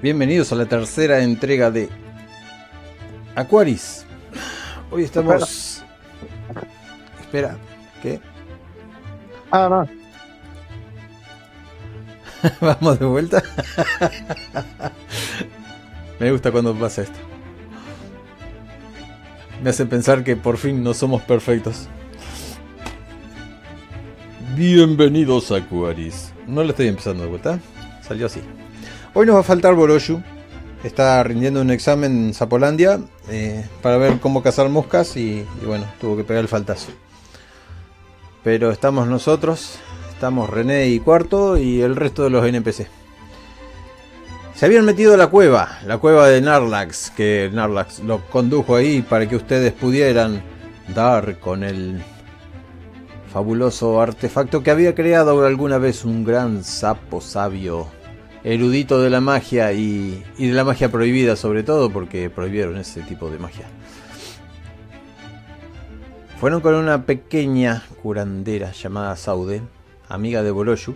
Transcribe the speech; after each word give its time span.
Bienvenidos 0.00 0.52
a 0.52 0.54
la 0.54 0.66
tercera 0.66 1.24
entrega 1.24 1.72
de 1.72 1.88
Aquaris. 3.34 4.06
Hoy 4.92 5.02
estamos. 5.02 5.82
Espera, 7.20 7.58
¿qué? 8.00 8.20
Ah, 9.50 9.66
no. 9.68 9.88
Vamos 12.60 13.00
de 13.00 13.06
vuelta. 13.06 13.42
Me 16.20 16.30
gusta 16.30 16.52
cuando 16.52 16.76
pasa 16.76 17.02
esto. 17.02 17.18
Me 19.64 19.70
hace 19.70 19.84
pensar 19.84 20.22
que 20.22 20.36
por 20.36 20.58
fin 20.58 20.84
no 20.84 20.94
somos 20.94 21.22
perfectos. 21.22 21.88
Bienvenidos 24.54 25.50
a 25.50 25.56
Aquaris. 25.56 26.32
No 26.46 26.62
lo 26.62 26.70
estoy 26.70 26.86
empezando 26.86 27.24
de 27.24 27.30
vuelta. 27.30 27.58
Salió 28.00 28.26
así. 28.26 28.40
Hoy 29.14 29.26
nos 29.26 29.36
va 29.36 29.40
a 29.40 29.44
faltar 29.44 29.74
Boroshu. 29.74 30.22
Está 30.84 31.22
rindiendo 31.22 31.60
un 31.60 31.70
examen 31.70 32.26
en 32.26 32.34
Zapolandia 32.34 33.00
eh, 33.30 33.66
para 33.82 33.96
ver 33.96 34.20
cómo 34.20 34.42
cazar 34.42 34.68
moscas 34.68 35.16
y, 35.16 35.44
bueno, 35.66 35.86
tuvo 36.00 36.16
que 36.16 36.24
pegar 36.24 36.42
el 36.42 36.48
faltazo. 36.48 36.92
Pero 38.44 38.70
estamos 38.70 39.08
nosotros, 39.08 39.78
estamos 40.12 40.48
René 40.48 40.88
y 40.88 41.00
Cuarto 41.00 41.56
y 41.56 41.80
el 41.80 41.96
resto 41.96 42.22
de 42.22 42.30
los 42.30 42.46
NPC. 42.46 42.86
Se 44.54 44.66
habían 44.66 44.84
metido 44.84 45.14
a 45.14 45.16
la 45.16 45.28
cueva, 45.28 45.78
la 45.86 45.98
cueva 45.98 46.28
de 46.28 46.40
Narlax, 46.40 47.10
que 47.10 47.50
Narlax 47.52 48.00
lo 48.00 48.24
condujo 48.28 48.76
ahí 48.76 49.02
para 49.02 49.28
que 49.28 49.36
ustedes 49.36 49.72
pudieran 49.72 50.42
dar 50.94 51.38
con 51.40 51.64
el 51.64 52.02
fabuloso 53.32 54.00
artefacto 54.00 54.62
que 54.62 54.70
había 54.70 54.94
creado 54.94 55.44
alguna 55.44 55.78
vez 55.78 56.04
un 56.04 56.24
gran 56.24 56.64
sapo 56.64 57.20
sabio, 57.20 57.86
erudito 58.48 59.02
de 59.02 59.10
la 59.10 59.20
magia 59.20 59.72
y, 59.74 60.24
y 60.38 60.46
de 60.46 60.54
la 60.54 60.64
magia 60.64 60.90
prohibida 60.90 61.36
sobre 61.36 61.62
todo, 61.62 61.90
porque 61.90 62.30
prohibieron 62.30 62.78
ese 62.78 63.02
tipo 63.02 63.30
de 63.30 63.38
magia. 63.38 63.66
Fueron 66.40 66.60
con 66.62 66.74
una 66.74 67.04
pequeña 67.04 67.84
curandera 68.02 68.72
llamada 68.72 69.16
Saude, 69.16 69.60
amiga 70.08 70.42
de 70.42 70.50
Boroshu, 70.50 70.94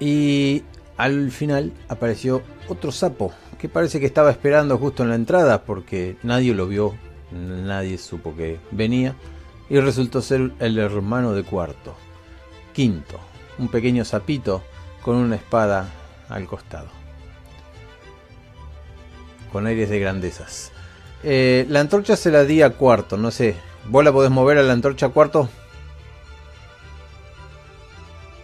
y 0.00 0.62
al 0.96 1.30
final 1.30 1.72
apareció 1.88 2.42
otro 2.68 2.90
sapo 2.90 3.32
que 3.58 3.68
parece 3.68 4.00
que 4.00 4.06
estaba 4.06 4.30
esperando 4.30 4.78
justo 4.78 5.02
en 5.02 5.10
la 5.10 5.14
entrada 5.14 5.64
porque 5.64 6.16
nadie 6.22 6.54
lo 6.54 6.68
vio, 6.68 6.94
nadie 7.32 7.98
supo 7.98 8.34
que 8.34 8.60
venía 8.70 9.14
y 9.68 9.78
resultó 9.80 10.22
ser 10.22 10.52
el 10.58 10.78
hermano 10.78 11.32
de 11.32 11.42
cuarto, 11.42 11.94
quinto, 12.72 13.18
un 13.58 13.68
pequeño 13.68 14.04
sapito 14.04 14.62
con 15.04 15.16
una 15.16 15.36
espada 15.36 15.86
al 16.28 16.46
costado, 16.46 16.88
con 19.52 19.66
aires 19.66 19.90
de 19.90 19.98
grandezas. 19.98 20.72
Eh, 21.22 21.66
la 21.68 21.80
antorcha 21.80 22.16
se 22.16 22.30
la 22.30 22.44
di 22.44 22.62
a 22.62 22.70
cuarto, 22.70 23.16
no 23.16 23.30
sé, 23.30 23.56
¿vos 23.88 24.04
la 24.04 24.12
podés 24.12 24.30
mover 24.30 24.58
a 24.58 24.62
la 24.62 24.72
antorcha 24.72 25.10
cuarto? 25.10 25.48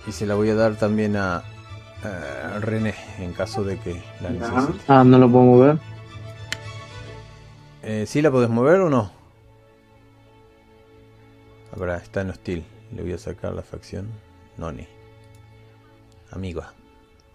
Y 0.07 0.13
se 0.13 0.27
la 0.27 0.35
voy 0.35 0.51
a 0.51 0.55
dar 0.55 0.77
también 0.77 1.17
a, 1.17 1.37
a 1.37 2.59
René 2.61 2.95
en 3.19 3.33
caso 3.33 3.65
de 3.65 3.79
que 3.79 4.03
la 4.21 4.31
necesite. 4.31 4.85
Ah, 4.89 5.05
no 5.05 5.19
lo 5.19 5.31
puedo 5.31 5.45
mover. 5.45 5.79
Eh, 7.83 8.05
¿Sí 8.07 8.21
la 8.21 8.31
podés 8.31 8.51
mover 8.51 8.81
o 8.81 8.91
no? 8.91 9.13
Ahora 11.77 11.97
está 11.97 12.23
en 12.23 12.31
hostil. 12.31 12.65
Le 12.95 13.03
voy 13.03 13.13
a 13.13 13.19
sacar 13.19 13.53
la 13.53 13.63
facción. 13.63 14.09
Noni. 14.57 14.87
Amiga. 16.33 16.73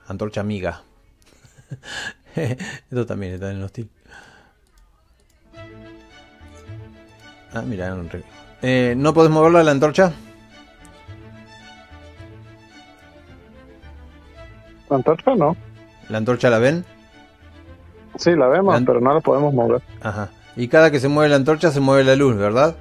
Antorcha 0.07 0.41
amiga. 0.41 0.81
Esto 2.35 3.05
también 3.05 3.33
está 3.33 3.51
en 3.51 3.63
hostil. 3.63 3.89
Ah, 7.53 7.61
mira. 7.61 7.93
un 7.93 8.09
re- 8.09 8.23
Eh, 8.61 8.93
¿No 8.97 9.13
podés 9.13 9.31
moverla 9.31 9.63
la 9.63 9.71
antorcha? 9.71 10.11
¿La 14.89 14.97
antorcha 14.97 15.35
no? 15.35 15.55
¿La 16.09 16.17
antorcha 16.19 16.49
la 16.49 16.59
ven? 16.59 16.85
Sí, 18.17 18.31
la 18.35 18.47
vemos, 18.47 18.79
La 18.79 18.85
pero 18.85 19.01
no 19.01 19.13
la 19.13 19.19
podemos 19.19 19.53
mover. 19.53 19.81
Ajá. 20.01 20.29
Y 20.55 20.67
cada 20.67 20.91
que 20.91 20.99
se 20.99 21.07
mueve 21.07 21.29
la 21.29 21.35
antorcha 21.37 21.71
se 21.71 21.79
mueve 21.79 22.03
la 22.03 22.15
luz, 22.15 22.37
¿verdad? 22.37 22.75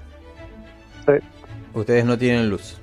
Sí. 1.06 1.12
Ustedes 1.72 2.04
no 2.04 2.16
tienen 2.18 2.50
luz. 2.50 2.76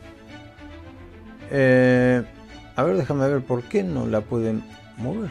Eh, 1.52 2.24
a 2.82 2.84
ver, 2.84 2.98
déjame 2.98 3.28
ver 3.28 3.44
por 3.44 3.62
qué 3.62 3.84
no 3.84 4.08
la 4.08 4.22
pueden 4.22 4.64
mover. 4.98 5.30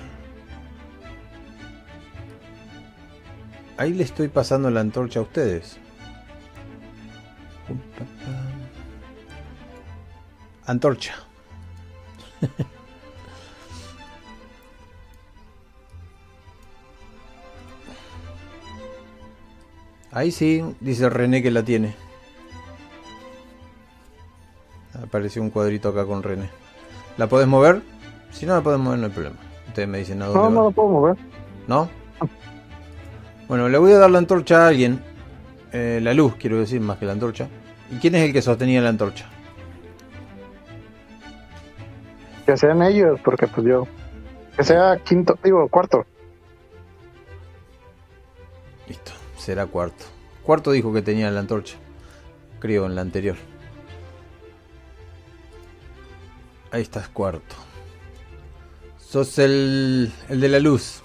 Ahí 3.76 3.92
le 3.92 4.04
estoy 4.04 4.28
pasando 4.28 4.70
la 4.70 4.78
antorcha 4.78 5.18
a 5.18 5.22
ustedes. 5.24 5.78
Antorcha. 10.64 11.16
Ahí 20.12 20.30
sí, 20.30 20.62
dice 20.78 21.10
René 21.10 21.42
que 21.42 21.50
la 21.50 21.64
tiene. 21.64 21.96
Apareció 25.02 25.42
un 25.42 25.50
cuadrito 25.50 25.88
acá 25.88 26.06
con 26.06 26.22
René. 26.22 26.59
¿La 27.20 27.26
podés 27.26 27.46
mover? 27.46 27.82
Si 28.30 28.46
no 28.46 28.54
la 28.54 28.62
podés 28.62 28.80
mover 28.80 28.98
no 28.98 29.04
hay 29.04 29.12
problema. 29.12 29.36
Ustedes 29.68 29.86
me 29.86 29.98
dicen 29.98 30.22
a 30.22 30.24
dónde 30.28 30.38
No, 30.40 30.44
va. 30.46 30.50
no 30.50 30.64
la 30.64 30.70
puedo 30.70 30.88
mover. 30.88 31.16
¿No? 31.68 31.90
Bueno, 33.46 33.68
le 33.68 33.76
voy 33.76 33.92
a 33.92 33.98
dar 33.98 34.10
la 34.10 34.16
antorcha 34.16 34.64
a 34.64 34.68
alguien. 34.68 35.02
Eh, 35.70 36.00
la 36.02 36.14
luz, 36.14 36.36
quiero 36.36 36.58
decir, 36.58 36.80
más 36.80 36.96
que 36.96 37.04
la 37.04 37.12
antorcha. 37.12 37.46
¿Y 37.90 37.96
quién 37.96 38.14
es 38.14 38.22
el 38.22 38.32
que 38.32 38.40
sostenía 38.40 38.80
la 38.80 38.88
antorcha? 38.88 39.26
Que 42.46 42.56
sean 42.56 42.80
ellos, 42.80 43.20
porque 43.22 43.46
pues 43.48 43.66
yo. 43.66 43.86
Que 44.56 44.64
sea 44.64 44.96
quinto, 45.04 45.38
digo, 45.44 45.68
cuarto. 45.68 46.06
Listo, 48.88 49.12
será 49.36 49.66
cuarto. 49.66 50.06
Cuarto 50.42 50.70
dijo 50.72 50.90
que 50.94 51.02
tenía 51.02 51.30
la 51.30 51.40
antorcha. 51.40 51.76
Creo 52.60 52.86
en 52.86 52.94
la 52.94 53.02
anterior. 53.02 53.36
Ahí 56.72 56.82
estás, 56.82 57.08
cuarto. 57.08 57.56
Sos 58.98 59.38
el, 59.38 60.12
el 60.28 60.40
de 60.40 60.48
la 60.48 60.60
luz. 60.60 61.00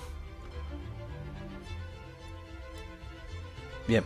Bien. 3.88 4.03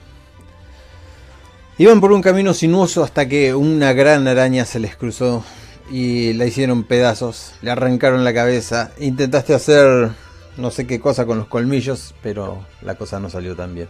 Iban 1.78 2.02
por 2.02 2.12
un 2.12 2.22
camino 2.22 2.54
sinuoso 2.54 3.04
hasta 3.04 3.28
que 3.28 3.54
una 3.54 3.94
gran 3.94 4.28
araña 4.28 4.66
se 4.66 4.80
les 4.80 4.96
cruzó 4.96 5.44
y 5.92 6.34
la 6.34 6.46
hicieron 6.46 6.84
pedazos. 6.84 7.54
Le 7.62 7.72
arrancaron 7.72 8.24
la 8.24 8.34
cabeza. 8.34 8.92
Intentaste 9.00 9.54
hacer 9.54 10.12
no 10.58 10.72
sé 10.72 10.86
qué 10.86 11.00
cosa 11.00 11.26
con 11.26 11.38
los 11.38 11.48
colmillos, 11.48 12.14
pero 12.22 12.66
la 12.82 12.96
cosa 12.96 13.20
no 13.20 13.30
salió 13.30 13.56
tan 13.56 13.76
bien. 13.76 13.88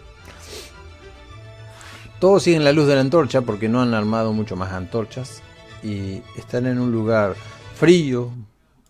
Todos 2.19 2.43
siguen 2.43 2.63
la 2.63 2.73
luz 2.73 2.87
de 2.87 2.95
la 2.95 3.01
antorcha 3.01 3.41
porque 3.41 3.69
no 3.69 3.81
han 3.81 3.93
armado 3.93 4.33
mucho 4.33 4.55
más 4.55 4.71
antorchas 4.73 5.41
y 5.81 6.21
están 6.37 6.67
en 6.67 6.79
un 6.79 6.91
lugar 6.91 7.35
frío, 7.79 8.29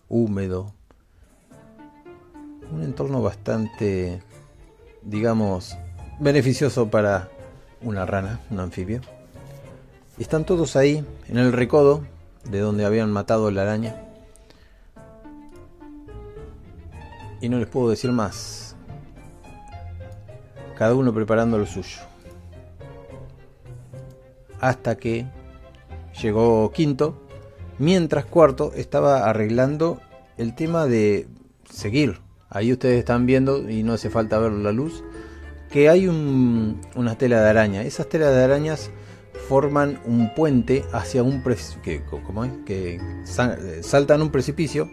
húmedo, 0.08 0.72
un 2.72 2.82
entorno 2.82 3.22
bastante, 3.22 4.20
digamos, 5.02 5.78
beneficioso 6.18 6.90
para 6.90 7.28
una 7.82 8.04
rana, 8.04 8.40
un 8.50 8.58
anfibio. 8.58 9.00
Están 10.18 10.44
todos 10.44 10.74
ahí, 10.74 11.06
en 11.28 11.38
el 11.38 11.52
recodo 11.52 12.04
de 12.50 12.58
donde 12.58 12.84
habían 12.84 13.12
matado 13.12 13.52
la 13.52 13.62
araña. 13.62 13.94
Y 17.40 17.48
no 17.48 17.58
les 17.60 17.68
puedo 17.68 17.90
decir 17.90 18.10
más. 18.10 18.74
Cada 20.76 20.96
uno 20.96 21.14
preparando 21.14 21.58
lo 21.58 21.66
suyo. 21.66 22.00
Hasta 24.58 24.96
que 24.96 25.26
llegó 26.20 26.72
quinto, 26.72 27.29
mientras 27.80 28.26
cuarto 28.26 28.72
estaba 28.76 29.28
arreglando 29.28 30.00
el 30.36 30.54
tema 30.54 30.86
de 30.86 31.26
seguir. 31.68 32.20
Ahí 32.50 32.72
ustedes 32.72 32.98
están 32.98 33.26
viendo, 33.26 33.68
y 33.70 33.82
no 33.82 33.94
hace 33.94 34.10
falta 34.10 34.38
ver 34.38 34.52
la 34.52 34.70
luz, 34.70 35.02
que 35.70 35.88
hay 35.88 36.06
un- 36.06 36.80
una 36.94 37.16
tela 37.16 37.40
de 37.42 37.48
araña. 37.48 37.82
Esas 37.82 38.08
telas 38.08 38.34
de 38.34 38.44
arañas 38.44 38.90
forman 39.48 39.98
un 40.04 40.34
puente 40.34 40.84
hacia 40.92 41.22
un 41.22 41.42
que, 41.82 42.02
¿cómo 42.26 42.44
es? 42.44 42.52
que 42.66 43.00
sa- 43.24 43.56
saltan 43.82 44.20
un 44.20 44.30
precipicio, 44.30 44.90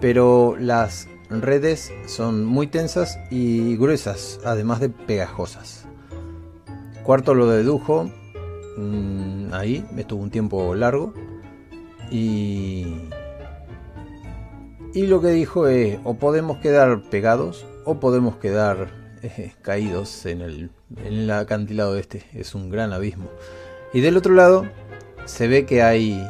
pero 0.00 0.54
las 0.58 1.08
redes 1.28 1.92
son 2.06 2.44
muy 2.44 2.66
tensas 2.68 3.18
y 3.30 3.76
gruesas, 3.76 4.38
además 4.44 4.80
de 4.80 4.90
pegajosas. 4.90 5.86
Cuarto 7.02 7.34
lo 7.34 7.48
dedujo 7.48 8.10
mm, 8.76 9.52
ahí, 9.52 9.84
estuvo 9.96 10.22
un 10.22 10.30
tiempo 10.30 10.74
largo 10.74 11.14
y 12.12 13.08
Y 14.94 15.06
lo 15.06 15.22
que 15.22 15.28
dijo 15.28 15.68
es, 15.68 15.98
o 16.04 16.14
podemos 16.14 16.58
quedar 16.58 17.00
pegados 17.04 17.64
o 17.84 17.98
podemos 17.98 18.36
quedar 18.36 18.88
eh, 19.22 19.52
caídos 19.62 20.26
en 20.26 20.42
el, 20.42 20.70
en 20.96 21.14
el 21.14 21.30
acantilado 21.30 21.96
este. 21.96 22.24
Es 22.34 22.54
un 22.54 22.68
gran 22.68 22.92
abismo. 22.92 23.30
Y 23.94 24.00
del 24.00 24.18
otro 24.18 24.34
lado 24.34 24.66
se 25.24 25.48
ve 25.48 25.64
que 25.64 25.82
hay... 25.82 26.28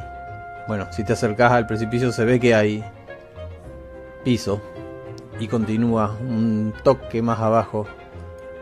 Bueno, 0.69 0.87
si 0.93 1.05
te 1.05 1.15
acercas 1.15 1.51
al 1.51 1.67
precipicio 1.67 2.13
se 2.13 2.25
ve 2.25 2.39
que 2.39 2.55
hay 2.55 2.85
piso 4.23 4.61
y 5.41 5.49
continúa 5.49 6.17
un 6.21 6.73
toque 6.85 7.21
más 7.21 7.41
abajo 7.41 7.87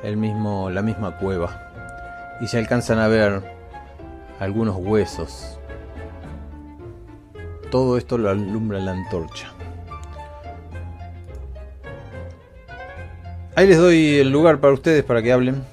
el 0.02 0.16
mismo, 0.16 0.70
la 0.70 0.80
misma 0.80 1.18
cueva. 1.18 2.38
Y 2.40 2.46
se 2.46 2.56
alcanzan 2.56 2.98
a 2.98 3.08
ver 3.08 3.42
algunos 4.38 4.76
huesos. 4.76 5.59
Todo 7.70 7.96
esto 7.96 8.18
lo 8.18 8.30
alumbra 8.30 8.80
la 8.80 8.92
antorcha. 8.92 9.52
Ahí 13.54 13.66
les 13.66 13.78
doy 13.78 14.16
el 14.16 14.30
lugar 14.30 14.58
para 14.58 14.72
ustedes 14.72 15.04
para 15.04 15.22
que 15.22 15.32
hablen. 15.32 15.64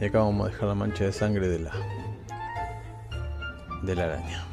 Y 0.00 0.04
acá 0.04 0.18
vamos 0.18 0.46
a 0.46 0.50
dejar 0.50 0.68
la 0.68 0.74
mancha 0.74 1.04
de 1.04 1.12
sangre 1.12 1.48
de 1.48 1.58
la 1.60 1.72
de 3.82 3.94
la 3.94 4.04
araña. 4.04 4.44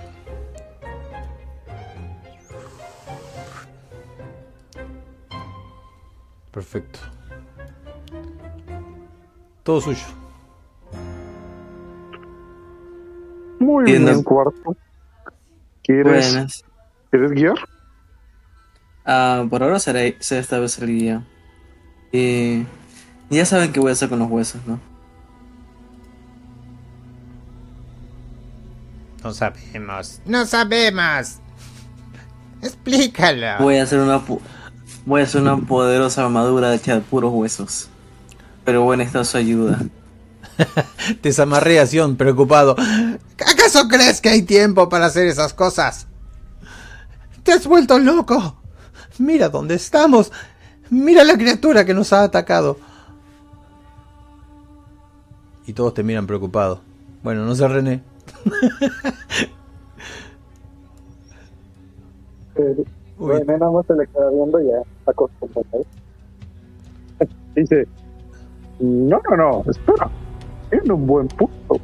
Perfecto. 6.52 7.00
Todo 9.64 9.82
suyo. 9.82 10.23
Muy 13.60 13.86
Bien, 13.86 14.06
bien, 14.06 14.24
cuarto. 14.24 14.76
¿Quieres, 15.84 16.34
Buenas. 16.34 16.64
¿Quieres 17.10 17.32
guiar? 17.32 17.56
Ah, 19.06 19.46
por 19.50 19.64
ahora 19.64 19.80
será, 19.80 20.00
será 20.20 20.42
esta 20.42 20.60
vez 20.60 20.78
el 20.80 20.88
guía. 20.88 21.24
Y 22.12 22.66
ya 23.30 23.46
saben 23.46 23.72
qué 23.72 23.80
voy 23.80 23.90
a 23.90 23.94
hacer 23.94 24.10
con 24.10 24.20
los 24.20 24.30
huesos, 24.30 24.62
¿no? 24.66 24.80
No 29.24 29.34
sabemos. 29.34 30.22
No 30.26 30.46
sabemos. 30.46 31.40
Explícalo. 32.62 33.64
Voy 33.64 33.78
a 33.78 33.84
hacer 33.84 34.00
una 34.00 34.22
voy 35.06 35.22
a 35.22 35.24
hacer 35.24 35.42
una 35.42 35.58
poderosa 35.58 36.26
armadura 36.26 36.74
hecha 36.74 36.96
de 36.96 37.02
puros 37.02 37.32
huesos. 37.34 37.90
Pero 38.66 38.84
bueno, 38.84 39.04
está 39.04 39.24
su 39.24 39.38
ayuda. 39.38 39.80
Te 40.56 41.20
desamarré 41.30 41.80
a 41.80 41.88
Sion, 41.88 42.16
preocupado. 42.16 42.76
¿Acaso 43.40 43.88
crees 43.88 44.22
que 44.22 44.30
hay 44.30 44.44
tiempo 44.44 44.90
para 44.90 45.08
hacer 45.08 45.28
esas 45.28 45.54
cosas? 45.54 46.08
Te 47.44 47.54
has 47.54 47.68
vuelto 47.68 47.98
loco. 48.00 48.62
Mira 49.20 49.50
dónde 49.50 49.76
estamos. 49.76 50.32
Mira 50.90 51.24
la 51.24 51.36
criatura 51.36 51.86
que 51.86 51.94
nos 51.94 52.14
ha 52.14 52.24
atacado. 52.24 52.78
Y 55.66 55.74
todos 55.74 55.94
te 55.94 56.04
miran 56.04 56.28
preocupados. 56.28 56.80
Bueno, 57.24 57.46
no 57.46 57.56
sé 57.56 57.68
René. 57.68 58.02
Eh, 62.56 62.86
René 63.20 63.58
nada 63.58 63.72
más 63.72 63.84
se 63.88 63.96
le 63.96 64.06
queda 64.06 64.30
viendo 64.30 64.62
y 64.62 64.68
ya 64.68 64.78
acostumbrado. 65.08 65.84
Dice, 67.56 67.88
no, 68.80 69.20
no, 69.28 69.36
no, 69.36 69.64
espera. 69.72 70.12
Tiene 70.74 70.94
un 70.94 71.06
buen 71.06 71.28
punto. 71.28 71.80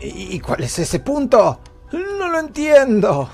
¿Y 0.00 0.40
cuál 0.40 0.64
es 0.64 0.80
ese 0.80 0.98
punto? 0.98 1.60
No 1.92 2.28
lo 2.28 2.40
entiendo. 2.40 3.28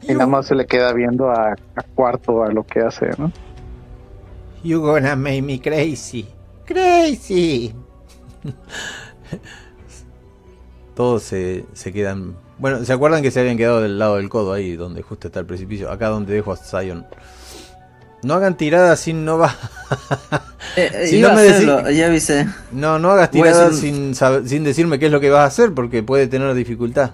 Y 0.00 0.12
nada 0.12 0.26
más 0.26 0.46
se 0.46 0.56
le 0.56 0.66
queda 0.66 0.92
viendo 0.92 1.30
a, 1.30 1.52
a 1.52 1.82
cuarto 1.94 2.42
a 2.42 2.50
lo 2.50 2.66
que 2.66 2.80
hace, 2.80 3.10
¿no? 3.16 3.30
You 4.64 4.80
gonna 4.80 5.14
make 5.14 5.42
me 5.42 5.60
crazy. 5.60 6.26
Crazy. 6.64 7.72
Todos 10.96 11.22
se, 11.22 11.64
se 11.74 11.92
quedan. 11.92 12.34
Bueno, 12.62 12.84
¿se 12.84 12.92
acuerdan 12.92 13.22
que 13.22 13.32
se 13.32 13.40
habían 13.40 13.56
quedado 13.56 13.80
del 13.82 13.98
lado 13.98 14.16
del 14.18 14.28
codo 14.28 14.52
ahí, 14.52 14.76
donde 14.76 15.02
justo 15.02 15.26
está 15.26 15.40
el 15.40 15.46
precipicio? 15.46 15.90
Acá 15.90 16.08
donde 16.10 16.32
dejo 16.32 16.52
a 16.52 16.56
Zion. 16.56 17.04
No 18.22 18.34
hagan 18.34 18.56
tiradas 18.56 19.00
sin 19.00 19.24
no 19.24 19.36
va. 19.38 19.54
Eh, 20.76 21.08
Si 21.10 21.20
no 21.20 21.28
a 21.28 21.32
me 21.34 21.42
decí- 21.42 21.50
hacerlo, 21.50 21.90
ya 21.90 22.06
avisé. 22.06 22.46
No, 22.70 22.98
no 23.00 23.10
hagas 23.10 23.30
tiradas 23.32 23.76
sin, 23.76 24.14
sin 24.14 24.62
decirme 24.64 24.98
qué 25.00 25.06
es 25.06 25.12
lo 25.12 25.18
que 25.20 25.28
vas 25.28 25.40
a 25.40 25.46
hacer, 25.46 25.74
porque 25.74 26.04
puede 26.04 26.28
tener 26.28 26.54
dificultad. 26.54 27.10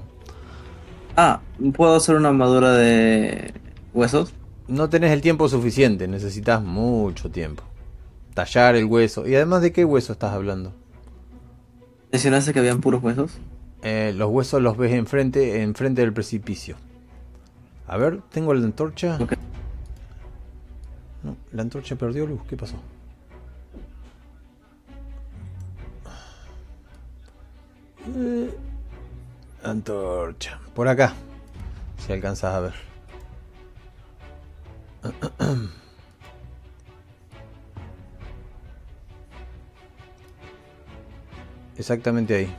Ah, 1.17 1.41
¿puedo 1.75 1.97
hacer 1.97 2.15
una 2.15 2.29
armadura 2.29 2.73
de 2.75 3.55
huesos? 3.95 4.33
No 4.69 4.91
tenés 4.91 5.13
el 5.13 5.23
tiempo 5.23 5.49
suficiente, 5.49 6.07
necesitas 6.07 6.63
mucho 6.63 7.31
tiempo. 7.31 7.65
Tallar 8.35 8.77
el 8.77 8.85
hueso. 8.85 9.27
¿Y 9.27 9.35
además 9.35 9.63
de 9.63 9.73
qué 9.73 9.85
hueso 9.87 10.13
estás 10.13 10.35
hablando? 10.35 10.73
¿Mencionaste 12.13 12.53
que 12.53 12.59
habían 12.61 12.81
puros 12.81 13.03
huesos? 13.03 13.33
Eh, 13.83 14.13
los 14.15 14.31
huesos 14.31 14.61
los 14.61 14.77
ves 14.77 14.93
enfrente, 14.93 15.63
enfrente 15.63 16.01
del 16.01 16.13
precipicio. 16.13 16.77
A 17.87 17.97
ver, 17.97 18.21
tengo 18.31 18.53
la 18.53 18.65
antorcha. 18.65 19.19
No, 21.23 21.37
la 21.53 21.63
antorcha 21.63 21.97
perdió 21.97 22.27
luz. 22.27 22.41
¿Qué 22.49 22.57
pasó? 22.57 22.77
Eh, 28.17 28.55
antorcha. 29.63 30.59
Por 30.75 30.89
acá. 30.89 31.15
Si 31.99 32.13
alcanzas 32.13 32.55
a 32.55 32.61
ver. 32.61 32.75
Exactamente 41.77 42.35
ahí. 42.35 42.55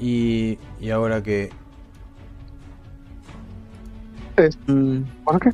Y, 0.00 0.58
y 0.80 0.90
ahora 0.90 1.22
que... 1.22 1.50
Mm, 4.66 5.02
¿Por 5.24 5.40
qué? 5.40 5.50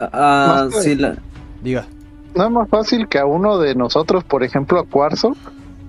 ah, 0.00 0.68
Más 0.70 0.82
sí, 0.82 0.94
la... 0.94 1.16
Diga. 1.62 1.86
No 2.34 2.44
es 2.44 2.50
más 2.50 2.68
fácil 2.68 3.08
que 3.08 3.18
a 3.18 3.26
uno 3.26 3.58
de 3.58 3.74
nosotros, 3.74 4.24
por 4.24 4.42
ejemplo 4.42 4.78
a 4.78 4.84
Cuarzo, 4.84 5.36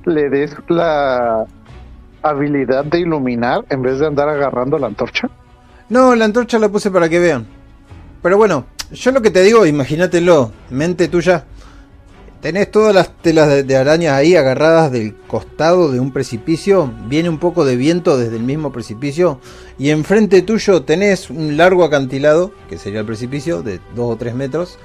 le 0.05 0.29
des 0.29 0.55
la 0.67 1.46
habilidad 2.22 2.86
de 2.86 3.00
iluminar 3.00 3.65
en 3.70 3.81
vez 3.81 4.00
de 4.00 4.08
andar 4.08 4.29
agarrando 4.29 4.77
la 4.77 4.88
antorcha. 4.88 5.29
No, 5.89 6.15
la 6.15 6.25
antorcha 6.25 6.60
la 6.60 6.70
puse 6.70 6.91
para 6.91 7.08
que 7.10 7.20
vean. 7.20 7.46
Pero 8.22 8.38
bueno, 8.38 8.65
yo 8.91 9.12
lo 9.12 9.22
que 9.22 9.31
te 9.31 9.41
digo, 9.41 9.65
imagínatelo, 9.65 10.51
mente 10.70 11.08
tuya. 11.08 11.46
Tenés 12.41 12.70
todas 12.70 12.94
las 12.94 13.17
telas 13.17 13.65
de, 13.65 13.75
arañas 13.75 14.13
ahí 14.13 14.36
agarradas 14.36 14.91
del 14.91 15.15
costado 15.15 15.91
de 15.91 16.00
un 16.00 16.13
precipicio. 16.13 16.94
Viene 17.08 17.29
un 17.29 17.39
poco 17.39 17.65
de 17.65 17.75
viento 17.75 18.15
desde 18.15 18.36
el 18.36 18.44
mismo 18.44 18.72
precipicio. 18.72 19.39
Y 19.79 19.89
enfrente 19.89 20.44
tuyo 20.44 20.84
tenés 20.84 21.32
un 21.32 21.58
largo 21.58 21.84
acantilado, 21.84 22.51
que 22.70 22.77
sería 22.77 23.00
el 23.00 23.08
precipicio, 23.08 23.63
de 23.63 23.79
2 23.96 24.13
o 24.13 24.15
3 24.17 24.36
metros. 24.36 24.77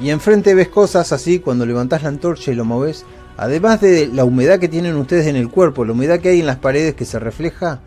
Y 0.00 0.10
enfrente 0.10 0.54
ves 0.54 0.68
cosas 0.68 1.12
así 1.12 1.38
cuando 1.38 1.66
levantás 1.66 2.02
la 2.02 2.08
antorcha 2.08 2.50
y 2.50 2.56
lo 2.56 2.64
moves. 2.64 3.04
Además 3.36 3.80
de 3.80 4.08
la 4.08 4.24
humedad 4.24 4.58
que 4.58 4.68
tienen 4.68 4.96
ustedes 4.96 5.26
en 5.28 5.36
el 5.36 5.50
cuerpo, 5.50 5.84
la 5.84 5.92
humedad 5.92 6.18
que 6.18 6.30
hay 6.30 6.40
en 6.40 6.46
las 6.46 6.56
paredes 6.56 6.96
que 6.96 7.04
se 7.04 7.20
refleja, 7.20 7.80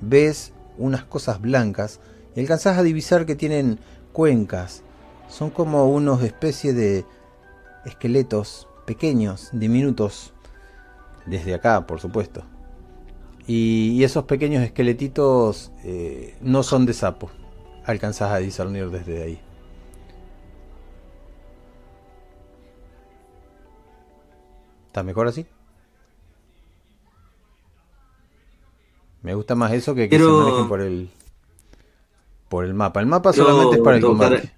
ves 0.00 0.52
unas 0.76 1.04
cosas 1.04 1.40
blancas 1.40 2.00
y 2.34 2.40
alcanzás 2.40 2.78
a 2.78 2.82
divisar 2.82 3.26
que 3.26 3.36
tienen 3.36 3.78
cuencas. 4.12 4.82
Son 5.28 5.50
como 5.50 5.88
unos 5.88 6.22
especie 6.22 6.72
de 6.72 7.04
esqueletos 7.84 8.68
pequeños, 8.86 9.50
diminutos, 9.52 10.32
desde 11.26 11.54
acá, 11.54 11.86
por 11.86 12.00
supuesto. 12.00 12.44
Y, 13.46 13.90
y 13.92 14.04
esos 14.04 14.24
pequeños 14.24 14.62
esqueletitos 14.62 15.72
eh, 15.84 16.36
no 16.40 16.62
son 16.62 16.86
de 16.86 16.94
sapo. 16.94 17.30
Alcanzás 17.84 18.32
a 18.32 18.38
discernir 18.38 18.88
desde 18.90 19.22
ahí. 19.22 19.40
¿Está 24.86 25.02
mejor 25.02 25.26
así? 25.26 25.46
Me 29.22 29.34
gusta 29.34 29.54
más 29.54 29.72
eso 29.72 29.94
que 29.94 30.08
que 30.08 30.18
se 30.18 30.24
manejen 30.24 30.68
por 30.68 30.80
el 30.80 31.10
por 32.48 32.64
el 32.64 32.74
mapa. 32.74 33.00
El 33.00 33.06
mapa 33.06 33.32
solamente 33.32 33.76
es 33.76 33.82
para 33.82 33.96
el 33.96 34.02
combate. 34.02 34.52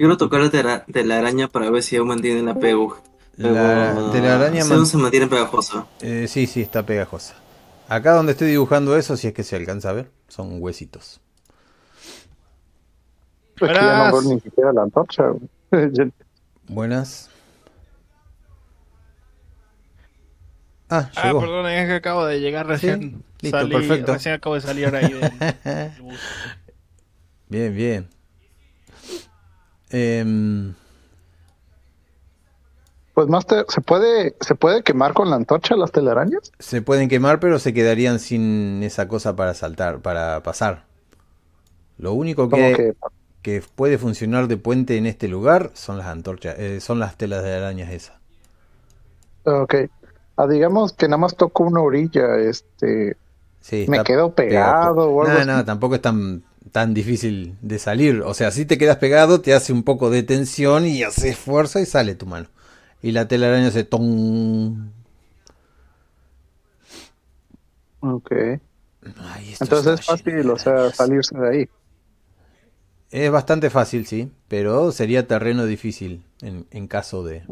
Quiero 0.00 0.16
tocar 0.16 0.40
la, 0.40 0.84
de 0.86 1.04
la 1.04 1.18
araña 1.18 1.48
para 1.48 1.68
ver 1.70 1.82
si 1.82 1.94
aún 1.96 2.08
mantiene 2.08 2.40
la 2.40 2.54
pego. 2.54 2.96
La, 3.36 3.92
Pero, 3.92 4.12
de 4.14 4.20
la 4.22 4.34
araña 4.36 4.62
si 4.62 4.68
man- 4.70 4.78
aún 4.78 4.86
se 4.86 4.96
mantiene 4.96 5.26
pegajosa. 5.26 5.86
eh, 6.00 6.24
sí, 6.26 6.46
sí, 6.46 6.62
está 6.62 6.86
pegajosa. 6.86 7.34
Acá 7.86 8.14
donde 8.14 8.32
estoy 8.32 8.48
dibujando 8.48 8.96
eso, 8.96 9.18
si 9.18 9.26
es 9.28 9.34
que 9.34 9.42
se 9.42 9.56
alcanza 9.56 9.90
a 9.90 9.92
ver, 9.92 10.10
son 10.26 10.56
huesitos. 10.62 11.20
Es 13.60 13.68
que 13.68 13.74
ya 13.74 13.94
no 13.98 14.10
Buenas. 14.10 14.24
ni 14.24 14.40
siquiera 14.40 14.72
la 14.72 14.82
antorcha. 14.84 15.24
Buenas. 16.66 17.28
Ah, 20.88 21.10
Ah, 21.14 21.26
llegó. 21.26 21.40
perdón, 21.40 21.66
es 21.66 21.86
que 21.88 21.94
acabo 21.96 22.24
de 22.24 22.40
llegar 22.40 22.66
recién. 22.66 23.22
listo, 23.42 23.58
Salí- 23.58 23.74
perfecto. 23.74 24.14
Recién 24.14 24.34
acabo 24.36 24.54
de 24.54 24.62
salir 24.62 24.86
ahí 24.94 25.12
del, 25.12 25.20
del 25.20 25.92
bus. 26.02 26.20
Bien, 27.50 27.74
bien. 27.76 28.08
Em, 29.92 30.74
Pues 33.14 33.28
Master, 33.28 33.66
¿se 33.68 33.82
puede, 33.82 34.34
¿se 34.40 34.56
puede 34.56 34.82
quemar 34.82 35.14
con 35.14 35.30
la 35.30 35.36
antorcha 35.36 35.76
las 35.76 35.92
telarañas? 35.92 36.52
se 36.60 36.80
pueden 36.82 37.08
quemar, 37.08 37.40
pero 37.40 37.58
se 37.58 37.74
quedarían 37.74 38.18
sin 38.20 38.82
esa 38.84 39.08
cosa 39.08 39.34
para 39.36 39.54
saltar, 39.54 40.00
para 40.00 40.42
pasar. 40.44 40.86
Lo 41.98 42.14
único 42.14 42.50
que, 42.50 42.72
que 42.72 42.94
que 43.42 43.62
puede 43.62 43.98
funcionar 43.98 44.48
de 44.48 44.56
puente 44.58 44.96
en 44.98 45.06
este 45.06 45.28
lugar 45.28 45.72
son 45.74 45.98
las 45.98 46.08
antorchas, 46.08 46.56
eh, 46.58 46.80
son 46.80 46.98
las 47.00 47.16
telas 47.18 47.44
de 47.44 47.54
arañas 47.54 47.90
esas. 47.92 48.20
Ok. 49.44 49.74
Ah, 50.36 50.46
digamos 50.46 50.92
que 50.94 51.06
nada 51.08 51.18
más 51.18 51.36
toco 51.36 51.64
una 51.64 51.80
orilla, 51.82 52.36
este, 52.38 53.16
Sí, 53.60 53.86
me 53.86 54.02
quedo 54.02 54.34
pegado 54.34 55.10
o 55.10 55.22
algo 55.22 55.38
No, 55.38 55.38
así. 55.38 55.50
no, 55.56 55.64
tampoco 55.64 55.96
es 55.96 56.02
tan, 56.02 56.44
tan 56.72 56.94
difícil 56.94 57.56
de 57.62 57.78
salir. 57.78 58.22
O 58.22 58.34
sea, 58.34 58.50
si 58.50 58.64
te 58.66 58.78
quedas 58.78 58.98
pegado, 58.98 59.40
te 59.40 59.54
hace 59.54 59.72
un 59.72 59.82
poco 59.84 60.10
de 60.10 60.22
tensión 60.22 60.86
y 60.86 61.02
haces 61.02 61.36
fuerza 61.38 61.80
y 61.80 61.86
sale 61.86 62.14
tu 62.14 62.26
mano. 62.26 62.48
Y 63.02 63.12
la 63.12 63.28
telaraña 63.28 63.68
hace 63.68 63.84
ton. 63.84 64.92
Ok. 68.00 68.60
Ay, 69.18 69.54
Entonces 69.60 70.00
es 70.00 70.06
fácil, 70.06 70.50
o 70.50 70.58
sea, 70.58 70.90
salirse 70.92 71.38
de 71.38 71.48
ahí. 71.48 71.68
Es 73.10 73.30
bastante 73.30 73.70
fácil, 73.70 74.06
sí, 74.06 74.30
pero 74.48 74.90
sería 74.92 75.26
terreno 75.26 75.64
difícil 75.66 76.22
en, 76.42 76.66
en 76.70 76.86
caso 76.88 77.22
de... 77.24 77.42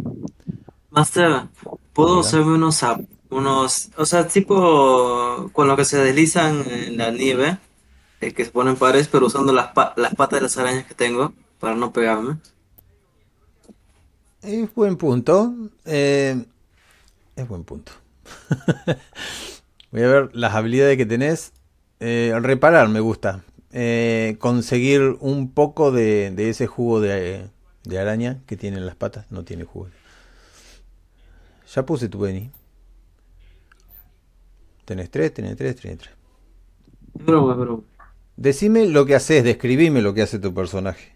Master, 0.91 1.49
¿puedo 1.93 2.21
usarme 2.21 2.55
unos, 2.55 2.83
zap- 2.83 3.07
unos, 3.31 3.91
o 3.97 4.07
sea, 4.07 4.27
tipo 4.27 5.51
con 5.53 5.69
lo 5.69 5.77
que 5.77 5.85
se 5.85 5.99
deslizan 5.99 6.65
en 6.71 6.97
la 6.97 7.11
nieve, 7.11 7.59
eh, 8.21 8.33
que 8.35 8.45
se 8.45 8.51
ponen 8.51 8.77
pares, 8.77 9.09
pero 9.09 9.27
usando 9.27 9.53
las, 9.53 9.69
pa- 9.73 9.95
las 9.97 10.15
patas 10.15 10.39
de 10.41 10.43
las 10.45 10.59
arañas 10.59 10.87
que 10.87 10.95
tengo 10.95 11.33
para 11.61 11.75
no 11.75 11.93
pegarme? 11.93 12.39
Es 14.43 14.73
buen 14.75 14.97
punto. 14.97 15.55
eh, 15.85 16.45
es 17.37 17.49
buen 17.49 17.65
punto. 17.65 17.93
Voy 19.93 20.03
a 20.03 20.09
ver 20.09 20.31
las 20.35 20.55
habilidades 20.55 20.97
que 20.97 21.07
tenés. 21.07 21.53
Eh, 22.01 22.35
reparar 22.41 22.89
me 22.89 23.01
gusta. 23.01 23.45
Eh, 23.73 24.37
conseguir 24.39 25.17
un 25.21 25.53
poco 25.53 25.93
de, 25.93 26.31
de 26.31 26.51
ese 26.51 26.67
jugo 26.67 27.01
de, 27.01 27.49
de 27.85 27.99
araña 27.99 28.41
que 28.47 28.57
tienen 28.57 28.87
las 28.87 28.97
patas. 28.97 29.27
No 29.31 29.45
tiene 29.45 29.65
jugo. 29.65 29.89
Ya 31.75 31.83
puse 31.85 32.09
tu 32.09 32.19
Benny. 32.19 32.51
Tenés 34.87 35.09
tres, 35.11 35.33
tenés 35.35 35.57
tres, 35.57 35.77
tenés 35.77 35.99
tres. 35.99 36.15
Es 37.15 37.25
broma, 37.25 37.55
broma. 37.55 37.85
Decime 38.39 38.87
lo 38.87 39.05
que 39.05 39.15
haces, 39.15 39.45
describime 39.45 40.01
lo 40.01 40.15
que 40.15 40.23
hace 40.23 40.39
tu 40.39 40.55
personaje. 40.55 41.13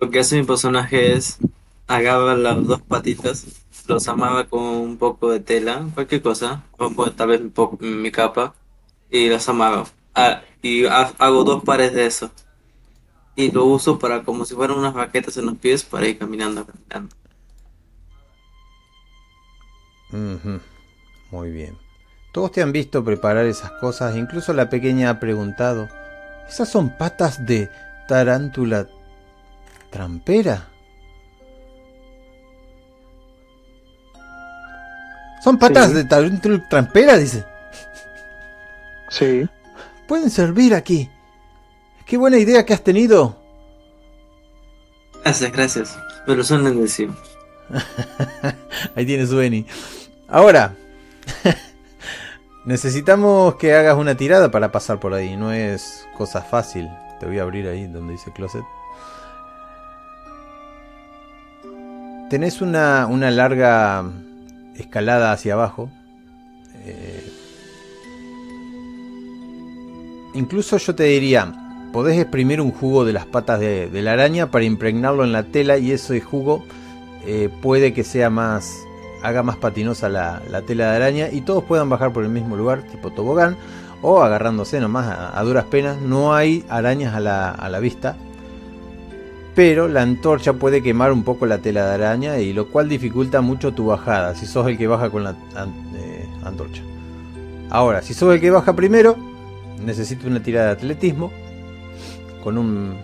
Lo 0.00 0.10
que 0.10 0.18
hace 0.20 0.36
mi 0.38 0.44
personaje 0.46 1.12
es 1.14 1.38
agarra 1.86 2.34
las 2.36 2.66
dos 2.66 2.82
patitas, 2.82 3.46
los 3.86 4.06
amarra 4.08 4.46
con 4.48 4.62
un 4.62 4.96
poco 4.98 5.30
de 5.30 5.40
tela, 5.40 5.88
cualquier 5.94 6.22
cosa, 6.22 6.64
o 6.78 6.90
pues, 6.90 7.14
tal 7.16 7.28
vez 7.28 7.40
un 7.40 7.50
poco, 7.50 7.78
mi 7.80 8.10
capa, 8.10 8.54
y 9.10 9.28
los 9.28 9.48
amarro. 9.48 9.86
Ah, 10.14 10.42
y 10.62 10.86
ha- 10.86 11.14
hago 11.18 11.44
dos 11.44 11.62
pares 11.64 11.92
de 11.94 12.06
eso. 12.06 12.30
Y 13.36 13.50
lo 13.50 13.66
uso 13.66 13.98
para 13.98 14.24
como 14.24 14.46
si 14.46 14.54
fueran 14.54 14.78
unas 14.78 14.94
raquetas 14.94 15.36
en 15.36 15.44
los 15.44 15.58
pies 15.58 15.84
para 15.84 16.08
ir 16.08 16.16
caminando, 16.16 16.64
caminando. 16.64 17.14
Muy 21.30 21.50
bien. 21.50 21.76
Todos 22.32 22.52
te 22.52 22.62
han 22.62 22.72
visto 22.72 23.04
preparar 23.04 23.44
esas 23.46 23.70
cosas, 23.72 24.16
incluso 24.16 24.52
la 24.54 24.70
pequeña 24.70 25.10
ha 25.10 25.20
preguntado, 25.20 25.88
¿esas 26.48 26.68
son 26.68 26.96
patas 26.96 27.44
de 27.44 27.70
tarántula 28.08 28.86
trampera? 29.90 30.68
¿Son 35.44 35.58
patas 35.58 35.88
Sí. 35.88 35.94
de 35.94 36.04
tarántula 36.04 36.68
trampera? 36.68 37.18
Dice. 37.18 37.44
Sí. 39.10 39.46
Pueden 40.08 40.30
servir 40.30 40.74
aquí. 40.74 41.10
Qué 42.06 42.16
buena 42.16 42.38
idea 42.38 42.64
que 42.64 42.72
has 42.72 42.82
tenido. 42.82 43.36
Gracias, 45.22 45.52
gracias. 45.52 45.98
Pero 46.26 46.44
son 46.44 46.66
agradecidos. 46.66 47.16
Ahí 48.96 49.04
tienes 49.06 49.28
su 49.30 49.36
Beni. 49.36 49.66
Ahora, 50.28 50.74
necesitamos 52.64 53.56
que 53.56 53.74
hagas 53.74 53.96
una 53.96 54.16
tirada 54.16 54.50
para 54.50 54.72
pasar 54.72 55.00
por 55.00 55.14
ahí. 55.14 55.36
No 55.36 55.52
es 55.52 56.06
cosa 56.16 56.42
fácil. 56.42 56.88
Te 57.20 57.26
voy 57.26 57.38
a 57.38 57.42
abrir 57.42 57.68
ahí 57.68 57.86
donde 57.86 58.12
dice 58.12 58.32
closet. 58.32 58.64
Tenés 62.30 62.62
una, 62.62 63.06
una 63.06 63.30
larga 63.30 64.04
escalada 64.76 65.32
hacia 65.32 65.54
abajo. 65.54 65.90
Eh, 66.84 67.32
incluso 70.34 70.78
yo 70.78 70.94
te 70.94 71.04
diría, 71.04 71.52
podés 71.92 72.18
exprimir 72.18 72.60
un 72.60 72.72
jugo 72.72 73.04
de 73.04 73.12
las 73.12 73.26
patas 73.26 73.60
de, 73.60 73.90
la 73.92 74.12
araña 74.12 74.50
para 74.50 74.64
impregnarlo 74.64 75.24
en 75.24 75.32
la 75.32 75.44
tela 75.44 75.78
y 75.78 75.92
ese 75.92 76.20
jugo 76.20 76.64
eh, 77.26 77.50
puede 77.60 77.92
que 77.92 78.02
sea 78.02 78.30
más 78.30 78.72
haga 79.22 79.42
más 79.42 79.56
patinosa 79.56 80.08
la, 80.08 80.42
la 80.50 80.62
tela 80.62 80.90
de 80.90 80.96
araña 80.96 81.28
y 81.30 81.42
todos 81.42 81.64
puedan 81.64 81.88
bajar 81.88 82.12
por 82.12 82.24
el 82.24 82.30
mismo 82.30 82.56
lugar 82.56 82.82
tipo 82.82 83.10
tobogán 83.10 83.56
o 84.02 84.22
agarrándose 84.22 84.80
nomás 84.80 85.06
a, 85.34 85.42
duras 85.42 85.64
penas 85.66 86.00
no 86.00 86.34
hay 86.34 86.64
arañas 86.68 87.14
a 87.14 87.20
la, 87.20 87.50
a 87.50 87.68
la 87.68 87.80
vista 87.80 88.16
pero 89.54 89.86
la 89.88 90.02
antorcha 90.02 90.54
puede 90.54 90.82
quemar 90.82 91.12
un 91.12 91.24
poco 91.24 91.46
la 91.46 91.58
tela 91.58 91.86
de 91.86 91.94
araña 91.94 92.38
y 92.38 92.52
lo 92.52 92.68
cual 92.68 92.88
dificulta 92.88 93.40
mucho 93.40 93.72
tu 93.72 93.86
bajada 93.86 94.34
si 94.34 94.46
sos 94.46 94.66
el 94.66 94.78
que 94.78 94.86
baja 94.86 95.10
con 95.10 95.24
la 95.24 95.36
eh, 95.94 96.26
antorcha 96.44 96.82
ahora 97.70 98.02
si 98.02 98.14
sos 98.14 98.34
el 98.34 98.40
que 98.40 98.50
baja 98.50 98.74
primero 98.74 99.16
necesito 99.84 100.26
una 100.26 100.42
tirada 100.42 100.66
de 100.68 100.72
atletismo 100.72 101.30
con 102.42 102.58
un 102.58 102.96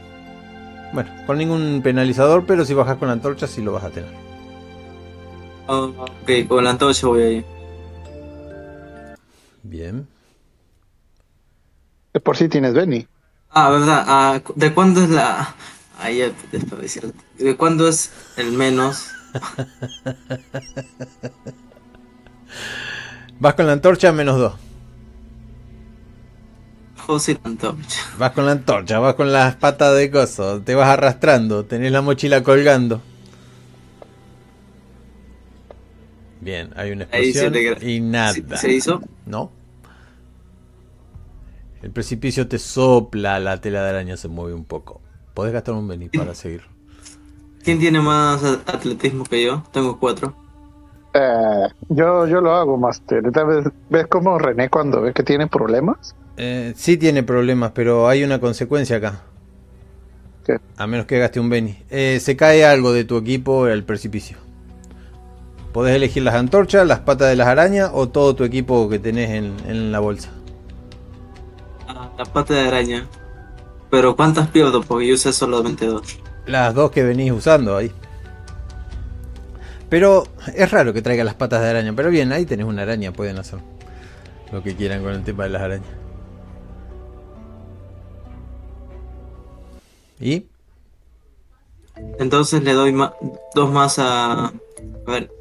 bueno, 0.93 1.11
con 1.27 1.39
ningún 1.39 1.81
penalizador, 1.83 2.45
pero 2.47 2.65
si 2.65 2.75
bajas 2.75 2.97
con 2.97 3.09
la 3.09 3.15
antorcha 3.15 3.47
sí 3.47 3.63
lo 3.63 3.73
vas 3.73 3.85
a 3.85 3.91
tener. 3.91 4.28
Ah, 5.69 5.83
ok, 5.83 6.49
con 6.49 6.65
la 6.65 6.71
antorcha 6.71 7.07
voy 7.07 7.23
ahí. 7.23 7.45
Bien. 9.63 10.09
De 12.15 12.21
por 12.21 12.37
sí 12.37 12.49
tienes 12.49 12.73
Benny. 12.73 13.07
Ah, 13.51 13.71
verdad. 13.71 14.05
Ah, 14.07 14.41
¿de 14.55 14.75
cuándo 14.75 15.03
es 15.03 15.11
la...? 15.11 15.55
Ah, 16.01 16.09
decirte. 16.81 17.13
¿De 17.39 17.57
cuándo 17.57 17.87
es 17.87 18.11
el 18.37 18.53
menos? 18.53 19.11
Vas 23.41 23.55
con 23.55 23.67
la 23.67 23.73
antorcha 23.73 24.11
menos 24.13 24.39
2. 24.39 24.55
José 27.07 27.39
la 27.43 27.51
antorcha. 27.51 28.01
Vas 28.19 28.33
con 28.33 28.47
la 28.47 28.53
antorcha, 28.53 28.99
vas 28.99 29.15
con 29.15 29.33
las 29.33 29.55
patas 29.57 29.97
de 29.97 30.11
coso, 30.11 30.61
te 30.63 30.75
vas 30.75 30.89
arrastrando, 30.89 31.65
tenés 31.65 31.93
la 31.93 32.03
mochila 32.03 32.43
colgando. 32.43 33.01
Bien, 36.40 36.71
hay 36.76 36.92
una 36.92 37.04
explosión 37.04 37.52
te 37.52 37.90
y 37.90 38.00
nada. 38.00 38.57
¿Se, 38.57 38.73
hizo? 38.73 39.00
¿No? 39.26 39.50
El 41.83 41.90
precipicio 41.90 42.49
te 42.49 42.59
sopla, 42.59 43.38
la 43.38 43.61
tela 43.61 43.83
de 43.85 43.90
araña 43.90 44.16
se 44.16 44.28
mueve 44.28 44.54
un 44.54 44.64
poco. 44.64 45.00
Podés 45.35 45.52
gastar 45.52 45.75
un 45.75 45.87
Beni 45.87 46.09
para 46.09 46.35
seguir. 46.35 46.62
¿Quién 47.62 47.78
tiene 47.78 48.00
más 48.00 48.42
atletismo 48.45 49.25
que 49.25 49.45
yo? 49.45 49.62
Tengo 49.73 49.99
cuatro. 49.99 50.35
Eh, 51.14 51.68
yo, 51.88 52.26
yo 52.26 52.40
lo 52.40 52.54
hago, 52.54 52.76
Master. 52.76 53.23
Vez- 53.23 53.73
¿Ves 53.90 54.07
cómo 54.09 54.38
René 54.38 54.68
cuando 54.68 55.00
ve 55.00 55.12
que 55.12 55.23
tiene 55.23 55.47
problemas? 55.47 56.14
Eh, 56.37 56.73
sí 56.76 56.97
tiene 56.97 57.23
problemas, 57.23 57.73
pero 57.73 58.09
hay 58.09 58.25
una 58.25 58.40
consecuencia 58.40 58.97
acá. 58.97 59.23
¿Qué? 60.45 60.59
A 60.76 60.87
menos 60.87 61.07
que 61.07 61.18
gaste 61.18 61.40
un 61.40 61.49
Beni. 61.50 61.78
Eh, 61.90 62.18
se 62.21 62.37
cae 62.37 62.64
algo 62.64 62.92
de 62.92 63.04
tu 63.04 63.16
equipo 63.16 63.64
al 63.64 63.85
precipicio. 63.85 64.38
Podés 65.79 65.95
elegir 65.95 66.25
las 66.25 66.35
antorchas, 66.35 66.85
las 66.89 66.99
patas 66.99 67.29
de 67.29 67.37
las 67.37 67.47
arañas 67.47 67.93
o 67.95 68.09
todo 68.09 68.35
tu 68.35 68.43
equipo 68.43 68.89
que 68.89 68.99
tenés 68.99 69.31
en, 69.31 69.55
en 69.65 69.93
la 69.93 70.01
bolsa. 70.01 70.29
Ah, 71.87 72.11
la 72.19 72.25
pata 72.25 72.53
de 72.55 72.67
araña. 72.67 73.07
Pero 73.89 74.17
¿cuántas 74.17 74.49
pierdo? 74.49 74.83
Porque 74.83 75.07
yo 75.07 75.15
usé 75.15 75.33
solamente 75.33 75.87
dos. 75.87 76.19
Las 76.47 76.75
dos 76.75 76.91
que 76.91 77.05
venís 77.05 77.31
usando 77.31 77.77
ahí. 77.77 77.93
Pero 79.89 80.27
es 80.53 80.69
raro 80.69 80.93
que 80.93 81.01
traiga 81.01 81.23
las 81.23 81.35
patas 81.35 81.63
de 81.63 81.69
araña. 81.69 81.93
Pero 81.95 82.11
bien, 82.11 82.33
ahí 82.33 82.45
tenés 82.45 82.67
una 82.67 82.83
araña, 82.83 83.13
pueden 83.13 83.39
hacer 83.39 83.61
lo 84.51 84.61
que 84.65 84.75
quieran 84.75 85.01
con 85.05 85.13
el 85.13 85.23
tema 85.23 85.45
de 85.45 85.51
las 85.51 85.63
arañas. 85.63 85.91
¿Y? 90.19 90.45
Entonces 92.19 92.65
le 92.65 92.73
doy 92.73 92.93
ma- 92.93 93.15
dos 93.55 93.71
más 93.71 94.01
a. 94.01 94.47
A 94.47 94.53
ver. 95.07 95.38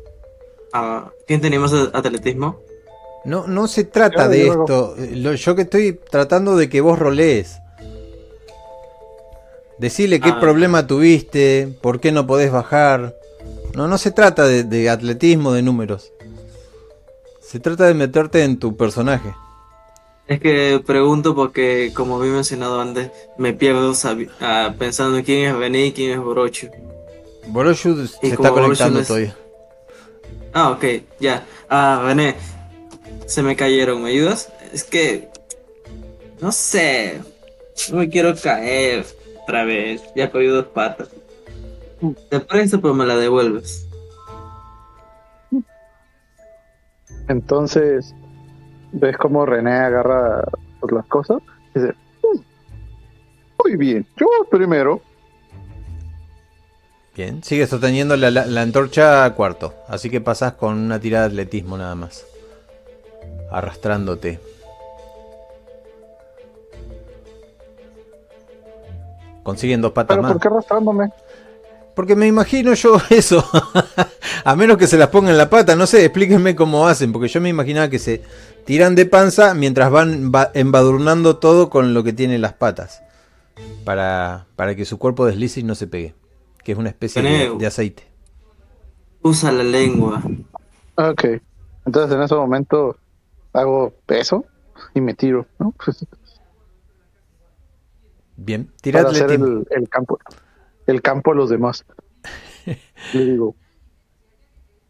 A, 0.79 1.11
¿Quién 1.27 1.41
tenía 1.41 1.59
más 1.59 1.73
a- 1.73 1.89
atletismo? 1.93 2.59
No, 3.25 3.47
no 3.47 3.67
se 3.67 3.83
trata 3.83 4.25
Yo, 4.25 4.29
de 4.29 4.45
yo 4.45 4.53
esto. 4.61 4.95
Lo- 5.15 5.33
yo 5.33 5.55
que 5.55 5.63
estoy 5.63 5.99
tratando 6.09 6.55
de 6.55 6.69
que 6.69 6.81
vos 6.81 6.97
rolees. 6.97 7.57
Decirle 9.77 10.19
qué 10.19 10.29
Ah. 10.29 10.39
problema 10.39 10.87
tuviste, 10.87 11.67
por 11.81 11.99
qué 11.99 12.11
no 12.11 12.25
podés 12.25 12.51
bajar. 12.51 13.15
No, 13.75 13.87
no 13.87 13.97
se 13.97 14.11
trata 14.11 14.45
de, 14.47 14.63
de 14.63 14.89
atletismo, 14.89 15.53
de 15.53 15.61
números. 15.61 16.11
Se 17.41 17.59
trata 17.59 17.85
de 17.85 17.93
meterte 17.93 18.43
en 18.43 18.57
tu 18.59 18.75
personaje. 18.75 19.33
Es 20.27 20.39
que 20.41 20.81
pregunto 20.85 21.35
porque, 21.35 21.91
como 21.93 22.17
había 22.17 22.33
mencionado 22.33 22.81
antes, 22.81 23.11
me 23.37 23.53
pierdo 23.53 23.93
ah, 24.41 24.73
pensando 24.77 25.17
en 25.17 25.23
quién 25.23 25.47
es 25.47 25.57
Beni 25.57 25.85
y 25.85 25.91
quién 25.93 26.11
es 26.11 26.19
Borochu. 26.19 26.67
Boroshu 27.47 28.07
se 28.07 28.27
Y 28.27 28.31
está 28.31 28.49
conectando 28.51 28.99
es- 28.99 29.07
todavía. 29.07 29.37
Ah, 30.59 30.71
ok, 30.71 30.83
ya. 31.19 31.45
Ah, 31.69 32.01
Bené, 32.03 32.33
se 33.27 33.43
me 33.43 33.55
cayeron, 33.55 34.01
¿me 34.01 34.09
ayudas? 34.09 34.51
Es 34.73 34.83
que. 34.83 35.29
No 36.41 36.51
sé. 36.51 37.21
No 37.91 37.99
me 37.99 38.09
quiero 38.09 38.33
caer 38.35 39.05
otra 39.43 39.65
vez. 39.65 40.01
Ya 40.15 40.31
cogido 40.31 40.55
dos 40.55 40.65
patas. 40.65 41.09
Te 42.31 42.39
presto, 42.39 42.81
pero 42.81 42.95
me 42.95 43.05
la 43.05 43.17
devuelves. 43.17 43.87
Entonces, 47.27 48.15
ves 48.93 49.15
cómo 49.15 49.45
René 49.45 49.73
agarra 49.73 50.43
las 50.89 51.05
cosas 51.05 51.37
y 51.75 51.81
dice, 51.81 51.93
"Mm, 52.23 52.39
muy 53.63 53.75
bien, 53.75 54.07
yo 54.17 54.25
primero. 54.49 55.03
Bien, 57.17 57.43
sigue 57.43 57.65
sosteniendo 57.65 58.15
la, 58.15 58.29
la- 58.29 58.45
la 58.45 58.61
antorcha 58.61 59.25
a 59.25 59.33
cuarto. 59.33 59.73
Así 59.87 60.09
que 60.09 60.21
pasas 60.21 60.53
con 60.53 60.77
una 60.77 60.99
tirada 60.99 61.23
de 61.27 61.31
atletismo 61.33 61.75
nada 61.77 61.95
más. 61.95 62.25
Arrastrándote. 63.51 64.39
Consiguen 69.43 69.81
dos 69.81 69.93
patas 69.93 70.15
Pero 70.15 70.23
más. 70.23 70.33
¿por 70.33 70.41
qué 70.41 70.47
arrastrándome? 70.47 71.09
Porque 71.95 72.15
me 72.15 72.27
imagino 72.27 72.73
yo 72.73 72.97
eso. 73.09 73.43
a 74.43 74.55
menos 74.55 74.77
que 74.77 74.87
se 74.87 74.97
las 74.97 75.07
pongan 75.09 75.31
en 75.31 75.37
la 75.37 75.49
pata. 75.49 75.75
No 75.75 75.87
sé, 75.87 76.05
explíquenme 76.05 76.55
cómo 76.55 76.87
hacen. 76.87 77.11
Porque 77.11 77.29
yo 77.29 77.41
me 77.41 77.49
imaginaba 77.49 77.89
que 77.89 77.97
se 77.99 78.21
tiran 78.65 78.93
de 78.93 79.05
panza 79.05 79.53
mientras 79.55 79.89
van 79.89 80.31
va- 80.31 80.51
embadurnando 80.53 81.37
todo 81.37 81.69
con 81.69 81.93
lo 81.95 82.03
que 82.03 82.13
tienen 82.13 82.41
las 82.41 82.53
patas. 82.53 83.01
Para, 83.85 84.45
para 84.55 84.75
que 84.75 84.85
su 84.85 84.99
cuerpo 84.99 85.25
deslice 85.25 85.61
y 85.61 85.63
no 85.63 85.73
se 85.73 85.87
pegue. 85.87 86.13
Que 86.67 86.73
es 86.73 86.77
una 86.77 86.89
especie 86.89 87.21
de, 87.21 87.65
aceite. 87.65 88.03
Usa 89.21 89.53
la 89.53 89.63
lengua. 89.63 90.21
Ok, 90.95 91.23
entonces 91.85 92.13
en 92.13 92.21
ese 92.21 92.35
momento 92.35 92.97
hago 93.53 93.93
peso 94.05 94.43
y 94.93 94.99
me 94.99 95.13
tiro, 95.13 95.45
¿no? 95.59 95.71
Pues, 95.71 96.05
Bien, 98.35 98.65
para 98.65 98.77
tiradle 98.81 99.09
hacer 99.11 99.31
el, 99.31 99.65
el 99.69 99.87
campo, 99.87 100.19
el 100.87 101.01
campo 101.01 101.31
a 101.31 101.35
los 101.35 101.49
demás. 101.49 101.85
Le 103.13 103.25
digo, 103.25 103.55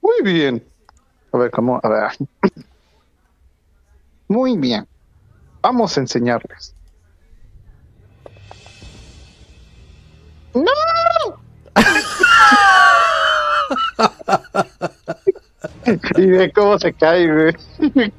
muy 0.01 0.24
bien. 0.24 0.67
A 1.31 1.38
ver, 1.38 1.51
¿cómo? 1.51 1.79
A 1.84 1.89
ver. 1.89 2.12
Muy 4.29 4.57
bien. 4.57 4.88
Vamos 5.62 5.96
a 5.96 6.01
enseñarles. 6.01 6.75
¡No! 10.55 10.72
Y 16.17 16.25
ve 16.25 16.51
cómo 16.51 16.77
se 16.79 16.91
cae, 16.93 17.31
güey. 17.31 17.53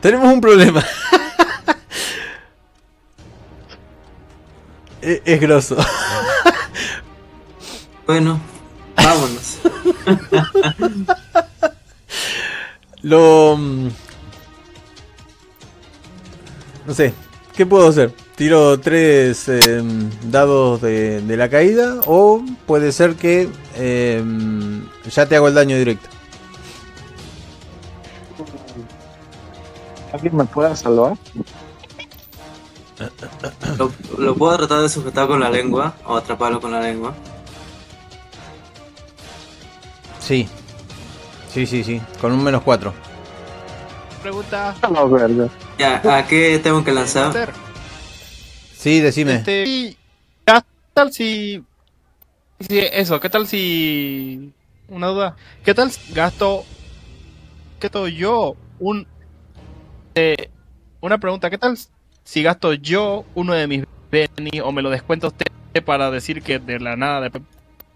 Tenemos 0.00 0.32
un 0.32 0.40
problema. 0.40 0.84
es, 5.00 5.20
es 5.24 5.40
grosso. 5.40 5.76
Bueno, 8.06 8.40
vámonos. 8.94 9.58
Lo. 13.02 13.58
No 16.86 16.94
sé. 16.94 17.12
¿Qué 17.54 17.64
puedo 17.64 17.88
hacer? 17.88 18.12
Tiro 18.34 18.78
tres 18.78 19.48
em, 19.48 20.10
dados 20.30 20.82
de, 20.82 21.22
de 21.22 21.36
la 21.36 21.48
caída. 21.48 22.00
O 22.06 22.42
puede 22.66 22.92
ser 22.92 23.14
que 23.14 23.48
em, 23.76 24.86
ya 25.10 25.26
te 25.26 25.36
hago 25.36 25.48
el 25.48 25.54
daño 25.54 25.76
directo. 25.76 26.08
¿Alguien 30.12 30.36
me 30.36 30.44
puede 30.44 30.76
salvar? 30.76 31.16
Lo, 33.78 33.92
lo 34.18 34.34
puedo 34.34 34.56
tratar 34.56 34.82
de 34.82 34.88
sujetar 34.88 35.26
con 35.26 35.40
la 35.40 35.50
lengua 35.50 35.94
o 36.06 36.16
atraparlo 36.16 36.60
con 36.60 36.72
la 36.72 36.80
lengua. 36.80 37.14
Sí. 40.20 40.48
Sí, 41.52 41.66
sí, 41.66 41.82
sí. 41.84 42.00
Con 42.20 42.32
un 42.32 42.44
menos 42.44 42.62
cuatro. 42.62 42.92
Pregunta. 44.22 44.74
No, 44.90 45.08
verga. 45.08 45.48
Ya, 45.78 46.00
¿a 46.16 46.26
qué 46.26 46.58
tengo 46.62 46.82
que 46.82 46.92
lanzar? 46.92 47.52
Sí, 48.74 49.00
decime. 49.00 49.36
Este, 49.36 49.96
¿qué 50.44 50.62
tal 50.94 51.12
si, 51.12 51.62
si 52.60 52.78
eso? 52.78 53.20
¿Qué 53.20 53.28
tal 53.28 53.46
si 53.46 54.52
una 54.88 55.08
duda? 55.08 55.36
¿Qué 55.64 55.74
tal 55.74 55.90
si 55.90 56.14
gasto 56.14 56.64
qué 57.78 57.90
tal 57.90 58.10
yo 58.10 58.56
un 58.78 59.06
eh, 60.14 60.50
una 61.00 61.18
pregunta? 61.18 61.50
¿Qué 61.50 61.58
tal 61.58 61.76
si 62.24 62.42
gasto 62.42 62.72
yo 62.72 63.24
uno 63.34 63.52
de 63.52 63.66
mis 63.66 63.84
Benny 64.10 64.60
o 64.60 64.72
me 64.72 64.82
lo 64.82 64.88
descuenta 64.88 65.26
usted 65.26 65.46
para 65.84 66.10
decir 66.10 66.42
que 66.42 66.58
de 66.58 66.80
la 66.80 66.96
nada 66.96 67.20
de 67.20 67.30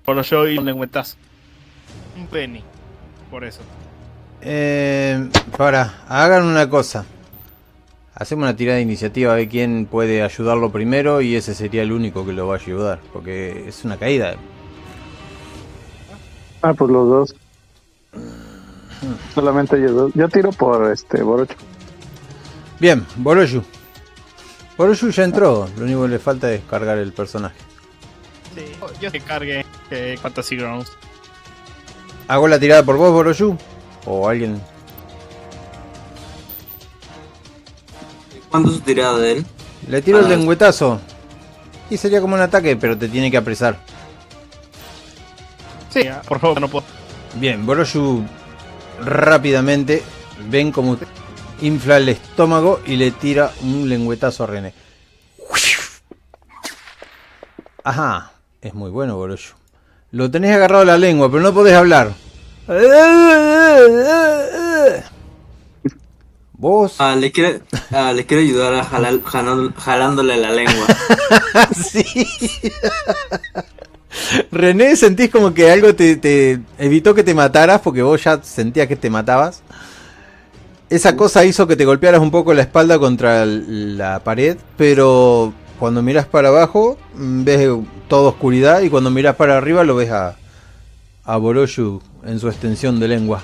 por 0.04 0.22
yo 0.22 0.46
y 0.48 0.58
un 0.58 0.66
lengüetazo? 0.66 1.16
Un 2.18 2.26
penny. 2.26 2.62
Por 3.30 3.44
eso. 3.44 3.60
Eh, 4.42 5.30
para, 5.56 6.04
hagan 6.08 6.44
una 6.44 6.68
cosa. 6.68 7.06
Hacemos 8.20 8.42
una 8.42 8.54
tirada 8.54 8.76
de 8.76 8.82
iniciativa 8.82 9.32
a 9.32 9.36
ver 9.36 9.48
quién 9.48 9.86
puede 9.86 10.22
ayudarlo 10.22 10.70
primero 10.70 11.22
y 11.22 11.36
ese 11.36 11.54
sería 11.54 11.80
el 11.82 11.90
único 11.90 12.26
que 12.26 12.34
lo 12.34 12.46
va 12.46 12.56
a 12.56 12.58
ayudar. 12.58 13.00
Porque 13.14 13.66
es 13.66 13.82
una 13.82 13.96
caída. 13.96 14.34
Ah, 16.60 16.74
pues 16.74 16.90
los 16.90 17.08
dos. 17.08 17.36
Solamente 19.34 19.78
ellos 19.78 19.92
dos. 19.92 20.12
Yo 20.14 20.28
tiro 20.28 20.52
por 20.52 20.92
este 20.92 21.22
Borocho. 21.22 21.54
Bien, 22.78 23.06
Boroshu. 23.16 23.62
Boroshu 24.76 25.08
ya 25.08 25.24
entró. 25.24 25.66
Lo 25.78 25.84
único 25.84 26.02
que 26.02 26.08
le 26.08 26.18
falta 26.18 26.52
es 26.52 26.60
cargar 26.68 26.98
el 26.98 27.14
personaje. 27.14 27.56
Sí. 28.54 28.64
Yo 29.00 29.10
que 29.10 29.20
cargue 29.20 29.64
eh, 29.90 30.18
Fantasy 30.20 30.56
Grounds. 30.56 30.92
¿Hago 32.28 32.48
la 32.48 32.60
tirada 32.60 32.82
por 32.82 32.98
vos, 32.98 33.12
Boroshu? 33.12 33.56
¿O 34.04 34.28
alguien? 34.28 34.60
¿Cuánto 38.50 38.70
su 38.70 38.80
tirada 38.80 39.18
de 39.18 39.32
él? 39.32 39.46
Le 39.88 40.02
tiro 40.02 40.18
el 40.18 40.26
Ah. 40.26 40.28
lengüetazo. 40.28 41.00
Y 41.88 41.96
sería 41.96 42.20
como 42.20 42.34
un 42.34 42.40
ataque, 42.40 42.76
pero 42.76 42.96
te 42.96 43.08
tiene 43.08 43.30
que 43.30 43.36
apresar. 43.36 43.78
Sí, 45.92 46.02
por 46.28 46.38
favor, 46.38 46.60
no 46.60 46.68
puedo. 46.68 46.84
Bien, 47.34 47.64
Boroshu 47.66 48.24
rápidamente 49.04 50.02
ven 50.48 50.70
como 50.72 50.96
infla 51.60 51.96
el 51.96 52.08
estómago 52.08 52.80
y 52.86 52.96
le 52.96 53.10
tira 53.10 53.52
un 53.62 53.88
lengüetazo 53.88 54.44
a 54.44 54.46
René. 54.46 54.74
Ajá, 57.82 58.32
es 58.60 58.74
muy 58.74 58.90
bueno 58.90 59.16
Boroshu. 59.16 59.54
Lo 60.12 60.30
tenés 60.30 60.54
agarrado 60.54 60.82
a 60.82 60.86
la 60.86 60.98
lengua, 60.98 61.30
pero 61.30 61.42
no 61.42 61.52
podés 61.54 61.74
hablar. 61.74 62.12
Vos 66.60 66.96
Ah, 66.98 67.16
le 67.16 67.32
quiero, 67.32 67.60
ah, 67.90 68.12
le 68.12 68.26
quiero 68.26 68.42
ayudar 68.42 68.74
a 68.74 68.84
jalar, 68.84 69.22
jalando- 69.22 69.72
jalándole 69.74 70.36
la 70.36 70.50
lengua. 70.52 70.86
sí. 71.74 72.04
René, 74.52 74.94
sentís 74.96 75.30
como 75.30 75.54
que 75.54 75.70
algo 75.70 75.94
te, 75.94 76.16
te 76.16 76.60
evitó 76.78 77.14
que 77.14 77.24
te 77.24 77.32
mataras 77.34 77.80
porque 77.80 78.02
vos 78.02 78.22
ya 78.22 78.42
sentías 78.42 78.88
que 78.88 78.96
te 78.96 79.08
matabas. 79.08 79.62
Esa 80.90 81.16
cosa 81.16 81.46
hizo 81.46 81.66
que 81.66 81.76
te 81.76 81.86
golpearas 81.86 82.20
un 82.20 82.30
poco 82.30 82.52
la 82.52 82.60
espalda 82.60 82.98
contra 82.98 83.46
la 83.46 84.18
pared, 84.22 84.58
pero 84.76 85.54
cuando 85.78 86.02
miras 86.02 86.26
para 86.26 86.48
abajo 86.48 86.98
mm, 87.14 87.44
ves 87.44 87.68
toda 88.06 88.28
oscuridad 88.28 88.82
y 88.82 88.90
cuando 88.90 89.10
miras 89.10 89.36
para 89.36 89.56
arriba 89.56 89.82
lo 89.82 89.96
ves 89.96 90.10
a, 90.10 90.36
a 91.24 91.36
Boroshu 91.38 92.02
en 92.26 92.38
su 92.38 92.48
extensión 92.48 93.00
de 93.00 93.08
lengua. 93.08 93.42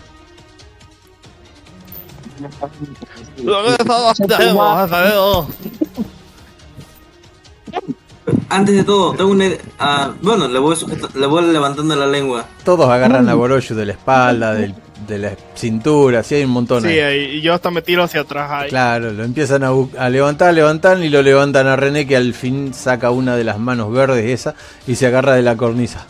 Antes 8.49 8.75
de 8.75 8.83
todo, 8.85 9.12
tengo 9.14 9.31
una 9.31 9.46
idea. 9.46 9.59
ah, 9.79 10.12
bueno, 10.20 10.49
le 10.49 10.59
voy, 10.59 10.75
sujeta- 10.75 11.09
le 11.14 11.27
voy 11.27 11.44
levantando 11.53 11.94
la 11.94 12.07
lengua. 12.07 12.44
Todos 12.64 12.88
agarran 12.88 13.29
a 13.29 13.35
Boroshu 13.35 13.75
de 13.75 13.87
la 13.87 13.92
espalda, 13.92 14.53
del- 14.55 14.75
de 15.07 15.18
la 15.18 15.37
cintura, 15.55 16.22
sí 16.25 16.35
hay 16.37 16.44
un 16.44 16.51
montón 16.51 16.83
Sí, 16.83 16.99
ahí. 16.99 17.37
y 17.37 17.40
yo 17.40 17.55
hasta 17.55 17.70
me 17.70 17.83
tiro 17.83 18.03
hacia 18.03 18.22
atrás 18.22 18.51
ahí. 18.51 18.68
Claro, 18.70 19.12
lo 19.12 19.22
empiezan 19.22 19.62
a, 19.62 19.70
a 19.99 20.09
levantar, 20.09 20.53
levantar 20.55 20.99
y 20.99 21.09
lo 21.09 21.22
levantan 21.22 21.68
a 21.68 21.77
René 21.77 22.07
que 22.07 22.16
al 22.16 22.35
fin 22.35 22.75
saca 22.75 23.11
una 23.11 23.37
de 23.37 23.44
las 23.44 23.59
manos 23.59 23.92
verdes 23.92 24.25
esa 24.29 24.55
y 24.88 24.96
se 24.96 25.07
agarra 25.07 25.35
de 25.35 25.42
la 25.42 25.57
cornisa. 25.57 26.05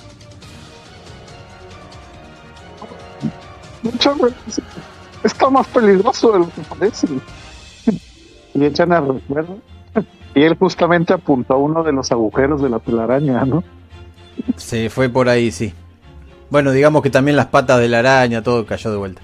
Está 5.27 5.51
más 5.51 5.67
peligroso 5.67 6.33
de 6.33 6.39
lo 6.39 6.49
que 6.49 6.61
parece. 6.63 7.09
Y 8.55 8.65
echan 8.65 8.93
a 8.93 9.01
recuerdo. 9.01 9.59
Y 10.37 10.43
él 10.43 10.57
justamente 10.57 11.13
apuntó 11.13 11.55
a 11.55 11.57
uno 11.57 11.83
de 11.83 11.93
los 11.93 12.13
agujeros 12.13 12.63
de 12.63 12.69
la 12.71 12.79
telaraña, 12.79 13.45
¿no? 13.45 13.65
Se 14.57 14.89
fue 14.89 15.09
por 15.09 15.29
ahí, 15.29 15.51
sí. 15.51 15.73
Bueno, 16.49 16.71
digamos 16.71 17.03
que 17.03 17.11
también 17.11 17.37
las 17.37 17.47
patas 17.47 17.81
de 17.81 17.89
la 17.89 17.99
araña, 17.99 18.43
todo 18.43 18.65
cayó 18.67 18.93
de 18.93 18.97
vuelta. 18.99 19.23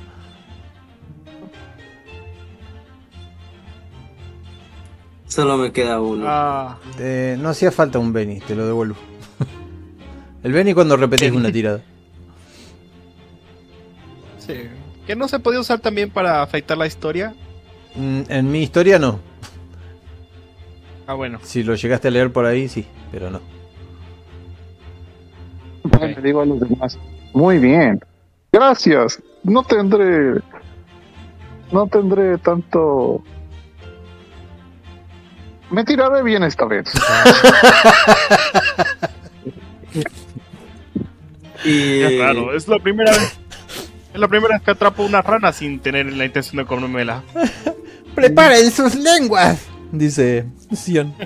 Solo 5.28 5.56
me 5.56 5.70
queda 5.72 6.00
uno. 6.00 6.24
Ah, 6.26 6.78
Eh, 6.98 7.36
no 7.38 7.50
hacía 7.50 7.70
falta 7.70 7.98
un 8.00 8.12
Benny, 8.12 8.40
te 8.40 8.56
lo 8.56 8.66
devuelvo. 8.66 8.96
El 10.42 10.52
Benny 10.52 10.74
cuando 10.74 10.96
repetís 10.96 11.30
una 11.30 11.52
tirada. 11.52 11.80
sí. 14.38 14.54
Que 15.06 15.16
no 15.16 15.28
se 15.28 15.38
podía 15.38 15.60
usar 15.60 15.80
también 15.80 16.10
para 16.10 16.42
afectar 16.42 16.76
la 16.78 16.86
historia. 16.86 17.34
Mm, 17.94 18.22
En 18.28 18.50
mi 18.50 18.62
historia 18.62 18.98
no. 18.98 19.20
Ah, 21.06 21.14
bueno. 21.14 21.38
Si 21.42 21.62
lo 21.62 21.74
llegaste 21.74 22.08
a 22.08 22.10
leer 22.10 22.32
por 22.32 22.46
ahí, 22.46 22.68
sí, 22.68 22.86
pero 23.10 23.30
no. 23.30 23.40
Bueno, 25.82 26.06
le 26.16 26.22
digo 26.22 26.40
a 26.42 26.46
los 26.46 26.60
demás. 26.60 26.98
Muy 27.34 27.58
bien. 27.58 28.00
Gracias. 28.52 29.20
No 29.42 29.62
tendré. 29.64 30.40
No 31.72 31.86
tendré 31.88 32.38
tanto. 32.38 33.22
Me 35.70 35.84
tiraré 35.84 36.22
bien 36.22 36.44
esta 36.44 36.66
vez. 36.66 36.92
Y 41.64 42.00
Es 42.02 42.18
raro, 42.18 42.54
es 42.56 42.66
la 42.66 42.78
primera 42.78 43.12
vez. 43.12 43.38
Es 44.12 44.20
la 44.20 44.28
primera 44.28 44.54
vez 44.56 44.62
que 44.62 44.70
atrapo 44.72 45.02
una 45.04 45.22
rana 45.22 45.52
sin 45.52 45.80
tener 45.80 46.12
la 46.12 46.24
intención 46.24 46.56
de 46.62 46.66
comérmela. 46.66 47.22
¡Preparen 48.14 48.70
sus 48.70 48.94
lenguas! 48.94 49.66
Dice 49.90 50.46
Sion. 50.74 51.14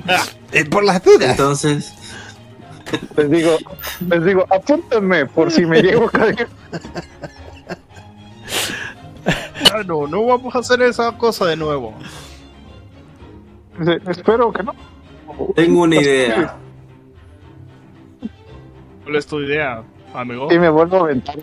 Eh, 0.53 0.65
por 0.65 0.85
las 0.85 1.03
dudas. 1.03 1.31
entonces, 1.33 1.93
Les 3.17 3.29
digo, 3.31 3.57
les 4.09 4.25
digo, 4.25 4.47
apúntenme 4.49 5.27
por 5.27 5.51
si 5.51 5.67
me 5.67 5.83
llego 5.83 6.07
a 6.07 6.11
caer. 6.11 6.49
Ah, 9.73 9.83
no, 9.85 10.07
no 10.07 10.25
vamos 10.25 10.55
a 10.55 10.59
hacer 10.61 10.81
esa 10.83 11.17
cosa 11.19 11.47
de 11.47 11.57
nuevo. 11.57 11.93
Dice, 13.79 13.99
Espero 14.09 14.53
que 14.53 14.63
no. 14.63 14.75
tengo 15.57 15.83
una 15.83 15.97
idea. 15.97 16.57
¿Cuál 19.03 19.17
es 19.17 19.27
tu 19.27 19.41
idea, 19.41 19.83
amigo? 20.15 20.53
Y 20.53 20.59
me 20.59 20.69
vuelvo 20.71 20.99
a 20.99 21.01
aventar. 21.01 21.37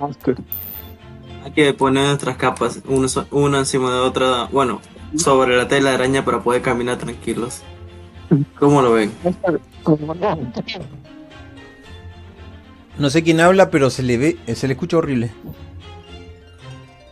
Hay 1.43 1.51
que 1.51 1.73
poner 1.73 2.06
nuestras 2.08 2.38
capas, 2.38 2.82
una, 2.86 3.08
una 3.32 3.60
encima 3.60 3.91
de 3.91 3.99
otra, 3.99 4.45
bueno, 4.45 4.82
sobre 5.17 5.58
la 5.58 5.67
tela 5.67 5.89
de 5.89 5.95
araña 5.95 6.23
para 6.23 6.41
poder 6.41 6.62
caminar 6.62 6.97
tranquilos. 6.97 7.62
¿Cómo 8.58 8.82
lo 8.82 8.93
ven? 8.93 9.12
No. 9.23 10.38
No 12.97 13.10
sé 13.10 13.23
quién 13.23 13.39
habla, 13.39 13.69
pero 13.69 13.89
se 13.89 14.03
le 14.03 14.17
ve, 14.17 14.38
se 14.56 14.67
le 14.67 14.73
escucha 14.73 14.97
horrible. 14.97 15.32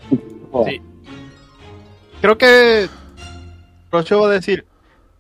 Sí. 0.10 0.82
Creo 2.22 2.38
que 2.38 2.88
Rocho 3.92 4.22
va 4.22 4.28
a 4.28 4.32
decir, 4.32 4.66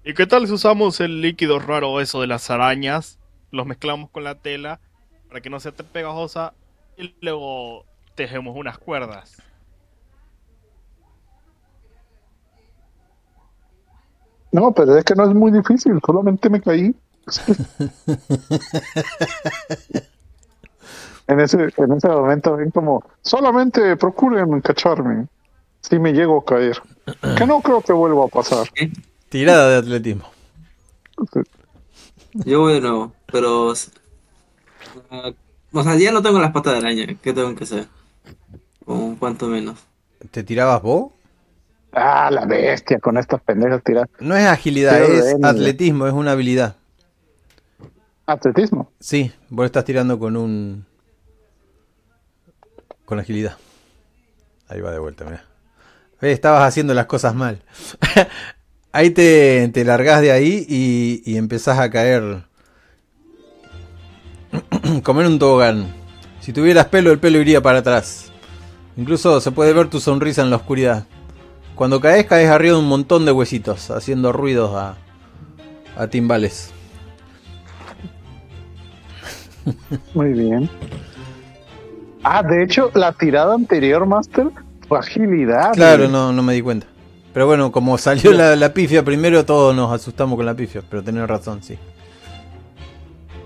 ¿y 0.05 0.13
qué 0.13 0.27
tal 0.27 0.45
si 0.47 0.53
usamos 0.53 0.99
el 0.99 1.21
líquido 1.21 1.59
raro 1.59 1.99
eso 1.99 2.21
de 2.21 2.27
las 2.27 2.49
arañas? 2.49 3.19
Los 3.49 3.65
mezclamos 3.65 4.09
con 4.11 4.23
la 4.23 4.35
tela 4.35 4.79
para 5.27 5.41
que 5.41 5.49
no 5.49 5.59
sea 5.59 5.71
tan 5.71 5.87
pegajosa 5.87 6.53
y 6.97 7.15
luego 7.21 7.85
tejemos 8.15 8.55
unas 8.55 8.77
cuerdas. 8.77 9.41
No, 14.51 14.73
pero 14.73 14.97
es 14.97 15.05
que 15.05 15.15
no 15.15 15.23
es 15.23 15.33
muy 15.33 15.51
difícil, 15.51 15.99
solamente 16.05 16.49
me 16.49 16.61
caí. 16.61 16.93
en, 21.27 21.39
ese, 21.39 21.69
en 21.77 21.93
ese 21.93 22.07
momento 22.09 22.57
ven 22.57 22.71
como, 22.71 23.03
solamente 23.21 23.95
procuren 23.95 24.59
cacharme 24.61 25.27
si 25.79 25.99
me 25.99 26.11
llego 26.11 26.39
a 26.39 26.45
caer. 26.45 26.81
Que 27.37 27.45
no 27.45 27.61
creo 27.61 27.81
que 27.81 27.93
vuelva 27.93 28.25
a 28.25 28.27
pasar. 28.27 28.67
Tirada 29.29 29.69
de 29.69 29.77
atletismo. 29.77 30.25
Yo 32.33 32.61
voy 32.61 32.73
de 32.73 32.81
nuevo, 32.81 33.13
pero... 33.31 33.73
ah, 35.09 35.31
o 35.73 35.83
sea, 35.83 35.97
ya 35.97 36.11
no 36.11 36.21
tengo 36.21 36.39
las 36.39 36.51
patas 36.51 36.73
de 36.73 36.79
araña, 36.79 37.05
¿qué 37.21 37.33
tengo 37.33 37.55
que 37.55 37.63
hacer? 37.63 37.87
Con 38.85 39.15
cuanto 39.15 39.47
menos. 39.47 39.79
¿Te 40.31 40.43
tirabas 40.43 40.81
vos? 40.81 41.11
Ah, 41.93 42.29
la 42.31 42.45
bestia 42.45 42.99
con 42.99 43.17
estas 43.17 43.41
pendejas 43.41 43.83
tiras. 43.83 44.07
No 44.19 44.35
es 44.35 44.45
agilidad, 44.45 44.93
Pero 44.93 45.13
es 45.13 45.43
atletismo, 45.43 46.07
es 46.07 46.13
una 46.13 46.31
habilidad. 46.31 46.75
Atletismo. 48.25 48.91
Sí, 48.99 49.31
vos 49.49 49.65
estás 49.65 49.83
tirando 49.83 50.17
con 50.17 50.37
un. 50.37 50.85
con 53.05 53.19
agilidad. 53.19 53.57
Ahí 54.69 54.79
va 54.79 54.91
de 54.91 54.99
vuelta, 54.99 55.25
mira. 55.25 55.43
Ves, 56.21 56.33
Estabas 56.33 56.63
haciendo 56.63 56.93
las 56.93 57.07
cosas 57.07 57.35
mal. 57.35 57.61
ahí 58.93 59.09
te, 59.09 59.67
te 59.73 59.83
largás 59.83 60.21
de 60.21 60.31
ahí 60.31 60.65
y, 60.69 61.21
y 61.25 61.37
empezás 61.37 61.77
a 61.77 61.89
caer. 61.89 62.43
como 65.03 65.21
en 65.21 65.27
un 65.27 65.39
tobogán. 65.39 65.93
Si 66.39 66.53
tuvieras 66.53 66.87
pelo, 66.87 67.11
el 67.11 67.19
pelo 67.19 67.39
iría 67.39 67.61
para 67.61 67.79
atrás. 67.79 68.30
Incluso 68.97 69.39
se 69.41 69.51
puede 69.51 69.73
ver 69.73 69.89
tu 69.89 69.99
sonrisa 69.99 70.41
en 70.41 70.49
la 70.49 70.57
oscuridad. 70.57 71.05
Cuando 71.75 71.99
caes, 72.01 72.25
caes 72.25 72.49
arriba 72.49 72.75
de 72.75 72.81
un 72.81 72.89
montón 72.89 73.25
de 73.25 73.31
huesitos, 73.31 73.89
haciendo 73.91 74.31
ruidos 74.31 74.75
a, 74.75 74.95
a 75.97 76.07
timbales. 76.07 76.71
Muy 80.13 80.33
bien. 80.33 80.69
Ah, 82.23 82.43
de 82.43 82.63
hecho, 82.63 82.91
la 82.93 83.11
tirada 83.13 83.55
anterior, 83.55 84.05
Master, 84.05 84.47
fue 84.87 84.99
agilidad. 84.99 85.73
Claro, 85.73 86.03
güey. 86.03 86.11
no, 86.11 86.31
no 86.31 86.43
me 86.43 86.53
di 86.53 86.61
cuenta. 86.61 86.87
Pero 87.33 87.47
bueno, 87.47 87.71
como 87.71 87.97
salió 87.97 88.31
la, 88.33 88.55
la 88.55 88.73
pifia 88.73 89.03
primero, 89.03 89.45
todos 89.45 89.75
nos 89.75 89.91
asustamos 89.91 90.35
con 90.35 90.45
la 90.45 90.53
pifia. 90.53 90.83
Pero 90.87 91.01
tenés 91.03 91.27
razón, 91.27 91.63
sí. 91.63 91.77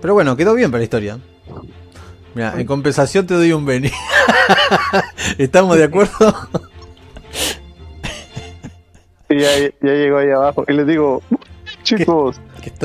Pero 0.02 0.14
bueno, 0.14 0.36
quedó 0.36 0.54
bien 0.56 0.72
para 0.72 0.80
la 0.80 0.84
historia. 0.86 1.20
Mira, 2.34 2.60
en 2.60 2.66
compensación 2.66 3.26
te 3.26 3.34
doy 3.34 3.54
un 3.54 3.66
Beni. 3.66 3.90
¿Estamos 5.38 5.78
de 5.78 5.84
acuerdo? 5.86 6.50
Y 9.30 9.40
ya, 9.40 9.50
ya 9.82 9.92
llegó 9.94 10.18
ahí 10.18 10.30
abajo. 10.30 10.66
Y 10.68 10.74
les 10.74 10.88
digo, 10.88 11.22
chicos, 11.84 12.40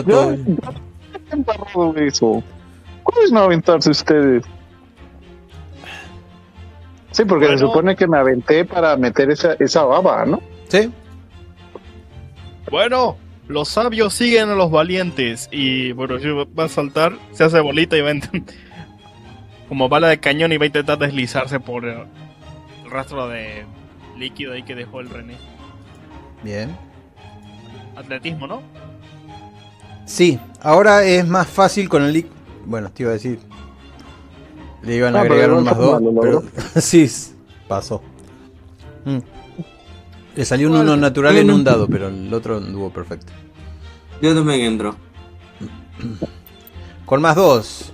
ya 0.07 0.31
he 0.31 1.35
embarrado 1.35 1.95
eso. 1.97 2.43
¿Pueden 3.05 3.37
aventarse 3.37 3.91
ustedes? 3.91 4.45
Sí, 7.13 7.25
porque 7.25 7.47
Bueno. 7.47 7.59
se 7.59 7.65
supone 7.67 7.97
que 7.97 8.07
me 8.07 8.19
aventé 8.19 8.65
para 8.65 8.97
meter 8.97 9.31
esa, 9.31 9.55
esa 9.59 9.83
baba, 9.85 10.25
¿no? 10.25 10.41
¿Sí? 10.69 10.91
Bueno, 12.71 13.17
los 13.49 13.69
sabios 13.69 14.15
siguen 14.15 14.49
a 14.51 14.55
los 14.55 14.71
valientes 14.71 15.49
y 15.51 15.91
bueno, 15.93 16.19
yo 16.19 16.47
va 16.55 16.65
a 16.65 16.69
saltar, 16.69 17.15
se 17.33 17.43
hace 17.43 17.59
bolita 17.61 17.97
y 17.97 18.01
va 18.01 18.11
a 18.11 18.13
como 19.71 19.89
bala 19.89 20.09
de 20.09 20.19
cañón 20.19 20.53
y 20.53 20.57
va 20.57 20.65
a 20.65 20.67
intentar 20.67 20.99
deslizarse 20.99 21.61
por 21.61 21.85
el 21.85 22.05
rastro 22.91 23.29
de 23.29 23.65
líquido 24.19 24.53
ahí 24.53 24.65
que 24.65 24.75
dejó 24.75 24.99
el 25.01 25.09
René. 25.09 25.37
Bien. 26.43 26.77
Atletismo, 27.97 28.49
¿no? 28.49 28.63
Sí, 30.07 30.41
ahora 30.61 31.05
es 31.05 31.25
más 31.27 31.47
fácil 31.47 31.89
con 31.89 32.03
el... 32.03 32.13
lic- 32.13 32.27
Bueno, 32.67 32.91
te 32.91 33.05
iba 33.05 33.11
a 33.11 33.15
decir... 33.15 33.39
Le 34.83 34.97
iban 34.97 35.15
a 35.15 35.21
Ah, 35.21 35.23
agregar 35.23 35.53
un 35.53 35.63
más 35.63 35.79
dos, 35.79 36.03
pero... 36.21 36.43
sí, 36.81 37.09
pasó. 37.69 38.03
Mm. 39.05 39.19
Le 40.35 40.45
salió 40.45 40.67
un 40.67 40.75
Bueno, 40.75 40.93
uno 40.95 41.01
natural 41.01 41.37
en 41.37 41.51
un 41.51 41.63
dado, 41.63 41.87
pero 41.87 42.09
el 42.09 42.35
otro 42.35 42.57
anduvo 42.57 42.91
perfecto. 42.91 43.33
Yo 44.21 44.35
también 44.35 44.63
entro. 44.63 44.97
Con 47.07 47.21
más 47.23 47.37
dos. 47.37 47.93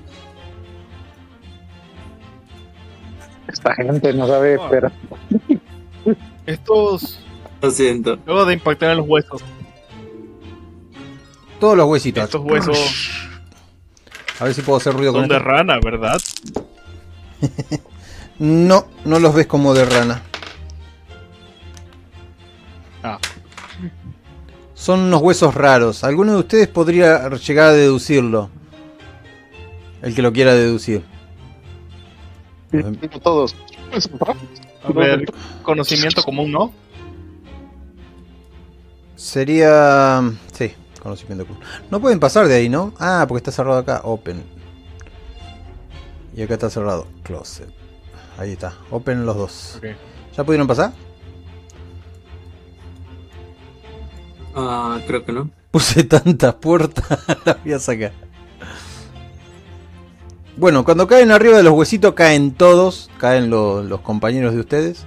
Esta 3.48 3.74
gente 3.74 4.12
no 4.12 4.26
sabe 4.26 4.54
esperar. 4.54 4.92
Estos 6.46 7.18
Lo 7.62 7.70
siento. 7.70 8.18
Luego 8.26 8.44
de 8.44 8.54
impactar 8.54 8.90
en 8.92 8.98
los 8.98 9.08
huesos. 9.08 9.42
Todos 11.60 11.76
los 11.76 11.86
huesitos. 11.88 12.24
Estos 12.24 12.44
huesos 12.44 13.10
A 14.38 14.44
ver 14.44 14.54
si 14.54 14.62
puedo 14.62 14.76
hacer 14.78 14.92
ruido 14.94 15.12
con 15.12 15.22
son 15.22 15.28
de 15.28 15.36
esto. 15.36 15.48
rana, 15.48 15.78
¿verdad? 15.82 16.20
No, 18.38 18.86
no 19.06 19.18
los 19.18 19.34
ves 19.34 19.46
como 19.46 19.72
de 19.72 19.86
rana. 19.86 20.20
Ah, 23.02 23.18
Son 24.74 25.00
unos 25.00 25.22
huesos 25.22 25.54
raros. 25.54 26.04
Alguno 26.04 26.32
de 26.32 26.38
ustedes 26.40 26.68
podría 26.68 27.30
llegar 27.30 27.68
a 27.68 27.72
deducirlo. 27.72 28.50
El 30.02 30.14
que 30.14 30.20
lo 30.20 30.34
quiera 30.34 30.52
deducir. 30.52 31.02
Todos. 33.22 33.54
a 34.82 34.92
ver, 34.92 35.24
conocimiento 35.62 36.22
común, 36.22 36.52
¿no? 36.52 36.72
Sería... 39.14 40.22
Sí, 40.52 40.72
conocimiento 41.02 41.46
común. 41.46 41.62
No 41.90 42.00
pueden 42.00 42.20
pasar 42.20 42.48
de 42.48 42.54
ahí, 42.54 42.68
¿no? 42.68 42.92
Ah, 42.98 43.24
porque 43.28 43.38
está 43.38 43.52
cerrado 43.52 43.78
acá. 43.78 44.00
Open. 44.04 44.42
Y 46.34 46.42
acá 46.42 46.54
está 46.54 46.68
cerrado. 46.68 47.06
Closet. 47.22 47.68
Ahí 48.38 48.52
está. 48.52 48.74
Open 48.90 49.24
los 49.24 49.36
dos. 49.36 49.80
¿Ya 50.36 50.44
pudieron 50.44 50.66
pasar? 50.66 50.92
Ah, 54.54 55.00
creo 55.06 55.24
que 55.24 55.32
no. 55.32 55.50
Puse 55.70 56.04
tantas 56.04 56.54
puertas, 56.54 57.04
las 57.44 57.62
voy 57.62 57.72
a 57.74 57.78
sacar. 57.78 58.12
Bueno, 60.56 60.84
cuando 60.84 61.06
caen 61.06 61.30
arriba 61.32 61.56
de 61.58 61.62
los 61.62 61.74
huesitos 61.74 62.14
caen 62.14 62.52
todos, 62.52 63.10
caen 63.18 63.50
lo- 63.50 63.82
los 63.82 64.00
compañeros 64.00 64.54
de 64.54 64.60
ustedes. 64.60 65.06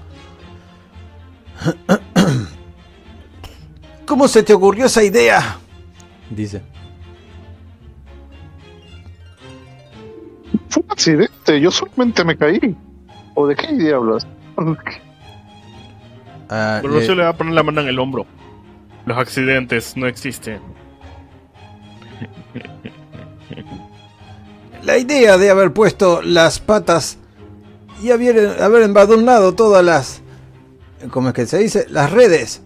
¿Cómo 4.05 4.27
se 4.27 4.43
te 4.43 4.53
ocurrió 4.53 4.85
esa 4.85 5.03
idea? 5.03 5.57
Dice. 6.29 6.61
Fue 10.69 10.83
un 10.83 10.91
accidente, 10.91 11.59
yo 11.59 11.71
solamente 11.71 12.23
me 12.23 12.37
caí. 12.37 12.75
¿O 13.33 13.47
de 13.47 13.55
qué 13.55 13.73
diablos? 13.73 14.27
Ah, 16.49 16.79
Borussia 16.81 17.09
le- 17.11 17.17
le 17.17 17.23
va 17.23 17.29
a 17.29 17.33
poner 17.37 17.53
la 17.53 17.63
mano 17.63 17.81
en 17.81 17.87
el 17.87 17.97
hombro. 17.99 18.25
Los 19.05 19.17
accidentes 19.17 19.95
no 19.97 20.05
existen. 20.07 20.59
La 24.83 24.97
idea 24.97 25.37
de 25.37 25.49
haber 25.49 25.73
puesto 25.73 26.21
las 26.21 26.59
patas 26.59 27.17
y 28.01 28.11
haber, 28.11 28.61
haber 28.61 28.83
embadurnado 28.83 29.53
todas 29.53 29.83
las... 29.83 30.21
¿Cómo 31.11 31.29
es 31.29 31.33
que 31.33 31.45
se 31.45 31.57
dice? 31.59 31.85
Las 31.89 32.11
redes. 32.11 32.61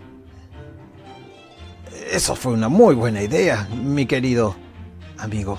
Eso 2.12 2.36
fue 2.36 2.54
una 2.54 2.70
muy 2.70 2.96
buena 2.96 3.22
idea, 3.22 3.68
mi 3.72 4.06
querido 4.06 4.56
amigo. 5.18 5.58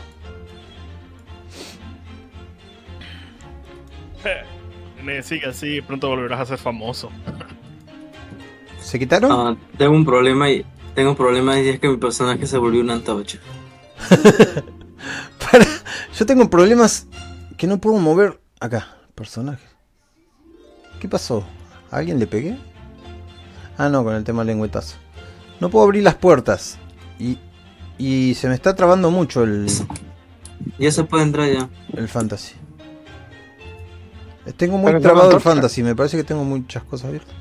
Eh, 4.24 5.22
Sigue 5.22 5.46
así, 5.46 5.80
pronto 5.82 6.08
volverás 6.08 6.40
a 6.40 6.46
ser 6.46 6.58
famoso. 6.58 7.10
¿Se 8.80 8.98
quitaron? 8.98 9.30
Ah, 9.32 9.56
tengo 9.76 9.94
un 9.94 10.04
problema 10.04 10.50
y 10.50 10.64
tengo 10.94 11.10
un 11.10 11.16
problema 11.16 11.60
y 11.60 11.68
es 11.68 11.80
que 11.80 11.88
mi 11.88 11.96
personaje 11.96 12.46
se 12.46 12.56
volvió 12.56 12.80
un 12.80 12.90
antorcha. 12.90 13.38
Para- 15.50 15.66
yo 16.16 16.26
tengo 16.26 16.48
problemas 16.50 17.06
que 17.56 17.66
no 17.66 17.78
puedo 17.78 17.98
mover 17.98 18.40
acá. 18.60 18.88
Personaje. 19.14 19.64
¿Qué 21.00 21.08
pasó? 21.08 21.44
¿A 21.90 21.98
alguien 21.98 22.18
le 22.18 22.26
pegué? 22.26 22.58
Ah, 23.78 23.88
no, 23.88 24.02
con 24.04 24.14
el 24.14 24.24
tema 24.24 24.44
lengüetazo. 24.44 24.96
No 25.60 25.70
puedo 25.70 25.84
abrir 25.84 26.02
las 26.02 26.14
puertas. 26.16 26.78
Y, 27.18 27.38
y 27.98 28.34
se 28.34 28.48
me 28.48 28.54
está 28.54 28.74
trabando 28.74 29.10
mucho 29.10 29.44
el, 29.44 29.66
Ya 30.78 30.90
se 30.90 31.04
puede 31.04 31.22
entrar 31.24 31.48
ya. 31.52 31.68
el 31.96 32.08
fantasy. 32.08 32.54
Tengo 34.56 34.76
muy 34.78 35.00
trabado 35.00 35.30
el 35.32 35.40
fantasy. 35.40 35.82
Me 35.82 35.94
parece 35.94 36.16
que 36.16 36.24
tengo 36.24 36.44
muchas 36.44 36.82
cosas 36.84 37.06
abiertas. 37.08 37.34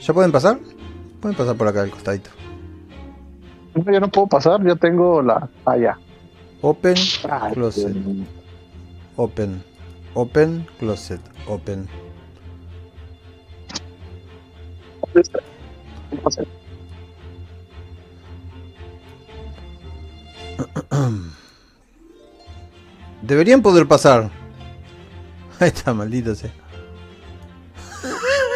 ¿Ya 0.00 0.12
pueden 0.14 0.32
pasar? 0.32 0.58
Pueden 1.20 1.36
pasar 1.36 1.56
por 1.56 1.68
acá 1.68 1.82
al 1.82 1.90
costadito. 1.90 2.30
No, 3.74 3.90
yo 3.92 4.00
no 4.00 4.08
puedo 4.10 4.26
pasar, 4.26 4.62
yo 4.64 4.76
tengo 4.76 5.22
la. 5.22 5.48
Allá. 5.64 5.98
Open, 6.62 6.94
closet. 7.54 7.96
Open. 9.16 9.62
Open, 10.14 10.66
closet. 10.78 11.20
Open. 11.48 11.88
Deberían 23.22 23.62
poder 23.62 23.88
pasar. 23.88 24.30
Ahí 25.60 25.68
está, 25.68 25.92
maldito 25.92 26.34
sea. 26.34 26.50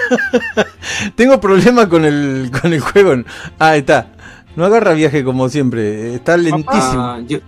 Tengo 1.17 1.41
problema 1.41 1.89
con 1.89 2.05
el, 2.05 2.51
con 2.61 2.73
el 2.73 2.81
juego. 2.81 3.25
Ah, 3.59 3.71
ahí 3.71 3.81
está. 3.81 4.13
No 4.55 4.65
agarra 4.65 4.93
viaje 4.93 5.25
como 5.25 5.49
siempre. 5.49 6.15
Está 6.15 6.37
lentísimo. 6.37 7.03
Ah, 7.03 7.21
yo, 7.27 7.39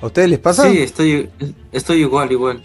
¿A 0.00 0.06
ustedes 0.06 0.28
les 0.30 0.38
pasa? 0.38 0.70
sí, 0.70 0.78
estoy, 0.82 1.28
estoy 1.72 2.00
igual, 2.00 2.30
igual. 2.32 2.62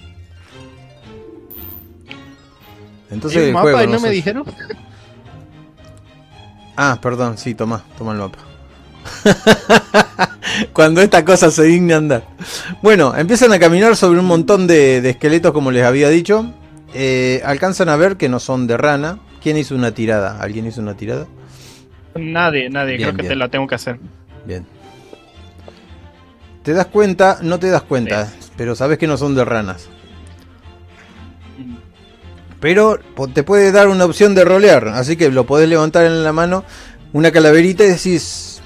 Entonces 3.09 3.41
¿Hay 3.41 3.49
el 3.49 3.53
juego. 3.55 3.77
mapa 3.77 3.83
y 3.83 3.87
no 3.91 3.99
me 3.99 4.09
dijeron? 4.09 4.45
Ah, 6.77 6.99
perdón, 7.01 7.37
sí, 7.37 7.53
toma, 7.55 7.83
toma 7.97 8.13
el 8.13 8.17
mapa. 8.19 8.39
Cuando 10.73 11.01
esta 11.01 11.23
cosa 11.25 11.51
se 11.51 11.63
digna 11.63 11.97
andar. 11.97 12.23
Bueno, 12.81 13.15
empiezan 13.15 13.51
a 13.53 13.59
caminar 13.59 13.95
sobre 13.95 14.19
un 14.19 14.25
montón 14.25 14.67
de, 14.67 15.01
de 15.01 15.09
esqueletos, 15.11 15.51
como 15.51 15.71
les 15.71 15.83
había 15.83 16.09
dicho. 16.09 16.51
Eh, 16.93 17.41
alcanzan 17.45 17.89
a 17.89 17.95
ver 17.95 18.17
que 18.17 18.29
no 18.29 18.39
son 18.39 18.67
de 18.67 18.77
rana. 18.77 19.19
¿Quién 19.41 19.57
hizo 19.57 19.75
una 19.75 19.91
tirada? 19.93 20.39
¿Alguien 20.41 20.67
hizo 20.67 20.81
una 20.81 20.95
tirada? 20.95 21.27
Nadie, 22.15 22.69
nadie. 22.69 22.97
Bien, 22.97 23.09
Creo 23.09 23.15
que 23.15 23.21
bien. 23.23 23.29
te 23.29 23.35
la 23.35 23.49
tengo 23.49 23.67
que 23.67 23.75
hacer. 23.75 23.99
Bien. 24.45 24.65
¿Te 26.63 26.73
das 26.73 26.85
cuenta? 26.87 27.39
No 27.41 27.59
te 27.59 27.69
das 27.69 27.81
cuenta, 27.83 28.31
pero 28.57 28.75
sabes 28.75 28.97
que 28.97 29.07
no 29.07 29.17
son 29.17 29.35
de 29.35 29.43
ranas. 29.45 29.89
Pero 32.59 32.99
po- 33.15 33.27
te 33.27 33.43
puede 33.43 33.71
dar 33.71 33.87
una 33.87 34.05
opción 34.05 34.35
de 34.35 34.45
rolear, 34.45 34.87
así 34.89 35.17
que 35.17 35.31
lo 35.31 35.45
podés 35.45 35.67
levantar 35.67 36.05
en 36.05 36.23
la 36.23 36.31
mano, 36.31 36.63
una 37.13 37.31
calaverita 37.31 37.83
y 37.83 37.87
decís... 37.87 38.61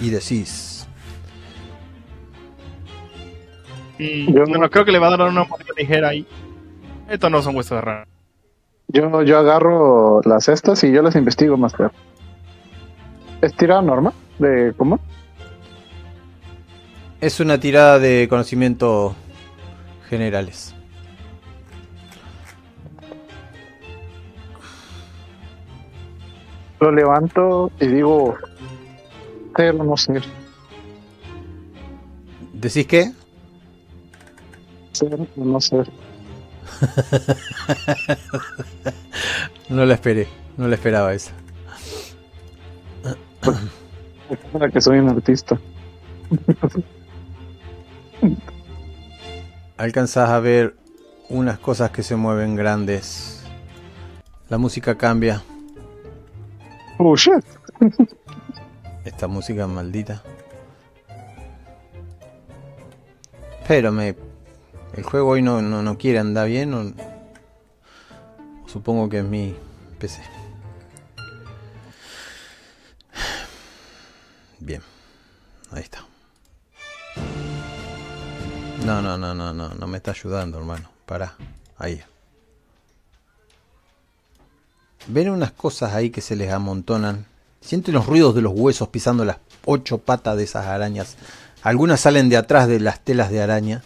Y 0.00 0.10
decís... 0.10 0.86
Mm, 3.98 4.34
Yo- 4.34 4.44
bueno, 4.46 4.68
creo 4.70 4.84
que 4.84 4.92
le 4.92 4.98
va 4.98 5.08
a 5.08 5.16
dar 5.16 5.28
una 5.28 5.44
mordida 5.44 5.72
ligera 5.76 6.08
ahí. 6.10 6.26
Estos 7.08 7.30
no 7.30 7.40
son 7.42 7.56
huesos 7.56 7.76
de 7.76 7.80
rana. 7.80 8.06
Yo, 8.88 9.22
yo 9.22 9.38
agarro 9.38 10.20
las 10.24 10.44
cestas 10.44 10.84
y 10.84 10.92
yo 10.92 11.02
las 11.02 11.16
investigo 11.16 11.56
más 11.56 11.72
claro. 11.72 11.92
¿Es 13.40 13.54
tirada 13.54 13.80
normal? 13.82 14.12
¿De 14.38 14.72
cómo? 14.76 15.00
Es 17.20 17.40
una 17.40 17.58
tirada 17.58 17.98
de 17.98 18.28
conocimiento 18.28 19.16
generales. 20.08 20.72
Lo 26.80 26.92
levanto 26.92 27.72
y 27.80 27.88
digo. 27.88 28.36
Ser 29.56 29.74
o 29.74 29.82
no 29.82 29.96
ser. 29.96 30.22
¿Decís 32.52 32.86
qué? 32.86 33.10
Ser 34.92 35.14
o 35.14 35.44
no 35.44 35.60
ser. 35.60 35.90
No 39.68 39.84
la 39.84 39.94
esperé, 39.94 40.26
no 40.56 40.66
la 40.66 40.76
esperaba 40.76 41.12
esa. 41.12 41.32
Para 44.50 44.70
que 44.70 44.80
soy 44.80 44.98
un 44.98 45.10
artista. 45.10 45.60
Alcanzás 49.76 50.30
a 50.30 50.40
ver 50.40 50.76
unas 51.28 51.58
cosas 51.58 51.90
que 51.90 52.02
se 52.02 52.16
mueven 52.16 52.56
grandes. 52.56 53.42
La 54.48 54.58
música 54.58 54.96
cambia. 54.96 55.42
Oh 56.98 57.14
shit. 57.16 57.44
Esta 59.04 59.28
música 59.28 59.66
maldita. 59.66 60.22
Pero 63.66 63.92
me. 63.92 64.16
El 64.94 65.02
juego 65.04 65.28
hoy 65.30 65.42
no, 65.42 65.60
no, 65.62 65.82
no 65.82 65.98
quiere 65.98 66.18
andar 66.18 66.48
bien. 66.48 66.74
o- 66.74 66.92
supongo 68.66 69.08
que 69.08 69.18
es 69.18 69.24
mi 69.24 69.54
PC. 69.98 70.22
Bien. 74.60 74.82
Ahí 75.70 75.82
está. 75.82 76.04
No, 78.88 79.02
no, 79.02 79.18
no, 79.18 79.34
no, 79.34 79.52
no. 79.52 79.74
No 79.74 79.86
me 79.86 79.98
está 79.98 80.12
ayudando, 80.12 80.58
hermano. 80.58 80.88
Pará. 81.04 81.34
Ahí. 81.76 82.02
ven 85.06 85.30
unas 85.30 85.52
cosas 85.52 85.94
ahí 85.94 86.10
que 86.10 86.20
se 86.20 86.36
les 86.36 86.50
amontonan. 86.52 87.26
Sienten 87.60 87.94
los 87.94 88.06
ruidos 88.06 88.34
de 88.34 88.42
los 88.42 88.52
huesos 88.54 88.88
pisando 88.88 89.24
las 89.24 89.38
ocho 89.64 89.98
patas 89.98 90.36
de 90.36 90.44
esas 90.44 90.66
arañas. 90.66 91.16
Algunas 91.62 92.00
salen 92.00 92.28
de 92.28 92.36
atrás 92.36 92.68
de 92.68 92.80
las 92.80 93.00
telas 93.00 93.30
de 93.30 93.42
araña 93.42 93.82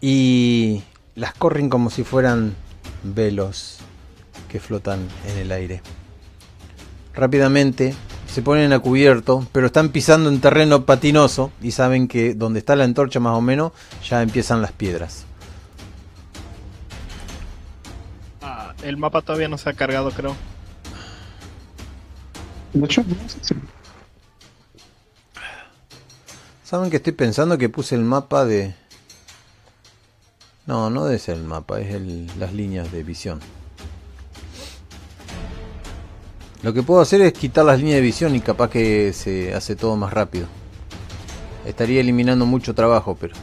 y 0.00 0.82
las 1.14 1.34
corren 1.34 1.68
como 1.68 1.90
si 1.90 2.04
fueran 2.04 2.54
velos 3.02 3.78
que 4.48 4.60
flotan 4.60 5.06
en 5.26 5.38
el 5.38 5.52
aire. 5.52 5.82
Rápidamente 7.14 7.94
se 8.36 8.42
ponen 8.42 8.74
a 8.74 8.80
cubierto, 8.80 9.46
pero 9.50 9.68
están 9.68 9.88
pisando 9.88 10.28
en 10.28 10.42
terreno 10.42 10.84
patinoso 10.84 11.52
y 11.62 11.70
saben 11.70 12.06
que 12.06 12.34
donde 12.34 12.58
está 12.58 12.76
la 12.76 12.84
antorcha 12.84 13.18
más 13.18 13.32
o 13.34 13.40
menos 13.40 13.72
ya 14.06 14.20
empiezan 14.20 14.60
las 14.60 14.72
piedras. 14.72 15.24
Ah, 18.42 18.74
el 18.82 18.98
mapa 18.98 19.22
todavía 19.22 19.48
no 19.48 19.56
se 19.56 19.70
ha 19.70 19.72
cargado, 19.72 20.10
creo. 20.10 20.36
De 22.74 22.84
hecho, 22.84 23.02
no 23.08 23.26
sé 23.26 23.38
si- 23.40 23.54
Saben 26.62 26.90
que 26.90 26.98
estoy 26.98 27.14
pensando 27.14 27.56
que 27.56 27.70
puse 27.70 27.94
el 27.94 28.02
mapa 28.02 28.44
de... 28.44 28.74
No, 30.66 30.90
no 30.90 31.06
debe 31.06 31.18
ser 31.18 31.36
el 31.36 31.44
mapa, 31.44 31.80
es 31.80 31.94
el- 31.94 32.30
las 32.38 32.52
líneas 32.52 32.92
de 32.92 33.02
visión. 33.02 33.40
Lo 36.62 36.72
que 36.72 36.82
puedo 36.82 37.00
hacer 37.00 37.20
es 37.20 37.32
quitar 37.32 37.64
las 37.64 37.78
líneas 37.78 37.96
de 37.96 38.02
visión 38.02 38.34
y 38.34 38.40
capaz 38.40 38.70
que 38.70 39.12
se 39.12 39.54
hace 39.54 39.76
todo 39.76 39.96
más 39.96 40.12
rápido. 40.12 40.46
Estaría 41.64 42.00
eliminando 42.00 42.46
mucho 42.46 42.74
trabajo, 42.74 43.16
pero... 43.20 43.34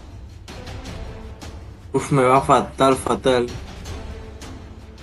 Uf, 1.93 2.12
me 2.12 2.23
va 2.23 2.41
fatal, 2.41 2.95
fatal. 2.95 3.47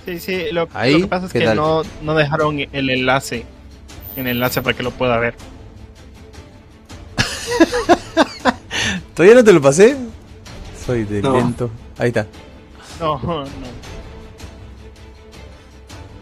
Sí, 0.05 0.19
sí, 0.19 0.45
lo, 0.51 0.67
Ahí, 0.73 0.93
lo 0.93 0.99
que 1.01 1.07
pasa 1.07 1.25
es 1.27 1.33
¿qué 1.33 1.39
que 1.39 1.55
no, 1.55 1.83
no 2.01 2.15
dejaron 2.15 2.59
el 2.59 2.89
enlace. 2.89 3.45
El 4.15 4.27
enlace 4.27 4.61
para 4.61 4.75
que 4.75 4.83
lo 4.83 4.91
pueda 4.91 5.17
ver. 5.17 5.35
¿Todavía 9.15 9.35
no 9.35 9.43
te 9.43 9.53
lo 9.53 9.61
pasé? 9.61 9.95
Soy 10.85 11.03
de 11.05 11.21
No. 11.21 11.33
lento. 11.33 11.69
Ahí 11.97 12.09
está. 12.09 12.27
No, 12.99 13.19
no. 13.23 13.45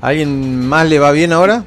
¿Alguien 0.01 0.67
más 0.67 0.87
le 0.87 0.99
va 0.99 1.11
bien 1.11 1.33
ahora? 1.33 1.65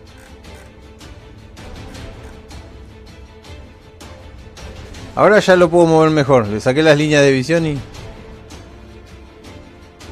Ahora 5.14 5.40
ya 5.40 5.56
lo 5.56 5.68
puedo 5.68 5.86
mover 5.86 6.10
mejor. 6.10 6.46
Le 6.46 6.60
saqué 6.60 6.82
las 6.82 6.96
líneas 6.96 7.22
de 7.22 7.32
visión 7.32 7.66
y... 7.66 7.78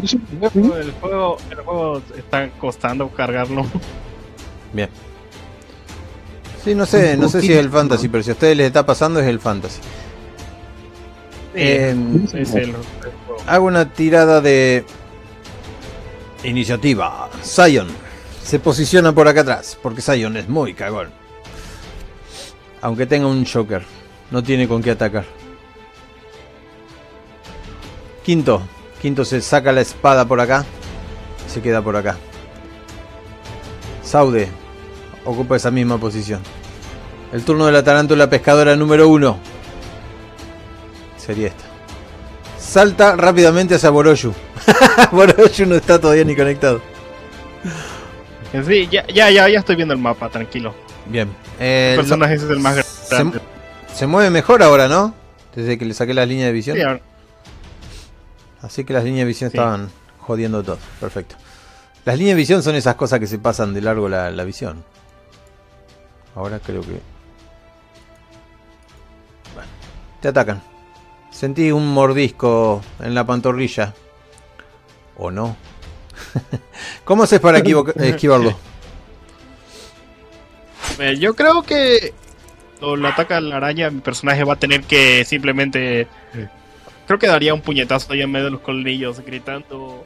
El 0.03 0.93
juego, 1.01 1.37
el 1.51 1.57
juego 1.57 2.03
está 2.17 2.49
costando 2.59 3.09
cargarlo. 3.09 3.67
Bien. 4.73 4.89
Sí, 6.65 6.75
no 6.75 6.87
sé, 6.87 7.17
no 7.17 7.29
sé 7.29 7.41
si 7.41 7.53
es 7.53 7.59
el 7.59 7.71
fantasy, 7.71 8.09
pero 8.09 8.23
si 8.23 8.31
a 8.31 8.33
ustedes 8.35 8.57
les 8.57 8.67
está 8.67 8.85
pasando 8.85 9.21
es 9.21 9.27
el 9.27 9.41
fantasy. 9.41 9.81
Eh, 11.55 11.95
es 12.35 12.55
el, 12.55 12.71
el 12.71 12.73
juego. 12.73 13.43
hago 13.47 13.67
una 13.67 13.91
tirada 13.93 14.41
de 14.41 14.85
iniciativa. 16.45 17.29
Zion 17.43 17.89
se 18.43 18.59
posiciona 18.59 19.13
por 19.15 19.29
acá 19.29 19.41
atrás, 19.41 19.79
porque 19.83 20.03
Zion 20.03 20.37
es 20.37 20.49
muy 20.49 20.75
cagón. 20.75 21.09
Aunque 22.83 23.07
tenga 23.07 23.27
un 23.27 23.45
Joker, 23.45 23.85
no 24.31 24.43
tiene 24.43 24.69
con 24.69 24.83
qué 24.83 24.93
atacar. 24.93 25.25
Quinto, 28.25 28.63
Quinto 29.01 29.25
se 29.25 29.41
saca 29.41 29.73
la 29.73 29.81
espada 29.81 30.27
por 30.27 30.41
acá, 30.41 30.65
se 31.49 31.63
queda 31.63 31.83
por 31.83 31.97
acá. 31.97 32.17
Saude 34.03 34.49
ocupa 35.25 35.57
esa 35.57 35.71
misma 35.71 35.99
posición. 35.99 36.41
El 37.33 37.45
turno 37.45 37.67
de 37.67 37.73
la 37.73 37.83
tarántula 37.85 38.29
pescadora 38.29 38.77
número 38.77 39.09
uno. 39.09 39.39
Sería 41.17 41.49
esta. 41.49 41.65
Salta 42.59 43.17
rápidamente 43.17 43.77
hacia 43.77 43.91
Boroshu. 43.91 44.33
Boroshu 45.13 45.67
no 45.67 45.77
está 45.77 46.01
todavía 46.01 46.25
ni 46.25 46.35
conectado. 46.37 46.81
Sí, 48.67 48.89
ya, 48.91 49.07
ya, 49.07 49.31
ya, 49.31 49.49
ya 49.49 49.59
estoy 49.61 49.77
viendo 49.77 49.95
el 49.95 50.01
mapa, 50.01 50.29
tranquilo. 50.29 50.75
Bien. 51.07 51.29
Eh, 51.61 51.91
El 51.95 52.01
personaje 52.01 52.35
ese 52.35 52.45
es 52.47 52.51
el 52.51 52.59
más 52.59 52.75
grande. 52.75 53.39
se 53.39 53.41
mueve 54.07 54.31
mejor 54.31 54.63
ahora, 54.63 54.89
¿no? 54.89 55.15
Desde 55.55 55.79
que 55.79 55.85
le 55.85 55.95
saqué 55.95 56.15
las 56.15 56.29
líneas 56.29 56.47
de 56.49 56.53
visión. 56.53 56.77
Sí, 56.77 56.83
ahora- 56.83 57.01
Así 58.63 58.85
que 58.85 58.93
las 58.93 59.05
líneas 59.05 59.21
de 59.25 59.29
visión 59.29 59.51
Sí. 59.51 59.57
estaban 59.57 59.91
jodiendo 60.19 60.63
todo. 60.63 60.79
Perfecto. 61.01 61.37
Las 62.05 62.19
líneas 62.19 62.35
de 62.37 62.41
visión 62.41 62.63
son 62.63 62.75
esas 62.75 62.95
cosas 62.95 63.19
que 63.21 63.27
se 63.27 63.39
pasan 63.39 63.75
de 63.75 63.81
largo 63.81 64.09
la, 64.09 64.31
la 64.31 64.45
visión. 64.45 64.85
Ahora 66.35 66.59
creo 66.61 66.81
que... 66.83 67.01
Bueno, 69.55 69.69
te 70.21 70.29
atacan. 70.29 70.63
Sentí 71.31 71.73
un 71.73 71.93
mordisco 71.93 72.83
en 73.01 73.15
la 73.15 73.25
pantorrilla. 73.25 73.95
¿O 75.17 75.31
no? 75.31 75.57
¿Cómo 77.05 77.23
haces 77.25 77.41
para 77.41 77.59
esquivarlo? 77.97 78.57
Eh, 80.99 81.17
yo 81.19 81.35
creo 81.35 81.63
que 81.63 82.13
cuando 82.81 82.97
lo 82.97 83.09
ataca 83.09 83.41
la 83.41 83.59
araña, 83.59 83.91
mi 83.91 84.01
personaje 84.01 84.43
va 84.43 84.55
a 84.55 84.59
tener 84.59 84.83
que 84.83 85.25
simplemente. 85.25 86.09
Creo 87.07 87.19
que 87.19 87.27
daría 87.27 87.55
un 87.55 87.61
puñetazo 87.61 88.13
ahí 88.13 88.23
en 88.23 88.31
medio 88.31 88.47
de 88.47 88.53
los 88.53 88.61
colmillos, 88.61 89.21
gritando. 89.21 90.05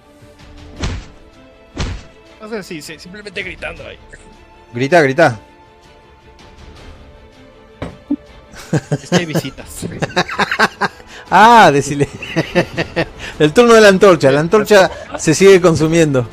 No 2.40 2.48
sé, 2.48 2.62
sí, 2.62 2.82
sí, 2.82 2.98
simplemente 2.98 3.42
gritando 3.42 3.86
ahí. 3.86 3.98
Grita, 4.72 5.00
grita. 5.02 5.38
Es 8.90 9.08
que 9.08 9.16
hay 9.16 9.26
visitas. 9.26 9.86
Ah, 11.36 11.70
decile. 11.72 12.06
El 13.40 13.52
turno 13.52 13.72
de 13.72 13.80
la 13.80 13.88
antorcha. 13.88 14.30
La 14.30 14.40
antorcha 14.40 14.90
se 15.18 15.34
sigue 15.34 15.60
consumiendo. 15.60 16.28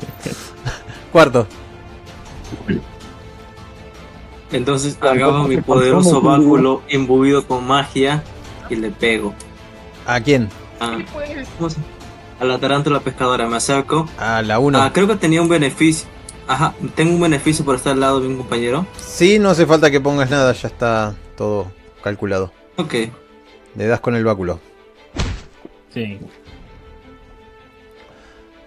Cuarto. 1.10 1.48
Entonces 4.52 4.98
agarro 5.00 5.44
mi 5.44 5.56
poderoso 5.58 6.20
báculo 6.20 6.82
imbuido 6.88 7.46
con 7.46 7.66
magia 7.66 8.22
y 8.68 8.76
le 8.76 8.90
pego. 8.90 9.34
¿A 10.06 10.20
quién? 10.20 10.48
Ah, 10.80 10.98
¿cómo 11.58 11.70
se- 11.70 11.78
A 12.40 12.44
la 12.44 12.58
tarántula 12.58 13.00
pescadora 13.00 13.46
me 13.46 13.56
acerco. 13.56 14.08
A 14.18 14.42
la 14.42 14.58
1. 14.58 14.82
Ah, 14.82 14.90
creo 14.92 15.06
que 15.06 15.16
tenía 15.16 15.40
un 15.40 15.48
beneficio. 15.48 16.08
Ajá, 16.48 16.74
tengo 16.96 17.14
un 17.14 17.20
beneficio 17.20 17.64
por 17.64 17.76
estar 17.76 17.92
al 17.92 18.00
lado 18.00 18.20
de 18.20 18.28
mi 18.28 18.36
compañero. 18.36 18.84
Sí, 18.98 19.38
no 19.38 19.50
hace 19.50 19.64
falta 19.64 19.90
que 19.92 20.00
pongas 20.00 20.28
nada, 20.28 20.52
ya 20.52 20.66
está 20.68 21.14
todo 21.36 21.70
calculado. 22.02 22.52
Ok. 22.76 22.94
Le 23.76 23.86
das 23.86 24.00
con 24.00 24.16
el 24.16 24.24
báculo. 24.24 24.58
Sí. 25.94 26.18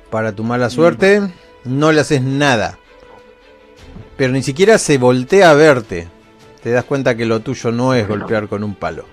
Para 0.10 0.32
tu 0.34 0.44
mala 0.44 0.70
suerte, 0.70 1.22
no 1.66 1.92
le 1.92 2.00
haces 2.02 2.22
nada. 2.22 2.80
Pero 4.18 4.32
ni 4.34 4.42
siquiera 4.44 4.78
se 4.78 4.98
voltea 4.98 5.52
a 5.52 5.54
verte. 5.54 6.08
Te 6.64 6.72
das 6.72 6.84
cuenta 6.86 7.16
que 7.16 7.26
lo 7.26 7.42
tuyo 7.42 7.72
no 7.72 7.94
es 7.94 8.08
golpear 8.08 8.48
con 8.48 8.64
un 8.64 8.76
palo. 8.76 9.06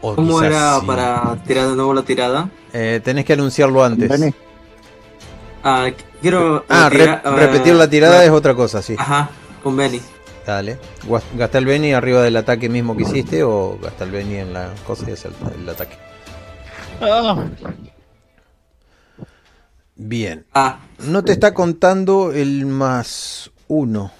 O 0.00 0.14
¿Cómo 0.14 0.42
era 0.42 0.78
sí. 0.80 0.86
para 0.86 1.36
tirar 1.46 1.68
de 1.68 1.74
nuevo 1.76 1.92
la 1.92 2.02
tirada? 2.02 2.48
Eh, 2.72 3.00
tenés 3.02 3.24
que 3.24 3.32
anunciarlo 3.32 3.82
antes. 3.84 4.08
Benny, 4.08 4.32
Ah, 5.64 5.88
quiero. 6.22 6.64
Ah, 6.68 6.88
retira- 6.88 7.20
rep- 7.22 7.34
repetir 7.36 7.74
la 7.74 7.90
tirada 7.90 8.20
ah, 8.20 8.24
es 8.24 8.30
otra 8.30 8.54
cosa, 8.54 8.80
sí. 8.80 8.94
Ajá, 8.96 9.28
con 9.62 9.76
Benny. 9.76 10.00
Dale. 10.46 10.78
Gasta 11.34 11.58
el 11.58 11.66
Beni 11.66 11.92
arriba 11.92 12.22
del 12.22 12.36
ataque 12.36 12.68
mismo 12.68 12.96
que 12.96 13.02
hiciste 13.02 13.42
o 13.42 13.76
gasta 13.82 14.04
el 14.04 14.12
Beni 14.12 14.36
en 14.36 14.52
la 14.54 14.70
cosa 14.86 15.04
y 15.10 15.12
hace 15.12 15.28
el, 15.28 15.34
el 15.62 15.68
ataque. 15.68 15.96
Ah, 17.02 17.44
Bien. 19.98 20.46
Ah, 20.54 20.78
No 21.06 21.24
te 21.24 21.32
está 21.32 21.52
contando 21.54 22.32
el 22.32 22.64
más 22.66 23.50
uno. 23.66 24.12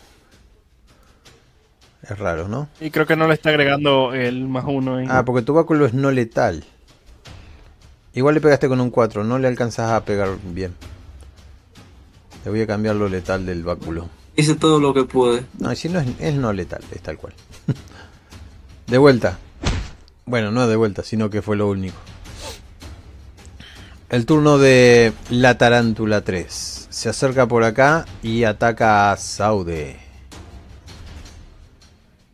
Es 2.02 2.18
raro, 2.18 2.48
¿no? 2.48 2.68
y 2.80 2.90
creo 2.90 3.06
que 3.06 3.16
no 3.16 3.28
le 3.28 3.34
está 3.34 3.50
agregando 3.50 4.12
el 4.14 4.48
más 4.48 4.64
uno 4.66 4.96
ahí. 4.96 5.06
Ah, 5.08 5.24
porque 5.24 5.42
tu 5.42 5.54
báculo 5.54 5.86
es 5.86 5.94
no 5.94 6.10
letal. 6.10 6.64
Igual 8.14 8.34
le 8.34 8.40
pegaste 8.40 8.66
con 8.68 8.80
un 8.80 8.90
4, 8.90 9.24
no 9.24 9.38
le 9.38 9.46
alcanzas 9.46 9.90
a 9.92 10.04
pegar 10.04 10.30
bien. 10.52 10.74
Te 12.42 12.50
voy 12.50 12.62
a 12.62 12.66
cambiar 12.66 12.96
lo 12.96 13.08
letal 13.08 13.44
del 13.46 13.62
báculo. 13.62 14.08
hice 14.36 14.54
todo 14.54 14.80
lo 14.80 14.94
que 14.94 15.04
pude. 15.04 15.44
No, 15.58 15.74
si 15.74 15.88
no 15.88 16.00
es, 16.00 16.08
es 16.18 16.34
no 16.34 16.52
letal, 16.52 16.82
es 16.92 17.02
tal 17.02 17.18
cual. 17.18 17.34
de 18.86 18.98
vuelta. 18.98 19.38
Bueno, 20.24 20.50
no 20.50 20.66
de 20.66 20.76
vuelta, 20.76 21.02
sino 21.02 21.28
que 21.30 21.42
fue 21.42 21.56
lo 21.56 21.68
único. 21.68 21.96
El 24.10 24.24
turno 24.24 24.56
de 24.56 25.12
la 25.28 25.58
tarántula 25.58 26.22
3. 26.22 26.86
Se 26.88 27.10
acerca 27.10 27.46
por 27.46 27.62
acá 27.62 28.06
y 28.22 28.44
ataca 28.44 29.12
a 29.12 29.16
Saude. 29.18 29.98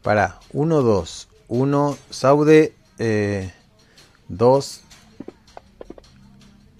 Para, 0.01 0.39
1, 0.53 0.83
2. 0.83 1.29
1, 1.49 1.99
Saude. 2.11 2.75
2. 4.29 4.81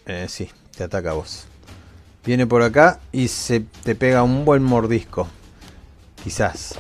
Eh, 0.07 0.27
sí, 0.29 0.49
te 0.77 0.85
ataca 0.85 1.11
a 1.11 1.15
vos. 1.15 1.47
Viene 2.25 2.47
por 2.47 2.63
acá 2.63 3.01
y 3.11 3.27
se 3.27 3.65
te 3.83 3.97
pega 3.97 4.23
un 4.23 4.45
buen 4.45 4.63
mordisco. 4.63 5.27
Quizás, 6.23 6.77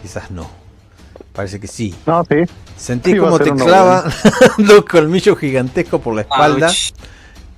quizás 0.00 0.30
no. 0.30 0.48
Parece 1.34 1.60
que 1.60 1.66
sí. 1.66 1.94
No, 2.06 2.24
sí. 2.24 2.36
Sentís 2.78 3.20
como 3.20 3.38
te 3.38 3.52
clava 3.52 4.10
dos 4.58 4.86
colmillos 4.86 5.38
gigantescos 5.38 6.00
por 6.00 6.14
la 6.14 6.22
espalda. 6.22 6.68
Ouch. 6.68 6.94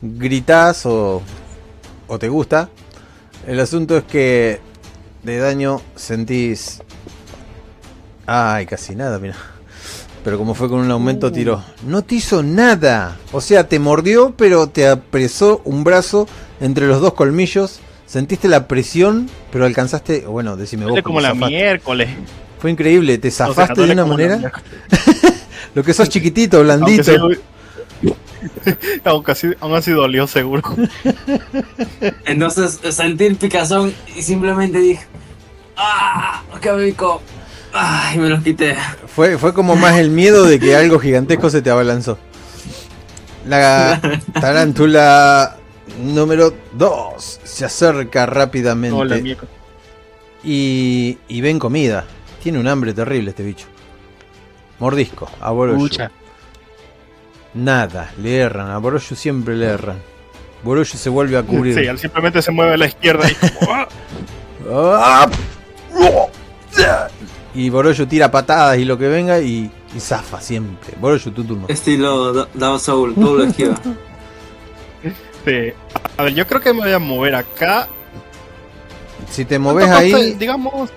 Gritás 0.03 0.87
o, 0.87 1.23
o 2.09 2.19
te 2.19 2.29
gusta. 2.29 2.69
El 3.47 3.61
asunto 3.61 3.97
es 3.97 4.05
que 4.05 4.61
de 5.23 5.39
daño 5.39 5.81
sentís. 5.97 6.83
Ay, 8.27 8.67
casi 8.67 8.95
nada, 8.95 9.19
mira. 9.19 9.37
Pero 10.25 10.37
como 10.37 10.55
fue 10.55 10.69
con 10.69 10.81
un 10.81 10.91
aumento, 10.91 11.33
tiró. 11.33 11.63
No 11.87 12.03
te 12.03 12.17
hizo 12.17 12.43
nada. 12.43 13.17
O 13.33 13.41
sea, 13.41 13.69
te 13.69 13.79
mordió, 13.79 14.35
pero 14.37 14.69
te 14.69 14.87
apresó 14.87 15.63
un 15.65 15.83
brazo 15.83 16.29
entre 16.61 16.87
los 16.87 17.01
dos 17.01 17.15
colmillos. 17.15 17.81
Sentiste 18.07 18.49
la 18.49 18.69
presión, 18.69 19.31
pero 19.51 19.65
alcanzaste. 19.65 20.21
Bueno, 20.27 20.57
decime 20.57 20.85
vos. 20.85 21.01
Como 21.03 21.21
la 21.21 21.29
zafaste. 21.29 21.55
miércoles. 21.55 22.11
Fue 22.59 22.71
increíble, 22.71 23.17
te 23.17 23.29
O 23.29 23.31
sea, 23.31 23.47
zafaste 23.47 23.81
de 23.81 23.93
una 23.93 24.03
la 24.03 24.07
manera. 24.07 24.53
Lo 25.75 25.83
que 25.83 25.95
sos 25.95 26.09
chiquitito, 26.09 26.59
Aunque 26.59 26.75
blandito. 26.75 27.29
aunque 29.05 29.33
así, 29.33 29.49
aún 29.61 29.75
así 29.75 29.91
dolió 29.93 30.27
seguro. 30.27 30.63
Entonces 32.27 32.81
sentí 32.95 33.25
el 33.25 33.37
picazón 33.37 33.95
y 34.17 34.23
simplemente 34.23 34.79
dije, 34.79 35.07
¡ah! 35.77 36.43
¡Qué 36.61 36.73
rico! 36.73 37.21
¡Ah! 37.73 38.13
Y 38.15 38.19
me 38.19 38.29
los 38.29 38.43
quité. 38.43 38.77
Fue, 39.07 39.39
fue 39.39 39.53
como 39.55 39.77
más 39.77 39.99
el 39.99 40.11
miedo 40.11 40.45
de 40.45 40.59
que 40.59 40.75
algo 40.77 40.99
gigantesco 40.99 41.51
se 41.51 41.63
te 41.63 41.71
abalanzó. 41.71 42.19
La 43.47 44.01
tarántula 44.41 45.57
número 46.03 46.55
2 46.75 47.41
se 47.43 47.65
acerca 47.65 48.27
rápidamente 48.27 48.97
No, 48.97 49.05
la 49.05 49.17
miércoles. 49.17 49.53
y, 50.45 51.19
y 51.29 51.41
ven 51.41 51.59
comida. 51.59 52.07
Tiene 52.43 52.59
un 52.59 52.69
hambre 52.69 52.93
terrible 52.95 53.31
este 53.31 53.43
bicho. 53.43 53.67
Mordisco, 54.79 55.31
a 55.41 55.51
Boroshu. 55.51 55.79
Nada, 57.55 58.13
le 58.21 58.39
erran. 58.39 58.71
A 58.71 58.79
Boroshu 58.79 59.15
siempre 59.15 59.57
le 59.57 59.67
erran. 59.67 59.99
Boroshu 60.63 60.97
se 60.97 61.09
vuelve 61.11 61.37
a 61.37 61.43
cubrir. 61.43 61.75
Sí, 61.75 61.81
él 61.81 61.99
simplemente 61.99 62.43
se 62.43 62.51
mueve 62.51 62.75
a 62.75 62.77
la 62.77 62.87
izquierda 62.87 63.29
y 63.31 63.35
como, 63.35 63.73
¡ah! 63.73 63.89
¡Ah! 64.73 65.29
Y 67.55 67.69
Boroshu 67.71 68.07
tira 68.07 68.31
patadas 68.31 68.79
y 68.79 68.85
lo 68.85 68.97
que 68.97 69.09
venga 69.09 69.41
y, 69.41 69.71
y 69.95 70.01
zafa 70.01 70.41
siempre. 70.41 70.95
Boroshu, 71.01 71.33
tu 71.33 71.45
turno. 71.45 71.67
Estilo 71.69 72.47
Dark 72.55 72.81
Soul, 72.81 73.15
doble 73.17 73.49
esquiva. 73.49 73.75
Sí. 75.43 75.73
A 76.19 76.25
ver, 76.25 76.35
yo 76.35 76.47
creo 76.47 76.61
que 76.61 76.75
me 76.75 76.81
voy 76.81 76.93
a 76.93 76.99
mover 76.99 77.35
acá. 77.35 77.89
Si 79.31 79.47
te 79.47 79.59
moves 79.59 79.87
¿Cuánto 79.87 80.17
ahí, 80.17 80.35
Digamos, 80.35 80.91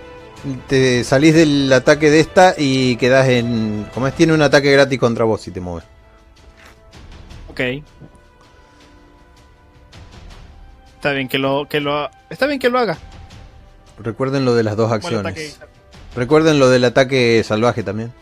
te 0.67 1.03
salís 1.05 1.33
del 1.33 1.71
ataque 1.71 2.09
de 2.09 2.19
esta 2.19 2.53
y 2.57 2.97
quedás 2.97 3.29
en. 3.29 3.87
Como 3.93 4.07
es, 4.07 4.13
tiene 4.15 4.33
un 4.33 4.41
ataque 4.41 4.69
gratis 4.71 4.99
contra 4.99 5.23
vos 5.23 5.39
si 5.39 5.51
te 5.51 5.61
mueves. 5.61 5.87
Ok. 7.53 7.83
Está 10.95 11.11
bien 11.11 11.27
que 11.27 11.37
lo, 11.37 11.67
que 11.69 11.79
lo, 11.79 12.09
está 12.29 12.47
bien 12.47 12.59
que 12.59 12.69
lo 12.69 12.79
haga. 12.79 12.97
Recuerden 13.99 14.45
lo 14.45 14.55
de 14.55 14.63
las 14.63 14.75
dos 14.75 14.91
acciones. 14.91 15.59
Recuerden 16.15 16.59
lo 16.59 16.69
del 16.69 16.83
ataque 16.85 17.43
salvaje 17.43 17.83
también. 17.83 18.13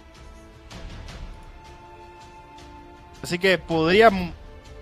Así 3.22 3.38
que 3.38 3.58
podría 3.58 4.10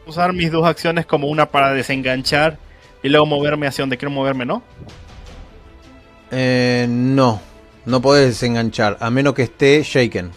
usar 0.07 0.33
mis 0.33 0.51
dos 0.51 0.65
acciones 0.65 1.05
como 1.05 1.27
una 1.27 1.47
para 1.47 1.73
desenganchar 1.73 2.57
y 3.03 3.09
luego 3.09 3.25
moverme 3.25 3.67
hacia 3.67 3.83
donde 3.83 3.97
quiero 3.97 4.11
moverme, 4.11 4.45
¿no? 4.45 4.63
Eh, 6.31 6.87
no, 6.89 7.41
no 7.85 8.01
podés 8.01 8.27
desenganchar, 8.27 8.97
a 8.99 9.09
menos 9.09 9.33
que 9.33 9.43
esté 9.43 9.83
shaken. 9.83 10.31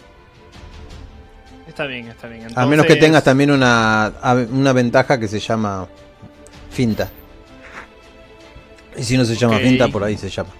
Está 1.73 1.87
bien, 1.87 2.07
está 2.07 2.27
bien. 2.27 2.43
A 2.55 2.67
menos 2.67 2.85
que 2.85 2.93
Entonces, 2.93 2.99
tengas 2.99 3.23
también 3.23 3.49
una, 3.49 4.13
una 4.51 4.73
ventaja 4.73 5.19
que 5.19 5.27
se 5.27 5.39
llama 5.39 5.87
finta. 6.69 7.09
Y 8.95 9.03
si 9.03 9.17
no 9.17 9.25
se 9.25 9.35
llama 9.35 9.57
finta, 9.57 9.87
por 9.87 10.03
ahí 10.03 10.15
se 10.15 10.29
llama. 10.29 10.51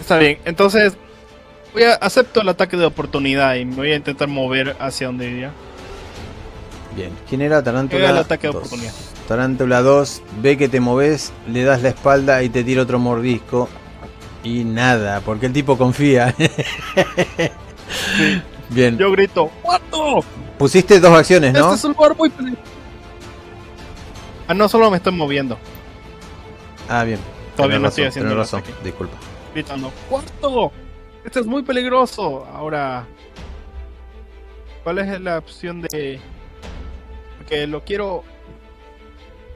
Está 0.00 0.18
bien. 0.18 0.38
Entonces, 0.44 0.96
voy 1.72 1.84
a 1.84 1.94
acepto 1.94 2.40
el 2.40 2.48
ataque 2.48 2.76
de 2.76 2.86
oportunidad 2.86 3.54
y 3.54 3.66
me 3.66 3.76
voy 3.76 3.92
a 3.92 3.94
intentar 3.94 4.26
mover 4.26 4.74
hacia 4.80 5.06
donde 5.06 5.30
iría. 5.30 5.52
Bien, 6.96 7.12
¿quién 7.28 7.42
era? 7.42 7.62
Tarántula 7.62 8.02
Era 8.02 8.10
el 8.10 8.18
ataque 8.18 8.48
de 8.48 8.52
2. 8.52 8.56
oportunidad. 8.56 8.92
Tarántula 9.28 9.80
2, 9.80 10.22
ve 10.42 10.56
que 10.56 10.68
te 10.68 10.80
moves, 10.80 11.32
le 11.46 11.62
das 11.62 11.82
la 11.82 11.90
espalda 11.90 12.42
y 12.42 12.48
te 12.48 12.64
tira 12.64 12.82
otro 12.82 12.98
mordisco. 12.98 13.68
Y 14.42 14.64
nada, 14.64 15.20
porque 15.20 15.46
el 15.46 15.52
tipo 15.52 15.78
confía. 15.78 16.34
Bien, 18.70 18.98
Yo 18.98 19.10
grito, 19.12 19.50
¡Cuarto! 19.62 20.20
pusiste 20.58 21.00
dos 21.00 21.12
acciones, 21.16 21.52
¿no? 21.52 21.60
Este 21.60 21.74
es 21.76 21.84
un 21.84 21.92
lugar 21.92 22.16
muy 22.16 22.28
peligroso. 22.30 22.62
Ah, 24.46 24.54
no, 24.54 24.68
solo 24.68 24.90
me 24.90 24.96
estoy 24.96 25.12
moviendo. 25.12 25.58
Ah, 26.88 27.04
bien. 27.04 27.18
Todavía 27.56 27.76
Tenés 27.76 27.82
no 27.82 27.88
estoy 27.88 28.04
haciendo 28.04 28.34
razón, 28.34 28.60
ataque. 28.60 28.76
disculpa. 28.84 29.16
Gritando, 29.54 29.92
¡Cuarto! 30.08 30.72
Este 31.24 31.40
es 31.40 31.46
muy 31.46 31.62
peligroso. 31.62 32.46
Ahora, 32.52 33.06
¿cuál 34.84 34.98
es 34.98 35.20
la 35.20 35.38
opción 35.38 35.82
de...? 35.82 36.20
Porque 37.38 37.66
lo 37.66 37.84
quiero... 37.84 38.24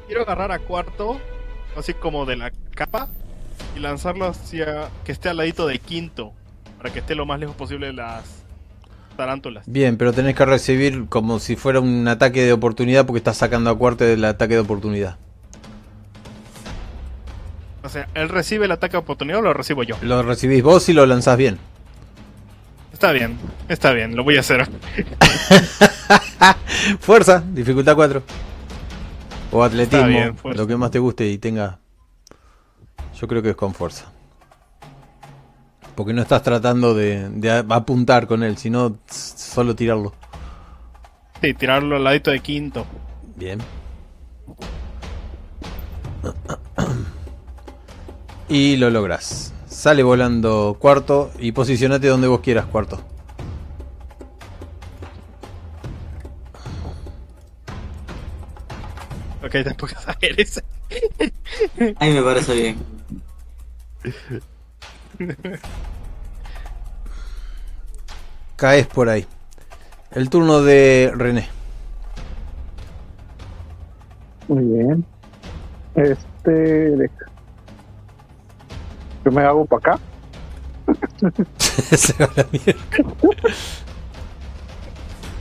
Quiero 0.07 0.23
agarrar 0.23 0.53
a 0.53 0.59
cuarto, 0.59 1.19
así 1.77 1.95
como 1.95 2.27
de 2.27 2.37
la 2.37 2.53
capa, 2.75 3.09
y 3.77 3.79
lanzarlo 3.81 4.27
hacia... 4.27 4.91
que 5.05 5.13
esté 5.13 5.29
al 5.31 5.39
ladito 5.39 5.67
de 5.67 5.79
quinto, 5.79 6.33
para 6.77 6.93
que 6.93 6.99
esté 6.99 7.15
lo 7.15 7.25
más 7.25 7.39
lejos 7.41 7.55
posible 7.57 7.87
de 7.87 7.93
las 7.95 8.42
tarántulas. 9.23 9.63
Bien, 9.69 9.97
pero 9.97 10.13
tenés 10.13 10.35
que 10.35 10.45
recibir 10.45 11.07
como 11.09 11.39
si 11.39 11.55
fuera 11.55 11.79
un 11.79 12.09
ataque 12.09 12.43
de 12.43 12.53
oportunidad 12.53 13.07
porque 13.07 13.19
estás 13.19 13.37
sacando 13.37 13.71
a 13.71 13.79
cuarto 13.79 14.03
del 14.03 14.25
ataque 14.25 14.55
de 14.55 14.61
oportunidad. 14.61 15.17
O 17.85 17.89
sea, 17.89 18.09
¿él 18.15 18.29
recibe 18.29 18.65
el 18.65 18.73
ataque 18.73 18.93
de 18.93 18.99
oportunidad 18.99 19.39
o 19.39 19.43
lo 19.43 19.55
recibo 19.55 19.85
yo? 19.85 19.97
Lo 20.03 20.25
recibís 20.25 20.65
vos 20.65 20.89
y 20.89 20.93
lo 20.93 21.07
lanzás 21.07 21.39
bien. 21.39 21.59
Está 22.93 23.13
bien, 23.13 23.39
está 23.69 23.93
bien, 23.93 24.17
lo 24.17 24.25
voy 24.25 24.39
a 24.39 24.41
hacer. 24.41 24.69
Fuerza, 26.99 27.45
dificultad 27.53 27.95
4. 27.95 28.23
O 29.53 29.63
atletismo, 29.63 30.07
bien, 30.07 30.37
lo 30.43 30.67
que 30.67 30.77
más 30.77 30.91
te 30.91 30.99
guste 30.99 31.29
y 31.29 31.39
tenga. 31.39 31.79
Yo 33.21 33.29
creo 33.29 33.41
que 33.41 33.51
es 33.51 33.57
con 33.57 33.73
fuerza. 33.73 34.12
Porque 35.95 36.13
no 36.13 36.23
estás 36.23 36.43
tratando 36.43 36.95
de, 36.95 37.65
apuntar 37.69 38.27
con 38.27 38.43
él, 38.43 38.57
sino 38.57 38.99
solo 39.09 39.77
tirarlo. 39.77 40.13
Sí, 41.41 41.55
tirarlo 41.55 41.97
al 41.97 42.05
ladito 42.05 42.31
de 42.31 42.41
quinto. 42.41 42.87
Bien. 43.37 43.59
Y 48.49 48.77
lo 48.77 48.91
logras. 48.91 49.53
Sale 49.67 50.03
volando 50.03 50.77
cuarto 50.79 51.31
y 51.39 51.53
posicionate 51.53 52.07
donde 52.07 52.29
vos 52.29 52.41
quieras, 52.41 52.67
cuarto. 52.67 53.01
Ok, 59.45 59.57
tampoco 59.65 60.01
saber 60.01 60.41
ese. 60.41 60.63
Ahí 61.99 62.13
me 62.13 62.23
parece 62.23 62.55
bien. 62.55 62.77
Caes 68.57 68.87
por 68.87 69.09
ahí. 69.09 69.27
El 70.13 70.29
turno 70.31 70.63
de 70.63 71.13
René. 71.15 71.49
Muy 74.49 74.65
bien. 74.65 75.05
Este. 75.95 77.11
Yo 79.25 79.31
me 79.31 79.43
hago 79.43 79.65
para 79.65 79.95
acá. 79.95 79.99
Se 81.59 82.13
va 82.15 82.27
a 82.27 82.33
la 82.37 82.47
mierda. 82.53 82.81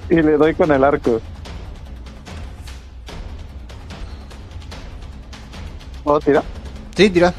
y 0.09 0.15
le 0.21 0.37
doy 0.37 0.53
con 0.53 0.71
el 0.71 0.83
arco. 0.83 1.19
¿Puedo 6.03 6.19
tirar? 6.19 6.43
Sí, 6.95 7.09
tira. 7.09 7.33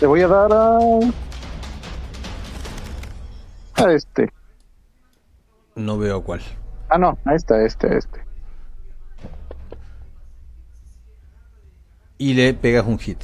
Le 0.00 0.06
voy 0.06 0.22
a 0.22 0.28
dar 0.28 0.52
a. 0.52 0.78
A 3.74 3.92
este. 3.92 4.32
No 5.76 5.98
veo 5.98 6.22
cuál. 6.22 6.40
Ah, 6.88 6.98
no, 6.98 7.18
a 7.24 7.34
este, 7.34 7.54
a 7.54 7.64
este, 7.64 7.86
a 7.86 7.98
este. 7.98 8.24
Y 12.18 12.34
le 12.34 12.54
pegas 12.54 12.86
un 12.86 12.98
hit. 12.98 13.20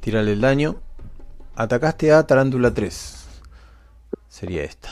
Tírale 0.00 0.32
el 0.32 0.40
daño. 0.40 0.76
Atacaste 1.54 2.12
a 2.12 2.26
Tarántula 2.26 2.74
3. 2.74 3.26
Sería 4.28 4.62
esta. 4.62 4.90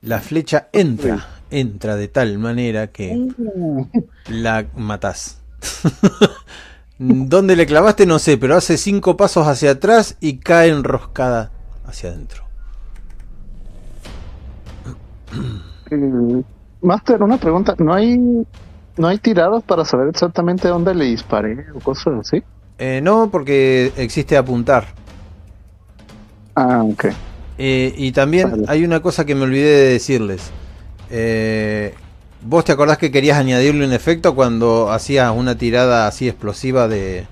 La 0.00 0.20
flecha 0.20 0.68
entra 0.72 1.26
entra 1.54 1.96
de 1.96 2.08
tal 2.08 2.38
manera 2.38 2.88
que 2.88 3.14
Uh, 3.14 3.86
la 4.28 4.66
matás. 4.76 5.40
¿Dónde 6.98 7.56
le 7.56 7.66
clavaste? 7.66 8.06
No 8.06 8.18
sé, 8.18 8.38
pero 8.38 8.56
hace 8.56 8.76
cinco 8.76 9.16
pasos 9.16 9.46
hacia 9.48 9.72
atrás 9.72 10.16
y 10.20 10.38
cae 10.38 10.70
enroscada 10.70 11.50
hacia 11.84 12.10
adentro. 12.10 12.44
eh, 15.90 16.42
Master, 16.80 17.22
una 17.22 17.38
pregunta. 17.38 17.74
¿No 17.78 17.94
hay, 17.94 18.18
¿No 18.96 19.08
hay 19.08 19.18
tiradas 19.18 19.62
para 19.64 19.84
saber 19.84 20.08
exactamente 20.08 20.68
dónde 20.68 20.94
le 20.94 21.06
disparé 21.06 21.66
o 21.74 21.80
cosas 21.80 22.14
así? 22.20 22.42
Eh, 22.78 23.00
no, 23.02 23.30
porque 23.30 23.92
existe 23.96 24.36
apuntar. 24.36 24.94
Ah, 26.54 26.82
ok. 26.84 27.06
Eh, 27.58 27.94
y 27.96 28.12
también 28.12 28.50
Vale. 28.50 28.64
hay 28.66 28.84
una 28.84 29.00
cosa 29.00 29.24
que 29.24 29.34
me 29.34 29.42
olvidé 29.42 29.70
de 29.70 29.92
decirles. 29.92 30.54
Eh, 31.08 31.94
¿Vos 32.46 32.64
te 32.64 32.72
acordás 32.72 32.98
que 32.98 33.10
querías 33.10 33.38
añadirle 33.38 33.86
un 33.86 33.92
efecto 33.92 34.34
cuando 34.34 34.90
hacías 34.92 35.32
una 35.34 35.56
tirada 35.56 36.06
así 36.06 36.28
explosiva 36.28 36.88
de, 36.88 37.26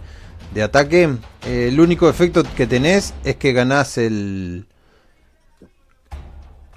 de 0.55 0.63
ataque? 0.63 1.17
Eh, 1.47 1.69
el 1.71 1.81
único 1.81 2.09
efecto 2.09 2.43
que 2.57 2.67
tenés 2.67 3.13
es 3.25 3.37
que 3.37 3.53
ganás 3.53 3.99
el 3.99 4.67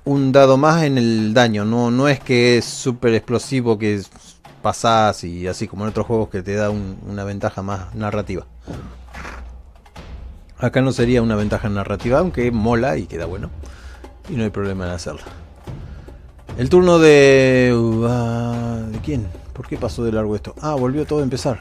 un 0.03 0.31
dado 0.31 0.57
más 0.57 0.83
en 0.83 0.97
el 0.97 1.33
daño. 1.33 1.65
No, 1.65 1.91
no 1.91 2.07
es 2.07 2.19
que 2.19 2.57
es 2.57 2.65
súper 2.65 3.13
explosivo 3.13 3.77
que 3.77 4.01
pasás 4.61 5.23
y 5.23 5.47
así 5.47 5.67
como 5.67 5.83
en 5.83 5.89
otros 5.89 6.05
juegos 6.07 6.29
que 6.29 6.41
te 6.41 6.55
da 6.55 6.69
un- 6.69 6.97
una 7.07 7.23
ventaja 7.23 7.61
más 7.61 7.93
narrativa. 7.95 8.45
Acá 10.57 10.81
no 10.81 10.91
sería 10.91 11.21
una 11.21 11.36
ventaja 11.36 11.69
narrativa, 11.69 12.19
aunque 12.19 12.49
mola 12.51 12.97
y 12.97 13.07
queda 13.07 13.25
bueno. 13.25 13.49
Y 14.29 14.33
no 14.33 14.43
hay 14.43 14.49
problema 14.49 14.86
en 14.86 14.91
hacerla. 14.91 15.23
El 16.57 16.69
turno 16.69 16.99
de... 16.99 17.73
uh, 17.77 18.05
ah, 18.07 18.79
¿De 18.87 18.99
quién? 18.99 19.27
¿Por 19.53 19.67
qué 19.67 19.77
pasó 19.77 20.03
de 20.03 20.11
largo 20.11 20.35
esto? 20.35 20.55
Ah, 20.61 20.75
volvió 20.75 21.05
todo 21.05 21.19
a 21.19 21.23
empezar. 21.23 21.59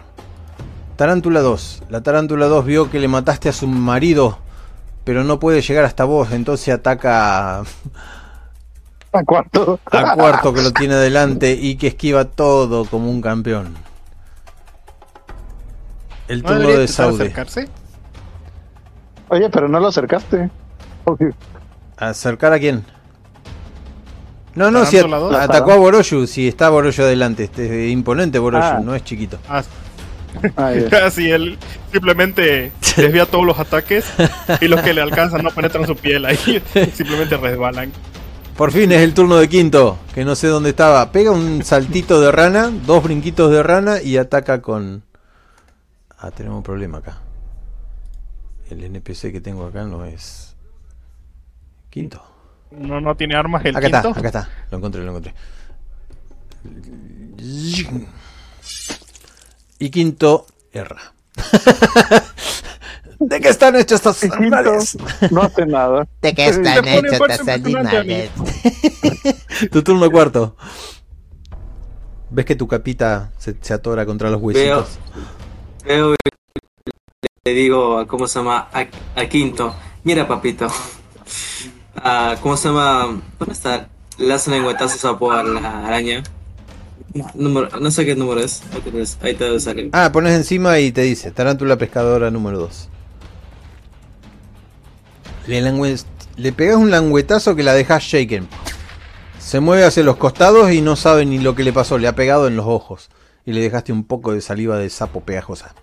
Tarántula 0.96 1.40
2. 1.40 1.82
La 1.90 2.02
Tarántula 2.02 2.46
2 2.46 2.64
vio 2.64 2.90
que 2.90 3.00
le 3.00 3.08
mataste 3.08 3.48
a 3.48 3.52
su 3.52 3.66
marido, 3.66 4.38
pero 5.02 5.24
no 5.24 5.40
puede 5.40 5.60
llegar 5.62 5.84
hasta 5.84 6.04
vos, 6.04 6.30
entonces 6.30 6.72
ataca 6.72 7.60
a, 7.60 9.24
cuarto. 9.24 9.80
a 9.90 10.14
Cuarto 10.14 10.54
que 10.54 10.62
lo 10.62 10.72
tiene 10.72 10.94
delante 10.94 11.52
y 11.52 11.76
que 11.76 11.88
esquiva 11.88 12.24
todo 12.26 12.84
como 12.84 13.10
un 13.10 13.20
campeón. 13.20 13.74
El 16.28 16.42
¿No 16.42 16.48
turno 16.48 16.68
de 16.68 16.88
Saude. 16.88 17.24
acercarse? 17.24 17.68
Oye, 19.28 19.50
pero 19.50 19.68
no 19.68 19.80
lo 19.80 19.88
acercaste. 19.88 20.50
¿Acercar 21.96 22.52
a 22.52 22.58
quién? 22.58 22.84
No, 24.54 24.70
no, 24.70 24.84
si 24.86 24.98
dos. 24.98 25.34
atacó 25.34 25.72
a 25.72 25.76
Boroshu, 25.76 26.26
si 26.26 26.46
está 26.48 26.68
Boroshu 26.70 27.02
adelante. 27.02 27.44
Este 27.44 27.86
es 27.86 27.92
imponente 27.92 28.38
Boroshu, 28.38 28.62
Ah. 28.64 28.80
no 28.82 28.94
es 28.94 29.02
chiquito. 29.04 29.38
Ah, 29.48 29.62
ah. 30.56 30.72
Así 31.04 31.30
él 31.30 31.58
simplemente 31.92 32.70
desvía 32.96 33.26
todos 33.26 33.44
los 33.44 33.58
ataques 33.58 34.04
y 34.60 34.68
los 34.68 34.80
que 34.82 34.94
le 34.94 35.00
alcanzan 35.02 35.42
no 35.42 35.50
penetran 35.50 35.86
su 35.86 35.96
piel 35.96 36.24
ahí, 36.24 36.36
simplemente 36.94 37.36
resbalan. 37.36 37.92
Por 38.56 38.70
fin 38.70 38.92
es 38.92 39.00
el 39.00 39.14
turno 39.14 39.34
de 39.36 39.48
quinto, 39.48 39.98
que 40.14 40.24
no 40.24 40.36
sé 40.36 40.46
dónde 40.46 40.70
estaba. 40.70 41.10
Pega 41.10 41.32
un 41.32 41.64
saltito 41.64 42.20
de 42.20 42.30
rana, 42.30 42.70
dos 42.86 43.02
brinquitos 43.02 43.50
de 43.50 43.62
rana 43.64 44.00
y 44.00 44.16
ataca 44.16 44.62
con... 44.62 45.02
Ah, 46.16 46.30
tenemos 46.30 46.58
un 46.58 46.62
problema 46.62 46.98
acá. 46.98 47.18
El 48.70 48.84
NPC 48.84 49.32
que 49.32 49.40
tengo 49.40 49.66
acá 49.66 49.82
no 49.84 50.04
es... 50.04 50.54
Quinto. 51.90 52.22
No, 52.78 53.00
no 53.00 53.14
tiene 53.16 53.34
armas 53.34 53.64
el 53.64 53.76
acá 53.76 53.86
quinto. 53.86 54.08
está, 54.08 54.20
acá 54.20 54.28
está. 54.28 54.48
Lo 54.70 54.78
encontré, 54.78 55.02
lo 55.02 55.10
encontré. 55.10 55.34
Y 59.78 59.90
quinto, 59.90 60.46
erra. 60.72 61.12
¿De 63.18 63.40
qué 63.40 63.48
están 63.48 63.76
hechos 63.76 64.04
estos 64.04 64.22
animales? 64.32 64.98
no 65.30 65.42
hace 65.42 65.66
nada. 65.66 66.06
¿De 66.22 66.34
qué 66.34 66.46
están 66.46 66.86
hechos 66.86 67.20
estos 67.28 67.48
animales? 67.48 68.30
Tu 69.70 69.82
turno 69.82 70.10
cuarto. 70.10 70.56
¿Ves 72.30 72.44
que 72.44 72.56
tu 72.56 72.66
capita 72.66 73.30
se, 73.38 73.54
se 73.60 73.72
atora 73.72 74.04
contra 74.04 74.28
los 74.30 74.42
huesitos? 74.42 74.98
veo 75.84 76.14
le 77.44 77.52
digo, 77.52 78.06
¿cómo 78.06 78.26
se 78.26 78.38
llama? 78.38 78.68
A, 78.72 78.86
a 79.20 79.26
Quinto. 79.26 79.74
Mira, 80.02 80.26
papito. 80.26 80.66
Ah, 81.96 82.36
¿Cómo 82.40 82.56
se 82.56 82.68
llama? 82.68 83.20
¿Dónde 83.38 83.52
está? 83.54 83.88
Le 84.18 84.32
hacen 84.32 84.54
lengüetazos 84.54 85.04
a 85.04 85.18
por 85.18 85.44
la 85.44 85.86
araña. 85.86 86.22
Número, 87.34 87.68
no 87.80 87.90
sé 87.90 88.04
qué 88.04 88.14
número 88.16 88.40
es. 88.40 88.62
Ahí 88.72 88.80
te, 88.80 88.90
ves- 88.90 89.18
ahí 89.22 89.34
te 89.34 89.44
debe 89.44 89.60
salir. 89.60 89.90
Ah, 89.92 90.10
pones 90.12 90.34
encima 90.34 90.78
y 90.80 90.90
te 90.92 91.02
dice, 91.02 91.30
tarántula 91.30 91.76
pescadora 91.76 92.30
número 92.30 92.58
2. 92.58 92.88
Le, 95.46 96.52
pegas 96.52 96.76
un 96.76 96.90
langüetazo 96.90 97.54
que 97.54 97.62
la 97.62 97.74
dejas 97.74 98.02
shaken. 98.02 98.48
Se 99.38 99.60
mueve 99.60 99.84
hacia 99.84 100.02
los 100.02 100.16
costados 100.16 100.72
y 100.72 100.80
no 100.80 100.96
sabe 100.96 101.26
ni 101.26 101.38
lo 101.38 101.54
que 101.54 101.62
le 101.64 101.72
pasó, 101.72 101.98
le 101.98 102.08
ha 102.08 102.14
pegado 102.16 102.46
en 102.48 102.56
los 102.56 102.66
ojos. 102.66 103.10
Y 103.46 103.52
le 103.52 103.60
dejaste 103.60 103.92
un 103.92 104.04
poco 104.04 104.32
de 104.32 104.40
saliva 104.40 104.78
de 104.78 104.88
sapo 104.90 105.20
pegajosa. 105.20 105.74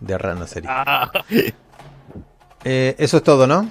De 0.00 0.16
rana 0.18 0.46
sería. 0.46 0.70
Ah, 0.86 1.10
Eh, 2.64 2.94
eso 2.98 3.16
es 3.16 3.22
todo, 3.24 3.46
¿no? 3.48 3.68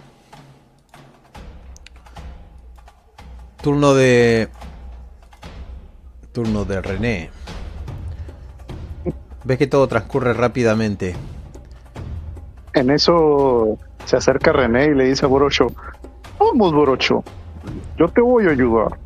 Turno 3.62 3.94
de. 3.94 4.50
Turno 6.32 6.66
de 6.66 6.82
René. 6.82 7.30
Ves 9.44 9.58
que 9.58 9.68
todo 9.68 9.88
transcurre 9.88 10.34
rápidamente. 10.34 11.16
En 12.74 12.90
eso 12.90 13.78
se 14.06 14.18
acerca 14.18 14.54
René 14.54 14.86
y 14.86 14.96
le 14.96 15.06
dice 15.06 15.26
a 15.26 15.28
Borocho, 15.28 15.68
vamos 16.40 16.72
Borocho, 16.74 17.24
yo 17.98 18.08
te 18.08 18.22
voy 18.22 18.46
a 18.48 18.52
ayudar. 18.52 18.98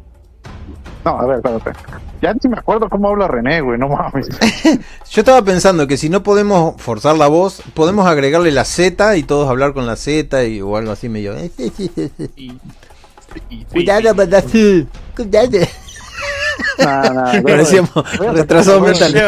No, 1.04 1.20
a 1.20 1.26
ver, 1.26 1.38
espérate. 1.38 1.72
Ya 2.22 2.34
ni 2.34 2.50
me 2.50 2.58
acuerdo 2.58 2.90
cómo 2.90 3.10
habla 3.10 3.28
René, 3.28 3.62
güey, 3.62 3.78
no 3.80 3.90
mames. 3.90 4.28
Yo 5.12 5.22
estaba 5.22 5.42
pensando 5.44 5.86
que 5.88 5.98
si 5.98 6.10
no 6.10 6.24
podemos 6.24 6.82
forzar 6.82 7.16
la 7.18 7.28
voz, 7.28 7.62
podemos 7.74 8.08
agregarle 8.08 8.52
la 8.52 8.66
Z 8.66 9.16
y 9.18 9.24
todos 9.24 9.50
hablar 9.50 9.74
con 9.74 9.86
la 9.86 9.96
Z 9.96 10.44
y, 10.46 10.62
o 10.62 10.76
algo 10.78 10.92
así 10.92 11.10
medio. 11.10 11.34
y- 12.36 12.58
Cuidado, 13.72 14.02
sí. 14.10 14.16
Badafu. 14.16 14.88
Cuidado. 15.16 15.60
No, 16.80 17.14
no, 17.14 17.22
güey. 17.42 17.44
Parecíamos 17.44 17.92
retrasados 18.34 18.82
mentales. 18.82 19.24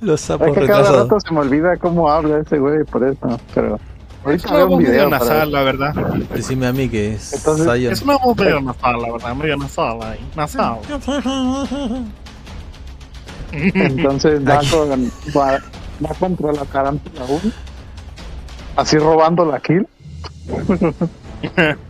Los 0.00 0.20
sapos 0.20 0.48
Es 0.48 0.54
que 0.54 0.60
cada 0.66 0.78
retrasados. 0.78 1.08
rato 1.08 1.20
se 1.20 1.34
me 1.34 1.40
olvida 1.40 1.76
cómo 1.76 2.10
habla 2.10 2.38
ese 2.38 2.58
güey, 2.58 2.84
por 2.84 3.04
eso. 3.06 3.38
Pero 3.54 3.78
ahorita 4.24 4.54
veo 4.54 4.66
un 4.68 4.78
video. 4.78 5.08
nasal, 5.10 5.52
la 5.52 5.62
verdad. 5.62 5.94
Decime 6.34 6.66
a 6.68 6.72
mí 6.72 6.88
que 6.88 7.14
es 7.14 7.32
Entonces, 7.34 7.66
Zion. 7.66 7.92
Es 7.92 8.02
una 8.02 8.16
voz 8.16 8.36
medio 8.36 8.60
nasal, 8.60 9.00
la 9.02 9.12
verdad, 9.12 9.34
medio 9.34 9.56
nasal 9.56 10.02
ahí. 10.02 10.18
Nasal. 10.34 10.78
Entonces 13.52 14.40
va, 14.48 14.60
con, 14.70 15.12
va, 15.36 15.58
va 16.04 16.14
contra 16.18 16.52
la 16.52 16.64
tarántula 16.64 17.24
1. 17.28 17.40
Así 18.76 18.96
robando 18.98 19.44
la 19.44 19.60
kill. 19.60 19.86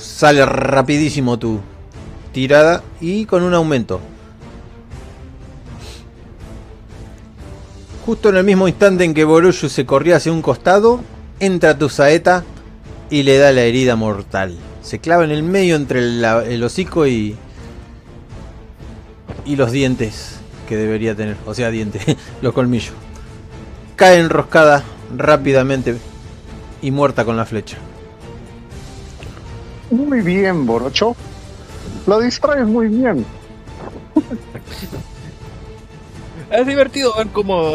Sale 0.00 0.44
rapidísimo 0.46 1.38
tu 1.38 1.60
tirada 2.32 2.82
y 3.00 3.24
con 3.26 3.42
un 3.42 3.54
aumento. 3.54 4.00
Justo 8.06 8.30
en 8.30 8.36
el 8.36 8.44
mismo 8.44 8.66
instante 8.66 9.04
en 9.04 9.14
que 9.14 9.24
Borushu 9.24 9.68
se 9.68 9.86
corría 9.86 10.16
hacia 10.16 10.32
un 10.32 10.42
costado, 10.42 11.00
entra 11.38 11.76
tu 11.78 11.88
saeta 11.88 12.44
y 13.10 13.22
le 13.22 13.38
da 13.38 13.52
la 13.52 13.62
herida 13.62 13.94
mortal. 13.96 14.56
Se 14.82 14.98
clava 14.98 15.24
en 15.24 15.30
el 15.30 15.42
medio 15.42 15.76
entre 15.76 16.00
la- 16.00 16.44
el 16.44 16.62
hocico 16.64 17.06
y. 17.06 17.36
y 19.44 19.56
los 19.56 19.70
dientes 19.72 20.36
que 20.68 20.76
debería 20.76 21.14
tener. 21.14 21.36
O 21.46 21.54
sea, 21.54 21.70
dientes, 21.70 22.02
los 22.42 22.52
colmillos. 22.52 22.92
Cae 23.96 24.18
enroscada 24.18 24.82
rápidamente 25.16 25.96
y 26.82 26.90
muerta 26.90 27.24
con 27.24 27.36
la 27.36 27.44
flecha. 27.44 27.76
Muy 29.90 30.20
bien, 30.20 30.66
Borocho. 30.66 31.16
Lo 32.06 32.20
distraes 32.20 32.66
muy 32.66 32.88
bien. 32.88 33.26
Es 36.50 36.66
divertido 36.66 37.14
ver 37.16 37.28
cómo 37.28 37.74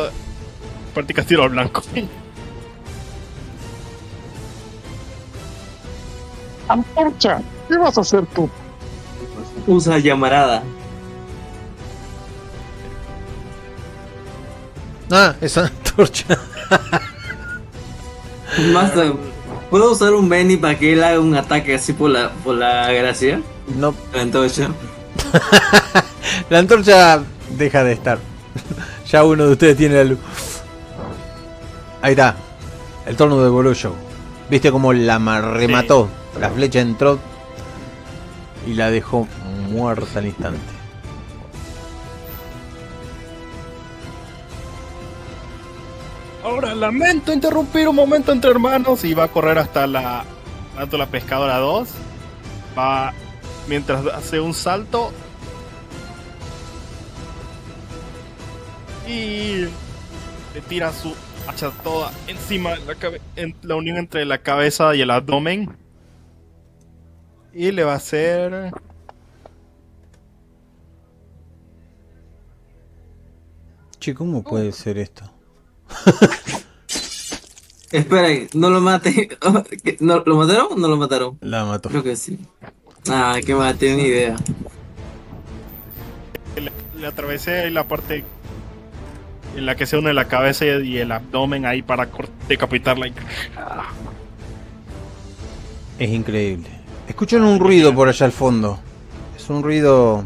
practicas 0.93 1.25
tiro 1.25 1.43
al 1.43 1.49
blanco. 1.49 1.81
Antorcha, 6.67 7.41
¿qué 7.69 7.77
vas 7.77 7.97
a 7.97 8.01
hacer 8.01 8.25
tú? 8.27 8.49
Usa 9.65 9.97
llamarada. 9.99 10.61
Ah, 15.11 15.35
esa 15.39 15.67
antorcha. 15.67 16.37
Master, 18.73 19.13
¿Puedo 19.69 19.91
usar 19.91 20.13
un 20.13 20.29
Benny 20.29 20.57
para 20.57 20.77
que 20.77 20.93
él 20.93 21.03
haga 21.03 21.19
un 21.19 21.35
ataque 21.35 21.75
así 21.75 21.93
por 21.93 22.09
la, 22.11 22.29
por 22.43 22.55
la 22.55 22.91
gracia? 22.91 23.41
No, 23.75 23.93
La 24.13 24.21
antorcha. 24.21 24.69
la 26.49 26.59
antorcha 26.59 27.21
deja 27.57 27.83
de 27.83 27.93
estar. 27.93 28.19
ya 29.07 29.23
uno 29.23 29.45
de 29.47 29.51
ustedes 29.53 29.77
tiene 29.77 29.95
la 29.95 30.03
luz. 30.03 30.19
Ahí 32.01 32.11
está. 32.11 32.35
El 33.05 33.15
torno 33.15 33.41
de 33.43 33.49
Borosho. 33.49 33.93
¿Viste 34.49 34.71
cómo 34.71 34.93
la 34.93 35.17
ma- 35.19 35.41
remató? 35.41 36.07
La 36.39 36.49
flecha 36.51 36.79
entró 36.79 37.17
y 38.67 38.73
la 38.73 38.91
dejó 38.91 39.27
muerta 39.69 40.19
al 40.19 40.27
instante. 40.27 40.59
Ahora 46.45 46.75
lamento 46.75 47.33
interrumpir 47.33 47.87
un 47.87 47.95
momento 47.95 48.31
entre 48.31 48.51
hermanos 48.51 49.03
y 49.03 49.15
va 49.15 49.23
a 49.23 49.27
correr 49.29 49.57
hasta 49.57 49.87
la 49.87 50.23
tanto 50.75 50.95
la 50.95 51.07
pescadora 51.07 51.57
2. 51.57 51.89
Va 52.77 53.13
mientras 53.67 54.05
hace 54.05 54.39
un 54.39 54.53
salto 54.53 55.11
y 59.07 59.61
le 60.53 60.61
tira 60.69 60.93
su 60.93 61.15
hacha 61.47 61.71
toda 61.83 62.11
encima 62.27 62.75
de 62.75 62.85
la 62.85 62.93
cabe- 62.95 63.21
en 63.35 63.55
la 63.63 63.75
unión 63.75 63.97
entre 63.97 64.23
la 64.25 64.37
cabeza 64.37 64.93
y 64.95 65.01
el 65.01 65.09
abdomen. 65.09 65.75
Y 67.53 67.71
le 67.71 67.83
va 67.85 67.93
a 67.93 67.95
hacer 67.95 68.71
Che, 73.99 74.13
¿cómo 74.13 74.43
puede 74.43 74.71
ser 74.71 74.99
esto? 74.99 75.31
Esperen, 77.91 78.49
no 78.53 78.69
lo 78.69 78.81
mate. 78.81 79.37
¿No, 79.99 80.23
¿Lo 80.25 80.35
mataron 80.35 80.67
o 80.71 80.75
no 80.75 80.87
lo 80.87 80.97
mataron? 80.97 81.37
La 81.41 81.65
mató. 81.65 81.89
Creo 81.89 82.03
que 82.03 82.15
sí. 82.15 82.39
Ah, 83.09 83.37
qué 83.45 83.55
mal, 83.55 83.77
tenía 83.77 83.95
ni 83.95 84.03
idea. 84.03 84.35
le, 86.57 86.71
le 86.99 87.07
atravesé 87.07 87.69
la 87.69 87.87
parte 87.87 88.23
en 89.55 89.65
la 89.65 89.75
que 89.75 89.85
se 89.85 89.97
une 89.97 90.13
la 90.13 90.25
cabeza 90.25 90.65
y 90.65 90.97
el 90.97 91.11
abdomen 91.11 91.65
ahí 91.65 91.81
para 91.81 92.09
decapitarla. 92.47 93.07
Es 95.97 96.09
increíble. 96.09 96.67
Escuchan 97.07 97.43
un 97.43 97.59
ruido 97.59 97.93
por 97.93 98.09
allá 98.09 98.25
al 98.25 98.31
fondo. 98.31 98.79
Es 99.35 99.49
un 99.49 99.63
ruido 99.63 100.23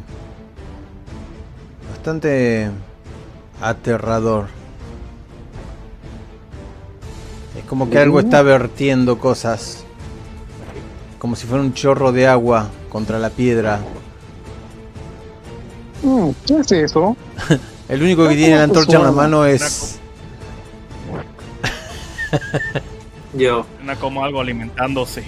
bastante 1.91 2.71
aterrador. 3.61 4.47
Es 7.57 7.63
como 7.65 7.89
que 7.89 7.97
algo 7.97 8.19
está 8.19 8.41
vertiendo 8.41 9.17
cosas. 9.17 9.83
Como 11.17 11.35
si 11.35 11.47
fuera 11.47 11.63
un 11.63 11.73
chorro 11.73 12.11
de 12.11 12.27
agua 12.27 12.69
contra 12.89 13.19
la 13.19 13.29
piedra. 13.29 13.79
Mm, 16.03 16.29
¿Qué 16.45 16.57
es 16.59 16.71
eso? 16.71 17.17
El 17.89 18.03
único 18.03 18.27
que 18.27 18.35
tiene 18.35 18.55
la 18.55 18.63
antorcha 18.63 18.97
en 18.97 19.03
la 19.03 19.11
mano 19.11 19.39
Una 19.39 19.49
es... 19.49 19.99
Yo. 23.33 23.65
Suena 23.77 23.95
como 23.95 24.23
algo 24.23 24.41
alimentándose. 24.41 25.23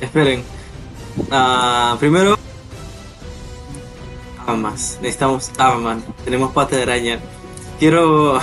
Esperen. 0.00 0.42
Ah, 1.30 1.96
primero. 1.98 2.38
Armas. 4.46 4.98
Necesitamos 5.00 5.50
armas. 5.58 6.02
Tenemos 6.24 6.52
pata 6.52 6.76
de 6.76 6.82
araña. 6.82 7.18
Quiero. 7.78 8.38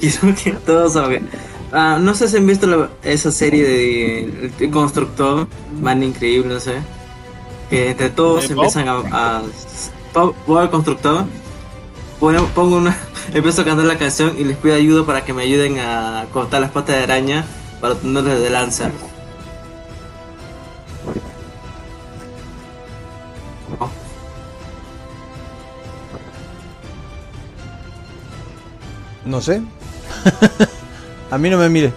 Que 0.42 0.52
todos 0.64 0.92
saben. 0.94 1.28
Ah, 1.72 1.98
no 2.00 2.14
sé 2.14 2.28
si 2.28 2.36
han 2.38 2.46
visto 2.46 2.66
la- 2.66 2.88
esa 3.02 3.30
serie 3.32 3.64
de 3.64 4.50
El 4.58 4.70
Constructor. 4.70 5.46
Man 5.80 6.02
increíble, 6.02 6.54
no 6.54 6.60
sé. 6.60 6.74
Que 7.68 7.90
entre 7.90 8.08
todos 8.10 8.48
¿De 8.48 8.54
Bob? 8.54 8.64
empiezan 8.64 8.88
a. 8.88 8.92
a 9.38 9.42
Bob- 10.14 10.34
Bob 10.46 10.62
el 10.62 10.70
Constructor. 10.70 11.24
Pone- 12.20 12.40
pongo 12.54 12.76
una. 12.78 12.96
Empiezo 13.34 13.62
a 13.62 13.64
cantar 13.64 13.84
la 13.86 13.98
canción 13.98 14.34
y 14.38 14.44
les 14.44 14.56
pido 14.56 14.74
ayuda 14.74 15.04
para 15.04 15.24
que 15.24 15.34
me 15.34 15.42
ayuden 15.42 15.78
a 15.80 16.24
cortar 16.32 16.60
las 16.62 16.70
patas 16.70 16.96
de 16.96 17.02
araña 17.02 17.44
para 17.80 17.94
tenerles 17.94 18.40
de 18.40 18.50
lanza. 18.50 18.90
No 29.24 29.40
sé. 29.40 29.62
A 31.30 31.38
mí 31.38 31.50
no 31.50 31.58
me 31.58 31.68
mire. 31.68 31.92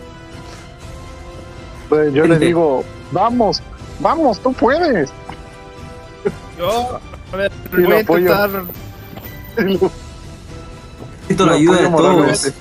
Pues 1.90 2.14
yo 2.14 2.24
le 2.24 2.30
Gente. 2.30 2.46
digo, 2.46 2.84
vamos, 3.12 3.62
vamos, 4.00 4.40
tú 4.42 4.54
puedes. 4.54 5.10
Yo, 6.58 7.00
a 7.32 7.36
ver, 7.36 7.52
Y 7.74 7.76
lo 7.78 7.88
voy 7.88 7.98
a 7.98 8.00
apoyo. 8.02 8.20
intentar. 8.20 8.64
Necesito 11.22 11.46
la 11.46 11.54
ayuda 11.54 11.82
de 11.82 11.90
todos. 11.90 12.54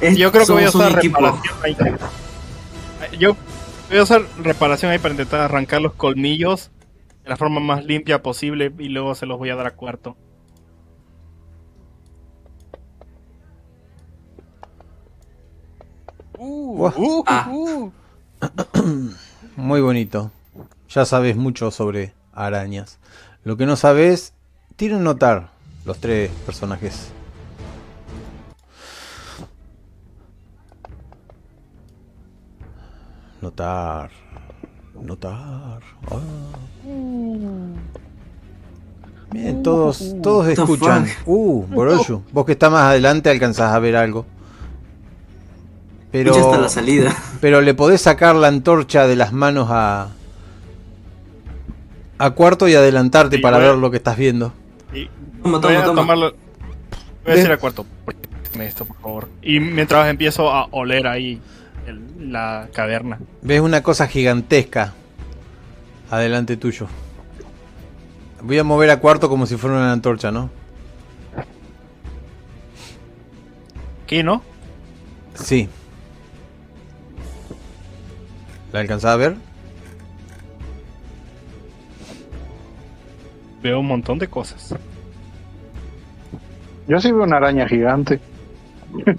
Es- 0.00 0.16
Yo 0.16 0.32
creo 0.32 0.46
que 0.46 0.52
voy 0.52 0.64
a 0.64 0.68
usar 0.68 0.92
reparación 0.94 1.54
ahí. 1.62 1.76
Yo 3.18 3.36
voy 3.88 3.98
a 3.98 4.02
usar 4.02 4.22
reparación 4.42 4.90
ahí 4.90 4.98
para 4.98 5.12
intentar 5.14 5.40
arrancar 5.40 5.80
los 5.80 5.92
colmillos 5.94 6.70
de 7.24 7.30
la 7.30 7.36
forma 7.36 7.60
más 7.60 7.84
limpia 7.84 8.20
posible 8.22 8.72
y 8.78 8.88
luego 8.88 9.14
se 9.14 9.26
los 9.26 9.38
voy 9.38 9.50
a 9.50 9.56
dar 9.56 9.66
a 9.66 9.74
cuarto. 9.74 10.16
Buah. 16.42 16.94
Uh, 16.98 17.22
Ah. 17.26 17.46
uh. 17.50 17.90
Muy 19.56 19.80
bonito. 19.80 20.30
Ya 20.88 21.04
sabes 21.04 21.36
mucho 21.36 21.70
sobre 21.70 22.14
arañas. 22.32 22.98
Lo 23.44 23.56
que 23.56 23.66
no 23.66 23.76
sabes, 23.76 24.34
tienen 24.76 25.04
notar 25.04 25.50
los 25.84 25.98
tres 25.98 26.30
personajes. 26.44 27.12
Notar. 33.40 34.10
Notar. 35.00 35.80
Bien, 39.32 39.62
todos, 39.62 40.14
todos 40.22 40.46
escuchan. 40.48 41.06
Uh, 41.26 41.62
Boroshu, 41.66 42.22
vos 42.32 42.44
que 42.44 42.52
estás 42.52 42.70
más 42.70 42.84
adelante 42.84 43.30
alcanzás 43.30 43.72
a 43.72 43.78
ver 43.78 43.96
algo. 43.96 44.26
Pero, 46.12 46.30
Escucha 46.32 46.50
hasta 46.50 46.62
la 46.62 46.68
salida. 46.68 47.16
pero 47.40 47.60
le 47.62 47.72
podés 47.74 48.00
sacar 48.02 48.36
la 48.36 48.48
antorcha 48.48 49.06
de 49.06 49.16
las 49.16 49.32
manos 49.32 49.68
a. 49.70 50.08
a 52.18 52.30
cuarto 52.32 52.68
y 52.68 52.74
adelantarte 52.74 53.36
Sí, 53.36 53.42
para 53.42 53.56
a- 53.56 53.60
ver 53.60 53.74
lo 53.76 53.90
que 53.90 53.96
estás 53.96 54.16
viendo. 54.16 54.52
Y 54.94 55.08
Toma, 55.42 55.58
voy 55.58 55.74
a 55.74 55.82
toma, 55.82 55.84
toma. 55.86 56.00
tomarlo. 56.02 56.34
Voy 57.24 57.32
a 57.32 57.36
decir 57.36 57.50
a 57.52 57.56
cuarto. 57.56 57.86
"Préstame 58.04 58.66
esto, 58.66 58.84
por 58.84 58.96
favor. 58.98 59.28
Y 59.42 59.58
mientras 59.58 60.06
empiezo 60.08 60.50
a 60.52 60.66
oler 60.70 61.06
ahí 61.06 61.40
el- 61.86 62.30
la 62.30 62.68
caverna. 62.74 63.18
Ves 63.40 63.60
una 63.60 63.82
cosa 63.82 64.06
gigantesca 64.06 64.92
adelante 66.10 66.56
tuyo. 66.58 66.86
Voy 68.42 68.58
a 68.58 68.64
mover 68.64 68.90
a 68.90 68.98
cuarto 69.00 69.28
como 69.30 69.46
si 69.46 69.56
fuera 69.56 69.76
una 69.76 69.92
antorcha, 69.92 70.30
¿no? 70.30 70.50
¿Qué 74.06 74.22
no? 74.22 74.42
Sí. 75.34 75.68
¿La 78.72 78.80
alcanzás 78.80 79.10
a 79.12 79.16
ver? 79.16 79.36
Veo 83.62 83.80
un 83.80 83.86
montón 83.86 84.18
de 84.18 84.28
cosas. 84.28 84.74
Yo 86.88 87.00
sí 87.00 87.12
veo 87.12 87.22
una 87.22 87.36
araña 87.36 87.68
gigante. 87.68 88.20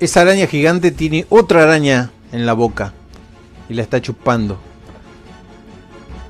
Esa 0.00 0.20
araña 0.22 0.46
gigante 0.46 0.90
tiene 0.90 1.26
otra 1.28 1.64
araña 1.64 2.10
en 2.32 2.46
la 2.46 2.52
boca 2.52 2.92
y 3.68 3.74
la 3.74 3.82
está 3.82 4.00
chupando. 4.00 4.58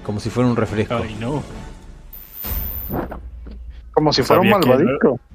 Como 0.04 0.20
si 0.20 0.30
fuera 0.30 0.48
un 0.48 0.56
refresco. 0.56 0.94
Ay, 0.96 1.16
no. 1.20 1.42
Como 3.92 4.12
si 4.12 4.22
fuera 4.22 4.40
un 4.40 4.48
que- 4.48 4.68
malvadito. 4.68 5.20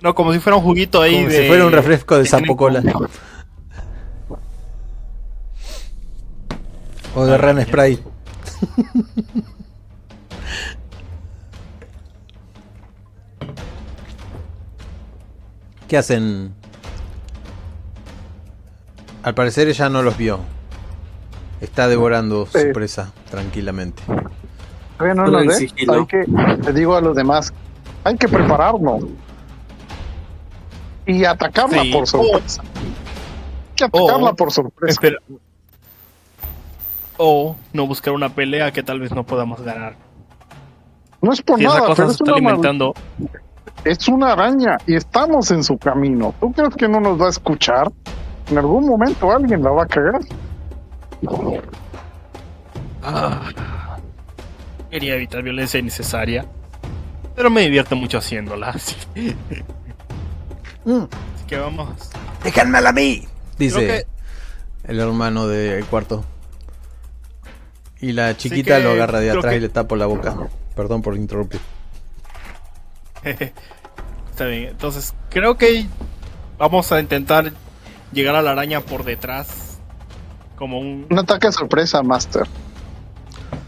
No, 0.00 0.16
como 0.16 0.32
si 0.32 0.40
fuera 0.40 0.56
un 0.56 0.64
juguito 0.64 1.00
ahí 1.00 1.14
Como 1.14 1.28
de... 1.28 1.42
si 1.42 1.46
fuera 1.46 1.64
un 1.64 1.70
refresco 1.70 2.16
de 2.18 2.24
tienen 2.24 2.40
sapo 2.46 2.56
cola. 2.56 2.82
O 7.14 7.24
de 7.26 7.36
ran 7.38 7.60
spray. 7.64 7.98
¿Qué 15.88 15.96
hacen? 15.96 16.54
Al 19.22 19.34
parecer 19.34 19.68
ella 19.68 19.88
no 19.88 20.02
los 20.02 20.16
vio. 20.16 20.40
Está 21.60 21.86
devorando 21.86 22.46
Sí. 22.46 22.60
su 22.60 22.72
presa 22.72 23.12
tranquilamente. 23.30 24.02
Todavía 24.98 25.14
no 25.14 25.38
el 25.38 25.48
ve. 25.48 25.54
Hay 25.54 26.06
que, 26.06 26.24
le 26.64 26.72
digo 26.72 26.96
a 26.96 27.00
los 27.00 27.14
demás, 27.16 27.52
hay 28.04 28.16
que 28.16 28.28
prepararnos. 28.28 29.04
y 31.04 31.24
atacarla 31.24 31.82
Sí. 31.82 31.92
por 31.92 32.06
sorpresa. 32.06 32.62
Hay 32.62 32.68
que 33.74 33.84
atacarla 33.84 34.30
O- 34.30 34.36
por 34.36 34.52
sorpresa. 34.52 34.92
Espera. 34.92 35.18
O 37.18 37.56
no 37.72 37.86
buscar 37.86 38.14
una 38.14 38.28
pelea 38.30 38.72
que 38.72 38.82
tal 38.82 39.00
vez 39.00 39.12
no 39.12 39.24
podamos 39.24 39.60
ganar. 39.62 39.94
No 41.20 41.32
es 41.32 41.42
por 41.42 41.58
Si 41.58 41.64
esa 41.64 41.74
nada, 41.74 41.86
cosa 41.86 41.96
pero 41.96 42.08
se 42.08 42.14
es 42.14 42.20
está 42.20 42.24
una, 42.24 42.34
alimentando. 42.50 42.94
es 43.84 44.08
una 44.08 44.32
araña 44.32 44.76
y 44.86 44.96
estamos 44.96 45.50
en 45.50 45.62
su 45.62 45.78
camino. 45.78 46.34
¿Tú 46.40 46.52
crees 46.52 46.74
que 46.74 46.88
no 46.88 47.00
nos 47.00 47.20
va 47.20 47.26
a 47.26 47.30
escuchar? 47.30 47.92
En 48.50 48.58
algún 48.58 48.86
momento 48.86 49.30
alguien 49.30 49.62
la 49.62 49.70
va 49.70 49.84
a 49.84 49.86
cagar. 49.86 50.20
Ah, 53.02 53.96
quería 54.90 55.14
evitar 55.14 55.42
violencia 55.42 55.80
innecesaria. 55.80 56.44
Pero 57.34 57.50
me 57.50 57.62
divierte 57.62 57.94
mucho 57.94 58.18
haciéndola. 58.18 58.68
Así, 58.74 58.96
Mm, 60.84 61.04
así 61.36 61.44
que 61.46 61.56
vamos. 61.58 61.88
¡Déjamela 62.42 62.88
a 62.88 62.92
mí! 62.92 63.22
Dice 63.56 63.78
que- 63.86 64.06
el 64.90 64.98
hermano 64.98 65.46
del 65.46 65.84
cuarto. 65.84 66.24
Y 68.02 68.12
la 68.12 68.36
chiquita 68.36 68.76
que 68.76 68.82
lo 68.84 68.90
agarra 68.90 69.20
de 69.20 69.30
atrás 69.30 69.52
que- 69.52 69.56
y 69.56 69.60
le 69.60 69.68
tapo 69.70 69.96
la 69.96 70.04
boca. 70.06 70.36
Perdón 70.76 71.00
por 71.00 71.16
interrumpir. 71.16 71.60
Está 73.24 74.44
bien. 74.46 74.68
Entonces, 74.70 75.14
creo 75.30 75.56
que 75.56 75.86
vamos 76.58 76.90
a 76.92 77.00
intentar 77.00 77.52
llegar 78.12 78.34
a 78.34 78.42
la 78.42 78.50
araña 78.52 78.80
por 78.80 79.04
detrás. 79.04 79.78
Como 80.56 80.78
un. 80.78 81.06
Un 81.10 81.18
ataque 81.18 81.46
de 81.46 81.52
sorpresa, 81.52 82.02
Master. 82.02 82.44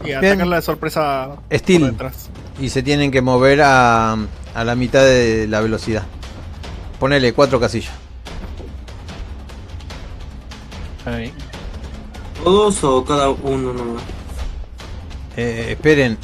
Y 0.03 0.11
atacarla 0.11 0.57
de 0.57 0.61
sorpresa 0.61 1.35
Steel. 1.51 1.81
por 1.81 1.91
detrás. 1.91 2.29
Y 2.59 2.69
se 2.69 2.83
tienen 2.83 3.11
que 3.11 3.21
mover 3.21 3.61
a, 3.61 4.13
a 4.53 4.63
la 4.63 4.75
mitad 4.75 5.01
de 5.03 5.47
la 5.47 5.61
velocidad. 5.61 6.03
Ponele 6.99 7.33
cuatro 7.33 7.59
casillas. 7.59 7.93
Ahí. 11.05 11.31
¿Todos 12.43 12.83
o 12.83 13.03
cada 13.05 13.29
uno 13.29 13.73
nomás? 13.73 14.03
Eh, 15.37 15.67
esperen. 15.71 16.17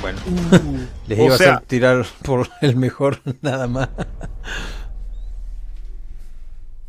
Bueno, 0.00 0.18
les 1.08 1.18
iba 1.18 1.34
a 1.34 1.38
sea- 1.38 1.54
hacer 1.56 1.66
tirar 1.66 2.06
por 2.22 2.48
el 2.60 2.76
mejor 2.76 3.20
nada 3.42 3.66
más. 3.66 3.88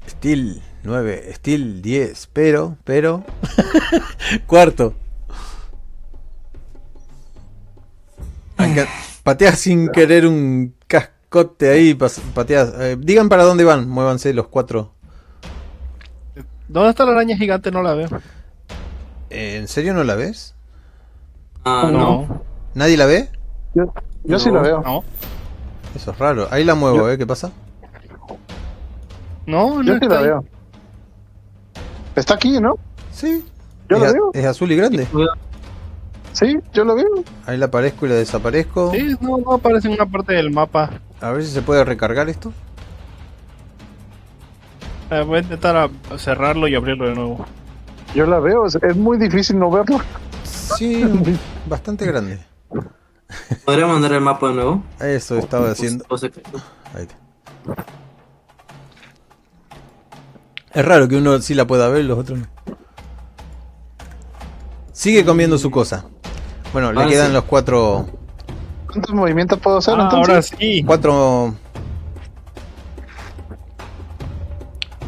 Steel 0.10 0.62
9, 0.84 1.32
Steel 1.36 1.82
10, 1.82 2.30
pero, 2.34 2.78
pero. 2.84 3.24
Cuarto. 4.48 4.94
Pateas 9.24 9.60
sin 9.60 9.90
querer 9.90 10.26
un 10.26 10.74
cascote 10.88 11.70
ahí. 11.70 11.94
Pateas. 12.34 12.74
eh, 12.80 12.98
digan 13.00 13.30
para 13.30 13.44
dónde 13.44 13.64
van, 13.64 13.88
muévanse 13.90 14.34
los 14.34 14.48
cuatro. 14.48 14.94
¿Dónde 16.68 16.90
está 16.92 17.06
la 17.06 17.12
araña 17.12 17.38
gigante? 17.38 17.72
No 17.72 17.82
la 17.84 17.94
veo. 17.94 18.08
¿En 19.30 19.68
serio 19.68 19.94
no 19.94 20.04
la 20.04 20.16
ves? 20.16 20.56
Ah, 21.66 21.90
no. 21.92 21.98
No, 22.28 22.42
¿Nadie 22.74 22.98
la 22.98 23.06
ve? 23.06 23.30
Yo, 23.74 23.86
yo 24.24 24.40
sí 24.40 24.52
la 24.52 24.62
veo. 24.62 24.82
no. 24.82 25.04
Eso 25.96 26.12
es 26.12 26.20
raro. 26.20 26.48
Ahí 26.52 26.64
la 26.64 26.76
muevo, 26.76 27.10
¿eh? 27.10 27.18
¿Qué 27.18 27.26
pasa? 27.26 27.52
No, 29.46 29.82
no 29.82 29.84
Yo 29.84 29.98
sí 30.00 30.08
la 30.08 30.22
veo. 30.22 30.46
Está 32.16 32.36
aquí, 32.36 32.60
¿no? 32.60 32.76
Sí. 33.12 33.46
Yo 33.90 33.98
es, 33.98 34.04
la 34.04 34.12
veo. 34.12 34.32
es 34.34 34.46
azul 34.46 34.72
y 34.72 34.76
grande. 34.76 35.08
Sí, 36.34 36.60
yo 36.74 36.84
la 36.86 36.94
veo. 36.94 37.24
Ahí 37.46 37.58
la 37.58 37.68
aparezco 37.68 38.06
y 38.06 38.10
la 38.10 38.16
desaparezco. 38.16 38.92
Sí, 38.92 39.16
no, 39.22 39.38
no 39.38 39.54
aparece 39.54 39.88
en 39.88 39.94
una 39.96 40.06
parte 40.06 40.34
del 40.34 40.52
mapa. 40.52 40.90
A 41.22 41.32
ver 41.32 41.44
si 41.44 41.52
se 41.52 41.62
puede 41.62 41.84
recargar 41.84 42.30
esto. 42.30 42.52
Eh, 45.10 45.22
voy 45.26 45.38
a 45.38 45.42
intentar 45.42 45.76
a- 45.78 46.18
cerrarlo 46.18 46.68
y 46.68 46.76
abrirlo 46.76 47.08
de 47.08 47.16
nuevo. 47.16 47.46
Yo 48.14 48.26
la 48.28 48.40
veo. 48.40 48.66
Es, 48.66 48.76
es 48.76 48.96
muy 48.96 49.18
difícil 49.18 49.58
no 49.58 49.72
verla. 49.72 50.04
Sí, 50.76 51.04
bastante 51.70 52.06
grande. 52.06 52.40
¿Podría 53.66 53.88
mandar 53.88 54.14
el 54.14 54.22
mapa 54.22 54.48
de 54.50 54.54
nuevo? 54.56 54.84
Eso 55.00 55.38
estaba 55.38 55.72
haciendo. 55.72 56.06
Ahí 56.94 57.04
está. 57.04 57.16
Es 60.74 60.86
raro 60.86 61.08
que 61.08 61.16
uno 61.18 61.40
sí 61.42 61.54
la 61.54 61.66
pueda 61.66 61.88
ver 61.90 62.02
y 62.04 62.08
los 62.08 62.20
otros 62.20 62.40
no. 62.40 62.46
Sigue 64.92 65.26
comiendo 65.26 65.58
su 65.58 65.72
cosa. 65.72 66.06
Bueno, 66.74 66.92
le 66.92 67.08
quedan 67.08 67.28
sí. 67.28 67.34
los 67.34 67.44
cuatro. 67.46 68.08
¿Cuántos 68.88 69.14
movimientos 69.14 69.60
puedo 69.60 69.78
hacer 69.78 69.96
Ah, 69.98 70.04
entonces? 70.04 70.30
ahora 70.30 70.42
sí. 70.42 70.84
Cuatro. 70.86 71.56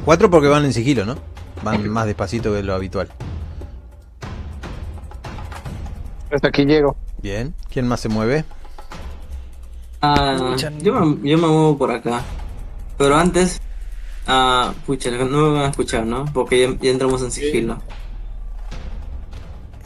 Cuatro 0.06 0.30
porque 0.30 0.48
van 0.48 0.66
en 0.66 0.74
sigilo, 0.74 1.06
¿no? 1.06 1.16
Van 1.64 1.88
más 1.90 2.06
despacito 2.06 2.54
que 2.54 2.64
lo 2.64 2.74
habitual. 2.74 3.10
Hasta 6.32 6.48
aquí 6.50 6.66
llego. 6.66 6.96
Bien. 7.22 7.54
¿Quién 7.72 7.88
más 7.88 8.00
se 8.00 8.10
mueve? 8.10 8.46
Ah, 10.02 10.38
Pucha, 10.38 10.72
yo, 10.80 10.94
me, 10.94 11.30
yo 11.30 11.38
me 11.38 11.48
muevo 11.48 11.78
por 11.78 11.92
acá. 11.92 12.22
Pero 12.98 13.16
antes, 13.18 13.60
ah, 14.28 14.74
pucha, 14.86 15.12
no 15.12 15.26
me 15.26 15.54
van 15.54 15.64
a 15.66 15.70
escuchar, 15.70 16.06
¿no? 16.06 16.26
Porque 16.34 16.62
ya, 16.62 16.78
ya 16.82 16.92
entramos 16.92 17.22
en 17.22 17.32
sigilo. 17.32 17.82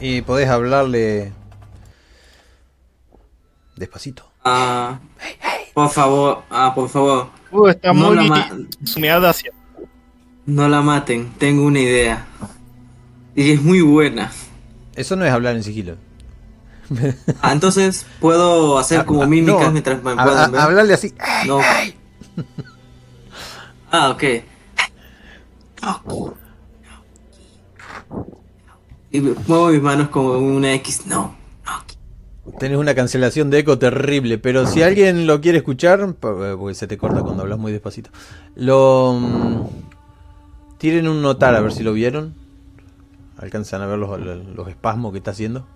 Y 0.00 0.22
podés 0.22 0.48
hablarle. 0.48 1.32
Despacito. 3.76 4.24
Ah, 4.44 4.98
por 5.72 5.90
favor, 5.90 6.42
ah, 6.50 6.72
por 6.74 6.88
favor, 6.88 7.28
Uh, 7.50 7.68
está 7.68 7.92
no 7.92 8.12
muy 8.12 8.16
la, 8.16 9.28
hacia. 9.30 9.52
no 10.46 10.68
la 10.68 10.82
maten, 10.82 11.32
tengo 11.38 11.64
una 11.64 11.80
idea. 11.80 12.26
Y 13.34 13.52
es 13.52 13.62
muy 13.62 13.80
buena. 13.80 14.30
Eso 14.94 15.16
no 15.16 15.24
es 15.24 15.32
hablar 15.32 15.56
en 15.56 15.62
sigilo. 15.64 15.96
Ah, 17.40 17.52
entonces 17.52 18.06
puedo 18.20 18.78
hacer 18.78 19.04
como 19.04 19.22
Ah, 19.22 19.26
mímicas 19.26 19.62
no, 19.66 19.70
mientras 19.70 20.02
me 20.02 20.14
puedan 20.14 20.52
ver. 20.52 20.60
hablarle 20.60 20.94
así. 20.94 21.14
No. 21.46 21.60
Ah, 23.90 24.10
ok. 24.10 24.22
Y 29.10 29.20
muevo 29.20 29.68
mis 29.68 29.82
manos 29.82 30.08
como 30.08 30.32
una 30.38 30.72
X. 30.74 31.06
No. 31.06 31.34
Tenés 32.58 32.76
una 32.78 32.94
cancelación 32.94 33.48
de 33.50 33.60
eco 33.60 33.78
terrible, 33.78 34.38
pero 34.38 34.66
si 34.66 34.82
alguien 34.82 35.26
lo 35.26 35.40
quiere 35.40 35.58
escuchar, 35.58 36.00
eh, 36.00 36.14
porque 36.20 36.74
se 36.74 36.86
te 36.86 36.98
corta 36.98 37.22
cuando 37.22 37.42
hablas 37.42 37.58
muy 37.58 37.72
despacito, 37.72 38.10
lo 38.54 39.14
mm, 39.18 39.62
tiren 40.78 41.08
un 41.08 41.22
notar 41.22 41.54
a 41.54 41.60
ver 41.60 41.72
si 41.72 41.82
lo 41.82 41.92
vieron. 41.94 42.34
Alcanzan 43.38 43.80
a 43.82 43.86
ver 43.86 43.98
los- 43.98 44.20
los 44.20 44.68
espasmos 44.68 45.12
que 45.12 45.18
está 45.18 45.30
haciendo. 45.32 45.66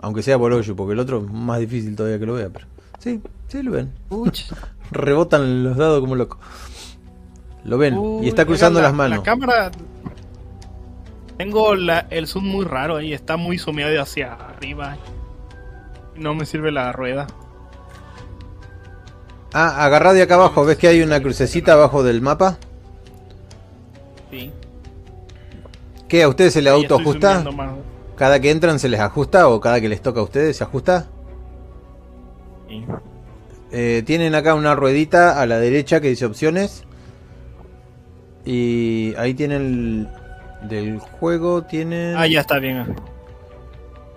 Aunque 0.00 0.22
sea 0.22 0.38
por 0.38 0.52
hoyo, 0.52 0.76
porque 0.76 0.92
el 0.92 1.00
otro 1.00 1.18
es 1.24 1.30
más 1.32 1.58
difícil 1.58 1.96
todavía 1.96 2.18
que 2.18 2.26
lo 2.26 2.34
vea, 2.34 2.48
pero 2.52 2.66
sí, 2.98 3.20
sí 3.48 3.62
lo 3.62 3.72
ven. 3.72 3.92
Rebotan 4.90 5.64
los 5.64 5.76
dados 5.76 6.00
como 6.00 6.14
loco. 6.16 6.38
Lo 7.64 7.78
ven 7.78 7.98
y 8.22 8.28
está 8.28 8.44
cruzando 8.44 8.80
la- 8.80 8.88
las 8.88 8.94
manos. 8.94 9.18
La 9.18 9.24
cámara. 9.24 9.70
Tengo 11.38 11.74
la- 11.74 12.06
el 12.10 12.26
zoom 12.26 12.44
muy 12.46 12.64
raro 12.64 12.96
ahí, 12.96 13.12
está 13.12 13.36
muy 13.36 13.58
sumeado 13.58 14.00
hacia 14.00 14.32
arriba. 14.34 14.96
No 16.14 16.34
me 16.34 16.46
sirve 16.46 16.70
la 16.72 16.92
rueda. 16.92 17.26
Ah, 19.52 19.84
agarrá 19.84 20.12
de 20.12 20.22
acá 20.22 20.34
abajo, 20.34 20.64
¿ves 20.64 20.76
que 20.76 20.88
hay 20.88 21.02
una 21.02 21.20
crucecita 21.20 21.72
abajo 21.72 22.02
del 22.02 22.20
mapa? 22.22 22.58
Sí. 24.30 24.50
¿Qué? 26.08 26.22
¿A 26.22 26.28
ustedes 26.28 26.52
se 26.52 26.62
le 26.62 26.70
autoajusta? 26.70 27.42
¿Cada 28.16 28.40
que 28.40 28.50
entran 28.50 28.78
se 28.78 28.88
les 28.88 29.00
ajusta 29.00 29.48
o 29.48 29.60
cada 29.60 29.80
que 29.80 29.88
les 29.88 30.00
toca 30.00 30.20
a 30.20 30.22
ustedes 30.22 30.56
se 30.56 30.64
ajusta? 30.64 31.06
Sí. 32.68 32.84
Eh, 33.72 34.02
tienen 34.06 34.34
acá 34.34 34.54
una 34.54 34.74
ruedita 34.74 35.40
a 35.40 35.46
la 35.46 35.58
derecha 35.58 36.00
que 36.00 36.08
dice 36.08 36.24
opciones. 36.24 36.84
Y 38.44 39.14
ahí 39.18 39.34
tienen 39.34 40.08
el, 40.62 40.68
del 40.68 40.98
juego, 40.98 41.62
tienen 41.64 42.16
Ah, 42.16 42.26
ya 42.26 42.40
está 42.40 42.58
bien. 42.58 42.94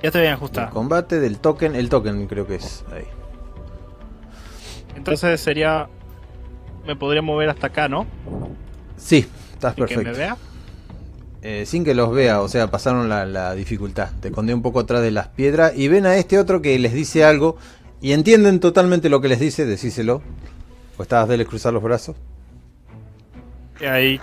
Ya 0.02 0.08
está 0.08 0.20
bien 0.20 0.30
el 0.32 0.36
ajustado. 0.38 0.70
combate, 0.70 1.20
del 1.20 1.40
token, 1.40 1.76
el 1.76 1.90
token 1.90 2.28
creo 2.28 2.48
que 2.48 2.56
es 2.56 2.86
ahí. 2.94 3.04
Entonces 4.96 5.40
sería. 5.42 5.88
Me 6.86 6.96
podría 6.96 7.22
mover 7.22 7.50
hasta 7.50 7.68
acá, 7.68 7.88
¿no? 7.90 8.06
Sí, 8.98 9.28
estás 9.54 9.76
Sin 9.76 9.86
que 9.86 9.98
me 9.98 10.04
perfecto. 10.04 10.18
vea. 10.20 10.38
Eh, 11.42 11.64
sin 11.66 11.86
que 11.86 11.94
los 11.94 12.12
vea, 12.12 12.42
o 12.42 12.50
sea, 12.50 12.70
pasaron 12.70 13.08
la, 13.08 13.26
la 13.26 13.54
dificultad. 13.56 14.10
Te 14.22 14.28
escondí 14.28 14.52
un 14.52 14.62
poco 14.62 14.82
atrás 14.82 15.02
de 15.02 15.12
las 15.12 15.28
piedras 15.30 15.74
y 15.76 15.88
ven 15.88 16.06
a 16.06 16.18
este 16.18 16.38
otro 16.38 16.62
que 16.62 16.78
les 16.80 16.94
dice 16.94 17.24
algo 17.24 17.58
y 18.02 18.12
entienden 18.12 18.60
totalmente 18.60 19.10
lo 19.10 19.22
que 19.22 19.30
les 19.30 19.40
dice, 19.40 19.66
decíselo. 19.66 20.22
O 20.98 21.04
estabas 21.04 21.30
de 21.30 21.46
cruzar 21.46 21.72
los 21.72 21.82
brazos. 21.82 22.16
Y 23.80 23.86
ahí 23.86 24.20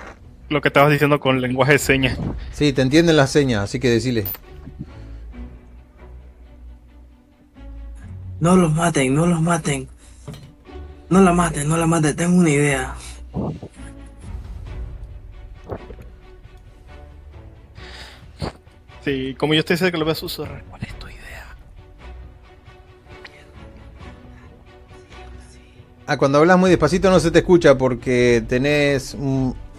lo 0.49 0.61
que 0.61 0.69
estabas 0.69 0.93
diciendo 0.93 1.19
con 1.19 1.41
lenguaje 1.41 1.73
de 1.73 1.79
señas. 1.79 2.19
Sí, 2.53 2.73
te 2.73 2.83
entienden 2.83 3.17
las 3.17 3.31
señas, 3.31 3.65
así 3.65 3.81
que 3.81 3.91
decile. 3.91 4.25
No 8.39 8.57
los 8.57 8.73
maten, 8.75 9.15
no 9.15 9.27
los 9.27 9.41
maten. 9.41 9.89
No 11.09 11.21
la 11.21 11.33
mates, 11.33 11.65
no 11.65 11.77
la 11.77 11.87
mates, 11.87 12.15
tengo 12.17 12.37
una 12.37 12.51
idea. 12.51 12.95
Sí, 19.07 19.37
como 19.39 19.55
yo 19.55 19.61
estoy 19.61 19.77
cerca, 19.77 19.97
lo 19.99 20.05
voy 20.05 20.11
a 20.11 20.17
susurrar. 20.17 20.65
¿Cuál 20.65 20.83
es 20.83 20.99
tu 20.99 21.07
idea? 21.07 21.55
Ah, 26.09 26.17
cuando 26.17 26.39
hablas 26.39 26.59
muy 26.59 26.71
despacito 26.71 27.09
no 27.09 27.21
se 27.21 27.31
te 27.31 27.39
escucha 27.39 27.79
porque 27.79 28.45
tenés 28.49 29.17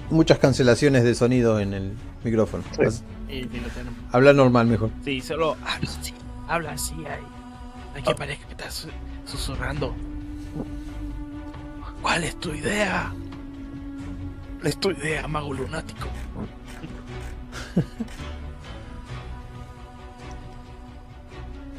muchas 0.09 0.39
cancelaciones 0.39 1.03
de 1.03 1.13
sonido 1.13 1.59
en 1.59 1.73
el 1.73 1.91
micrófono. 2.23 2.63
Sí. 2.71 2.83
Vas- 2.85 3.03
Sí. 3.27 3.45
Habla 4.13 4.31
normal 4.31 4.67
mejor. 4.67 4.89
Sí, 5.03 5.19
solo 5.19 5.57
habla 5.65 5.89
así. 5.99 6.13
Habla 6.47 6.71
así 6.71 6.93
ahí. 7.05 7.19
Hay 7.95 8.03
que 8.03 8.15
parezca 8.15 8.45
que 8.45 8.53
estás 8.53 8.73
su- 8.73 8.89
susurrando. 9.29 9.93
¿Cuál 12.01 12.23
es 12.23 12.39
tu 12.39 12.53
idea? 12.53 13.11
¿Cuál 14.59 14.67
es 14.67 14.79
tu 14.79 14.91
idea, 14.91 15.27
mago 15.27 15.53
lunático? 15.53 16.07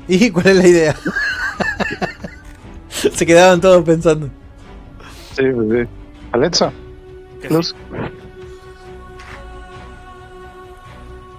¿Y 0.08 0.30
cuál 0.30 0.46
es 0.48 0.56
la 0.56 0.66
idea? 0.66 0.96
se 2.88 3.26
quedaban 3.26 3.60
todos 3.60 3.84
pensando. 3.84 4.28
Sí, 5.36 5.44
sí, 5.44 5.68
sí. 5.70 5.88
Alexa, 6.32 6.72
Luz. 7.50 7.74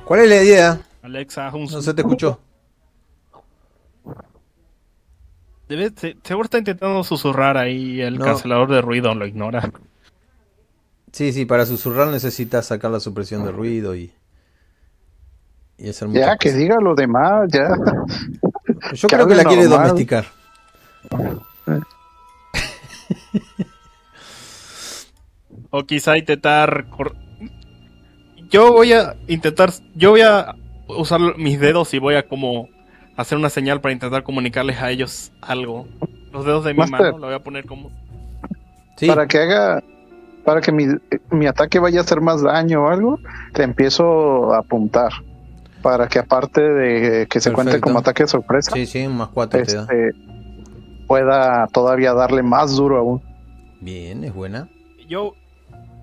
¿Cuál 0.06 0.22
es 0.22 0.30
la 0.30 0.44
idea? 0.44 0.82
Alexa, 1.04 1.48
haz 1.48 1.54
un 1.54 1.66
No 1.66 1.82
se 1.82 1.94
te 1.94 2.02
escuchó. 2.02 2.40
Debe, 5.68 5.92
se- 5.96 6.18
seguro 6.24 6.46
está 6.46 6.58
intentando 6.58 7.04
susurrar 7.04 7.56
ahí 7.58 8.02
el 8.02 8.18
No. 8.18 8.26
cancelador 8.26 8.72
de 8.72 8.82
ruido, 8.82 9.14
lo 9.14 9.28
ignora. 9.28 9.72
Sí, 11.12 11.32
sí, 11.32 11.46
para 11.46 11.66
susurrar 11.66 12.08
necesitas 12.08 12.66
sacar 12.68 12.90
la 12.92 13.00
supresión 13.00 13.44
de 13.46 13.52
ruido 13.52 13.96
y. 13.96 14.12
Y 15.78 15.90
hacer 15.90 16.08
muchas 16.08 16.26
ya 16.26 16.38
que 16.38 16.50
cosas. 16.50 16.60
diga 16.60 16.76
lo 16.82 16.96
demás, 16.96 17.48
ya. 17.54 17.68
Yo 18.94 19.08
creo 19.08 19.28
que 19.28 19.36
la 19.36 19.44
quiere 19.44 19.64
normal. 19.64 19.90
domesticar. 19.90 20.26
O 25.72 25.84
quizá 25.84 26.18
intentar... 26.18 26.86
Yo 28.50 28.74
voy 28.74 28.94
a 28.94 29.16
intentar... 29.28 29.72
Yo 29.96 30.12
voy 30.12 30.22
a 30.22 30.56
usar 30.88 31.20
mis 31.38 31.60
dedos 31.60 31.94
y 31.94 32.00
voy 32.00 32.16
a 32.16 32.28
como 32.28 32.68
hacer 33.16 33.38
una 33.38 33.50
señal 33.50 33.82
para 33.82 33.94
intentar 33.94 34.24
comunicarles 34.24 34.82
a 34.82 34.90
ellos 34.90 35.32
algo. 35.42 35.88
Los 36.32 36.46
dedos 36.46 36.66
de 36.66 36.74
mi 36.74 36.80
Master. 36.80 37.00
mano 37.00 37.18
lo 37.20 37.26
voy 37.28 37.36
a 37.36 37.44
poner 37.44 37.66
como... 37.66 37.92
Sí, 38.98 39.08
Para 39.08 39.28
que 39.28 39.38
haga. 39.38 39.84
Para 40.44 40.62
que 40.62 40.72
mi, 40.72 40.86
mi 41.30 41.46
ataque 41.46 41.80
vaya 41.80 42.00
a 42.00 42.04
hacer 42.04 42.22
más 42.22 42.42
daño 42.42 42.84
o 42.84 42.90
algo, 42.90 43.20
te 43.54 43.64
empiezo 43.64 44.52
a 44.54 44.60
apuntar. 44.60 45.12
Para 45.82 46.08
que 46.08 46.20
aparte 46.20 46.62
de 46.62 47.28
que 47.28 47.40
se 47.40 47.52
cuente 47.54 47.72
Perfecto. 47.72 47.88
como 47.88 48.00
ataque 48.00 48.24
de 48.24 48.28
sorpresa, 48.30 48.72
sí, 48.74 48.86
sí, 48.86 49.08
un 49.08 49.18
más 49.18 49.30
cuatro 49.30 49.62
te 49.64 49.74
da. 49.74 49.82
este, 49.84 50.12
pueda 51.08 51.68
todavía 51.68 52.14
darle 52.14 52.44
más 52.44 52.76
duro 52.76 52.98
aún. 52.98 53.22
Bien, 53.80 54.24
es 54.26 54.34
buena. 54.34 54.68
Yo, 55.08 55.36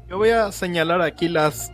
yo 0.08 0.16
voy 0.18 0.30
a 0.30 0.50
señalar 0.50 1.02
aquí 1.02 1.28
las, 1.28 1.70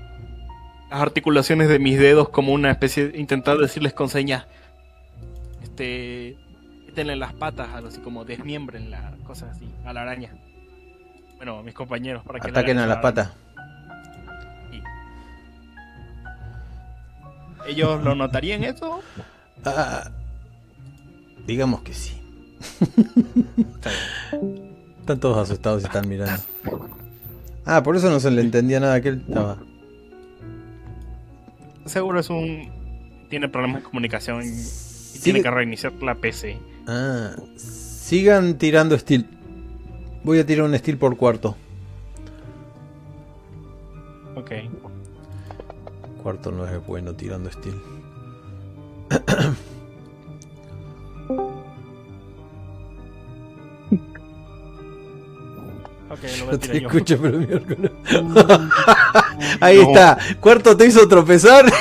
las 0.91 1.01
articulaciones 1.01 1.69
de 1.69 1.79
mis 1.79 1.99
dedos 1.99 2.29
como 2.29 2.53
una 2.53 2.71
especie 2.73 3.09
de 3.09 3.19
intentar 3.19 3.57
decirles 3.59 3.93
con 3.95 4.09
señas. 4.09 4.47
Este. 5.63 6.37
Quítenle 6.87 7.17
las 7.17 7.33
patas, 7.33 7.69
algo 7.73 7.89
así 7.89 8.01
como 8.01 8.25
desmiembrenla, 8.27 9.15
cosas 9.25 9.57
así, 9.57 9.67
a 9.87 9.93
la 9.95 10.03
araña. 10.03 10.35
Bueno, 11.37 11.59
a 11.59 11.63
mis 11.63 11.73
compañeros, 11.73 12.23
para 12.25 12.39
que 12.39 12.51
Ataquen 12.51 12.77
a 12.79 12.81
las 12.87 12.89
la 12.89 12.95
araña. 12.95 13.03
patas. 13.03 13.33
¿Ellos 17.67 18.03
lo 18.03 18.15
notarían 18.15 18.65
eso? 18.65 19.01
Ah, 19.65 20.11
digamos 21.47 21.83
que 21.83 21.95
sí. 21.95 22.21
Está 22.81 23.91
bien. 23.91 24.73
Están 25.01 25.21
todos 25.21 25.39
asustados 25.39 25.83
y 25.83 25.87
están 25.87 26.09
mirando. 26.09 26.43
Ah, 27.65 27.83
por 27.83 27.97
eso 27.97 28.11
no 28.11 28.21
se 28.21 28.31
le 28.31 28.41
entendía 28.43 28.81
nada 28.81 29.01
que 29.01 29.09
él 29.11 29.25
estaba. 29.29 29.59
Seguro 31.87 32.21
es 32.21 32.31
un. 32.31 32.71
Tiene 33.29 33.49
problemas 33.49 33.83
de 33.83 33.89
comunicación 33.89 34.43
y, 34.43 34.47
y 34.47 34.51
Sigue- 34.51 35.23
tiene 35.23 35.43
que 35.43 35.51
reiniciar 35.51 35.93
la 36.03 36.15
PC. 36.17 36.59
Ah, 36.87 37.31
sigan 37.57 38.59
tirando 38.59 38.99
steel. 38.99 39.27
Voy 40.25 40.39
a 40.39 40.47
tirar 40.47 40.65
un 40.67 40.77
steel 40.79 40.99
por 40.99 41.17
cuarto. 41.17 41.57
Ok. 44.37 44.51
Cuarto 46.23 46.51
no 46.53 46.67
es 46.67 46.87
bueno 46.87 47.15
tirando 47.15 47.51
steel. 47.51 47.81
Ok, 56.11 56.19
lo 56.39 56.45
voy 56.47 56.47
No 56.47 56.57
a 56.57 56.59
te 56.59 56.69
tirar 56.69 56.83
yo. 56.83 56.89
escucho, 56.89 57.19
pero 57.21 57.39
miércoles. 57.39 57.91
Ahí 59.61 59.79
está. 59.81 60.19
Cuarto 60.41 60.77
te 60.77 60.87
hizo 60.87 61.09
tropezar. 61.09 61.65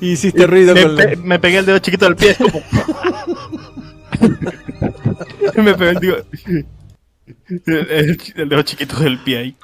Hiciste 0.00 0.46
ruido 0.46 0.74
me, 0.74 0.82
con 0.82 0.96
pe- 0.96 1.16
la... 1.16 1.22
me 1.22 1.38
pegué 1.38 1.58
el 1.58 1.66
dedo 1.66 1.78
chiquito 1.78 2.04
del 2.06 2.16
pie, 2.16 2.34
como. 2.36 2.62
me 5.62 5.74
pegué 5.74 5.90
el 5.90 5.98
dedo. 5.98 6.24
El, 7.66 7.90
el- 7.90 8.18
el 8.36 8.48
dedo 8.48 8.62
chiquito 8.62 8.96
del 9.00 9.18
pie 9.18 9.38
ahí. 9.38 9.56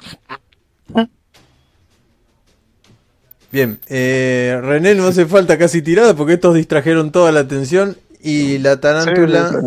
Bien, 3.55 3.79
eh, 3.87 4.59
René 4.61 4.97
no 4.97 5.07
hace 5.07 5.27
falta 5.27 5.57
casi 5.57 5.81
tirada 5.81 6.17
porque 6.17 6.33
estos 6.33 6.57
distrajeron 6.57 7.13
toda 7.13 7.31
la 7.31 7.39
atención 7.39 7.97
y 8.21 8.59
la 8.59 8.81
tarántula... 8.81 9.49
Sí, 9.49 9.55
sí, 9.55 9.61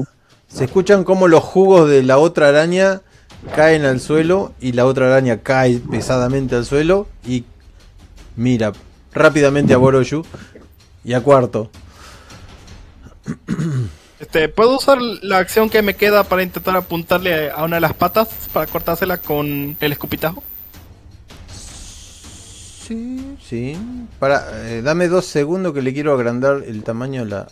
sí. 0.49 0.57
Se 0.57 0.65
escuchan 0.65 1.05
como 1.05 1.29
los 1.29 1.41
jugos 1.41 1.89
de 1.89 2.03
la 2.03 2.17
otra 2.17 2.49
araña 2.49 2.99
caen 3.55 3.85
al 3.85 4.01
suelo 4.01 4.51
y 4.59 4.73
la 4.73 4.85
otra 4.85 5.07
araña 5.07 5.38
cae 5.38 5.79
pesadamente 5.89 6.57
al 6.57 6.65
suelo 6.65 7.07
y 7.25 7.45
mira 8.35 8.73
rápidamente 9.13 9.73
a 9.73 9.77
Boroyu 9.77 10.25
y 11.05 11.13
a 11.13 11.21
Cuarto. 11.21 11.71
Este, 14.19 14.49
¿Puedo 14.49 14.75
usar 14.75 14.97
la 15.21 15.38
acción 15.38 15.69
que 15.69 15.81
me 15.81 15.95
queda 15.95 16.25
para 16.25 16.43
intentar 16.43 16.75
apuntarle 16.75 17.51
a 17.51 17.63
una 17.63 17.77
de 17.77 17.81
las 17.81 17.93
patas 17.93 18.27
para 18.51 18.67
cortársela 18.67 19.17
con 19.17 19.77
el 19.79 19.91
escupitajo? 19.93 20.43
Sí, 22.88 23.38
sí. 23.43 23.77
Para, 24.19 24.69
eh, 24.69 24.81
dame 24.81 25.07
dos 25.07 25.25
segundos 25.25 25.73
que 25.73 25.81
le 25.81 25.93
quiero 25.93 26.13
agrandar 26.13 26.63
el 26.65 26.83
tamaño 26.83 27.25
de 27.25 27.31
la 27.31 27.47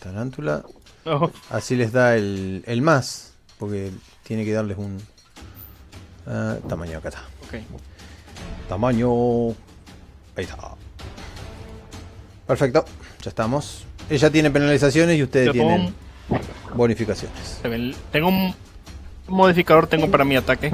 tarántula. 0.00 0.64
No. 1.04 1.30
Así 1.50 1.76
les 1.76 1.92
da 1.92 2.16
el, 2.16 2.64
el 2.66 2.82
más. 2.82 3.34
Porque 3.58 3.90
tiene 4.22 4.44
que 4.44 4.52
darles 4.52 4.78
un 4.78 4.98
ah, 6.26 6.56
tamaño 6.68 6.98
acá 6.98 7.08
está. 7.08 7.22
Ok. 7.46 7.62
Tamaño. 8.68 9.48
Ahí 10.36 10.44
está. 10.44 10.56
Perfecto, 12.46 12.84
ya 13.22 13.28
estamos. 13.30 13.84
Ella 14.08 14.30
tiene 14.30 14.50
penalizaciones 14.50 15.18
y 15.18 15.22
ustedes 15.22 15.52
tienen 15.52 15.92
bonificaciones. 16.74 17.60
Tengo 18.12 18.28
un 18.28 18.54
modificador 19.26 19.86
tengo 19.86 20.08
para 20.10 20.24
mi 20.24 20.36
ataque. 20.36 20.70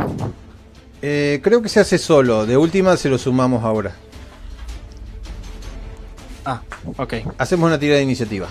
Eh, 1.03 1.41
creo 1.43 1.61
que 1.63 1.69
se 1.69 1.81
hace 1.81 1.99
solo. 1.99 2.47
De 2.47 2.57
última 2.57 2.97
se 2.97 3.09
lo 3.09 3.19
sumamos 3.19 3.65
ahora. 3.65 3.93
Ah, 6.45 6.63
ok. 6.97 7.15
Hacemos 7.39 7.67
una 7.67 7.79
tirada 7.79 7.99
de 7.99 8.05
iniciativa. 8.05 8.49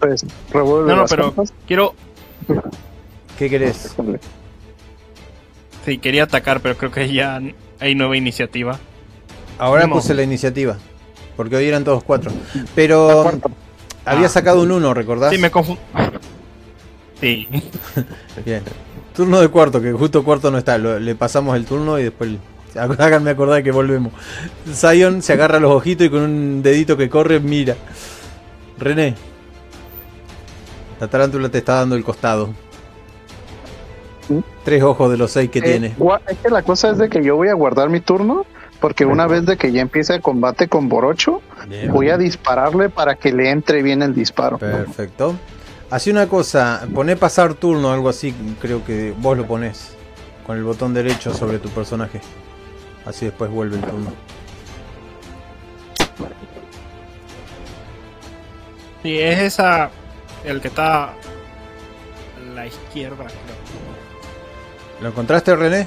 Pues, 0.00 0.24
revuelve 0.52 0.88
No, 0.90 0.96
no, 0.96 1.02
las 1.02 1.10
pero 1.10 1.24
cartas. 1.34 1.52
quiero. 1.66 1.94
¿Qué 3.38 3.50
querés? 3.50 3.94
Sí, 5.84 5.98
quería 5.98 6.24
atacar, 6.24 6.60
pero 6.60 6.76
creo 6.76 6.90
que 6.90 7.12
ya 7.12 7.40
hay 7.80 7.94
nueva 7.94 8.16
iniciativa. 8.16 8.78
Ahora 9.58 9.86
No. 9.86 9.94
puse 9.94 10.14
la 10.14 10.22
iniciativa. 10.22 10.76
Porque 11.36 11.56
hoy 11.56 11.66
eran 11.66 11.84
todos 11.84 12.02
cuatro. 12.02 12.32
Pero 12.74 13.30
había 14.04 14.26
Ah. 14.26 14.30
sacado 14.30 14.62
un 14.62 14.70
uno, 14.72 14.94
¿recordás? 14.94 15.32
Sí, 15.32 15.38
me 15.38 15.50
confundí. 15.50 15.80
Sí. 17.20 17.48
Bien. 18.44 18.62
Turno 19.16 19.40
de 19.40 19.48
cuarto, 19.48 19.80
que 19.80 19.92
justo 19.92 20.22
cuarto 20.22 20.50
no 20.50 20.58
está. 20.58 20.76
Lo- 20.78 20.98
le 21.00 21.14
pasamos 21.14 21.56
el 21.56 21.64
turno 21.64 21.98
y 21.98 22.04
después. 22.04 22.30
Háganme 22.76 23.30
acordar 23.30 23.62
que 23.62 23.70
volvemos. 23.72 24.12
Zion 24.70 25.22
se 25.22 25.32
agarra 25.32 25.58
los 25.58 25.72
ojitos 25.72 26.06
y 26.06 26.10
con 26.10 26.20
un 26.22 26.62
dedito 26.62 26.96
que 26.96 27.08
corre 27.08 27.40
mira. 27.40 27.74
René. 28.78 29.14
La 31.00 31.08
tarántula 31.08 31.48
te 31.48 31.58
está 31.58 31.76
dando 31.76 31.96
el 31.96 32.04
costado. 32.04 32.50
Tres 34.64 34.82
ojos 34.82 35.10
de 35.10 35.16
los 35.16 35.30
seis 35.30 35.50
que 35.50 35.60
Eh, 35.60 35.62
tiene. 35.62 35.94
es 36.28 36.38
que 36.42 36.50
la 36.50 36.62
cosa 36.62 36.90
es 36.90 36.98
de 36.98 37.08
que 37.08 37.22
yo 37.22 37.36
voy 37.36 37.48
a 37.48 37.54
guardar 37.54 37.88
mi 37.88 38.00
turno, 38.00 38.44
porque 38.80 39.04
una 39.06 39.26
vez 39.26 39.46
de 39.46 39.56
que 39.56 39.70
ya 39.70 39.80
empiece 39.80 40.14
el 40.14 40.20
combate 40.20 40.66
con 40.68 40.88
Borocho, 40.88 41.40
Bien. 41.68 41.92
voy 41.92 42.10
a 42.10 42.18
dispararle 42.18 42.88
para 42.88 43.14
que 43.14 43.32
le 43.32 43.50
entre 43.50 43.82
bien 43.82 44.02
el 44.02 44.14
disparo. 44.14 44.58
Perfecto. 44.58 45.36
Hacé 45.88 46.10
una 46.10 46.26
cosa, 46.26 46.86
poné 46.92 47.16
pasar 47.16 47.54
turno, 47.54 47.92
algo 47.92 48.08
así, 48.08 48.34
creo 48.60 48.84
que 48.84 49.14
vos 49.16 49.36
lo 49.36 49.46
ponés. 49.46 49.96
Con 50.44 50.56
el 50.56 50.64
botón 50.64 50.94
derecho 50.94 51.32
sobre 51.32 51.58
tu 51.58 51.68
personaje. 51.70 52.20
Así 53.04 53.26
después 53.26 53.50
vuelve 53.50 53.76
el 53.76 53.82
turno. 53.82 54.12
Sí, 59.02 59.18
es 59.18 59.38
esa. 59.38 59.90
El 60.44 60.60
que 60.60 60.68
está. 60.68 61.04
A 61.04 61.14
la 62.54 62.66
izquierda, 62.66 63.24
creo. 63.24 65.00
¿Lo 65.00 65.08
encontraste, 65.08 65.54
René? 65.54 65.86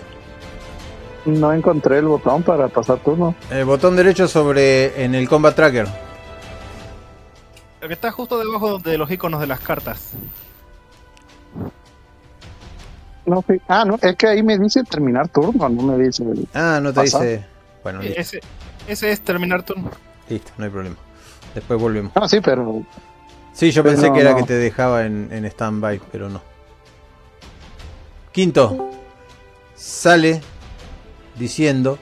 No 1.25 1.51
encontré 1.51 1.97
el 1.97 2.05
botón 2.05 2.43
para 2.43 2.69
pasar 2.69 2.99
turno. 2.99 3.35
El 3.49 3.65
botón 3.65 3.95
derecho 3.95 4.27
sobre 4.27 5.03
en 5.03 5.15
el 5.15 5.27
Combat 5.27 5.55
Tracker. 5.55 5.87
El 7.81 7.87
que 7.87 7.93
está 7.93 8.11
justo 8.11 8.37
debajo 8.39 8.77
de 8.79 8.97
los 8.97 9.09
iconos 9.09 9.39
de 9.39 9.47
las 9.47 9.59
cartas. 9.61 10.11
No, 13.25 13.43
sí. 13.47 13.61
Ah, 13.67 13.85
no, 13.85 13.97
es 14.01 14.15
que 14.15 14.27
ahí 14.27 14.43
me 14.43 14.57
dice 14.57 14.83
terminar 14.83 15.29
turno, 15.29 15.69
no 15.69 15.83
me 15.83 16.03
dice. 16.03 16.23
Ah, 16.53 16.79
no 16.81 16.93
te 16.93 17.01
dice. 17.03 17.45
Bueno, 17.83 18.01
listo, 18.01 18.19
Ese, 18.19 18.39
ese 18.87 19.11
es 19.11 19.21
terminar 19.21 19.63
turno. 19.63 19.91
listo, 20.27 20.51
no 20.57 20.65
hay 20.65 20.69
problema. 20.71 20.95
Después 21.53 21.79
volvemos. 21.79 22.11
Ah, 22.15 22.27
sí, 22.27 22.39
pero 22.41 22.83
Sí, 23.53 23.71
yo 23.71 23.83
Pero 23.83 23.95
pensé 23.95 24.07
no, 24.07 24.13
que 24.13 24.21
era 24.21 24.31
no. 24.31 24.37
que 24.37 24.43
te 24.43 24.53
dejaba 24.53 25.05
en, 25.05 25.29
en 25.31 25.45
stand-by, 25.45 26.01
pero 26.11 26.29
no. 26.29 26.41
Quinto, 28.31 28.89
sale 29.75 30.41
diciendo: 31.35 31.99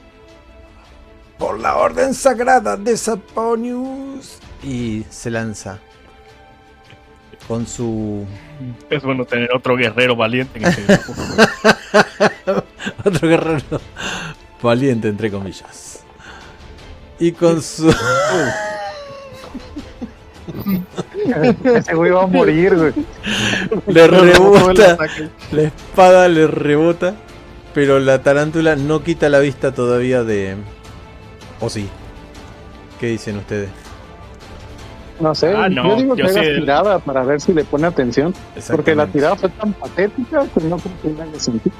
Por 1.38 1.58
la 1.60 1.76
orden 1.76 2.14
sagrada 2.14 2.76
de 2.76 2.96
Saponius. 2.96 4.38
Y 4.62 5.04
se 5.10 5.30
lanza 5.30 5.78
con 7.48 7.66
su. 7.66 8.26
Es 8.90 9.02
bueno 9.02 9.24
tener 9.24 9.50
otro 9.54 9.76
guerrero 9.76 10.14
valiente 10.14 10.58
en 10.58 10.66
este 10.66 10.82
grupo. 10.82 11.14
Otro 13.04 13.28
guerrero 13.28 13.80
valiente, 14.60 15.08
entre 15.08 15.30
comillas. 15.30 16.04
Y 17.18 17.32
con 17.32 17.62
su. 17.62 17.94
ese 21.74 21.94
güey 21.94 22.10
va 22.10 22.24
a 22.24 22.26
morir, 22.26 22.76
güey. 22.76 22.92
le 23.86 24.06
rebota. 24.08 24.98
La 25.52 25.62
espada 25.62 26.28
le 26.28 26.46
rebota, 26.46 27.14
pero 27.74 27.98
la 27.98 28.22
tarántula 28.22 28.76
no 28.76 29.02
quita 29.02 29.28
la 29.28 29.38
vista 29.38 29.72
todavía 29.72 30.22
de... 30.22 30.56
¿O 31.60 31.70
sí? 31.70 31.88
¿Qué 33.00 33.06
dicen 33.06 33.38
ustedes? 33.38 33.70
No 35.20 35.34
sé, 35.34 35.52
Ah, 35.54 35.68
no, 35.68 35.88
yo 35.88 35.96
digo 35.96 36.14
que 36.16 36.22
yo 36.22 36.28
haga 36.28 36.42
sí. 36.44 36.50
tirada 36.60 36.98
para 37.00 37.24
ver 37.24 37.40
si 37.40 37.52
le 37.52 37.64
pone 37.64 37.86
atención. 37.88 38.32
Porque 38.70 38.94
la 38.94 39.06
tirada 39.06 39.34
fue 39.36 39.48
tan 39.48 39.72
patética 39.72 40.46
que 40.54 40.60
no 40.64 40.76
creo 40.78 40.92
que 41.02 41.08
tenga 41.08 41.40
sentido. 41.40 41.74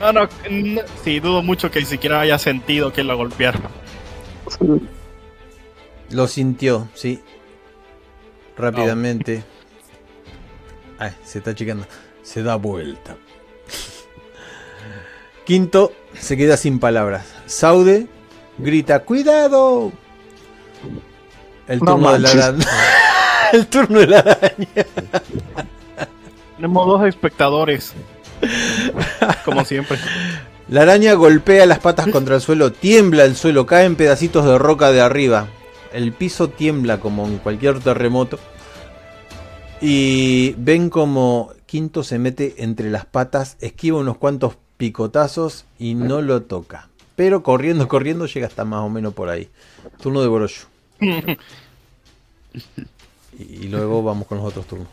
No, 0.00 0.12
no, 0.12 0.28
no, 0.50 0.80
sí, 1.02 1.20
dudo 1.20 1.42
mucho 1.42 1.70
que 1.70 1.80
ni 1.80 1.86
siquiera 1.86 2.20
haya 2.20 2.38
sentido 2.38 2.92
que 2.92 3.04
lo 3.04 3.16
golpearon. 3.16 3.62
Lo 6.10 6.26
sintió, 6.26 6.88
sí. 6.94 7.22
Rápidamente. 8.56 9.42
Ay, 10.98 11.12
se 11.24 11.38
está 11.38 11.54
checando. 11.54 11.86
Se 12.22 12.42
da 12.42 12.56
vuelta. 12.56 13.16
Quinto 15.44 15.92
se 16.14 16.36
queda 16.36 16.56
sin 16.56 16.78
palabras. 16.78 17.34
Saude 17.46 18.06
grita: 18.58 19.00
¡Cuidado! 19.00 19.92
El 21.68 21.80
No 21.80 21.92
turno 21.92 22.12
de 22.12 22.18
la 22.18 22.30
araña. 22.30 22.64
El 23.52 23.66
turno 23.66 24.00
de 24.00 24.06
la 24.06 24.18
araña. 24.18 24.86
Tenemos 26.56 26.86
dos 26.86 27.06
espectadores. 27.06 27.92
Como 29.44 29.64
siempre. 29.64 29.98
La 30.68 30.82
araña 30.82 31.14
golpea 31.14 31.66
las 31.66 31.78
patas 31.78 32.08
contra 32.08 32.36
el 32.36 32.40
suelo, 32.40 32.72
tiembla 32.72 33.24
el 33.24 33.36
suelo, 33.36 33.66
cae 33.66 33.84
en 33.84 33.96
pedacitos 33.96 34.44
de 34.44 34.58
roca 34.58 34.92
de 34.92 35.00
arriba. 35.00 35.48
El 35.92 36.12
piso 36.12 36.48
tiembla 36.48 37.00
como 37.00 37.26
en 37.26 37.38
cualquier 37.38 37.80
terremoto. 37.80 38.38
Y 39.80 40.54
ven 40.56 40.88
como 40.88 41.52
Quinto 41.66 42.02
se 42.02 42.18
mete 42.18 42.54
entre 42.58 42.90
las 42.90 43.04
patas, 43.04 43.56
esquiva 43.60 43.98
unos 43.98 44.16
cuantos 44.16 44.56
picotazos 44.76 45.66
y 45.78 45.94
no 45.94 46.22
lo 46.22 46.42
toca. 46.42 46.88
Pero 47.16 47.42
corriendo, 47.42 47.86
corriendo 47.86 48.26
llega 48.26 48.46
hasta 48.46 48.64
más 48.64 48.80
o 48.80 48.88
menos 48.88 49.12
por 49.14 49.28
ahí. 49.28 49.50
Turno 50.00 50.22
de 50.22 50.28
Boroshu. 50.28 50.66
Y, 53.38 53.66
luego 53.66 54.02
vamos 54.02 54.28
con 54.28 54.38
los 54.38 54.46
otros 54.46 54.66
turnos. 54.66 54.86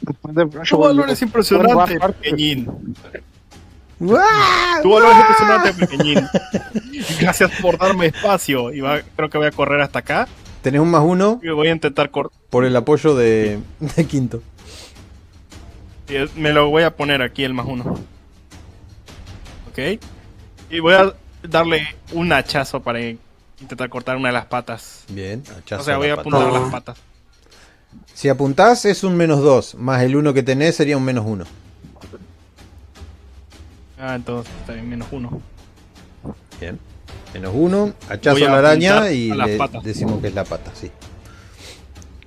Después 0.00 0.34
de 0.34 0.44
Brush, 0.44 0.70
Tu 0.70 0.78
valor 0.78 1.10
es 1.10 1.22
impresionante, 1.22 2.00
pequeñín. 2.00 2.66
Tu 3.98 4.06
valor 4.90 5.12
es 5.12 5.18
impresionante, 5.18 5.74
pequeñín. 5.74 6.26
Gracias 7.20 7.52
por 7.60 7.78
darme 7.78 8.06
espacio. 8.06 8.72
Y 8.72 8.80
va- 8.80 9.00
creo 9.14 9.28
que 9.30 9.38
voy 9.38 9.46
a 9.46 9.52
correr 9.52 9.80
hasta 9.80 10.00
acá. 10.00 10.26
Tenés 10.62 10.80
un 10.80 10.90
más 10.90 11.02
uno 11.04 11.38
Y 11.42 11.50
voy 11.50 11.68
a 11.68 11.72
intentar 11.72 12.10
cortar. 12.10 12.36
por 12.50 12.64
el 12.64 12.74
apoyo 12.74 13.14
de, 13.14 13.60
de 13.78 14.04
Quinto. 14.06 14.42
Me 16.34 16.52
lo 16.52 16.68
voy 16.68 16.82
a 16.82 16.96
poner 16.96 17.22
aquí 17.22 17.44
el 17.44 17.54
más 17.54 17.66
uno. 17.68 17.94
Ok. 19.70 20.02
Y 20.70 20.80
voy 20.80 20.94
a 20.94 21.14
darle 21.44 21.94
un 22.12 22.32
hachazo 22.32 22.80
para 22.82 22.98
intentar 23.60 23.88
cortar 23.88 24.16
una 24.16 24.28
de 24.28 24.34
las 24.34 24.46
patas. 24.46 25.04
Bien, 25.08 25.42
hachazo 25.58 25.82
O 25.82 25.84
sea, 25.84 25.96
voy 25.96 26.08
a 26.08 26.14
apuntar 26.14 26.52
las 26.52 26.70
patas. 26.70 26.98
Si 28.14 28.28
apuntás 28.28 28.84
es 28.84 29.04
un 29.04 29.16
menos 29.16 29.40
2, 29.40 29.76
más 29.76 30.02
el 30.02 30.16
1 30.16 30.32
que 30.32 30.42
tenés 30.42 30.76
sería 30.76 30.96
un 30.96 31.04
menos 31.04 31.24
1. 31.26 31.44
Ah, 33.98 34.14
entonces 34.14 34.52
está 34.60 34.72
bien, 34.72 34.88
menos 34.88 35.08
uno. 35.10 35.42
Bien. 36.60 36.78
Menos 37.34 37.52
1, 37.54 37.94
hachazo 38.08 38.46
a 38.46 38.48
la 38.48 38.58
araña 38.58 39.10
y 39.10 39.30
le 39.30 39.58
decimos 39.82 40.20
que 40.20 40.28
es 40.28 40.34
la 40.34 40.44
pata, 40.44 40.70
sí. 40.74 40.90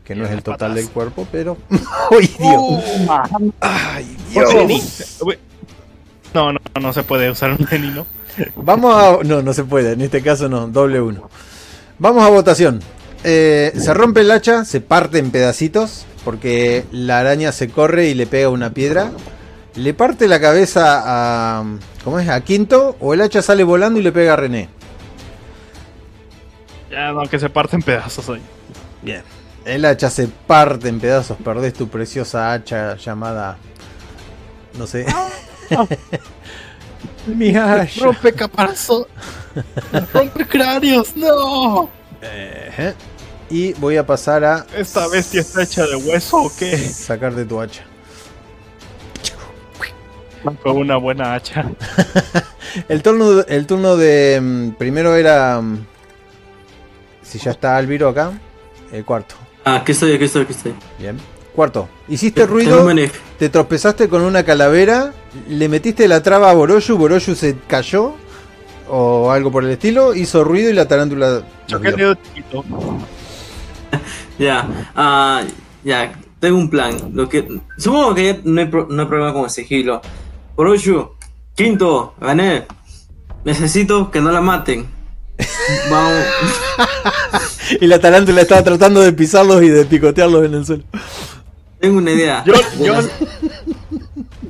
Que 0.03 0.15
no 0.15 0.25
es 0.25 0.31
el 0.31 0.43
total 0.43 0.71
patas. 0.71 0.75
del 0.75 0.89
cuerpo, 0.89 1.27
pero... 1.31 1.57
¡Ay, 2.11 2.27
Dios! 2.37 2.83
Ah, 3.09 3.29
¡Ay. 3.61 4.17
Dios! 4.31 5.19
No, 6.33 6.51
no, 6.51 6.59
no 6.81 6.93
se 6.93 7.03
puede 7.03 7.29
usar 7.29 7.51
un 7.51 7.57
Jenny, 7.67 7.89
¿no? 7.89 8.05
Vamos 8.55 8.95
a... 8.95 9.23
No, 9.23 9.41
no 9.41 9.53
se 9.53 9.63
puede, 9.63 9.93
en 9.93 10.01
este 10.01 10.21
caso 10.21 10.49
no, 10.49 10.67
doble 10.67 11.01
1. 11.01 11.29
Vamos 11.99 12.23
a 12.23 12.29
votación. 12.29 12.81
Eh, 13.23 13.71
se 13.77 13.93
rompe 13.93 14.21
el 14.21 14.31
hacha, 14.31 14.65
se 14.65 14.81
parte 14.81 15.19
en 15.19 15.31
pedacitos, 15.31 16.05
porque 16.25 16.85
la 16.91 17.19
araña 17.19 17.51
se 17.51 17.69
corre 17.69 18.07
y 18.07 18.13
le 18.13 18.27
pega 18.27 18.49
una 18.49 18.73
piedra. 18.73 19.11
Le 19.75 19.93
parte 19.93 20.27
la 20.27 20.39
cabeza 20.39 21.01
a... 21.05 21.63
¿Cómo 22.03 22.19
es? 22.19 22.29
A 22.29 22.41
Quinto, 22.41 22.95
o 22.99 23.13
el 23.13 23.21
hacha 23.21 23.41
sale 23.41 23.63
volando 23.63 23.99
y 23.99 24.03
le 24.03 24.11
pega 24.11 24.33
a 24.33 24.35
René. 24.35 24.69
Ya, 26.91 27.11
no, 27.11 27.23
que 27.23 27.39
se 27.39 27.49
parte 27.49 27.75
en 27.75 27.81
pedazos 27.81 28.27
hoy. 28.29 28.41
Bien. 29.01 29.23
El 29.65 29.85
hacha 29.85 30.09
se 30.09 30.27
parte 30.27 30.89
en 30.89 30.99
pedazos, 30.99 31.37
perdés 31.43 31.73
tu 31.73 31.87
preciosa 31.87 32.51
hacha 32.53 32.97
llamada. 32.97 33.57
No 34.77 34.85
sé. 34.85 35.05
Mi 37.27 37.55
hacha. 37.55 38.03
Rompe 38.05 38.33
caparazón. 38.33 39.05
Rompe 40.13 40.45
cráneos, 40.47 41.15
no. 41.15 41.89
Y 43.49 43.73
voy 43.73 43.97
a 43.97 44.05
pasar 44.05 44.43
a 44.43 44.65
¿Esta 44.75 45.07
bestia 45.07 45.41
está 45.41 45.63
hecha 45.63 45.85
de 45.85 45.95
hueso 45.95 46.37
o 46.43 46.51
qué? 46.57 46.75
sacarte 46.77 47.45
tu 47.45 47.59
hacha. 47.61 47.83
Fue 50.61 50.71
una 50.73 50.97
buena 50.97 51.35
hacha. 51.35 51.65
El 52.89 53.01
turno, 53.03 53.41
el 53.47 53.67
turno 53.67 53.95
de. 53.95 54.39
mm, 54.41 54.69
Primero 54.71 55.15
era. 55.15 55.61
mm, 55.61 55.85
Si 57.21 57.37
ya 57.39 57.51
está 57.51 57.77
Alviro 57.77 58.09
acá. 58.09 58.31
El 58.91 59.05
cuarto. 59.05 59.35
Ah, 59.63 59.75
aquí 59.75 59.91
estoy, 59.93 60.13
aquí 60.15 60.25
estoy, 60.25 60.41
aquí 60.43 60.53
estoy. 60.53 60.73
Bien. 60.99 61.17
Cuarto. 61.55 61.87
Hiciste 62.07 62.41
Tengo 62.41 62.53
ruido. 62.53 62.77
Te 63.37 63.49
tropezaste 63.49 64.09
con 64.09 64.21
una 64.21 64.43
calavera. 64.43 65.13
Le 65.47 65.69
metiste 65.69 66.07
la 66.07 66.21
traba 66.23 66.49
a 66.49 66.53
Boroshu. 66.53 66.97
Boroshu 66.97 67.35
se 67.35 67.57
cayó. 67.67 68.13
O 68.89 69.31
algo 69.31 69.51
por 69.51 69.63
el 69.63 69.71
estilo. 69.71 70.13
Hizo 70.15 70.43
ruido 70.43 70.69
y 70.69 70.73
la 70.73 70.87
tarántula. 70.87 71.43
Ya, 74.39 74.89
ah, 74.95 75.43
ya, 75.83 76.13
tengo 76.39 76.57
un 76.57 76.69
plan. 76.69 77.11
Lo 77.13 77.29
que, 77.29 77.47
supongo 77.77 78.15
que 78.15 78.25
ya 78.25 78.39
no 78.43 78.61
hay, 78.61 78.67
pro- 78.67 78.87
no 78.89 79.03
hay 79.03 79.07
problema 79.07 79.31
con 79.33 79.43
el 79.43 79.49
sigilo. 79.51 80.01
Orochu, 80.55 81.11
quinto, 81.55 82.15
gané. 82.19 82.65
Necesito 83.45 84.09
que 84.09 84.21
no 84.21 84.31
la 84.31 84.41
maten. 84.41 84.87
Vamos. 85.91 86.25
Y 87.79 87.87
la 87.87 87.99
tarántula 87.99 88.41
estaba 88.41 88.63
tratando 88.63 89.01
de 89.01 89.13
pisarlos 89.13 89.61
y 89.61 89.69
de 89.69 89.85
picotearlos 89.85 90.45
en 90.45 90.53
el 90.55 90.65
suelo. 90.65 90.83
Tengo 91.83 91.97
una 91.97 92.11
idea. 92.11 92.43
Yo, 92.45 92.53
yo, 92.81 92.93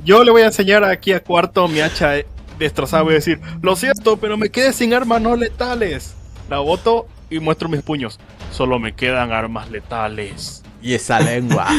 yo 0.04 0.22
le 0.22 0.30
voy 0.30 0.42
a 0.42 0.46
enseñar 0.46 0.84
aquí 0.84 1.12
a 1.12 1.18
Cuarto 1.18 1.66
mi 1.66 1.80
hacha 1.80 2.12
destrozada. 2.60 3.02
Voy 3.02 3.14
a 3.14 3.16
decir, 3.16 3.40
lo 3.60 3.74
siento, 3.74 4.16
pero 4.18 4.36
me 4.36 4.50
quedé 4.50 4.72
sin 4.72 4.94
armas 4.94 5.20
no 5.20 5.34
letales. 5.34 6.14
La 6.48 6.60
boto 6.60 7.08
y 7.30 7.40
muestro 7.40 7.68
mis 7.68 7.82
puños. 7.82 8.20
Solo 8.52 8.78
me 8.78 8.94
quedan 8.94 9.32
armas 9.32 9.68
letales. 9.68 10.62
Y 10.80 10.94
esa 10.94 11.18
lengua. 11.18 11.66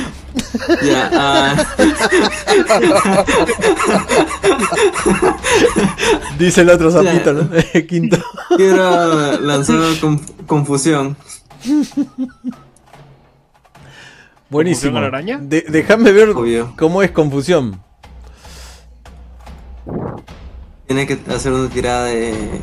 Ah, 1.13 1.55
Dice 6.37 6.61
el 6.61 6.69
otro 6.69 6.91
sapito, 6.91 7.33
¿no? 7.33 7.49
Quinto. 7.87 8.17
quiero 8.57 9.39
lanzar 9.39 9.75
conf- 10.01 10.45
confusión. 10.45 11.15
Buenísimo. 14.55 14.99
la 14.99 15.07
araña? 15.07 15.37
De- 15.41 15.65
Déjame 15.67 16.11
ver 16.11 16.29
Obvio. 16.29 16.73
cómo 16.77 17.03
es 17.03 17.11
confusión. 17.11 17.81
Tiene 20.87 21.07
que 21.07 21.19
hacer 21.33 21.51
una 21.51 21.69
tirada 21.69 22.05
de. 22.05 22.61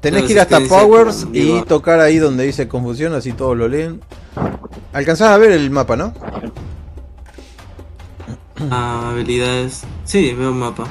Tenés 0.00 0.24
que 0.24 0.32
ir 0.32 0.40
hasta 0.40 0.60
Powers 0.60 1.26
y 1.32 1.62
tocar 1.62 2.00
ahí 2.00 2.18
donde 2.18 2.44
dice 2.44 2.68
confusión, 2.68 3.14
así 3.14 3.32
todos 3.32 3.56
lo 3.56 3.68
leen. 3.68 4.00
Alcanzás 4.92 5.28
a 5.30 5.38
ver 5.38 5.50
el 5.52 5.70
mapa, 5.70 5.96
¿no? 5.96 6.12
ah, 8.70 9.10
habilidades. 9.10 9.82
Sí, 10.04 10.32
veo 10.34 10.52
un 10.52 10.58
mapa. 10.58 10.86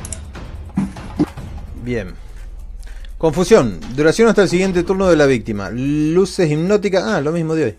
Bien. 1.84 2.14
Confusión. 3.18 3.80
Duración 3.95 4.28
hasta 4.28 4.43
el 4.43 4.49
siguiente 4.49 4.84
turno 4.84 5.07
de 5.07 5.16
la 5.16 5.26
víctima. 5.26 5.70
Luces 5.72 6.51
hipnóticas. 6.51 7.03
Ah, 7.03 7.22
lo 7.22 7.32
mismo 7.32 7.55
de 7.55 7.64
hoy. 7.66 7.76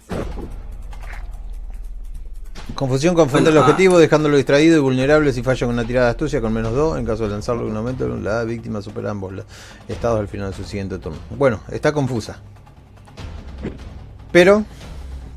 Confusión 2.75 3.15
confunde 3.15 3.51
el 3.51 3.59
ah. 3.59 3.61
objetivo, 3.61 3.99
dejándolo 3.99 4.37
distraído 4.37 4.77
y 4.77 4.81
vulnerable 4.81 5.33
si 5.33 5.43
falla 5.43 5.67
con 5.67 5.75
una 5.75 5.85
tirada 5.85 6.07
de 6.07 6.11
astucia 6.13 6.41
con 6.41 6.53
menos 6.53 6.75
2. 6.75 6.99
En 6.99 7.07
caso 7.07 7.25
de 7.25 7.31
lanzarlo 7.31 7.63
en 7.63 7.71
un 7.71 7.77
aumento, 7.77 8.09
la 8.09 8.43
víctima 8.45 8.83
supera 8.83 9.11
ambos 9.11 9.33
estados 9.87 10.19
al 10.19 10.29
final 10.29 10.51
de 10.51 10.57
su 10.57 10.65
siguiente 10.65 10.99
turno. 10.99 11.19
Bueno, 11.31 11.61
está 11.71 11.93
confusa. 11.93 12.39
Pero, 14.33 14.65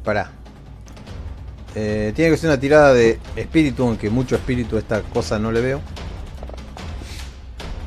pará. 0.03 0.31
Eh, 1.75 2.11
tiene 2.15 2.31
que 2.31 2.37
ser 2.37 2.49
una 2.49 2.59
tirada 2.59 2.93
de 2.93 3.19
espíritu, 3.35 3.83
aunque 3.83 4.09
mucho 4.09 4.35
espíritu 4.35 4.75
a 4.75 4.79
esta 4.79 5.03
cosa 5.03 5.37
no 5.37 5.51
le 5.51 5.61
veo. 5.61 5.81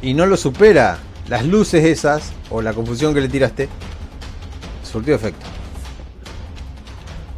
Y 0.00 0.14
no 0.14 0.26
lo 0.26 0.36
supera. 0.36 0.98
Las 1.28 1.44
luces 1.44 1.84
esas, 1.84 2.32
o 2.50 2.62
la 2.62 2.72
confusión 2.72 3.14
que 3.14 3.20
le 3.20 3.28
tiraste, 3.28 3.68
surtió 4.84 5.14
efecto. 5.14 5.46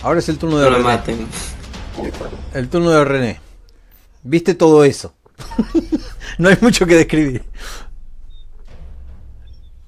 Ahora 0.02 0.18
es 0.18 0.28
el 0.28 0.36
turno 0.36 0.58
de 0.58 0.70
No 0.70 0.78
lo 0.78 0.84
maten. 0.84 1.26
El 2.55 2.68
turno 2.68 2.90
de 2.90 3.05
René. 3.05 3.40
Viste 4.22 4.55
todo 4.55 4.84
eso. 4.84 5.14
no 6.38 6.49
hay 6.49 6.57
mucho 6.61 6.86
que 6.86 6.95
describir. 6.97 7.45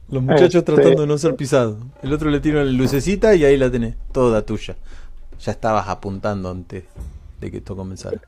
Los 0.08 0.22
muchachos 0.22 0.56
Este- 0.56 0.72
tratando 0.72 1.02
de 1.02 1.06
no 1.06 1.18
ser 1.18 1.34
pisados. 1.34 1.78
El 2.02 2.12
otro 2.12 2.30
le 2.30 2.40
tira 2.40 2.64
la 2.64 2.70
lucecita 2.70 3.34
y 3.34 3.44
ahí 3.44 3.56
la 3.56 3.70
tenés. 3.70 3.96
Toda 4.12 4.42
tuya. 4.42 4.76
Ya 5.40 5.52
estabas 5.52 5.88
apuntando 5.88 6.50
antes 6.50 6.84
de 7.40 7.50
que 7.50 7.58
esto 7.58 7.76
comenzara. 7.76 8.20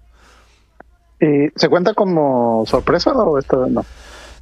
¿Y 1.20 1.48
se 1.54 1.68
cuenta 1.68 1.94
como 1.94 2.64
sorpresa 2.66 3.12
o 3.12 3.38
esto 3.38 3.66
no? 3.66 3.84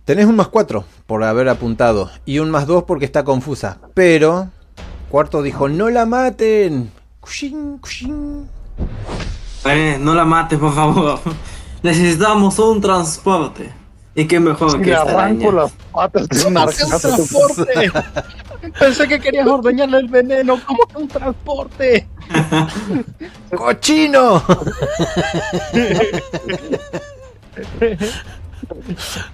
Tenés 0.05 0.26
un 0.26 0.37
más 0.37 0.49
4 0.49 0.85
por 1.07 1.22
haber 1.24 1.49
apuntado. 1.49 2.11
Y 2.24 2.39
un 2.39 2.51
más 2.51 2.66
2 2.66 2.85
porque 2.85 3.05
está 3.05 3.24
confusa. 3.24 3.78
Pero. 3.95 4.49
Cuarto 5.11 5.43
dijo: 5.43 5.68
¡No 5.68 5.91
la 5.91 6.07
maten! 6.07 6.91
Cushing, 7.20 7.78
cushing. 7.78 8.49
Eh, 9.66 9.97
no 10.01 10.14
la 10.14 10.25
mates, 10.25 10.59
por 10.59 10.75
favor. 10.75 11.20
Necesitamos 11.83 12.59
un 12.59 12.81
transporte. 12.81 13.72
Y 14.14 14.27
qué 14.27 14.39
mejor 14.39 14.70
Si 14.70 14.79
que 14.79 14.87
le 14.87 14.95
arranco 14.95 15.51
las 15.51 15.72
patas 15.93 16.29
de 16.29 16.45
un 16.47 16.55
¿Cómo 16.55 16.66
que 16.66 16.85
un 16.85 16.93
arcazo. 16.93 17.09
transporte? 17.09 17.93
Pensé 18.79 19.09
que 19.09 19.20
querías 19.20 19.47
ordeñarle 19.47 19.99
el 19.99 20.09
veneno. 20.09 20.59
¿Cómo 20.64 20.79
que 20.87 20.97
un 20.97 21.09
transporte? 21.09 22.09
¡Cochino! 23.57 24.43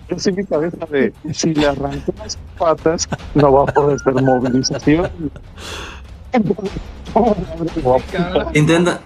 Es 0.08 0.26
en 0.26 0.34
mi 0.34 0.44
cabeza 0.44 0.78
de 0.90 1.12
si 1.32 1.54
le 1.54 1.68
arranco 1.68 2.12
las 2.18 2.36
patas, 2.58 3.08
no 3.34 3.52
va 3.52 3.62
a 3.64 3.66
poder 3.66 3.98
ser 4.00 4.14
movilización. 4.14 5.10
Intenta, 8.54 9.00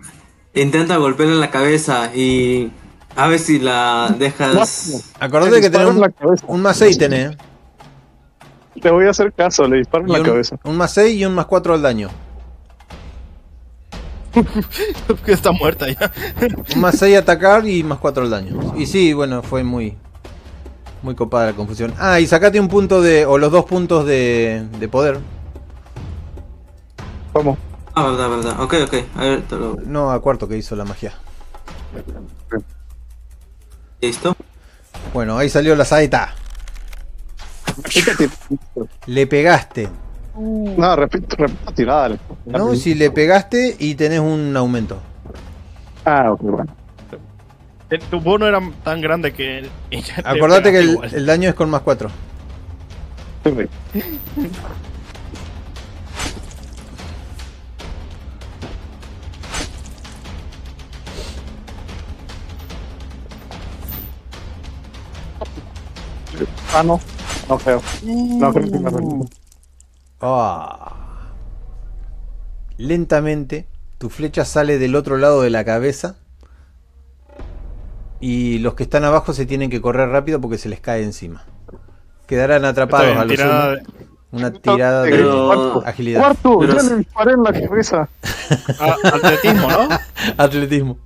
intenta 0.55 0.97
golpearle 0.97 1.35
en 1.35 1.41
la 1.41 1.51
cabeza 1.51 2.15
y 2.15 2.71
a 3.17 3.29
ver 3.29 3.39
si 3.39 3.59
la 3.59 4.15
dejas. 4.19 5.13
Acordate 5.21 5.61
que 5.61 5.71
la 5.71 5.89
un, 5.89 6.01
cabeza. 6.01 6.47
un 6.49 6.63
más 6.63 6.77
6 6.79 6.99
tenés. 6.99 7.37
Le 8.75 8.91
voy 8.91 9.07
a 9.07 9.11
hacer 9.11 9.33
caso, 9.33 9.67
le 9.69 9.79
disparo 9.79 10.05
en 10.05 10.13
la 10.13 10.19
un, 10.19 10.25
cabeza. 10.25 10.57
un 10.65 10.77
más 10.77 10.93
6 10.93 11.17
y 11.17 11.25
un 11.25 11.35
más 11.35 11.47
4 11.47 11.75
al 11.75 11.83
daño. 11.83 12.09
que 15.25 15.33
está 15.33 15.53
muerta 15.53 15.87
ya. 15.89 16.11
Un 16.75 16.81
más 16.81 16.99
6 16.99 17.17
atacar 17.17 17.67
y 17.69 17.83
más 17.85 17.99
4 17.99 18.25
al 18.25 18.31
daño. 18.31 18.75
Y 18.77 18.87
sí, 18.87 19.13
bueno, 19.13 19.43
fue 19.43 19.63
muy. 19.63 19.97
Muy 21.03 21.15
copada 21.15 21.47
la 21.47 21.53
confusión. 21.53 21.93
Ah, 21.99 22.19
y 22.19 22.27
sacate 22.27 22.59
un 22.59 22.69
punto 22.69 23.03
de. 23.03 23.27
O 23.27 23.39
los 23.39 23.53
dos 23.53 23.67
puntos 23.67 24.07
de, 24.07 24.67
de 24.81 24.89
poder. 24.89 25.21
¿Cómo? 27.33 27.59
Ah, 27.95 28.05
verdad, 28.09 28.29
verdad. 28.31 28.61
Ok, 28.61 28.75
ok. 28.85 28.95
A 29.17 29.21
ver, 29.23 29.43
te 29.43 29.57
lo. 29.57 29.77
No 29.85 30.11
a 30.11 30.21
cuarto 30.21 30.49
que 30.49 30.57
hizo 30.57 30.75
la 30.75 30.85
magia. 30.85 31.13
¿Listo? 34.01 34.37
Bueno, 35.13 35.39
ahí 35.39 35.49
salió 35.49 35.75
la 35.77 35.85
saeta. 35.85 36.35
Le 39.07 39.27
pegaste. 39.27 39.89
No, 40.37 40.97
repito, 40.97 41.37
repito 41.37 41.73
tirada. 41.73 42.03
dale. 42.03 42.19
No, 42.47 42.75
si 42.75 42.95
le 42.95 43.11
pegaste 43.11 43.77
y 43.79 43.95
tenés 43.95 44.21
un 44.21 44.57
aumento. 44.57 45.01
Ah, 46.05 46.33
ok, 46.33 46.41
bueno. 46.43 46.77
El- 47.91 48.01
Tu 48.01 48.21
bono 48.21 48.47
era 48.49 48.61
tan 48.83 49.01
grande 49.01 49.33
que. 49.33 49.69
Acordate 50.25 50.73
que 50.73 50.79
el, 50.81 50.99
el 51.13 51.27
daño 51.27 51.49
es 51.49 51.55
con 51.55 51.71
más 51.71 51.83
4. 51.83 52.11
Sí, 53.45 53.51
güey. 53.51 53.69
Ah, 66.75 66.83
no. 66.83 67.01
No 67.49 67.59
creo. 67.59 67.83
No 68.05 68.53
creo 68.53 68.71
que 68.71 68.79
me 68.79 68.89
arranque. 68.89 69.27
Ah. 70.21 70.93
Lentamente, 72.77 73.69
tu 73.99 74.11
flecha 74.11 74.45
sale 74.45 74.79
del 74.79 74.97
otro 74.97 75.17
lado 75.19 75.43
de 75.43 75.51
la 75.51 75.65
cabeza. 75.65 76.17
Y 78.21 78.59
los 78.59 78.75
que 78.75 78.85
están 78.85 79.05
abajo 79.05 79.33
se 79.35 79.47
tienen 79.47 79.71
que 79.71 79.81
correr 79.81 80.09
rápido 80.09 80.41
porque 80.41 80.59
se 80.59 80.69
les 80.69 80.81
cae 80.81 81.03
encima. 81.05 81.45
Quedarán 82.27 82.65
atrapados 82.65 83.17
a 83.17 83.25
bien, 83.25 83.29
tirada 83.29 83.77
sumo. 83.77 83.87
Una 84.33 84.53
tirada 84.53 85.03
de 85.03 85.11
Pero- 85.11 85.87
agilidad. 85.87 86.21
Cuarto, 86.21 86.59
Pero 86.59 86.77
ya 86.77 86.83
le 86.83 86.97
disparé 86.97 87.33
en 87.33 87.43
la 87.45 87.53
cabeza. 87.53 88.09
Ah, 88.81 88.97
atletismo, 89.05 89.69
¿no? 89.71 89.89
Atletismo. 90.39 90.99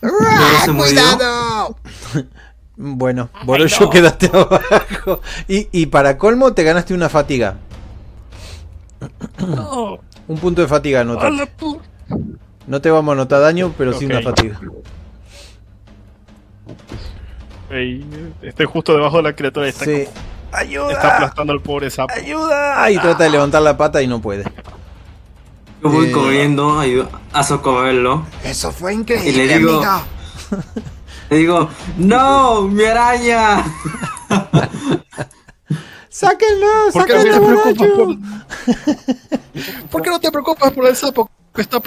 Pero 0.00 0.12
Bueno, 2.82 3.28
Borollo 3.44 3.90
quedaste 3.90 4.30
abajo. 4.32 5.20
Y, 5.48 5.68
y 5.70 5.86
para 5.86 6.16
colmo 6.16 6.54
te 6.54 6.62
ganaste 6.64 6.94
una 6.94 7.10
fatiga. 7.10 7.56
No. 9.38 9.98
Un 10.28 10.38
punto 10.38 10.62
de 10.62 10.68
fatiga 10.68 11.04
No 11.04 12.80
te 12.80 12.90
vamos 12.90 13.12
a 13.12 13.12
anotar 13.12 13.40
daño, 13.42 13.74
pero 13.76 13.92
sí 13.92 14.06
Ok. 14.06 14.10
una 14.12 14.22
fatiga. 14.22 14.60
Ey, 17.70 18.32
Estoy 18.42 18.64
justo 18.66 18.94
debajo 18.94 19.18
de 19.18 19.22
la 19.24 19.34
criatura 19.36 19.66
y 19.66 19.70
está, 19.70 19.84
Sí. 19.84 19.92
está 19.92 20.12
¡Ayuda! 20.52 21.16
aplastando 21.16 21.52
al 21.52 21.60
pobre 21.60 21.90
sapo. 21.90 22.14
¡Ayuda! 22.14 22.90
Y 22.90 22.98
trata 22.98 23.24
de 23.24 23.30
levantar 23.30 23.60
la 23.62 23.76
pata 23.76 24.00
y 24.00 24.06
no 24.06 24.20
puede. 24.22 24.44
Yo 25.82 25.90
voy 25.90 26.06
Eh. 26.06 26.12
corriendo 26.12 26.80
a, 27.32 27.44
socorrerlo. 27.44 28.24
Eso 28.42 28.72
fue 28.72 28.92
Y 28.92 28.96
le 28.96 29.00
increíble, 29.02 29.58
digo- 29.58 29.82
amigo. 29.82 30.02
Le 31.30 31.36
digo, 31.36 31.70
¡No! 31.96 32.62
¡Mi 32.62 32.84
araña! 32.84 33.64
¡Sáquenlo! 36.08 36.66
¿Por 36.92 37.06
qué 37.06 37.14
no 37.14 37.20
¡Sáquenlo, 37.20 37.32
te 37.32 37.40
preocupas 37.40 37.76
borracho! 37.76 37.94
por, 37.96 38.18
¿Por 39.90 40.02
qué 40.02 40.10
no 40.10 40.20
te 40.20 40.30
preocupas 40.32 40.72
por 40.72 40.86
el 40.86 40.96
sapo 40.96 41.30
que 41.54 41.62
está 41.62 41.80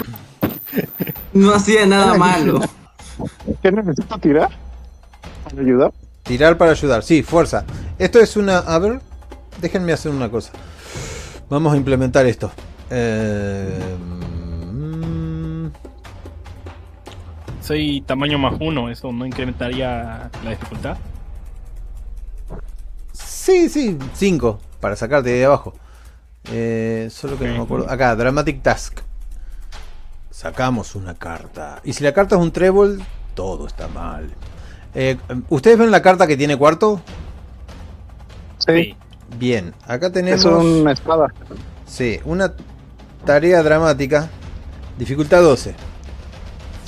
No 1.34 1.52
hacía 1.54 1.84
nada 1.84 2.14
malo. 2.14 2.60
¿Qué 3.62 3.70
necesito 3.70 4.18
tirar? 4.18 4.48
¿Para 5.44 5.60
ayudar? 5.60 5.92
Tirar 6.22 6.56
para 6.56 6.70
ayudar, 6.70 7.02
sí, 7.02 7.22
fuerza. 7.22 7.64
Esto 7.98 8.18
es 8.20 8.36
una. 8.38 8.58
A 8.58 8.78
ver, 8.78 9.00
déjenme 9.60 9.92
hacer 9.92 10.10
una 10.10 10.30
cosa. 10.30 10.52
Vamos 11.50 11.74
a 11.74 11.76
implementar 11.76 12.24
esto. 12.24 12.50
Eh, 12.88 13.78
Soy 17.64 18.02
tamaño 18.02 18.38
más 18.38 18.56
uno, 18.60 18.90
eso 18.90 19.10
no 19.10 19.24
incrementaría 19.24 20.30
la 20.44 20.50
dificultad. 20.50 20.98
sí, 23.12 23.70
sí, 23.70 23.98
5 24.12 24.60
para 24.80 24.96
sacarte 24.96 25.30
de 25.30 25.36
ahí 25.36 25.42
abajo. 25.44 25.72
Eh, 26.52 27.08
solo 27.10 27.38
que 27.38 27.46
no 27.46 27.54
me 27.54 27.62
acuerdo. 27.62 27.90
Acá, 27.90 28.14
Dramatic 28.16 28.62
Task. 28.62 29.00
Sacamos 30.30 30.94
una 30.94 31.14
carta. 31.14 31.80
Y 31.84 31.94
si 31.94 32.04
la 32.04 32.12
carta 32.12 32.36
es 32.36 32.42
un 32.42 32.52
trébol, 32.52 33.02
todo 33.34 33.66
está 33.66 33.88
mal. 33.88 34.30
Eh, 34.94 35.16
¿Ustedes 35.48 35.78
ven 35.78 35.90
la 35.90 36.02
carta 36.02 36.26
que 36.26 36.36
tiene 36.36 36.58
cuarto? 36.58 37.00
Sí, 38.58 38.94
Bien, 39.38 39.72
acá 39.86 40.12
tenemos... 40.12 40.40
es 40.40 40.44
una 40.44 40.92
espada. 40.92 41.32
Sí, 41.86 42.20
una 42.26 42.52
tarea 43.24 43.62
dramática. 43.62 44.28
Dificultad 44.98 45.40
12. 45.40 45.93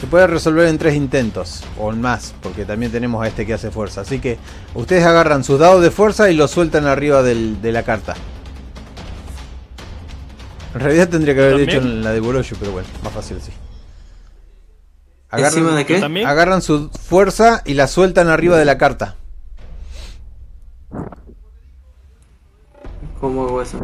Se 0.00 0.06
puede 0.06 0.26
resolver 0.26 0.66
en 0.68 0.76
tres 0.76 0.94
intentos, 0.94 1.62
o 1.78 1.90
en 1.90 2.00
más, 2.02 2.34
porque 2.42 2.66
también 2.66 2.92
tenemos 2.92 3.24
a 3.24 3.28
este 3.28 3.46
que 3.46 3.54
hace 3.54 3.70
fuerza. 3.70 4.02
Así 4.02 4.18
que 4.20 4.36
ustedes 4.74 5.04
agarran 5.04 5.42
sus 5.42 5.58
dados 5.58 5.80
de 5.82 5.90
fuerza 5.90 6.30
y 6.30 6.34
los 6.34 6.50
sueltan 6.50 6.86
arriba 6.86 7.22
del- 7.22 7.62
de 7.62 7.72
la 7.72 7.82
carta. 7.82 8.14
En 10.74 10.80
realidad 10.80 11.08
tendría 11.08 11.34
que 11.34 11.40
haber 11.42 11.60
hecho 11.60 11.78
en 11.78 12.04
la 12.04 12.12
de 12.12 12.20
Boroshu, 12.20 12.56
pero 12.60 12.72
bueno, 12.72 12.88
más 13.02 13.12
fácil 13.14 13.38
así. 13.38 13.52
¿Encima 15.32 15.74
de 15.74 15.82
¿Yo 15.84 16.08
qué? 16.08 16.24
agarran 16.26 16.60
su 16.60 16.90
fuerza 16.90 17.62
y 17.64 17.74
la 17.74 17.86
sueltan 17.88 18.28
arriba 18.28 18.58
de 18.58 18.64
la 18.66 18.76
carta. 18.76 19.16
¿Cómo 23.20 23.44
hago 23.44 23.62
eso? 23.62 23.78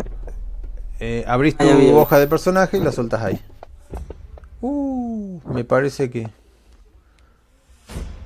Eh, 1.01 1.24
abrís 1.26 1.56
tu 1.56 1.66
hoja 1.97 2.18
de 2.18 2.26
personaje 2.26 2.76
y 2.76 2.80
la 2.80 2.93
soltas 2.93 3.22
ahí. 3.22 3.40
Uh, 4.62 5.40
me 5.52 5.64
parece 5.64 6.09
que. 6.09 6.30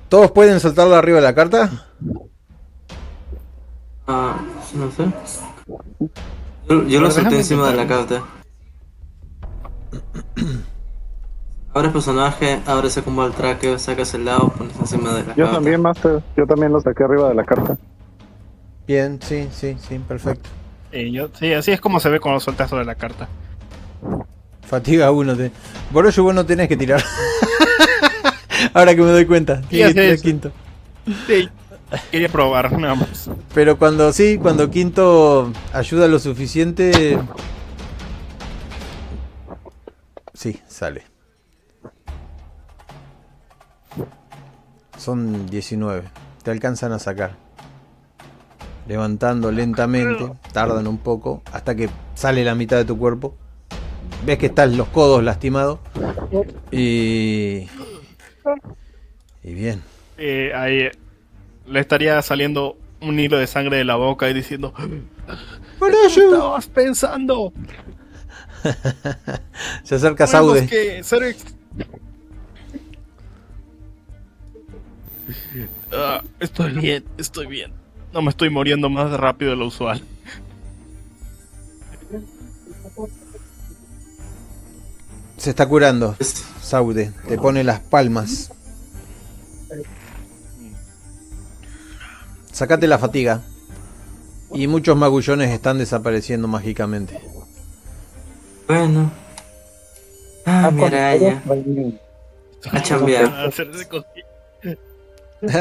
¿Todos 0.09 0.31
pueden 0.31 0.61
soltarla 0.61 0.99
arriba 0.99 1.17
de 1.17 1.23
la 1.25 1.35
carta? 1.35 1.89
Ah, 4.07 4.37
no 4.75 4.91
sé. 4.93 5.05
Yo, 6.69 6.85
yo 6.85 7.01
lo 7.01 7.11
solté 7.11 7.37
encima 7.37 7.69
de 7.71 7.77
la 7.77 7.87
carta. 7.89 8.23
Abres 11.75 11.93
personaje, 11.93 12.61
abres 12.67 12.97
el 12.97 13.03
combo 13.05 13.23
al 13.23 13.33
tracker, 13.33 13.79
sacas 13.79 14.15
el 14.15 14.25
lado, 14.27 14.49
pones 14.51 14.77
encima 14.79 15.13
de 15.13 15.23
la 15.25 15.35
Yo 15.35 15.45
carta. 15.45 15.53
también, 15.53 15.83
Master. 15.83 16.23
Yo 16.37 16.47
también 16.47 16.73
lo 16.73 16.81
saqué 16.81 17.03
arriba 17.05 17.29
de 17.29 17.35
la 17.35 17.45
carta. 17.45 17.77
Bien, 18.87 19.19
sí, 19.21 19.49
sí, 19.53 19.77
sí, 19.81 19.99
perfecto. 19.99 20.49
Sí, 20.93 21.11
yo- 21.13 21.29
sí, 21.35 21.53
así 21.53 21.73
es 21.73 21.81
como 21.81 21.99
se 21.99 22.09
ve 22.09 22.21
cuando 22.21 22.41
sueltas 22.41 22.71
sobre 22.71 22.85
la 22.85 22.95
carta. 22.95 23.29
Fatiga 24.67 25.11
uno. 25.11 25.37
Te... 25.37 25.51
Boroshu, 25.93 26.23
vos 26.25 26.35
no 26.35 26.45
tenés 26.45 26.69
que 26.69 26.77
tirar. 26.77 27.03
Ahora 28.75 28.95
que 28.95 29.03
me 29.03 29.11
doy 29.11 29.27
cuenta. 29.27 29.63
Sí, 29.63 29.67
Tienes 29.71 29.95
que 29.95 30.01
así 30.01 30.07
tirar 30.07 30.15
es. 30.15 30.23
quinto. 30.23 30.53
Sí, 31.27 31.49
quería 32.11 32.29
probar, 32.29 32.73
nada 32.79 32.95
más. 32.97 33.31
Pero 33.55 33.79
cuando 33.79 34.13
sí, 34.13 34.39
cuando 34.41 34.71
quinto 34.71 35.53
ayuda 35.73 36.09
lo 36.09 36.19
suficiente. 36.19 37.19
Sí, 40.35 40.61
sale. 40.67 41.05
Son 44.99 45.47
19. 45.47 46.03
Te 46.43 46.51
alcanzan 46.51 46.93
a 46.93 46.99
sacar. 46.99 47.37
Levantando 48.89 49.51
lentamente. 49.53 50.33
Tardan 50.53 50.87
un 50.87 50.99
poco. 50.99 51.43
Hasta 51.53 51.75
que 51.75 51.89
sale 52.15 52.45
la 52.45 52.55
mitad 52.55 52.77
de 52.77 52.85
tu 52.85 52.99
cuerpo. 52.99 53.37
Ves 54.25 54.39
que 54.39 54.47
están 54.47 54.77
los 54.77 54.89
codos 54.89 55.23
lastimados. 55.23 55.79
Y. 56.71 57.69
Y 59.43 59.55
bien. 59.55 59.83
Eh, 60.19 60.53
ahí 60.55 60.79
eh, 60.79 60.93
le 61.67 61.81
estaría 61.81 62.21
saliendo 62.23 62.77
un 63.01 63.21
hilo 63.21 63.39
de 63.39 63.47
sangre 63.47 63.77
de 63.79 63.85
la 63.85 63.97
boca 63.97 64.29
y 64.29 64.35
diciendo: 64.35 64.73
¡Boroshu! 65.79 66.33
estabas 66.33 66.67
pensando? 66.69 67.53
Se 69.85 69.95
acerca 69.95 70.27
Saude. 70.27 70.67
que 70.67 71.03
ser 71.05 71.37
Ah, 75.93 76.23
estoy 76.41 76.73
bien, 76.73 77.05
estoy 77.19 77.47
bien. 77.47 77.73
No 78.13 78.23
me 78.23 78.31
estoy 78.31 78.51
muriendo 78.51 78.89
más 78.89 79.11
rápido 79.13 79.53
de 79.53 79.57
lo 79.57 79.67
usual. 79.67 80.03
Se 85.47 85.51
está 85.51 85.69
curando. 85.69 86.17
Saude, 86.61 87.13
te 87.29 87.39
pone 87.39 87.63
las 87.63 87.79
palmas. 87.79 88.51
Sacate 92.51 92.89
la 92.89 92.99
fatiga. 92.99 93.43
Y 94.53 94.67
muchos 94.67 94.97
magullones 94.97 95.53
están 95.53 95.79
desapareciendo 95.79 96.49
mágicamente. 96.49 97.21
Bueno. 98.67 99.13
Ah, 100.45 100.73
mi 100.73 100.83
araña. 100.83 101.41
A 102.73 102.83
chambear. 102.83 103.27
A. 103.27 103.49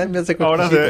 Me 0.08 0.18
hace 0.18 0.36
Ahora 0.40 0.68
se, 0.68 0.90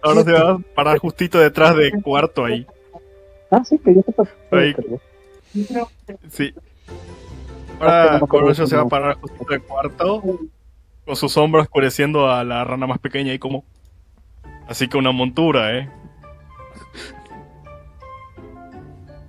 ahora 0.00 0.24
se 0.24 0.32
va 0.32 0.52
a 0.52 0.58
parar 0.74 0.96
justito 1.00 1.38
detrás 1.38 1.76
de 1.76 1.92
cuarto 2.00 2.46
ahí. 2.46 2.66
Ah, 3.50 3.62
sí, 3.62 3.76
que 3.76 3.94
yo 3.94 4.02
te 4.02 4.12
pasé. 4.12 4.30
Ahí. 4.52 4.74
Sí. 6.30 6.54
Ahora 7.80 8.18
Gorosho 8.20 8.66
se 8.66 8.76
va 8.76 8.82
a 8.82 8.86
parar 8.88 9.16
justito 9.20 9.52
de 9.52 9.60
cuarto 9.60 10.22
con 11.04 11.16
su 11.16 11.28
sombra 11.28 11.62
oscureciendo 11.62 12.30
a 12.30 12.44
la 12.44 12.62
rana 12.64 12.86
más 12.86 12.98
pequeña 12.98 13.32
y 13.32 13.38
como. 13.38 13.64
Así 14.68 14.86
que 14.86 14.96
una 14.98 15.12
montura, 15.12 15.76
eh. 15.78 15.88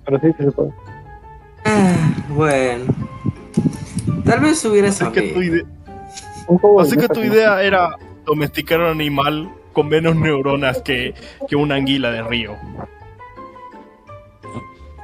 Pero 0.06 0.19
sí, 0.19 0.27
sí 0.38 0.43
se 0.43 0.52
puede. 0.52 0.72
Ah, 1.65 2.14
bueno. 2.30 2.85
Tal 4.26 4.39
vez 4.41 4.64
hubiera 4.65 4.89
Así 4.89 5.06
que 5.11 5.22
tu, 5.34 5.41
ide- 5.41 5.65
así 6.80 6.98
que 6.98 7.07
tu 7.07 7.22
idea 7.22 7.61
era 7.64 7.95
domesticar 8.26 8.80
un 8.81 8.88
animal 8.88 9.49
con 9.73 9.88
menos 9.88 10.15
neuronas 10.15 10.81
que, 10.81 11.14
que 11.48 11.56
una 11.56 11.76
anguila 11.76 12.11
de 12.11 12.22
río. 12.23 12.56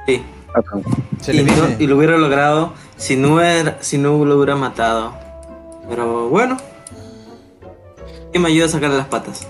Sí. 0.06 0.22
Se 1.20 1.32
Y, 1.34 1.36
le 1.38 1.44
no- 1.44 1.52
viene. 1.54 1.76
y 1.78 1.86
lo 1.86 1.96
hubiera 1.96 2.16
logrado 2.16 2.72
si 2.96 3.16
no, 3.16 3.40
era, 3.40 3.78
si 3.82 3.98
no 3.98 4.24
lo 4.24 4.36
hubiera 4.36 4.56
matado. 4.56 5.14
Pero 5.88 6.28
bueno. 6.28 6.56
Y 8.32 8.38
me 8.38 8.48
ayuda 8.48 8.66
a 8.66 8.68
sacarle 8.68 8.96
las 8.98 9.06
patas. 9.06 9.46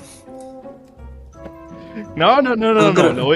No, 2.14 2.40
no, 2.42 2.56
no, 2.56 2.72
no, 2.74 2.92
No 2.92 3.12
no. 3.12 3.34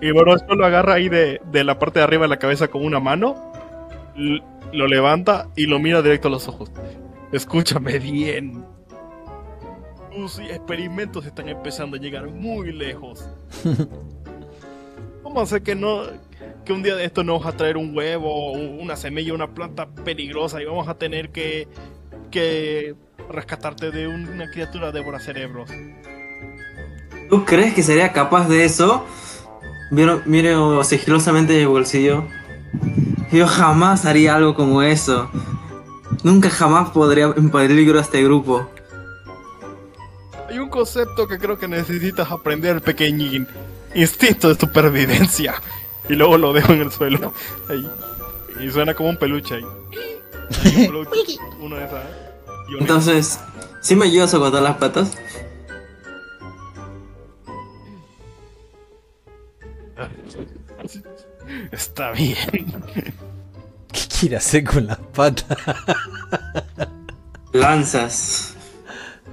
y 0.00 0.10
Gorosho 0.10 0.54
lo 0.54 0.64
agarra 0.64 0.94
ahí 0.94 1.08
de, 1.08 1.40
de 1.50 1.64
la 1.64 1.78
parte 1.78 1.98
de 1.98 2.04
arriba 2.04 2.22
de 2.22 2.28
la 2.28 2.38
cabeza 2.38 2.68
con 2.68 2.84
una 2.84 2.98
mano, 3.00 3.36
lo 4.72 4.86
levanta 4.86 5.48
y 5.56 5.66
lo 5.66 5.78
mira 5.78 6.00
directo 6.02 6.28
a 6.28 6.30
los 6.30 6.48
ojos. 6.48 6.70
Escúchame 7.30 7.98
bien. 7.98 8.64
Tus 10.14 10.38
experimentos 10.40 11.24
están 11.26 11.48
empezando 11.48 11.96
a 11.96 12.00
llegar 12.00 12.26
muy 12.28 12.72
lejos. 12.72 13.28
¿Cómo 15.22 15.40
hacer 15.40 15.62
que 15.62 15.74
no 15.74 16.02
que 16.64 16.72
un 16.72 16.82
día 16.82 16.94
de 16.94 17.04
esto 17.04 17.24
nos 17.24 17.44
vas 17.44 17.54
a 17.54 17.56
traer 17.56 17.76
un 17.76 17.96
huevo, 17.96 18.52
una 18.52 18.96
semilla, 18.96 19.34
una 19.34 19.54
planta 19.54 19.86
peligrosa 19.86 20.60
y 20.62 20.64
vamos 20.64 20.88
a 20.88 20.94
tener 20.94 21.30
que 21.30 21.68
que 22.32 22.96
rescatarte 23.30 23.92
de 23.92 24.08
una 24.08 24.50
criatura 24.50 24.90
devora 24.90 25.20
cerebros? 25.20 25.70
¿Tú 27.30 27.44
crees 27.44 27.74
que 27.74 27.84
sería 27.84 28.12
capaz 28.12 28.48
de 28.48 28.64
eso? 28.64 29.06
Miro, 29.92 30.22
miro 30.24 30.82
sigilosamente 30.82 31.56
mi 31.56 31.64
bolsillo. 31.66 32.24
Yo 33.30 33.46
jamás 33.46 34.04
haría 34.04 34.34
algo 34.34 34.54
como 34.54 34.82
eso. 34.82 35.30
Nunca 36.24 36.50
jamás 36.50 36.90
podría 36.90 37.32
en 37.36 37.50
peligro 37.50 37.98
a 37.98 38.02
este 38.02 38.22
grupo. 38.24 38.68
Hay 40.48 40.58
un 40.58 40.68
concepto 40.68 41.28
que 41.28 41.38
creo 41.38 41.58
que 41.58 41.68
necesitas 41.68 42.30
aprender, 42.30 42.82
pequeñín. 42.82 43.46
Instinto 43.94 44.48
de 44.48 44.54
supervivencia. 44.54 45.54
Y 46.12 46.14
luego 46.14 46.36
lo 46.36 46.52
dejo 46.52 46.72
en 46.74 46.82
el 46.82 46.92
suelo. 46.92 47.32
Ahí. 47.70 47.88
Y 48.60 48.70
suena 48.70 48.92
como 48.94 49.08
un 49.08 49.16
peluche 49.16 49.54
ahí. 49.54 49.64
Un 49.64 51.06
peluche, 51.06 51.38
uno 51.58 51.76
de 51.76 51.84
esas. 51.86 52.04
Y 52.68 52.72
una- 52.74 52.80
Entonces, 52.80 53.40
¿sí 53.80 53.96
me 53.96 54.04
ayudas 54.04 54.34
a 54.34 54.38
cortar 54.38 54.62
las 54.62 54.76
patas? 54.76 55.10
Está 61.70 62.12
bien. 62.12 62.36
¿Qué 63.92 64.00
quiere 64.20 64.36
hacer 64.36 64.64
con 64.64 64.86
las 64.86 64.98
patas? 64.98 65.58
Lanzas. 67.52 68.54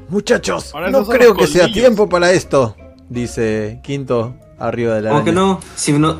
Muchachos, 0.09 0.73
Ahora 0.73 0.89
no 0.89 1.05
creo 1.05 1.35
que 1.35 1.47
sea 1.47 1.71
tiempo 1.71 2.09
para 2.09 2.31
esto. 2.31 2.75
Dice 3.09 3.79
Quinto 3.83 4.35
arriba 4.57 4.95
de 4.95 5.01
la 5.03 5.09
Como 5.11 5.23
que 5.23 5.31
no, 5.31 5.59
si 5.75 5.93
no, 5.93 6.19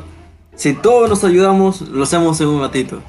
si 0.60 0.74
todos 0.74 1.08
nos 1.08 1.24
ayudamos, 1.24 1.80
lo 1.88 2.02
hacemos 2.02 2.38
en 2.42 2.48
un 2.48 2.60
ratito. 2.60 3.00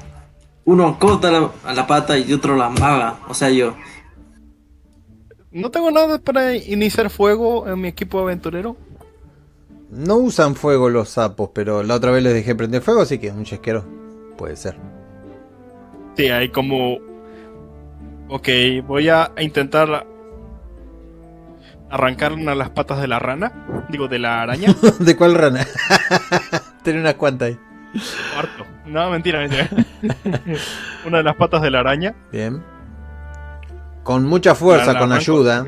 Uno 0.64 0.98
corta 0.98 1.30
la, 1.30 1.50
a 1.66 1.74
la 1.74 1.86
pata 1.86 2.16
y 2.16 2.32
otro 2.32 2.56
la 2.56 2.66
amaga, 2.66 3.18
o 3.28 3.34
sea 3.34 3.50
yo. 3.50 3.74
No 5.50 5.70
tengo 5.70 5.90
nada 5.90 6.18
para 6.18 6.56
iniciar 6.56 7.10
fuego 7.10 7.68
en 7.68 7.78
mi 7.78 7.88
equipo 7.88 8.20
aventurero. 8.20 8.74
No 9.90 10.16
usan 10.16 10.54
fuego 10.54 10.88
los 10.88 11.10
sapos, 11.10 11.50
pero 11.52 11.82
la 11.82 11.96
otra 11.96 12.10
vez 12.10 12.22
les 12.22 12.32
dejé 12.32 12.54
prender 12.54 12.80
fuego, 12.80 13.02
así 13.02 13.18
que 13.18 13.30
un 13.30 13.44
chesquero 13.44 13.84
puede 14.38 14.56
ser. 14.56 14.78
Sí, 16.16 16.28
hay 16.28 16.48
como. 16.48 16.96
Ok, 18.30 18.48
voy 18.86 19.10
a 19.10 19.30
intentar 19.38 20.06
arrancar 21.90 22.32
una 22.32 22.52
de 22.52 22.56
las 22.56 22.70
patas 22.70 22.98
de 22.98 23.08
la 23.08 23.18
rana. 23.18 23.84
Digo, 23.90 24.08
de 24.08 24.20
la 24.20 24.40
araña. 24.40 24.74
¿De 25.00 25.14
cuál 25.18 25.34
rana? 25.34 25.66
Tiene 26.82 27.00
unas 27.00 27.14
cuantas 27.14 27.48
ahí. 27.48 27.58
Cuarto. 28.34 28.66
No, 28.86 29.10
mentira, 29.10 29.40
mentira. 29.40 29.68
una 31.06 31.18
de 31.18 31.24
las 31.24 31.36
patas 31.36 31.62
de 31.62 31.70
la 31.70 31.80
araña. 31.80 32.14
Bien. 32.32 32.62
Con 34.02 34.24
mucha 34.24 34.54
fuerza, 34.54 34.92
La- 34.94 34.98
con 34.98 35.12
ayuda. 35.12 35.66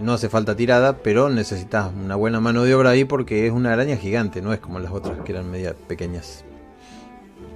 No 0.00 0.14
hace 0.14 0.28
falta 0.28 0.56
tirada, 0.56 0.96
pero 0.98 1.28
necesitas 1.28 1.88
una 1.94 2.16
buena 2.16 2.40
mano 2.40 2.64
de 2.64 2.74
obra 2.74 2.90
ahí 2.90 3.04
porque 3.04 3.46
es 3.46 3.52
una 3.52 3.72
araña 3.72 3.96
gigante, 3.96 4.42
no 4.42 4.52
es 4.52 4.58
como 4.58 4.80
las 4.80 4.90
otras 4.90 5.20
que 5.20 5.30
eran 5.30 5.48
media 5.48 5.72
pequeñas. 5.86 6.44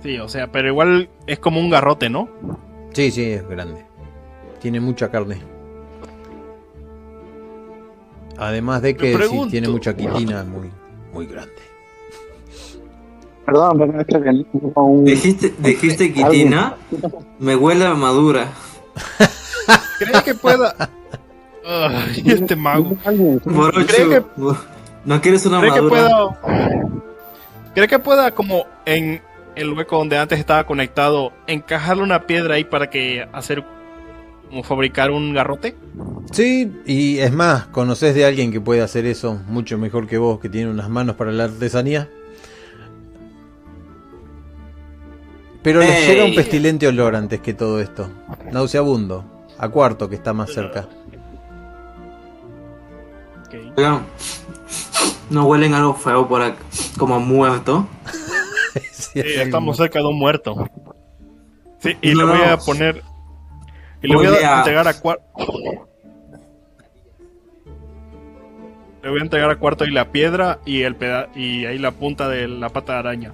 Sí, 0.04 0.18
o 0.20 0.28
sea, 0.28 0.46
pero 0.46 0.68
igual 0.68 1.08
es 1.26 1.40
como 1.40 1.58
un 1.58 1.68
garrote, 1.68 2.08
¿no? 2.08 2.28
Sí, 2.92 3.10
sí, 3.10 3.24
es 3.24 3.48
grande. 3.48 3.84
Tiene 4.60 4.78
mucha 4.78 5.10
carne. 5.10 5.42
Además 8.36 8.82
de 8.82 8.96
que 8.96 9.18
sí, 9.18 9.40
tiene 9.50 9.68
mucha 9.68 9.96
quitina, 9.96 10.44
muy, 10.44 10.70
muy 11.12 11.26
grande. 11.26 11.54
Perdón, 13.48 13.78
pero 13.78 14.00
es 14.00 14.06
que 14.06 14.46
un- 14.76 15.04
Dijiste, 15.06 15.54
dijiste 15.58 16.12
quitina, 16.12 16.74
me 17.38 17.56
huele 17.56 17.86
a 17.86 17.94
madura. 17.94 18.48
¿Crees 19.98 20.22
que 20.22 20.34
pueda.? 20.34 20.74
Ay, 21.66 22.22
este 22.26 22.54
mago. 22.56 22.94
Borocho, 23.46 23.86
¿Cree 23.86 24.22
¿no 25.06 25.20
quieres 25.22 25.46
una 25.46 25.60
¿Cree 25.60 25.72
que 25.72 25.80
madura? 25.80 26.08
pueda.? 26.42 26.80
¿Cree 27.74 27.88
que 27.88 27.98
pueda, 27.98 28.30
como 28.32 28.66
en 28.84 29.22
el 29.54 29.72
hueco 29.72 29.96
donde 29.96 30.18
antes 30.18 30.38
estaba 30.38 30.64
conectado, 30.64 31.32
encajarle 31.46 32.02
una 32.02 32.26
piedra 32.26 32.56
ahí 32.56 32.64
para 32.64 32.90
que 32.90 33.26
hacer. 33.32 33.64
como 34.50 34.62
fabricar 34.62 35.10
un 35.10 35.32
garrote? 35.32 35.74
Sí, 36.32 36.70
y 36.84 37.18
es 37.20 37.32
más, 37.32 37.66
conoces 37.68 38.14
de 38.14 38.26
alguien 38.26 38.52
que 38.52 38.60
puede 38.60 38.82
hacer 38.82 39.06
eso 39.06 39.40
mucho 39.48 39.78
mejor 39.78 40.06
que 40.06 40.18
vos, 40.18 40.38
que 40.38 40.50
tiene 40.50 40.70
unas 40.70 40.90
manos 40.90 41.16
para 41.16 41.32
la 41.32 41.44
artesanía. 41.44 42.10
Pero 45.68 45.80
les 45.80 46.06
llega 46.08 46.24
un 46.24 46.34
pestilente 46.34 46.86
olor 46.88 47.14
antes 47.14 47.40
que 47.40 47.52
todo 47.52 47.78
esto. 47.80 48.08
Nauseabundo. 48.50 49.22
A 49.58 49.68
cuarto 49.68 50.08
que 50.08 50.14
está 50.14 50.32
más 50.32 50.50
cerca. 50.50 50.88
Ok. 53.46 53.54
Oigan, 53.76 54.06
¿no 55.28 55.44
huelen 55.46 55.74
algo 55.74 55.92
feo 55.94 56.26
por 56.26 56.40
acá? 56.40 56.56
Como 56.98 57.20
muerto. 57.20 57.86
Sí, 58.92 59.20
estamos 59.24 59.76
cerca 59.78 59.98
de 60.00 60.04
un 60.06 60.18
muerto. 60.18 60.68
Sí, 61.80 61.96
y 62.02 62.12
No, 62.12 62.18
le 62.18 62.24
voy 62.38 62.48
a 62.48 62.56
poner. 62.58 63.02
Y 64.02 64.08
le 64.08 64.14
voy 64.14 64.26
a 64.26 64.54
a- 64.54 64.58
entregar 64.58 64.86
a 64.86 64.94
cuarto. 65.00 65.22
Le 69.02 69.10
voy 69.10 69.20
a 69.20 69.22
entregar 69.22 69.50
a 69.50 69.56
cuarto 69.56 69.84
ahí 69.84 69.90
la 69.90 70.10
piedra 70.12 70.58
y 70.66 70.82
el 70.82 70.94
peda 70.96 71.28
y 71.34 71.64
ahí 71.64 71.78
la 71.78 71.92
punta 71.92 72.28
de 72.28 72.46
la 72.48 72.68
pata 72.68 72.94
de 72.94 72.98
araña. 72.98 73.32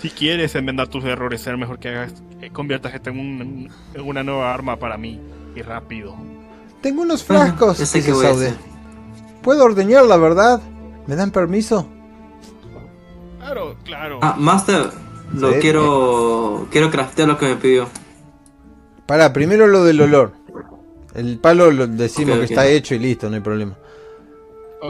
Si 0.00 0.10
quieres 0.10 0.54
enmendar 0.54 0.88
tus 0.88 1.04
errores, 1.04 1.40
será 1.40 1.56
mejor 1.56 1.78
que 1.78 1.88
hagas, 1.88 2.14
que 2.40 2.50
conviertas 2.50 2.94
esto 2.94 3.10
en, 3.10 3.18
un- 3.18 3.70
en 3.94 4.00
una 4.00 4.22
nueva 4.22 4.52
arma 4.54 4.76
para 4.76 4.96
mí 4.96 5.20
y 5.56 5.62
rápido. 5.62 6.14
Tengo 6.80 7.02
unos 7.02 7.24
frascos, 7.24 7.78
Saude. 7.78 8.26
hacer. 8.48 8.54
Puedo 9.42 9.64
ordeñar 9.64 10.04
la 10.04 10.16
verdad. 10.16 10.60
¿Me 11.06 11.16
dan 11.16 11.30
permiso? 11.32 11.88
Claro, 13.40 13.76
claro. 13.84 14.18
Ah, 14.22 14.36
Master, 14.38 14.90
lo 15.34 15.52
Sí. 15.54 15.58
quiero. 15.60 16.68
Quiero 16.70 16.90
craftear 16.90 17.28
lo 17.28 17.38
que 17.38 17.46
me 17.46 17.56
pidió. 17.56 17.88
Para, 19.06 19.32
primero 19.32 19.66
lo 19.66 19.84
del 19.84 20.00
olor. 20.02 20.32
El 21.14 21.38
palo 21.38 21.70
lo 21.72 21.86
decimos 21.86 22.38
que 22.38 22.44
está 22.44 22.66
hecho 22.68 22.94
y 22.94 22.98
listo, 22.98 23.28
no 23.28 23.36
hay 23.36 23.40
problema. 23.40 23.74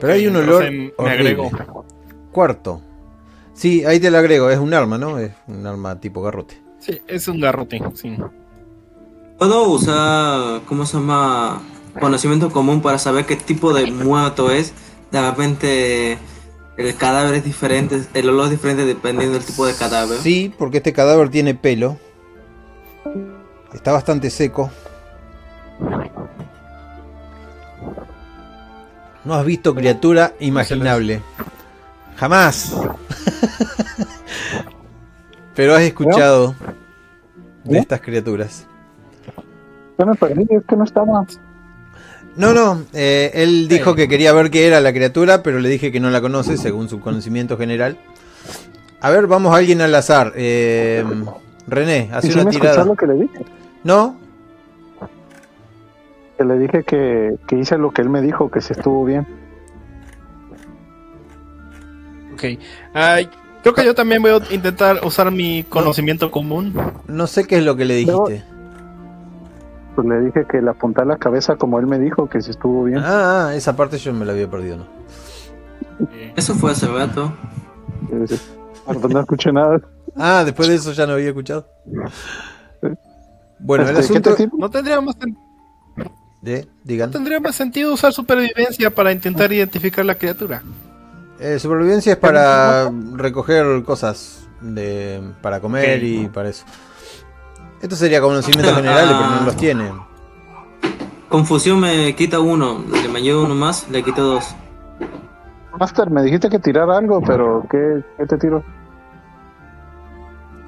Pero 0.00 0.12
hay 0.12 0.26
un 0.26 0.36
olor 0.36 0.64
Me 0.70 0.92
horrible. 0.96 1.30
agrego. 1.30 1.50
Cuarto. 2.32 2.82
Sí, 3.58 3.84
ahí 3.84 3.98
te 3.98 4.12
lo 4.12 4.18
agrego, 4.18 4.50
es 4.50 4.58
un 4.60 4.72
arma, 4.72 4.98
¿no? 4.98 5.18
Es 5.18 5.32
un 5.48 5.66
arma 5.66 5.98
tipo 5.98 6.22
garrote. 6.22 6.62
Sí, 6.78 7.02
es 7.08 7.26
un 7.26 7.40
garrote, 7.40 7.82
sí. 7.94 8.16
¿Puedo 9.36 9.64
usar, 9.64 10.60
cómo 10.66 10.86
se 10.86 10.96
llama, 10.96 11.60
conocimiento 11.98 12.52
común 12.52 12.80
para 12.80 12.98
saber 12.98 13.26
qué 13.26 13.34
tipo 13.34 13.74
de 13.74 13.90
muerto 13.90 14.52
es? 14.52 14.72
De 15.10 15.28
repente 15.28 16.18
el 16.76 16.94
cadáver 16.94 17.34
es 17.34 17.44
diferente, 17.44 18.00
el 18.14 18.28
olor 18.28 18.44
es 18.44 18.52
diferente 18.52 18.84
dependiendo 18.84 19.36
del 19.36 19.44
tipo 19.44 19.66
de 19.66 19.74
cadáver. 19.74 20.18
Sí, 20.20 20.54
porque 20.56 20.76
este 20.76 20.92
cadáver 20.92 21.28
tiene 21.28 21.56
pelo. 21.56 21.98
Está 23.74 23.90
bastante 23.90 24.30
seco. 24.30 24.70
No 29.24 29.34
has 29.34 29.44
visto 29.44 29.74
criatura 29.74 30.32
imaginable. 30.38 31.22
Jamás. 32.18 32.74
Pero 35.54 35.74
has 35.74 35.82
escuchado 35.82 36.54
de 37.64 37.78
estas 37.78 38.00
criaturas. 38.00 38.66
Ya 39.98 40.04
me 40.04 40.14
perdí, 40.14 40.46
es 40.50 40.62
que 40.68 40.76
no 40.76 40.84
estaba. 40.84 41.26
No, 42.36 42.54
no, 42.54 42.82
eh, 42.92 43.32
él 43.34 43.66
dijo 43.68 43.90
Sí. 43.90 43.96
que 43.96 44.08
quería 44.08 44.32
ver 44.32 44.50
qué 44.50 44.68
era 44.68 44.80
la 44.80 44.92
criatura, 44.92 45.42
pero 45.42 45.58
le 45.58 45.68
dije 45.68 45.90
que 45.90 45.98
no 45.98 46.10
la 46.10 46.20
conoce, 46.20 46.56
según 46.56 46.88
su 46.88 47.00
conocimiento 47.00 47.58
general. 47.58 47.98
A 49.00 49.10
ver, 49.10 49.26
vamos 49.26 49.52
a 49.52 49.56
alguien 49.58 49.80
al 49.80 49.94
azar. 49.96 50.32
Eh, 50.36 51.04
René, 51.66 52.08
¿Y 52.10 52.14
hace 52.14 52.40
una 52.40 52.48
tirada. 52.50 52.84
lo 52.84 52.94
que 52.94 53.06
le 53.08 53.14
dije? 53.14 53.44
¿No? 53.82 54.16
Que 56.36 56.44
le 56.44 56.58
dije 56.58 56.84
que, 56.84 57.34
que 57.48 57.56
hice 57.58 57.76
lo 57.76 57.90
que 57.90 58.02
él 58.02 58.08
me 58.08 58.22
dijo, 58.22 58.48
que 58.50 58.60
se 58.60 58.74
estuvo 58.74 59.04
bien. 59.04 59.26
Ok. 62.38 62.58
Ay, 62.94 63.28
creo 63.62 63.74
que 63.74 63.84
yo 63.84 63.94
también 63.94 64.22
voy 64.22 64.30
a 64.30 64.54
intentar 64.54 65.00
usar 65.04 65.30
mi 65.32 65.64
conocimiento 65.64 66.30
común. 66.30 66.72
No 67.08 67.26
sé 67.26 67.46
qué 67.46 67.56
es 67.58 67.64
lo 67.64 67.74
que 67.74 67.84
le 67.84 67.96
dijiste. 67.96 68.44
Pues 69.96 70.06
le 70.06 70.20
dije 70.20 70.46
que 70.48 70.62
le 70.62 70.70
apuntara 70.70 71.04
la 71.08 71.16
cabeza 71.16 71.56
como 71.56 71.80
él 71.80 71.88
me 71.88 71.98
dijo, 71.98 72.28
que 72.28 72.40
se 72.40 72.52
estuvo 72.52 72.84
bien. 72.84 72.98
Ah, 73.00 73.48
ah, 73.48 73.54
esa 73.56 73.74
parte 73.74 73.98
yo 73.98 74.12
me 74.12 74.24
la 74.24 74.30
había 74.32 74.48
perdido, 74.48 74.76
¿no? 74.76 74.86
Eso 76.36 76.54
fue 76.54 76.70
hace 76.70 76.86
rato. 76.86 77.32
Eh, 78.12 78.36
no 79.10 79.20
escuché 79.20 79.50
nada. 79.50 79.80
Ah, 80.16 80.44
después 80.44 80.68
de 80.68 80.76
eso 80.76 80.92
ya 80.92 81.04
no 81.06 81.14
había 81.14 81.28
escuchado. 81.28 81.66
Bueno, 83.58 83.88
el 83.88 83.96
Este, 83.96 84.14
¿qué 84.14 84.20
te 84.20 84.30
asunto 84.30 84.34
tipo? 84.36 84.56
¿No 84.56 84.70
tendría 84.70 85.00
más, 85.00 85.16
sen- 85.18 85.36
de, 86.42 86.62
no 86.64 86.70
digan, 86.84 87.10
tendría 87.10 87.40
más 87.40 87.56
sentido 87.56 87.92
usar 87.92 88.12
supervivencia 88.12 88.90
para 88.90 89.10
intentar 89.10 89.52
identificar 89.52 90.04
la 90.04 90.14
criatura? 90.14 90.62
Eh, 91.40 91.58
supervivencia 91.58 92.12
es 92.12 92.18
para 92.18 92.90
recoger 93.14 93.82
cosas 93.84 94.48
de, 94.60 95.20
para 95.40 95.60
comer 95.60 96.02
y 96.02 96.28
para 96.28 96.48
eso. 96.48 96.64
Esto 97.80 97.96
sería 97.96 98.20
conocimientos 98.20 98.74
generales, 98.76 99.14
pero 99.16 99.30
no 99.30 99.46
los 99.46 99.56
tienen. 99.56 100.00
Confusión 101.28 101.80
me 101.80 102.14
quita 102.14 102.40
uno, 102.40 102.84
le 102.90 103.08
me 103.08 103.18
ayuda 103.18 103.44
uno 103.44 103.54
más, 103.54 103.88
le 103.90 104.02
quito 104.02 104.22
dos. 104.22 104.54
Master, 105.78 106.10
me 106.10 106.22
dijiste 106.22 106.48
que 106.48 106.58
tirar 106.58 106.90
algo, 106.90 107.20
pero 107.20 107.64
¿qué, 107.70 108.02
qué 108.16 108.26
te 108.26 108.36
tiro? 108.38 108.64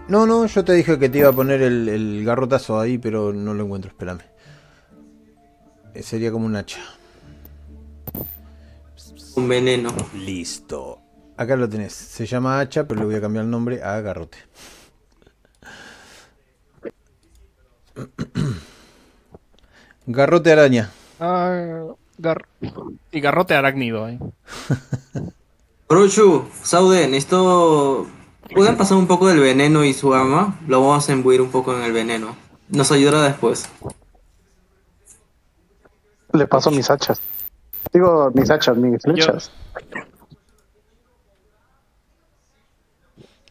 No, 0.06 0.26
no, 0.26 0.47
yo 0.47 0.64
te 0.64 0.72
dije 0.72 0.98
que 0.98 1.09
te 1.09 1.18
iba 1.18 1.30
a 1.30 1.32
poner 1.32 1.62
el, 1.62 1.88
el 1.88 2.24
garrotazo 2.24 2.78
ahí, 2.78 2.98
pero 2.98 3.32
no 3.32 3.55
lo 3.55 3.64
encuentro, 3.64 3.90
espérame. 3.90 4.20
Eh, 5.94 6.02
sería 6.02 6.30
como 6.30 6.47
un 6.47 6.56
hacha. 6.56 6.80
Un 9.40 9.48
veneno. 9.48 9.90
Listo. 10.14 10.98
Acá 11.36 11.56
lo 11.56 11.66
tenés. 11.68 11.94
Se 11.94 12.26
llama 12.26 12.60
hacha, 12.60 12.86
pero 12.86 13.00
le 13.00 13.06
voy 13.06 13.14
a 13.14 13.20
cambiar 13.22 13.44
el 13.46 13.50
nombre 13.50 13.82
a 13.82 13.98
garrote. 14.02 14.36
Garrote 20.06 20.52
araña. 20.52 20.90
Ah, 21.20 21.84
gar- 22.18 22.46
y 23.12 23.20
garrote 23.20 23.54
arácnido. 23.54 24.08
eh. 24.08 24.18
Orochu, 25.88 26.46
Saude, 26.62 27.06
necesito. 27.08 28.06
¿Pueden 28.54 28.76
pasar 28.76 28.96
un 28.98 29.06
poco 29.06 29.28
del 29.28 29.40
veneno 29.40 29.84
y 29.84 29.92
su 29.94 30.12
arma? 30.14 30.58
Lo 30.66 30.80
vamos 30.80 31.08
a 31.08 31.12
imbuir 31.12 31.40
un 31.40 31.50
poco 31.50 31.76
en 31.76 31.82
el 31.82 31.92
veneno. 31.92 32.36
Nos 32.68 32.90
ayudará 32.92 33.22
después. 33.22 33.68
Le 36.32 36.46
paso 36.46 36.70
mis 36.70 36.88
hachas. 36.90 37.20
Digo, 37.92 38.30
mis 38.34 38.50
hachas, 38.50 38.76
mis 38.76 39.02
flechas. 39.02 39.50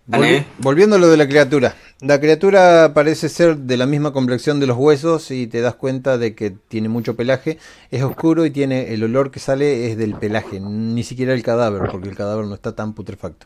Volvi- 0.07 0.43
volviendo 0.57 0.95
a 0.95 0.99
lo 0.99 1.07
de 1.09 1.17
la 1.17 1.27
criatura. 1.27 1.75
La 2.01 2.19
criatura 2.19 2.93
parece 2.95 3.29
ser 3.29 3.57
de 3.57 3.77
la 3.77 3.85
misma 3.85 4.11
complexión 4.11 4.59
de 4.59 4.65
los 4.65 4.77
huesos 4.77 5.29
y 5.29 5.45
te 5.45 5.61
das 5.61 5.75
cuenta 5.75 6.17
de 6.17 6.33
que 6.33 6.49
tiene 6.49 6.89
mucho 6.89 7.15
pelaje. 7.15 7.59
Es 7.91 8.01
oscuro 8.01 8.45
y 8.45 8.49
tiene 8.51 8.93
el 8.93 9.03
olor 9.03 9.29
que 9.29 9.39
sale 9.39 9.91
es 9.91 9.97
del 9.97 10.15
pelaje, 10.15 10.59
ni 10.59 11.03
siquiera 11.03 11.33
el 11.33 11.43
cadáver, 11.43 11.89
porque 11.91 12.09
el 12.09 12.15
cadáver 12.15 12.45
no 12.45 12.55
está 12.55 12.73
tan 12.73 12.93
putrefacto. 12.93 13.45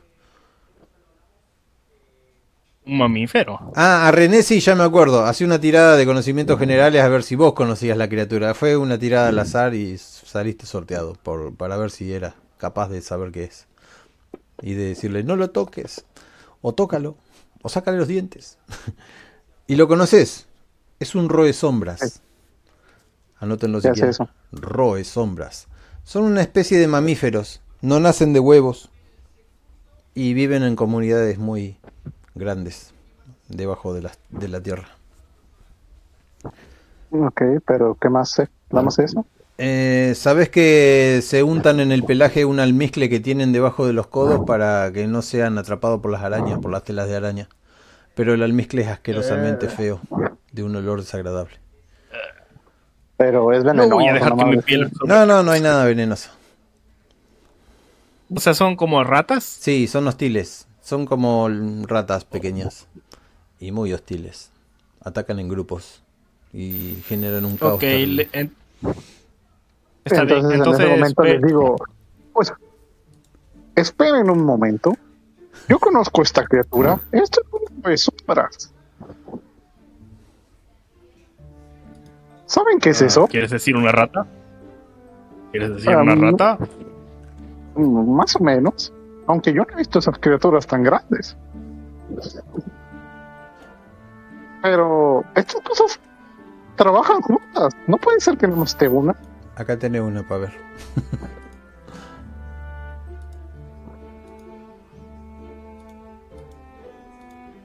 Un 2.85 2.97
mamífero. 2.97 3.71
Ah, 3.75 4.07
a 4.07 4.11
René 4.11 4.43
sí, 4.43 4.59
ya 4.59 4.75
me 4.75 4.83
acuerdo. 4.83 5.25
Hacía 5.25 5.47
una 5.47 5.59
tirada 5.59 5.95
de 5.95 6.05
conocimientos 6.05 6.59
generales 6.59 7.01
a 7.01 7.07
ver 7.07 7.23
si 7.23 7.35
vos 7.35 7.53
conocías 7.53 7.97
la 7.97 8.09
criatura. 8.09 8.53
Fue 8.53 8.75
una 8.75 8.97
tirada 8.97 9.29
al 9.29 9.39
azar 9.39 9.73
y 9.73 9.97
saliste 9.97 10.65
sorteado 10.65 11.13
por, 11.23 11.55
para 11.55 11.77
ver 11.77 11.91
si 11.91 12.11
era 12.11 12.35
capaz 12.57 12.89
de 12.89 13.01
saber 13.01 13.31
qué 13.31 13.45
es. 13.45 13.67
Y 14.61 14.73
de 14.73 14.89
decirle, 14.89 15.23
no 15.23 15.35
lo 15.37 15.49
toques. 15.51 16.05
O 16.61 16.73
tócalo. 16.73 17.15
O 17.61 17.69
sácale 17.69 17.97
los 17.97 18.09
dientes. 18.09 18.57
y 19.67 19.75
lo 19.75 19.87
conoces. 19.87 20.47
Es 20.99 21.15
un 21.15 21.29
roe 21.29 21.53
sombras. 21.53 22.21
Anótenlo 23.37 23.79
si 23.79 23.83
¿Qué 23.83 23.91
hace 23.91 23.95
quieren. 23.95 24.09
eso? 24.09 24.29
Roe 24.51 25.03
sombras. 25.05 25.67
Son 26.03 26.23
una 26.23 26.41
especie 26.41 26.77
de 26.77 26.87
mamíferos. 26.87 27.61
No 27.81 28.01
nacen 28.01 28.33
de 28.33 28.39
huevos. 28.41 28.89
Y 30.13 30.33
viven 30.33 30.63
en 30.63 30.75
comunidades 30.75 31.37
muy 31.39 31.77
grandes. 32.35 32.93
Debajo 33.49 33.93
de 33.93 34.01
la, 34.03 34.11
de 34.29 34.47
la 34.47 34.61
tierra. 34.61 34.87
Ok, 37.11 37.41
pero 37.65 37.95
¿qué 38.01 38.09
más 38.09 38.31
sé? 38.31 38.49
¿Nada 38.71 38.83
más 38.85 38.97
eso? 38.99 39.25
Eh, 39.59 40.13
¿Sabes 40.15 40.49
que 40.49 41.19
se 41.23 41.43
untan 41.43 41.79
en 41.79 41.91
el 41.91 42.03
pelaje 42.03 42.43
un 42.43 42.59
almizcle 42.59 43.07
que 43.07 43.19
tienen 43.19 43.51
debajo 43.53 43.85
de 43.85 43.93
los 43.93 44.07
codos 44.07 44.41
para 44.47 44.91
que 44.91 45.05
no 45.07 45.21
sean 45.21 45.57
atrapados 45.59 46.01
por 46.01 46.11
las 46.11 46.23
arañas, 46.23 46.59
por 46.59 46.71
las 46.71 46.83
telas 46.83 47.07
de 47.07 47.15
araña? 47.15 47.49
Pero 48.15 48.33
el 48.33 48.41
almizcle 48.43 48.81
es 48.81 48.87
asquerosamente 48.87 49.69
feo, 49.69 50.01
de 50.51 50.63
un 50.63 50.75
olor 50.75 50.99
desagradable. 51.01 51.55
Pero 53.17 53.51
es 53.53 53.63
No 53.63 53.65
venenoso. 53.73 53.95
voy 53.95 54.07
a 54.07 54.13
dejar 54.13 54.35
que 54.35 54.45
mi 54.45 54.57
piel. 54.57 54.91
No, 55.05 55.25
no, 55.25 55.43
no 55.43 55.51
hay 55.51 55.61
nada 55.61 55.85
venenoso. 55.85 56.31
O 58.35 58.39
sea, 58.39 58.53
son 58.55 58.75
como 58.75 59.03
ratas. 59.03 59.43
Sí, 59.43 59.87
son 59.87 60.07
hostiles. 60.07 60.67
Son 60.83 61.05
como 61.05 61.47
ratas 61.87 62.25
pequeñas 62.25 62.87
y 63.57 63.71
muy 63.71 63.93
hostiles. 63.93 64.51
Atacan 65.01 65.39
en 65.39 65.47
grupos 65.47 66.03
y 66.51 67.01
generan 67.07 67.45
un 67.45 67.55
caos. 67.55 67.75
Ok, 67.75 67.79
terrible. 67.79 68.29
le- 68.33 68.39
en- 68.39 68.53
está 70.03 70.25
bien. 70.25 70.51
Entonces, 70.51 70.85
en 70.85 70.91
ese 70.91 70.99
momento 70.99 71.23
les 71.23 71.41
digo, 71.41 71.75
pues, 72.33 72.53
esperen 73.75 74.29
un 74.29 74.43
momento. 74.43 74.93
Yo 75.69 75.79
conozco 75.79 76.21
esta 76.21 76.43
criatura. 76.43 76.99
Esto 77.13 77.41
es 77.41 77.47
un 77.53 77.97
sombras. 77.97 78.73
¿Saben 82.45 82.79
qué 82.79 82.89
es 82.89 83.01
ah, 83.01 83.05
eso? 83.05 83.27
¿Quieres 83.27 83.51
decir 83.51 83.77
una 83.77 83.93
rata? 83.93 84.27
¿Quieres 85.51 85.75
decir 85.75 85.95
una 85.95 86.13
mm. 86.13 86.21
rata? 86.21 86.57
Mm, 87.75 88.15
Más 88.17 88.35
o 88.35 88.39
menos. 88.41 88.91
Aunque 89.27 89.53
yo 89.53 89.63
no 89.63 89.73
he 89.73 89.77
visto 89.77 89.99
esas 89.99 90.17
criaturas 90.19 90.67
tan 90.67 90.83
grandes. 90.83 91.37
Pero 94.61 95.23
estas 95.35 95.61
cosas 95.61 95.99
trabajan 96.75 97.21
juntas. 97.21 97.73
No 97.87 97.97
puede 97.97 98.19
ser 98.19 98.37
que 98.37 98.47
no 98.47 98.63
esté 98.63 98.87
una. 98.87 99.15
Acá 99.55 99.77
tenés 99.77 100.01
una 100.01 100.27
para 100.27 100.41
ver. 100.41 100.53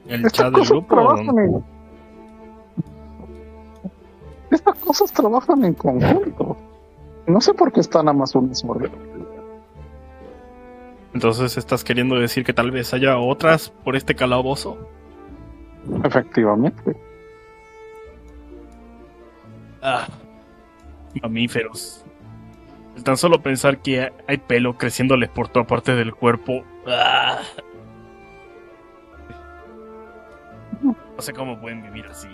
¿El 0.07 0.25
Estas 0.25 0.33
chat 0.33 0.45
del 0.45 0.53
cosas 0.53 0.69
grupo? 0.71 0.95
trabajan 0.95 1.39
en... 1.39 1.63
Estas 4.51 4.75
cosas 4.79 5.11
trabajan 5.11 5.63
en 5.63 5.73
conjunto. 5.75 6.57
No 7.27 7.41
sé 7.41 7.53
por 7.53 7.71
qué 7.71 7.81
están 7.81 8.07
a 8.09 8.13
más 8.13 8.33
unas 8.33 8.59
sobre 8.59 8.89
Entonces, 11.13 11.57
¿estás 11.57 11.83
queriendo 11.83 12.15
decir 12.19 12.43
que 12.43 12.53
tal 12.53 12.71
vez 12.71 12.93
haya 12.93 13.17
otras 13.17 13.69
por 13.69 13.95
este 13.95 14.15
calabozo? 14.15 14.77
Efectivamente. 16.03 16.95
Ah, 19.81 20.07
mamíferos. 21.21 22.05
Tan 23.03 23.17
solo 23.17 23.41
pensar 23.41 23.79
que 23.79 24.11
hay 24.27 24.37
pelo 24.37 24.77
creciéndoles 24.77 25.29
por 25.29 25.47
toda 25.47 25.65
parte 25.65 25.95
del 25.95 26.13
cuerpo. 26.13 26.63
ah. 26.85 27.39
No 30.81 30.95
sé 31.19 31.33
cómo 31.33 31.59
pueden 31.59 31.81
vivir 31.83 32.05
así. 32.07 32.29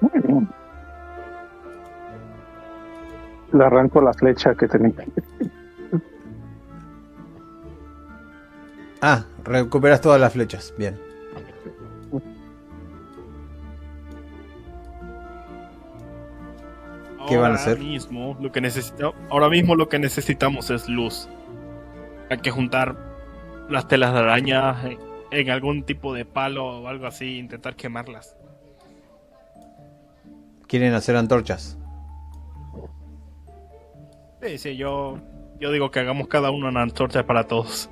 Muy 0.00 0.20
bien. 0.22 0.48
Le 3.52 3.64
arranco 3.64 4.00
la 4.00 4.12
flecha 4.12 4.54
que 4.54 4.66
tenía. 4.68 4.92
Ah, 9.00 9.24
recuperas 9.44 10.00
todas 10.00 10.20
las 10.20 10.32
flechas. 10.32 10.74
Bien. 10.76 10.98
¿Qué 17.28 17.36
van 17.36 17.52
a 17.52 17.54
Ahora 17.54 17.54
hacer? 17.54 17.78
Mismo, 17.78 18.36
lo 18.40 18.52
que 18.52 18.60
necesita- 18.60 19.12
ahora 19.30 19.48
mismo 19.48 19.74
lo 19.74 19.88
que 19.88 19.98
necesitamos 19.98 20.70
es 20.70 20.88
luz. 20.88 21.28
Hay 22.30 22.38
que 22.38 22.50
juntar 22.50 22.96
las 23.68 23.88
telas 23.88 24.12
de 24.12 24.20
araña 24.20 24.76
en, 24.84 24.98
en 25.32 25.50
algún 25.50 25.82
tipo 25.84 26.14
de 26.14 26.24
palo 26.24 26.64
o 26.82 26.88
algo 26.88 27.06
así, 27.06 27.38
intentar 27.38 27.74
quemarlas. 27.74 28.36
Quieren 30.68 30.94
hacer 30.94 31.16
antorchas. 31.16 31.78
Sí, 34.46 34.58
sí, 34.58 34.76
yo, 34.76 35.18
yo 35.58 35.72
digo 35.72 35.90
que 35.90 35.98
hagamos 35.98 36.28
cada 36.28 36.52
uno 36.52 36.68
una 36.68 36.82
antorcha 36.82 37.26
para 37.26 37.48
todos. 37.48 37.90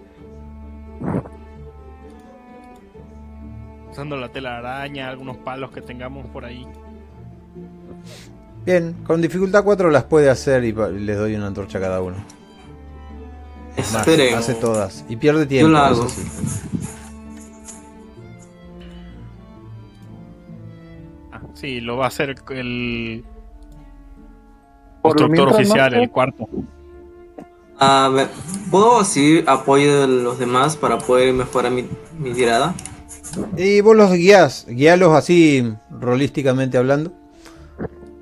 Usando 3.91 4.17
la 4.17 4.29
tela 4.29 4.53
de 4.53 4.57
araña, 4.59 5.09
algunos 5.09 5.37
palos 5.39 5.73
que 5.73 5.83
tengamos 5.83 6.27
por 6.29 6.45
ahí. 6.45 6.65
Bien, 8.65 8.93
con 9.05 9.21
dificultad 9.21 9.65
4 9.65 9.91
las 9.91 10.05
puede 10.05 10.31
hacer 10.31 10.63
y 10.63 10.73
les 10.73 11.19
doy 11.19 11.35
una 11.35 11.49
antorcha 11.49 11.79
a 11.79 11.81
cada 11.81 12.01
uno. 12.01 12.19
Esperen. 13.77 14.37
hace 14.37 14.55
todas. 14.55 15.05
Y 15.09 15.17
pierde 15.17 15.47
tiempo. 15.47 15.73
la 15.73 15.91
eso 15.91 16.03
hago. 16.03 16.09
sí. 16.09 16.23
Ah, 21.33 21.41
sí, 21.55 21.81
lo 21.81 21.97
va 21.97 22.05
a 22.05 22.09
hacer 22.09 22.37
el 22.51 23.25
constructor 25.13 25.49
oficial, 25.49 25.91
no 25.93 25.97
sé. 25.99 26.03
el 26.05 26.11
cuarto. 26.11 26.49
A 27.79 28.09
ver, 28.13 28.29
¿puedo 28.71 29.01
así 29.01 29.43
apoyo 29.47 30.03
de 30.03 30.07
los 30.07 30.39
demás 30.39 30.77
para 30.77 30.99
poder 30.99 31.33
mejorar 31.35 31.73
mi, 31.73 31.87
mi 32.19 32.33
tirada? 32.33 32.75
Y 33.57 33.81
vos 33.81 33.97
los 33.97 34.13
guías, 34.13 34.65
guíalos 34.69 35.13
así 35.13 35.73
rolísticamente 35.91 36.79
hablando. 36.79 37.13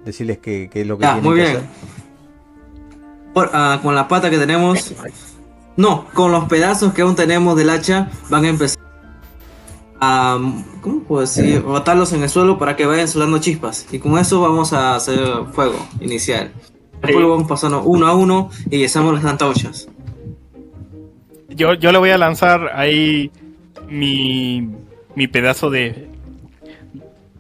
Decirles 0.05 0.39
que, 0.39 0.69
que 0.71 0.81
es 0.81 0.87
lo 0.87 0.97
que 0.99 1.03
Ya, 1.05 1.13
tienen 1.15 1.31
muy 1.31 1.37
que 1.39 1.43
bien. 1.47 1.57
hacer. 1.59 1.69
Por- 3.35 3.51
ah, 3.53 3.79
con 3.83 3.95
la 3.95 4.09
pata 4.09 4.31
que 4.31 4.39
tenemos. 4.39 4.95
No, 5.77 6.07
con 6.15 6.33
los 6.33 6.45
pedazos 6.47 6.93
que 6.93 7.03
aún 7.03 7.15
tenemos 7.15 7.57
del 7.57 7.71
hacha, 7.71 8.11
van 8.31 8.45
a 8.45 8.49
empezar 8.49 8.83
a. 10.01 10.39
¿Cómo 10.81 11.01
puedo 11.05 11.21
decir? 11.21 11.61
Botarlos 11.61 12.13
en 12.15 12.23
el 12.23 12.29
suelo 12.31 12.59
para 12.59 12.75
que 12.75 12.85
vayan 12.87 13.07
solando 13.09 13.39
chispas. 13.39 13.87
Y 13.93 13.99
con 13.99 14.19
eso 14.19 14.41
vamos 14.41 14.73
a 14.73 14.97
hacer 14.97 15.19
fuego 15.53 15.77
inicial. 16.01 16.53
Después 17.03 17.17
lo 17.21 17.31
vamos 17.31 17.49
pasando 17.49 17.83
uno 17.83 18.07
a 18.07 18.15
uno 18.15 18.51
y 18.71 18.85
echamos 18.85 19.15
las 19.15 19.25
antorchas. 19.25 19.89
Yo, 21.49 21.75
yo 21.75 21.93
le 21.93 21.99
voy 21.99 22.11
a 22.11 22.19
lanzar 22.19 22.71
ahí 22.75 23.31
mi, 23.89 24.69
mi 25.15 25.27
pedazo 25.27 25.69
de, 25.69 26.09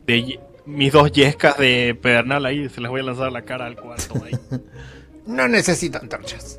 de 0.06 0.38
mis 0.66 0.92
dos 0.92 1.10
yescas 1.12 1.56
de 1.58 1.96
pedernal 2.00 2.44
ahí, 2.44 2.68
se 2.68 2.80
las 2.80 2.90
voy 2.90 3.00
a 3.00 3.04
lanzar 3.04 3.28
a 3.28 3.30
la 3.30 3.42
cara 3.42 3.66
al 3.66 3.76
cuarto 3.76 4.14
ahí. 4.24 4.32
No 5.24 5.46
necesito 5.46 5.98
antorchas. 5.98 6.58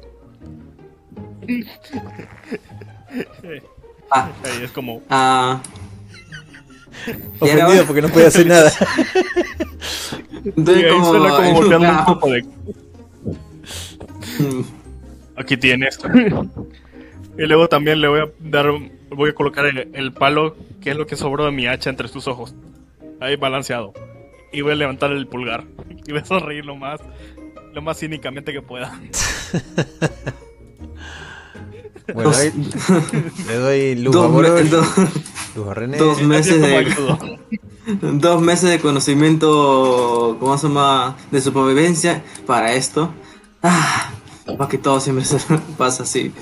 Ah, 4.10 4.30
Ahí 4.44 4.64
es 4.64 4.72
como, 4.72 5.02
ah. 5.10 5.60
Ahora 7.42 7.54
Ofendido 7.66 7.86
porque 7.86 8.02
no 8.04 8.10
puede 8.10 8.28
hacer 8.28 8.46
nada. 8.48 8.72
Ahí 10.46 10.90
como- 10.90 11.10
suena 11.12 11.36
como 11.36 11.54
golpeando 11.56 11.90
un 12.00 12.06
poco 12.06 12.30
de. 12.30 12.46
aquí 15.36 15.58
tienes. 15.58 16.00
y 17.38 17.42
luego 17.46 17.68
también 17.70 18.02
le 18.02 18.08
voy 18.08 18.20
a 18.22 18.30
dar, 18.40 18.68
voy 19.10 19.30
a 19.32 19.34
colocar 19.34 19.66
el, 19.66 19.90
el 19.94 20.12
palo, 20.14 20.56
que 20.82 20.92
es 20.92 20.98
lo 20.98 21.06
que 21.08 21.16
sobró 21.16 21.46
de 21.46 21.52
mi 21.52 21.68
hacha 21.68 21.90
entre 21.90 22.10
tus 22.10 22.28
ojos. 22.28 22.54
Ahí 23.20 23.36
balanceado. 23.36 23.94
Y 24.52 24.62
voy 24.62 24.74
a 24.74 24.76
levantar 24.76 25.12
el 25.12 25.28
pulgar. 25.28 25.64
Y 26.06 26.12
voy 26.12 26.22
a 26.22 26.26
sonreír 26.26 26.66
lo 26.66 26.76
más, 26.76 27.00
lo 27.74 27.82
más 27.82 28.00
cínicamente 28.00 28.52
que 28.54 28.62
pueda. 28.62 29.00
Bueno, 32.14 32.32
Dos- 32.32 32.38
ahí 32.40 32.52
le 33.48 33.56
doy 33.56 33.96
luz 33.96 34.16
a 34.16 34.20
Dos, 34.20 34.30
me- 34.30 34.36
Borosh, 34.50 34.70
dos- 34.70 34.88
luz 35.56 35.68
a 35.70 35.74
René. 35.74 35.98
dos 35.98 36.22
meses 36.24 36.60
de. 36.62 37.40
Dos 38.14 38.42
meses 38.42 38.70
de 38.70 38.80
conocimiento, 38.80 40.36
¿cómo 40.40 40.58
se 40.58 40.68
llama? 40.68 41.16
De 41.32 41.40
supervivencia 41.42 42.22
para 42.46 42.74
esto. 42.74 43.14
Ah, 43.64 44.12
más 44.60 44.68
que 44.68 44.78
todo 44.78 45.00
siempre 45.00 45.26
se 45.26 45.40
pasa 45.78 46.04
así. 46.04 46.34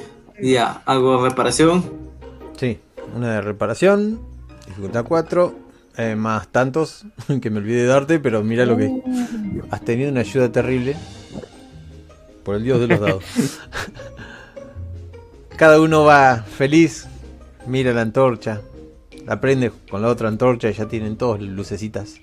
Ya, 0.42 0.82
hago 0.86 1.24
reparación. 1.24 1.84
Sí, 2.58 2.80
una 3.16 3.34
de 3.36 3.42
reparación, 3.42 4.20
dificultad 4.68 5.06
4, 5.08 5.56
eh, 5.98 6.16
más 6.16 6.48
tantos 6.48 7.06
que 7.42 7.50
me 7.50 7.60
olvidé 7.60 7.84
de 7.84 7.88
darte, 7.88 8.20
pero 8.20 8.44
mira 8.44 8.66
lo 8.66 8.76
que 8.76 8.92
has 9.70 9.82
tenido 9.86 10.12
una 10.12 10.22
ayuda 10.22 10.52
terrible. 10.52 10.96
Por 12.44 12.56
el 12.56 12.64
dios 12.64 12.80
de 12.80 12.88
los 12.88 13.00
dados. 13.00 13.24
Cada 15.58 15.80
uno 15.80 16.04
va 16.04 16.38
feliz, 16.38 17.06
mira 17.68 17.94
la 17.94 18.02
antorcha, 18.02 18.62
la 19.28 19.40
prende 19.40 19.72
con 19.92 20.02
la 20.02 20.08
otra 20.08 20.28
antorcha 20.28 20.72
y 20.72 20.74
ya 20.74 20.88
tienen 20.88 21.18
todos 21.18 21.40
lucecitas. 21.40 22.16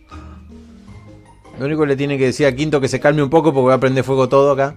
Lo 1.58 1.66
único 1.66 1.82
que 1.82 1.88
le 1.88 1.96
tiene 1.96 2.18
que 2.18 2.26
decir 2.26 2.46
a 2.46 2.54
Quinto 2.54 2.80
que 2.80 2.88
se 2.88 3.00
calme 3.00 3.22
un 3.22 3.30
poco 3.30 3.52
porque 3.52 3.68
va 3.68 3.74
a 3.74 3.80
prender 3.80 4.04
fuego 4.04 4.28
todo 4.28 4.52
acá. 4.52 4.74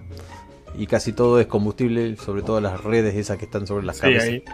Y 0.76 0.86
casi 0.86 1.12
todo 1.12 1.38
es 1.38 1.46
combustible, 1.46 2.16
sobre 2.16 2.42
todo 2.42 2.60
las 2.60 2.82
redes 2.82 3.14
esas 3.14 3.36
que 3.38 3.44
están 3.44 3.66
sobre 3.66 3.84
las 3.84 3.96
Sí, 3.96 4.02
cabezas. 4.02 4.28
ahí. 4.28 4.44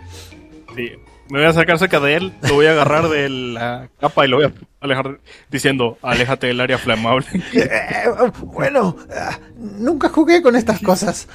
Sí. 0.76 0.90
Me 1.30 1.38
voy 1.40 1.46
a 1.46 1.50
acercar 1.50 1.78
cerca 1.78 2.00
de 2.00 2.14
él, 2.14 2.32
lo 2.48 2.54
voy 2.54 2.64
a 2.66 2.70
agarrar 2.72 3.08
de 3.10 3.28
la 3.28 3.90
capa 4.00 4.24
y 4.24 4.28
lo 4.30 4.36
voy 4.38 4.46
a 4.46 4.52
alejar 4.80 5.20
diciendo, 5.50 5.98
aléjate 6.00 6.46
del 6.46 6.60
área 6.60 6.78
flamable. 6.78 7.26
Eh, 7.54 8.30
bueno, 8.44 8.96
ah, 9.14 9.38
nunca 9.58 10.08
jugué 10.08 10.40
con 10.40 10.56
estas 10.56 10.80
cosas. 10.80 11.28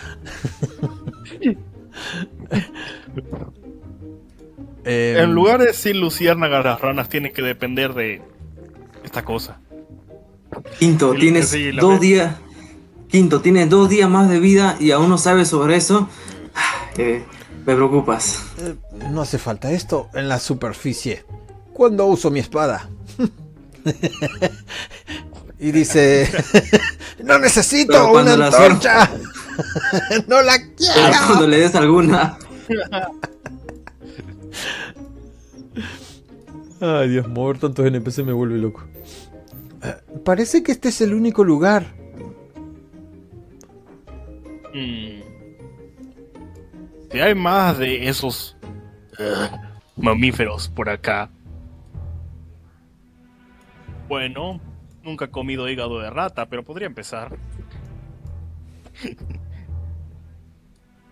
En 4.86 5.34
lugares 5.34 5.76
sin 5.78 6.00
luciérnagas, 6.00 6.66
las 6.66 6.82
ranas 6.82 7.08
tienen 7.10 7.32
que 7.32 7.42
depender 7.42 7.94
de 7.94 8.22
esta 9.04 9.24
cosa. 9.24 9.60
Quinto, 10.80 11.14
tienes 11.14 11.50
sí, 11.50 11.72
dos 11.72 11.92
vez- 11.94 12.02
días. 12.02 12.36
Quinto, 13.10 13.42
tienes 13.42 13.70
dos 13.70 13.90
días 13.90 14.10
más 14.10 14.30
de 14.30 14.40
vida 14.40 14.76
y 14.80 14.92
aún 14.92 15.10
no 15.10 15.18
sabes 15.18 15.48
sobre 15.48 15.76
eso. 15.76 16.10
Eh, 16.98 17.24
me 17.66 17.76
preocupas. 17.76 18.40
eh, 18.60 18.76
no 19.12 19.22
hace 19.22 19.38
falta 19.38 19.72
esto 19.72 20.10
en 20.14 20.28
la 20.28 20.40
superficie. 20.40 21.24
¿Cuándo 21.74 22.06
uso 22.06 22.32
mi 22.32 22.40
espada? 22.40 22.90
y 25.60 25.72
dice, 25.72 26.30
no 27.24 27.38
necesito 27.40 27.94
Pero 27.94 28.12
una 28.12 28.38
la 28.38 28.48
antorcha. 28.48 29.10
no 30.28 30.42
la 30.42 30.54
Pero 30.58 30.74
quiero. 30.76 31.18
cuando 31.28 31.48
le 31.48 31.60
des 31.60 31.76
alguna. 31.76 32.38
Ay, 36.82 37.10
Dios, 37.10 37.28
mover 37.28 37.60
tantos 37.60 37.86
NPC 37.86 38.24
me 38.26 38.34
vuelve 38.34 38.58
loco. 38.58 38.84
Parece 40.24 40.64
que 40.64 40.72
este 40.72 40.90
es 40.90 41.02
el 41.02 41.14
único 41.14 41.44
lugar. 41.44 41.86
Mm. 44.74 45.22
Si 47.12 47.20
hay 47.20 47.36
más 47.36 47.78
de 47.78 48.08
esos 48.08 48.58
eh, 49.20 49.50
mamíferos 49.96 50.70
por 50.70 50.90
acá. 50.90 51.30
Bueno, 54.08 54.60
nunca 55.04 55.26
he 55.26 55.30
comido 55.30 55.70
hígado 55.70 56.00
de 56.00 56.10
rata, 56.10 56.48
pero 56.48 56.64
podría 56.64 56.88
empezar. 56.88 57.38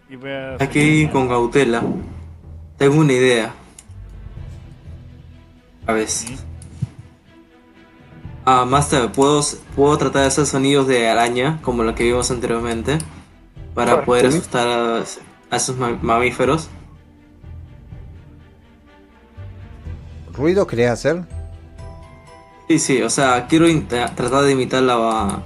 y 0.09 0.15
Hay 0.59 0.67
que 0.67 0.83
ir 0.83 1.09
con 1.11 1.27
cautela. 1.27 1.83
Tengo 2.77 2.95
una 2.95 3.13
idea. 3.13 3.53
A 5.85 5.93
ver. 5.93 6.07
Ah, 8.53 8.65
Master, 8.65 9.13
¿puedo, 9.13 9.41
puedo 9.77 9.97
tratar 9.97 10.23
de 10.23 10.27
hacer 10.27 10.45
sonidos 10.45 10.85
de 10.85 11.07
araña, 11.07 11.59
como 11.61 11.83
lo 11.83 11.95
que 11.95 12.03
vimos 12.03 12.31
anteriormente, 12.31 12.97
para 13.73 14.03
poder 14.03 14.29
sí. 14.29 14.39
asustar 14.39 14.67
a, 14.67 15.03
a 15.49 15.55
esos 15.55 15.77
ma- 15.77 15.97
mamíferos. 16.01 16.67
¿Ruido 20.33 20.67
querés 20.67 20.89
hacer? 20.89 21.23
Sí, 22.67 22.77
sí, 22.79 23.01
o 23.01 23.09
sea, 23.09 23.47
quiero 23.47 23.67
tratar 23.87 24.43
de 24.43 24.51
imitar 24.51 24.83
la... 24.83 24.97
O 24.97 25.43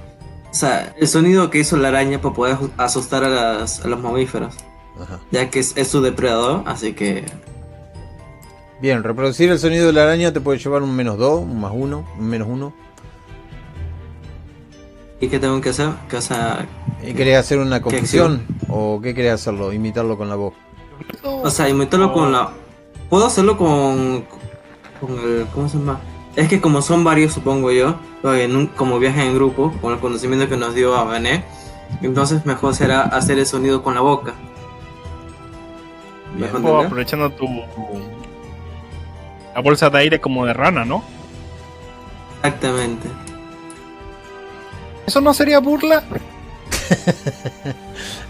sea, 0.50 0.92
el 0.98 1.06
sonido 1.06 1.48
que 1.48 1.60
hizo 1.60 1.76
la 1.76 1.88
araña 1.88 2.20
para 2.20 2.34
poder 2.34 2.56
asustar 2.76 3.22
a, 3.22 3.28
las- 3.28 3.84
a 3.84 3.86
los 3.86 4.00
mamíferos, 4.02 4.56
Ajá. 5.00 5.20
ya 5.30 5.48
que 5.48 5.60
es, 5.60 5.76
es 5.76 5.86
su 5.86 6.02
depredador, 6.02 6.64
así 6.66 6.92
que... 6.92 7.24
Bien, 8.80 9.04
reproducir 9.04 9.48
el 9.52 9.60
sonido 9.60 9.86
de 9.86 9.92
la 9.92 10.02
araña 10.02 10.32
te 10.32 10.40
puede 10.40 10.58
llevar 10.58 10.82
un 10.82 10.96
menos 10.96 11.18
2, 11.18 11.42
un 11.42 11.60
más 11.60 11.70
1, 11.72 12.04
un 12.18 12.26
menos 12.28 12.48
1. 12.50 12.85
¿Y 15.20 15.28
qué 15.28 15.38
tengo 15.38 15.60
que 15.60 15.70
hacer? 15.70 15.88
O 16.14 16.20
sea, 16.20 16.66
¿Y 17.02 17.14
querés 17.14 17.38
hacer 17.38 17.58
una 17.58 17.78
¿Qué 17.78 17.84
confusión? 17.84 18.46
¿O 18.68 19.00
qué 19.02 19.14
querés 19.14 19.32
hacerlo? 19.34 19.72
Imitarlo 19.72 20.18
con 20.18 20.28
la 20.28 20.36
voz. 20.36 20.54
O 21.22 21.50
sea, 21.50 21.68
imitarlo 21.68 22.12
con 22.12 22.32
la. 22.32 22.50
Puedo 23.08 23.26
hacerlo 23.26 23.56
con. 23.56 24.24
Con 25.00 25.10
el. 25.18 25.46
¿Cómo 25.54 25.68
se 25.68 25.78
llama? 25.78 26.00
Es 26.34 26.48
que 26.48 26.60
como 26.60 26.82
son 26.82 27.02
varios, 27.02 27.32
supongo 27.32 27.70
yo, 27.72 27.96
un- 28.22 28.66
como 28.76 28.98
viaje 28.98 29.24
en 29.24 29.34
grupo, 29.34 29.72
con 29.80 29.94
el 29.94 29.98
conocimiento 30.00 30.48
que 30.50 30.56
nos 30.58 30.74
dio 30.74 30.94
a 30.94 31.04
Bené, 31.04 31.44
entonces 32.02 32.44
mejor 32.44 32.74
será 32.74 33.02
hacer 33.02 33.38
el 33.38 33.46
sonido 33.46 33.82
con 33.82 33.94
la 33.94 34.02
boca. 34.02 34.34
Bien. 36.34 36.50
Aprovechando 36.54 37.30
tu 37.30 37.46
la 39.54 39.62
bolsa 39.62 39.88
de 39.88 39.98
aire 39.98 40.20
como 40.20 40.44
de 40.44 40.52
rana, 40.52 40.84
¿no? 40.84 41.02
Exactamente. 42.36 43.08
¿Eso 45.06 45.20
no 45.20 45.32
sería 45.34 45.60
burla? 45.60 46.02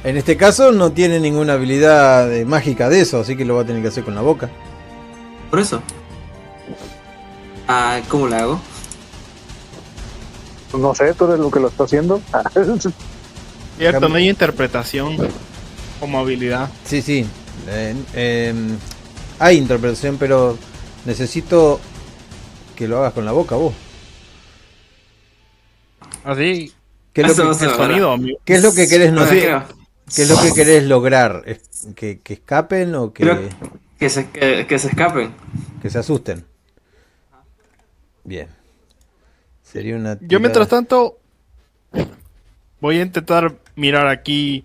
En 0.04 0.16
este 0.16 0.36
caso 0.36 0.70
no 0.70 0.92
tiene 0.92 1.18
ninguna 1.18 1.54
habilidad 1.54 2.32
eh, 2.32 2.44
mágica 2.44 2.88
de 2.88 3.00
eso, 3.00 3.18
así 3.18 3.36
que 3.36 3.44
lo 3.44 3.56
va 3.56 3.62
a 3.62 3.64
tener 3.64 3.82
que 3.82 3.88
hacer 3.88 4.04
con 4.04 4.14
la 4.14 4.20
boca. 4.20 4.48
Por 5.50 5.58
eso. 5.58 5.82
Ah, 7.66 8.00
¿cómo 8.08 8.28
lo 8.28 8.36
hago? 8.36 8.60
No 10.78 10.94
sé, 10.94 11.12
tú 11.14 11.24
eres 11.24 11.40
lo 11.40 11.50
que 11.50 11.58
lo 11.58 11.66
está 11.66 11.82
haciendo. 11.84 12.20
Cierto, 13.78 14.08
no 14.08 14.14
hay 14.14 14.28
interpretación 14.28 15.16
como 15.98 16.20
habilidad. 16.20 16.70
Sí, 16.84 17.02
sí. 17.02 17.26
eh, 17.66 17.96
em, 18.14 18.76
hay 19.40 19.56
interpretación, 19.56 20.18
pero 20.18 20.56
necesito 21.04 21.80
que 22.76 22.86
lo 22.86 22.98
hagas 22.98 23.12
con 23.12 23.24
la 23.24 23.32
boca 23.32 23.56
vos. 23.56 23.74
Así, 26.26 26.72
¿Qué 27.12 27.22
es 27.22 27.38
lo 27.38 27.48
que, 27.48 27.54
sonido, 27.54 28.12
amigo. 28.12 28.38
qué 28.44 28.54
es 28.56 28.62
lo 28.62 28.74
que 28.74 28.88
querés, 28.88 29.12
no 29.12 29.22
Ah, 29.22 29.26
sé, 29.28 29.40
creo, 29.40 29.64
qué 30.14 30.22
es 30.22 30.28
lo 30.28 30.40
que 30.42 30.52
querés 30.52 30.84
lograr? 30.84 31.42
¿Es 31.46 31.60
¿Que, 31.94 32.18
que 32.20 32.34
escapen 32.34 32.94
o 32.94 33.12
que, 33.12 33.48
que, 33.98 34.10
se, 34.10 34.28
que, 34.30 34.66
que 34.66 34.78
se 34.78 34.88
escapen. 34.88 35.32
que 35.80 35.88
se 35.88 35.98
asusten? 35.98 36.44
Bien. 38.24 38.48
Sería 39.62 39.96
una. 39.96 40.14
Yo 40.14 40.18
tirada- 40.26 40.40
mientras 40.40 40.68
tanto 40.68 41.18
voy 42.80 42.98
a 42.98 43.02
intentar 43.02 43.56
mirar 43.76 44.08
aquí 44.08 44.64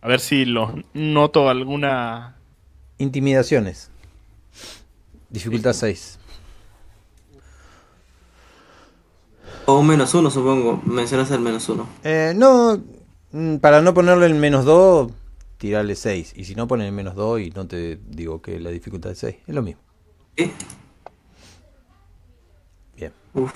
a 0.00 0.08
ver 0.08 0.20
si 0.20 0.44
los 0.44 0.70
noto 0.94 1.48
alguna 1.48 2.36
Intimidaciones. 2.98 3.90
Dificultad 5.30 5.72
6. 5.72 6.18
O 9.66 9.78
un 9.78 9.86
menos 9.86 10.12
uno, 10.14 10.30
supongo. 10.30 10.80
Mencionas 10.84 11.30
el 11.30 11.40
menos 11.40 11.68
uno. 11.68 11.86
Eh, 12.04 12.32
no, 12.36 12.80
mm, 13.32 13.56
para 13.56 13.80
no 13.80 13.94
ponerle 13.94 14.26
el 14.26 14.34
menos 14.34 14.64
2, 14.64 15.10
tirarle 15.58 15.94
6. 15.94 16.32
Y 16.36 16.44
si 16.44 16.54
no, 16.54 16.66
ponen 16.66 16.86
el 16.88 16.92
menos 16.92 17.14
2 17.14 17.40
y 17.40 17.50
no 17.50 17.66
te 17.66 17.98
digo 18.08 18.42
que 18.42 18.58
la 18.58 18.70
dificultad 18.70 19.12
es 19.12 19.18
6. 19.18 19.36
Es 19.46 19.54
lo 19.54 19.62
mismo. 19.62 19.80
Bien. 22.96 23.12
Uf. 23.34 23.52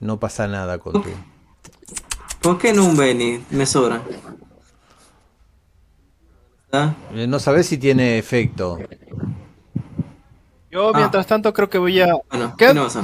No 0.00 0.18
pasa 0.18 0.46
nada 0.48 0.78
con 0.78 0.94
tu... 0.94 1.04
¿Por 2.40 2.58
qué 2.58 2.72
no 2.72 2.84
un 2.86 2.96
Benny? 2.96 3.44
Me 3.50 3.66
sobra. 3.66 4.02
¿Ah? 6.72 6.94
Eh, 7.14 7.26
No 7.26 7.38
sabes 7.38 7.66
si 7.66 7.78
tiene 7.78 8.18
efecto. 8.18 8.78
Yo 10.70 10.88
Ah. 10.94 10.98
mientras 10.98 11.26
tanto 11.26 11.52
creo 11.52 11.68
que 11.68 11.78
voy 11.78 12.00
a 12.00 12.14
Bueno, 12.30 12.54
¿Qué? 12.56 12.66
¿qué 12.68 12.74
no 12.74 12.84
pasa? 12.84 13.02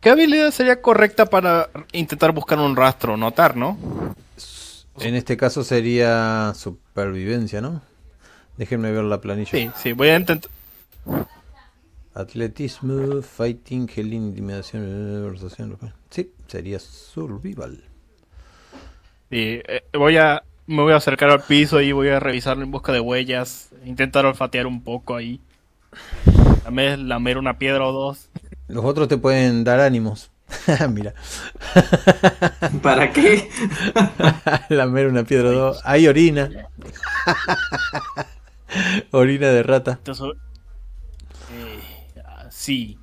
¿Qué 0.00 0.10
habilidad 0.10 0.50
sería 0.52 0.80
correcta 0.80 1.26
para 1.26 1.70
intentar 1.92 2.32
buscar 2.32 2.58
un 2.58 2.76
rastro, 2.76 3.16
notar, 3.16 3.56
no? 3.56 3.76
En 5.00 5.14
este 5.14 5.36
caso 5.36 5.64
sería 5.64 6.52
supervivencia, 6.54 7.60
¿no? 7.60 7.82
Déjenme 8.56 8.90
ver 8.92 9.04
la 9.04 9.20
planilla. 9.20 9.50
Sí, 9.50 9.70
sí, 9.76 9.92
voy 9.92 10.08
a 10.08 10.16
intentar 10.16 10.50
Atletismo, 12.14 13.22
fighting, 13.22 13.86
healing, 13.88 14.24
intimidación, 14.28 14.82
conversación. 15.22 15.78
Sí, 16.10 16.32
sería 16.48 16.80
survival. 16.80 17.84
sí, 19.30 19.60
eh, 19.68 19.84
voy 19.92 20.16
a 20.16 20.42
me 20.66 20.82
voy 20.82 20.92
a 20.92 20.96
acercar 20.96 21.30
al 21.30 21.42
piso 21.42 21.80
y 21.80 21.92
voy 21.92 22.08
a 22.08 22.20
revisarlo 22.20 22.64
en 22.64 22.70
busca 22.70 22.92
de 22.92 23.00
huellas, 23.00 23.70
intentar 23.86 24.26
olfatear 24.26 24.66
un 24.66 24.82
poco 24.82 25.16
ahí. 25.16 25.40
También 26.64 27.08
lamer 27.08 27.38
una 27.38 27.56
piedra 27.56 27.86
o 27.86 27.92
dos. 27.92 28.28
Los 28.68 28.84
otros 28.84 29.08
te 29.08 29.16
pueden 29.16 29.64
dar 29.64 29.80
ánimos. 29.80 30.30
Mira, 30.90 31.14
¿Para 32.82 33.12
qué? 33.12 33.48
lamer 34.68 35.08
una 35.08 35.24
piedra 35.24 35.48
o 35.48 35.52
dos. 35.52 35.80
Ahí 35.84 36.06
orina. 36.06 36.50
orina 39.10 39.48
de 39.48 39.62
rata. 39.62 39.92
Entonces, 39.92 40.26
eh, 41.52 42.22
ah, 42.24 42.46
sí, 42.50 42.98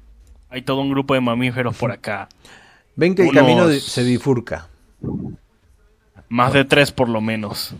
hay 0.49 0.61
todo 0.61 0.81
un 0.81 0.89
grupo 0.89 1.13
de 1.13 1.21
mamíferos 1.21 1.75
por 1.75 1.91
acá. 1.91 2.29
Ven 2.95 3.13
que 3.13 3.27
el 3.27 3.33
camino 3.33 3.69
se 3.71 4.03
bifurca. 4.03 4.69
Más 6.29 6.53
de 6.53 6.65
tres 6.65 6.91
por 6.91 7.09
lo 7.09 7.21
menos. 7.21 7.75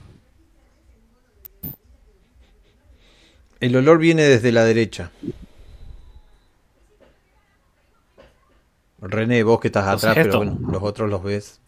El 3.59 3.75
olor 3.75 3.97
viene 3.97 4.23
desde 4.23 4.51
la 4.51 4.63
derecha. 4.63 5.11
René, 9.07 9.43
vos 9.43 9.59
que 9.59 9.67
estás 9.67 9.87
atrás, 9.87 10.15
pero 10.15 10.37
bueno, 10.37 10.57
los 10.69 10.81
otros 10.83 11.09
los 11.09 11.23
ves. 11.23 11.61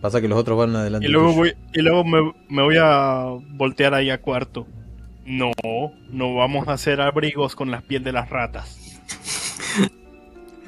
Pasa 0.00 0.20
que 0.20 0.28
los 0.28 0.38
otros 0.38 0.58
van 0.58 0.76
adelante. 0.76 1.06
Y 1.06 1.10
luego 1.10 1.32
voy, 1.32 1.54
y 1.72 1.80
luego 1.80 2.04
me, 2.04 2.32
me 2.50 2.62
voy 2.62 2.76
a 2.78 3.24
voltear 3.52 3.94
ahí 3.94 4.10
a 4.10 4.20
cuarto. 4.20 4.66
No, 5.24 5.52
no 6.10 6.34
vamos 6.34 6.68
a 6.68 6.72
hacer 6.74 7.00
abrigos 7.00 7.56
con 7.56 7.70
la 7.70 7.80
piel 7.80 8.04
de 8.04 8.12
las 8.12 8.28
ratas. 8.28 8.78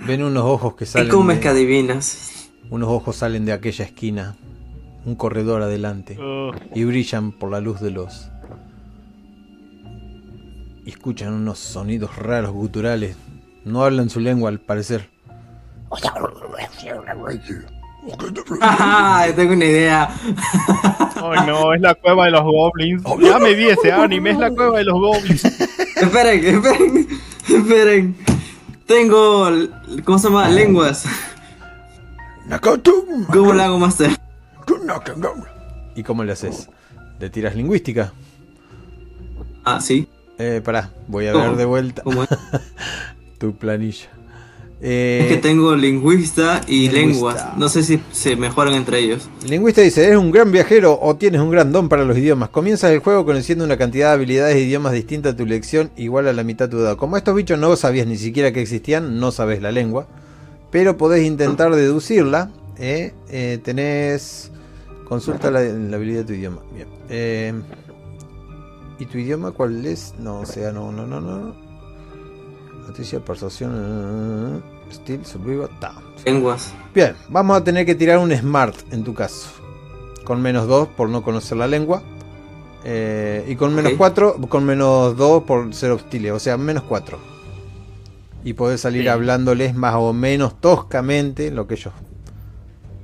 Ven 0.06 0.22
unos 0.22 0.44
ojos 0.44 0.72
que 0.74 0.80
¿Qué 0.80 0.90
salen. 0.90 1.08
comes 1.10 1.38
que 1.38 1.44
de- 1.44 1.50
adivinas? 1.50 2.50
unos 2.70 2.88
ojos 2.88 3.16
salen 3.16 3.44
de 3.44 3.52
aquella 3.52 3.84
esquina. 3.84 4.36
Un 5.04 5.14
corredor 5.14 5.62
adelante. 5.62 6.18
Uh, 6.18 6.52
y 6.74 6.84
brillan 6.84 7.30
por 7.32 7.50
la 7.50 7.60
luz 7.60 7.80
de 7.80 7.90
los. 7.90 8.28
Y 10.86 10.90
escuchan 10.90 11.32
unos 11.32 11.58
sonidos 11.58 12.14
raros, 12.14 12.52
guturales. 12.52 13.16
No 13.64 13.82
hablan 13.82 14.08
su 14.08 14.20
lengua 14.20 14.50
al 14.50 14.60
parecer. 14.60 15.10
¡Ah! 18.60 19.26
Tengo 19.34 19.54
una 19.54 19.64
idea. 19.64 20.08
oh 21.20 21.34
no, 21.44 21.74
es 21.74 21.80
la 21.80 21.92
cueva 21.96 22.26
de 22.26 22.30
los 22.30 22.42
goblins. 22.42 23.02
Ya 23.20 23.40
me 23.40 23.54
vi 23.54 23.66
ese 23.66 23.90
anime, 23.90 24.30
es 24.30 24.38
la 24.38 24.50
cueva 24.52 24.78
de 24.78 24.84
los 24.84 24.94
goblins. 24.94 25.44
Esperen, 25.96 26.44
esperen, 26.44 27.08
esperen. 27.48 28.16
Tengo. 28.86 29.48
¿Cómo 30.04 30.18
se 30.20 30.28
llama? 30.28 30.48
Lenguas. 30.50 31.04
¿Cómo 33.32 33.52
lo 33.54 33.62
hago, 33.62 33.78
Master? 33.78 34.10
¿Y 35.96 36.02
cómo 36.04 36.22
le 36.22 36.32
haces? 36.32 36.68
¿Le 37.18 37.28
tiras 37.28 37.56
lingüística? 37.56 38.12
Ah, 39.64 39.80
sí. 39.80 40.06
Eh, 40.38 40.60
pará, 40.64 40.90
voy 41.08 41.26
a 41.26 41.32
¿Cómo? 41.32 41.44
ver 41.48 41.56
de 41.56 41.64
vuelta 41.64 42.02
tu 43.38 43.54
planilla. 43.54 44.06
Es 44.78 45.26
que 45.28 45.34
Eh, 45.34 45.38
tengo 45.42 45.74
lingüista 45.74 46.60
y 46.66 46.90
lingüista. 46.90 46.98
lenguas. 47.32 47.56
No 47.58 47.68
sé 47.70 47.82
si 47.82 47.98
se 48.12 48.36
mejoran 48.36 48.74
entre 48.74 48.98
ellos. 48.98 49.30
lingüista 49.48 49.80
dice, 49.80 50.04
¿eres 50.04 50.18
un 50.18 50.30
gran 50.30 50.52
viajero 50.52 50.98
o 51.00 51.16
tienes 51.16 51.40
un 51.40 51.50
gran 51.50 51.72
don 51.72 51.88
para 51.88 52.04
los 52.04 52.18
idiomas? 52.18 52.50
Comienzas 52.50 52.90
el 52.90 52.98
juego 52.98 53.24
conociendo 53.24 53.64
una 53.64 53.78
cantidad 53.78 54.08
de 54.08 54.12
habilidades 54.14 54.54
de 54.56 54.62
idiomas 54.64 54.92
distinta 54.92 55.30
a 55.30 55.36
tu 55.36 55.46
lección, 55.46 55.90
igual 55.96 56.28
a 56.28 56.34
la 56.34 56.44
mitad 56.44 56.66
de 56.66 56.72
tu 56.72 56.78
edad. 56.82 56.96
Como 56.98 57.16
estos 57.16 57.34
bichos 57.34 57.58
no 57.58 57.74
sabías 57.76 58.06
ni 58.06 58.18
siquiera 58.18 58.52
que 58.52 58.60
existían, 58.60 59.18
no 59.18 59.32
sabes 59.32 59.62
la 59.62 59.72
lengua, 59.72 60.06
pero 60.70 60.98
podés 60.98 61.24
intentar 61.24 61.74
deducirla. 61.74 62.50
eh, 62.78 63.14
eh, 63.30 63.58
tenés... 63.64 64.50
Consulta 65.08 65.50
la, 65.52 65.60
la 65.62 65.96
habilidad 65.96 66.20
de 66.20 66.24
tu 66.26 66.32
idioma. 66.34 66.58
Bien. 66.74 67.64
¿Y 68.98 69.06
tu 69.06 69.18
idioma 69.18 69.50
cuál 69.52 69.84
es? 69.84 70.14
No, 70.18 70.40
o 70.40 70.46
sea, 70.46 70.72
no, 70.72 70.90
no, 70.92 71.06
no, 71.06 71.20
no. 71.20 71.54
Noticia, 72.86 73.20
persuasión, 73.20 74.62
steel, 74.92 75.24
survival, 75.26 75.68
ta. 75.80 75.94
Lenguas. 76.24 76.72
Bien, 76.94 77.14
vamos 77.28 77.56
a 77.58 77.64
tener 77.64 77.84
que 77.84 77.94
tirar 77.94 78.18
un 78.18 78.34
smart 78.34 78.76
en 78.92 79.04
tu 79.04 79.12
caso. 79.12 79.48
Con 80.24 80.40
menos 80.40 80.66
2 80.66 80.88
por 80.88 81.08
no 81.08 81.22
conocer 81.22 81.58
la 81.58 81.66
lengua. 81.66 82.02
Eh, 82.84 83.44
y 83.48 83.56
con 83.56 83.74
menos 83.74 83.92
Ok. 83.92 83.98
4, 83.98 84.36
con 84.48 84.64
menos 84.64 85.16
2 85.16 85.42
por 85.42 85.74
ser 85.74 85.90
hostile, 85.90 86.30
o 86.32 86.38
sea, 86.38 86.56
menos 86.56 86.84
4. 86.84 87.18
Y 88.44 88.52
podés 88.52 88.80
salir 88.80 89.02
Sí. 89.02 89.08
hablándoles 89.08 89.74
más 89.74 89.96
o 89.96 90.12
menos 90.12 90.60
toscamente 90.60 91.50
lo 91.50 91.66
que 91.66 91.74
ellos. 91.74 91.92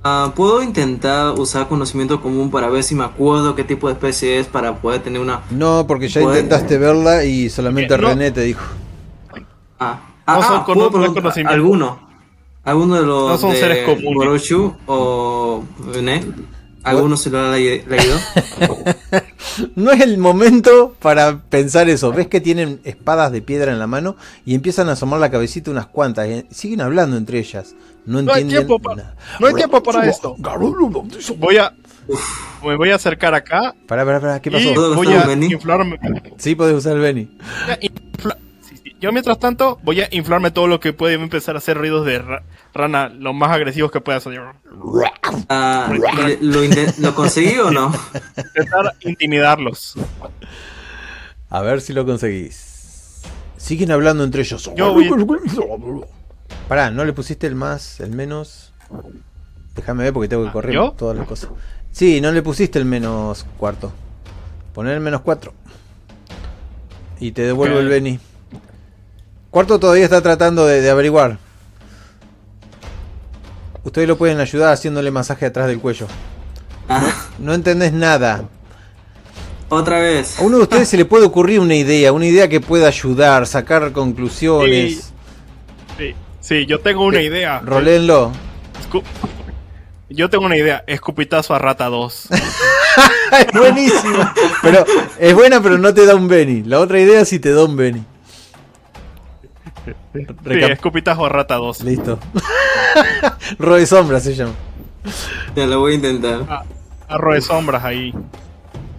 Ah, 0.04 0.32
¿Puedo 0.34 0.62
intentar 0.62 1.38
usar 1.38 1.68
conocimiento 1.68 2.20
común 2.20 2.50
para 2.50 2.68
ver 2.68 2.82
si 2.82 2.94
me 2.96 3.04
acuerdo 3.04 3.54
qué 3.54 3.62
tipo 3.62 3.86
de 3.86 3.92
especie 3.94 4.38
es 4.40 4.48
para 4.48 4.74
poder 4.80 5.00
tener 5.02 5.20
una... 5.20 5.42
No, 5.50 5.86
porque 5.86 6.08
ya 6.08 6.20
intentaste 6.22 6.76
verla 6.76 7.24
y 7.24 7.48
solamente 7.48 7.94
Eh, 7.94 7.98
no. 7.98 8.08
René 8.08 8.32
te 8.32 8.40
dijo. 8.40 8.64
Ah, 9.78 10.00
No 10.26 10.32
ah, 10.34 10.42
son 10.42 10.56
ah, 10.60 10.64
cono- 10.64 10.90
¿puedo 10.90 11.06
no 11.06 11.14
conocimiento. 11.14 11.52
¿Alguno? 11.54 12.00
¿Alguno 12.64 12.94
de 12.96 13.02
los 13.06 13.30
No 13.30 13.38
son 13.38 13.50
de 13.52 13.60
seres 13.60 13.84
comunes. 13.84 14.14
Boroshu 14.14 14.74
o 14.86 15.62
René? 15.92 16.24
¿Alguno 16.82 17.16
se 17.16 17.30
lo 17.30 17.38
ha 17.38 17.52
le- 17.56 17.84
leído? 17.86 18.16
No 19.76 19.92
es 19.92 20.00
el 20.00 20.16
momento 20.18 20.94
para 21.00 21.42
pensar 21.42 21.88
eso. 21.90 22.10
Ves 22.10 22.26
que 22.26 22.40
tienen 22.40 22.80
espadas 22.84 23.30
de 23.32 23.42
piedra 23.42 23.70
en 23.70 23.78
la 23.78 23.86
mano 23.86 24.16
y 24.46 24.54
empiezan 24.54 24.88
a 24.88 24.92
asomar 24.92 25.20
la 25.20 25.30
cabecita 25.30 25.70
unas 25.70 25.86
cuantas. 25.86 26.26
y 26.28 26.46
siguen 26.50 26.80
hablando 26.80 27.16
entre 27.18 27.38
ellas. 27.38 27.74
No 28.04 28.20
No 28.22 28.32
hay 28.32 28.44
tiempo 28.44 28.78
pa- 28.78 28.96
nada. 28.96 29.16
No 29.38 29.46
hay 29.46 29.54
tiempo 29.54 29.82
para 29.82 30.06
esto. 30.08 30.34
Voy 31.38 31.56
a. 31.58 31.72
Me 32.64 32.76
voy 32.76 32.90
a 32.90 32.96
acercar 32.96 33.32
acá 33.34 33.74
pará, 33.86 34.40
¿qué 34.40 34.50
y 34.50 34.52
pasó? 34.52 34.74
¿Puedo 34.74 34.94
voy 34.94 35.06
a 35.12 35.32
inflarme. 35.32 35.98
Sí, 36.36 36.54
podés 36.56 36.74
usar 36.76 36.94
el 36.94 37.00
Benny. 37.00 37.24
voy 37.66 37.70
a 37.74 37.80
infla- 37.80 38.36
sí, 38.60 38.76
sí. 38.76 38.96
Yo 39.00 39.12
mientras 39.12 39.38
tanto 39.38 39.78
voy 39.84 40.00
a 40.00 40.08
inflarme 40.10 40.50
todo 40.50 40.66
lo 40.66 40.80
que 40.80 40.92
puede 40.92 41.14
y 41.14 41.16
voy 41.16 41.22
a 41.22 41.24
empezar 41.24 41.54
a 41.54 41.58
hacer 41.58 41.76
ruidos 41.78 42.04
de 42.04 42.18
ra- 42.18 42.42
rana 42.74 43.08
lo 43.08 43.32
más 43.32 43.50
agresivos 43.52 43.92
que 43.92 44.00
pueda 44.00 44.18
hacer. 44.18 44.40
Ah, 45.48 45.92
¿le- 46.26 46.38
¿lo, 46.40 46.60
¿Lo 46.98 47.14
conseguí 47.14 47.56
o 47.58 47.70
no? 47.70 47.92
Intentar 48.36 48.94
intimidarlos. 49.02 49.94
A 51.50 51.60
ver 51.62 51.80
si 51.80 51.92
lo 51.92 52.04
conseguís. 52.04 53.22
Siguen 53.56 53.92
hablando 53.92 54.24
entre 54.24 54.42
ellos. 54.42 54.70
Yo 54.76 54.92
voy 54.92 55.08
Pará, 56.68 56.90
¿no 56.90 57.04
le 57.04 57.12
pusiste 57.12 57.46
el 57.46 57.54
más, 57.54 58.00
el 58.00 58.10
menos? 58.12 58.72
Déjame 59.74 60.04
ver 60.04 60.12
porque 60.12 60.28
tengo 60.28 60.44
que 60.44 60.52
correr 60.52 60.74
¿yo? 60.74 60.92
todas 60.96 61.16
las 61.16 61.26
cosas. 61.26 61.50
Sí, 61.90 62.20
no 62.20 62.30
le 62.32 62.42
pusiste 62.42 62.78
el 62.78 62.84
menos 62.84 63.44
cuarto. 63.58 63.92
Poner 64.74 64.94
el 64.94 65.00
menos 65.00 65.20
cuatro. 65.20 65.52
Y 67.20 67.32
te 67.32 67.42
devuelvo 67.42 67.78
el 67.78 67.88
Benny. 67.88 68.18
Cuarto 69.50 69.78
todavía 69.78 70.04
está 70.04 70.20
tratando 70.22 70.66
de, 70.66 70.80
de 70.80 70.90
averiguar. 70.90 71.38
Ustedes 73.84 74.08
lo 74.08 74.16
pueden 74.16 74.40
ayudar 74.40 74.72
haciéndole 74.72 75.10
masaje 75.10 75.46
atrás 75.46 75.66
del 75.66 75.80
cuello. 75.80 76.06
Ah, 76.88 77.12
No 77.38 77.52
entendés 77.54 77.92
nada. 77.92 78.44
otra 79.68 79.98
vez. 80.00 80.38
A 80.38 80.42
uno 80.42 80.58
de 80.58 80.62
ustedes 80.64 80.88
se 80.88 80.96
le 80.96 81.04
puede 81.04 81.26
ocurrir 81.26 81.60
una 81.60 81.74
idea, 81.74 82.12
una 82.12 82.26
idea 82.26 82.48
que 82.48 82.60
pueda 82.60 82.88
ayudar, 82.88 83.46
sacar 83.46 83.92
conclusiones. 83.92 84.94
Sí, 84.94 85.02
sí, 85.98 86.14
yo 86.66 86.80
tengo 86.80 87.04
una 87.04 87.20
idea. 87.20 87.60
Roléenlo. 87.60 88.32
Escu- 88.80 89.02
Yo 90.08 90.28
tengo 90.28 90.44
una 90.46 90.56
idea. 90.56 90.84
Escupitazo 90.86 91.54
a 91.54 91.58
rata 91.58 91.86
2. 91.86 92.28
es 93.38 93.58
buenísima. 93.58 94.34
Pero 94.62 94.84
es 95.18 95.34
buena, 95.34 95.62
pero 95.62 95.78
no 95.78 95.94
te 95.94 96.04
da 96.04 96.14
un 96.14 96.28
Benny. 96.28 96.62
La 96.64 96.80
otra 96.80 97.00
idea 97.00 97.24
sí 97.24 97.38
te 97.38 97.52
da 97.52 97.64
un 97.64 97.76
Benny. 97.76 98.04
Sí, 100.14 100.58
escupitazo 100.70 101.24
a 101.24 101.28
rata 101.28 101.54
2. 101.56 101.80
Listo. 101.82 102.18
Roy 103.58 103.86
Sombra 103.86 104.20
se 104.20 104.34
llama. 104.34 104.52
Ya 105.56 105.66
lo 105.66 105.80
voy 105.80 105.92
a 105.92 105.94
intentar. 105.96 106.64
Arro 107.08 107.34
de 107.34 107.40
sombras 107.40 107.84
ahí. 107.84 108.14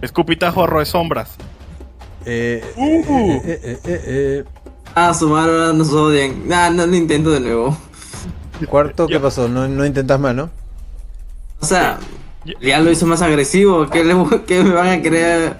Escupitajo 0.02 0.62
arro 0.64 0.80
de 0.80 0.86
sombras. 0.86 1.36
Eh, 2.26 2.62
Uh. 2.76 3.40
eh, 3.44 3.60
eh, 3.64 3.78
eh, 3.84 4.02
eh, 4.06 4.44
Ah, 4.94 5.12
su 5.14 5.28
madre 5.28 5.52
ahora 5.52 5.72
nos 5.72 5.92
odian. 5.92 6.46
Nah, 6.48 6.70
no 6.70 6.86
lo 6.86 6.94
intento 6.94 7.30
de 7.30 7.40
nuevo. 7.40 7.76
Cuarto, 8.68 9.06
¿qué 9.08 9.18
pasó? 9.18 9.48
No, 9.48 9.66
no 9.68 9.84
intentas 9.84 10.18
más, 10.20 10.34
¿no? 10.34 10.50
O 11.60 11.66
sea, 11.66 11.98
Ya. 12.44 12.54
ya 12.60 12.80
lo 12.80 12.90
hizo 12.90 13.06
más 13.06 13.20
agresivo. 13.22 13.88
¿Qué, 13.90 14.04
le, 14.04 14.14
qué 14.46 14.62
me 14.62 14.70
van 14.74 14.88
a 14.88 15.02
creer? 15.02 15.58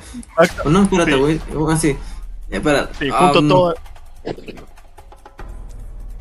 No, 0.64 0.82
espérate, 0.82 1.12
Sí. 1.12 1.18
güey. 1.18 1.40
Así. 1.72 1.96
Espera. 2.50 2.88
Sí, 2.98 3.10
junto 3.10 3.38
Um, 3.40 3.48
todo. 3.48 3.74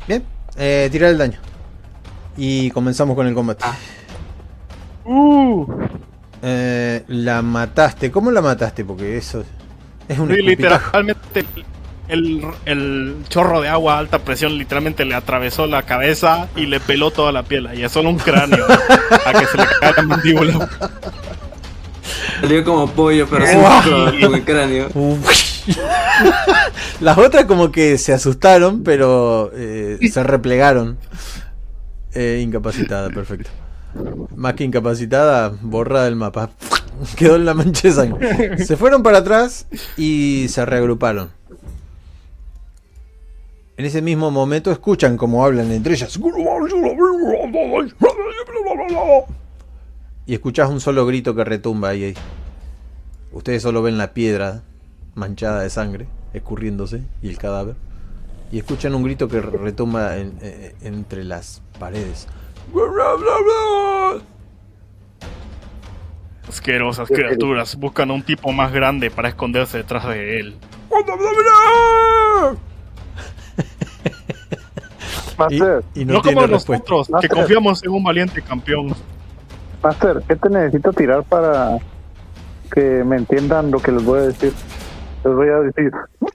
Bien. 0.08 0.24
Eh, 0.56 0.88
tirar 0.90 1.10
el 1.10 1.18
daño. 1.18 1.38
Y 2.36 2.70
comenzamos 2.72 3.14
con 3.14 3.26
el 3.26 3.34
combate. 3.34 3.64
Ah. 3.64 3.76
Uh, 5.04 5.66
Eh, 6.42 7.04
la 7.08 7.40
mataste. 7.42 8.10
¿Cómo 8.10 8.30
la 8.30 8.42
mataste? 8.42 8.84
Porque 8.84 9.16
eso 9.16 9.44
es 10.08 10.18
un 10.18 10.28
sí, 10.28 10.42
literalmente 10.42 11.46
el, 12.08 12.44
el 12.66 13.16
chorro 13.28 13.60
de 13.60 13.68
agua 13.68 13.96
a 13.96 13.98
alta 13.98 14.18
presión 14.20 14.58
literalmente 14.58 15.04
le 15.04 15.14
atravesó 15.14 15.66
la 15.66 15.82
cabeza 15.82 16.48
y 16.56 16.66
le 16.66 16.80
peló 16.80 17.10
toda 17.10 17.32
la 17.32 17.42
piel. 17.42 17.68
Y 17.74 17.82
es 17.82 17.92
solo 17.92 18.10
un 18.10 18.18
cráneo 18.18 18.64
a 18.64 19.32
que 19.32 19.46
se 19.46 19.58
le 19.58 19.64
cae 19.80 19.92
la 19.96 20.02
mandíbula. 20.02 20.68
Salió 22.40 22.64
como 22.64 22.90
pollo, 22.90 23.26
pero 23.28 23.46
sí 23.46 23.56
con, 24.20 24.34
el 24.34 24.44
cráneo. 24.44 24.88
Las 27.00 27.16
otras 27.18 27.44
como 27.46 27.72
que 27.72 27.96
se 27.98 28.12
asustaron, 28.12 28.82
pero 28.82 29.50
eh, 29.54 29.98
se 30.12 30.22
replegaron. 30.22 30.98
Eh, 32.12 32.40
incapacitada, 32.42 33.10
perfecto. 33.10 33.50
Más 34.36 34.54
que 34.54 34.64
incapacitada, 34.64 35.52
borrada 35.62 36.04
del 36.04 36.16
mapa. 36.16 36.50
Quedó 37.16 37.36
en 37.36 37.44
la 37.44 37.54
mancha 37.54 37.88
de 37.88 37.94
sangre. 37.94 38.64
Se 38.64 38.76
fueron 38.76 39.02
para 39.02 39.18
atrás 39.18 39.66
y 39.96 40.46
se 40.48 40.64
reagruparon. 40.64 41.30
En 43.76 43.84
ese 43.84 44.00
mismo 44.02 44.30
momento 44.30 44.70
escuchan 44.70 45.16
como 45.16 45.44
hablan 45.44 45.72
entre 45.72 45.94
ellas. 45.94 46.16
Y 50.26 50.34
escuchas 50.34 50.70
un 50.70 50.80
solo 50.80 51.04
grito 51.06 51.34
que 51.34 51.44
retumba 51.44 51.88
ahí. 51.90 52.04
ahí. 52.04 52.14
Ustedes 53.32 53.62
solo 53.62 53.82
ven 53.82 53.98
la 53.98 54.12
piedra 54.14 54.62
manchada 55.14 55.62
de 55.62 55.70
sangre, 55.70 56.06
escurriéndose, 56.32 57.02
y 57.20 57.28
el 57.28 57.38
cadáver. 57.38 57.74
Y 58.52 58.58
escuchan 58.58 58.94
un 58.94 59.02
grito 59.02 59.26
que 59.28 59.40
retumba 59.40 60.16
en- 60.18 60.38
eh, 60.40 60.74
entre 60.82 61.24
las 61.24 61.60
paredes. 61.80 62.28
Asquerosas 66.48 67.08
criaturas 67.08 67.74
buscan 67.76 68.10
a 68.10 68.14
un 68.14 68.22
tipo 68.22 68.52
más 68.52 68.72
grande 68.72 69.10
para 69.10 69.28
esconderse 69.28 69.78
detrás 69.78 70.06
de 70.08 70.38
él. 70.38 70.54
Master, 75.38 75.84
y 75.94 76.04
no, 76.04 76.14
No, 76.14 76.22
tiene 76.22 76.34
como 76.36 76.46
respuesta. 76.46 76.84
nosotros, 76.90 77.20
que 77.20 77.28
confiamos 77.28 77.82
en 77.84 77.90
un 77.90 78.04
valiente 78.04 78.40
campeón. 78.42 78.94
Master, 79.82 80.22
¿qué 80.26 80.36
te 80.36 80.48
necesito 80.48 80.92
tirar 80.92 81.22
para 81.24 81.78
que 82.72 83.04
me 83.04 83.16
entiendan 83.16 83.70
lo 83.70 83.80
que 83.80 83.92
les 83.92 84.04
voy 84.04 84.20
a 84.20 84.22
decir? 84.22 84.52
Les 85.24 85.34
voy 85.34 85.48
a 85.48 85.60
decir. 85.60 85.90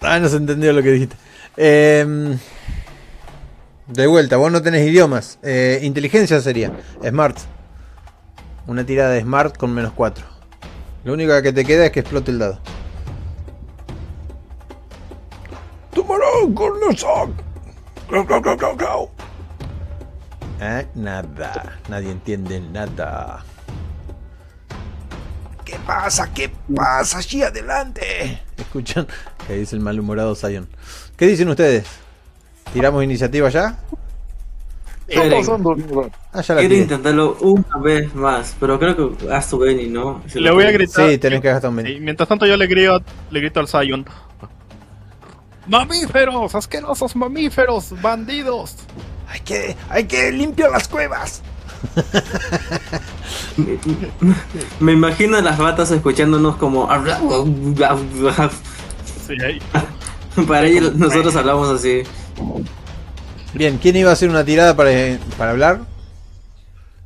Ah, 0.00 0.20
no 0.20 0.28
se 0.28 0.36
entendió 0.36 0.72
lo 0.72 0.80
que 0.80 0.92
dijiste. 0.92 1.16
Em, 1.56 2.38
de 3.88 4.06
vuelta, 4.06 4.36
vos 4.36 4.52
no 4.52 4.62
tenés 4.62 4.86
idiomas. 4.86 5.40
Eh, 5.42 5.80
inteligencia 5.82 6.40
sería. 6.40 6.70
Smart. 7.04 7.36
Una 8.68 8.84
tirada 8.86 9.10
de 9.10 9.22
Smart 9.22 9.56
con 9.56 9.74
menos 9.74 9.92
4. 9.94 10.24
Lo 11.02 11.14
único 11.14 11.42
que 11.42 11.52
te 11.52 11.64
queda 11.64 11.86
es 11.86 11.90
que 11.90 11.98
explote 11.98 12.30
el 12.30 12.38
dado. 12.38 12.60
¡Tomarán 15.98 16.54
con 16.54 16.78
los 16.78 17.04
Eh, 20.60 20.86
nada. 20.94 21.78
Nadie 21.88 22.12
entiende 22.12 22.60
nada. 22.60 23.44
¿Qué 25.64 25.76
pasa? 25.84 26.32
¿Qué 26.32 26.52
pasa 26.72 27.18
allí 27.18 27.42
adelante? 27.42 28.40
Escuchan 28.56 29.08
que 29.48 29.54
dice 29.54 29.74
el 29.74 29.82
malhumorado 29.82 30.36
Zion. 30.36 30.68
¿Qué 31.16 31.26
dicen 31.26 31.48
ustedes? 31.48 31.84
¿Tiramos 32.72 33.02
iniciativa 33.02 33.48
ya? 33.48 33.76
Ah, 36.32 36.42
ya 36.42 36.54
la 36.54 36.60
quiero 36.60 36.74
intentarlo 36.76 37.36
una 37.40 37.78
vez 37.82 38.14
más, 38.14 38.54
pero 38.60 38.78
creo 38.78 39.16
que 39.16 39.32
haz 39.32 39.50
tu 39.50 39.58
Benny, 39.58 39.88
¿no? 39.88 40.22
Le 40.32 40.50
voy 40.52 40.64
a 40.64 40.70
gritar. 40.70 41.08
Sí, 41.10 41.18
tenés 41.18 41.40
que 41.40 41.48
gastar 41.48 41.70
un 41.70 41.76
menú. 41.76 41.88
Sí, 41.88 41.98
mientras 41.98 42.28
tanto 42.28 42.46
yo 42.46 42.56
le 42.56 42.68
grito, 42.68 43.00
le 43.30 43.40
grito 43.40 43.58
al 43.58 43.66
Zion. 43.66 44.06
¡Mamíferos! 45.68 46.54
¡Asquerosos 46.54 47.14
mamíferos! 47.14 48.00
¡Bandidos! 48.00 48.76
Hay 49.28 49.40
que, 49.40 49.76
hay 49.90 50.04
que 50.04 50.32
limpiar 50.32 50.70
las 50.70 50.88
cuevas. 50.88 51.42
Me 54.80 54.92
imagino 54.92 55.36
a 55.36 55.42
las 55.42 55.58
ratas 55.58 55.90
escuchándonos 55.90 56.56
como. 56.56 56.90
Sí, 59.26 59.34
ahí. 59.44 59.60
Para 60.46 60.66
ellos, 60.66 60.94
nosotros 60.94 61.36
hablamos 61.36 61.68
así. 61.68 62.02
Bien, 63.52 63.78
¿quién 63.78 63.96
iba 63.96 64.10
a 64.10 64.14
hacer 64.14 64.30
una 64.30 64.44
tirada 64.44 64.74
para, 64.74 64.90
para 65.36 65.50
hablar? 65.50 65.80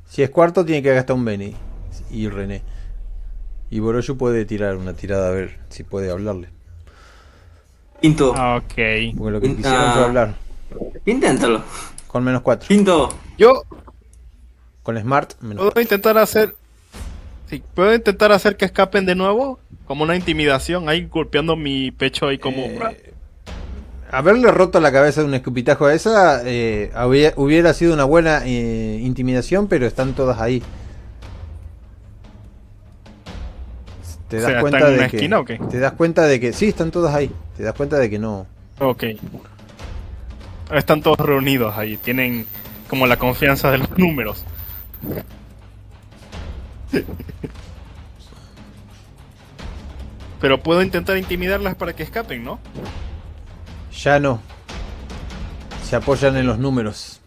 Si 0.09 0.23
es 0.23 0.31
cuarto, 0.31 0.65
tiene 0.65 0.83
que 0.83 0.95
gastar 0.95 1.17
un 1.17 1.25
Benny. 1.25 1.57
Y 2.11 2.29
René. 2.29 2.63
Y 3.71 3.81
Boroshu 3.81 4.17
puede 4.17 4.45
tirar 4.45 4.77
una 4.77 4.93
tirada 4.93 5.29
a 5.29 5.33
ver 5.33 5.59
si 5.71 5.83
puede 5.83 6.11
hablarle. 6.11 6.51
Quinto, 8.03 8.35
Ah, 8.37 8.57
Ok. 8.57 8.75
Porque 9.17 9.33
lo 9.33 9.41
que 9.41 9.49
Ah. 9.49 9.55
quisieron 9.57 9.93
fue 9.95 10.05
hablar. 10.05 10.35
inténtalo. 11.07 11.63
Con 12.09 12.25
menos 12.25 12.43
4. 12.43 12.69
Quinto, 12.69 13.09
Yo 13.39 13.63
Con 14.83 14.99
Smart, 15.01 15.35
menos 15.41 15.67
puedo 15.73 15.81
intentar 15.81 16.19
hacer. 16.19 16.55
Sí, 17.49 17.63
puedo 17.75 17.95
intentar 17.95 18.33
hacer 18.33 18.57
que 18.57 18.65
escapen 18.65 19.07
de 19.07 19.15
nuevo. 19.15 19.59
Como 19.87 20.03
una 20.05 20.17
intimidación, 20.17 20.89
ahí 20.89 21.07
golpeando 21.07 21.55
mi 21.57 21.91
pecho 21.93 22.27
ahí 22.27 22.39
como. 22.39 22.63
Eh, 22.63 23.13
haberle 24.11 24.51
roto 24.51 24.81
la 24.81 24.91
cabeza 24.93 25.21
de 25.21 25.29
un 25.29 25.35
escupitajo 25.35 25.87
a 25.87 25.95
esa 25.95 26.43
eh, 26.45 26.91
había- 26.95 27.33
hubiera 27.37 27.73
sido 27.75 27.95
una 27.95 28.05
buena 28.05 28.43
eh, 28.45 28.99
intimidación, 29.03 29.69
pero 29.69 29.87
están 29.87 30.15
todas 30.15 30.41
ahí. 30.41 30.63
Te 34.33 34.39
O 34.39 34.41
das 34.41 34.51
sea, 34.51 34.61
cuenta 34.63 34.79
¿están 34.79 34.93
en 34.95 34.99
de 35.01 35.09
que 35.11 35.17
esquina 35.19 35.41
o 35.41 35.45
qué? 35.45 35.59
te 35.59 35.79
das 35.79 35.93
cuenta 35.93 36.23
de 36.23 36.41
que 36.41 36.55
sí 36.55 36.69
están 36.69 36.91
todas 36.91 37.15
ahí. 37.15 37.31
Te 37.55 37.65
das 37.65 37.75
cuenta 37.75 37.99
de 37.99 38.09
que 38.09 38.19
no. 38.19 38.47
Ok. 38.79 39.05
Están 40.71 41.03
todos 41.03 41.19
reunidos 41.19 41.77
ahí. 41.77 41.99
Tienen 41.99 42.47
como 42.89 43.07
la 43.07 43.19
confianza 43.19 43.71
de 43.71 43.77
los 43.77 43.99
números. 43.99 44.43
Pero 50.41 50.63
puedo 50.63 50.83
intentar 50.83 51.17
intimidarlas 51.19 51.75
para 51.75 51.93
que 51.93 52.03
escapen, 52.03 52.43
¿no? 52.43 52.59
Ya 54.03 54.19
no. 54.19 54.41
Se 55.85 55.95
apoyan 55.97 56.37
en 56.37 56.47
los 56.47 56.59
números. 56.59 57.21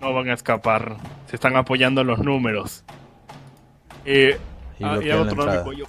No 0.00 0.12
van 0.14 0.30
a 0.30 0.34
escapar. 0.34 0.96
Se 1.32 1.36
están 1.36 1.56
apoyando 1.56 2.02
en 2.02 2.08
los 2.08 2.18
números. 2.18 2.84
Eh, 4.04 4.38
Y 4.78 4.84
ah, 4.84 4.98
y 5.02 5.10
otro 5.12 5.46
lado 5.46 5.64
cuello. 5.64 5.86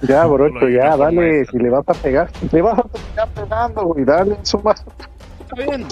Ya, 0.00 0.24
Borocho, 0.24 0.54
Lo 0.54 0.70
ya, 0.70 0.96
dale. 0.96 1.44
Si 1.44 1.58
le 1.58 1.68
vas 1.68 1.86
a 1.86 1.92
pegar, 1.92 2.30
le 2.50 2.62
vas 2.62 2.78
a 2.78 2.82
terminar 2.84 3.28
pegando, 3.34 3.82
güey. 3.84 4.06
Dale, 4.06 4.38
eso 4.42 4.58
más. 4.60 4.82
Está 5.38 5.56
bien. 5.56 5.86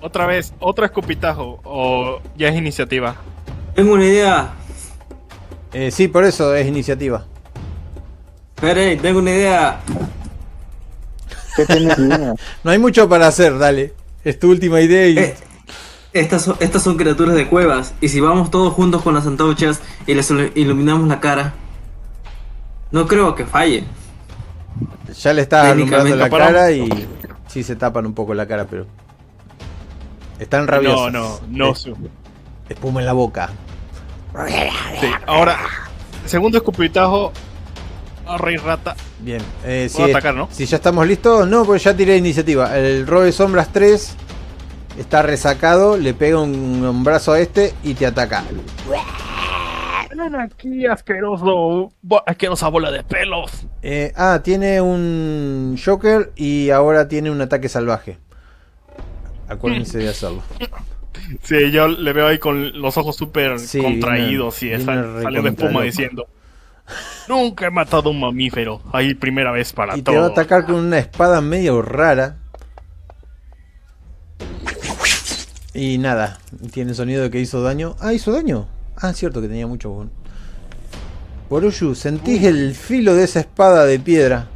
Otra 0.00 0.26
vez, 0.26 0.54
otro 0.60 0.84
escupitajo. 0.84 1.58
O 1.64 2.20
ya 2.36 2.46
es 2.46 2.54
iniciativa. 2.54 3.16
tengo 3.74 3.94
una 3.94 4.04
idea. 4.04 4.52
Eh, 5.72 5.90
sí, 5.90 6.06
por 6.06 6.22
eso 6.22 6.54
es 6.54 6.64
iniciativa. 6.64 7.24
Espera, 8.54 9.02
tengo 9.02 9.18
una 9.18 9.32
idea. 9.32 9.80
¿Qué 11.56 11.66
tienes, 11.66 11.98
niña? 11.98 12.34
No 12.62 12.70
hay 12.70 12.78
mucho 12.78 13.08
para 13.08 13.26
hacer, 13.26 13.58
dale. 13.58 13.94
Es 14.22 14.38
tu 14.38 14.48
última 14.48 14.80
idea 14.80 15.08
y... 15.08 15.18
Eh, 15.18 15.34
estas, 16.12 16.42
son, 16.42 16.56
estas 16.60 16.82
son 16.82 16.96
criaturas 16.96 17.34
de 17.34 17.48
cuevas. 17.48 17.94
Y 18.00 18.08
si 18.08 18.20
vamos 18.20 18.50
todos 18.50 18.72
juntos 18.74 19.02
con 19.02 19.14
las 19.14 19.26
antorchas 19.26 19.80
y 20.06 20.14
les 20.14 20.30
ilu- 20.30 20.52
iluminamos 20.54 21.08
la 21.08 21.20
cara, 21.20 21.54
no 22.90 23.06
creo 23.06 23.34
que 23.34 23.44
falle. 23.46 23.84
Ya 25.20 25.32
le 25.32 25.42
está 25.42 25.70
alumbrando 25.70 26.16
la 26.16 26.30
cara 26.30 26.70
y 26.72 26.88
sí 27.48 27.62
se 27.62 27.76
tapan 27.76 28.06
un 28.06 28.14
poco 28.14 28.34
la 28.34 28.46
cara, 28.46 28.66
pero 28.66 28.86
están 30.38 30.66
rabiosos. 30.66 31.12
No, 31.12 31.20
no, 31.20 31.40
no. 31.68 31.74
Su- 31.74 31.96
espuma 32.68 33.00
en 33.00 33.06
la 33.06 33.12
boca. 33.12 33.50
Sí, 35.00 35.06
ahora, 35.26 35.58
segundo 36.26 36.58
escupitajo. 36.58 37.32
A 38.26 38.38
Rey 38.38 38.56
Rata. 38.56 38.94
Bien, 39.18 39.42
eh, 39.64 39.88
si, 39.90 39.96
Puedo 39.98 40.10
atacar, 40.10 40.34
¿no? 40.34 40.48
si 40.50 40.64
ya 40.64 40.76
estamos 40.76 41.06
listos, 41.06 41.46
no, 41.48 41.64
pues 41.64 41.82
ya 41.82 41.94
tiré 41.94 42.16
iniciativa. 42.16 42.78
El 42.78 43.04
Robe 43.06 43.32
Sombras 43.32 43.68
3 43.72 44.16
está 45.02 45.22
resacado, 45.22 45.96
le 45.98 46.14
pega 46.14 46.40
un, 46.40 46.52
un 46.84 47.04
brazo 47.04 47.32
a 47.32 47.40
este 47.40 47.74
y 47.84 47.94
te 47.94 48.06
ataca. 48.06 48.44
Ven 50.16 50.34
aquí, 50.36 50.86
asqueroso. 50.86 51.92
Asquerosa 52.26 52.68
bola 52.68 52.90
de 52.90 53.02
pelos. 53.02 53.66
Eh, 53.82 54.12
ah, 54.16 54.40
tiene 54.44 54.80
un 54.80 55.78
Joker 55.82 56.32
y 56.36 56.70
ahora 56.70 57.08
tiene 57.08 57.30
un 57.30 57.40
ataque 57.40 57.68
salvaje. 57.68 58.18
Acuérdense 59.48 59.98
de 59.98 60.08
hacerlo. 60.08 60.42
Sí, 61.42 61.70
yo 61.70 61.88
le 61.88 62.12
veo 62.14 62.26
ahí 62.26 62.38
con 62.38 62.80
los 62.80 62.96
ojos 62.96 63.16
súper 63.16 63.58
Sí, 63.58 63.80
contraídos 63.80 64.58
viene- 64.60 64.82
y 64.82 64.86
sal- 64.86 65.22
salió 65.22 65.42
de 65.42 65.48
espuma 65.50 65.82
diciendo: 65.82 66.26
Nunca 67.28 67.66
he 67.66 67.70
matado 67.70 68.08
a 68.08 68.12
un 68.12 68.20
mamífero. 68.20 68.80
Ahí, 68.92 69.14
primera 69.14 69.52
vez 69.52 69.72
para 69.72 69.96
Y 69.96 70.02
te 70.02 70.10
va 70.10 70.18
a 70.18 70.20
todo. 70.22 70.32
atacar 70.32 70.64
con 70.66 70.74
una 70.76 70.98
espada 70.98 71.40
medio 71.40 71.80
rara. 71.80 72.36
Y 75.74 75.98
nada, 75.98 76.38
tiene 76.70 76.94
sonido 76.94 77.22
de 77.22 77.30
que 77.30 77.40
hizo 77.40 77.62
daño. 77.62 77.96
Ah, 78.00 78.12
hizo 78.12 78.32
daño. 78.32 78.66
Ah, 78.96 79.10
es 79.10 79.16
cierto 79.16 79.40
que 79.40 79.48
tenía 79.48 79.66
mucho. 79.66 79.90
bueno. 79.90 80.10
Borushu, 81.48 81.94
sentís 81.94 82.44
el 82.44 82.74
filo 82.74 83.14
de 83.14 83.24
esa 83.24 83.40
espada 83.40 83.84
de 83.84 83.98
piedra. 83.98 84.48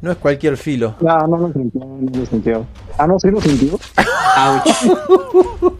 No 0.00 0.10
es 0.10 0.16
cualquier 0.16 0.56
filo. 0.56 0.94
No, 1.00 1.26
no 1.26 1.36
lo 1.36 1.52
sintió, 1.52 1.80
no 1.80 2.18
lo 2.18 2.26
sintió. 2.26 2.66
Ah, 2.96 3.06
no, 3.06 3.18
sí 3.20 3.30
lo 3.30 3.40
sintió. 3.40 3.78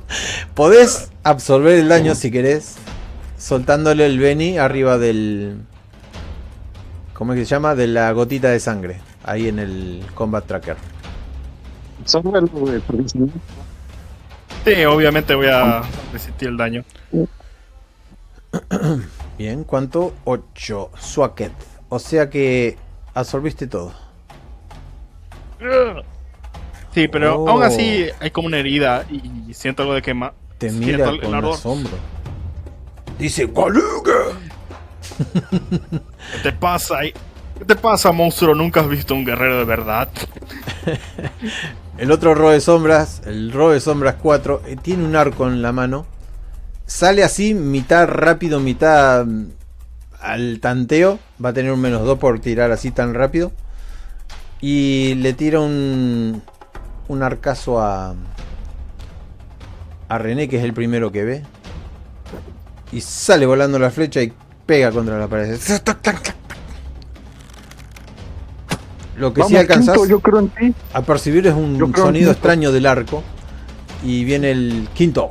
Podés 0.54 1.10
absorber 1.22 1.78
el 1.78 1.88
daño 1.88 2.14
si 2.14 2.30
querés. 2.30 2.76
soltándole 3.38 4.04
el 4.04 4.18
Benny 4.18 4.58
arriba 4.58 4.98
del. 4.98 5.62
¿Cómo 7.14 7.32
es 7.32 7.38
que 7.38 7.44
se 7.46 7.50
llama? 7.50 7.74
De 7.74 7.86
la 7.86 8.12
gotita 8.12 8.48
de 8.50 8.60
sangre. 8.60 9.00
Ahí 9.24 9.48
en 9.48 9.58
el 9.58 10.02
Combat 10.14 10.46
Tracker. 10.46 10.76
Sobre 12.04 12.40
lo 12.42 12.70
de 12.70 12.80
profesional. 12.80 13.30
Sí, 14.64 14.84
obviamente 14.84 15.34
voy 15.34 15.46
a 15.48 15.82
resistir 16.12 16.48
el 16.48 16.56
daño. 16.56 16.84
Bien, 19.38 19.64
¿cuánto? 19.64 20.14
8. 20.24 20.90
Swacket. 20.98 21.52
O 21.88 21.98
sea 21.98 22.28
que 22.28 22.76
absorbiste 23.14 23.66
todo. 23.66 23.92
Sí, 26.94 27.08
pero 27.08 27.36
Oh. 27.42 27.48
aún 27.48 27.62
así 27.62 28.06
hay 28.20 28.30
como 28.30 28.46
una 28.48 28.58
herida 28.58 29.04
y 29.10 29.52
siento 29.54 29.82
algo 29.82 29.94
de 29.94 30.02
quema. 30.02 30.32
Te 30.58 30.70
mira 30.70 31.08
el 31.08 31.20
con 31.20 31.34
ardor. 31.34 31.54
asombro. 31.54 31.92
Dice 33.18 33.46
Galuga. 33.46 34.38
¿Qué 35.50 36.38
te 36.42 36.52
pasa? 36.52 36.98
ahí? 36.98 37.12
¿Qué 37.58 37.64
te 37.64 37.76
pasa, 37.76 38.12
monstruo? 38.12 38.54
¿Nunca 38.54 38.80
has 38.80 38.88
visto 38.88 39.14
un 39.14 39.24
guerrero 39.24 39.58
de 39.58 39.64
verdad? 39.64 40.08
El 42.00 42.12
otro 42.12 42.34
Ro 42.34 42.48
de 42.48 42.62
Sombras, 42.62 43.20
el 43.26 43.52
Ro 43.52 43.72
de 43.72 43.80
Sombras 43.80 44.14
4, 44.22 44.62
eh, 44.64 44.76
tiene 44.80 45.04
un 45.04 45.16
arco 45.16 45.46
en 45.46 45.60
la 45.60 45.70
mano. 45.70 46.06
Sale 46.86 47.22
así, 47.22 47.52
mitad 47.52 48.08
rápido, 48.08 48.58
mitad 48.58 49.26
mm, 49.26 49.48
al 50.18 50.60
tanteo. 50.60 51.18
Va 51.44 51.50
a 51.50 51.52
tener 51.52 51.70
un 51.70 51.80
menos 51.82 52.06
2 52.06 52.18
por 52.18 52.40
tirar 52.40 52.72
así 52.72 52.90
tan 52.90 53.12
rápido. 53.12 53.52
Y 54.62 55.14
le 55.16 55.34
tira 55.34 55.60
un, 55.60 56.42
un 57.08 57.22
arcazo 57.22 57.82
a, 57.82 58.14
a 60.08 60.18
René, 60.18 60.48
que 60.48 60.56
es 60.56 60.64
el 60.64 60.72
primero 60.72 61.12
que 61.12 61.24
ve. 61.24 61.42
Y 62.92 63.02
sale 63.02 63.44
volando 63.44 63.78
la 63.78 63.90
flecha 63.90 64.22
y 64.22 64.32
pega 64.64 64.90
contra 64.90 65.18
la 65.18 65.28
pared. 65.28 65.58
Lo 69.20 69.34
que 69.34 69.40
Vamos, 69.42 69.50
sí 69.50 69.56
alcanzas 69.58 69.94
Quinto, 69.94 70.08
yo 70.08 70.20
creo 70.20 70.38
en 70.38 70.48
ti. 70.48 70.74
a 70.94 71.02
percibir 71.02 71.46
es 71.46 71.52
un 71.54 71.92
sonido 71.94 72.30
extraño 72.32 72.72
del 72.72 72.86
arco. 72.86 73.22
Y 74.02 74.24
viene 74.24 74.50
el 74.50 74.88
quinto. 74.94 75.28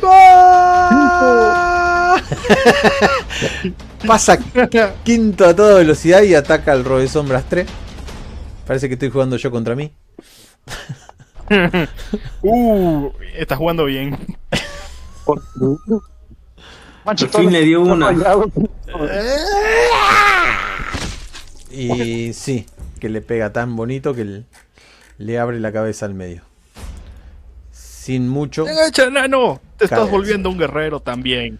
Pasa 4.06 4.38
quinto 5.02 5.44
a 5.44 5.56
toda 5.56 5.78
velocidad 5.78 6.22
y 6.22 6.36
ataca 6.36 6.70
al 6.70 6.84
Robe 6.84 7.08
Sombras 7.08 7.42
3. 7.48 7.66
Parece 8.64 8.86
que 8.86 8.94
estoy 8.94 9.10
jugando 9.10 9.36
yo 9.36 9.50
contra 9.50 9.74
mí. 9.74 9.92
Uh, 12.42 13.08
estás 13.38 13.56
jugando 13.56 13.86
bien. 13.86 14.14
Por- 15.24 15.40
fin 17.30 17.50
le 17.50 17.62
dio 17.62 17.80
está 17.80 17.94
una. 17.94 18.10
Y 21.70 22.32
sí, 22.32 22.66
que 23.00 23.08
le 23.08 23.20
pega 23.20 23.52
tan 23.52 23.76
bonito 23.76 24.14
que 24.14 24.44
le, 25.18 25.38
abre 25.38 25.60
la 25.60 25.72
cabeza 25.72 26.06
al 26.06 26.14
medio. 26.14 26.42
Sin 27.70 28.28
mucho. 28.28 28.66
¡Agacha, 28.66 29.10
nano! 29.10 29.60
Te 29.76 29.84
estás 29.84 30.10
volviendo 30.10 30.50
un 30.50 30.58
guerrero 30.58 31.00
también. 31.00 31.58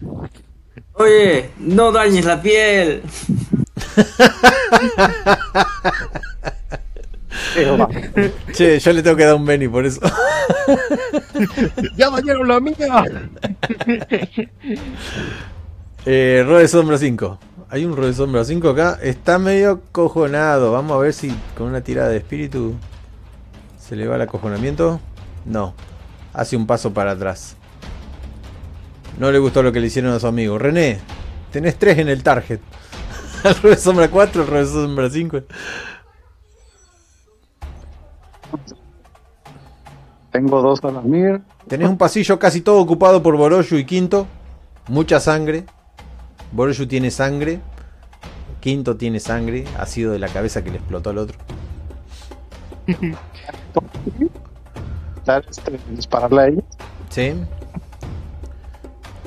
Oye, 0.93 1.51
no 1.59 1.91
dañes 1.91 2.25
la 2.25 2.41
piel. 2.41 3.03
Che, 8.53 8.79
yo 8.79 8.93
le 8.93 9.03
tengo 9.03 9.15
que 9.15 9.25
dar 9.25 9.35
un 9.35 9.45
Benny 9.45 9.67
por 9.67 9.85
eso. 9.85 10.01
¡Ya 11.97 12.09
dañaron 12.09 12.47
la 12.47 12.59
mía! 12.59 13.03
Eh, 16.05 16.43
Ro 16.45 16.57
de 16.57 16.67
Sombra 16.67 16.97
5. 16.97 17.39
Hay 17.71 17.85
un 17.85 17.95
Ro 17.95 18.07
de 18.07 18.13
Sombra 18.13 18.43
5 18.43 18.69
acá. 18.69 18.97
Está 19.01 19.37
medio 19.37 19.81
cojonado. 19.91 20.71
Vamos 20.71 20.97
a 20.97 20.99
ver 20.99 21.13
si 21.13 21.31
con 21.55 21.67
una 21.67 21.81
tirada 21.81 22.09
de 22.09 22.17
espíritu 22.17 22.73
se 23.77 23.95
le 23.95 24.07
va 24.07 24.15
el 24.15 24.23
acojonamiento. 24.23 24.99
No. 25.45 25.75
Hace 26.33 26.57
un 26.57 26.65
paso 26.65 26.93
para 26.93 27.11
atrás. 27.11 27.55
No 29.19 29.31
le 29.31 29.37
gustó 29.37 29.61
lo 29.61 29.71
que 29.71 29.79
le 29.79 29.87
hicieron 29.87 30.13
a 30.13 30.19
su 30.19 30.25
amigo. 30.25 30.57
René, 30.57 30.99
tenés 31.51 31.77
3 31.77 31.99
en 31.99 32.09
el 32.09 32.23
target. 32.23 32.59
El 33.43 33.55
Ro 33.55 33.69
de 33.69 33.77
Sombra 33.77 34.09
4, 34.09 34.41
el 34.41 34.47
Ro 34.49 34.57
de 34.57 34.65
Sombra 34.65 35.09
5. 35.09 35.41
Tengo 40.31 40.61
dos 40.61 40.83
a 40.83 40.91
la 40.91 41.01
mira. 41.01 41.41
Tenés 41.67 41.87
un 41.87 41.97
pasillo 41.97 42.37
casi 42.37 42.61
todo 42.61 42.79
ocupado 42.79 43.23
por 43.23 43.37
Boroshu 43.37 43.77
y 43.77 43.85
Quinto. 43.85 44.27
Mucha 44.87 45.19
sangre. 45.21 45.65
Boroshu 46.51 46.87
tiene 46.87 47.11
sangre. 47.11 47.59
Quinto 48.59 48.97
tiene 48.97 49.19
sangre. 49.19 49.65
Ha 49.77 49.85
sido 49.85 50.11
de 50.11 50.19
la 50.19 50.27
cabeza 50.27 50.63
que 50.63 50.71
le 50.71 50.77
explotó 50.77 51.09
al 51.11 51.19
otro. 51.19 51.37
Dispararle 55.91 56.41
a 56.41 56.47
ella. 56.47 56.63
Sí. 57.09 57.33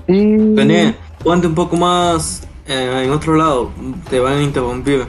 Y. 0.08 0.54
René, 0.56 0.96
ponte 1.22 1.46
un 1.46 1.54
poco 1.54 1.76
más 1.76 2.42
eh, 2.66 3.02
en 3.04 3.10
otro 3.10 3.36
lado. 3.36 3.70
Te 4.10 4.18
van 4.18 4.34
a 4.34 4.42
interrumpir. 4.42 5.06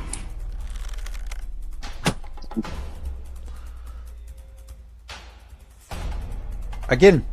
¿A 6.87 6.95
quién? 6.95 7.23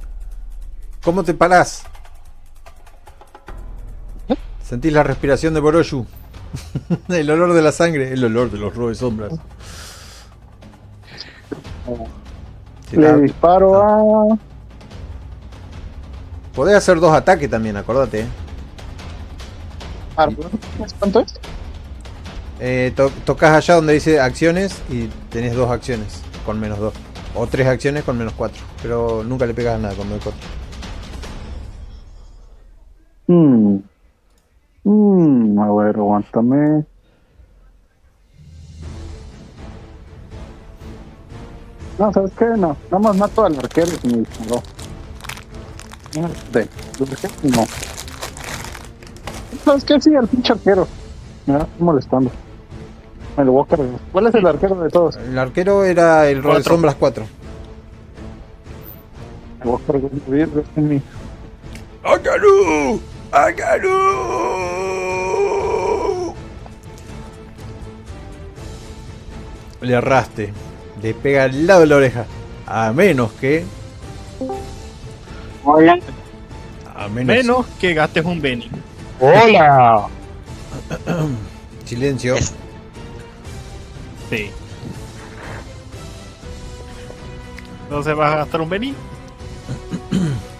¿Cómo 1.02 1.22
te 1.22 1.34
parás? 1.34 1.84
Sentís 4.70 4.92
la 4.92 5.02
respiración 5.02 5.52
de 5.52 5.58
Boroshu. 5.58 6.06
el 7.08 7.28
olor 7.28 7.54
de 7.54 7.60
la 7.60 7.72
sangre. 7.72 8.12
El 8.12 8.24
olor 8.24 8.52
de 8.52 8.58
los 8.58 8.72
robes 8.72 8.98
sombras. 8.98 9.32
Sí, 12.88 12.96
Le 12.96 13.16
disparo 13.22 13.82
a. 13.82 14.38
Podés 16.54 16.76
hacer 16.76 17.00
dos 17.00 17.12
ataques 17.12 17.50
también, 17.50 17.76
acordate. 17.76 18.20
eh. 18.20 18.26
Árbol. 20.14 20.46
¿Cuánto 21.00 21.18
es? 21.18 21.34
Eh, 22.60 22.92
to- 22.94 23.10
tocas 23.24 23.50
allá 23.56 23.74
donde 23.74 23.94
dice 23.94 24.20
acciones 24.20 24.80
y 24.88 25.08
tenés 25.30 25.56
dos 25.56 25.68
acciones 25.68 26.22
con 26.46 26.60
menos 26.60 26.78
dos. 26.78 26.94
O 27.34 27.44
tres 27.48 27.66
acciones 27.66 28.04
con 28.04 28.16
menos 28.16 28.34
cuatro. 28.36 28.62
Pero 28.82 29.24
nunca 29.24 29.46
le 29.46 29.54
pegas 29.54 29.80
nada 29.80 29.96
con 29.96 30.06
menos 30.08 30.22
cuatro. 30.22 30.40
Hmm. 33.26 33.78
Hmm, 34.84 35.58
a 35.58 35.72
ver, 35.72 35.96
aguántame. 35.96 36.84
No, 41.98 42.12
¿sabes 42.12 42.32
qué? 42.38 42.46
No, 42.46 42.76
nada 42.90 42.98
más 42.98 43.16
mato 43.16 43.44
al 43.44 43.58
arquero 43.58 43.90
y 44.02 44.06
me 44.08 44.18
disparó. 44.20 44.62
No. 46.14 47.66
¿Sabes 49.64 49.84
qué? 49.84 50.00
Sí, 50.00 50.14
al 50.16 50.26
pinche 50.26 50.52
arquero. 50.54 50.88
Me 51.46 51.56
está 51.56 51.68
molestando. 51.78 52.30
Me 53.36 53.44
lo 53.44 53.52
voy 53.52 53.64
a 53.64 53.68
cargar. 53.68 53.88
¿Cuál 54.12 54.26
es 54.28 54.34
el 54.34 54.46
arquero 54.46 54.74
de 54.76 54.88
todos? 54.88 55.16
El 55.16 55.38
arquero 55.38 55.84
era 55.84 56.28
el 56.28 56.42
rol 56.42 56.62
sombras 56.62 56.94
4. 56.94 57.24
Me 59.58 59.70
voy 59.70 59.80
a 59.80 59.86
cargar 59.86 60.10
un 60.10 60.22
vidrio 60.26 60.64
Le 69.80 69.94
erraste. 69.94 70.52
Le 71.02 71.14
pega 71.14 71.44
al 71.44 71.66
lado 71.66 71.80
de 71.80 71.86
la 71.86 71.96
oreja. 71.96 72.26
A 72.66 72.92
menos 72.92 73.32
que. 73.32 73.64
A 76.94 77.08
menos. 77.08 77.36
Menos 77.36 77.66
que 77.80 77.94
gastes 77.94 78.24
un 78.24 78.40
Benny. 78.40 78.70
¡Hola! 79.18 80.06
Silencio. 81.84 82.36
Sí. 84.28 84.50
Entonces 87.84 88.14
vas 88.14 88.32
a 88.32 88.36
gastar 88.36 88.60
un 88.60 88.68
Benny. 88.68 88.94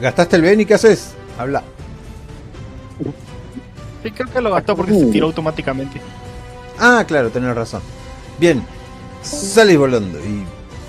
¿Gastaste 0.00 0.36
el 0.36 0.42
Ben 0.42 0.60
y 0.60 0.66
qué 0.66 0.74
haces? 0.74 1.14
Habla. 1.38 1.62
Creo 4.12 4.30
que 4.30 4.40
lo 4.40 4.52
gastó 4.52 4.76
porque 4.76 4.92
se 4.92 5.06
tiró 5.06 5.26
automáticamente. 5.26 6.00
Ah, 6.78 7.04
claro, 7.06 7.30
tenés 7.30 7.54
razón. 7.54 7.82
Bien, 8.38 8.64
salís 9.22 9.78
volando 9.78 10.18
y 10.18 10.44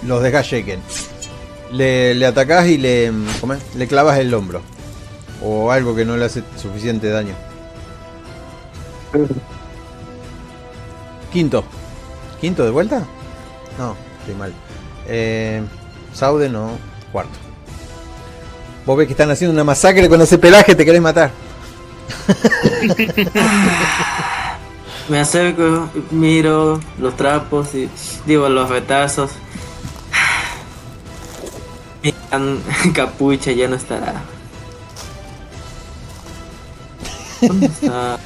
los 0.06 0.22
dejas 0.22 0.46
shaken. 0.46 0.80
Le, 1.72 2.14
le 2.16 2.26
atacás 2.26 2.68
y 2.68 2.78
le, 2.78 3.12
¿cómo 3.40 3.54
es? 3.54 3.76
le 3.76 3.88
clavas 3.88 4.18
el 4.20 4.34
hombro. 4.34 4.62
O 5.44 5.72
algo 5.72 5.96
que 5.96 6.06
no 6.06 6.18
le 6.18 6.26
hace 6.26 6.44
suficiente 6.56 7.10
daño. 7.10 7.36
Quinto. 11.32 11.64
¿Quinto 12.40 12.64
de 12.64 12.72
vuelta? 12.72 13.04
No, 13.78 13.96
estoy 14.20 14.36
mal. 14.36 14.54
Eh, 15.08 15.62
Saude 16.14 16.50
no, 16.50 16.72
cuarto. 17.12 17.38
Vos 18.86 18.98
ves 18.98 19.08
que 19.08 19.14
están 19.14 19.32
haciendo 19.32 19.54
una 19.54 19.64
masacre 19.64 20.08
con 20.08 20.22
ese 20.22 20.38
pelaje, 20.38 20.76
te 20.76 20.86
querés 20.86 21.02
matar. 21.02 21.32
Me 25.10 25.20
acerco, 25.20 25.90
miro 26.12 26.80
los 27.00 27.16
trapos 27.16 27.76
y 27.76 27.90
digo 28.26 28.50
los 28.50 28.70
retazos. 28.70 29.32
Mi 32.04 32.12
capucha 32.94 33.52
ya 33.52 33.68
no 33.68 33.76
estará. 33.76 34.22
¿Dónde 37.42 37.68
está? 37.68 38.18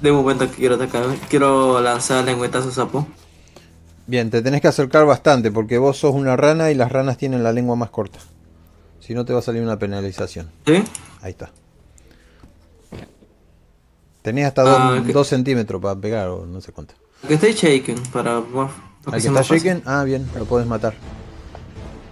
De 0.00 0.12
momento 0.12 0.48
quiero 0.48 0.76
atacar, 0.76 1.04
quiero 1.28 1.80
lanzar 1.80 2.24
lengüetazo 2.24 2.70
sapo. 2.70 3.06
Bien, 4.06 4.30
te 4.30 4.42
tenés 4.42 4.60
que 4.60 4.68
acercar 4.68 5.06
bastante 5.06 5.52
porque 5.52 5.78
vos 5.78 5.98
sos 5.98 6.14
una 6.14 6.36
rana 6.36 6.70
y 6.70 6.74
las 6.74 6.90
ranas 6.90 7.16
tienen 7.16 7.44
la 7.44 7.52
lengua 7.52 7.76
más 7.76 7.90
corta. 7.90 8.18
Si 8.98 9.14
no 9.14 9.24
te 9.24 9.32
va 9.32 9.38
a 9.38 9.42
salir 9.42 9.62
una 9.62 9.78
penalización. 9.78 10.50
¿Sí? 10.66 10.82
Ahí 11.20 11.30
está. 11.30 11.50
Tenés 14.22 14.46
hasta 14.46 14.62
Ah, 14.62 15.00
2 15.04 15.16
ok. 15.16 15.24
centímetros 15.24 15.80
para 15.80 15.98
pegar 15.98 16.28
o 16.28 16.46
no 16.46 16.60
sé 16.60 16.72
cuánto. 16.72 16.94
Que 17.26 17.34
estoy 17.34 17.52
shaken 17.52 17.96
para, 18.12 18.40
para 18.40 18.70
Al 19.06 19.20
que 19.22 19.28
está 19.28 19.42
shaken, 19.42 19.82
ah 19.86 20.04
bien, 20.04 20.26
lo 20.38 20.44
podés 20.44 20.66
matar. 20.66 20.94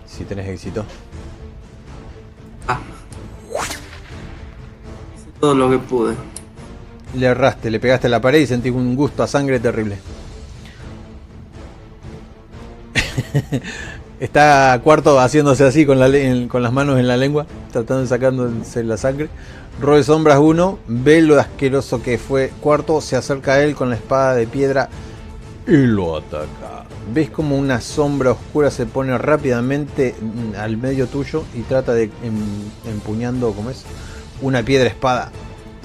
Si 0.06 0.24
tenés 0.24 0.48
éxito. 0.48 0.84
Ah. 2.66 2.78
Hice 5.16 5.26
todo 5.40 5.54
lo 5.54 5.70
que 5.70 5.78
pude. 5.78 6.14
Le 7.14 7.26
erraste, 7.26 7.70
le 7.70 7.80
pegaste 7.80 8.06
a 8.06 8.10
la 8.10 8.20
pared 8.20 8.40
y 8.40 8.46
sentís 8.46 8.72
un 8.72 8.94
gusto 8.96 9.22
a 9.22 9.26
sangre 9.26 9.60
terrible. 9.60 9.98
Está 14.20 14.80
cuarto 14.82 15.18
haciéndose 15.20 15.64
así 15.64 15.86
con, 15.86 16.00
la 16.00 16.08
con 16.48 16.62
las 16.62 16.72
manos 16.72 16.98
en 16.98 17.06
la 17.06 17.16
lengua, 17.16 17.46
tratando 17.70 18.02
de 18.02 18.08
sacándose 18.08 18.82
la 18.82 18.96
sangre. 18.96 19.28
Roe 19.80 20.02
Sombras 20.02 20.38
1, 20.38 20.78
ve 20.88 21.22
lo 21.22 21.38
asqueroso 21.38 22.02
que 22.02 22.18
fue. 22.18 22.50
Cuarto 22.60 23.00
se 23.00 23.14
acerca 23.16 23.54
a 23.54 23.62
él 23.62 23.76
con 23.76 23.90
la 23.90 23.96
espada 23.96 24.34
de 24.34 24.46
piedra 24.46 24.88
y 25.66 25.76
lo 25.76 26.16
ataca. 26.16 26.84
Ves 27.14 27.30
como 27.30 27.56
una 27.56 27.80
sombra 27.80 28.32
oscura 28.32 28.70
se 28.70 28.86
pone 28.86 29.16
rápidamente 29.16 30.14
al 30.58 30.76
medio 30.76 31.06
tuyo 31.06 31.44
y 31.54 31.62
trata 31.62 31.94
de 31.94 32.04
em- 32.22 32.70
empuñando, 32.86 33.52
como 33.52 33.70
es, 33.70 33.84
una 34.42 34.62
piedra 34.62 34.88
espada. 34.88 35.30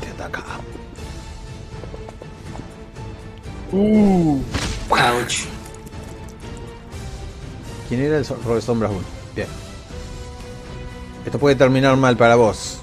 Te 0.02 0.10
ataca. 0.10 0.44
Ouch. 3.72 5.46
¿Quién 7.88 8.02
era 8.02 8.18
el 8.18 8.26
Roe 8.26 8.62
Sombras 8.62 8.92
1? 8.92 9.02
Bien. 9.36 9.48
Esto 11.26 11.38
puede 11.38 11.56
terminar 11.56 11.96
mal 11.96 12.18
para 12.18 12.36
vos. 12.36 12.83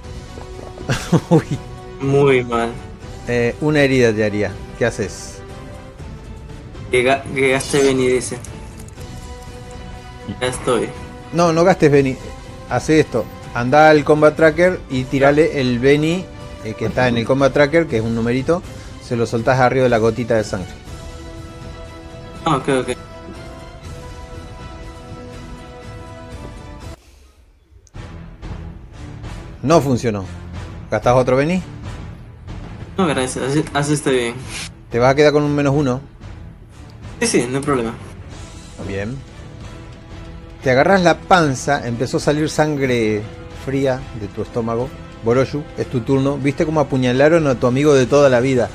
Uy. 1.31 1.45
Muy 2.01 2.45
mal. 2.45 2.71
Eh, 3.29 3.55
una 3.61 3.81
herida 3.81 4.13
te 4.13 4.25
haría. 4.25 4.53
¿Qué 4.79 4.87
haces? 4.87 5.39
Que, 6.91 7.05
ga- 7.05 7.23
que 7.35 7.51
gaste 7.51 7.83
Benny 7.83 8.07
dice. 8.09 8.39
Ya 10.41 10.47
estoy. 10.49 10.89
No, 11.33 11.53
no 11.53 11.65
gastes 11.65 11.91
Benny. 11.91 12.17
Hace 12.69 13.01
esto. 13.01 13.25
Anda 13.55 13.91
al 13.91 14.05
Combat 14.05 14.35
Tracker 14.37 14.81
y 14.91 15.05
tirale 15.05 15.61
el 15.61 15.79
Benny 15.79 16.25
eh, 16.65 16.75
que 16.79 16.87
está 16.87 17.09
en 17.09 17.19
el 17.19 17.27
Combat 17.27 17.53
Tracker, 17.53 17.87
que 17.87 17.97
es 17.99 18.03
un 18.03 18.15
numerito. 18.15 18.63
Se 19.07 19.17
lo 19.17 19.27
soltás 19.27 19.59
arriba 19.61 19.85
de 19.85 19.89
la 19.91 19.99
gotita 19.99 20.37
de 20.37 20.45
sangre. 20.45 20.71
Ah, 22.45 22.57
ok, 22.57 22.69
ok. 22.81 22.97
No 29.63 29.81
funcionó. 29.81 30.25
¿Gastás 30.91 31.15
otro 31.15 31.37
Benny? 31.37 31.63
No, 32.99 33.07
gracias. 33.07 33.45
Así, 33.45 33.65
así 33.73 33.93
estoy 33.95 34.17
bien. 34.17 34.35
Te 34.91 34.99
vas 34.99 35.13
a 35.13 35.15
quedar 35.15 35.33
con 35.33 35.45
un 35.45 35.55
menos 35.55 35.75
uno. 35.75 36.01
Sí, 37.21 37.27
sí, 37.27 37.47
no 37.49 37.59
hay 37.59 37.65
problema. 37.65 37.95
Bien. 38.89 39.17
Te 40.63 40.71
agarras 40.71 41.03
la 41.03 41.19
panza, 41.19 41.87
empezó 41.87 42.17
a 42.17 42.21
salir 42.21 42.51
sangre 42.51 43.23
fría 43.65 44.01
de 44.21 44.27
tu 44.29 44.43
estómago. 44.43 44.89
Boroshu, 45.23 45.63
es 45.79 45.87
tu 45.89 46.01
turno. 46.01 46.39
¿Viste 46.39 46.67
cómo 46.67 46.81
apuñalaron 46.81 47.47
a 47.47 47.55
tu 47.55 47.67
amigo 47.67 47.95
de 47.95 48.07
toda 48.07 48.29
la 48.29 48.41
vida? 48.41 48.69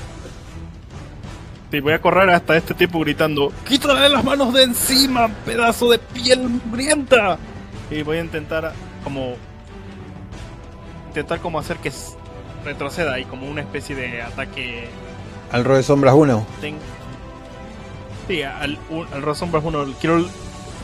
Sí, 1.71 1.79
voy 1.79 1.93
a 1.93 2.01
correr 2.01 2.29
hasta 2.29 2.55
este 2.55 2.73
tipo 2.75 2.99
gritando: 2.99 3.51
¡Quítale 3.67 4.07
las 4.07 4.23
manos 4.23 4.53
de 4.53 4.63
encima, 4.63 5.27
pedazo 5.45 5.89
de 5.89 5.99
piel 5.99 6.47
mugrienta! 6.47 7.37
Y 7.91 8.03
voy 8.03 8.17
a 8.17 8.21
intentar 8.21 8.71
como. 9.03 9.35
Intentar 11.15 11.39
como 11.39 11.59
hacer 11.59 11.77
que 11.77 11.93
retroceda 12.65 13.17
y 13.19 13.23
como 13.23 13.47
una 13.47 13.61
especie 13.61 13.95
de 13.95 14.21
ataque. 14.21 14.89
Al 15.49 15.63
Roe 15.63 15.81
Sombras 15.81 16.13
1. 16.13 16.45
ten- 16.59 16.75
Sí, 18.27 18.41
al, 18.43 18.77
al 19.13 19.35
Sombras 19.35 19.63
1 19.63 19.93
quiero. 20.01 20.25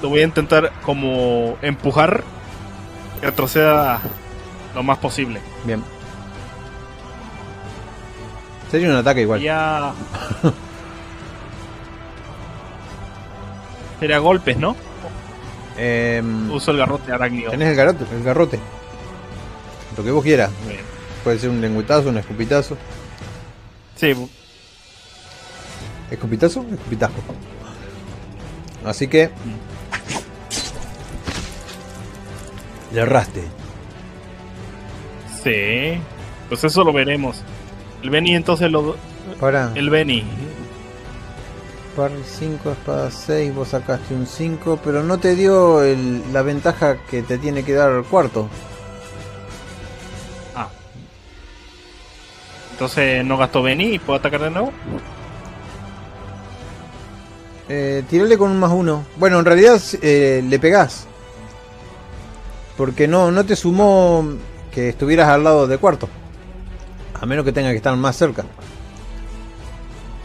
Lo 0.02 0.08
voy 0.08 0.22
a 0.22 0.24
intentar 0.24 0.72
como 0.84 1.58
empujar. 1.62 2.24
Que 3.20 3.26
retroceda 3.26 4.00
lo 4.74 4.84
más 4.84 5.00
posible. 5.00 5.42
Bien. 5.66 5.84
Sería 8.72 8.88
un 8.88 8.96
ataque 8.96 9.24
igual. 9.24 9.42
Ya. 9.42 9.92
Sería 14.00 14.20
golpes, 14.20 14.56
¿no? 14.58 14.78
Em, 15.78 16.50
Uso 16.52 16.72
el 16.72 16.78
garrote 16.78 17.12
arácnido. 17.12 17.52
tenés 17.52 17.68
el 17.70 17.76
garrote, 17.76 18.06
el 18.16 18.24
garrote. 18.24 18.60
Lo 19.98 20.04
que 20.04 20.12
vos 20.12 20.24
quieras. 20.24 20.50
Bien. 20.68 20.80
Puede 21.24 21.40
ser 21.40 21.50
un 21.50 21.62
lengüetazo, 21.62 22.10
un 22.10 22.18
escupitazo. 22.18 22.78
Sí, 23.96 24.14
¿Escupitazo? 26.10 26.66
Escupitajo. 26.72 27.14
Así 28.86 29.08
que. 29.08 29.30
Le 32.94 33.02
erraste. 33.02 33.44
sí. 35.44 36.00
Pues 36.50 36.64
eso 36.66 36.84
lo 36.84 36.92
veremos. 36.92 37.38
El 38.04 38.10
Benny 38.10 38.36
entonces 38.36 38.70
lo. 38.70 38.98
Para. 39.40 39.72
El 39.76 39.90
Benny. 39.90 40.24
Par 41.96 42.12
5, 42.26 42.72
espada 42.72 43.10
6, 43.12 43.54
vos 43.56 43.70
sacaste 43.70 44.14
un 44.14 44.26
5, 44.28 44.80
pero 44.84 45.02
no 45.04 45.18
te 45.18 45.36
dio 45.36 45.82
el- 45.84 46.22
la 46.34 46.42
ventaja 46.42 46.98
que 47.10 47.22
te 47.22 47.38
tiene 47.38 47.64
que 47.64 47.74
dar 47.74 47.92
el 47.92 48.04
cuarto. 48.04 48.50
Entonces 52.82 53.24
no 53.24 53.38
gasto 53.38 53.62
Benny 53.62 53.94
y 53.94 54.00
puedo 54.00 54.18
atacar 54.18 54.42
de 54.42 54.50
nuevo. 54.50 54.72
Eh, 57.70 58.04
tirale 58.10 58.40
con 58.40 58.50
un 58.50 58.60
más 58.60 58.72
uno. 58.72 59.06
Bueno, 59.18 59.38
en 59.38 59.46
realidad 59.46 59.80
eh, 60.02 60.44
le 60.44 60.58
pegás. 60.58 61.06
Porque 62.78 63.08
no, 63.08 63.30
no 63.30 63.46
te 63.46 63.56
sumó 63.56 64.26
que 64.74 64.90
estuvieras 64.90 65.30
al 65.30 65.44
lado 65.44 65.68
de 65.68 65.78
cuarto. 65.78 66.10
A 67.22 67.28
menos 67.28 67.46
que 67.46 67.52
tenga 67.52 67.70
que 67.70 67.78
estar 67.78 67.96
más 67.96 68.16
cerca. 68.16 68.46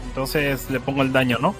Entonces 0.07 0.67
le 0.71 0.79
pongo 0.79 1.03
el 1.03 1.13
daño, 1.13 1.37
¿no? 1.39 1.53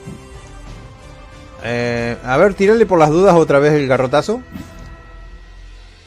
Eh, 1.63 2.17
a 2.25 2.37
ver, 2.37 2.55
tirale 2.55 2.87
por 2.87 2.97
las 2.97 3.11
dudas 3.11 3.35
otra 3.35 3.59
vez 3.59 3.73
el 3.73 3.87
garrotazo. 3.87 4.41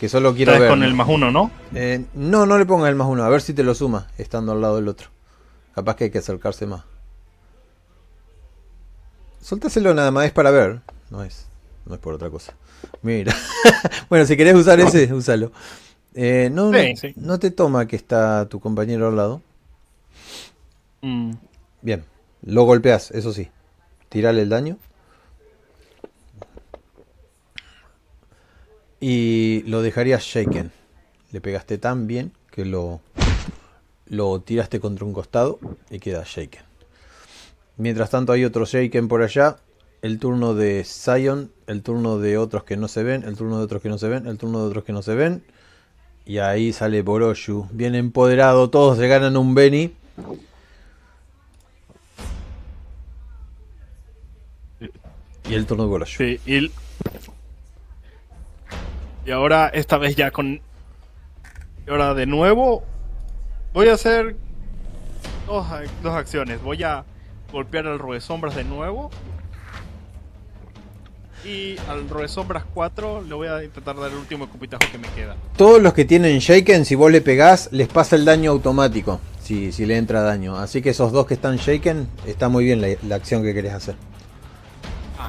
Que 0.01 0.09
solo 0.09 0.35
quiero 0.35 0.59
ver. 0.59 0.68
con 0.70 0.82
el 0.82 0.94
más 0.94 1.09
uno, 1.09 1.31
¿no? 1.31 1.51
Eh, 1.74 2.06
no, 2.14 2.47
no 2.47 2.59
le 2.59 2.64
pongas 2.64 2.89
el 2.89 2.97
más 2.97 3.06
uno. 3.06 3.22
A 3.22 3.28
ver 3.28 3.43
si 3.43 3.52
te 3.52 3.62
lo 3.62 3.74
suma 3.74 4.09
estando 4.16 4.52
al 4.52 4.60
lado 4.62 4.77
del 4.77 4.89
otro. 4.89 5.09
Capaz 5.74 5.94
que 5.97 6.05
hay 6.05 6.10
que 6.10 6.18
acercarse 6.18 6.66
más. 6.66 6.85
Soltáselo 9.43 9.93
nada 9.94 10.10
más, 10.10 10.27
es 10.27 10.32
para 10.32 10.51
ver. 10.51 10.81
No 11.10 11.22
es. 11.22 11.47
No 11.86 11.94
es 11.94 12.01
por 12.01 12.14
otra 12.14 12.31
cosa. 12.31 12.55
Mira. 13.02 13.35
bueno, 14.09 14.24
si 14.24 14.36
querés 14.36 14.55
usar 14.55 14.81
ese, 14.81 15.12
úsalo. 15.12 15.52
Eh, 16.14 16.48
no, 16.52 16.72
Sí, 16.72 16.90
no, 16.90 16.97
sí. 16.97 17.14
no 17.16 17.39
te 17.39 17.51
toma 17.51 17.86
que 17.86 17.97
está 17.97 18.48
tu 18.48 18.59
compañero 18.59 19.09
al 19.09 19.16
lado. 19.16 19.43
Mm. 21.02 21.32
Bien. 21.82 22.05
Lo 22.43 22.64
golpeas, 22.64 23.10
eso 23.10 23.32
sí. 23.32 23.51
Tirale 24.09 24.43
el 24.43 24.48
daño. 24.48 24.78
Y 29.01 29.62
lo 29.62 29.81
dejarías 29.81 30.22
shaken. 30.22 30.70
Le 31.32 31.40
pegaste 31.40 31.78
tan 31.78 32.06
bien 32.06 32.32
que 32.51 32.64
lo, 32.64 33.01
lo 34.06 34.40
tiraste 34.40 34.78
contra 34.78 35.06
un 35.06 35.14
costado 35.14 35.59
y 35.90 35.98
queda 35.98 36.24
shaken. 36.27 36.62
Mientras 37.78 38.10
tanto 38.10 38.32
hay 38.32 38.44
otro 38.44 38.66
shaken 38.66 39.09
por 39.09 39.22
allá. 39.22 39.56
El 40.02 40.18
turno 40.18 40.55
de 40.55 40.85
Zion, 40.85 41.51
el 41.66 41.82
turno 41.82 42.18
de 42.18 42.39
otros 42.39 42.64
que 42.64 42.77
no 42.77 42.89
se 42.89 43.02
ven, 43.02 43.22
el 43.22 43.36
turno 43.36 43.59
de 43.59 43.64
otros 43.64 43.82
que 43.82 43.89
no 43.89 43.98
se 43.98 44.09
ven, 44.09 44.27
el 44.27 44.39
turno 44.39 44.60
de 44.60 44.68
otros 44.68 44.85
que 44.85 44.93
no 44.93 45.02
se 45.02 45.14
ven. 45.14 45.43
Y 46.27 46.39
ahí 46.39 46.72
sale 46.72 47.02
Boroshu, 47.02 47.68
bien 47.70 47.94
empoderado, 47.94 48.70
todos 48.70 48.98
se 48.98 49.09
ganan 49.09 49.36
un 49.36 49.55
Benny. 49.55 49.94
Y 55.48 55.55
el 55.55 55.66
turno 55.66 55.85
de 55.85 55.89
Boroshu. 55.89 56.18
Sí, 56.18 56.40
y, 56.47 56.70
y 59.31 59.32
ahora 59.32 59.70
esta 59.73 59.97
vez 59.97 60.16
ya 60.16 60.32
con 60.32 60.61
Y 61.86 61.90
ahora 61.90 62.15
de 62.15 62.27
nuevo 62.27 62.82
voy 63.73 63.89
a 63.89 63.94
hacer 63.94 64.35
dos, 65.47 65.65
dos 66.02 66.15
acciones. 66.16 66.61
Voy 66.61 66.82
a 66.82 67.05
golpear 67.52 67.86
al 67.86 68.01
Roe 68.01 68.20
Sombras 68.20 68.57
de 68.57 68.65
nuevo. 68.65 69.09
Y 71.44 71.77
al 71.89 72.09
Roe 72.09 72.27
Sombras 72.27 72.65
4 72.74 73.23
le 73.23 73.35
voy 73.35 73.47
a 73.47 73.62
intentar 73.62 73.94
dar 73.94 74.11
el 74.11 74.16
último 74.16 74.47
escupitajo 74.47 74.82
que 74.90 74.98
me 74.98 75.07
queda. 75.11 75.36
Todos 75.57 75.81
los 75.81 75.94
que 75.94 76.05
tienen 76.05 76.40
Shaken, 76.40 76.85
si 76.85 76.97
vos 76.97 77.12
le 77.12 77.20
pegás, 77.20 77.69
les 77.70 77.86
pasa 77.86 78.16
el 78.16 78.24
daño 78.24 78.51
automático. 78.51 79.20
Si, 79.40 79.70
si 79.70 79.86
le 79.86 79.97
entra 79.97 80.23
daño. 80.23 80.57
Así 80.57 80.82
que 80.82 80.90
esos 80.90 81.12
dos 81.12 81.27
que 81.27 81.35
están 81.35 81.57
Shaken, 81.57 82.09
está 82.27 82.48
muy 82.48 82.65
bien 82.65 82.81
la, 82.81 82.89
la 83.07 83.15
acción 83.15 83.44
que 83.44 83.55
querés 83.55 83.74
hacer. 83.74 83.94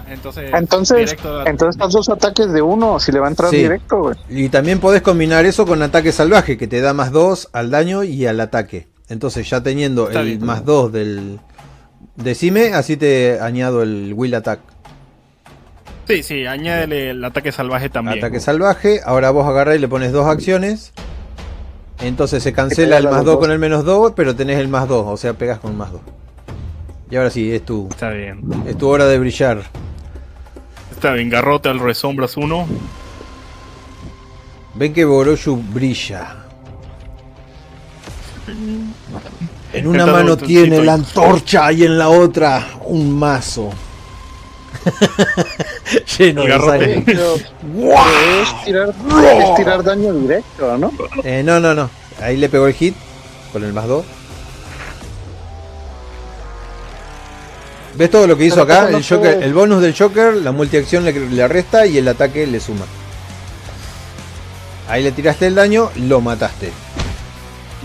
Entonces. 0.10 0.52
Entonces, 0.54 1.16
entonces 1.46 1.76
estás 1.76 1.94
dos 1.94 2.10
ataques 2.10 2.52
de 2.52 2.62
uno, 2.62 3.00
si 3.00 3.12
le 3.12 3.20
va 3.20 3.28
a 3.28 3.30
entrar 3.30 3.50
Sí. 3.50 3.58
directo, 3.58 4.00
güey. 4.00 4.16
Y 4.30 4.50
también 4.50 4.80
podés 4.80 5.02
combinar 5.02 5.46
eso 5.46 5.66
con 5.66 5.82
ataque 5.82 6.12
salvaje, 6.12 6.58
que 6.58 6.68
te 6.68 6.82
da 6.82 6.94
más 6.94 7.12
2 7.12 7.50
al 7.54 7.72
daño 7.72 8.04
y 8.04 8.26
al 8.28 8.40
ataque. 8.40 8.88
Entonces 9.10 9.50
ya 9.50 9.62
teniendo 9.62 10.08
Está 10.08 10.22
el 10.22 10.28
bien. 10.38 10.46
más 10.46 10.64
2 10.66 10.92
del... 10.92 11.40
Decime, 12.16 12.74
así 12.74 12.98
te 12.98 13.40
añado 13.40 13.82
el 13.84 14.14
Will 14.16 14.36
Attack. 14.36 14.60
Sí, 16.08 16.24
sí, 16.24 16.46
añádele 16.46 17.12
el 17.12 17.24
ataque 17.24 17.52
salvaje 17.52 17.90
también. 17.90 18.18
Ataque 18.18 18.40
salvaje. 18.40 19.00
Ahora 19.06 19.32
vos 19.32 19.48
agarrás 19.48 19.76
y 19.76 19.80
le 19.80 19.88
pones 19.88 20.12
dos 20.12 20.28
acciones. 20.28 20.92
Entonces 22.02 22.42
se 22.44 22.52
cancela 22.54 22.98
el 22.98 23.04
más 23.06 23.14
los 23.14 23.26
2 23.26 23.34
dos. 23.36 23.38
con 23.40 23.52
el 23.52 23.60
menos 23.60 23.86
2, 23.86 24.14
pero 24.16 24.36
tenés 24.36 24.58
el 24.60 24.68
más 24.68 24.88
2. 24.88 25.06
O 25.08 25.18
sea, 25.18 25.34
pegas 25.34 25.60
con 25.60 25.78
más 25.78 25.92
2. 25.92 26.02
Y 27.12 27.16
ahora 27.18 27.30
sí, 27.30 27.52
es 27.54 27.64
tu, 27.64 27.88
Está 27.90 28.10
bien. 28.10 28.42
es 28.68 28.78
tu 28.78 28.88
hora 28.88 29.06
de 29.06 29.20
brillar. 29.20 29.62
Está 31.02 31.14
bien, 31.14 31.32
garrote 31.32 31.68
al 31.68 31.80
Roe 31.80 31.96
Sombras 31.96 32.38
1. 32.38 32.68
Ven 34.76 34.94
que 34.94 35.04
Boroshu 35.04 35.56
brilla. 35.58 36.46
En 39.74 39.88
una 39.88 40.02
Está 40.02 40.12
mano 40.12 40.38
tiene 40.38 40.78
ahí. 40.78 40.86
la 40.86 40.94
antorcha 40.94 41.72
y 41.72 41.86
en 41.86 41.98
la 41.98 42.10
otra 42.10 42.68
un 42.86 43.18
mazo. 43.18 43.72
Lleno 46.20 46.44
de 46.44 46.60
sangre. 46.60 47.02
Tirar, 48.64 48.90
es 49.40 49.56
tirar 49.56 49.84
daño 49.84 50.14
directo, 50.14 50.78
¿no? 50.78 50.92
Eh, 51.24 51.42
no, 51.44 51.60
no, 51.60 51.74
no. 51.74 51.90
Ahí 52.22 52.38
le 52.38 52.48
pegó 52.48 52.68
el 52.68 52.76
hit 52.76 52.94
con 53.52 53.64
el 53.64 53.74
más 53.74 53.88
2. 53.88 54.06
¿Ves 58.02 58.10
todo 58.10 58.26
lo 58.26 58.36
que 58.36 58.46
hizo 58.46 58.64
acá? 58.64 58.86
¿cómo 58.86 58.92
no 58.94 58.98
El, 58.98 59.06
Joker, 59.08 59.44
el 59.44 59.54
bonus 59.54 59.80
del 59.80 59.96
Joker, 59.96 60.34
la 60.34 60.52
multiacción 60.52 61.06
le, 61.06 61.14
le 61.14 61.48
resta 61.48 61.86
y 61.86 62.00
el 62.00 62.08
ataque 62.08 62.48
le 62.48 62.60
suma. 62.60 62.86
Ahí 64.90 65.04
le 65.04 65.12
tiraste 65.12 65.46
el 65.46 65.54
daño, 65.54 65.92
lo 65.98 66.20
mataste. 66.20 66.72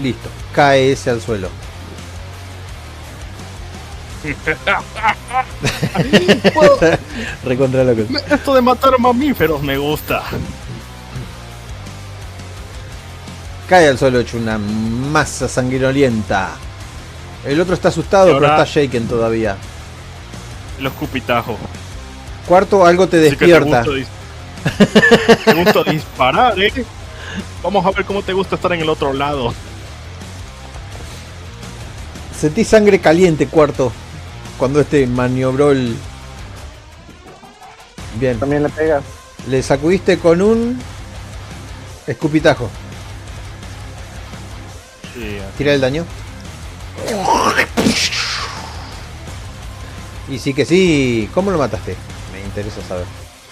Listo, 0.03 0.31
cae 0.55 0.93
ese 0.93 1.11
al 1.11 1.21
suelo. 1.21 1.51
Recontra 7.45 7.85
loco. 7.85 8.05
Esto 8.31 8.55
de 8.55 8.63
matar 8.63 8.99
mamíferos 8.99 9.63
me 9.63 9.77
gusta. 9.77 10.23
Cae 13.69 13.89
al 13.89 13.99
suelo 13.99 14.21
hecho 14.21 14.39
una 14.39 14.57
masa 14.57 15.47
sanguinolienta. 15.47 16.53
El 17.45 17.61
otro 17.61 17.75
está 17.75 17.89
asustado, 17.89 18.33
ahora- 18.33 18.57
pero 18.57 18.63
está 18.63 18.81
shaken 18.81 19.09
todavía. 19.09 19.59
El 20.79 20.87
escupitajo. 20.87 21.57
Cuarto, 22.47 22.85
algo 22.87 23.09
te 23.09 23.19
Así 23.27 23.37
que 23.37 23.47
te 23.47 23.47
despierta. 23.47 23.85
gusta, 23.85 25.45
te 25.45 25.55
gusta 25.55 25.91
disparar, 25.91 26.59
¿eh? 26.61 26.73
Vamos 27.63 27.85
a 27.85 27.91
ver 27.91 28.05
cómo 28.05 28.23
te 28.23 28.33
gusta 28.33 28.55
estar 28.57 28.73
en 28.73 28.81
el 28.81 28.89
otro 28.89 29.13
lado. 29.13 29.53
Sentí 32.39 32.65
sangre 32.65 33.01
caliente, 33.01 33.47
cuarto. 33.47 33.93
Cuando 34.59 34.81
este 34.81 35.07
maniobró 35.07 35.73
el. 35.73 35.97
Bien. 38.21 38.39
También 38.39 38.63
le 38.63 38.69
pegas. 38.69 39.03
Le 39.49 39.63
sacudiste 39.63 40.19
con 40.19 40.43
un. 40.43 40.79
Escupitajo. 42.07 42.71
Sí, 45.15 45.39
Tira 45.59 45.75
el 45.75 45.81
daño. 45.81 46.05
Y 50.29 50.39
sí 50.39 50.55
que 50.55 50.65
sí. 50.65 51.29
¿Cómo 51.35 51.51
lo 51.51 51.59
mataste? 51.59 51.97
Me 52.33 52.41
interesa 52.41 52.81
saber. 52.83 53.05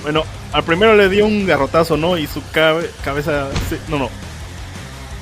Bueno, 0.02 0.22
al 0.52 0.62
primero 0.64 0.94
le 0.96 1.08
dio 1.08 1.24
un 1.26 1.46
garrotazo, 1.46 1.96
¿no? 1.96 2.18
Y 2.18 2.26
su 2.26 2.42
cabe- 2.52 2.90
cabeza. 3.04 3.48
no, 3.88 3.98
no. 3.98 4.10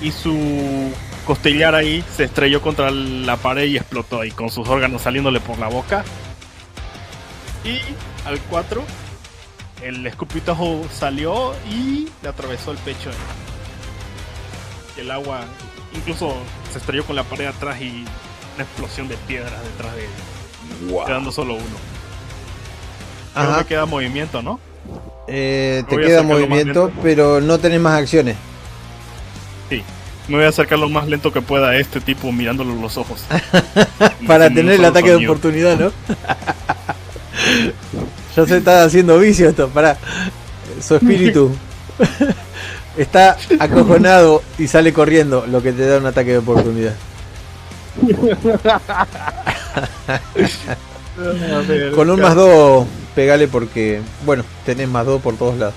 Y 0.00 0.10
su 0.10 0.90
costillar 1.26 1.74
ahí 1.74 2.04
se 2.16 2.24
estrelló 2.24 2.60
contra 2.60 2.90
la 2.90 3.36
pared 3.36 3.64
y 3.66 3.76
explotó 3.76 4.20
ahí, 4.20 4.32
con 4.32 4.50
sus 4.50 4.66
órganos 4.68 5.02
saliéndole 5.02 5.38
por 5.40 5.58
la 5.58 5.68
boca. 5.68 6.04
Y 7.64 7.78
al 8.26 8.40
4, 8.50 8.82
el 9.82 10.04
escupitajo 10.06 10.84
salió 10.92 11.54
y 11.70 12.08
le 12.22 12.28
atravesó 12.28 12.72
el 12.72 12.78
pecho. 12.78 13.10
El 14.96 15.10
agua 15.12 15.44
incluso 15.94 16.34
se 16.72 16.78
estrelló 16.78 17.04
con 17.04 17.14
la 17.16 17.22
pared 17.24 17.46
atrás 17.46 17.80
y 17.80 18.04
una 18.56 18.64
explosión 18.64 19.06
de 19.08 19.16
piedras 19.16 19.62
detrás 19.62 19.94
de 19.94 20.04
él, 20.06 20.10
quedando 21.06 21.32
solo 21.32 21.54
uno. 21.54 21.64
Creo 23.34 23.50
Ajá. 23.50 23.62
que 23.62 23.68
queda 23.68 23.86
movimiento, 23.86 24.42
¿no? 24.42 24.60
Eh, 25.28 25.84
te 25.88 25.96
queda 25.96 26.22
movimiento, 26.22 26.90
pero 27.02 27.40
no 27.40 27.58
tenés 27.58 27.80
más 27.80 27.98
acciones. 27.98 28.36
Sí. 29.70 29.82
Me 30.28 30.36
voy 30.36 30.44
a 30.44 30.48
acercar 30.48 30.78
lo 30.78 30.88
más 30.88 31.08
lento 31.08 31.32
que 31.32 31.42
pueda 31.42 31.70
a 31.70 31.76
este 31.76 32.00
tipo 32.00 32.30
mirándolo 32.32 32.72
en 32.72 32.82
los 32.82 32.96
ojos. 32.96 33.24
Para 34.26 34.46
Sin 34.46 34.56
tener 34.56 34.74
el 34.74 34.84
ataque 34.84 35.10
de 35.10 35.26
oportunidad, 35.26 35.78
¿no? 35.78 35.92
ya 38.36 38.46
se 38.46 38.58
está 38.58 38.84
haciendo 38.84 39.18
vicio 39.18 39.48
esto, 39.48 39.68
para 39.68 39.96
Su 40.80 40.96
espíritu 40.96 41.54
está 42.96 43.36
acojonado 43.58 44.42
y 44.58 44.68
sale 44.68 44.92
corriendo, 44.92 45.46
lo 45.46 45.62
que 45.62 45.72
te 45.72 45.86
da 45.86 45.98
un 45.98 46.06
ataque 46.06 46.32
de 46.32 46.38
oportunidad. 46.38 46.94
Con 51.94 52.10
un 52.10 52.20
más 52.20 52.34
2, 52.34 52.86
pegale 53.14 53.48
porque, 53.48 54.00
bueno, 54.24 54.44
tenés 54.64 54.88
más 54.88 55.04
2 55.04 55.20
por 55.20 55.36
todos 55.36 55.58
lados. 55.58 55.74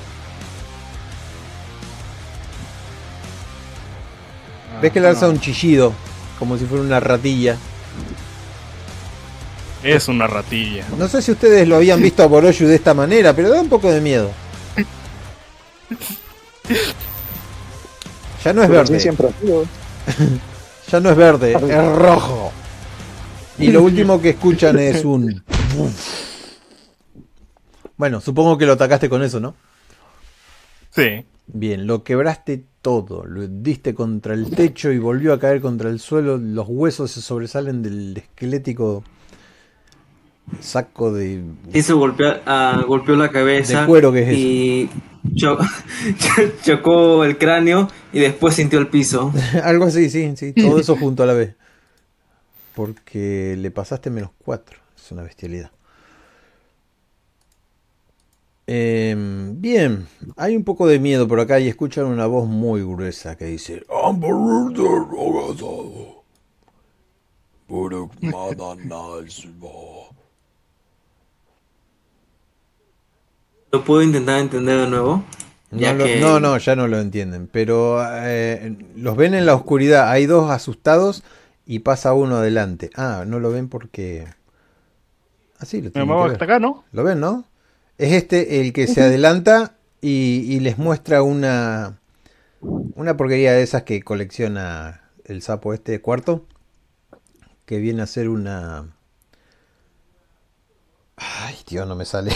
Ves 4.82 4.92
que 4.92 5.00
lanza 5.00 5.30
un 5.30 5.40
chillido, 5.40 5.94
como 6.40 6.58
si 6.58 6.66
fuera 6.66 6.84
una 6.84 7.00
ratilla. 7.00 7.58
Es 9.84 10.08
una 10.08 10.28
ratilla. 10.28 10.86
No 10.98 11.08
sé 11.08 11.22
si 11.22 11.32
ustedes 11.32 11.68
lo 11.68 11.76
habían 11.76 12.02
visto 12.02 12.24
a 12.24 12.28
Boroshu 12.28 12.66
de 12.66 12.76
esta 12.76 12.94
manera, 12.94 13.36
pero 13.36 13.50
da 13.50 13.62
un 13.62 13.70
poco 13.70 13.92
de 13.92 14.02
miedo. 14.02 14.32
Ya 18.44 18.54
no 18.54 18.62
es 18.62 18.68
Pero 18.68 18.82
verde, 18.82 19.00
siempre 19.00 19.30
ya 20.92 21.00
no 21.00 21.10
es 21.10 21.16
verde, 21.16 21.54
es 21.70 21.96
rojo. 21.96 22.52
Y 23.58 23.72
lo 23.72 23.84
último 23.84 24.22
que 24.22 24.30
escuchan 24.32 24.78
es 24.80 25.06
un... 25.06 25.44
Bueno, 27.98 28.20
supongo 28.20 28.58
que 28.58 28.66
lo 28.66 28.74
atacaste 28.74 29.10
con 29.10 29.24
eso, 29.24 29.40
¿no? 29.40 29.56
Sí. 30.92 31.26
Bien, 31.48 31.88
lo 31.88 32.04
quebraste 32.04 32.64
todo, 32.82 33.26
lo 33.26 33.48
diste 33.48 33.94
contra 33.94 34.34
el 34.34 34.50
techo 34.50 34.92
y 34.92 34.98
volvió 35.00 35.34
a 35.34 35.40
caer 35.40 35.62
contra 35.62 35.90
el 35.90 36.00
suelo, 36.00 36.38
los 36.38 36.66
huesos 36.68 37.12
se 37.12 37.22
sobresalen 37.22 37.82
del 37.82 38.18
esquelético 38.18 39.04
saco 40.60 41.14
de... 41.14 41.44
Hizo 41.74 41.98
golpear, 41.98 42.44
ah, 42.46 42.84
golpeó 42.88 43.16
la 43.16 43.30
cabeza. 43.30 43.82
De 43.82 43.88
cuero 43.88 44.12
que 44.12 44.24
es 44.24 44.28
eso. 44.30 44.38
Y 44.38 44.90
cho- 45.36 45.58
chocó 46.64 47.24
el 47.24 47.38
cráneo 47.38 47.90
y 48.12 48.20
después 48.20 48.56
sintió 48.56 48.80
el 48.80 48.88
piso. 48.88 49.34
Algo 49.64 49.86
así, 49.86 50.10
sí, 50.10 50.34
sí, 50.36 50.54
todo 50.54 50.80
eso 50.80 50.96
junto 50.98 51.24
a 51.24 51.26
la 51.28 51.34
vez. 51.34 51.56
Porque 52.76 53.56
le 53.58 53.72
pasaste 53.72 54.10
menos 54.10 54.32
4, 54.44 54.78
es 54.96 55.12
una 55.12 55.22
bestialidad. 55.24 55.72
Em, 58.68 59.62
bien, 59.62 60.08
hay 60.38 60.56
un 60.56 60.64
poco 60.64 60.88
de 60.88 60.98
miedo 61.00 61.28
por 61.28 61.40
acá 61.40 61.60
y 61.60 61.68
escuchan 61.68 62.06
una 62.06 62.26
voz 62.26 62.48
muy 62.48 62.82
gruesa 62.84 63.36
que 63.38 63.46
dice. 63.46 63.86
¿Lo 73.72 73.84
puedo 73.84 74.02
intentar 74.02 74.40
entender 74.40 74.80
de 74.82 74.88
nuevo? 74.88 75.24
No, 75.72 75.80
Ya 75.80 75.94
lo- 75.94 76.06
que- 76.06 76.20
no, 76.20 76.40
no, 76.40 76.58
ya 76.58 76.76
no 76.76 76.88
lo 76.88 77.00
entienden. 77.00 77.48
Pero 77.52 78.00
eh, 78.24 78.76
los 78.96 79.18
ven 79.18 79.34
en 79.34 79.46
la 79.46 79.56
oscuridad. 79.56 80.10
Hay 80.10 80.26
dos 80.26 80.50
asustados 80.50 81.24
y 81.66 81.80
pasa 81.80 82.14
uno 82.14 82.38
adelante. 82.38 82.90
Ah, 82.96 83.24
no 83.28 83.40
lo 83.40 83.52
ven 83.52 83.70
porque. 83.70 84.28
Así 85.60 85.82
lo 85.82 85.92
Me 85.94 86.04
tienen 86.04 86.18
que 86.18 86.24
ver. 86.26 86.44
acá, 86.44 86.60
¿no? 86.60 86.86
¿Lo 86.92 87.04
ven, 87.04 87.20
no? 87.20 87.46
Es 87.98 88.14
este 88.14 88.62
el 88.62 88.74
que 88.74 88.88
se 88.88 89.02
adelanta 89.02 89.78
y, 90.02 90.44
y 90.48 90.60
les 90.60 90.78
muestra 90.78 91.24
una 91.24 92.00
Una 92.96 93.18
porquería 93.18 93.54
de 93.54 93.64
esas 93.64 93.84
que 93.84 94.02
colecciona 94.04 95.02
el 95.26 95.42
sapo 95.42 95.74
este 95.74 96.02
cuarto. 96.02 96.48
Que 97.66 97.78
viene 97.80 98.02
a 98.04 98.08
ser 98.08 98.30
una. 98.30 98.86
Ay, 101.18 101.56
tío, 101.66 101.86
no 101.86 101.96
me 101.96 102.06
sale. 102.06 102.32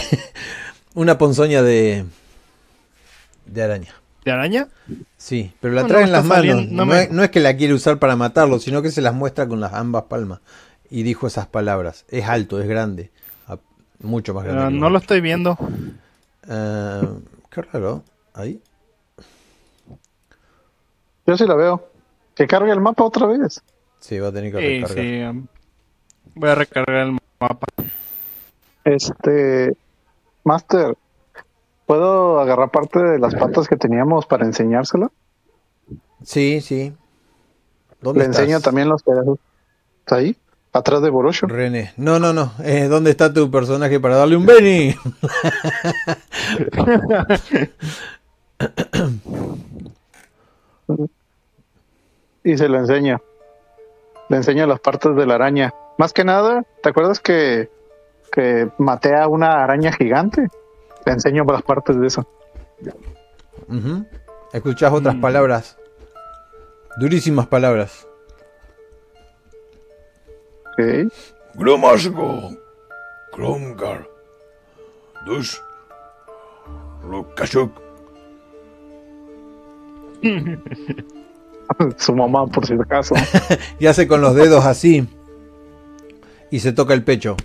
una 0.94 1.18
ponzoña 1.18 1.62
de. 1.62 2.04
de 3.46 3.62
araña. 3.62 3.94
¿De 4.24 4.30
araña? 4.32 4.68
Sí, 5.16 5.52
pero 5.60 5.74
la 5.74 5.82
No, 5.82 5.88
trae 5.88 6.00
no 6.02 6.06
en 6.06 6.12
las 6.12 6.24
manos. 6.24 6.36
saliendo, 6.46 6.72
No, 6.72 6.84
no 6.84 6.92
me- 6.92 7.02
es, 7.04 7.10
no 7.10 7.22
es 7.22 7.30
que 7.30 7.40
la 7.40 7.56
quiere 7.56 7.72
usar 7.74 7.98
para 7.98 8.16
matarlo, 8.16 8.58
sino 8.58 8.82
que 8.82 8.90
se 8.90 9.00
las 9.00 9.14
muestra 9.14 9.48
con 9.48 9.60
las 9.60 9.72
ambas 9.72 10.04
palmas. 10.04 10.40
Y 10.90 11.02
dijo 11.04 11.26
esas 11.26 11.46
palabras. 11.46 12.04
Es 12.08 12.26
alto, 12.26 12.60
es 12.60 12.68
grande. 12.68 13.10
Ah, 13.48 13.56
Mucho 14.00 14.34
más 14.34 14.44
grande. 14.44 14.62
Ah, 14.64 14.68
que 14.68 14.74
no 14.74 14.90
lo 14.90 14.98
estoy 14.98 15.20
viendo. 15.20 15.56
Ah, 16.48 17.02
qué 17.50 17.62
raro. 17.62 18.02
Ahí. 18.34 18.60
Yo 21.26 21.36
sí 21.36 21.46
la 21.46 21.54
veo. 21.54 21.88
Que 22.34 22.46
cargue 22.46 22.72
el 22.72 22.80
mapa 22.80 23.04
otra 23.04 23.26
vez. 23.26 23.62
Sí, 24.00 24.18
va 24.18 24.28
a 24.28 24.32
tener 24.32 24.52
que 24.52 24.58
Sí, 24.58 24.80
recargar. 24.80 25.04
sí. 25.04 25.48
Voy 26.34 26.50
a 26.50 26.54
recargar 26.54 26.96
el 27.06 27.18
mapa. 27.40 27.66
Este. 28.84 29.74
Master. 30.44 30.96
¿Puedo 31.90 32.38
agarrar 32.38 32.70
parte 32.70 33.02
de 33.02 33.18
las 33.18 33.34
patas 33.34 33.66
que 33.66 33.74
teníamos 33.76 34.24
para 34.24 34.44
enseñársela? 34.44 35.10
Sí, 36.22 36.60
sí. 36.60 36.94
¿Dónde 38.00 38.20
Le 38.20 38.26
estás? 38.26 38.42
enseño 38.42 38.60
también 38.60 38.88
los 38.88 39.02
pedazos. 39.02 39.40
¿Está 39.98 40.14
ahí? 40.14 40.36
Atrás 40.72 41.02
de 41.02 41.10
Borosho. 41.10 41.48
René. 41.48 41.92
No, 41.96 42.20
no, 42.20 42.32
no. 42.32 42.52
Eh, 42.62 42.84
¿Dónde 42.84 43.10
está 43.10 43.32
tu 43.32 43.50
personaje 43.50 43.98
para 43.98 44.18
darle 44.18 44.36
un 44.36 44.46
Benny? 44.46 44.94
Y 52.44 52.56
se 52.56 52.68
lo 52.68 52.78
enseño. 52.78 53.20
Le 54.28 54.36
enseño 54.36 54.64
las 54.68 54.78
partes 54.78 55.16
de 55.16 55.26
la 55.26 55.34
araña. 55.34 55.74
Más 55.98 56.12
que 56.12 56.24
nada, 56.24 56.62
¿te 56.84 56.88
acuerdas 56.88 57.18
que, 57.18 57.68
que 58.30 58.68
maté 58.78 59.16
a 59.16 59.26
una 59.26 59.64
araña 59.64 59.90
gigante? 59.92 60.46
Le 61.06 61.12
enseño 61.12 61.44
las 61.44 61.62
partes 61.62 61.98
de 61.98 62.06
eso. 62.06 62.26
Escuchás 64.52 64.92
otras 64.92 65.14
Mm. 65.16 65.20
palabras. 65.20 65.76
Durísimas 66.98 67.46
palabras. 67.46 68.06
Ok. 70.72 71.12
Gromasgo, 71.54 72.50
Krongar, 73.32 74.08
Dus, 75.26 75.62
Rokashuk, 77.02 77.70
Su 81.96 82.14
mamá, 82.14 82.46
por 82.46 82.66
si 82.66 82.74
acaso. 82.74 83.14
Y 83.78 83.86
hace 83.86 84.06
con 84.08 84.20
los 84.20 84.34
dedos 84.34 84.64
así. 84.66 85.06
Y 86.50 86.58
se 86.60 86.72
toca 86.72 86.94
el 86.94 87.04
pecho. 87.04 87.36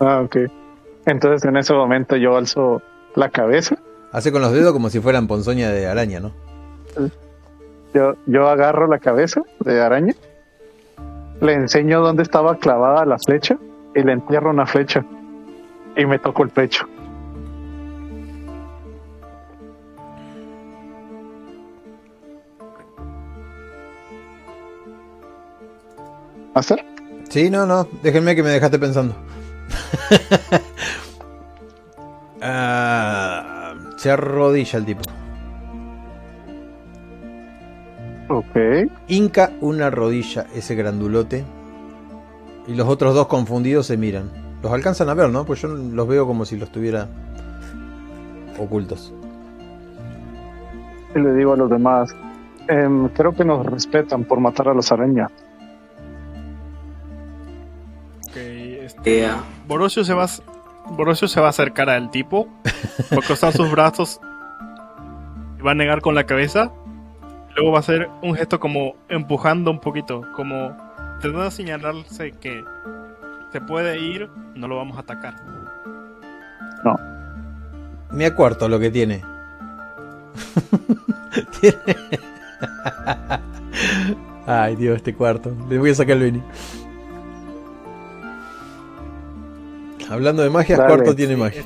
Ah, 0.00 0.20
ok. 0.24 0.36
Entonces 1.06 1.44
en 1.44 1.56
ese 1.56 1.72
momento 1.72 2.16
yo 2.16 2.36
alzo 2.36 2.82
la 3.14 3.28
cabeza. 3.28 3.76
Hace 4.12 4.30
con 4.30 4.42
los 4.42 4.52
dedos 4.52 4.72
como 4.72 4.90
si 4.90 5.00
fueran 5.00 5.26
ponzoña 5.26 5.70
de 5.70 5.86
araña, 5.86 6.20
¿no? 6.20 6.32
Yo, 7.94 8.14
yo 8.26 8.48
agarro 8.48 8.86
la 8.86 8.98
cabeza 8.98 9.42
de 9.60 9.80
araña. 9.80 10.14
Le 11.40 11.54
enseño 11.54 12.00
dónde 12.00 12.22
estaba 12.22 12.56
clavada 12.56 13.04
la 13.04 13.18
flecha. 13.18 13.58
Y 13.94 14.02
le 14.02 14.12
entierro 14.12 14.50
una 14.50 14.66
flecha. 14.66 15.04
Y 15.96 16.06
me 16.06 16.18
toco 16.18 16.42
el 16.44 16.50
pecho. 16.50 16.86
¿Hacer? 26.54 26.84
Sí, 27.28 27.50
no, 27.50 27.66
no. 27.66 27.88
Déjenme 28.02 28.36
que 28.36 28.42
me 28.42 28.50
dejaste 28.50 28.78
pensando. 28.78 29.14
Ah, 32.42 33.74
se 33.96 34.10
arrodilla 34.10 34.78
el 34.78 34.84
tipo. 34.84 35.02
Ok. 38.28 38.90
Inca 39.08 39.52
una 39.60 39.90
rodilla 39.90 40.46
ese 40.54 40.74
grandulote. 40.74 41.44
Y 42.66 42.74
los 42.74 42.88
otros 42.88 43.14
dos 43.14 43.26
confundidos 43.26 43.86
se 43.86 43.96
miran. 43.96 44.30
Los 44.62 44.72
alcanzan 44.72 45.08
a 45.08 45.14
ver, 45.14 45.30
¿no? 45.30 45.44
Pues 45.44 45.60
yo 45.60 45.68
los 45.68 46.06
veo 46.08 46.26
como 46.26 46.44
si 46.44 46.56
los 46.56 46.70
tuviera 46.70 47.08
ocultos. 48.58 49.12
Y 51.14 51.18
le 51.18 51.32
digo 51.34 51.52
a 51.52 51.56
los 51.56 51.68
demás. 51.70 52.14
em, 52.68 53.08
creo 53.08 53.32
que 53.34 53.44
nos 53.44 53.66
respetan 53.66 54.22
por 54.24 54.38
matar 54.38 54.68
a 54.68 54.74
los 54.74 54.90
arañas. 54.92 55.30
Ok, 58.28 58.36
este, 58.36 59.16
Yeah. 59.18 59.42
Borosio 59.66 60.04
se 60.04 60.14
va, 60.14 60.24
a- 60.24 60.28
Borosio 60.96 61.28
se 61.28 61.40
va 61.40 61.46
a 61.46 61.50
acercar 61.50 61.90
al 61.90 62.10
tipo, 62.10 62.48
va 63.12 63.18
a 63.18 63.26
cruzar 63.26 63.52
sus 63.52 63.70
brazos 63.70 64.20
y 65.58 65.62
va 65.62 65.72
a 65.72 65.74
negar 65.74 66.00
con 66.00 66.14
la 66.14 66.24
cabeza. 66.24 66.72
Luego 67.56 67.72
va 67.72 67.78
a 67.78 67.80
hacer 67.80 68.08
un 68.22 68.34
gesto 68.34 68.58
como 68.60 68.94
empujando 69.08 69.70
un 69.70 69.80
poquito, 69.80 70.22
como 70.34 70.76
tratando 71.20 71.44
de 71.44 71.50
señalarse 71.50 72.32
que 72.32 72.64
se 73.52 73.60
puede 73.60 73.98
ir, 74.00 74.28
no 74.54 74.68
lo 74.68 74.76
vamos 74.76 74.96
a 74.96 75.00
atacar. 75.00 75.34
Me 78.10 78.26
acuerdo 78.26 78.68
lo 78.68 78.78
que 78.78 78.90
tiene. 78.90 79.22
Tiene- 81.60 81.76
Ay, 84.46 84.76
Dios, 84.76 84.96
este 84.96 85.14
cuarto. 85.14 85.54
Le 85.70 85.78
voy 85.78 85.90
a 85.90 85.94
sacar 85.94 86.16
el 86.18 86.22
Beni. 86.24 86.42
Hablando 90.10 90.42
de 90.42 90.50
magia, 90.50 90.76
Dale. 90.76 90.88
cuarto 90.94 91.14
tiene 91.16 91.36
magia. 91.36 91.64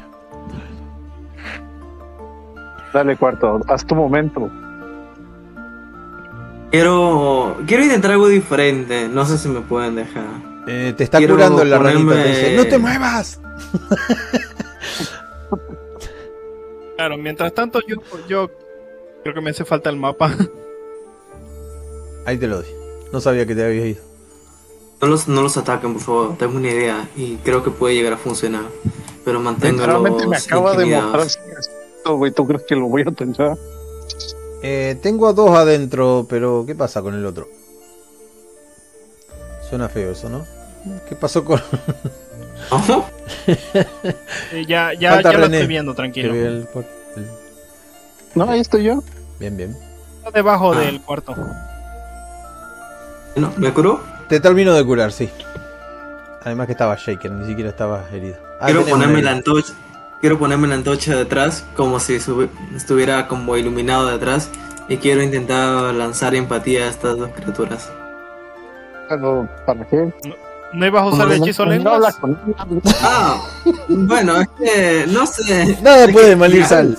Dale, 2.93 3.17
cuarto, 3.17 3.61
haz 3.69 3.85
tu 3.87 3.95
momento. 3.95 4.51
Quiero, 6.71 7.57
quiero 7.67 7.83
intentar 7.85 8.13
algo 8.13 8.29
diferente. 8.29 9.09
No 9.09 9.25
sé 9.27 9.39
si 9.39 9.49
me 9.49 9.61
pueden 9.61 9.97
dejar. 9.97 10.25
Eh, 10.69 10.95
te 10.97 11.05
está 11.05 11.19
Quiero 11.19 11.35
curando 11.35 11.65
la 11.65 11.79
ranita. 11.79 12.01
ponerme- 12.13 12.23
Te 12.23 12.29
dice, 12.29 12.57
¡No 12.57 12.65
te 12.67 12.79
muevas! 12.79 13.41
Claro, 16.97 17.19
mientras 17.19 17.53
tanto 17.53 17.79
yo, 17.87 17.97
yo 18.27 18.51
creo 19.23 19.35
que 19.35 19.41
me 19.43 19.51
hace 19.51 19.67
falta 19.67 19.91
el 19.91 19.97
mapa. 19.97 20.35
Ahí 22.25 22.39
te 22.39 22.47
lo 22.47 22.57
doy. 22.57 22.67
No 23.13 23.21
sabía 23.21 23.47
que 23.47 23.55
te 23.55 23.63
habías 23.67 23.87
ido. 23.87 24.03
No 25.01 25.09
los, 25.09 25.29
no 25.29 25.43
los 25.43 25.57
ataquen, 25.57 25.93
por 25.93 26.03
favor. 26.03 26.37
Tengo 26.39 26.57
una 26.57 26.69
idea 26.69 27.09
y 27.17 27.37
creo 27.37 27.63
que 27.63 27.71
puede 27.71 27.95
llegar 27.95 28.15
a 28.15 28.17
funcionar. 28.17 28.65
Pero 29.25 29.41
manténgalos 29.41 29.81
Literalmente 30.03 30.27
me 30.27 30.37
acaba 30.37 30.75
de 30.77 30.87
mostrar 30.87 31.27
esto, 31.27 32.17
güey. 32.17 32.33
¿Tú 32.33 32.47
crees 32.47 32.63
que 32.63 32.77
lo 32.77 32.87
voy 32.87 33.03
a 33.03 33.11
pensar? 33.11 33.57
Eh, 34.63 34.97
tengo 35.03 35.27
a 35.29 35.33
dos 35.33 35.51
adentro, 35.51 36.27
pero 36.29 36.65
¿qué 36.67 36.75
pasa 36.75 37.03
con 37.03 37.15
el 37.15 37.27
otro? 37.27 37.49
Suena 39.69 39.89
feo 39.89 40.13
eso, 40.13 40.29
¿no? 40.29 40.45
¿Qué 41.09 41.17
pasó 41.17 41.45
con 41.45 41.61
¿Ojo? 42.71 43.05
Eh, 44.53 44.65
ya 44.67 44.93
ya, 44.95 45.21
ya 45.21 45.33
lo 45.33 45.45
estoy 45.47 45.67
viendo, 45.67 45.95
tranquilo. 45.95 46.33
el- 46.35 46.67
No, 48.35 48.49
ahí 48.49 48.61
estoy 48.61 48.85
yo. 48.85 49.03
Bien, 49.39 49.57
bien. 49.57 49.77
Está 50.19 50.31
debajo 50.31 50.73
Ah. 50.73 50.79
del 50.81 51.01
cuarto. 51.03 51.35
No, 53.37 53.53
¿Me 53.57 53.73
curó? 53.73 54.01
Te 54.29 54.41
termino 54.41 54.75
de 54.75 54.85
curar, 54.85 55.13
sí. 55.13 55.31
Además 56.45 56.67
que 56.67 56.73
estaba 56.73 56.97
shaker, 56.97 57.31
ni 57.31 57.47
siquiera 57.47 57.71
estaba 57.71 58.05
herido. 58.13 58.37
Ah, 58.61 58.67
Quiero 58.67 58.85
ponerme 58.85 59.23
la 59.23 59.33
antorcha. 59.33 59.73
Quiero 60.21 60.39
ponerme 60.39 60.67
la 60.69 60.77
antorcha 60.77 61.15
detrás, 61.15 61.65
como 61.77 62.01
si 62.01 62.17
subi- 62.19 62.49
estuviera 62.75 63.29
como 63.29 63.57
iluminado 63.57 64.07
detrás. 64.09 64.51
Y 64.89 64.97
quiero 64.99 65.23
intentar 65.23 65.93
lanzar 65.95 66.35
empatía 66.35 66.85
a 66.85 66.89
estas 66.89 67.19
dos 67.19 67.31
criaturas. 67.35 67.91
Pero, 69.09 69.49
¿para 69.67 69.85
qué? 69.87 70.13
¿No 70.73 70.87
ibas 70.87 71.03
a 71.03 71.07
usar 71.07 71.27
el 71.33 71.43
hechizo 71.43 71.65
No 71.65 71.71
lenguas? 71.73 71.95
habla 71.95 72.13
con. 72.13 72.39
Ah, 73.03 73.41
bueno, 73.89 74.41
es 74.41 74.49
que 74.59 75.05
no 75.09 75.27
sé. 75.27 75.79
Nada 75.83 76.07
puede 76.09 76.35
malir 76.37 76.65
sal. 76.65 76.97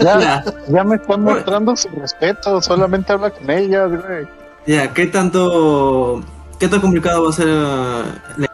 Ya, 0.00 0.14
Ya, 0.20 0.44
ya 0.68 0.84
me 0.84 0.96
están 0.96 1.22
mostrando 1.22 1.76
su 1.76 1.88
respeto. 1.90 2.60
Solamente 2.62 3.12
habla 3.12 3.30
con 3.30 3.50
ella, 3.50 3.86
güey. 3.86 4.26
Ya, 4.66 4.92
¿qué 4.94 5.06
tanto. 5.06 6.22
¿Qué 6.58 6.68
tan 6.68 6.80
complicado 6.80 7.24
va 7.24 7.30
a 7.30 7.32
ser 7.32 7.48
eh, 7.48 8.02
la 8.38 8.50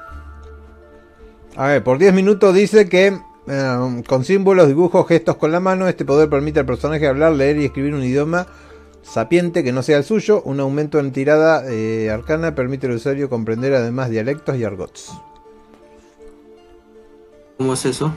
A 1.57 1.67
ver, 1.69 1.85
por 1.85 1.99
10 1.99 2.13
minutos 2.15 2.53
dice 2.55 2.89
que 2.89 3.19
eh, 3.47 4.03
con 4.07 4.25
símbolos, 4.25 4.69
dibujos, 4.69 5.07
gestos 5.07 5.37
con 5.37 5.53
la 5.53 5.61
mano, 5.61 5.89
este 5.89 6.05
poder 6.05 6.29
permite 6.29 6.61
al 6.61 6.67
personaje 6.67 7.07
hablar, 7.07 7.33
leer 7.33 7.59
y 7.59 7.65
escribir 7.65 7.95
un 7.95 8.03
idioma 8.03 8.47
sapiente 9.03 9.65
que 9.65 9.73
no 9.73 9.83
sea 9.83 9.99
el 9.99 10.05
suyo. 10.05 10.43
Un 10.45 10.61
aumento 10.61 10.99
en 10.99 11.13
tirada 11.13 11.65
eh, 11.71 12.11
arcana 12.11 12.55
permite 12.55 12.87
al 12.87 12.95
usuario 12.95 13.29
comprender 13.29 13.75
además 13.75 14.11
dialectos 14.11 14.57
y 14.57 14.65
argots. 14.65 15.13
¿Cómo 17.59 17.75
es 17.75 17.85
eso? 17.85 18.13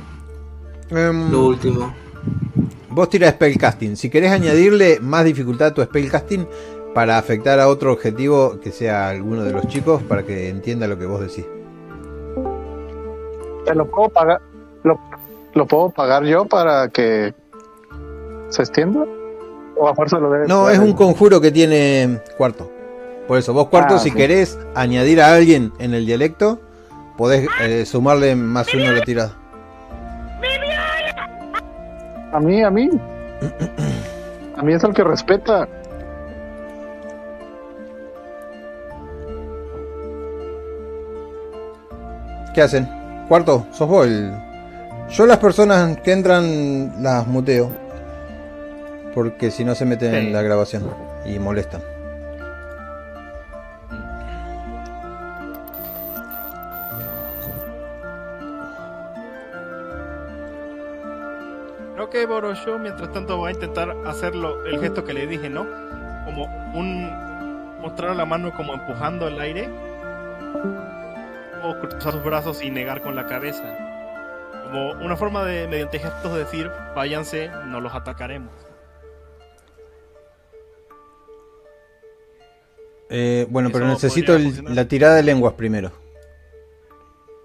Em, 0.90 1.32
Lo 1.32 1.46
último. 1.46 1.94
vos 2.90 3.10
tirás 3.10 3.34
spellcasting. 3.34 3.98
Si 3.98 4.10
querés 4.10 4.32
añadirle 4.32 5.00
más 5.00 5.26
dificultad 5.26 5.68
a 5.68 5.74
tu 5.74 5.84
spellcasting 5.84 6.48
para 6.96 7.18
afectar 7.18 7.60
a 7.60 7.68
otro 7.68 7.92
objetivo 7.92 8.58
que 8.62 8.72
sea 8.72 9.10
alguno 9.10 9.44
de 9.44 9.52
los 9.52 9.68
chicos 9.68 10.02
para 10.04 10.24
que 10.24 10.48
entienda 10.48 10.88
lo 10.88 10.98
que 10.98 11.06
vos 11.06 11.20
decís. 11.20 11.46
¿Te 13.66 13.76
lo 13.76 13.86
puedo 13.86 14.08
pagar? 14.10 14.40
¿Lo, 14.84 14.98
lo 15.54 15.66
puedo 15.68 15.90
pagar 15.90 16.24
yo 16.24 16.46
para 16.46 16.88
que 16.88 17.34
se 18.48 18.62
extienda? 18.62 19.04
¿O 19.76 19.90
a 19.90 19.94
fuerza 19.94 20.20
lo 20.20 20.32
debe 20.32 20.48
No, 20.48 20.70
es 20.70 20.80
un 20.80 20.94
conjuro 20.94 21.42
que 21.42 21.52
tiene 21.52 22.22
cuarto. 22.38 22.72
Por 23.28 23.40
eso, 23.40 23.52
vos 23.54 23.68
cuarto, 23.68 23.96
Ah, 23.96 24.00
si 24.00 24.12
sí. 24.12 24.16
querés 24.16 24.58
añadir 24.74 25.20
a 25.22 25.34
alguien 25.36 25.74
en 25.80 25.94
el 25.94 26.06
dialecto, 26.06 26.62
podés 27.18 27.50
eh, 27.62 27.86
sumarle 27.86 28.38
más 28.38 28.74
uno 28.74 28.88
a 28.88 28.92
la 28.94 29.02
tirada. 29.02 29.34
A 32.32 32.40
mí, 32.40 32.64
a 32.64 32.70
mí. 32.72 32.90
A 34.56 34.64
mí 34.64 34.74
es 34.74 34.84
el 34.84 34.94
que 34.94 35.04
respeta. 35.04 35.68
¿Qué 42.56 42.62
hacen? 42.62 42.88
Cuarto, 43.28 43.68
sos 43.74 43.88
vos 43.90 44.06
el... 44.08 44.32
Yo 45.10 45.26
las 45.28 45.40
personas 45.40 45.98
que 45.98 46.14
entran 46.14 47.04
las 47.04 47.28
muteo. 47.28 47.70
Porque 49.14 49.52
si 49.52 49.66
no 49.66 49.76
se 49.76 49.84
meten 49.86 50.12
Sí. 50.12 50.18
en 50.28 50.34
la 50.34 50.42
grabación 50.42 50.90
y 51.26 51.38
molestan. 51.38 51.82
Creo 61.96 62.10
que 62.10 62.26
Borosho, 62.26 62.78
mientras 62.78 63.12
tanto, 63.14 63.40
va 63.40 63.50
a 63.50 63.52
intentar 63.52 63.96
hacerlo, 64.06 64.66
el 64.66 64.80
gesto 64.80 65.06
que 65.06 65.14
le 65.14 65.28
dije, 65.28 65.50
¿no? 65.50 65.66
Como 66.26 66.46
un. 66.74 67.10
mostrar 67.82 68.16
la 68.16 68.26
mano 68.26 68.52
como 68.56 68.74
empujando 68.74 69.28
el 69.28 69.40
aire. 69.40 69.70
O 71.66 71.80
cruzar 71.80 72.14
sus 72.14 72.24
brazos 72.24 72.62
y 72.64 72.70
negar 72.70 73.02
con 73.02 73.16
la 73.16 73.26
cabeza. 73.26 73.64
Como 74.66 74.92
una 75.04 75.16
forma 75.16 75.44
de, 75.46 75.68
mediante 75.68 76.00
gestos, 76.00 76.34
de 76.34 76.40
decir: 76.40 76.70
váyanse, 76.96 77.50
no 77.68 77.82
los 77.82 77.94
atacaremos. 77.94 78.52
Eh, 83.10 83.46
bueno, 83.50 83.70
pero 83.72 83.88
necesito 83.88 84.36
el- 84.36 84.64
la 84.76 84.88
tirada 84.88 85.16
de 85.16 85.24
lenguas 85.24 85.54
primero. 85.54 85.92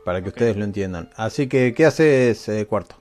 Para 0.04 0.22
que 0.22 0.30
ustedes 0.30 0.56
lo 0.56 0.64
entiendan. 0.64 1.10
Así 1.14 1.46
que, 1.48 1.74
¿qué 1.74 1.84
haces, 1.86 2.48
eh, 2.48 2.66
cuarto? 2.66 2.96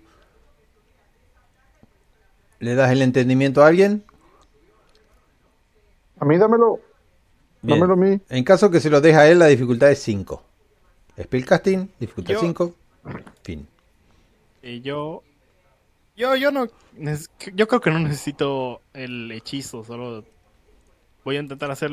¿Le 2.60 2.76
das 2.76 2.92
el 2.92 3.02
entendimiento 3.02 3.64
a 3.64 3.68
alguien? 3.68 4.04
A 6.20 6.26
mí 6.26 6.38
dámelo. 6.38 6.82
Bien. 7.62 7.80
Dámelo 7.80 7.94
a 7.94 7.98
mí. 7.98 8.20
En 8.30 8.44
caso 8.44 8.70
que 8.70 8.82
se 8.82 8.90
lo 8.90 9.00
deje 9.00 9.18
a 9.18 9.28
él, 9.30 9.40
la 9.40 9.48
dificultad 9.48 9.90
es 9.92 10.00
5. 10.00 10.44
Spellcasting, 11.22 11.92
dificultad 12.00 12.34
Yo- 12.34 12.40
5. 12.42 12.76
Fin. 13.44 13.68
Y 14.62 14.82
yo. 14.82 15.24
Yo, 16.16 16.36
yo 16.36 16.52
no. 16.52 16.68
Yo 17.54 17.68
creo 17.68 17.82
que 17.82 17.92
no 17.92 18.00
necesito 18.00 18.82
el 18.94 19.32
hechizo, 19.32 19.84
solo. 19.84 20.26
Voy 21.24 21.38
a 21.38 21.42
intentar 21.42 21.72
hacer 21.72 21.92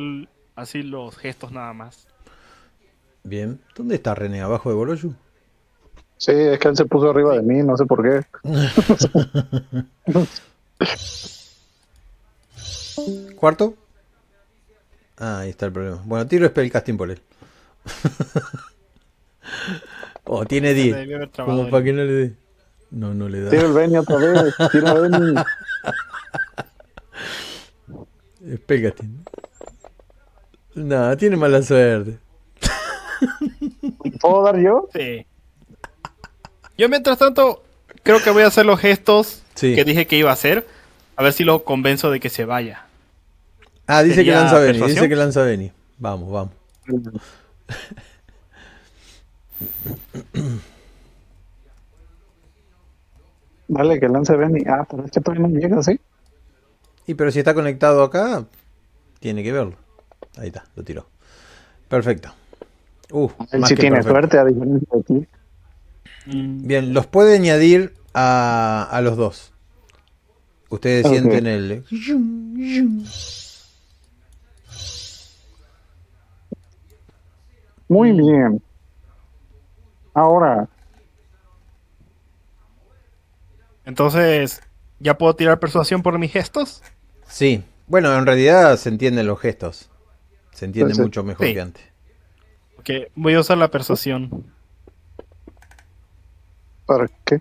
así 0.55 0.83
los 0.83 1.17
gestos 1.17 1.53
nada 1.53 1.73
más. 1.73 2.09
Bien. 3.23 3.61
¿Dónde 3.75 3.97
está 3.97 4.15
René? 4.15 4.41
¿Abajo 4.41 4.69
de 4.69 4.77
Boroyu? 4.77 5.15
Sí, 6.17 6.33
es 6.33 6.59
que 6.59 6.69
él 6.69 6.77
se 6.77 6.87
puso 6.87 7.11
arriba 7.11 7.35
de 7.35 7.43
mí, 7.43 7.63
no 7.63 7.77
sé 7.77 7.85
por 7.85 8.03
qué. 8.03 8.25
¿Cuarto? 13.37 13.75
Ah, 15.19 15.41
ahí 15.41 15.51
está 15.51 15.67
el 15.67 15.73
problema. 15.73 16.03
Bueno, 16.05 16.27
tiro 16.27 16.47
Spellcasting 16.49 16.97
por 16.97 17.11
él. 17.11 17.21
oh, 20.25 20.45
tiene 20.45 20.69
Se 20.69 20.75
10. 20.75 20.97
debió 20.97 21.17
haber 21.17 21.29
trabado 21.31 21.59
Como 21.59 21.71
para 21.71 21.85
que 21.85 21.93
no 21.93 22.05
le 22.05 22.13
dé. 22.13 22.35
No, 22.91 23.15
no 23.15 23.29
le 23.29 23.41
da. 23.43 23.51
Tira 23.51 23.63
el 23.63 23.73
Benny 23.73 23.97
otra 23.97 24.17
vez. 24.17 24.55
Tira 24.73 24.93
el 24.93 25.01
Benny. 25.11 25.35
Spellcasting. 28.57 29.25
No, 30.75 31.17
tiene 31.17 31.37
mala 31.37 31.63
suerte. 31.63 32.19
¿Puedo 34.21 34.43
dar 34.45 34.59
yo? 34.61 34.89
Sí. 34.95 35.27
Yo 36.79 36.89
mientras 36.89 37.19
tanto 37.19 37.65
creo 38.03 38.23
que 38.23 38.31
voy 38.31 38.43
a 38.43 38.49
hacer 38.49 38.67
los 38.67 38.79
gestos 38.79 39.43
Sí. 39.55 39.75
que 39.75 39.85
dije 39.85 40.07
que 40.07 40.17
iba 40.19 40.31
a 40.31 40.35
hacer. 40.35 40.67
A 41.17 41.23
ver 41.23 41.33
si 41.33 41.45
lo 41.45 41.65
convenzo 41.65 42.11
de 42.11 42.21
que 42.21 42.29
se 42.29 42.45
vaya. 42.45 42.87
Ah, 43.87 44.03
dice 44.03 44.17
que 44.17 44.25
¿Sería 44.27 44.41
lanza 44.41 44.59
Benny. 44.59 44.67
persuasión? 44.73 44.97
Dice 44.97 45.09
que 45.09 45.17
lanza 45.17 45.43
Benny. 45.43 45.73
Vamos, 45.99 46.31
vamos. 46.31 46.53
Dale, 53.69 54.01
que 54.01 54.09
lance 54.09 54.37
Benny. 54.37 54.63
Ah, 54.67 54.87
pero 54.89 55.05
es 55.05 55.11
que 55.11 55.21
todavía 55.21 55.49
no 55.49 55.59
llega, 55.59 55.83
¿sí? 55.83 55.99
Y 57.07 57.15
pero 57.15 57.31
si 57.31 57.39
está 57.41 57.55
conectado 57.55 58.03
acá, 58.03 58.45
tiene 59.21 59.43
que 59.43 59.53
verlo. 59.53 59.77
Ahí 60.37 60.49
está, 60.49 60.65
lo 60.75 60.83
tiró. 60.83 61.07
Perfecto. 61.89 62.33
Uh, 63.11 63.29
Él 63.53 63.65
sí 63.67 63.75
tiene 63.77 63.97
perfecto. 63.97 64.11
suerte, 64.11 64.39
a 64.39 64.45
diferencia 64.45 64.89
de 64.93 65.03
ti. 65.03 65.27
Bien, 66.27 66.93
los 66.93 67.07
puede 67.07 67.37
añadir 67.37 67.95
a, 68.13 68.89
a 68.91 69.01
los 69.01 69.17
dos. 69.17 69.53
Ustedes 70.69 71.07
sienten 71.07 71.47
el. 71.47 71.85
Muy 77.89 78.13
bien. 78.13 78.61
Ahora, 80.17 80.67
Entonces, 83.87 84.63
¿ya 84.99 85.17
puedo 85.17 85.35
tirar 85.37 85.61
persuasión 85.61 86.03
por 86.03 86.19
mis 86.19 86.33
gestos? 86.33 86.83
Sí. 87.29 87.63
Bueno, 87.87 88.13
en 88.19 88.27
realidad 88.27 88.77
se 88.77 88.89
entienden 88.89 89.27
los 89.29 89.39
gestos. 89.39 89.91
Se 90.51 90.65
entiende 90.65 90.93
Entonces, 90.93 91.07
mucho 91.07 91.23
mejor 91.23 91.47
sí. 91.47 91.55
que 91.55 91.61
antes. 91.61 91.85
Ok, 92.81 92.91
voy 93.15 93.35
a 93.35 93.41
usar 93.41 93.59
la 93.59 93.71
persuasión. 93.71 94.53
¿para 96.85 97.09
qué? 97.25 97.41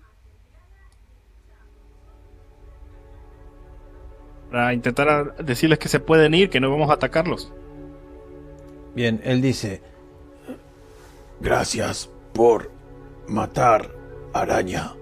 Para 4.52 4.74
intentar 4.74 5.38
decirles 5.38 5.80
que 5.80 5.88
se 5.88 6.00
pueden 6.00 6.34
ir, 6.34 6.50
que 6.50 6.60
no 6.60 6.70
vamos 6.70 6.90
a 6.90 6.94
atacarlos. 6.94 7.52
Bien, 8.94 9.20
él 9.24 9.42
dice. 9.42 9.82
Gracias 11.42 12.10
por 12.36 12.70
matar 13.30 13.90
araña. 14.34 14.94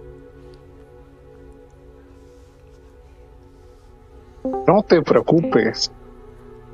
No 4.68 4.84
te 4.84 5.02
preocupes. 5.02 5.92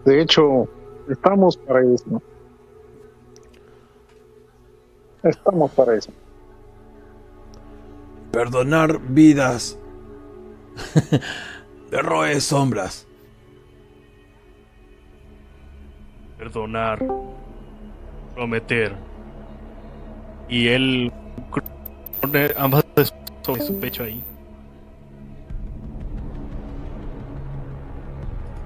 De 0.06 0.22
hecho, 0.22 0.68
estamos 1.08 1.56
para 1.58 1.82
eso. 1.82 2.22
Estamos 5.24 5.72
para 5.72 5.96
eso. 5.96 6.12
Perdonar 8.32 9.00
vidas. 9.00 9.80
Derroe 11.90 12.40
sombras. 12.42 13.08
Perdonar. 16.38 17.00
Prometer. 18.36 19.09
Y 20.50 20.68
él 20.68 21.12
pone 22.22 22.50
ambas 22.58 22.84
sobre 23.42 23.62
su 23.62 23.80
pecho 23.80 24.04
ahí. 24.04 24.24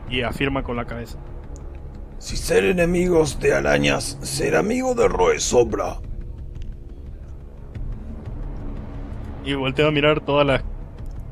Y 0.10 0.22
afirma 0.22 0.64
con 0.64 0.76
la 0.76 0.86
cabeza. 0.86 1.18
Si 2.20 2.38
ser 2.38 2.64
enemigos 2.64 3.40
de 3.40 3.54
arañas, 3.54 4.18
ser 4.22 4.56
amigo 4.56 4.96
de 4.96 5.08
Roe 5.08 5.40
Sombra. 5.40 6.00
Y 9.44 9.54
volteo 9.56 9.90
a 9.90 9.92
mirar 9.92 10.22
toda 10.22 10.46
la, 10.46 10.64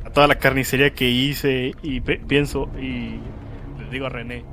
a 0.04 0.10
toda 0.10 0.28
la 0.28 0.36
carnicería 0.36 0.94
que 0.94 1.10
hice 1.10 1.74
y 1.82 2.02
pienso 2.02 2.70
y 2.78 3.22
le 3.80 3.90
digo 3.90 4.08
a 4.08 4.10
René, 4.10 4.44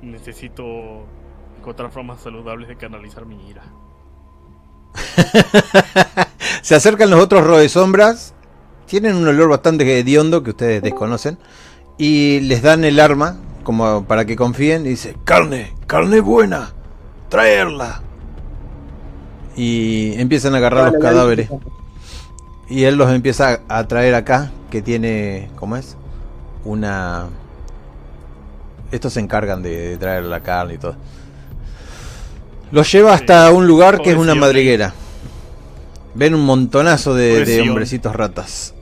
necesito 0.00 1.06
encontrar 1.58 1.90
formas 1.90 2.22
saludables 2.22 2.68
de 2.68 2.76
canalizar 2.76 3.26
mi 3.26 3.48
ira. 3.50 3.64
Se 6.62 6.74
acercan 6.74 7.10
los 7.10 7.20
otros 7.20 7.44
roe 7.44 7.68
sombras. 7.68 8.34
Tienen 8.86 9.16
un 9.16 9.26
olor 9.26 9.48
bastante 9.48 9.98
hediondo 9.98 10.42
que 10.42 10.50
ustedes 10.50 10.82
desconocen. 10.82 11.38
Y 11.98 12.40
les 12.40 12.62
dan 12.62 12.84
el 12.84 13.00
arma 13.00 13.36
como 13.62 14.04
para 14.04 14.24
que 14.24 14.36
confíen. 14.36 14.86
Y 14.86 14.90
dice, 14.90 15.16
Carne, 15.24 15.72
carne 15.86 16.20
buena. 16.20 16.72
Traerla. 17.28 18.02
y 19.56 20.14
empiezan 20.20 20.54
a 20.54 20.58
agarrar 20.58 20.92
los 20.92 21.02
cadáveres. 21.02 21.48
Y 22.68 22.84
él 22.84 22.96
los 22.96 23.10
empieza 23.10 23.60
a 23.68 23.86
traer 23.86 24.14
acá, 24.14 24.50
que 24.70 24.82
tiene, 24.82 25.50
¿cómo 25.56 25.76
es? 25.76 25.96
Una... 26.64 27.26
Estos 28.90 29.12
se 29.14 29.20
encargan 29.20 29.62
de, 29.62 29.90
de 29.90 29.96
traer 29.96 30.24
la 30.24 30.40
carne 30.40 30.74
y 30.74 30.78
todo. 30.78 30.94
Los 32.70 32.90
lleva 32.90 33.12
hasta 33.12 33.50
un 33.50 33.66
lugar 33.66 34.00
que 34.00 34.12
es 34.12 34.16
una 34.16 34.34
madriguera. 34.34 34.94
Ven 36.14 36.34
un 36.34 36.44
montonazo 36.44 37.14
de, 37.14 37.44
de 37.44 37.60
hombrecitos 37.62 38.14
ratas. 38.14 38.74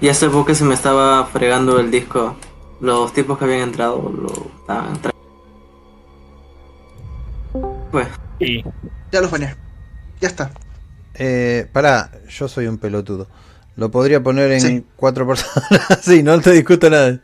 Y 0.00 0.08
hace 0.08 0.28
poco 0.28 0.54
se 0.54 0.64
me 0.64 0.74
estaba 0.74 1.24
fregando 1.26 1.78
el 1.78 1.90
disco. 1.90 2.36
Los 2.80 3.12
tipos 3.12 3.38
que 3.38 3.44
habían 3.44 3.60
entrado 3.60 4.10
lo 4.10 4.50
estaban 4.60 5.00
tra- 5.00 5.12
Pues, 7.92 8.08
Y 8.40 8.64
Ya 9.12 9.20
los 9.20 9.30
bañé. 9.30 9.54
Ya 10.20 10.28
está. 10.28 10.50
Eh, 11.14 11.68
pará, 11.72 12.10
yo 12.28 12.48
soy 12.48 12.66
un 12.66 12.78
pelotudo. 12.78 13.28
Lo 13.76 13.90
podría 13.90 14.22
poner 14.22 14.50
en 14.52 14.60
Sí. 14.60 14.84
cuatro 14.96 15.26
personas. 15.26 15.62
sí, 16.02 16.22
no 16.22 16.40
te 16.40 16.50
discuto 16.50 16.90
nada. 16.90 17.20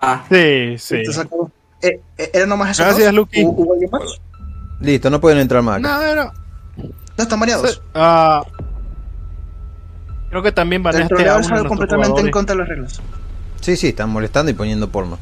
ah, 0.00 0.24
sí, 0.28 0.78
sí. 0.78 0.96
Eh, 1.82 2.00
eh, 2.16 2.30
¿Era 2.32 2.46
nomás 2.46 2.70
eso? 2.70 2.84
Gracias, 2.84 3.12
Lucky. 3.12 3.42
¿Hubo 3.44 3.72
alguien 3.72 3.90
más? 3.90 4.02
Listo, 4.80 5.10
no 5.10 5.20
pueden 5.20 5.38
entrar 5.38 5.62
más. 5.62 5.78
acá. 5.78 5.88
No, 5.88 6.14
no, 6.14 6.24
no. 6.24 6.32
No, 7.16 7.22
están 7.22 7.38
mareados. 7.38 7.80
Ah, 7.94 8.42
creo 10.30 10.42
que 10.42 10.52
también 10.52 10.82
baneaste 10.82 11.28
a 11.28 11.34
nuestros 11.34 11.64
completamente 11.66 12.20
en 12.20 12.30
contra 12.30 12.54
de 12.54 12.60
las 12.60 12.68
reglas. 12.68 13.00
Sí, 13.60 13.76
sí, 13.76 13.88
están 13.88 14.10
molestando 14.10 14.50
y 14.50 14.54
poniendo 14.54 14.88
porno. 14.90 15.18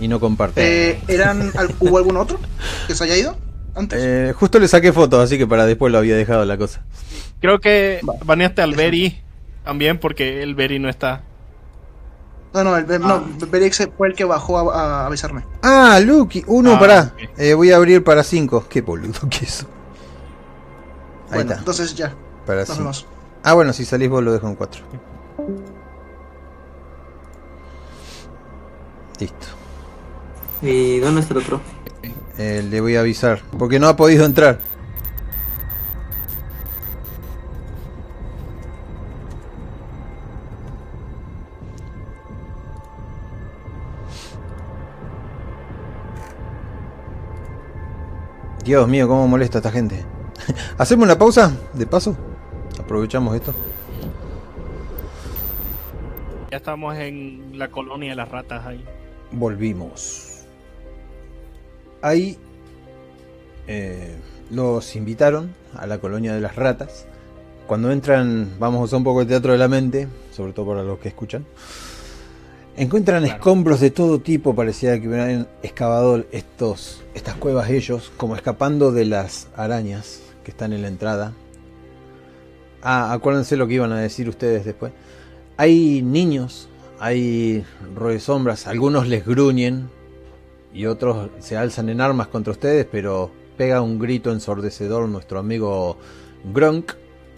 Y 0.00 0.08
no 0.08 0.18
comparten. 0.18 0.64
Eh, 0.66 1.00
¿eran, 1.08 1.52
al- 1.56 1.74
¿Hubo 1.78 1.98
algún 1.98 2.16
otro 2.16 2.38
que 2.86 2.94
se 2.94 3.04
haya 3.04 3.16
ido 3.16 3.36
antes? 3.74 3.98
Eh, 4.02 4.32
justo 4.36 4.58
le 4.58 4.66
saqué 4.66 4.92
fotos, 4.92 5.22
así 5.22 5.38
que 5.38 5.46
para 5.46 5.64
después 5.66 5.92
lo 5.92 5.98
había 5.98 6.16
dejado 6.16 6.44
la 6.44 6.56
cosa. 6.56 6.82
Creo 7.40 7.60
que 7.60 8.00
baneaste 8.24 8.62
al 8.62 8.74
Beri 8.74 9.20
también 9.64 9.98
porque 9.98 10.42
el 10.42 10.54
Beri 10.54 10.78
no 10.78 10.88
está. 10.88 11.22
No, 12.52 12.64
no, 12.64 12.76
el, 12.76 13.00
no, 13.00 13.24
Berix 13.48 13.88
fue 13.96 14.08
el 14.08 14.14
que 14.14 14.24
bajó 14.24 14.70
a, 14.70 15.02
a 15.02 15.06
avisarme. 15.06 15.44
Ah, 15.62 16.00
Lucky, 16.04 16.44
uno, 16.46 16.74
Ah, 16.74 16.78
pará. 16.78 17.14
Eh, 17.36 17.54
voy 17.54 17.70
a 17.72 17.76
abrir 17.76 18.02
para 18.02 18.22
cinco. 18.24 18.64
Qué 18.68 18.80
boludo 18.82 19.20
que 19.30 19.44
eso. 19.44 19.66
Ahí 21.28 21.36
Bueno, 21.36 21.50
está, 21.50 21.58
entonces 21.60 21.94
ya, 21.94 22.12
para 22.46 22.60
nos 22.60 22.68
cinco. 22.68 22.80
vemos. 22.80 23.06
Ah, 23.44 23.54
bueno, 23.54 23.72
si 23.72 23.84
salís 23.84 24.08
vos 24.10 24.22
lo 24.22 24.32
dejo 24.32 24.48
en 24.48 24.54
cuatro. 24.56 24.82
Listo. 29.18 29.46
¿y 30.62 30.98
dónde 30.98 31.20
está 31.22 31.34
el 31.34 31.40
otro? 31.40 31.60
Eh, 32.38 32.66
le 32.68 32.80
voy 32.80 32.96
a 32.96 33.00
avisar. 33.00 33.40
Porque 33.58 33.78
no 33.78 33.88
ha 33.88 33.96
podido 33.96 34.24
entrar. 34.24 34.58
Dios 48.64 48.86
mío, 48.88 49.08
cómo 49.08 49.26
molesta 49.26 49.58
esta 49.58 49.70
gente. 49.70 50.04
¿Hacemos 50.78 51.04
una 51.04 51.18
pausa? 51.18 51.56
De 51.72 51.86
paso. 51.86 52.16
Aprovechamos 52.78 53.34
esto. 53.34 53.54
Ya 56.50 56.56
estamos 56.56 56.96
en 56.96 57.58
la 57.58 57.70
colonia 57.70 58.10
de 58.10 58.16
las 58.16 58.28
ratas 58.28 58.66
ahí. 58.66 58.84
Volvimos. 59.32 60.44
Ahí 62.02 62.38
eh, 63.66 64.16
los 64.50 64.96
invitaron 64.96 65.54
a 65.76 65.86
la 65.86 65.98
colonia 65.98 66.34
de 66.34 66.40
las 66.40 66.56
ratas. 66.56 67.06
Cuando 67.66 67.92
entran, 67.92 68.56
vamos 68.58 68.80
a 68.80 68.84
usar 68.84 68.96
un 68.98 69.04
poco 69.04 69.22
el 69.22 69.28
teatro 69.28 69.52
de 69.52 69.58
la 69.58 69.68
mente, 69.68 70.08
sobre 70.32 70.52
todo 70.52 70.66
para 70.66 70.82
los 70.82 70.98
que 70.98 71.08
escuchan. 71.08 71.46
Encuentran 72.76 73.22
Claro. 73.22 73.36
escombros 73.36 73.80
de 73.80 73.90
todo 73.90 74.20
tipo, 74.20 74.54
parecía 74.54 74.98
que 75.00 75.08
hubieran 75.08 75.48
excavado 75.62 76.24
estos, 76.32 77.02
estas 77.14 77.34
cuevas 77.36 77.68
ellos, 77.70 78.12
como 78.16 78.36
escapando 78.36 78.92
de 78.92 79.04
las 79.04 79.48
arañas 79.56 80.20
que 80.44 80.50
están 80.52 80.72
en 80.72 80.82
la 80.82 80.88
entrada. 80.88 81.32
Ah, 82.82 83.12
acuérdense 83.12 83.56
lo 83.56 83.66
que 83.66 83.74
iban 83.74 83.92
a 83.92 84.00
decir 84.00 84.28
ustedes 84.28 84.64
después. 84.64 84.92
Hay 85.58 86.00
niños, 86.00 86.68
hay 86.98 87.64
sombras, 88.20 88.66
algunos 88.66 89.06
les 89.08 89.26
gruñen 89.26 89.90
y 90.72 90.86
otros 90.86 91.28
se 91.40 91.58
alzan 91.58 91.90
en 91.90 92.00
armas 92.00 92.28
contra 92.28 92.52
ustedes, 92.52 92.86
pero 92.90 93.30
pega 93.58 93.82
un 93.82 93.98
grito 93.98 94.32
ensordecedor 94.32 95.06
nuestro 95.08 95.38
amigo 95.38 95.98
Gronk 96.54 96.92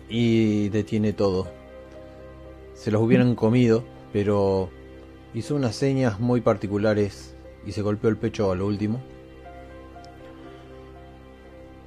y 0.09 0.69
detiene 0.69 1.13
todo. 1.13 1.49
Se 2.75 2.93
los 2.93 3.03
hubieran 3.03 3.35
comido, 3.35 3.83
pero 4.13 4.71
hizo 5.35 5.55
unas 5.55 5.77
señas 5.77 6.21
muy 6.21 6.41
particulares 6.41 7.35
y 7.67 7.73
se 7.73 7.83
golpeó 7.83 8.11
el 8.11 8.17
pecho 8.17 8.51
a 8.51 8.57
lo 8.57 8.67
último. 8.67 9.01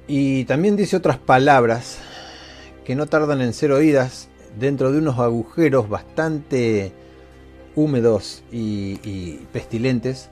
Y 0.08 0.44
también 0.44 0.76
dice 0.76 0.96
otras 0.96 1.18
palabras 1.18 1.98
que 2.84 2.94
no 2.94 3.06
tardan 3.06 3.40
en 3.40 3.52
ser 3.52 3.72
oídas 3.72 4.28
dentro 4.58 4.92
de 4.92 4.98
unos 4.98 5.18
agujeros 5.18 5.88
bastante 5.88 6.92
húmedos 7.74 8.44
y, 8.52 9.00
y 9.02 9.46
pestilentes. 9.52 10.30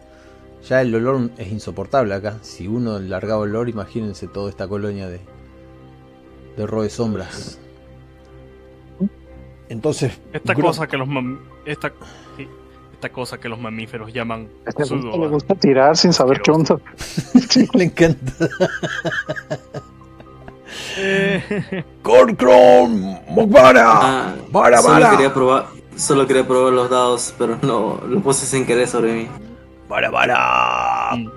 Ya 0.69 0.81
el 0.81 0.95
olor 0.95 1.31
es 1.37 1.53
insoportable 1.53 2.15
acá. 2.15 2.39
Si 2.43 2.69
uno 2.69 2.99
largaba 2.99 3.43
olor, 3.43 3.69
imagínense 3.69 4.29
toda 4.29 4.49
esta 4.49 4.67
colonia 4.67 5.09
de, 5.09 5.21
de 6.57 6.67
roe 6.67 6.89
sombras. 6.89 7.59
Entonces, 9.69 10.13
Esta 10.33 10.55
cosa 10.55 10.87
que 10.87 10.97
los 10.97 11.09
esta, 11.65 11.93
esta 13.05 13.15
cosa 13.15 13.39
que 13.39 13.51
los 13.51 13.61
mamíferos 13.61 14.15
llaman 14.15 14.49
A 14.65 14.71
este 14.71 14.85
le 14.87 15.29
gusta 15.29 15.55
tirar 15.55 15.95
sin 15.95 16.15
saber 16.15 16.41
qué 16.41 16.51
onda. 16.51 16.79
le 17.75 17.85
encanta. 17.85 18.33
Eh, 20.97 21.85
Corcron, 22.03 23.21
Mokbara, 23.29 23.85
Ah, 23.87 24.35
solo 24.83 25.11
quería 25.11 25.33
probar, 25.35 25.67
solo 25.97 26.27
quería 26.27 26.47
probar 26.47 26.73
los 26.73 26.91
dados, 26.91 27.35
pero 27.39 27.59
no, 27.63 28.01
lo 28.09 28.21
puse 28.21 28.45
sin 28.45 28.67
querer 28.67 28.89
sobre 28.89 29.13
mí. 29.13 29.29
Vara, 29.89 30.11
vara. 30.11 31.11
mm, 31.17 31.29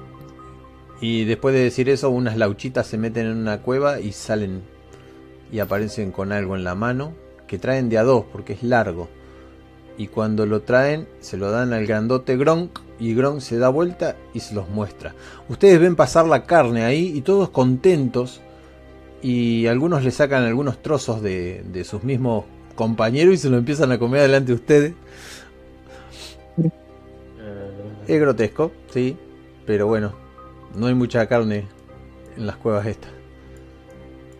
Y 1.01 1.25
después 1.25 1.53
de 1.53 1.61
decir 1.61 1.87
eso, 1.89 2.09
unas 2.09 2.35
lauchitas 2.37 2.87
se 2.87 2.97
meten 2.97 3.27
en 3.27 3.37
una 3.37 3.59
cueva 3.61 3.99
y 3.99 4.11
salen 4.11 4.63
y 5.51 5.59
aparecen 5.59 6.11
con 6.11 6.31
algo 6.31 6.55
en 6.55 6.63
la 6.63 6.73
mano 6.73 7.13
que 7.47 7.59
traen 7.59 7.89
de 7.89 7.99
a 7.99 8.03
dos 8.03 8.25
porque 8.31 8.53
es 8.53 8.63
largo. 8.63 9.07
Y 9.97 10.07
cuando 10.07 10.45
lo 10.45 10.61
traen, 10.61 11.07
se 11.19 11.37
lo 11.37 11.49
dan 11.51 11.73
al 11.73 11.87
grandote 11.87 12.37
Gronk 12.37 12.79
y 12.99 13.15
Gronk 13.15 13.39
se 13.41 13.57
da 13.57 13.69
vuelta 13.69 14.15
y 14.33 14.39
se 14.39 14.53
los 14.53 14.69
muestra. 14.69 15.15
Ustedes 15.49 15.79
ven 15.79 15.95
pasar 15.95 16.27
la 16.27 16.43
carne 16.43 16.83
ahí 16.83 17.11
y 17.15 17.21
todos 17.21 17.49
contentos. 17.49 18.41
Y 19.21 19.65
algunos 19.65 20.03
le 20.03 20.11
sacan 20.11 20.43
algunos 20.43 20.81
trozos 20.83 21.21
de, 21.23 21.63
de 21.71 21.83
sus 21.83 22.03
mismos 22.03 22.45
compañeros 22.75 23.33
y 23.33 23.37
se 23.37 23.49
lo 23.49 23.57
empiezan 23.57 23.91
a 23.91 23.97
comer 23.97 24.21
delante 24.21 24.47
de 24.47 24.53
ustedes. 24.53 24.93
Es 28.07 28.21
grotesco, 28.21 28.71
sí, 28.89 29.17
pero 29.65 29.87
bueno, 29.87 30.13
no 30.75 30.87
hay 30.87 30.93
mucha 30.93 31.25
carne 31.27 31.67
en 32.37 32.47
las 32.47 32.55
cuevas 32.55 32.85
estas. 32.85 33.11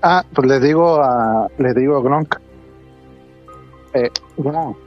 Ah, 0.02 0.24
pues 0.34 0.48
le 0.48 0.60
digo 0.62 1.02
a, 1.02 1.50
le 1.58 1.74
digo 1.74 1.98
a 1.98 2.02
Gronk. 2.02 2.36
Eh, 3.94 4.10
Gronk, 4.38 4.78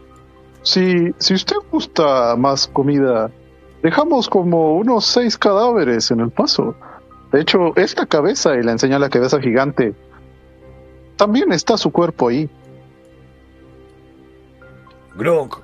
si, 0.63 1.15
si 1.19 1.35
usted 1.35 1.57
gusta 1.71 2.37
más 2.37 2.67
comida, 2.69 3.31
dejamos 3.83 4.29
como 4.29 4.77
unos 4.77 5.07
seis 5.07 5.39
cadáveres 5.39 6.11
en 6.11 6.21
el 6.21 6.31
paso. 6.31 6.75
De 7.33 7.41
hecho, 7.41 7.75
esta 7.77 8.07
cabeza, 8.07 8.55
y 8.57 8.63
le 8.63 8.73
enseña 8.73 8.99
la 8.99 9.09
cabeza 9.09 9.41
gigante, 9.41 9.95
también 11.17 11.53
está 11.53 11.77
su 11.77 11.91
cuerpo 11.91 12.29
ahí. 12.29 12.49
Gronk, 15.17 15.57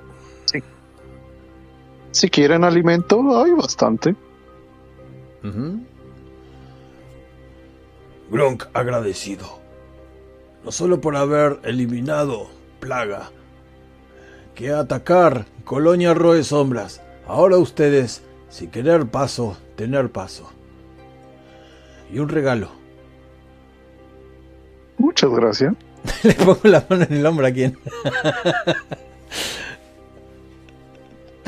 Si 2.11 2.29
quieren 2.29 2.63
alimento, 2.63 3.41
hay 3.41 3.51
bastante. 3.51 4.15
Gronk 8.29 8.65
agradecido. 8.73 9.45
No 10.63 10.71
solo 10.71 10.99
por 10.99 11.15
haber 11.15 11.59
eliminado 11.63 12.47
Plaga, 12.79 13.31
que 14.57 14.71
atacar 14.71 15.45
Colonia 15.63 16.13
Roe 16.15 16.43
Sombras. 16.43 17.01
Ahora 17.27 17.57
ustedes, 17.57 18.23
si 18.49 18.67
querer 18.67 19.05
paso, 19.05 19.55
tener 19.75 20.09
paso. 20.09 20.51
Y 22.11 22.17
un 22.19 22.27
regalo. 22.29 22.69
Muchas 24.97 25.29
gracias. 25.29 25.75
Le 26.23 26.33
pongo 26.33 26.59
la 26.63 26.83
mano 26.89 27.03
en 27.07 27.13
el 27.13 27.25
hombro 27.25 27.45
a 27.45 27.51
quien. 27.51 27.77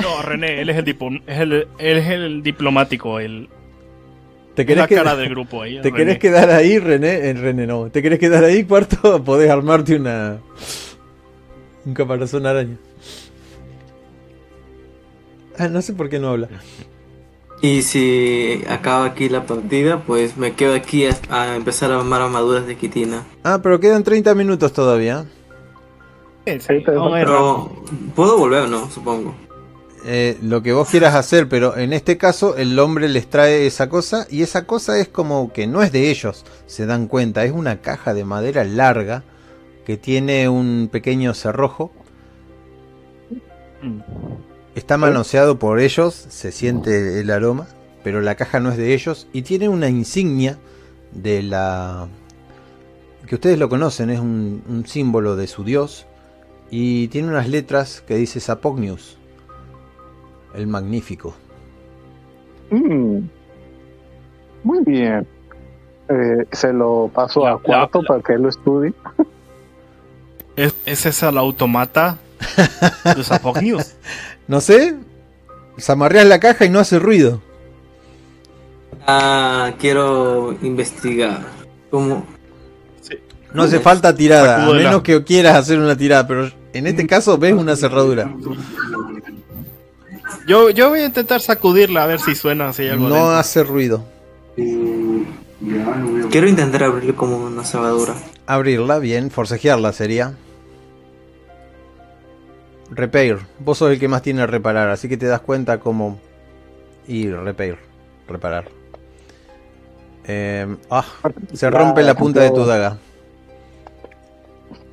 no, 0.02 0.22
René, 0.22 0.60
él 0.60 0.70
es 0.70 0.76
el, 0.76 0.84
dipo- 0.84 1.22
es 1.26 1.40
el, 1.40 1.52
él 1.52 1.68
es 1.98 2.06
el 2.08 2.42
diplomático, 2.42 3.20
el 3.20 3.48
¿Te 4.54 4.66
querés, 4.66 4.82
la 4.82 4.88
quedar, 4.88 5.04
cara 5.04 5.16
del 5.16 5.30
grupo 5.30 5.62
ahí. 5.62 5.76
¿Te 5.82 5.90
René. 5.90 5.96
querés 5.96 6.18
quedar 6.18 6.50
ahí, 6.50 6.78
René? 6.78 7.30
Eh, 7.30 7.34
René 7.34 7.66
no. 7.66 7.90
¿Te 7.90 8.02
querés 8.02 8.18
quedar 8.18 8.44
ahí, 8.44 8.64
cuarto? 8.64 9.22
Podés 9.24 9.50
armarte 9.50 9.96
una. 9.96 10.38
Un 11.86 11.94
caparazón 11.94 12.46
araña. 12.46 12.76
Ah, 15.60 15.68
no 15.68 15.82
sé 15.82 15.92
por 15.92 16.08
qué 16.08 16.18
no 16.18 16.28
habla. 16.28 16.48
Y 17.62 17.82
si 17.82 18.62
acaba 18.70 19.04
aquí 19.04 19.28
la 19.28 19.44
partida, 19.44 20.02
pues 20.06 20.38
me 20.38 20.54
quedo 20.54 20.74
aquí 20.74 21.04
a, 21.04 21.14
a 21.28 21.56
empezar 21.56 21.92
a 21.92 21.98
armar 21.98 22.22
armaduras 22.22 22.66
de 22.66 22.74
quitina. 22.74 23.26
Ah, 23.44 23.60
pero 23.62 23.78
quedan 23.78 24.02
30 24.02 24.34
minutos 24.34 24.72
todavía. 24.72 25.26
Sí. 26.46 26.82
Pero 26.86 27.70
puedo 28.16 28.38
volver, 28.38 28.66
¿no? 28.66 28.90
Supongo. 28.90 29.34
Eh, 30.06 30.38
lo 30.40 30.62
que 30.62 30.72
vos 30.72 30.88
quieras 30.88 31.14
hacer, 31.14 31.50
pero 31.50 31.76
en 31.76 31.92
este 31.92 32.16
caso 32.16 32.56
el 32.56 32.78
hombre 32.78 33.10
les 33.10 33.28
trae 33.28 33.66
esa 33.66 33.90
cosa 33.90 34.26
y 34.30 34.40
esa 34.40 34.66
cosa 34.66 34.98
es 34.98 35.08
como 35.08 35.52
que 35.52 35.66
no 35.66 35.82
es 35.82 35.92
de 35.92 36.08
ellos, 36.10 36.46
se 36.64 36.86
dan 36.86 37.08
cuenta, 37.08 37.44
es 37.44 37.52
una 37.52 37.82
caja 37.82 38.14
de 38.14 38.24
madera 38.24 38.64
larga 38.64 39.22
que 39.84 39.98
tiene 39.98 40.48
un 40.48 40.88
pequeño 40.90 41.34
cerrojo, 41.34 41.92
Mm. 43.82 44.00
Está 44.74 44.96
manoseado 44.96 45.58
por 45.58 45.80
ellos, 45.80 46.14
se 46.14 46.52
siente 46.52 47.20
el 47.20 47.30
aroma, 47.30 47.66
pero 48.04 48.20
la 48.20 48.34
caja 48.34 48.60
no 48.60 48.70
es 48.70 48.76
de 48.76 48.94
ellos 48.94 49.26
y 49.32 49.42
tiene 49.42 49.68
una 49.68 49.88
insignia 49.88 50.58
de 51.12 51.42
la... 51.42 52.06
que 53.26 53.34
ustedes 53.34 53.58
lo 53.58 53.68
conocen, 53.68 54.10
es 54.10 54.20
un, 54.20 54.62
un 54.68 54.86
símbolo 54.86 55.36
de 55.36 55.46
su 55.46 55.64
dios 55.64 56.06
y 56.70 57.08
tiene 57.08 57.28
unas 57.28 57.48
letras 57.48 58.02
que 58.06 58.14
dice 58.16 58.38
Sapognius, 58.40 59.18
el 60.54 60.66
magnífico. 60.66 61.34
Mm. 62.70 63.18
Muy 64.62 64.84
bien. 64.84 65.26
Eh, 66.08 66.46
se 66.52 66.72
lo 66.72 67.10
paso 67.12 67.44
La- 67.44 67.52
a 67.52 67.58
cuarto 67.58 68.02
la- 68.02 68.08
para 68.08 68.22
que 68.22 68.32
él 68.34 68.42
lo 68.42 68.48
estudie. 68.48 68.92
¿Es, 70.56 70.74
¿Es 70.86 71.06
esa 71.06 71.32
la 71.32 71.40
automata 71.40 72.18
de 73.16 73.24
Zapog 73.24 73.62
News? 73.62 73.94
No 74.50 74.60
sé, 74.60 74.96
zamarreas 75.78 76.26
la 76.26 76.40
caja 76.40 76.64
y 76.64 76.70
no 76.70 76.80
hace 76.80 76.98
ruido. 76.98 77.40
Ah, 79.06 79.74
quiero 79.78 80.56
investigar. 80.60 81.42
¿Cómo? 81.88 82.26
No 83.54 83.62
hace 83.62 83.78
falta 83.78 84.12
tirada, 84.12 84.66
a 84.66 84.72
menos 84.72 85.02
que 85.02 85.22
quieras 85.22 85.54
hacer 85.56 85.78
una 85.78 85.96
tirada, 85.96 86.26
pero 86.26 86.50
en 86.72 86.86
este 86.88 87.06
caso 87.06 87.38
ves 87.38 87.52
una 87.54 87.76
cerradura. 87.76 88.34
Yo, 90.48 90.70
yo 90.70 90.88
voy 90.88 91.00
a 91.00 91.06
intentar 91.06 91.40
sacudirla 91.40 92.02
a 92.02 92.06
ver 92.06 92.18
si 92.18 92.34
suena, 92.34 92.72
si 92.72 92.82
hay 92.82 92.88
algo 92.88 93.08
No 93.08 93.14
dentro. 93.14 93.30
hace 93.36 93.62
ruido. 93.62 94.04
Quiero 96.28 96.48
intentar 96.48 96.82
abrirlo 96.82 97.14
como 97.14 97.36
una 97.36 97.64
cerradura. 97.64 98.14
Abrirla, 98.48 98.98
bien, 98.98 99.30
forcejearla 99.30 99.92
sería. 99.92 100.34
Repair, 102.90 103.38
vos 103.58 103.78
sos 103.78 103.92
el 103.92 104.00
que 104.00 104.08
más 104.08 104.22
tiene 104.22 104.46
reparar, 104.46 104.88
así 104.88 105.08
que 105.08 105.16
te 105.16 105.26
das 105.26 105.40
cuenta 105.40 105.78
cómo... 105.78 106.18
Y 107.06 107.28
repair, 107.30 107.78
reparar. 108.28 108.68
Eh, 110.26 110.76
ah, 110.90 111.04
se 111.52 111.70
rompe 111.70 112.02
la 112.02 112.14
punta 112.14 112.40
de 112.40 112.50
tu 112.50 112.64
daga. 112.64 112.98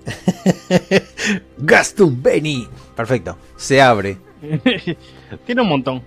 Gaston 1.57 2.21
Benny. 2.21 2.67
Perfecto, 2.95 3.37
se 3.55 3.81
abre. 3.81 4.17
Tiene 5.45 5.61
un 5.61 5.69
montón. 5.69 6.01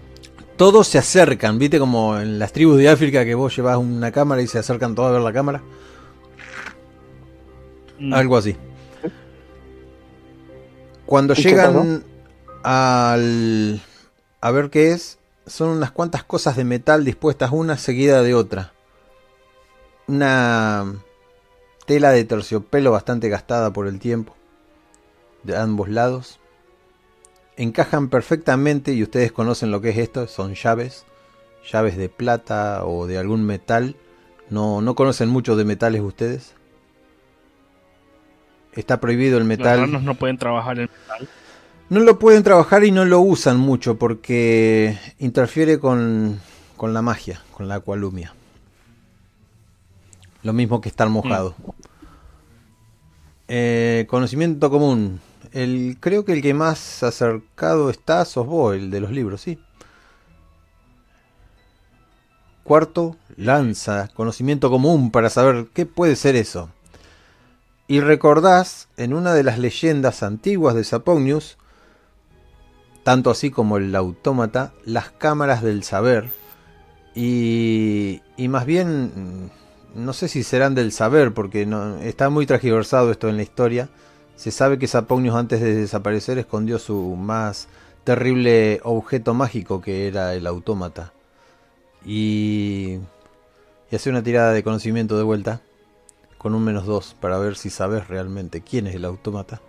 Todos 0.56 0.88
se 0.88 0.98
acercan, 0.98 1.58
viste 1.58 1.78
como 1.78 2.18
en 2.18 2.38
las 2.38 2.52
tribus 2.52 2.76
de 2.78 2.88
África 2.88 3.24
que 3.24 3.34
vos 3.34 3.54
llevas 3.54 3.78
una 3.78 4.12
cámara 4.12 4.42
y 4.42 4.46
se 4.46 4.58
acercan 4.58 4.94
todos 4.94 5.10
a 5.10 5.12
ver 5.12 5.22
la 5.22 5.32
cámara. 5.32 5.62
Mm. 7.98 8.12
Algo 8.12 8.36
así. 8.36 8.56
Cuando 11.10 11.32
¿Y 11.32 11.42
qué 11.42 11.42
llegan 11.42 12.04
al... 12.62 13.82
a 14.40 14.50
ver 14.52 14.70
qué 14.70 14.92
es, 14.92 15.18
son 15.44 15.70
unas 15.70 15.90
cuantas 15.90 16.22
cosas 16.22 16.54
de 16.54 16.62
metal 16.62 17.04
dispuestas 17.04 17.50
una 17.50 17.76
seguida 17.78 18.22
de 18.22 18.36
otra. 18.36 18.74
Una 20.06 20.94
tela 21.84 22.12
de 22.12 22.24
terciopelo 22.24 22.92
bastante 22.92 23.28
gastada 23.28 23.72
por 23.72 23.88
el 23.88 23.98
tiempo, 23.98 24.36
de 25.42 25.56
ambos 25.56 25.88
lados. 25.88 26.38
Encajan 27.56 28.08
perfectamente 28.08 28.92
y 28.92 29.02
ustedes 29.02 29.32
conocen 29.32 29.72
lo 29.72 29.80
que 29.80 29.88
es 29.88 29.98
esto, 29.98 30.28
son 30.28 30.54
llaves, 30.54 31.06
llaves 31.72 31.96
de 31.96 32.08
plata 32.08 32.84
o 32.84 33.08
de 33.08 33.18
algún 33.18 33.44
metal. 33.44 33.96
No, 34.48 34.80
no 34.80 34.94
conocen 34.94 35.28
mucho 35.28 35.56
de 35.56 35.64
metales 35.64 36.02
ustedes. 36.02 36.54
Está 38.74 39.00
prohibido 39.00 39.36
el 39.38 39.44
Los 39.44 39.48
metal. 39.48 39.80
ranos 39.80 40.02
no 40.02 40.14
pueden 40.14 40.38
trabajar 40.38 40.78
en 40.78 40.88
metal. 40.90 41.28
No 41.88 42.00
lo 42.00 42.18
pueden 42.18 42.42
trabajar 42.44 42.84
y 42.84 42.92
no 42.92 43.04
lo 43.04 43.20
usan 43.20 43.58
mucho 43.58 43.98
porque 43.98 44.96
interfiere 45.18 45.80
con, 45.80 46.40
con 46.76 46.94
la 46.94 47.02
magia, 47.02 47.42
con 47.52 47.66
la 47.66 47.76
acualumia. 47.76 48.32
Lo 50.42 50.52
mismo 50.52 50.80
que 50.80 50.88
estar 50.88 51.08
mojado. 51.08 51.54
Eh, 53.48 54.06
conocimiento 54.08 54.70
común. 54.70 55.20
El, 55.52 55.96
creo 55.98 56.24
que 56.24 56.32
el 56.32 56.42
que 56.42 56.54
más 56.54 57.02
acercado 57.02 57.90
está 57.90 58.24
sos 58.24 58.46
vos, 58.46 58.76
el 58.76 58.92
de 58.92 59.00
los 59.00 59.10
libros, 59.10 59.40
sí. 59.40 59.58
Cuarto, 62.62 63.16
lanza. 63.36 64.08
Conocimiento 64.14 64.70
común 64.70 65.10
para 65.10 65.28
saber 65.28 65.66
qué 65.74 65.86
puede 65.86 66.14
ser 66.14 66.36
eso. 66.36 66.70
Y 67.90 67.98
recordás 67.98 68.86
en 68.96 69.12
una 69.12 69.34
de 69.34 69.42
las 69.42 69.58
leyendas 69.58 70.22
antiguas 70.22 70.76
de 70.76 70.84
Sapognius, 70.84 71.58
tanto 73.02 73.30
así 73.30 73.50
como 73.50 73.78
el 73.78 73.96
autómata, 73.96 74.72
las 74.84 75.10
cámaras 75.10 75.60
del 75.60 75.82
saber. 75.82 76.30
Y, 77.16 78.22
y 78.36 78.46
más 78.46 78.64
bien, 78.64 79.50
mm, 79.96 80.04
no 80.04 80.12
sé 80.12 80.28
si 80.28 80.44
serán 80.44 80.76
del 80.76 80.92
saber, 80.92 81.34
porque 81.34 81.68
está 82.04 82.30
muy 82.30 82.46
transgiversado 82.46 83.10
esto 83.10 83.28
en 83.28 83.36
la 83.36 83.42
historia. 83.42 83.88
Se 84.36 84.52
sabe 84.52 84.78
que 84.78 84.86
Sapognius 84.86 85.34
antes 85.34 85.60
de 85.60 85.74
desaparecer 85.74 86.38
escondió 86.38 86.78
su 86.78 87.16
más 87.16 87.66
terrible 88.04 88.78
objeto 88.84 89.34
mágico 89.34 89.80
que 89.80 90.06
era 90.06 90.34
el 90.34 90.46
autómata. 90.46 91.12
Y, 92.06 93.00
y 93.90 93.96
hace 93.96 94.10
una 94.10 94.22
tirada 94.22 94.52
de 94.52 94.62
conocimiento 94.62 95.18
de 95.18 95.24
vuelta 95.24 95.60
con 96.40 96.54
un 96.54 96.64
menos 96.64 96.86
2 96.86 97.16
para 97.20 97.36
ver 97.38 97.54
si 97.54 97.68
sabes 97.68 98.08
realmente 98.08 98.62
quién 98.62 98.86
es 98.86 98.94
el 98.94 99.04
autómata. 99.04 99.60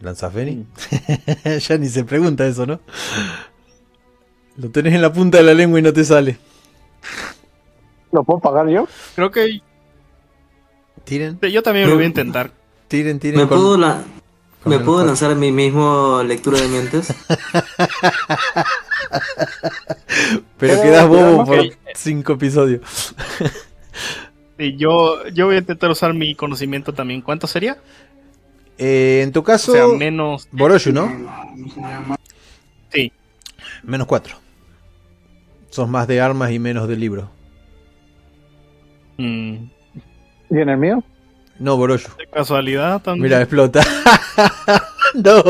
¿Lanzas 0.00 0.32
Feni? 0.32 0.64
ya 1.68 1.76
ni 1.78 1.88
se 1.88 2.04
pregunta 2.04 2.46
eso, 2.46 2.66
¿no? 2.66 2.80
Lo 4.56 4.70
tenés 4.70 4.94
en 4.94 5.02
la 5.02 5.12
punta 5.12 5.38
de 5.38 5.44
la 5.44 5.54
lengua 5.54 5.78
y 5.78 5.82
no 5.82 5.92
te 5.92 6.04
sale. 6.04 6.38
¿Lo 8.12 8.22
puedo 8.22 8.40
pagar 8.40 8.68
yo? 8.68 8.86
Creo 9.14 9.30
que 9.30 9.60
Tiren, 11.04 11.38
yo 11.40 11.62
también 11.62 11.88
lo 11.88 11.94
voy 11.94 12.04
a 12.04 12.08
intentar. 12.08 12.50
tiren, 12.86 13.18
tiren. 13.18 13.40
¿Me 13.40 13.48
con- 13.48 13.58
puedo, 13.58 13.76
la- 13.78 14.02
¿me 14.64 14.78
puedo 14.80 15.02
cuatro. 15.02 15.06
lanzar 15.06 15.30
a 15.32 15.34
mí 15.34 15.50
mismo 15.52 16.22
lectura 16.24 16.60
de 16.60 16.68
mentes? 16.68 17.14
Pero 20.58 20.74
Eh, 20.74 20.80
quedás 20.82 21.06
bobo 21.08 21.44
por 21.44 21.70
5 21.94 22.32
episodios. 22.32 23.14
Sí, 24.58 24.76
yo, 24.76 25.26
yo 25.28 25.46
voy 25.46 25.56
a 25.56 25.58
intentar 25.58 25.90
usar 25.90 26.12
mi 26.14 26.34
conocimiento 26.34 26.92
también. 26.92 27.22
¿Cuánto 27.22 27.46
sería? 27.46 27.78
Eh, 28.76 29.20
en 29.24 29.32
tu 29.32 29.40
O 29.40 29.44
caso, 29.44 29.72
sea, 29.72 29.86
menos. 29.88 30.48
Boroshu, 30.50 30.92
¿no? 30.92 31.08
Sí. 32.92 33.12
Menos 33.82 34.06
4. 34.06 34.36
Sos 35.70 35.88
más 35.88 36.08
de 36.08 36.20
armas 36.20 36.50
y 36.50 36.58
menos 36.58 36.88
de 36.88 36.96
libro. 36.96 37.30
Mm, 39.18 39.54
¿Y 40.50 40.58
en 40.58 40.68
el 40.68 40.76
mío? 40.78 41.04
No, 41.58 41.76
Boroshu. 41.76 42.08
de 42.16 42.26
casualidad 42.26 43.00
también. 43.02 43.24
Mira, 43.24 43.40
explota. 43.40 43.80
no. 45.14 45.42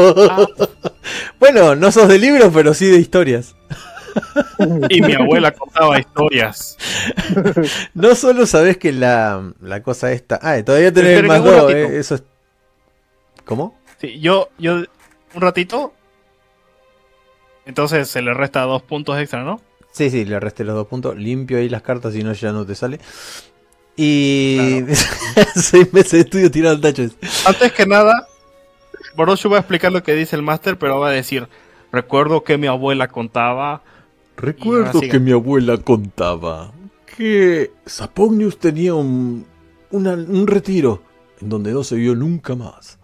Bueno, 1.38 1.74
no 1.74 1.92
sos 1.92 2.08
de 2.08 2.18
libros, 2.18 2.50
pero 2.54 2.74
sí 2.74 2.86
de 2.86 2.98
historias. 2.98 3.54
Y 4.88 5.00
mi 5.02 5.14
abuela 5.14 5.52
contaba 5.52 5.98
historias. 5.98 6.76
No 7.94 8.14
solo 8.14 8.46
sabés 8.46 8.76
que 8.78 8.92
la, 8.92 9.52
la 9.60 9.82
cosa 9.82 10.12
esta. 10.12 10.38
Ah, 10.42 10.62
todavía 10.64 10.92
tenés 10.92 11.24
más 11.24 11.42
2. 11.44 11.54
ratito. 11.54 11.92
eso 11.92 12.14
es. 12.16 12.22
¿Cómo? 13.44 13.78
Sí, 14.00 14.18
yo, 14.20 14.48
yo, 14.58 14.76
un 15.34 15.40
ratito. 15.40 15.92
Entonces 17.66 18.08
se 18.08 18.22
le 18.22 18.32
resta 18.34 18.62
dos 18.62 18.82
puntos 18.82 19.18
extra, 19.18 19.42
¿no? 19.44 19.60
Sí, 19.92 20.10
sí, 20.10 20.24
le 20.24 20.38
resté 20.40 20.64
los 20.64 20.74
dos 20.74 20.86
puntos. 20.86 21.16
Limpio 21.16 21.58
ahí 21.58 21.68
las 21.68 21.82
cartas, 21.82 22.12
si 22.14 22.22
no 22.22 22.32
ya 22.32 22.52
no 22.52 22.64
te 22.64 22.74
sale. 22.74 22.98
Y. 23.98 24.84
Seis 25.56 25.92
meses 25.92 26.12
de 26.12 26.20
estudio 26.20 26.50
tirado 26.50 26.76
al 26.76 26.80
tacho. 26.80 27.02
Antes 27.46 27.72
que 27.72 27.84
nada, 27.84 28.26
Boroshu 29.16 29.50
va 29.50 29.56
a 29.56 29.60
explicar 29.60 29.92
lo 29.92 30.02
que 30.02 30.14
dice 30.14 30.36
el 30.36 30.42
máster, 30.42 30.78
pero 30.78 31.00
va 31.00 31.08
a 31.08 31.12
decir, 31.12 31.48
recuerdo 31.92 32.44
que 32.44 32.56
mi 32.58 32.66
abuela 32.68 33.08
contaba... 33.08 33.82
Recuerdo 34.36 35.00
que 35.00 35.18
mi 35.18 35.32
abuela 35.32 35.78
contaba 35.78 36.72
que 37.16 37.72
Sapognius 37.86 38.58
tenía 38.60 38.94
un, 38.94 39.44
una- 39.90 40.12
un 40.14 40.46
retiro 40.46 41.02
en 41.40 41.48
donde 41.48 41.72
no 41.72 41.82
se 41.82 41.96
vio 41.96 42.14
nunca 42.14 42.54
más. 42.54 43.00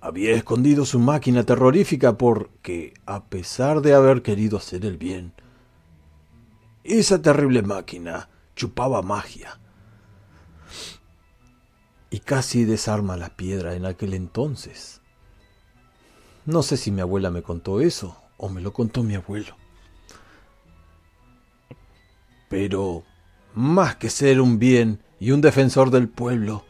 Había 0.00 0.32
escondido 0.32 0.84
su 0.86 0.98
máquina 0.98 1.44
terrorífica 1.44 2.18
porque, 2.18 2.94
a 3.06 3.22
pesar 3.26 3.80
de 3.80 3.94
haber 3.94 4.22
querido 4.22 4.56
hacer 4.56 4.84
el 4.84 4.96
bien, 4.96 5.32
esa 6.82 7.22
terrible 7.22 7.62
máquina 7.62 8.28
chupaba 8.56 9.02
magia. 9.02 9.60
Y 12.10 12.20
casi 12.20 12.64
desarma 12.64 13.16
la 13.16 13.30
piedra 13.30 13.74
en 13.74 13.86
aquel 13.86 14.14
entonces. 14.14 15.00
No 16.44 16.62
sé 16.62 16.76
si 16.76 16.90
mi 16.90 17.00
abuela 17.00 17.30
me 17.30 17.42
contó 17.42 17.80
eso 17.80 18.16
o 18.36 18.48
me 18.48 18.60
lo 18.60 18.72
contó 18.72 19.02
mi 19.02 19.14
abuelo. 19.14 19.56
Pero, 22.48 23.04
más 23.54 23.96
que 23.96 24.10
ser 24.10 24.40
un 24.40 24.58
bien 24.58 25.02
y 25.20 25.30
un 25.30 25.40
defensor 25.40 25.90
del 25.90 26.08
pueblo, 26.08 26.64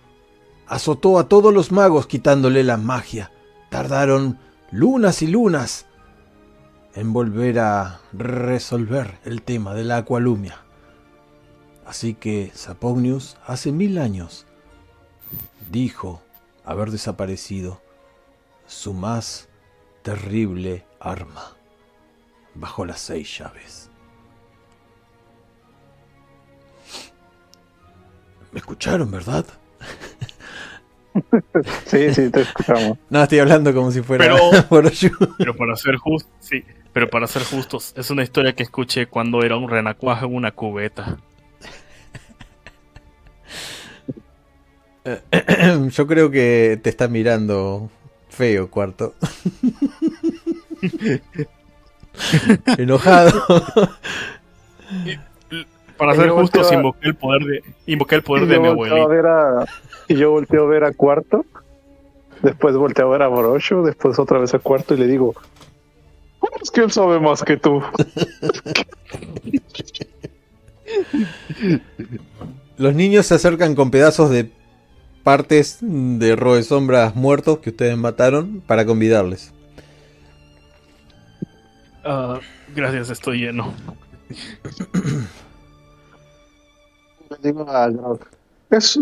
azotó 0.67 1.19
a 1.19 1.29
todos 1.29 1.55
los 1.55 1.73
magos 1.73 2.07
quitándole 2.07 2.63
la 2.65 2.77
magia. 2.77 3.33
Tardaron 3.71 4.39
lunas 4.71 5.23
y 5.23 5.29
lunas 5.29 5.87
en 6.95 7.13
volver 7.13 7.61
a 7.61 8.01
resolver 8.13 9.19
el 9.25 9.43
tema 9.43 9.75
de 9.75 9.85
la 9.85 9.99
acualumia. 9.99 10.59
Así 11.87 12.15
que 12.15 12.51
Sapognius 12.55 13.37
hace 13.47 13.73
mil 13.73 13.99
años 13.99 14.47
dijo 15.71 16.23
haber 16.65 16.91
desaparecido 16.91 17.81
su 18.67 18.93
más 18.95 19.49
terrible 20.03 20.85
arma 21.01 21.57
bajo 22.55 22.85
las 22.85 23.01
seis 23.01 23.39
llaves. 23.39 23.91
¿Me 28.53 28.59
escucharon, 28.59 29.11
verdad? 29.11 29.45
Sí, 31.87 32.15
sí, 32.15 32.31
te 32.31 32.43
escuchamos. 32.43 32.97
No, 33.09 33.21
estoy 33.25 33.41
hablando 33.41 33.75
como 33.75 33.91
si 33.91 34.01
fuera 34.01 34.25
Pero- 34.25 34.39
Boroshu. 34.71 35.11
Pero 35.39 35.57
para 35.57 35.75
ser 35.75 35.97
justos, 35.97 36.31
sí, 36.39 36.65
pero 36.93 37.11
para 37.11 37.27
ser 37.27 37.43
justos, 37.43 37.93
es 37.97 38.11
una 38.11 38.23
historia 38.23 38.53
que 38.55 38.63
escuché 38.63 39.07
cuando 39.07 39.43
era 39.43 39.57
un 39.57 39.69
renacuajo 39.69 40.27
en 40.27 40.37
una 40.37 40.53
cubeta. 40.53 41.19
Yo 45.91 46.07
creo 46.07 46.31
que 46.31 46.79
te 46.83 46.91
está 46.91 47.09
mirando 47.09 47.89
feo, 48.29 48.71
cuarto. 48.71 49.15
Enojado. 52.79 53.33
Para 55.97 56.15
ser 56.15 56.31
volteo 56.33 56.69
a- 56.69 56.75
invoqué 56.75 57.09
el 57.09 57.15
poder 57.15 57.43
de, 57.45 57.63
invoqué 57.87 58.15
el 58.17 58.23
poder 58.23 58.45
Y 58.45 58.47
de 58.47 58.61
mi 58.61 58.69
abuelita. 58.69 59.67
y 60.09 60.17
yo 60.17 60.31
volteo 60.31 60.65
a 60.65 60.69
ver 60.69 60.85
a 60.85 60.93
cuarto. 60.93 61.45
Después 62.43 62.75
volteo 62.77 63.09
a 63.09 63.11
ver 63.11 63.23
a 63.23 63.29
Borosho. 63.29 63.83
Después 63.83 64.19
otra 64.19 64.39
vez 64.39 64.55
a 64.55 64.59
cuarto 64.59 64.95
y 64.95 64.99
le 64.99 65.07
digo: 65.07 65.35
¿Cómo 66.39 66.57
es 66.63 66.71
que 66.71 66.81
él 66.81 66.91
sabe 66.91 67.21
más 67.21 67.43
que 67.43 67.57
tú? 67.59 67.83
Los 72.79 72.95
niños 72.95 73.27
se 73.27 73.35
acercan 73.35 73.75
con 73.75 73.91
pedazos 73.91 74.31
de 74.31 74.51
partes 75.23 75.79
de 75.81 76.37
roe 76.37 76.63
sombras 76.63 77.15
muertos 77.15 77.59
que 77.59 77.71
ustedes 77.71 77.97
mataron 77.97 78.63
para 78.67 78.87
convidarles. 78.87 79.53
Ah, 82.05 82.41
gracias, 82.75 83.11
estoy 83.11 83.41
lleno. 83.41 83.75
Le 87.31 87.37
digo 87.43 87.69
a 87.69 87.89
Grog, 87.89 88.21
Es, 88.71 88.99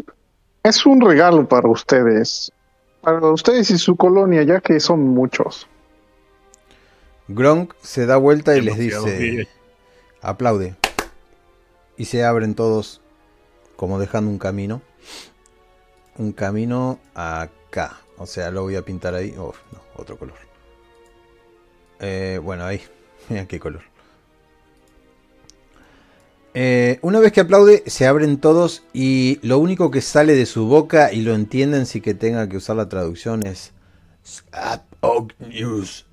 es 0.62 0.86
un 0.86 1.00
regalo 1.00 1.48
para 1.48 1.68
ustedes. 1.68 2.52
Para 3.00 3.26
ustedes 3.30 3.70
y 3.70 3.78
su 3.78 3.96
colonia, 3.96 4.42
ya 4.42 4.60
que 4.60 4.80
son 4.80 5.00
muchos. 5.00 5.68
Gronk 7.28 7.74
se 7.82 8.06
da 8.06 8.16
vuelta 8.16 8.56
y 8.56 8.62
les 8.62 8.78
dice, 8.78 9.48
aplaude. 10.20 10.74
Y 11.96 12.06
se 12.06 12.24
abren 12.24 12.54
todos 12.54 13.00
como 13.76 13.98
dejando 13.98 14.30
un 14.30 14.38
camino. 14.38 14.82
Un 16.18 16.32
camino 16.32 16.98
acá. 17.14 18.00
O 18.18 18.26
sea, 18.26 18.50
lo 18.50 18.62
voy 18.62 18.74
a 18.76 18.84
pintar 18.84 19.14
ahí. 19.14 19.34
Oh, 19.38 19.54
no, 19.72 19.80
otro 19.96 20.18
color. 20.18 20.36
Eh, 22.00 22.40
bueno, 22.42 22.64
ahí. 22.64 22.82
Mira 23.28 23.46
qué 23.46 23.60
color. 23.60 23.82
Eh, 26.54 26.98
una 27.02 27.20
vez 27.20 27.32
que 27.32 27.40
aplaude, 27.40 27.84
se 27.86 28.06
abren 28.06 28.38
todos 28.38 28.82
y 28.92 29.38
lo 29.42 29.58
único 29.58 29.92
que 29.92 30.00
sale 30.00 30.34
de 30.34 30.46
su 30.46 30.66
boca, 30.66 31.12
y 31.12 31.20
lo 31.20 31.34
entienden 31.34 31.86
si 31.86 32.00
que 32.00 32.14
tenga 32.14 32.48
que 32.48 32.56
usar 32.56 32.74
la 32.74 32.88
traducción, 32.88 33.46
es 33.46 33.72
Scap 34.26 34.82
News. 35.38 36.04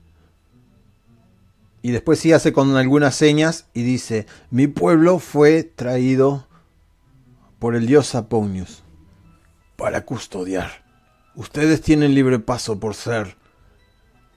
Y 1.81 1.91
después 1.91 2.19
sí 2.19 2.31
hace 2.31 2.53
con 2.53 2.75
algunas 2.77 3.15
señas 3.15 3.65
y 3.73 3.81
dice, 3.81 4.27
mi 4.51 4.67
pueblo 4.67 5.17
fue 5.17 5.63
traído 5.63 6.47
por 7.57 7.75
el 7.75 7.87
dios 7.87 8.13
Aponius 8.13 8.84
para 9.75 10.05
custodiar. 10.05 10.83
Ustedes 11.35 11.81
tienen 11.81 12.15
libre 12.15 12.39
paso 12.39 12.79
por 12.79 12.95
ser 12.95 13.37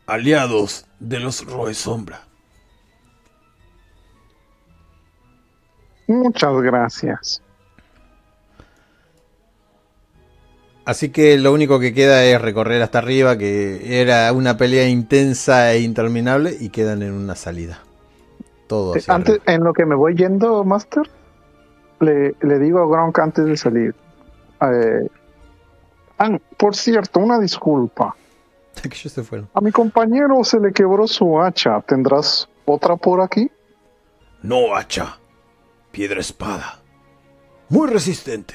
aliados 0.06 0.86
de 0.98 1.20
los 1.20 1.44
Roe 1.46 1.72
Sombra. 1.74 2.28
Muchas 6.08 6.60
gracias. 6.60 7.40
Así 10.84 11.10
que 11.12 11.38
lo 11.38 11.52
único 11.52 11.78
que 11.80 11.92
queda 11.94 12.24
es 12.24 12.40
recorrer 12.40 12.82
hasta 12.82 12.98
arriba, 12.98 13.36
que 13.38 14.00
era 14.00 14.32
una 14.32 14.56
pelea 14.56 14.88
intensa 14.88 15.72
e 15.72 15.80
interminable, 15.82 16.56
y 16.58 16.70
quedan 16.70 17.02
en 17.02 17.12
una 17.12 17.36
salida. 17.36 17.86
Todo 18.66 18.94
Eh, 18.94 19.02
hacia 19.02 19.14
Antes, 19.14 19.38
arriba. 19.38 19.44
en 19.46 19.64
lo 19.64 19.72
que 19.72 19.86
me 19.86 19.94
voy 19.94 20.14
yendo, 20.16 20.64
Master, 20.64 21.02
le, 22.00 22.36
le 22.40 22.58
digo 22.58 22.80
a 22.82 22.88
Gronk 22.88 23.18
antes 23.20 23.46
de 23.46 23.56
salir. 23.56 23.96
eh, 24.62 25.08
ah, 26.18 26.38
por 26.56 26.74
cierto, 26.76 27.20
una 27.20 27.38
disculpa. 27.38 28.14
Se 28.92 29.22
fueron. 29.24 29.48
A 29.54 29.60
mi 29.60 29.72
compañero 29.72 30.44
se 30.44 30.60
le 30.60 30.72
quebró 30.72 31.06
su 31.08 31.40
hacha. 31.40 31.80
¿Tendrás 31.80 32.48
otra 32.64 32.94
por 32.96 33.20
aquí? 33.20 33.50
No 34.42 34.76
hacha, 34.76 35.18
piedra 35.90 36.20
espada. 36.20 36.80
Muy 37.68 37.88
resistente. 37.88 38.54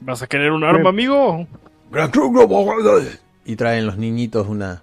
¿Vas 0.00 0.20
a 0.22 0.26
querer 0.26 0.50
un 0.50 0.64
arma, 0.64 0.90
amigo? 0.90 1.46
Gran 1.90 2.10
Cruz 2.10 2.32
no 2.32 2.48
va 2.48 2.72
a- 2.74 3.02
Y 3.44 3.56
traen 3.56 3.86
los 3.86 3.96
niñitos 3.96 4.48
una, 4.48 4.82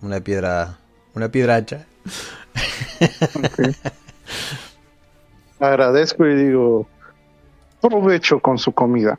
una 0.00 0.20
piedra. 0.20 0.78
Una 1.14 1.28
piedra 1.30 1.56
hacha. 1.56 1.86
Agradezco 5.60 6.26
y 6.26 6.34
digo, 6.34 6.86
provecho 7.88 8.40
con 8.40 8.58
su 8.58 8.72
comida. 8.72 9.16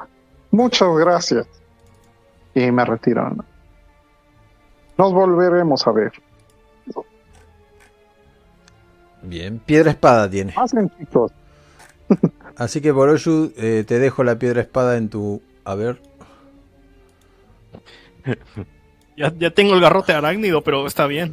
Muchas 0.51 0.89
gracias. 0.97 1.47
Y 2.53 2.71
me 2.71 2.85
retiro. 2.85 3.29
¿no? 3.29 3.45
Nos 4.97 5.13
volveremos 5.13 5.85
a 5.87 5.91
ver. 5.91 6.11
Bien, 9.21 9.59
piedra 9.59 9.91
espada 9.91 10.29
tiene. 10.29 10.53
Pasen, 10.53 10.89
chicos. 10.97 11.31
Así 12.57 12.79
que 12.81 12.91
Boroshu, 12.91 13.51
eh, 13.57 13.83
te 13.87 13.99
dejo 13.99 14.23
la 14.23 14.37
piedra 14.37 14.61
espada 14.61 14.97
en 14.97 15.09
tu. 15.09 15.41
A 15.63 15.75
ver. 15.75 16.01
Ya, 19.17 19.33
ya 19.39 19.49
tengo 19.51 19.75
el 19.75 19.79
garrote 19.79 20.11
arácnido, 20.11 20.61
pero 20.61 20.85
está 20.85 21.07
bien. 21.07 21.31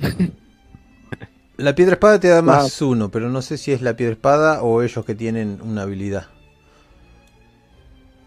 La 1.56 1.74
piedra 1.74 1.94
espada 1.94 2.20
te 2.20 2.28
da 2.28 2.40
más 2.40 2.80
uno, 2.80 3.10
pero 3.10 3.28
no 3.28 3.42
sé 3.42 3.58
si 3.58 3.72
es 3.72 3.82
la 3.82 3.96
piedra 3.96 4.12
espada 4.12 4.62
o 4.62 4.82
ellos 4.82 5.04
que 5.04 5.16
tienen 5.16 5.58
una 5.62 5.82
habilidad. 5.82 6.28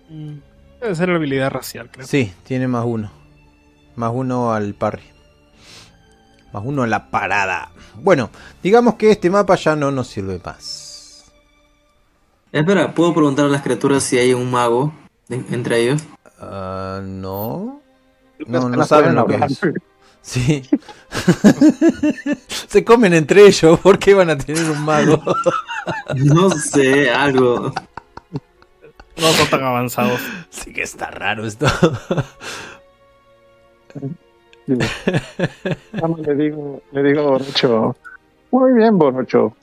Mm, 0.10 0.34
Debe 0.82 0.96
ser 0.96 1.10
la 1.10 1.16
habilidad 1.16 1.50
racial, 1.52 1.90
creo. 1.92 2.06
Sí, 2.06 2.34
tiene 2.44 2.68
más 2.68 2.86
uno. 2.86 3.12
Más 3.96 4.12
uno 4.14 4.54
al 4.54 4.74
parry. 4.74 5.04
Más 6.54 6.64
uno 6.66 6.84
a 6.84 6.88
la 6.88 7.10
parada. 7.10 7.72
Bueno, 7.96 8.30
digamos 8.62 8.96
que 8.96 9.12
este 9.12 9.30
mapa 9.30 9.56
ya 9.56 9.76
no 9.76 9.92
nos 9.92 10.08
sirve 10.08 10.40
más. 10.44 11.32
Espera, 12.52 12.94
¿puedo 12.94 13.14
preguntar 13.14 13.46
a 13.46 13.50
las 13.50 13.62
criaturas 13.62 14.04
si 14.04 14.18
hay 14.18 14.34
un 14.34 14.50
mago 14.52 14.94
en- 15.30 15.46
entre 15.52 15.82
ellos? 15.82 16.04
Ah, 16.40 17.02
no. 17.04 17.82
No, 18.48 18.70
no 18.70 18.86
saben 18.86 19.16
lo 19.16 19.26
que 19.28 19.36
es. 19.36 19.60
Sí. 20.22 20.68
Se 22.68 22.84
comen 22.84 23.14
entre 23.14 23.46
ellos. 23.46 23.80
¿Por 23.80 24.00
qué 24.00 24.14
van 24.16 24.32
a 24.32 24.38
tener 24.38 24.70
un 24.70 24.82
mago? 24.84 25.22
No 26.16 26.50
sé, 26.50 27.12
algo. 27.12 27.72
No 29.18 29.28
son 29.32 29.50
tan 29.50 29.64
avanzados. 29.64 30.22
Sí 30.50 30.74
que 30.74 30.84
está 30.84 31.12
raro 31.12 31.46
esto. 31.46 31.68
Le 34.66 36.36
digo, 36.36 36.82
le 36.92 37.04
digo 37.04 37.38
muy 38.52 38.74
bien, 38.74 38.98
Borocho. 38.98 39.54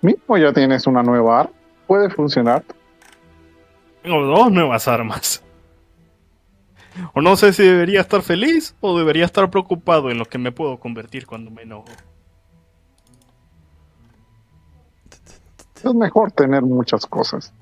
Mismo 0.00 0.38
ya 0.38 0.52
tienes 0.52 0.86
una 0.86 1.02
nueva 1.02 1.40
arma, 1.40 1.52
puede 1.86 2.08
funcionar. 2.10 2.64
Tengo 4.02 4.22
dos 4.22 4.52
nuevas 4.52 4.86
armas. 4.86 5.42
O 7.12 7.20
no 7.20 7.36
sé 7.36 7.52
si 7.52 7.64
debería 7.64 8.00
estar 8.00 8.22
feliz 8.22 8.76
o 8.80 8.96
debería 8.96 9.24
estar 9.24 9.50
preocupado 9.50 10.10
en 10.10 10.18
lo 10.18 10.26
que 10.26 10.38
me 10.38 10.52
puedo 10.52 10.78
convertir 10.78 11.26
cuando 11.26 11.50
me 11.50 11.62
enojo. 11.62 11.86
Es 15.82 15.94
mejor 15.94 16.30
tener 16.32 16.62
muchas 16.62 17.04
cosas. 17.06 17.52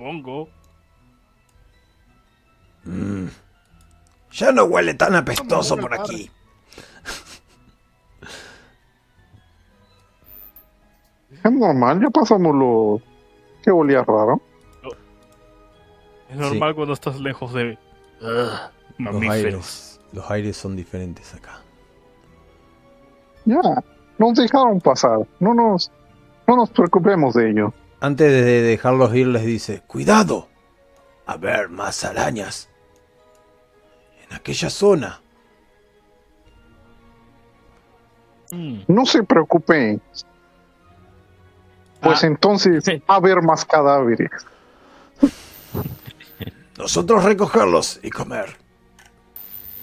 Supongo. 0.00 0.48
Mm. 2.84 3.26
Ya 4.32 4.50
no 4.50 4.64
huele 4.64 4.94
tan 4.94 5.14
apestoso 5.14 5.76
por 5.76 5.92
aquí. 5.92 6.30
Es 11.44 11.52
normal, 11.52 12.00
ya 12.00 12.08
pasamos 12.08 12.54
lo 12.54 13.02
que 13.62 13.70
olía 13.70 14.02
raro. 14.02 14.40
Es 16.30 16.36
normal 16.36 16.74
cuando 16.74 16.94
estás 16.94 17.20
lejos 17.20 17.52
de 17.52 17.78
Ugh, 18.22 18.70
Los 18.98 19.12
mamíferos. 19.14 19.30
aires, 19.34 20.00
los 20.12 20.30
aires 20.30 20.56
son 20.56 20.76
diferentes 20.76 21.34
acá. 21.34 21.60
Ya, 23.44 23.60
nos 24.16 24.34
dejaron 24.34 24.80
pasar. 24.80 25.18
No 25.40 25.52
nos, 25.52 25.92
no 26.46 26.56
nos 26.56 26.70
preocupemos 26.70 27.34
de 27.34 27.50
ello. 27.50 27.74
Antes 28.00 28.30
de 28.32 28.62
dejarlos 28.62 29.14
ir 29.14 29.26
les 29.26 29.44
dice, 29.44 29.82
cuidado, 29.86 30.48
a 31.26 31.36
ver 31.36 31.68
más 31.68 32.02
arañas. 32.04 32.68
En 34.28 34.34
aquella 34.36 34.70
zona. 34.70 35.20
Mm. 38.52 38.80
No 38.88 39.04
se 39.06 39.22
preocupen. 39.22 40.00
Pues 42.00 42.24
Ah. 42.24 42.26
entonces 42.26 42.82
Sí. 42.84 43.02
va 43.08 43.14
a 43.14 43.18
haber 43.18 43.42
más 43.42 43.64
cadáveres. 43.64 44.30
Nosotros 46.78 47.22
recogerlos 47.24 48.00
y 48.02 48.10
comer. 48.10 48.56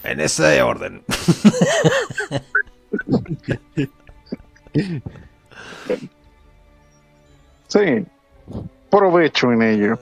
En 0.03 0.19
ese 0.21 0.61
orden. 0.63 1.03
Sí, 7.67 8.05
provecho 8.89 9.51
en 9.51 9.61
ello. 9.61 9.99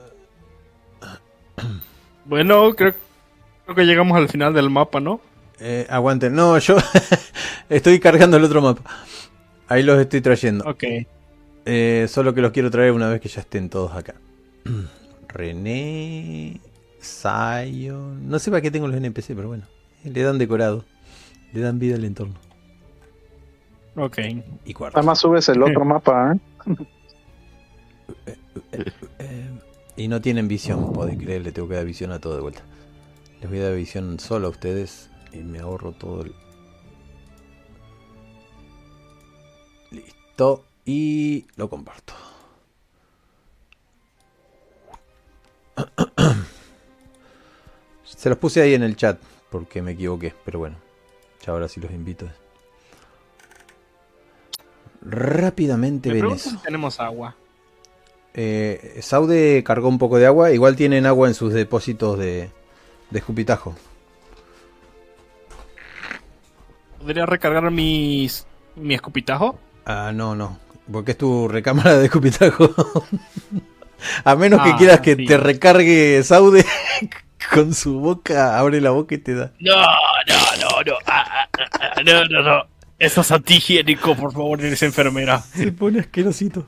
Bueno, 2.28 2.74
creo, 2.74 2.92
creo 3.64 3.76
que 3.76 3.84
llegamos 3.84 4.18
al 4.18 4.28
final 4.28 4.52
del 4.52 4.68
mapa, 4.68 4.98
¿no? 4.98 5.20
Eh, 5.60 5.86
aguanten. 5.88 6.34
No, 6.34 6.58
yo 6.58 6.76
estoy 7.68 8.00
cargando 8.00 8.36
el 8.36 8.42
otro 8.42 8.60
mapa. 8.60 8.82
Ahí 9.68 9.84
los 9.84 9.96
estoy 10.00 10.20
trayendo. 10.20 10.68
Ok. 10.68 10.82
Eh, 11.64 12.06
solo 12.08 12.34
que 12.34 12.40
los 12.40 12.50
quiero 12.50 12.68
traer 12.68 12.90
una 12.90 13.08
vez 13.08 13.20
que 13.20 13.28
ya 13.28 13.42
estén 13.42 13.70
todos 13.70 13.94
acá. 13.94 14.16
René, 15.28 16.60
Zion. 17.00 18.28
No 18.28 18.40
sé 18.40 18.50
para 18.50 18.60
qué 18.60 18.72
tengo 18.72 18.88
los 18.88 18.96
NPC, 18.96 19.34
pero 19.36 19.46
bueno. 19.46 19.64
Le 20.02 20.22
dan 20.22 20.38
decorado. 20.38 20.84
Le 21.52 21.60
dan 21.60 21.78
vida 21.78 21.94
al 21.94 22.04
entorno. 22.04 22.34
Ok. 23.96 24.18
Y 24.64 24.74
cuarto. 24.74 24.98
Además 24.98 25.20
subes 25.20 25.48
el 25.48 25.62
otro 25.62 25.84
mapa, 25.84 26.34
¿eh? 26.34 26.74
Y 29.96 30.08
no 30.08 30.20
tienen 30.20 30.46
visión, 30.46 30.92
podés 30.92 31.16
creer, 31.18 31.42
le 31.42 31.52
tengo 31.52 31.68
que 31.68 31.74
dar 31.76 31.84
visión 31.86 32.12
a 32.12 32.20
todo 32.20 32.34
de 32.34 32.40
vuelta. 32.42 32.62
Les 33.40 33.48
voy 33.48 33.60
a 33.60 33.64
dar 33.64 33.74
visión 33.74 34.18
solo 34.20 34.48
a 34.48 34.50
ustedes 34.50 35.08
y 35.32 35.38
me 35.38 35.58
ahorro 35.60 35.92
todo 35.92 36.22
el... 36.22 36.34
Listo. 39.90 40.64
Y 40.84 41.46
lo 41.56 41.68
comparto. 41.68 42.12
Se 48.04 48.28
los 48.28 48.38
puse 48.38 48.62
ahí 48.62 48.74
en 48.74 48.82
el 48.82 48.96
chat 48.96 49.20
porque 49.50 49.82
me 49.82 49.92
equivoqué, 49.92 50.34
pero 50.44 50.58
bueno. 50.58 50.76
Ya 51.44 51.52
ahora 51.52 51.68
sí 51.68 51.80
los 51.80 51.90
invito. 51.90 52.26
Rápidamente 55.02 56.08
Me 56.08 56.14
ven 56.14 56.20
pregunto 56.22 56.42
eso. 56.48 56.50
si 56.50 56.56
tenemos 56.62 56.98
agua. 56.98 57.36
Eh, 58.38 58.98
Saude 59.00 59.62
cargó 59.64 59.88
un 59.88 59.98
poco 59.98 60.18
de 60.18 60.26
agua. 60.26 60.52
Igual 60.52 60.76
tienen 60.76 61.06
agua 61.06 61.26
en 61.28 61.34
sus 61.34 61.52
depósitos 61.54 62.18
de, 62.18 62.50
de 63.10 63.18
escupitajo. 63.18 63.74
¿Podría 66.98 67.26
recargar 67.26 67.70
mis, 67.70 68.46
mi 68.74 68.94
escupitajo? 68.94 69.58
Ah, 69.84 70.12
no, 70.14 70.34
no. 70.34 70.58
Porque 70.90 71.12
es 71.12 71.18
tu 71.18 71.48
recámara 71.48 71.96
de 71.98 72.06
escupitajo. 72.06 72.70
A 74.24 74.36
menos 74.36 74.62
que 74.62 74.70
Ah, 74.70 74.76
quieras 74.76 75.00
que 75.00 75.16
sí. 75.16 75.24
te 75.24 75.36
recargue 75.38 76.22
Saude 76.22 76.64
con 77.52 77.72
su 77.72 77.98
boca, 77.98 78.58
abre 78.58 78.80
la 78.80 78.90
boca 78.90 79.14
y 79.14 79.18
te 79.18 79.34
da. 79.34 79.52
No, 79.60 79.74
no, 79.74 80.34
no, 80.60 80.82
no. 80.84 80.98
Ah, 81.06 81.24
ah, 81.26 81.68
ah, 81.80 82.02
no, 82.04 82.24
no, 82.26 82.42
no. 82.42 82.66
Eso 82.98 83.20
es 83.22 83.30
antihigiénico, 83.32 84.14
por 84.14 84.32
favor, 84.32 84.60
eres 84.60 84.82
enfermera. 84.82 85.38
Se 85.40 85.72
pone 85.72 86.00
asquerosito. 86.00 86.66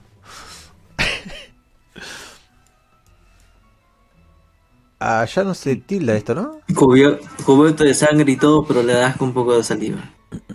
Ah, 5.00 5.24
ya 5.24 5.44
no 5.44 5.54
se 5.54 5.76
tilda 5.76 6.14
esto, 6.16 6.34
¿no? 6.34 6.60
Cubier- 6.70 7.20
cubierto 7.44 7.84
de 7.84 7.94
sangre 7.94 8.32
y 8.32 8.36
todo, 8.36 8.64
pero 8.66 8.82
le 8.82 8.94
das 8.94 9.16
con 9.16 9.28
un 9.28 9.34
poco 9.34 9.56
de 9.56 9.62
saliva. 9.62 9.98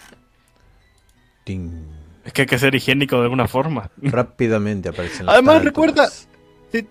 Es 2.25 2.33
que 2.33 2.43
hay 2.43 2.47
que 2.47 2.59
ser 2.61 2.75
higiénico 2.75 3.17
de 3.17 3.23
alguna 3.25 3.49
forma. 3.49 3.91
Rápidamente 4.03 4.91
aparecen 4.91 5.27
las 5.27 5.35
Además, 5.35 5.65
recuerda- 5.65 6.09
Si, 6.09 6.87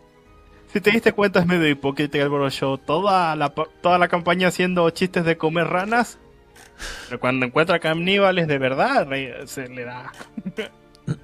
si 0.73 0.81
te 0.81 0.91
diste 0.91 1.13
cuenta, 1.13 1.39
es 1.39 1.45
medio 1.45 1.69
hipócrita 1.69 2.17
el 2.17 2.27
Boro 2.29 2.49
Show. 2.49 2.77
Toda 2.79 3.35
la, 3.37 3.49
toda 3.49 3.97
la 3.97 4.07
campaña 4.09 4.47
haciendo 4.49 4.89
chistes 4.89 5.23
de 5.23 5.37
comer 5.37 5.67
ranas. 5.67 6.17
Pero 7.07 7.19
cuando 7.21 7.45
encuentra 7.45 7.79
caníbales 7.79 8.47
de 8.47 8.57
verdad, 8.57 9.07
se 9.45 9.69
le 9.69 9.85
da. 9.85 10.11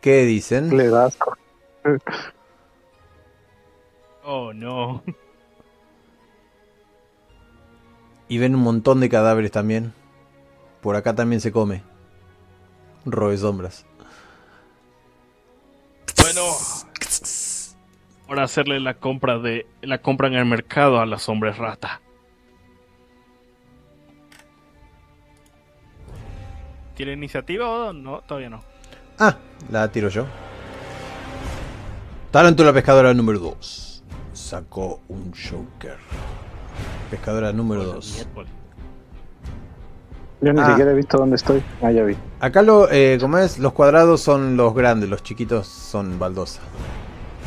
¿Qué 0.00 0.24
dicen? 0.24 0.76
Le 0.76 0.88
das. 0.88 1.16
co- 1.16 1.36
Oh, 4.24 4.52
no. 4.52 5.02
Y 8.28 8.38
ven 8.38 8.54
un 8.54 8.62
montón 8.62 9.00
de 9.00 9.08
cadáveres 9.08 9.50
también. 9.50 9.92
Por 10.80 10.96
acá 10.96 11.14
también 11.14 11.40
se 11.40 11.52
come. 11.52 11.82
Robe 13.04 13.36
sombras. 13.36 13.86
Bueno. 16.20 16.42
Ahora 18.28 18.44
hacerle 18.44 18.78
la 18.78 18.94
compra 18.94 19.38
de 19.38 19.66
la 19.82 19.98
compra 19.98 20.28
en 20.28 20.34
el 20.34 20.44
mercado 20.44 21.00
a 21.00 21.06
los 21.06 21.28
hombres 21.28 21.58
rata. 21.58 22.00
¿Tiene 26.94 27.14
iniciativa 27.14 27.68
o 27.68 27.92
no? 27.92 28.20
Todavía 28.20 28.50
no. 28.50 28.62
Ah, 29.18 29.36
la 29.70 29.90
tiro 29.90 30.08
yo. 30.08 30.26
Tarántula 32.30 32.72
pescadora 32.72 33.12
número 33.14 33.38
2. 33.40 34.04
Sacó 34.32 35.00
un 35.08 35.32
Joker. 35.32 35.96
Pescadora 37.10 37.52
número 37.52 37.84
2. 37.84 38.14
Miércoles. 38.14 38.50
Yo 40.40 40.52
ni 40.52 40.60
Ah. 40.60 40.66
siquiera 40.68 40.92
he 40.92 40.94
visto 40.94 41.18
dónde 41.18 41.36
estoy. 41.36 41.62
Ah, 41.82 41.90
ya 41.90 42.04
vi. 42.04 42.16
Acá 42.38 42.62
lo, 42.62 42.90
eh, 42.90 43.18
como 43.20 43.38
es, 43.38 43.58
los 43.58 43.72
cuadrados 43.72 44.20
son 44.20 44.56
los 44.56 44.74
grandes, 44.74 45.10
los 45.10 45.22
chiquitos 45.22 45.66
son 45.66 46.18
baldosa. 46.18 46.60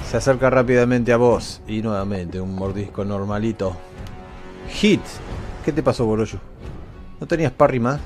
Se 0.09 0.17
acerca 0.17 0.49
rápidamente 0.49 1.11
a 1.13 1.17
vos 1.17 1.61
y 1.67 1.81
nuevamente 1.81 2.39
un 2.39 2.53
mordisco 2.53 3.03
normalito. 3.05 3.75
Hit. 4.69 5.01
¿Qué 5.65 5.71
te 5.71 5.81
pasó, 5.81 6.05
Boroyo? 6.05 6.39
¿No 7.19 7.25
tenías 7.25 7.51
parry 7.53 7.79
más? 7.79 7.99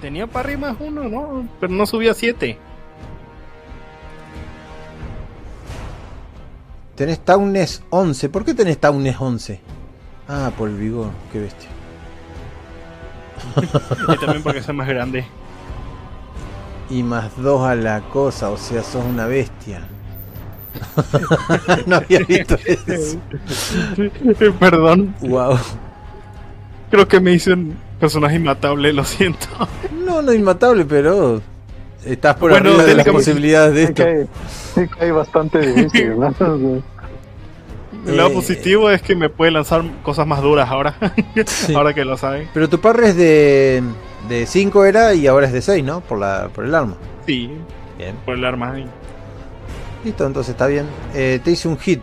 Tenía 0.00 0.26
parry 0.26 0.56
más 0.56 0.76
uno, 0.80 1.08
¿no? 1.08 1.48
Pero 1.60 1.72
no 1.72 1.84
subía 1.86 2.12
a 2.12 2.14
Tenés 6.96 7.18
Townes 7.24 7.82
11. 7.90 8.28
¿Por 8.28 8.44
qué 8.44 8.54
tenés 8.54 8.78
Townes 8.78 9.16
11? 9.18 9.60
Ah, 10.28 10.52
por 10.56 10.68
el 10.68 10.76
vigor. 10.76 11.10
Qué 11.32 11.40
bestia. 11.40 11.68
Y 14.12 14.16
también 14.18 14.42
porque 14.42 14.62
soy 14.62 14.74
más 14.74 14.88
grande. 14.88 15.24
Y 16.90 17.02
más 17.02 17.30
2 17.38 17.62
a 17.66 17.74
la 17.74 18.00
cosa, 18.00 18.50
o 18.50 18.56
sea, 18.56 18.82
sos 18.82 19.04
una 19.04 19.26
bestia. 19.26 19.82
no 21.86 21.96
había 21.96 22.20
visto 22.20 22.56
eso. 22.64 23.18
Perdón, 24.58 25.14
Wow. 25.20 25.56
creo 26.90 27.06
que 27.08 27.20
me 27.20 27.32
hice 27.32 27.52
un 27.52 27.76
personaje 28.00 28.36
inmatable, 28.36 28.92
lo 28.92 29.04
siento. 29.04 29.46
No, 30.04 30.20
no 30.22 30.32
inmatable, 30.32 30.84
pero 30.84 31.40
Estás 32.04 32.36
por 32.36 32.50
Bueno, 32.50 32.70
arriba 32.70 32.84
de 32.84 32.94
las 32.96 33.06
posibilidades 33.08 33.74
de 33.74 33.86
Sí 33.86 33.92
esto. 34.02 34.32
sí 34.74 34.88
cae 34.88 35.10
bastante 35.12 35.58
difícil, 35.72 36.18
¿no? 36.18 36.34
El 38.06 38.16
lado 38.18 38.28
Eh, 38.30 38.34
positivo 38.34 38.90
es 38.90 39.00
que 39.00 39.14
me 39.16 39.30
puede 39.30 39.50
lanzar 39.50 39.82
cosas 40.02 40.26
más 40.26 40.42
duras 40.42 40.68
ahora. 40.68 40.94
Sí. 41.46 41.74
ahora 41.74 41.94
que 41.94 42.04
lo 42.04 42.16
saben. 42.16 42.48
Pero 42.52 42.68
tu 42.68 42.80
parry 42.80 43.06
es 43.08 43.16
de 43.16 43.82
de 44.28 44.46
5 44.46 44.84
era 44.86 45.14
y 45.14 45.26
ahora 45.26 45.46
es 45.46 45.52
de 45.52 45.60
6, 45.62 45.84
¿no? 45.84 46.00
Por 46.00 46.18
la 46.18 46.48
por 46.54 46.64
el 46.64 46.74
arma. 46.74 46.96
Sí, 47.26 47.50
Bien. 47.98 48.14
por 48.24 48.34
el 48.34 48.44
arma. 48.44 48.72
ahí. 48.72 48.86
Listo, 50.04 50.26
entonces 50.26 50.50
está 50.52 50.66
bien. 50.66 50.86
Eh, 51.14 51.40
te 51.42 51.50
hice 51.52 51.68
un 51.68 51.78
hit. 51.78 52.02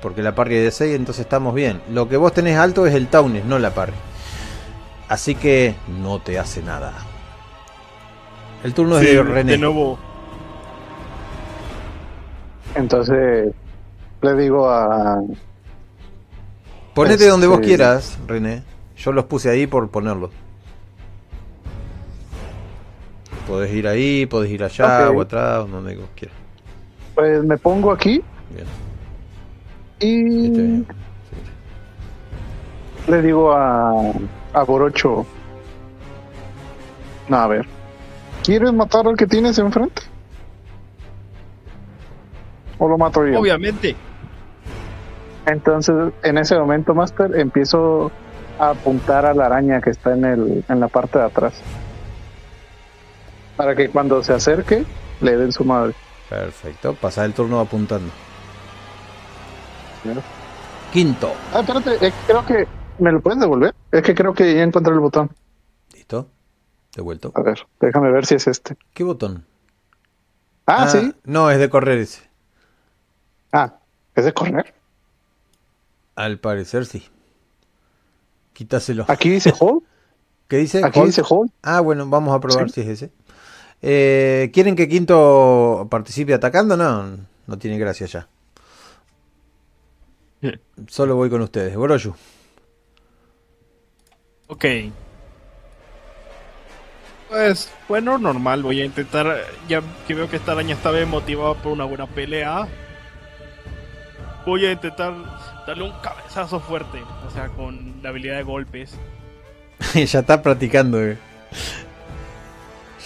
Porque 0.00 0.22
la 0.22 0.34
parry 0.34 0.56
es 0.56 0.64
de 0.64 0.70
6, 0.70 0.94
entonces 0.96 1.22
estamos 1.22 1.54
bien. 1.54 1.80
Lo 1.90 2.08
que 2.08 2.16
vos 2.18 2.32
tenés 2.32 2.56
alto 2.58 2.86
es 2.86 2.94
el 2.94 3.08
Taunes, 3.08 3.44
no 3.46 3.58
la 3.58 3.70
parry. 3.70 3.94
Así 5.08 5.34
que 5.34 5.74
no 6.02 6.20
te 6.20 6.38
hace 6.38 6.62
nada. 6.62 6.92
El 8.64 8.74
turno 8.74 8.98
Sí, 8.98 9.06
es 9.06 9.14
de 9.14 9.22
René. 9.22 9.52
de 9.52 9.58
nuevo. 9.58 9.98
Entonces 12.74 13.52
le 14.22 14.34
digo 14.34 14.68
a. 14.68 15.22
Ponete 16.94 17.28
donde 17.28 17.46
vos 17.46 17.56
Este- 17.58 17.68
quieras, 17.68 18.18
René. 18.26 18.62
Yo 18.96 19.12
los 19.12 19.24
puse 19.26 19.50
ahí 19.50 19.66
por 19.66 19.88
ponerlos. 19.90 20.30
Podés 23.46 23.72
ir 23.74 23.86
ahí, 23.86 24.24
podés 24.26 24.50
ir 24.50 24.64
allá 24.64 25.10
o 25.10 25.20
atrás, 25.20 25.70
donde 25.70 25.96
vos 25.96 26.08
quieras. 26.16 26.36
Pues 27.14 27.44
me 27.44 27.58
pongo 27.58 27.92
aquí 27.92 28.22
Bien. 28.50 28.66
y 30.00 30.46
Este 30.46 30.62
bien. 30.62 30.86
le 33.08 33.22
digo 33.22 33.52
a, 33.52 33.92
a 34.54 34.62
Borocho. 34.64 35.26
No, 37.28 37.36
a 37.36 37.46
ver. 37.46 37.66
¿Quieres 38.44 38.74
matar 38.74 39.08
al 39.08 39.16
que 39.16 39.26
tienes 39.26 39.58
enfrente? 39.58 40.02
¿O 42.78 42.86
lo 42.86 42.98
mato 42.98 43.26
yo? 43.26 43.40
Obviamente. 43.40 43.96
Entonces, 45.46 46.12
en 46.22 46.36
ese 46.36 46.58
momento, 46.58 46.94
Master, 46.94 47.38
empiezo 47.38 48.12
a 48.58 48.70
apuntar 48.70 49.24
a 49.24 49.32
la 49.32 49.46
araña 49.46 49.80
que 49.80 49.90
está 49.90 50.12
en, 50.12 50.26
el, 50.26 50.64
en 50.68 50.80
la 50.80 50.88
parte 50.88 51.18
de 51.18 51.24
atrás. 51.24 51.54
Para 53.56 53.74
que 53.74 53.88
cuando 53.88 54.22
se 54.22 54.34
acerque, 54.34 54.84
le 55.22 55.36
den 55.38 55.50
su 55.50 55.64
madre. 55.64 55.94
Perfecto. 56.28 56.94
Pasa 57.00 57.24
el 57.24 57.32
turno 57.32 57.60
apuntando. 57.60 58.12
Primero. 60.02 60.22
Quinto. 60.92 61.32
Ah, 61.54 61.60
espérate, 61.60 62.06
eh, 62.06 62.12
creo 62.26 62.44
que... 62.44 62.68
¿Me 62.98 63.10
lo 63.10 63.20
puedes 63.20 63.40
devolver? 63.40 63.74
Es 63.90 64.02
que 64.02 64.14
creo 64.14 64.34
que 64.34 64.54
ya 64.54 64.62
encontré 64.62 64.92
el 64.92 65.00
botón. 65.00 65.30
¿Listo? 65.94 66.28
Devuelto. 66.96 67.32
A 67.34 67.42
ver, 67.42 67.66
déjame 67.80 68.10
ver 68.10 68.24
si 68.26 68.34
es 68.36 68.46
este. 68.46 68.76
¿Qué 68.92 69.02
botón? 69.04 69.44
Ah, 70.66 70.88
sí. 70.88 71.12
No, 71.24 71.50
es 71.50 71.58
de 71.58 71.68
correr 71.68 71.98
ese. 71.98 72.22
Ah, 73.52 73.78
¿es 74.14 74.24
de 74.24 74.32
correr? 74.32 74.74
Al 76.14 76.38
parecer 76.38 76.86
sí. 76.86 77.04
Quítaselo. 78.52 79.04
Aquí 79.08 79.28
dice 79.30 79.52
hold. 79.60 79.82
¿Qué 80.48 80.58
dice? 80.58 80.84
Aquí 80.84 80.98
Hold. 81.00 81.08
dice 81.08 81.22
hold. 81.28 81.50
Ah, 81.62 81.80
bueno, 81.80 82.06
vamos 82.08 82.34
a 82.34 82.40
probar 82.40 82.68
Sí. 82.70 82.74
si 82.74 82.80
es 82.82 82.88
ese. 83.02 83.12
Eh, 83.82 84.50
¿Quieren 84.54 84.76
que 84.76 84.88
Quinto 84.88 85.88
participe 85.90 86.32
atacando? 86.34 86.76
No, 86.76 87.16
no 87.46 87.58
tiene 87.58 87.78
gracia 87.78 88.06
ya. 88.06 88.28
Solo 90.88 91.16
voy 91.16 91.30
con 91.30 91.40
ustedes. 91.40 91.74
Boroyu. 91.74 92.14
Ok. 94.48 94.64
Pues, 97.34 97.68
bueno, 97.88 98.16
normal. 98.16 98.62
Voy 98.62 98.80
a 98.80 98.84
intentar. 98.84 99.26
Ya 99.68 99.82
que 100.06 100.14
veo 100.14 100.30
que 100.30 100.36
esta 100.36 100.52
araña 100.52 100.76
está 100.76 100.92
bien 100.92 101.10
motivada 101.10 101.54
por 101.54 101.72
una 101.72 101.84
buena 101.84 102.06
pelea. 102.06 102.68
Voy 104.46 104.64
a 104.66 104.70
intentar 104.70 105.12
darle 105.66 105.82
un 105.82 105.92
cabezazo 106.00 106.60
fuerte. 106.60 107.02
O 107.26 107.30
sea, 107.32 107.48
con 107.48 108.00
la 108.04 108.10
habilidad 108.10 108.36
de 108.36 108.44
golpes. 108.44 108.92
ya 109.94 110.20
está 110.20 110.42
practicando. 110.42 111.02
eh. 111.02 111.18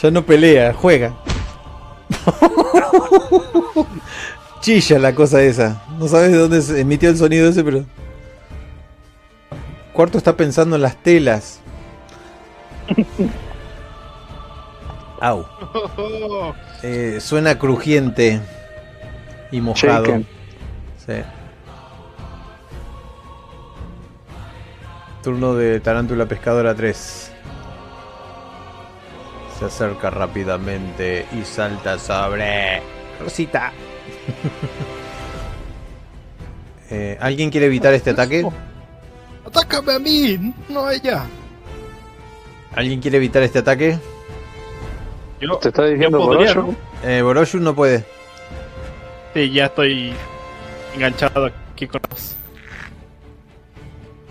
Ya 0.02 0.10
no 0.10 0.26
pelea, 0.26 0.74
juega. 0.74 1.14
Chilla 4.60 4.98
la 4.98 5.14
cosa 5.14 5.40
esa. 5.40 5.82
No 5.98 6.06
sabes 6.06 6.32
de 6.32 6.36
dónde 6.36 6.60
se 6.60 6.78
emitió 6.78 7.08
el 7.08 7.16
sonido 7.16 7.48
ese, 7.48 7.64
pero. 7.64 7.86
Cuarto 9.94 10.18
está 10.18 10.36
pensando 10.36 10.76
en 10.76 10.82
las 10.82 11.02
telas. 11.02 11.60
Au. 15.20 15.46
Eh, 16.82 17.18
suena 17.20 17.58
crujiente 17.58 18.40
y 19.50 19.60
mojado. 19.60 20.22
Sí. 21.04 21.14
Turno 25.24 25.54
de 25.54 25.80
Tarántula 25.80 26.26
Pescadora 26.26 26.72
3. 26.76 27.32
Se 29.58 29.64
acerca 29.64 30.10
rápidamente 30.10 31.26
y 31.32 31.44
salta 31.44 31.98
sobre 31.98 32.80
Rosita. 33.20 33.72
Eh, 36.90 37.18
¿Alguien 37.20 37.50
quiere 37.50 37.66
evitar 37.66 37.92
este 37.92 38.12
ataque? 38.12 38.48
¡Atácame 39.44 39.92
a 39.92 39.98
mí! 39.98 40.54
No 40.70 40.86
a 40.86 40.94
ella. 40.94 41.26
¿Alguien 42.74 42.98
quiere 42.98 43.18
evitar 43.18 43.42
este 43.42 43.58
ataque? 43.58 43.98
Yo, 45.40 45.56
Te 45.58 45.68
está 45.68 45.84
diciendo. 45.84 46.18
¿no? 46.18 46.74
Eh, 47.04 47.22
Boroshu 47.22 47.58
no 47.60 47.74
puede. 47.74 48.04
Sí, 49.34 49.50
ya 49.52 49.66
estoy 49.66 50.12
enganchado 50.94 51.46
aquí 51.72 51.86
con 51.86 52.00
los. 52.10 52.36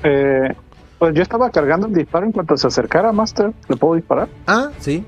Eh, 0.04 0.54
pues 1.00 1.14
yo 1.16 1.22
estaba 1.22 1.50
cargando 1.50 1.88
el 1.88 1.94
disparo 1.94 2.26
en 2.26 2.32
cuanto 2.32 2.58
se 2.58 2.68
acercara, 2.68 3.12
Master. 3.12 3.52
¿Le 3.70 3.78
puedo 3.78 3.96
disparar? 3.96 4.28
Ah, 4.48 4.70
sí. 4.80 5.04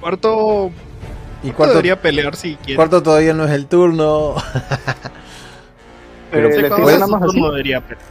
Cuarto. 0.00 0.70
Y 1.42 1.50
Cuarto 1.50 1.74
debería 1.74 2.00
pelear 2.00 2.34
si 2.36 2.56
quiere. 2.56 2.76
cuarto 2.76 3.02
todavía 3.02 3.34
no 3.34 3.44
es 3.44 3.50
el 3.50 3.66
turno. 3.66 4.34
Pero 6.30 6.48
Eh, 6.48 6.62
¿le, 6.62 6.70
tiro 6.70 6.86
nada 6.86 7.06
más 7.06 7.22
así? 7.22 7.32
turno 7.32 7.50
debería 7.50 7.80
pelear. 7.82 8.06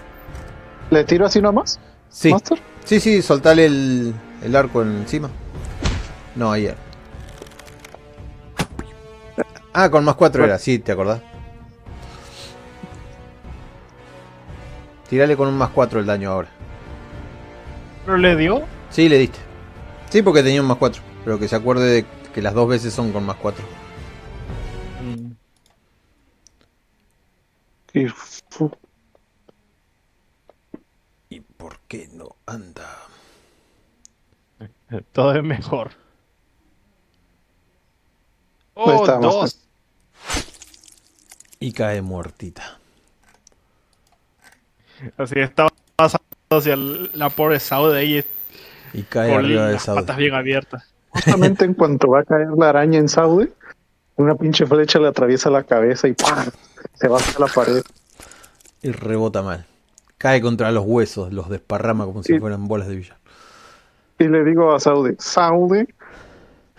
¿Le 0.92 1.04
tiro 1.04 1.26
así 1.26 1.42
nomás, 1.42 1.80
Sí, 2.10 2.30
Master? 2.32 2.60
sí, 2.86 3.00
sí, 3.00 3.22
soltale 3.24 3.66
el, 3.66 4.14
el 4.44 4.56
arco 4.56 4.82
encima. 4.82 5.30
No, 6.36 6.52
ayer. 6.52 6.76
Ah, 9.74 9.90
con 9.90 10.04
más 10.06 10.16
4 10.16 10.44
era, 10.46 10.60
sí, 10.60 10.78
¿te 10.80 10.92
acordás? 10.92 11.22
Tirale 15.10 15.36
con 15.38 15.48
un 15.48 15.58
más 15.58 15.70
4 15.72 16.00
el 16.00 16.06
daño 16.06 16.32
ahora. 16.32 16.50
¿Pero 18.06 18.18
le 18.18 18.36
dio? 18.36 18.64
Sí, 18.90 19.10
le 19.10 19.18
diste. 19.18 19.40
Sí, 20.10 20.22
porque 20.22 20.44
tenía 20.44 20.62
un 20.62 20.68
más 20.68 20.78
4. 20.78 21.02
Pero 21.24 21.40
que 21.40 21.48
se 21.48 21.56
acuerde 21.56 21.86
de 21.88 22.06
que 22.34 22.42
las 22.42 22.54
dos 22.54 22.68
veces 22.68 22.94
son 22.94 23.12
con 23.12 23.26
más 23.26 23.38
4. 23.38 23.64
Y, 27.94 28.08
fu- 28.08 28.72
¿Y 31.30 31.40
por 31.42 31.80
qué 31.88 32.10
no 32.12 32.36
anda? 32.48 33.03
Todo 35.12 35.36
es 35.36 35.44
mejor. 35.44 35.92
Ahí 38.76 38.84
Oh, 38.86 39.06
dos. 39.20 39.60
Y 41.60 41.72
cae 41.72 42.02
muertita. 42.02 42.80
Así 45.18 45.40
estaba 45.40 45.70
pasando 45.96 46.24
hacia 46.50 46.76
la 46.76 47.30
pobre 47.30 47.60
Saude 47.60 48.00
ahí 48.00 48.26
Y 48.94 49.04
cae 49.04 49.30
con 49.30 49.46
arriba 49.46 49.68
de 49.68 49.74
las 49.74 49.86
patas 49.86 50.18
bien 50.18 50.34
abiertas. 50.34 50.84
justamente 51.10 51.66
en 51.66 51.74
cuanto 51.76 52.10
va 52.10 52.22
a 52.22 52.24
caer 52.24 52.50
la 52.58 52.70
araña 52.70 53.00
en 53.00 53.10
Saude, 53.10 53.52
una 54.16 54.36
pinche 54.36 54.66
flecha 54.66 55.00
le 55.00 55.08
atraviesa 55.08 55.50
la 55.50 55.64
cabeza 55.64 56.08
y 56.08 56.14
¡pam! 56.14 56.50
se 56.94 57.08
va 57.08 57.18
hacia 57.18 57.40
la 57.40 57.48
pared. 57.48 57.84
Y 58.82 58.92
rebota 58.92 59.42
mal. 59.42 59.66
Cae 60.18 60.42
contra 60.42 60.72
los 60.72 60.86
huesos, 60.86 61.32
los 61.32 61.50
desparrama 61.50 62.06
como 62.06 62.24
si 62.24 62.40
fueran 62.40 62.68
bolas 62.68 62.88
de 62.88 62.96
billar. 62.96 63.18
Y 64.20 64.28
le 64.28 64.44
digo 64.44 64.74
a 64.74 64.80
Saude, 64.80 65.16
Saude, 65.20 65.88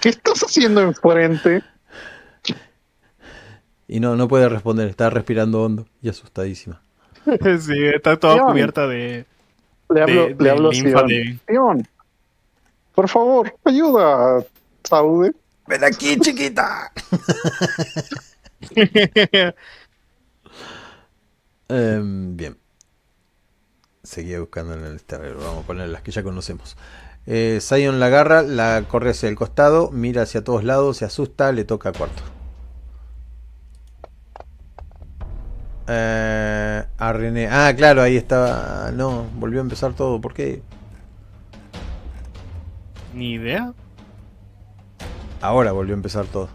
¿qué 0.01 0.09
estás 0.11 0.41
haciendo 0.43 0.81
enfrente? 0.83 1.63
Y 3.87 4.01
no, 4.01 4.17
no 4.17 4.29
puede 4.29 4.49
responder, 4.49 4.89
está 4.89 5.11
respirando 5.11 5.63
hondo 5.63 5.87
y 6.01 6.09
asustadísima. 6.09 6.81
sí, 7.61 7.85
está 7.95 8.17
toda 8.19 8.41
cubierta 8.47 8.87
de. 8.87 9.27
Le 9.91 10.03
hablo, 10.03 10.23
De- 10.23 10.29
le 10.31 10.35
de 10.37 10.51
hablo 10.51 10.69
a 10.71 10.73
linfa 10.73 10.99
Sion. 11.01 11.07
de- 11.09 11.39
Sion, 11.49 11.89
por 12.95 13.09
favor, 13.09 13.55
ayuda 13.65 14.39
a 14.39 14.45
Saude. 14.85 15.33
¡Ven 15.67 15.85
aquí, 15.85 16.19
chiquita! 16.21 16.93
Em, 21.69 22.37
bien. 22.37 22.59
Seguía 24.03 24.39
buscando 24.41 24.75
en 24.75 24.85
el 24.85 25.03
tablero. 25.03 25.39
Vamos 25.39 25.65
a 25.65 25.67
poner 25.67 25.89
las 25.89 26.03
que 26.03 26.11
ya 26.11 26.23
conocemos. 26.23 26.77
Eh, 27.27 27.59
Zion 27.61 28.01
la 28.01 28.07
agarra, 28.07 28.43
la 28.43 28.87
corre 28.89 29.11
hacia 29.11 29.29
el 29.29 29.35
costado, 29.37 29.91
mira 29.93 30.23
hacia 30.23 30.45
todos 30.45 30.65
lados, 30.65 30.99
se 30.99 31.05
asusta, 31.07 31.53
le 31.53 31.65
toca 31.65 31.91
a 31.91 31.93
cuarto. 31.93 32.23
Eh, 35.87 36.85
a 36.97 37.13
René. 37.13 37.49
Ah, 37.51 37.75
claro, 37.77 38.03
ahí 38.03 38.17
estaba. 38.17 38.91
No, 38.93 39.31
volvió 39.35 39.61
a 39.61 39.63
empezar 39.63 39.95
todo. 39.95 40.21
¿Por 40.21 40.33
qué? 40.35 40.63
Ni 43.13 43.33
idea. 43.35 43.75
Ahora 45.41 45.73
volvió 45.73 45.95
a 45.95 45.99
empezar 45.99 46.29
todo. 46.29 46.49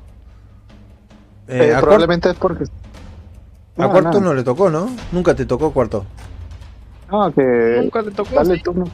Eh, 1.47 1.69
Eh, 1.69 1.73
a, 1.73 1.81
probablemente 1.81 2.29
es 2.29 2.35
porque. 2.37 2.65
a 3.77 3.89
cuarto 3.89 4.19
no. 4.19 4.21
no 4.21 4.33
le 4.35 4.43
tocó, 4.43 4.69
¿no? 4.69 5.03
Nunca 5.11 5.35
te 5.35 5.45
tocó 5.45 5.73
cuarto. 5.73 6.05
No, 7.11 7.31
que. 7.33 7.41
Nunca 7.71 8.01
le 8.01 8.11
tocó. 8.11 8.35
Dale 8.35 8.55
sí. 8.55 8.61
turno. 8.61 8.91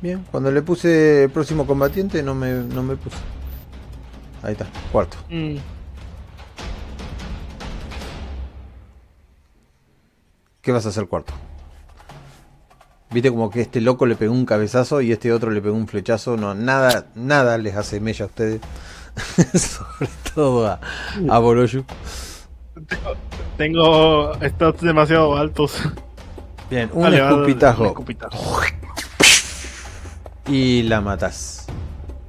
Bien, 0.00 0.24
cuando 0.30 0.50
le 0.50 0.62
puse 0.62 1.24
el 1.24 1.30
próximo 1.30 1.66
combatiente 1.66 2.22
no 2.22 2.34
me, 2.34 2.52
no 2.52 2.82
me 2.82 2.96
puso. 2.96 3.18
Ahí 4.42 4.52
está, 4.52 4.66
cuarto. 4.92 5.16
Mm. 5.30 5.56
¿Qué 10.60 10.72
vas 10.72 10.84
a 10.86 10.88
hacer 10.88 11.06
cuarto? 11.06 11.32
Viste 13.10 13.30
como 13.30 13.50
que 13.50 13.60
este 13.60 13.80
loco 13.80 14.04
le 14.04 14.16
pegó 14.16 14.32
un 14.32 14.44
cabezazo 14.44 15.00
y 15.00 15.12
este 15.12 15.32
otro 15.32 15.50
le 15.50 15.62
pegó 15.62 15.76
un 15.76 15.86
flechazo. 15.86 16.36
No, 16.36 16.54
nada, 16.54 17.06
nada 17.14 17.56
les 17.56 17.76
hace 17.76 18.00
mella 18.00 18.24
a 18.24 18.28
ustedes. 18.28 18.60
Sobre 19.54 20.10
todo 20.34 20.66
a, 20.66 20.80
a 21.30 21.38
Boroyu. 21.38 21.84
Tengo 23.56 24.34
stats 24.42 24.82
demasiado 24.82 25.36
altos. 25.36 25.80
Bien, 26.68 26.90
un 26.92 27.14
escupitajo. 27.14 27.82
un 27.82 27.88
escupitajo. 27.88 28.60
Y 30.48 30.82
la 30.82 31.00
matas. 31.00 31.66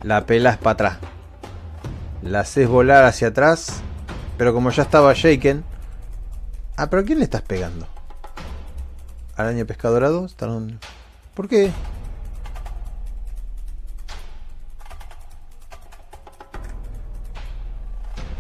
La 0.04 0.26
pelas 0.26 0.58
para 0.58 0.72
atrás. 0.74 0.98
La 2.22 2.42
haces 2.42 2.68
volar 2.68 3.06
hacia 3.06 3.30
atrás. 3.30 3.82
Pero 4.38 4.54
como 4.54 4.70
ya 4.72 4.84
estaba 4.84 5.14
shaken. 5.14 5.64
Ah, 6.76 6.90
pero 6.90 7.02
¿a 7.02 7.06
quién 7.06 7.20
le 7.20 7.24
estás 7.26 7.42
pegando? 7.42 7.88
Araña 9.36 9.66
pescadorado. 9.66 10.26
Están- 10.26 10.80
¿Por 11.36 11.48
qué? 11.48 11.72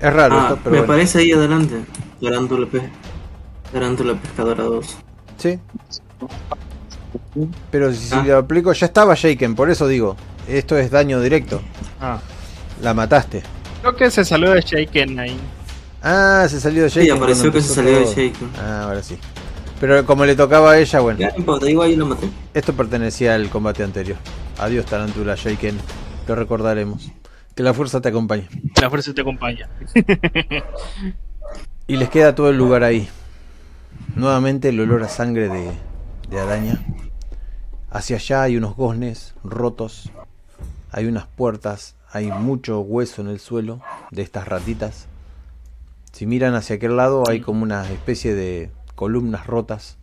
Es 0.01 0.13
raro 0.13 0.35
Ah, 0.37 0.43
esto, 0.49 0.59
pero 0.63 0.71
me 0.75 0.77
bueno. 0.81 0.93
parece 0.93 1.19
ahí 1.19 1.31
adelante. 1.31 1.83
Tarántula, 2.21 2.67
pe... 2.67 2.89
Tarántula 3.71 4.13
pescadora 4.15 4.63
2. 4.63 4.97
Sí. 5.37 5.59
Pero 7.71 7.93
si 7.93 8.13
Ah. 8.13 8.23
lo 8.25 8.37
aplico, 8.37 8.71
ya 8.73 8.85
estaba 8.87 9.15
shaken, 9.15 9.55
por 9.55 9.69
eso 9.69 9.87
digo. 9.87 10.15
Esto 10.47 10.77
es 10.77 10.89
daño 10.91 11.19
directo. 11.21 11.61
Ah. 11.99 12.19
La 12.81 12.93
mataste. 12.93 13.43
Creo 13.81 13.95
que 13.95 14.09
se 14.11 14.23
salió 14.25 14.51
de 14.51 14.61
Shaken 14.61 15.19
ahí. 15.19 15.37
Ah, 16.01 16.45
se 16.49 16.59
salió 16.59 16.83
de 16.83 16.89
Shaken. 16.89 17.03
Sí, 17.03 17.09
apareció 17.09 17.51
que 17.51 17.61
se 17.61 17.73
salió 17.73 17.91
de 17.99 18.03
todo. 18.05 18.13
Shaken. 18.15 18.49
Ah, 18.59 18.83
ahora 18.83 19.03
sí. 19.03 19.17
Pero 19.79 20.05
como 20.05 20.25
le 20.25 20.35
tocaba 20.35 20.71
a 20.71 20.79
ella, 20.79 20.99
bueno, 20.99 21.19
Ya, 21.19 21.31
no 21.37 21.67
igual 21.67 21.91
yo 21.91 21.97
lo 21.97 22.05
maté. 22.07 22.27
esto 22.53 22.73
pertenecía 22.73 23.35
al 23.35 23.49
combate 23.49 23.83
anterior. 23.83 24.17
Adiós, 24.57 24.85
Tarántula 24.85 25.35
Shaken. 25.35 25.77
Lo 26.27 26.35
recordaremos. 26.35 27.11
Que 27.55 27.63
la 27.63 27.73
fuerza 27.73 27.99
te 28.01 28.09
acompañe. 28.09 28.47
La 28.81 28.89
fuerza 28.89 29.13
te 29.13 29.21
acompaña. 29.21 29.67
Y 31.89 31.95
les 31.95 32.09
queda 32.09 32.35
todo 32.35 32.49
el 32.49 32.57
lugar 32.57 32.83
ahí. 32.83 33.07
Nuevamente 34.15 34.69
el 34.69 34.79
olor 34.81 35.03
a 35.03 35.07
sangre 35.09 35.47
de, 35.47 35.71
de 36.29 36.39
araña. 36.39 36.83
Hacia 37.97 38.17
allá 38.17 38.43
hay 38.43 38.57
unos 38.57 38.75
goznes 38.75 39.33
rotos. 39.43 40.11
Hay 40.91 41.07
unas 41.07 41.25
puertas. 41.25 41.95
Hay 42.11 42.31
mucho 42.31 42.79
hueso 42.81 43.23
en 43.23 43.27
el 43.27 43.39
suelo 43.39 43.79
de 44.11 44.21
estas 44.21 44.47
ratitas. 44.47 45.07
Si 46.11 46.27
miran 46.27 46.53
hacia 46.53 46.75
aquel 46.75 46.95
lado 46.95 47.23
hay 47.27 47.41
como 47.41 47.63
una 47.63 47.89
especie 47.91 48.35
de 48.35 48.69
columnas 48.93 49.47
rotas. 49.47 49.97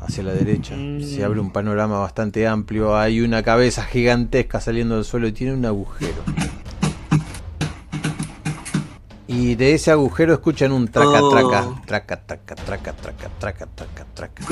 Hacia 0.00 0.22
la 0.22 0.32
derecha. 0.32 0.76
Se 1.00 1.24
abre 1.24 1.40
un 1.40 1.50
panorama 1.50 1.98
bastante 1.98 2.46
amplio. 2.46 2.96
Hay 2.96 3.20
una 3.20 3.42
cabeza 3.42 3.82
gigantesca 3.82 4.60
saliendo 4.60 4.94
del 4.94 5.04
suelo 5.04 5.26
y 5.26 5.32
tiene 5.32 5.54
un 5.54 5.66
agujero. 5.66 6.22
Y 9.26 9.56
de 9.56 9.74
ese 9.74 9.90
agujero 9.90 10.34
escuchan 10.34 10.70
un 10.70 10.86
traca 10.86 11.20
Oh. 11.20 11.30
traca, 11.30 11.66
traca 11.84 12.16
traca 12.24 12.54
traca 12.54 12.92
traca 12.92 13.28
traca 13.40 13.66
traca 13.74 14.06
traca. 14.14 14.44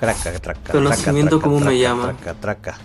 Traca 0.00 0.32
traca. 0.38 0.72
Conocimiento, 0.72 1.38
traca, 1.38 1.44
¿cómo 1.44 1.56
me 1.58 1.64
traca, 1.66 1.76
llama? 1.78 2.02
Traca 2.14 2.34
traca. 2.40 2.78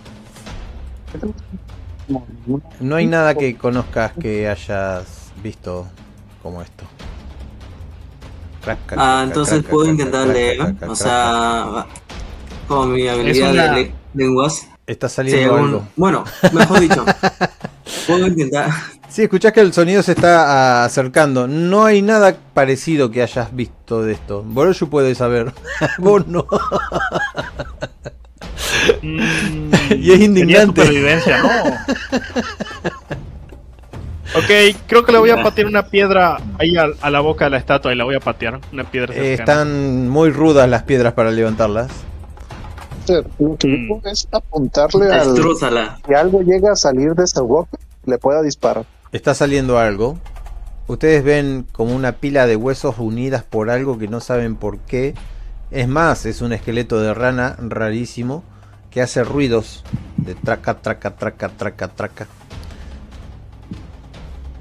No 2.80 2.96
hay 2.96 3.06
nada 3.06 3.34
que 3.34 3.56
conozcas 3.56 4.12
que 4.20 4.48
hayas 4.48 5.06
visto 5.42 5.86
como 6.42 6.60
esto. 6.62 6.84
Traca, 8.62 8.80
Ah, 8.82 8.86
traca, 8.96 9.22
entonces 9.24 9.54
traca, 9.60 9.70
puedo 9.70 9.84
traca, 9.84 9.92
intentar 9.92 10.24
traca, 10.24 10.38
leer. 10.38 10.56
traca, 10.76 10.90
O 10.92 10.96
sea, 10.96 11.86
como 12.66 12.86
mi 12.86 13.06
habilidad 13.08 13.52
una- 13.52 13.62
de 13.74 13.82
le- 13.84 13.94
lenguas. 14.14 14.68
está 14.86 15.08
Sí, 15.08 15.14
saliendo 15.16 15.54
algún- 15.54 15.68
algo. 15.70 15.88
Bueno, 15.96 16.24
mejor 16.52 16.80
dicho, 16.80 17.04
puedo 18.06 18.26
intentar. 18.26 18.70
Sí, 19.08 19.22
escuchás 19.22 19.52
que 19.52 19.60
el 19.60 19.72
sonido 19.72 20.02
se 20.02 20.12
está 20.12 20.80
ah, 20.82 20.84
acercando. 20.84 21.46
No 21.46 21.84
hay 21.84 22.02
nada 22.02 22.36
parecido 22.52 23.10
que 23.10 23.22
hayas 23.22 23.54
visto 23.54 24.02
de 24.02 24.12
esto. 24.14 24.42
Boroyu 24.42 24.88
puede 24.88 25.14
saber. 25.14 25.52
Vos 25.98 26.26
no. 26.26 26.46
Mm, 29.02 29.70
Y 29.98 30.12
es 30.12 30.20
indignante. 30.20 30.40
tenía 30.40 30.66
supervivencia, 30.66 31.42
¿no? 31.42 31.48
ok, 34.36 34.76
creo 34.86 35.04
que 35.04 35.12
le 35.12 35.18
voy 35.18 35.30
a 35.30 35.42
patear 35.42 35.66
una 35.66 35.86
piedra 35.88 36.38
ahí 36.58 36.76
a, 36.76 36.86
a 37.00 37.10
la 37.10 37.20
boca 37.20 37.44
de 37.44 37.50
la 37.52 37.58
estatua 37.58 37.92
y 37.92 37.96
la 37.96 38.04
voy 38.04 38.16
a 38.16 38.20
patear. 38.20 38.60
Una 38.72 38.84
piedra 38.84 39.14
Eh, 39.14 39.34
están 39.34 40.08
muy 40.08 40.30
rudas 40.30 40.68
las 40.68 40.82
piedras 40.82 41.12
para 41.12 41.30
levantarlas. 41.30 41.90
Lo 43.38 43.56
que 43.56 43.68
Mm. 43.68 43.88
yo 43.88 44.00
es 44.10 44.28
apuntarle 44.32 45.12
al. 45.12 45.36
Si 46.06 46.14
algo 46.14 46.42
llega 46.42 46.72
a 46.72 46.76
salir 46.76 47.14
de 47.14 47.24
esa 47.24 47.40
boca, 47.42 47.78
le 48.06 48.18
pueda 48.18 48.42
disparar. 48.42 48.86
Está 49.12 49.34
saliendo 49.34 49.78
algo. 49.78 50.18
Ustedes 50.86 51.24
ven 51.24 51.66
como 51.72 51.94
una 51.94 52.12
pila 52.12 52.46
de 52.46 52.56
huesos 52.56 52.96
unidas 52.98 53.42
por 53.42 53.70
algo 53.70 53.98
que 53.98 54.08
no 54.08 54.20
saben 54.20 54.56
por 54.56 54.78
qué. 54.78 55.14
Es 55.70 55.88
más, 55.88 56.26
es 56.26 56.40
un 56.42 56.52
esqueleto 56.52 57.00
de 57.00 57.14
rana 57.14 57.56
rarísimo 57.58 58.42
que 58.90 59.00
hace 59.02 59.24
ruidos 59.24 59.82
de 60.18 60.34
traca, 60.34 60.74
traca, 60.74 61.16
traca, 61.16 61.48
traca, 61.48 61.88
traca. 61.88 62.26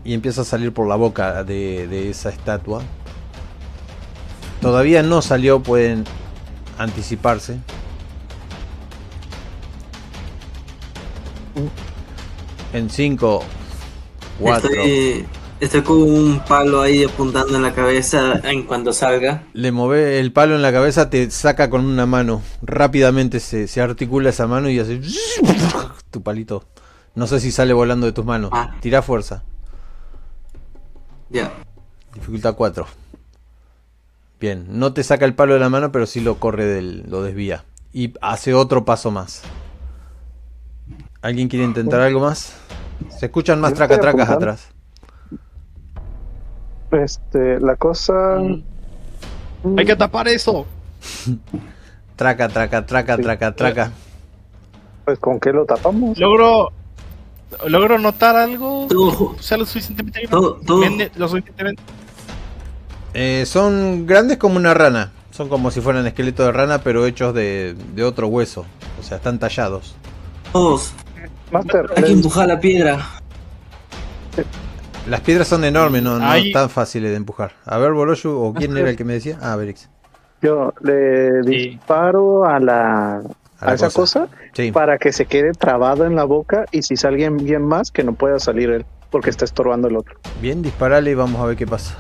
Y 0.06 0.14
empieza 0.14 0.42
a 0.42 0.46
salir 0.46 0.74
por 0.74 0.88
la 0.88 0.96
boca 0.96 1.44
de, 1.44 1.88
de 1.88 2.10
esa 2.10 2.30
estatua. 2.30 2.82
Todavía 4.62 5.04
no 5.04 5.22
salió, 5.22 5.62
pueden 5.62 6.06
anticiparse. 6.78 7.58
En 12.74 12.90
5, 12.90 13.44
4, 14.40 14.70
Estoy, 14.70 15.26
estoy 15.60 15.82
con 15.82 16.02
un 16.02 16.40
palo 16.40 16.82
ahí 16.82 17.04
apuntando 17.04 17.56
en 17.56 17.62
la 17.62 17.74
cabeza 17.74 18.42
en 18.44 18.64
cuanto 18.64 18.94
salga. 18.94 19.44
Le 19.54 19.72
mueve 19.72 20.20
el 20.20 20.32
palo 20.32 20.56
en 20.56 20.62
la 20.62 20.72
cabeza, 20.72 21.10
te 21.10 21.30
saca 21.30 21.70
con 21.70 21.86
una 21.86 22.06
mano. 22.06 22.42
Rápidamente 22.62 23.40
se, 23.40 23.68
se 23.68 23.82
articula 23.82 24.30
esa 24.30 24.48
mano 24.48 24.70
y 24.70 24.80
hace. 24.80 25.02
Tu 26.12 26.24
palito. 26.24 26.66
No 27.16 27.28
sé 27.28 27.40
si 27.40 27.52
sale 27.52 27.74
volando 27.74 28.08
de 28.08 28.12
tus 28.12 28.26
manos. 28.26 28.50
Ah. 28.54 28.76
Tira 28.82 29.02
fuerza. 29.02 29.44
Ya. 31.30 31.54
Dificultad 32.14 32.56
4. 32.56 32.88
Bien, 34.40 34.66
no 34.68 34.94
te 34.94 35.04
saca 35.04 35.26
el 35.26 35.36
palo 35.36 35.54
de 35.54 35.60
la 35.60 35.70
mano, 35.70 35.92
pero 35.92 36.06
sí 36.06 36.22
lo 36.22 36.40
corre 36.40 36.66
del. 36.66 37.10
lo 37.10 37.24
desvía. 37.24 37.66
Y 37.94 38.14
hace 38.22 38.54
otro 38.54 38.84
paso 38.84 39.12
más. 39.12 39.44
¿Alguien 41.24 41.48
quiere 41.48 41.66
intentar 41.66 42.02
algo 42.02 42.20
más? 42.20 42.54
Se 43.18 43.26
escuchan 43.26 43.60
más 43.60 43.74
tracatracas 43.74 44.30
atrás. 44.30 44.68
Este, 46.92 47.60
la 47.60 47.76
cosa. 47.76 48.38
Mm. 49.64 49.80
Hay 49.80 49.86
que 49.86 49.96
tapar 49.96 50.28
eso. 50.28 50.66
Traca, 52.16 52.48
traca, 52.48 52.86
traca, 52.86 53.18
traca, 53.18 53.56
traca. 53.56 53.92
Pues 55.06 55.18
con 55.18 55.40
qué 55.40 55.52
lo 55.52 55.66
tapamos. 55.66 56.18
Logro. 56.20 56.72
Logro 57.68 57.98
notar 57.98 58.36
algo. 58.36 58.86
Todo, 58.88 59.36
O 59.38 59.42
sea, 59.42 59.58
lo 59.58 59.66
suficientemente. 59.66 60.28
todo, 60.30 60.56
todo. 60.66 60.82
Vende- 60.82 61.10
lo 61.16 61.28
suficientemente. 61.28 61.82
Eh, 63.16 63.46
son 63.48 64.06
grandes 64.06 64.38
como 64.38 64.58
una 64.58 64.74
rana. 64.76 65.12
Son 65.32 65.50
como 65.50 65.72
si 65.72 65.82
fueran 65.82 66.06
esqueletos 66.06 66.46
de 66.46 66.52
rana, 66.52 66.84
pero 66.84 67.06
hechos 67.08 67.34
de, 67.34 67.76
de 67.96 68.04
otro 68.04 68.28
hueso. 68.28 68.66
O 69.00 69.04
sea, 69.04 69.18
están 69.18 69.40
tallados. 69.40 69.96
Todos. 70.52 70.94
Master, 71.54 71.86
Hay 71.90 71.96
que 71.96 72.02
les- 72.02 72.12
empujar 72.12 72.48
la 72.48 72.60
piedra. 72.60 73.00
Las 75.08 75.22
piedras 75.22 75.48
son 75.48 75.64
enormes, 75.66 76.02
no, 76.02 76.18
no 76.18 76.26
Ahí- 76.26 76.52
tan 76.52 76.70
fáciles 76.70 77.12
de 77.12 77.18
empujar. 77.18 77.52
A 77.66 77.78
ver, 77.78 77.92
Boroyu, 77.92 78.32
¿o 78.32 78.54
quién 78.54 78.76
era 78.78 78.90
el 78.90 78.96
que 78.96 79.04
me 79.04 79.14
decía? 79.14 79.38
Ah, 79.42 79.56
Berix. 79.56 79.90
yo 80.42 80.74
le 80.82 81.42
Sí. 81.44 81.50
disparo 81.70 82.44
a 82.46 82.60
la. 82.60 83.22
a, 83.62 83.74
esa 83.76 83.90
cosa, 83.90 84.28
Sí. 84.54 84.74
para 84.74 84.98
que 84.98 85.14
se 85.14 85.26
quede 85.26 85.54
trabado 85.54 86.06
en 86.06 86.18
la 86.18 86.26
boca 86.26 86.66
y 86.72 86.82
si 86.82 86.98
sale 86.98 87.30
bien 87.30 87.62
más, 87.64 87.92
que 87.92 88.04
no 88.04 88.12
pueda 88.14 88.38
salir 88.40 88.70
él 88.72 88.86
porque 89.10 89.30
está 89.30 89.46
estorbando 89.46 89.88
el 89.88 89.96
otro. 89.96 90.16
Bien, 90.42 90.62
disparale 90.62 91.12
y 91.12 91.14
vamos 91.14 91.40
a 91.42 91.46
ver 91.46 91.56
qué 91.56 91.66
pasa. 91.66 91.96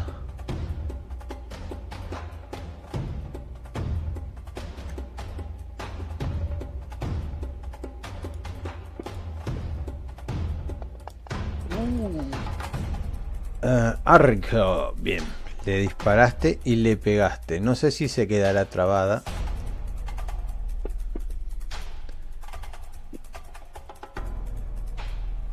Ah, 13.63 13.97
arco. 14.03 14.93
Bien. 14.97 15.23
Le 15.65 15.77
disparaste 15.77 16.59
y 16.65 16.75
le 16.75 16.97
pegaste. 16.97 17.61
No 17.61 17.75
sé 17.75 17.91
si 17.91 18.09
se 18.09 18.27
quedará 18.27 18.65
trabada. 18.65 19.23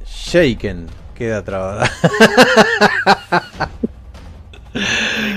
Shaken 0.04 0.88
queda 1.14 1.44
trabada. 1.44 1.88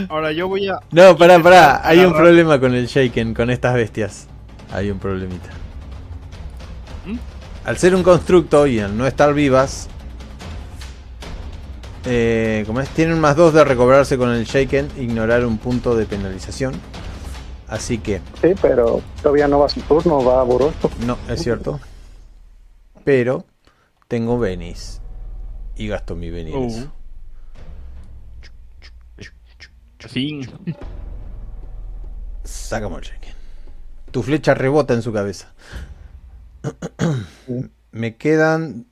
Ahora 0.10 0.32
yo 0.32 0.48
voy 0.48 0.68
a. 0.68 0.80
No, 0.92 1.16
pará, 1.18 1.40
pará. 1.40 1.88
Hay 1.88 2.00
un 2.00 2.14
problema 2.14 2.60
con 2.60 2.74
el 2.74 2.88
Shaken, 2.88 3.34
con 3.34 3.50
estas 3.50 3.76
bestias. 3.76 4.28
Hay 4.72 4.90
un 4.90 4.98
problemita. 4.98 5.50
¿Mm? 7.06 7.18
Al 7.66 7.78
ser 7.78 7.94
un 7.96 8.04
constructo 8.04 8.66
y 8.66 8.80
al 8.80 8.98
no 8.98 9.06
estar 9.06 9.34
vivas, 9.34 9.90
eh, 12.06 12.64
como 12.68 12.82
es, 12.82 12.90
tienen 12.90 13.20
más 13.20 13.36
dos 13.36 13.54
de 13.54 13.64
recobrarse 13.64 14.18
con 14.18 14.30
el 14.30 14.46
Shaken, 14.46 14.90
ignorar 14.98 15.46
un 15.46 15.58
punto 15.58 15.96
de 15.96 16.06
penalización. 16.06 16.74
Así 17.68 17.98
que, 17.98 18.22
Sí, 18.42 18.54
pero 18.62 19.02
todavía 19.22 19.48
no 19.48 19.60
va 19.60 19.70
su 19.70 19.82
turno, 19.82 20.24
va 20.24 20.42
a 20.42 20.44
Borocho. 20.44 20.92
no, 21.06 21.18
es 21.30 21.42
cierto. 21.42 21.80
Pero 23.04 23.46
tengo 24.08 24.38
Venice. 24.38 25.02
Y 25.76 25.88
gasto 25.88 26.16
mi 26.16 26.30
Venice. 26.30 26.58
en 26.80 26.84
Uh. 26.86 26.90
fin. 30.10 30.48
Sacamos 32.44 33.00
el 33.02 33.08
Shaken. 33.08 33.34
Tu 34.12 34.22
flecha 34.22 34.54
rebota 34.54 34.94
en 34.94 35.02
su 35.02 35.12
cabeza. 35.14 35.54
Me 37.92 38.18
quedan. 38.18 38.86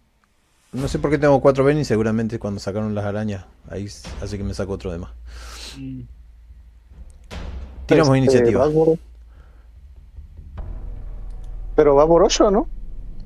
No 0.74 0.88
sé 0.88 1.00
por 1.00 1.12
qué 1.12 1.18
tengo 1.18 1.40
cuatro 1.42 1.64
Benny. 1.64 1.84
Seguramente 1.84 2.40
cuando 2.40 2.60
sacaron 2.60 2.96
las 2.96 3.06
arañas. 3.06 3.46
Ahí 3.70 3.88
hace 4.22 4.38
que 4.38 4.44
me 4.44 4.54
saco 4.54 4.74
otro 4.74 4.92
de 4.92 5.00
más. 5.00 5.12
Mm, 5.78 6.02
Tiramos 7.86 8.10
Este, 8.16 8.18
iniciativa. 8.20 8.68
Pero 11.76 11.96
va 11.96 12.06
Borocho, 12.06 12.52
¿no? 12.52 12.68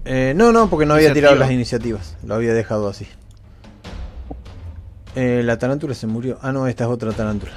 Eh, 0.05 0.33
no, 0.35 0.51
no, 0.51 0.69
porque 0.69 0.85
no 0.85 0.93
había 0.93 1.07
Iniciativa. 1.07 1.29
tirado 1.31 1.39
las 1.45 1.51
iniciativas. 1.51 2.17
Lo 2.23 2.35
había 2.35 2.53
dejado 2.53 2.87
así. 2.87 3.07
Eh, 5.15 5.41
la 5.43 5.57
tarántula 5.57 5.93
se 5.93 6.07
murió. 6.07 6.37
Ah, 6.41 6.51
no, 6.51 6.67
esta 6.67 6.83
es 6.85 6.89
otra 6.89 7.11
tarántula. 7.11 7.53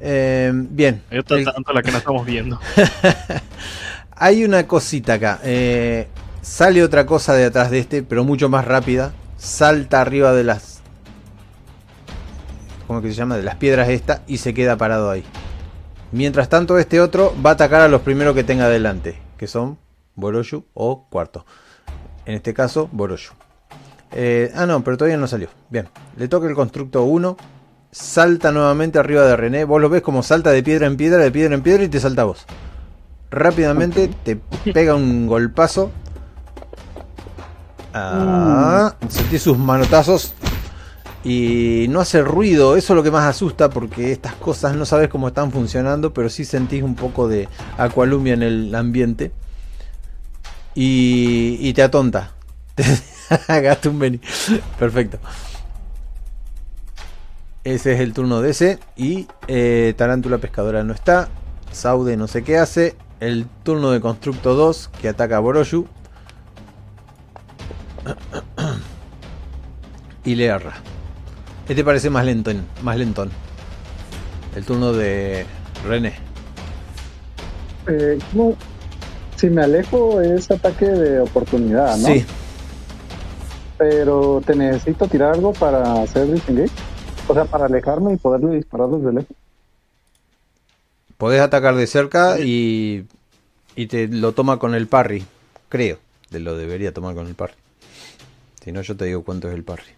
Eh, 0.00 0.50
bien. 0.54 1.02
Hay 1.10 1.18
otra 1.18 1.38
El- 1.38 1.44
tanto 1.44 1.72
la 1.72 1.82
que 1.82 1.90
no 1.92 1.98
estamos 1.98 2.24
viendo. 2.26 2.58
Hay 4.18 4.44
una 4.44 4.66
cosita 4.66 5.14
acá. 5.14 5.40
eh, 5.44 6.08
sale 6.42 6.82
otra 6.82 7.04
cosa 7.06 7.34
de 7.34 7.44
atrás 7.44 7.70
de 7.70 7.78
este, 7.80 8.02
pero 8.02 8.24
mucho 8.24 8.48
más 8.48 8.64
rápida. 8.64 9.12
Salta 9.46 10.00
arriba 10.00 10.32
de 10.32 10.42
las. 10.42 10.80
¿Cómo 12.88 13.00
que 13.00 13.10
se 13.10 13.14
llama? 13.14 13.36
De 13.36 13.44
las 13.44 13.54
piedras 13.54 13.88
esta 13.88 14.22
y 14.26 14.38
se 14.38 14.52
queda 14.52 14.76
parado 14.76 15.08
ahí. 15.08 15.22
Mientras 16.10 16.48
tanto, 16.48 16.78
este 16.78 17.00
otro 17.00 17.32
va 17.46 17.50
a 17.50 17.52
atacar 17.52 17.80
a 17.80 17.88
los 17.88 18.00
primeros 18.00 18.34
que 18.34 18.42
tenga 18.42 18.68
delante, 18.68 19.22
que 19.38 19.46
son 19.46 19.78
Boroshu 20.16 20.64
o 20.74 21.06
Cuarto. 21.08 21.46
En 22.24 22.34
este 22.34 22.52
caso, 22.54 22.88
Boroshu. 22.90 23.34
Eh, 24.10 24.50
ah, 24.56 24.66
no, 24.66 24.82
pero 24.82 24.96
todavía 24.96 25.16
no 25.16 25.28
salió. 25.28 25.48
Bien, 25.70 25.88
le 26.16 26.26
toca 26.26 26.48
el 26.48 26.56
constructo 26.56 27.04
1. 27.04 27.36
Salta 27.92 28.50
nuevamente 28.50 28.98
arriba 28.98 29.22
de 29.22 29.36
René. 29.36 29.64
Vos 29.64 29.80
lo 29.80 29.88
ves 29.88 30.02
como 30.02 30.24
salta 30.24 30.50
de 30.50 30.64
piedra 30.64 30.88
en 30.88 30.96
piedra, 30.96 31.22
de 31.22 31.30
piedra 31.30 31.54
en 31.54 31.62
piedra 31.62 31.84
y 31.84 31.88
te 31.88 32.00
salta 32.00 32.24
vos. 32.24 32.46
Rápidamente 33.30 34.10
te 34.24 34.40
pega 34.72 34.96
un 34.96 35.28
golpazo. 35.28 35.92
Ah, 37.98 38.94
sentí 39.08 39.38
sus 39.38 39.56
manotazos. 39.56 40.34
Y 41.24 41.86
no 41.88 42.00
hace 42.00 42.22
ruido, 42.22 42.76
eso 42.76 42.92
es 42.92 42.96
lo 42.96 43.02
que 43.02 43.10
más 43.10 43.24
asusta 43.24 43.68
porque 43.68 44.12
estas 44.12 44.34
cosas 44.34 44.76
no 44.76 44.84
sabes 44.84 45.08
cómo 45.08 45.28
están 45.28 45.50
funcionando, 45.50 46.12
pero 46.12 46.28
sí 46.28 46.44
sentís 46.44 46.84
un 46.84 46.94
poco 46.94 47.26
de 47.26 47.48
aqualumia 47.78 48.34
en 48.34 48.42
el 48.42 48.74
ambiente. 48.74 49.32
Y, 50.74 51.58
y 51.60 51.72
te 51.72 51.82
atonta. 51.82 52.32
Gasta 53.48 53.88
un 53.88 53.98
Beni. 53.98 54.20
Perfecto. 54.78 55.18
Ese 57.64 57.94
es 57.94 58.00
el 58.00 58.12
turno 58.12 58.40
de 58.42 58.50
ese. 58.50 58.78
Y 58.96 59.26
eh, 59.48 59.94
Tarántula 59.96 60.38
Pescadora 60.38 60.84
no 60.84 60.92
está. 60.92 61.28
Saude 61.72 62.16
no 62.16 62.28
sé 62.28 62.44
qué 62.44 62.58
hace. 62.58 62.94
El 63.18 63.46
turno 63.64 63.90
de 63.90 64.00
Constructo 64.00 64.54
2 64.54 64.90
que 65.00 65.08
ataca 65.08 65.38
a 65.38 65.40
Boroshu. 65.40 65.88
Y 70.24 70.34
le 70.34 70.46
erra. 70.46 70.74
Este 71.68 71.84
parece 71.84 72.10
más 72.10 72.24
lentón, 72.24 72.64
más 72.82 72.96
lentón. 72.96 73.30
El 74.54 74.64
turno 74.64 74.92
de 74.92 75.46
René. 75.84 76.14
Eh, 77.88 78.18
¿cómo? 78.32 78.56
Si 79.36 79.48
me 79.50 79.62
alejo 79.62 80.20
es 80.20 80.50
ataque 80.50 80.86
de 80.86 81.20
oportunidad, 81.20 81.96
¿no? 81.98 82.08
Sí, 82.08 82.24
Pero 83.78 84.42
te 84.44 84.56
necesito 84.56 85.06
tirar 85.06 85.34
algo 85.34 85.52
para 85.52 86.02
hacer 86.02 86.32
disengage. 86.32 86.72
O 87.28 87.34
sea, 87.34 87.44
para 87.44 87.66
alejarme 87.66 88.14
y 88.14 88.16
poderle 88.16 88.56
disparar 88.56 88.88
desde 88.88 89.12
lejos. 89.12 89.36
podés 91.18 91.40
atacar 91.40 91.74
de 91.74 91.86
cerca 91.86 92.38
y, 92.40 93.06
y 93.74 93.86
te 93.86 94.08
lo 94.08 94.32
toma 94.32 94.58
con 94.58 94.74
el 94.74 94.86
parry. 94.86 95.24
Creo. 95.68 95.98
Te 96.30 96.40
lo 96.40 96.56
debería 96.56 96.92
tomar 96.92 97.14
con 97.14 97.26
el 97.26 97.34
parry. 97.34 97.54
Si 98.66 98.72
no, 98.72 98.82
yo 98.82 98.96
te 98.96 99.04
digo 99.04 99.22
cuánto 99.22 99.48
es 99.48 99.54
el 99.54 99.62
parry. 99.62 99.92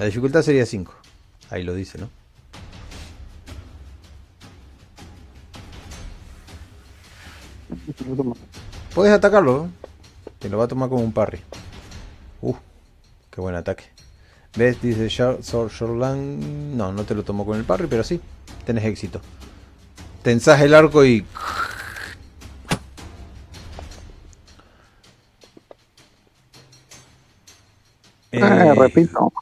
La 0.00 0.06
dificultad 0.06 0.42
sería 0.42 0.66
5. 0.66 0.92
Ahí 1.50 1.62
lo 1.62 1.72
dice, 1.72 1.96
¿no? 1.96 2.10
Podés 8.94 9.12
atacarlo. 9.12 9.68
Te 10.38 10.48
lo 10.48 10.58
va 10.58 10.64
a 10.64 10.68
tomar 10.68 10.88
como 10.88 11.02
un 11.02 11.12
parry. 11.12 11.40
Uh, 12.42 12.54
qué 13.30 13.40
buen 13.40 13.54
ataque. 13.54 13.84
¿Ves? 14.56 14.80
Dice 14.80 15.08
Shor- 15.08 15.42
Sor- 15.42 15.70
Shorlan. 15.70 16.76
No, 16.76 16.92
no 16.92 17.04
te 17.04 17.14
lo 17.14 17.22
tomó 17.24 17.44
con 17.44 17.58
el 17.58 17.64
parry, 17.64 17.86
pero 17.88 18.04
sí. 18.04 18.20
Tenés 18.64 18.84
éxito. 18.84 19.20
Tensás 20.22 20.60
el 20.60 20.74
arco 20.74 21.04
y. 21.04 21.24
Ah, 28.32 28.66
Eh, 28.66 28.74
repito. 28.74 29.32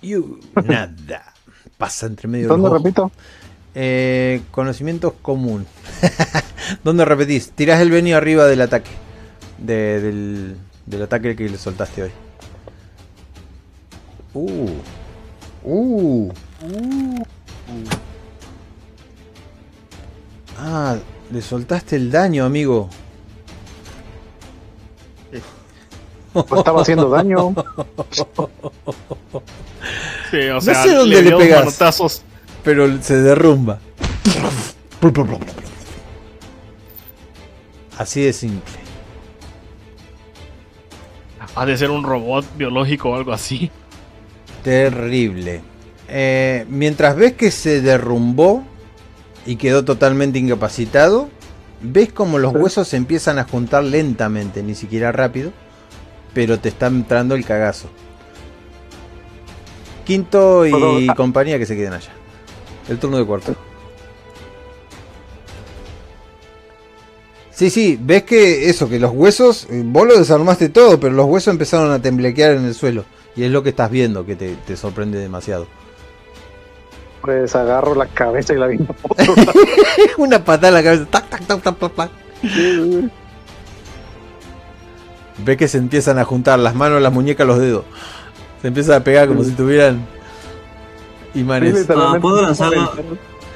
you- 0.00 0.38
nada. 0.64 1.32
Pasa 1.78 2.06
entre 2.06 2.28
medio 2.28 2.44
de 2.44 2.48
¿Dónde 2.48 2.68
los 2.68 2.78
repito? 2.82 3.10
Eh, 3.74 4.42
conocimientos 4.50 5.14
común. 5.22 5.66
¿Dónde 6.84 7.04
repetís? 7.04 7.50
Tirás 7.52 7.80
el 7.80 7.90
Beni 7.90 8.12
arriba 8.12 8.46
del 8.46 8.60
ataque. 8.60 8.90
De- 9.58 10.00
del, 10.00 10.56
del 10.86 11.02
ataque 11.02 11.34
que 11.34 11.48
le 11.48 11.58
soltaste 11.58 12.02
hoy. 12.04 12.10
Uh. 14.34 14.70
Uh. 15.64 16.32
Ah, 20.58 20.96
le 21.30 21.42
soltaste 21.42 21.96
el 21.96 22.10
daño, 22.10 22.44
amigo. 22.44 22.88
Pues 26.32 26.58
estaba 26.58 26.82
haciendo 26.82 27.08
daño. 27.08 27.54
Sí, 30.30 30.48
o 30.48 30.60
sea, 30.60 30.82
sé 30.82 30.94
dónde 30.94 31.16
le 31.16 31.22
dio 31.22 31.38
pegas. 31.38 31.60
manotazos. 31.60 32.22
Pero 32.64 33.02
se 33.02 33.20
derrumba. 33.20 33.80
Así 37.98 38.22
de 38.22 38.32
simple. 38.32 38.72
Ha 41.54 41.66
de 41.66 41.76
ser 41.76 41.90
un 41.90 42.04
robot 42.04 42.46
biológico 42.56 43.10
o 43.10 43.14
algo 43.16 43.32
así. 43.32 43.70
Terrible. 44.62 45.60
Eh, 46.08 46.66
mientras 46.68 47.16
ves 47.16 47.34
que 47.34 47.50
se 47.50 47.80
derrumbó 47.80 48.64
y 49.44 49.56
quedó 49.56 49.84
totalmente 49.84 50.38
incapacitado, 50.38 51.28
ves 51.82 52.12
como 52.12 52.38
los 52.38 52.54
huesos 52.54 52.88
se 52.88 52.96
empiezan 52.96 53.38
a 53.38 53.44
juntar 53.44 53.84
lentamente, 53.84 54.62
ni 54.62 54.74
siquiera 54.74 55.12
rápido, 55.12 55.52
pero 56.34 56.58
te 56.58 56.68
está 56.68 56.86
entrando 56.86 57.34
el 57.34 57.44
cagazo. 57.44 57.88
Quinto 60.04 60.66
y 60.66 61.06
compañía 61.14 61.58
que 61.58 61.66
se 61.66 61.76
queden 61.76 61.92
allá. 61.92 62.10
El 62.88 62.98
turno 62.98 63.18
de 63.18 63.24
cuarto. 63.24 63.54
Sí, 67.50 67.70
sí, 67.70 67.98
ves 68.00 68.24
que 68.24 68.70
eso, 68.70 68.88
que 68.88 68.98
los 68.98 69.12
huesos, 69.12 69.68
eh, 69.70 69.82
vos 69.84 70.06
lo 70.06 70.18
desarmaste 70.18 70.70
todo, 70.70 70.98
pero 70.98 71.12
los 71.12 71.26
huesos 71.26 71.52
empezaron 71.52 71.92
a 71.92 72.00
temblequear 72.00 72.56
en 72.56 72.64
el 72.64 72.74
suelo. 72.74 73.04
Y 73.36 73.44
es 73.44 73.50
lo 73.50 73.62
que 73.62 73.68
estás 73.68 73.90
viendo, 73.90 74.26
que 74.26 74.34
te, 74.34 74.56
te 74.66 74.76
sorprende 74.76 75.18
demasiado. 75.18 75.66
Pues 77.20 77.54
agarro 77.54 77.94
la 77.94 78.06
cabeza 78.06 78.52
y 78.52 78.56
la 78.56 78.66
viento. 78.66 78.94
Una 80.18 80.44
patada 80.44 80.68
en 80.68 80.74
la 80.74 80.82
cabeza. 80.82 81.06
Tac, 81.08 81.28
tac, 81.28 81.46
tac, 81.46 81.62
tac, 81.62 81.94
tac, 81.94 82.10
Ves 85.44 85.56
que 85.56 85.68
se 85.68 85.78
empiezan 85.78 86.18
a 86.18 86.24
juntar 86.24 86.58
las 86.58 86.74
manos, 86.74 87.00
las 87.02 87.12
muñecas, 87.12 87.46
los 87.46 87.58
dedos. 87.58 87.84
Se 88.60 88.68
empiezan 88.68 89.00
a 89.00 89.04
pegar 89.04 89.28
como 89.28 89.42
si 89.44 89.52
tuvieran 89.52 90.06
imanes. 91.34 91.86
Ah, 91.90 92.16
¿puedo 92.20 92.42
lanzarla? 92.42 92.90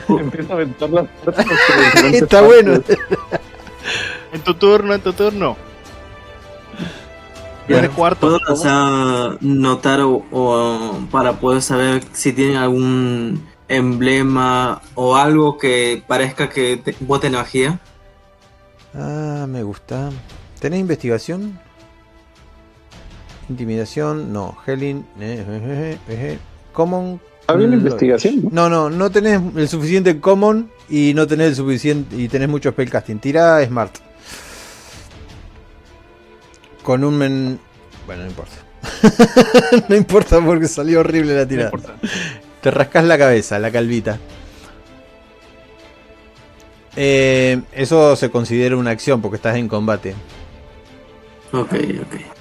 Empieza 0.08 0.52
a 0.52 0.56
aventar 0.56 0.90
las 0.90 1.06
puertas. 1.24 1.46
Está 2.12 2.40
bueno. 2.42 2.80
En 4.32 4.40
tu 4.42 4.54
turno, 4.54 4.94
en 4.94 5.00
tu 5.00 5.12
turno. 5.12 5.56
Ya, 7.68 7.80
Tienes 7.80 7.90
cuarto. 7.90 8.20
¿Puedo 8.20 8.38
lanzar 8.46 9.38
notar 9.40 10.00
o, 10.00 10.24
o 10.30 10.98
para 11.10 11.32
poder 11.34 11.62
saber 11.62 12.02
si 12.12 12.32
tienen 12.32 12.56
algún 12.56 13.44
emblema 13.68 14.80
o 14.94 15.16
algo 15.16 15.58
que 15.58 16.02
parezca 16.06 16.48
que 16.48 16.76
te- 16.76 16.94
bote 17.00 17.26
energía? 17.26 17.80
Ah, 18.94 19.46
me 19.48 19.62
gusta. 19.64 20.10
¿Tenés 20.60 20.78
investigación? 20.80 21.58
Intimidación, 23.48 24.32
no. 24.32 24.56
Helen, 24.66 25.06
eh, 25.20 25.44
eh, 25.48 25.98
eh, 26.08 26.32
eh. 26.32 26.38
Common. 26.72 27.20
Está 27.40 27.54
bien 27.54 27.70
la 27.70 27.76
mm, 27.76 27.78
investigación, 27.80 28.48
¿no? 28.50 28.68
No, 28.68 28.90
no, 28.90 29.10
tenés 29.10 29.40
el 29.54 29.68
suficiente 29.68 30.20
common 30.20 30.68
y 30.88 31.14
no 31.14 31.26
tenés 31.26 31.48
el 31.48 31.54
suficiente 31.54 32.16
y 32.16 32.28
tenés 32.28 32.48
mucho 32.48 32.70
spellcasting. 32.70 33.20
Tira 33.20 33.64
smart. 33.64 33.96
Con 36.82 37.04
un 37.04 37.18
men... 37.18 37.60
Bueno, 38.04 38.22
no 38.22 38.28
importa. 38.28 38.56
no 39.88 39.96
importa 39.96 40.40
porque 40.44 40.66
salió 40.66 41.00
horrible 41.00 41.36
la 41.36 41.46
tirada. 41.46 41.72
Te 42.60 42.70
rascas 42.70 43.04
la 43.04 43.16
cabeza, 43.16 43.58
la 43.58 43.70
calvita. 43.70 44.18
Eh, 46.96 47.60
eso 47.72 48.16
se 48.16 48.30
considera 48.30 48.76
una 48.76 48.90
acción 48.90 49.20
porque 49.20 49.36
estás 49.36 49.56
en 49.56 49.68
combate. 49.68 50.14
Ok, 51.52 51.74
ok. 51.74 52.35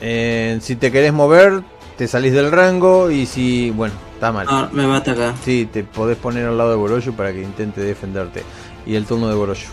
Eh, 0.00 0.58
si 0.60 0.76
te 0.76 0.92
querés 0.92 1.12
mover, 1.12 1.62
te 1.96 2.06
salís 2.06 2.32
del 2.32 2.50
rango 2.50 3.10
y 3.10 3.26
si... 3.26 3.70
Bueno, 3.70 3.94
está 4.14 4.32
mal. 4.32 4.46
Ah, 4.48 4.68
me 4.72 4.86
va 4.86 4.96
a 4.96 4.98
atacar. 4.98 5.34
Sí, 5.44 5.68
te 5.70 5.84
podés 5.84 6.16
poner 6.16 6.46
al 6.46 6.56
lado 6.58 6.70
de 6.70 6.76
Boroshu 6.76 7.14
para 7.14 7.32
que 7.32 7.42
intente 7.42 7.80
defenderte. 7.80 8.44
Y 8.86 8.94
el 8.94 9.04
turno 9.04 9.28
de 9.28 9.34
Boroshu. 9.34 9.70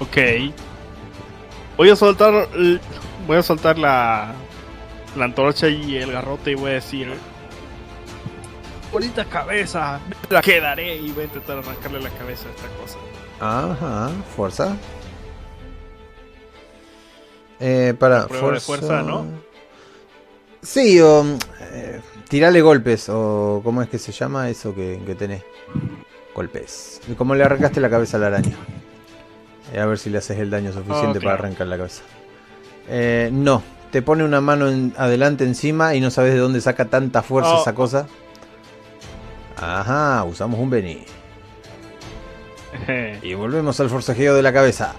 Ok. 0.00 0.16
Voy 1.76 1.90
a 1.90 1.96
soltar. 1.96 2.48
Voy 3.26 3.36
a 3.36 3.42
soltar 3.42 3.78
la. 3.78 4.32
La 5.16 5.24
antorcha 5.24 5.68
y 5.68 5.96
el 5.96 6.12
garrote 6.12 6.52
y 6.52 6.54
voy 6.54 6.70
a 6.70 6.74
decir. 6.74 7.12
Bonita 8.92 9.24
cabeza, 9.24 10.00
me 10.08 10.34
la 10.34 10.40
quedaré 10.40 10.96
y 10.96 11.10
voy 11.12 11.22
a 11.22 11.26
intentar 11.26 11.58
arrancarle 11.58 12.00
la 12.00 12.10
cabeza 12.10 12.46
a 12.48 12.50
esta 12.50 12.68
cosa. 12.80 12.98
Ajá, 13.40 14.10
fuerza. 14.34 14.76
Eh, 17.60 17.94
para 17.98 18.28
fuerza, 18.28 19.02
¿no? 19.02 19.26
Sí, 20.62 21.00
o 21.00 21.24
eh, 21.72 22.00
tirale 22.28 22.60
golpes, 22.62 23.08
o 23.08 23.60
¿cómo 23.64 23.82
es 23.82 23.88
que 23.88 23.98
se 23.98 24.12
llama 24.12 24.48
eso 24.50 24.74
que, 24.74 25.00
que 25.06 25.14
tenés? 25.14 25.42
Golpes. 26.34 27.00
Y 27.08 27.14
como 27.14 27.34
le 27.34 27.44
arrancaste 27.44 27.80
la 27.80 27.90
cabeza 27.90 28.16
a 28.16 28.20
la 28.20 28.26
araña. 28.28 28.56
Eh, 29.72 29.80
a 29.80 29.86
ver 29.86 29.98
si 29.98 30.08
le 30.10 30.18
haces 30.18 30.38
el 30.38 30.50
daño 30.50 30.72
suficiente 30.72 31.18
Oh, 31.18 31.22
para 31.22 31.34
arrancar 31.34 31.66
la 31.66 31.76
cabeza. 31.76 32.02
Eh, 32.88 33.28
no, 33.32 33.62
te 33.90 34.02
pone 34.02 34.24
una 34.24 34.40
mano 34.40 34.68
en- 34.68 34.94
adelante 34.96 35.44
encima 35.44 35.94
y 35.94 36.00
no 36.00 36.10
sabes 36.10 36.32
de 36.32 36.38
dónde 36.38 36.60
saca 36.60 36.86
tanta 36.86 37.22
fuerza 37.22 37.56
Oh. 37.56 37.60
esa 37.62 37.74
cosa. 37.74 38.06
Ajá, 39.56 40.24
usamos 40.24 40.58
un 40.60 40.70
Beni. 40.70 41.04
Y 43.22 43.34
volvemos 43.34 43.78
al 43.80 43.90
forcejeo 43.90 44.34
de 44.34 44.42
la 44.42 44.52
cabeza. 44.52 44.94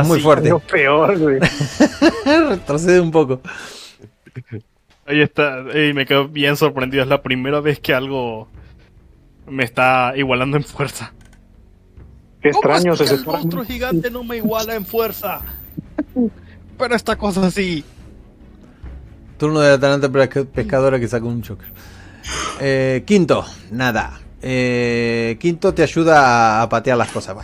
Es 0.00 0.06
muy 0.06 0.20
fuerte. 0.20 0.48
Lo 0.48 0.58
peor, 0.58 1.18
güey. 1.18 1.38
Retrocede 2.48 3.00
un 3.00 3.10
poco. 3.10 3.40
Ahí 5.06 5.20
está, 5.20 5.64
y 5.74 5.92
me 5.92 6.06
quedo 6.06 6.28
bien 6.28 6.56
sorprendido. 6.56 7.02
Es 7.02 7.08
la 7.08 7.22
primera 7.22 7.60
vez 7.60 7.80
que 7.80 7.94
algo 7.94 8.48
me 9.46 9.64
está 9.64 10.12
igualando 10.16 10.56
en 10.56 10.64
fuerza. 10.64 11.12
Qué 12.40 12.48
extraño 12.48 12.96
se 12.96 13.04
el 13.04 13.08
separan. 13.10 13.40
monstruo 13.42 13.64
gigante 13.64 14.10
no 14.10 14.24
me 14.24 14.36
iguala 14.38 14.74
en 14.74 14.84
fuerza. 14.84 15.40
Pero 16.78 16.94
esta 16.94 17.16
cosa 17.16 17.50
sí. 17.50 17.84
Turno 19.38 19.60
de 19.60 19.70
la 19.70 19.78
talanta 19.78 20.10
pescadora 20.52 20.98
que 20.98 21.08
sacó 21.08 21.28
un 21.28 21.42
choker. 21.42 21.68
Eh, 22.60 23.02
quinto, 23.06 23.44
nada. 23.70 24.20
Eh, 24.42 25.36
quinto 25.40 25.72
te 25.72 25.82
ayuda 25.82 26.58
a, 26.58 26.62
a 26.62 26.68
patear 26.68 26.98
las 26.98 27.10
cosas. 27.10 27.36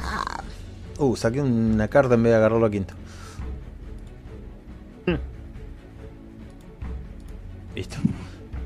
Uh, 0.98 1.14
saqué 1.14 1.40
una 1.40 1.86
carta 1.88 2.14
en 2.14 2.24
vez 2.24 2.32
de 2.32 2.36
agarrarlo 2.36 2.66
a 2.66 2.70
quinto. 2.70 2.94
Listo. 7.74 7.96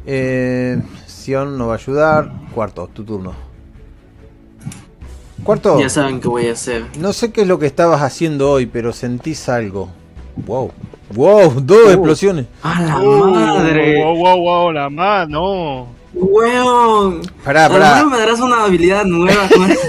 Eh, 0.06 0.80
Sion 1.06 1.58
no 1.58 1.66
va 1.68 1.74
a 1.74 1.76
ayudar. 1.76 2.32
Cuarto, 2.54 2.88
tu 2.92 3.04
turno. 3.04 3.34
Cuarto. 5.44 5.78
Ya 5.78 5.88
saben 5.88 6.20
qué 6.20 6.28
voy 6.28 6.46
a 6.46 6.52
hacer. 6.52 6.86
No 6.98 7.12
sé 7.12 7.32
qué 7.32 7.42
es 7.42 7.46
lo 7.48 7.58
que 7.58 7.66
estabas 7.66 8.00
haciendo 8.00 8.50
hoy, 8.50 8.66
pero 8.66 8.92
sentís 8.92 9.48
algo. 9.48 9.90
Wow. 10.46 10.72
Wow, 11.14 11.60
dos 11.60 11.88
explosiones. 11.88 12.46
¡A 12.62 12.80
la 12.80 13.00
Oh, 13.02 13.30
madre! 13.30 14.02
Wow, 14.02 14.16
wow, 14.16 14.38
wow, 14.40 14.72
la 14.72 14.88
más, 14.88 15.28
no. 15.28 15.88
¡Weón! 16.14 17.22
Pará, 17.44 17.68
pará. 17.68 17.94
mejor 17.96 18.10
me 18.10 18.18
darás 18.18 18.40
una 18.40 18.64
habilidad 18.64 19.04
nueva. 19.04 19.48
con- 19.48 19.70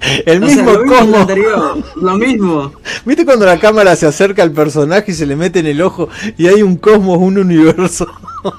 El 0.26 0.42
O 0.42 0.46
sea, 0.48 0.56
mismo 0.56 0.72
lo 0.72 0.78
mismo 0.80 0.96
cosmo. 0.98 1.16
anterior, 1.18 1.84
Lo 1.96 2.14
mismo. 2.16 2.72
¿Viste 3.04 3.24
cuando 3.24 3.46
la 3.46 3.58
cámara 3.60 3.94
se 3.96 4.06
acerca 4.06 4.42
al 4.42 4.50
personaje 4.52 5.12
y 5.12 5.14
se 5.14 5.26
le 5.26 5.36
mete 5.36 5.60
en 5.60 5.66
el 5.66 5.80
ojo 5.82 6.08
y 6.36 6.48
hay 6.48 6.62
un 6.62 6.76
cosmos, 6.76 7.18
un 7.18 7.38
universo? 7.38 8.08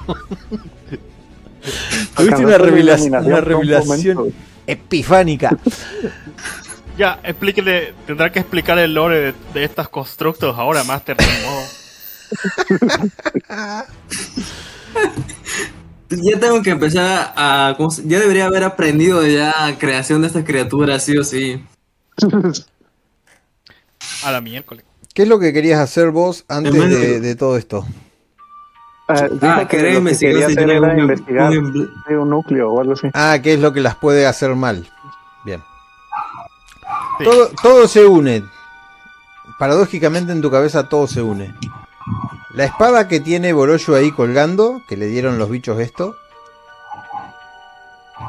Tuviste 2.16 2.44
una, 2.44 2.58
revelación, 2.58 3.14
una 3.26 3.40
revelación 3.40 4.32
epifánica. 4.66 5.56
Ya, 6.96 7.20
explíquele, 7.22 7.94
tendrá 8.06 8.30
que 8.32 8.38
explicar 8.40 8.78
el 8.78 8.94
lore 8.94 9.20
de, 9.20 9.34
de 9.54 9.64
estas 9.64 9.88
constructos 9.88 10.56
ahora, 10.58 10.84
Master. 10.84 11.16
Ya 16.20 16.38
tengo 16.40 16.62
que 16.62 16.70
empezar 16.70 17.32
a. 17.36 17.74
¿cómo 17.76 17.90
se- 17.90 18.06
Ya 18.06 18.18
debería 18.20 18.46
haber 18.46 18.64
aprendido 18.64 19.26
ya 19.26 19.52
creación 19.78 20.20
de 20.22 20.26
estas 20.28 20.44
criaturas, 20.44 21.04
sí 21.04 21.16
o 21.16 21.24
sí. 21.24 21.64
A 24.24 24.30
la 24.32 24.40
miércoles. 24.40 24.84
¿Qué 25.14 25.22
es 25.22 25.28
lo 25.28 25.38
que 25.38 25.52
querías 25.52 25.80
hacer 25.80 26.10
vos 26.10 26.44
antes 26.48 26.72
de- 27.20 27.36
todo 27.36 27.56
esto? 27.56 27.86
Ah, 29.08 29.26
Ah, 29.42 29.58
que 29.68 29.76
quería 29.76 29.90
que 29.92 29.98
investigar 29.98 30.32
quería 30.34 30.46
si 30.46 30.52
hacer 30.52 30.64
tiene 30.66 30.78
era 30.78 30.94
un, 30.94 31.00
investigar 31.00 31.50
un 31.50 31.72
de 32.08 32.18
un 32.18 32.30
núcleo 32.30 32.72
o 32.72 32.80
algo 32.80 32.92
así. 32.94 33.08
Ah, 33.12 33.38
¿qué 33.42 33.54
es 33.54 33.60
lo 33.60 33.72
que 33.72 33.80
las 33.80 33.96
puede 33.96 34.26
hacer 34.26 34.54
mal? 34.54 34.88
Bien. 35.44 35.60
Sí. 37.18 37.24
Todo, 37.24 37.50
todo 37.62 37.88
se 37.88 38.06
une. 38.06 38.42
Paradójicamente 39.58 40.32
en 40.32 40.40
tu 40.40 40.50
cabeza 40.50 40.88
todo 40.88 41.06
se 41.06 41.20
une. 41.20 41.52
La 42.54 42.64
espada 42.64 43.08
que 43.08 43.20
tiene 43.20 43.52
Borosho 43.52 43.94
ahí 43.94 44.12
colgando, 44.12 44.82
que 44.88 44.96
le 44.96 45.06
dieron 45.06 45.38
los 45.38 45.48
bichos 45.48 45.80
esto. 45.80 46.16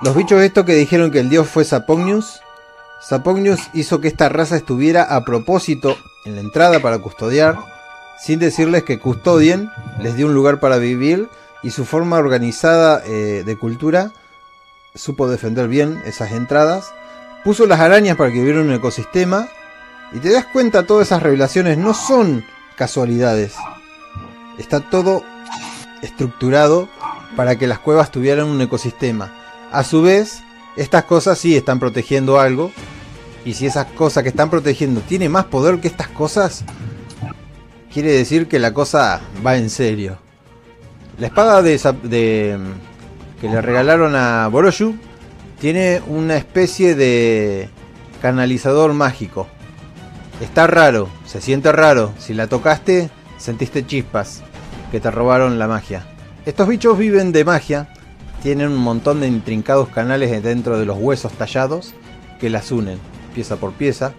Los 0.01 0.15
bichos 0.15 0.41
esto 0.41 0.65
que 0.65 0.75
dijeron 0.75 1.11
que 1.11 1.19
el 1.19 1.29
dios 1.29 1.47
fue 1.47 1.65
Sapognius. 1.65 2.41
Sapognius 3.01 3.69
hizo 3.73 3.99
que 3.99 4.07
esta 4.07 4.29
raza 4.29 4.55
estuviera 4.55 5.03
a 5.03 5.25
propósito 5.25 5.97
en 6.25 6.35
la 6.35 6.41
entrada 6.41 6.79
para 6.79 6.99
custodiar, 6.99 7.57
sin 8.21 8.39
decirles 8.39 8.83
que 8.83 8.99
custodien, 8.99 9.69
les 9.99 10.15
dio 10.15 10.27
un 10.27 10.33
lugar 10.33 10.59
para 10.59 10.77
vivir 10.77 11.27
y 11.61 11.71
su 11.71 11.83
forma 11.83 12.17
organizada 12.17 13.01
eh, 13.05 13.43
de 13.45 13.57
cultura 13.57 14.13
supo 14.95 15.29
defender 15.29 15.67
bien 15.67 16.01
esas 16.05 16.31
entradas. 16.31 16.93
Puso 17.43 17.65
las 17.65 17.79
arañas 17.79 18.15
para 18.17 18.31
que 18.31 18.41
hubiera 18.41 18.61
un 18.61 18.71
ecosistema. 18.71 19.47
Y 20.11 20.19
te 20.19 20.31
das 20.31 20.45
cuenta, 20.45 20.85
todas 20.85 21.07
esas 21.07 21.23
revelaciones 21.23 21.77
no 21.77 21.93
son 21.93 22.45
casualidades. 22.75 23.55
Está 24.57 24.79
todo 24.81 25.23
estructurado 26.01 26.87
para 27.35 27.57
que 27.57 27.67
las 27.67 27.79
cuevas 27.79 28.11
tuvieran 28.11 28.47
un 28.47 28.61
ecosistema. 28.61 29.33
A 29.71 29.83
su 29.83 30.01
vez, 30.01 30.43
estas 30.77 31.05
cosas 31.05 31.37
sí 31.39 31.55
están 31.55 31.79
protegiendo 31.79 32.39
algo. 32.39 32.71
Y 33.45 33.55
si 33.55 33.65
esas 33.65 33.87
cosas 33.87 34.23
que 34.23 34.29
están 34.29 34.49
protegiendo 34.49 35.01
tiene 35.01 35.27
más 35.29 35.45
poder 35.45 35.79
que 35.81 35.87
estas 35.87 36.07
cosas, 36.07 36.63
quiere 37.91 38.11
decir 38.11 38.47
que 38.47 38.59
la 38.59 38.73
cosa 38.73 39.19
va 39.45 39.57
en 39.57 39.69
serio. 39.69 40.17
La 41.17 41.27
espada 41.27 41.61
de, 41.61 41.77
de- 42.03 42.57
que 43.41 43.49
le 43.49 43.61
regalaron 43.61 44.15
a 44.15 44.47
Boroshu 44.47 44.95
Tiene 45.59 46.01
una 46.07 46.37
especie 46.37 46.95
de 46.95 47.69
canalizador 48.21 48.93
mágico. 48.93 49.47
Está 50.41 50.65
raro, 50.67 51.09
se 51.25 51.39
siente 51.41 51.71
raro. 51.71 52.13
Si 52.19 52.33
la 52.33 52.47
tocaste, 52.47 53.09
sentiste 53.43 53.85
chispas 53.85 54.41
que 54.89 55.01
te 55.01 55.11
robaron 55.11 55.59
la 55.59 55.67
magia. 55.67 56.05
Estos 56.45 56.67
bichos 56.67 56.97
viven 56.97 57.33
de 57.33 57.43
magia, 57.43 57.89
tienen 58.41 58.69
un 58.69 58.77
montón 58.77 59.19
de 59.19 59.27
intrincados 59.27 59.89
canales 59.89 60.41
dentro 60.41 60.79
de 60.79 60.85
los 60.85 60.97
huesos 60.97 61.33
tallados 61.33 61.93
que 62.39 62.49
las 62.49 62.71
unen, 62.71 62.99
pieza 63.35 63.57
por 63.57 63.73
pieza. 63.73 64.13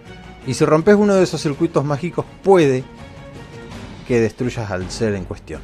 Y 0.45 0.53
si 0.53 0.63
rompes 0.63 0.95
uno 0.95 1.15
de 1.15 1.23
esos 1.23 1.41
circuitos 1.41 1.83
mágicos, 1.83 2.23
puede 2.43 2.83
que 4.07 4.19
destruyas 4.19 4.69
al 4.69 4.91
ser 4.91 5.15
en 5.15 5.25
cuestión. 5.25 5.61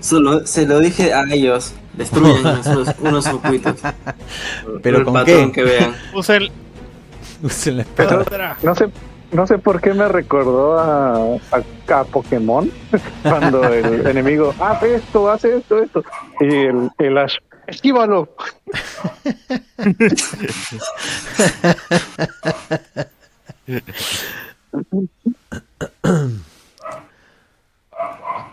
Solo, 0.00 0.46
se 0.46 0.66
lo 0.66 0.80
dije 0.80 1.14
a 1.14 1.24
ellos. 1.32 1.72
Destruyen 1.94 2.46
unos, 2.66 2.94
unos 3.00 3.24
circuitos. 3.24 3.76
¿Pero 4.82 4.98
el 4.98 5.04
con 5.04 5.14
patrón 5.14 5.50
qué? 5.50 5.52
que 5.52 5.62
vean. 5.64 5.94
Usen 7.42 7.76
la 7.76 7.82
espada. 7.82 8.24
Pedra. 8.24 8.56
No 8.62 8.74
sé, 8.74 8.88
no 9.32 9.46
sé 9.46 9.58
por 9.58 9.80
qué 9.80 9.92
me 9.92 10.08
recordó 10.08 10.78
a, 10.78 11.36
a, 11.36 11.62
a 11.94 12.04
Pokémon 12.04 12.70
cuando 13.22 13.64
el 13.64 14.06
enemigo 14.12 14.54
hace 14.60 14.96
esto, 14.96 15.30
hace 15.30 15.56
esto, 15.58 15.82
esto. 15.82 16.04
Y 16.40 16.46
el, 16.46 16.90
el 16.98 17.18
Ash, 17.18 17.36
esquívalo. 17.66 18.28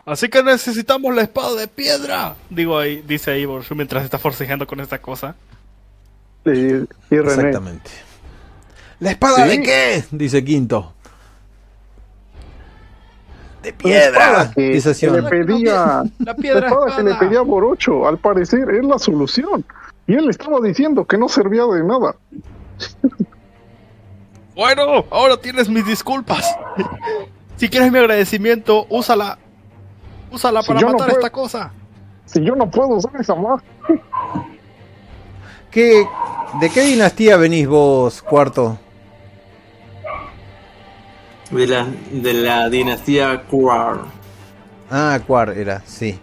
Así 0.05 0.29
que 0.29 0.43
necesitamos 0.43 1.15
la 1.15 1.21
espada 1.21 1.55
de 1.55 1.67
piedra. 1.67 2.35
Digo 2.49 2.77
ahí, 2.77 3.01
dice 3.07 3.31
ahí 3.31 3.45
Borshu 3.45 3.75
mientras 3.75 4.03
está 4.03 4.19
forcejeando 4.19 4.67
con 4.67 4.79
esta 4.81 4.99
cosa. 4.99 5.35
Y, 6.45 6.49
y 6.49 6.85
René, 7.09 7.47
Exactamente. 7.47 7.91
¿La 8.99 9.11
espada 9.11 9.43
Sí. 9.47 9.57
de 9.57 9.63
qué? 9.63 10.03
Dice 10.11 10.43
Quinto. 10.43 10.93
De 13.61 13.71
la 13.71 13.77
piedra. 13.77 14.51
que, 14.53 14.61
Dice 14.71 15.09
le 15.11 15.23
pedía, 15.23 15.73
La 15.73 16.03
la 16.19 16.35
piedra 16.35 16.67
espada 16.67 16.95
que 16.97 17.03
le 17.03 17.15
pedía 17.15 17.41
Borocho, 17.41 18.07
al 18.07 18.17
parecer 18.17 18.69
es 18.71 18.83
la 18.85 18.99
solución. 18.99 19.63
Y 20.05 20.15
él 20.15 20.29
estaba 20.29 20.59
diciendo 20.59 21.05
que 21.05 21.17
no 21.17 21.29
servía 21.29 21.65
de 21.65 21.83
nada. 21.83 22.15
Bueno, 24.55 25.05
ahora 25.09 25.35
tienes 25.37 25.67
mis 25.69 25.85
disculpas. 25.85 26.45
Si 27.55 27.69
quieres 27.69 27.91
mi 27.91 27.99
agradecimiento, 27.99 28.85
úsala. 28.89 29.37
Úsala 30.31 30.61
Si 30.63 30.67
para 30.67 30.81
no 30.81 30.87
matar 30.87 31.07
puedo- 31.07 31.19
esta 31.19 31.29
cosa. 31.31 31.71
Si 32.25 32.43
yo 32.43 32.55
no 32.55 32.69
puedo 32.69 32.89
usar 32.95 33.13
esa 33.19 33.35
magia, 33.35 33.63
¿Qué, 35.73 36.05
¿De 36.61 36.69
qué 36.69 36.81
dinastía 36.81 37.35
venís 37.35 37.67
vos, 37.67 38.21
cuarto? 38.21 38.77
De 41.49 41.65
la, 41.65 41.87
de 42.11 42.33
la 42.33 42.69
dinastía 42.69 43.43
Quar. 43.49 44.01
Ah, 44.91 45.19
Quar 45.25 45.49
era, 45.57 45.81
sí. 45.85 46.19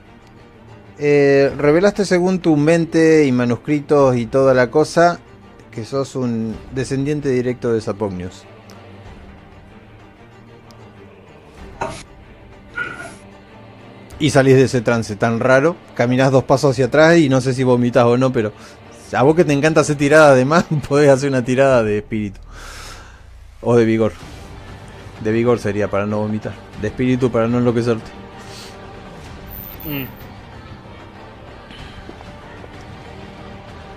Eh, 0.98 1.52
revelaste 1.56 2.04
según 2.04 2.38
tu 2.38 2.56
mente 2.56 3.24
y 3.26 3.32
manuscritos 3.32 4.16
y 4.16 4.26
toda 4.26 4.54
la 4.54 4.70
cosa 4.70 5.18
que 5.72 5.84
sos 5.84 6.14
un 6.14 6.54
descendiente 6.72 7.30
directo 7.30 7.72
de 7.72 7.80
Sapognius. 7.80 8.44
Y 14.18 14.30
salís 14.30 14.56
de 14.56 14.64
ese 14.64 14.82
trance 14.82 15.16
tan 15.16 15.40
raro, 15.40 15.76
caminás 15.94 16.30
dos 16.30 16.44
pasos 16.44 16.72
hacia 16.72 16.86
atrás 16.86 17.16
y 17.16 17.30
no 17.30 17.40
sé 17.40 17.54
si 17.54 17.64
vomitas 17.64 18.04
o 18.04 18.18
no, 18.18 18.30
pero 18.32 18.52
a 19.12 19.22
vos 19.22 19.34
que 19.34 19.44
te 19.44 19.52
encanta 19.52 19.80
hacer 19.80 19.96
tirada 19.96 20.30
además, 20.30 20.64
podés 20.88 21.10
hacer 21.10 21.28
una 21.28 21.44
tirada 21.44 21.82
de 21.82 21.98
espíritu. 21.98 22.40
O 23.60 23.76
de 23.76 23.84
vigor. 23.84 24.12
De 25.22 25.32
vigor 25.32 25.58
sería 25.58 25.88
para 25.88 26.06
no 26.06 26.18
vomitar. 26.18 26.54
De 26.80 26.88
espíritu 26.88 27.30
para 27.30 27.46
no 27.46 27.58
enloquecerte. 27.58 28.10
Mm. 29.84 30.04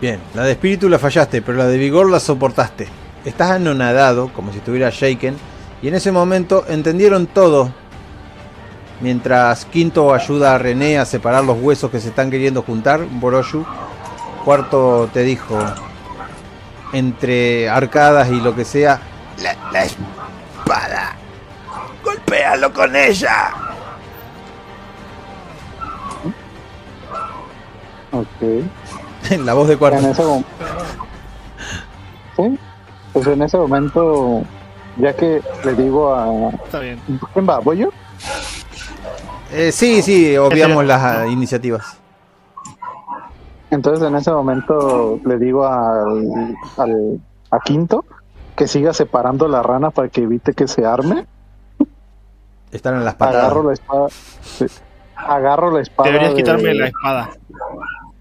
Bien, 0.01 0.19
la 0.33 0.43
de 0.43 0.51
espíritu 0.51 0.89
la 0.89 0.99
fallaste, 0.99 1.41
pero 1.41 1.57
la 1.57 1.67
de 1.67 1.77
vigor 1.77 2.09
la 2.09 2.19
soportaste. 2.19 2.87
Estás 3.23 3.51
anonadado, 3.51 4.33
como 4.33 4.51
si 4.51 4.57
estuviera 4.57 4.89
shaken, 4.89 5.35
y 5.81 5.87
en 5.87 5.95
ese 5.95 6.11
momento 6.11 6.65
entendieron 6.67 7.25
todo. 7.25 7.71
Mientras 8.99 9.63
Quinto 9.65 10.13
ayuda 10.13 10.55
a 10.55 10.57
René 10.57 10.97
a 10.97 11.05
separar 11.05 11.45
los 11.45 11.57
huesos 11.61 11.89
que 11.89 12.01
se 12.01 12.09
están 12.09 12.29
queriendo 12.29 12.63
juntar, 12.63 13.05
Boroshu. 13.05 13.65
Cuarto 14.43 15.09
te 15.13 15.23
dijo, 15.23 15.57
entre 16.91 17.69
arcadas 17.69 18.29
y 18.29 18.41
lo 18.41 18.55
que 18.55 18.65
sea, 18.65 18.99
la, 19.41 19.55
la 19.71 19.85
espada. 19.85 21.15
Golpéalo 22.03 22.73
con 22.73 22.95
ella. 22.95 23.53
ok. 28.13 29.39
la 29.43 29.53
voz 29.53 29.67
de 29.67 29.77
cuarto. 29.77 29.99
En 29.99 30.05
ese 30.05 30.23
momento. 30.23 30.49
Sí, 32.35 32.59
pues 33.11 33.27
en 33.27 33.41
ese 33.41 33.57
momento, 33.57 34.43
ya 34.97 35.13
que 35.13 35.41
le 35.65 35.73
digo 35.75 36.13
a. 36.13 36.49
Está 36.63 36.79
bien. 36.79 36.99
¿Quién 37.33 37.47
va? 37.47 37.59
¿Voy 37.59 37.79
yo? 37.79 37.89
Eh, 39.51 39.71
sí, 39.71 40.01
sí, 40.01 40.35
obviamos 40.37 40.85
las 40.85 41.29
iniciativas. 41.29 42.02
Entonces 43.73 44.07
en 44.07 44.15
ese 44.15 44.31
momento 44.31 45.19
le 45.25 45.37
digo 45.37 45.65
al, 45.65 46.55
al- 46.77 47.19
a 47.51 47.59
Quinto 47.59 48.05
que 48.55 48.67
siga 48.67 48.93
separando 48.93 49.47
la 49.47 49.63
rana 49.63 49.89
para 49.91 50.09
que 50.09 50.21
evite 50.21 50.53
que 50.53 50.67
se 50.67 50.85
arme. 50.85 51.25
Están 52.71 52.95
en 52.95 53.05
las 53.05 53.15
patadas. 53.15 53.45
Agarro 53.45 53.63
la 53.63 53.73
espada. 53.73 54.07
sí. 54.41 54.65
Agarro 55.15 55.71
la 55.71 55.81
espada. 55.81 56.07
Deberías 56.09 56.31
de- 56.31 56.37
quitarme 56.37 56.73
la 56.73 56.87
espada. 56.87 57.29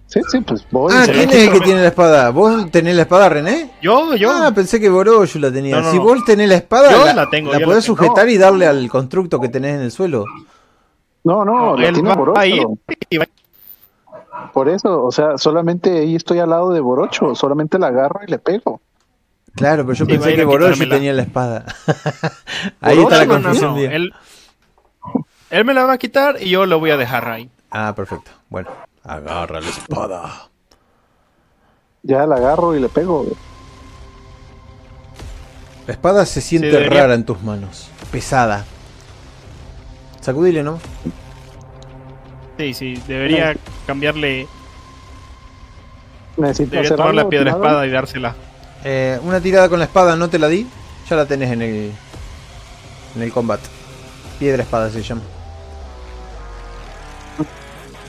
Sí, 0.07 0.21
sí, 0.31 0.41
pues 0.43 0.67
voy. 0.71 0.93
Ah, 0.95 1.05
¿quién 1.07 1.31
es 1.31 1.35
el 1.49 1.53
que 1.53 1.61
tiene 1.61 1.81
la 1.81 1.89
espada? 1.89 2.29
¿Vos 2.31 2.71
tenés 2.71 2.95
la 2.95 3.03
espada, 3.03 3.31
René? 3.31 3.71
Yo, 3.81 4.15
yo. 4.15 4.31
Ah, 4.31 4.53
pensé 4.55 4.79
que 4.79 4.91
Boroshu 4.91 5.39
la 5.39 5.51
tenía. 5.51 5.77
No, 5.77 5.83
no, 5.83 5.91
si 5.91 5.97
no. 5.97 6.03
vos 6.03 6.23
tenés 6.27 6.49
la 6.51 6.57
espada, 6.57 6.91
Yo 6.91 7.05
la, 7.07 7.15
la 7.15 7.31
tengo, 7.31 7.51
la 7.51 7.59
yo 7.59 7.65
podés 7.65 7.89
la 7.89 7.95
tengo. 7.95 7.97
sujetar 8.09 8.29
y 8.29 8.37
darle 8.37 8.67
al 8.67 8.91
constructo 8.91 9.41
que 9.41 9.49
tenés 9.49 9.77
en 9.77 9.81
el 9.83 9.91
suelo. 9.91 10.27
No, 11.25 11.45
no, 11.47 11.77
la 11.79 11.89
él 11.89 11.95
tiene 11.95 12.11
va 12.11 12.15
Borocho. 12.17 12.39
a 12.41 12.47
ir 12.47 12.63
y 13.09 13.17
va- 13.17 13.27
Por 14.52 14.69
eso, 14.69 15.05
o 15.05 15.12
sea, 15.12 15.39
solamente 15.39 15.99
ahí 15.99 16.17
estoy 16.17 16.39
al 16.39 16.51
lado 16.51 16.70
de 16.70 16.81
Borocho. 16.81 17.35
Solamente 17.35 17.78
la 17.78 17.89
agarro 17.89 18.20
y 18.27 18.31
le 18.31 18.39
pego. 18.39 18.81
Claro, 19.55 19.85
pero 19.85 19.94
yo 19.94 20.07
Sí, 20.07 20.12
pensé 20.12 20.35
que 20.35 20.47
quitármela. 20.47 20.94
tenía 20.97 21.12
la 21.12 21.23
espada. 21.23 21.65
Ahí 22.81 22.99
está 22.99 23.19
la 23.19 23.27
No, 23.27 23.33
no, 23.35 23.39
no, 23.39 23.44
confusión. 23.44 23.78
Él, 23.78 24.15
él 25.51 25.65
me 25.67 25.75
la 25.75 25.85
va 25.85 25.93
a 25.94 25.99
quitar 25.99 26.36
y 26.41 26.49
yo 26.49 26.65
lo 26.65 26.78
voy 26.78 26.91
a 26.91 26.97
dejar 26.97 27.28
ahí. 27.28 27.51
Ah, 27.70 27.93
perfecto. 27.94 28.31
Bueno, 28.49 28.70
agarra 29.05 29.61
la 29.61 29.69
espada. 29.69 30.49
Ya 32.02 32.27
la 32.27 32.36
agarro 32.36 32.75
y 32.75 32.81
le 32.81 32.89
pego. 32.89 33.27
La 35.86 35.93
espada 35.93 36.25
se 36.25 36.41
siente 36.41 36.89
rara 36.89 37.12
en 37.15 37.25
tus 37.27 37.43
manos. 37.43 37.91
Pesada. 38.11 38.65
Sacudile, 40.20 40.62
¿no? 40.62 40.78
Sí, 42.59 42.75
sí, 42.75 43.03
debería 43.07 43.57
cambiarle. 43.87 44.47
Necesito 46.37 46.71
Debería 46.71 46.97
tomar 46.97 47.15
la 47.15 47.29
piedra 47.29 47.51
espada 47.51 47.87
y 47.87 47.91
dársela. 47.91 48.35
Eh, 48.85 49.19
una 49.23 49.41
tirada 49.41 49.69
con 49.69 49.79
la 49.79 49.85
espada 49.87 50.17
no 50.17 50.29
te 50.29 50.39
la 50.39 50.49
di. 50.49 50.67
Ya 51.09 51.17
la 51.17 51.27
tenés 51.27 51.51
en 51.53 51.63
el. 51.63 51.93
En 53.17 53.23
el 53.23 53.33
combate. 53.33 53.69
Piedra 54.39 54.63
espada 54.63 54.91
se 54.91 55.03
llama. 55.03 55.23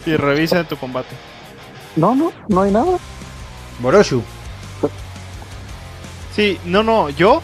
Y 0.06 0.16
revisa 0.18 0.64
tu 0.66 0.78
combate. 0.78 1.16
No, 1.96 2.14
no, 2.16 2.32
no 2.48 2.62
hay 2.62 2.72
nada. 2.72 2.98
Boroshu, 3.80 4.22
Sí, 6.36 6.60
no, 6.66 6.84
no, 6.84 7.10
yo. 7.10 7.42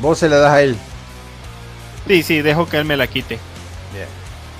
vos 0.00 0.18
se 0.18 0.28
la 0.28 0.36
das 0.36 0.52
a 0.52 0.62
él. 0.62 0.76
Sí, 2.06 2.22
sí, 2.22 2.42
dejo 2.42 2.68
que 2.68 2.76
él 2.78 2.84
me 2.84 2.96
la 2.96 3.06
quite. 3.06 3.38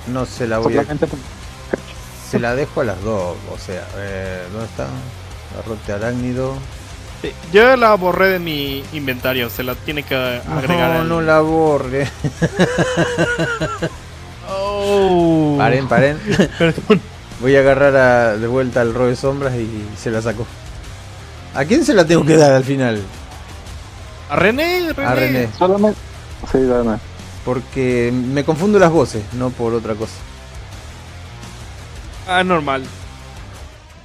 No 0.06 0.24
se 0.24 0.46
la 0.46 0.58
voy 0.58 0.76
a. 0.78 0.84
Se 2.30 2.38
la 2.38 2.54
dejo 2.54 2.80
a 2.80 2.84
las 2.84 3.02
dos. 3.02 3.36
O 3.52 3.58
sea, 3.58 3.84
eh, 3.96 4.42
¿dónde 4.52 4.66
está? 4.66 4.86
Garrote 5.56 5.92
arácnido. 5.92 6.54
Sí, 7.22 7.32
yo 7.52 7.76
la 7.76 7.94
borré 7.96 8.28
de 8.28 8.38
mi 8.38 8.82
inventario, 8.92 9.50
se 9.50 9.62
la 9.62 9.74
tiene 9.74 10.02
que 10.04 10.14
agregar. 10.14 10.90
No, 10.94 11.00
al- 11.00 11.08
no 11.08 11.20
la 11.20 11.40
borre. 11.40 12.08
Oh. 14.52 15.54
Paren, 15.58 15.86
paren. 15.86 16.18
Perdón. 16.58 17.00
Voy 17.40 17.54
a 17.56 17.60
agarrar 17.60 17.96
a- 17.96 18.36
de 18.36 18.46
vuelta 18.46 18.80
al 18.80 18.92
de 18.92 19.16
sombras 19.16 19.54
y 19.54 19.68
se 19.96 20.10
la 20.10 20.20
sacó. 20.22 20.46
¿A 21.54 21.64
quién 21.64 21.84
se 21.84 21.94
la 21.94 22.04
tengo 22.04 22.24
que 22.24 22.36
dar 22.36 22.52
al 22.52 22.64
final? 22.64 23.00
A 24.28 24.36
René, 24.36 24.92
René. 24.92 25.08
A 25.08 25.14
René. 25.14 25.48
solamente. 25.58 25.98
Sí, 26.50 26.62
dame. 26.64 26.96
Porque 27.44 28.12
me 28.12 28.44
confundo 28.44 28.78
las 28.78 28.90
voces, 28.90 29.22
no 29.34 29.50
por 29.50 29.72
otra 29.74 29.94
cosa. 29.94 30.12
Ah, 32.32 32.44
normal. 32.44 32.84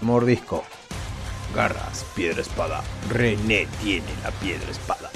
Mordisco. 0.01 0.63
Garras, 1.55 2.03
piedra 2.15 2.41
espada. 2.41 2.81
René 3.07 3.67
tiene 3.83 4.07
la 4.23 4.31
piedra 4.31 4.67
espada. 4.71 5.11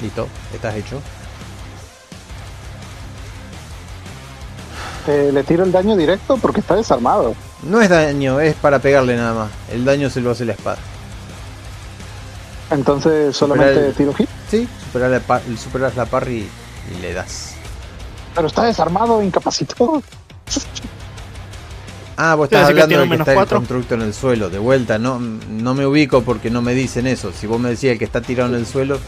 Listo, 0.00 0.26
estás 0.54 0.74
hecho. 0.74 1.02
Eh, 5.06 5.30
le 5.34 5.44
tiro 5.44 5.64
el 5.64 5.72
daño 5.72 5.96
directo 5.96 6.38
porque 6.38 6.60
está 6.60 6.76
desarmado. 6.76 7.34
No 7.62 7.82
es 7.82 7.90
daño, 7.90 8.40
es 8.40 8.54
para 8.54 8.78
pegarle 8.78 9.16
nada 9.16 9.34
más. 9.34 9.50
El 9.70 9.84
daño 9.84 10.08
se 10.08 10.22
lo 10.22 10.30
hace 10.30 10.46
la 10.46 10.52
espada. 10.52 10.78
Entonces 12.70 13.36
solamente 13.36 13.88
el- 13.88 13.94
tiro 13.94 14.14
hit. 14.14 14.30
Sí, 14.50 14.66
superas 14.86 15.10
la, 15.10 15.20
pa- 15.20 15.42
superas 15.58 15.94
la 15.94 16.06
parry 16.06 16.48
y 16.90 17.00
le 17.02 17.12
das. 17.12 17.52
Pero 18.34 18.46
está 18.46 18.64
desarmado, 18.64 19.22
incapacitado. 19.22 20.02
Ah, 22.22 22.34
vos 22.34 22.44
estás 22.44 22.66
que 22.66 22.72
hablando 22.72 23.02
un 23.02 23.08
que 23.08 23.14
está 23.16 23.32
el 23.32 23.46
constructo 23.46 23.94
en 23.94 24.02
el 24.02 24.12
suelo. 24.12 24.50
De 24.50 24.58
vuelta, 24.58 24.98
no, 24.98 25.18
no 25.18 25.72
me 25.72 25.86
ubico 25.86 26.20
porque 26.20 26.50
no 26.50 26.60
me 26.60 26.74
dicen 26.74 27.06
eso. 27.06 27.32
Si 27.32 27.46
vos 27.46 27.58
me 27.58 27.70
decías 27.70 27.92
el 27.92 27.98
que 27.98 28.04
está 28.04 28.20
tirado 28.20 28.50
en 28.50 28.56
el 28.56 28.66
suelo, 28.66 28.98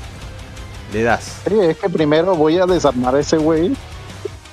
le 0.95 1.03
das. 1.03 1.43
Es 1.45 1.77
que 1.77 1.91
primero 1.91 2.35
voy 2.35 2.57
a 2.57 2.65
desarmar 2.65 3.15
a 3.15 3.21
ese 3.21 3.37
güey 3.37 3.77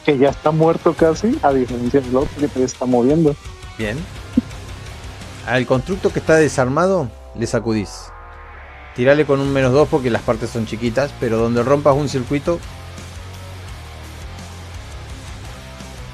que 0.03 0.17
ya 0.17 0.31
está 0.31 0.51
muerto 0.51 0.93
casi, 0.93 1.39
a 1.41 1.53
diferencia 1.53 2.01
del 2.01 2.13
otro 2.17 2.37
que 2.37 2.49
te 2.49 2.61
está 2.65 2.85
moviendo. 2.85 3.33
Bien. 3.77 3.97
Al 5.47 5.65
constructo 5.65 6.11
que 6.11 6.19
está 6.19 6.35
desarmado, 6.35 7.09
le 7.37 7.47
sacudís. 7.47 8.11
Tirale 8.93 9.25
con 9.25 9.39
un 9.39 9.53
menos 9.53 9.71
2 9.71 9.87
porque 9.87 10.09
las 10.09 10.23
partes 10.23 10.49
son 10.49 10.65
chiquitas, 10.65 11.11
pero 11.21 11.37
donde 11.37 11.63
rompas 11.63 11.95
un 11.95 12.09
circuito, 12.09 12.59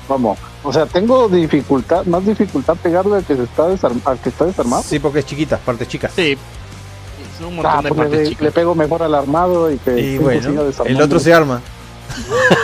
Vamos, 0.08 0.38
o 0.66 0.74
sea, 0.74 0.86
tengo 0.86 1.30
dificultad, 1.30 2.06
más 2.06 2.26
dificultad 2.26 2.76
pegarle 2.82 3.18
al 3.18 3.24
que, 3.24 3.36
se 3.36 3.44
está 3.44 3.64
desarm- 3.70 4.02
al 4.06 4.18
que 4.20 4.30
está 4.30 4.46
desarmado. 4.46 4.84
sí, 4.84 5.00
porque 5.00 5.20
es 5.20 5.26
chiquitas, 5.26 5.60
partes 5.60 5.88
chicas. 5.88 6.12
Sí. 6.16 6.38
Son 7.38 7.48
un 7.48 7.56
montón 7.58 7.72
Ah, 7.76 7.82
de 7.82 7.90
pues 7.90 8.40
le, 8.42 8.52
pego 8.52 8.76
mejor 8.76 9.04
al 9.04 9.14
armado 9.14 9.72
y 9.72 9.78
que 9.78 10.00
Y 10.00 10.18
bueno, 10.18 10.64
el 10.86 11.02
otro 11.02 11.20
se 11.20 11.34
arma. 11.34 11.62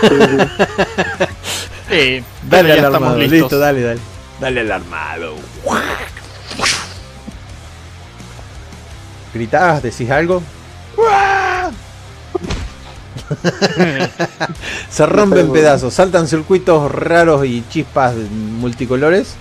Sí, 0.01 0.07
sí. 0.09 0.37
Sí, 1.89 2.23
Dale 2.49 2.71
al 2.71 2.77
estamos 2.77 2.95
armado, 2.95 3.17
listos. 3.17 3.39
listo, 3.39 3.59
dale, 3.59 3.81
dale. 3.81 3.99
Dale 4.39 4.61
al 4.61 4.71
armado. 4.71 5.35
Gritás, 9.33 9.81
decís 9.83 10.09
algo. 10.09 10.41
Se 14.89 15.05
rompen 15.05 15.51
pedazos, 15.51 15.93
saltan 15.93 16.27
circuitos 16.27 16.91
raros 16.91 17.45
y 17.45 17.63
chispas 17.69 18.15
multicolores 18.15 19.35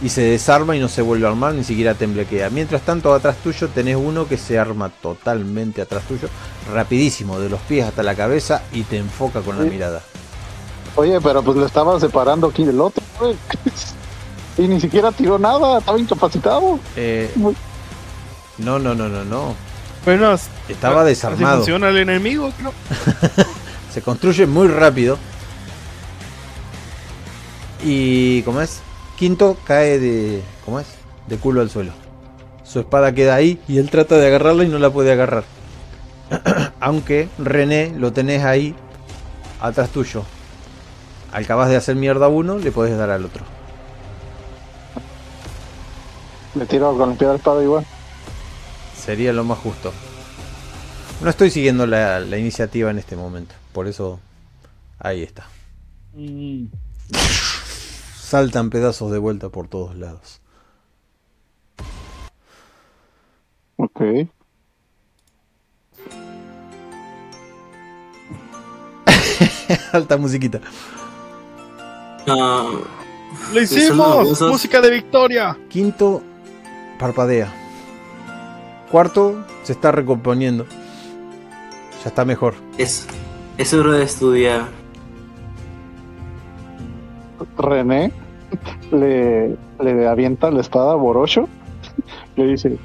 y 0.00 0.08
se 0.10 0.22
desarma 0.22 0.76
y 0.76 0.80
no 0.80 0.88
se 0.88 1.02
vuelve 1.02 1.26
a 1.26 1.30
armar, 1.30 1.54
ni 1.54 1.64
siquiera 1.64 1.94
temblequea. 1.94 2.50
Mientras 2.50 2.82
tanto, 2.82 3.12
atrás 3.12 3.36
tuyo 3.42 3.68
tenés 3.68 3.96
uno 3.96 4.28
que 4.28 4.36
se 4.36 4.58
arma 4.58 4.90
totalmente 4.90 5.82
atrás 5.82 6.04
tuyo, 6.06 6.28
rapidísimo, 6.72 7.38
de 7.40 7.48
los 7.48 7.60
pies 7.60 7.86
hasta 7.86 8.02
la 8.02 8.14
cabeza 8.14 8.62
y 8.72 8.82
te 8.82 8.96
enfoca 8.98 9.40
con 9.40 9.58
la 9.58 9.64
mirada. 9.64 10.02
Oye, 10.94 11.20
pero 11.20 11.42
pues 11.42 11.56
lo 11.56 11.66
estaba 11.66 11.98
separando 12.00 12.48
aquí 12.48 12.64
del 12.64 12.80
otro, 12.80 13.02
güey. 13.18 13.36
Y 14.58 14.66
ni 14.66 14.80
siquiera 14.80 15.12
tiró 15.12 15.38
nada, 15.38 15.78
estaba 15.78 16.00
incapacitado. 16.00 16.80
Eh, 16.96 17.30
Muy- 17.36 17.54
no, 18.58 18.80
no, 18.80 18.92
no, 18.92 19.08
no, 19.08 19.54
no. 20.06 20.34
Estaba 20.68 21.04
desarmado. 21.04 21.58
funciona 21.58 21.88
el 21.88 21.98
enemigo, 21.98 22.52
creo. 22.56 22.72
Se 23.92 24.02
construye 24.02 24.46
muy 24.46 24.68
rápido. 24.68 25.18
Y, 27.84 28.42
¿cómo 28.42 28.60
es? 28.60 28.80
Quinto 29.16 29.56
cae 29.64 29.98
de. 29.98 30.42
¿Cómo 30.64 30.80
es? 30.80 30.86
De 31.26 31.36
culo 31.36 31.60
al 31.60 31.70
suelo. 31.70 31.92
Su 32.64 32.80
espada 32.80 33.12
queda 33.12 33.34
ahí 33.34 33.60
y 33.66 33.78
él 33.78 33.90
trata 33.90 34.16
de 34.16 34.26
agarrarla 34.26 34.64
y 34.64 34.68
no 34.68 34.78
la 34.78 34.90
puede 34.90 35.12
agarrar. 35.12 35.44
Aunque 36.80 37.28
René 37.38 37.92
lo 37.96 38.12
tenés 38.12 38.44
ahí 38.44 38.74
atrás 39.60 39.90
tuyo. 39.90 40.24
Acabas 41.32 41.68
de 41.68 41.76
hacer 41.76 41.96
mierda 41.96 42.26
a 42.26 42.28
uno, 42.28 42.58
le 42.58 42.72
podés 42.72 42.96
dar 42.96 43.10
al 43.10 43.24
otro. 43.24 43.44
Le 46.54 46.66
tiro 46.66 46.96
con 46.96 47.10
la 47.10 47.14
piedra 47.16 47.34
espada 47.36 47.62
igual. 47.62 47.84
Sería 49.08 49.32
lo 49.32 49.42
más 49.42 49.56
justo. 49.60 49.90
No 51.22 51.30
estoy 51.30 51.50
siguiendo 51.50 51.86
la, 51.86 52.20
la 52.20 52.36
iniciativa 52.36 52.90
en 52.90 52.98
este 52.98 53.16
momento. 53.16 53.54
Por 53.72 53.86
eso. 53.86 54.20
Ahí 54.98 55.22
está. 55.22 55.46
Mm, 56.12 56.66
Saltan 58.20 58.68
pedazos 58.68 59.10
de 59.10 59.16
vuelta 59.16 59.48
por 59.48 59.66
todos 59.66 59.96
lados. 59.96 60.42
Ok. 63.78 64.02
Alta 69.94 70.18
musiquita. 70.18 70.60
Ah, 72.26 72.72
¡Lo 73.54 73.62
hicimos! 73.62 74.38
¡Música 74.42 74.82
de 74.82 74.90
victoria! 74.90 75.56
Quinto, 75.70 76.22
parpadea. 76.98 77.67
Cuarto, 78.90 79.44
se 79.62 79.72
está 79.72 79.92
recomponiendo. 79.92 80.64
Ya 82.02 82.08
está 82.08 82.24
mejor. 82.24 82.54
es, 82.78 83.06
es 83.58 83.74
hora 83.74 83.92
de 83.92 84.04
estudiar. 84.04 84.68
René 87.58 88.12
le, 88.92 89.56
le 89.80 90.08
avienta 90.08 90.50
la 90.50 90.60
espada 90.60 90.92
a 90.92 90.96
Borocho. 90.96 91.48
Le 92.36 92.46
dice: 92.46 92.78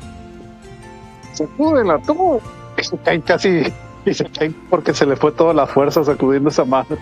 ¡Sacúdela 1.33 1.99
tú! 2.01 2.39
Y 2.77 2.83
se 2.83 2.97
cae 2.97 3.21
casi. 3.21 3.63
Y 4.05 4.13
se 4.13 4.25
cae 4.25 4.51
porque 4.69 4.93
se 4.93 5.05
le 5.05 5.15
fue 5.15 5.31
toda 5.31 5.53
la 5.53 5.65
fuerza 5.65 6.03
sacudiendo 6.03 6.49
esa 6.49 6.65
mano. 6.65 6.97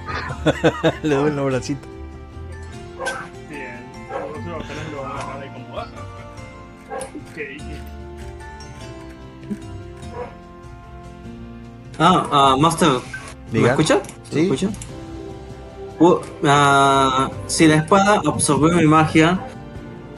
Le 1.04 1.16
doy 1.16 1.32
los 1.32 1.46
bracitos. 1.46 1.90
Ah, 12.04 12.26
ah, 12.32 12.56
Master, 12.60 12.90
¿me 13.52 13.68
escucha? 13.70 14.02
Sí. 14.32 14.36
¿Me 14.38 14.42
escucha? 14.56 14.70
Ah, 16.44 17.30
si 17.46 17.68
la 17.68 17.76
espada 17.76 18.22
absorbe 18.26 18.74
mi 18.74 18.88
magia, 18.88 19.40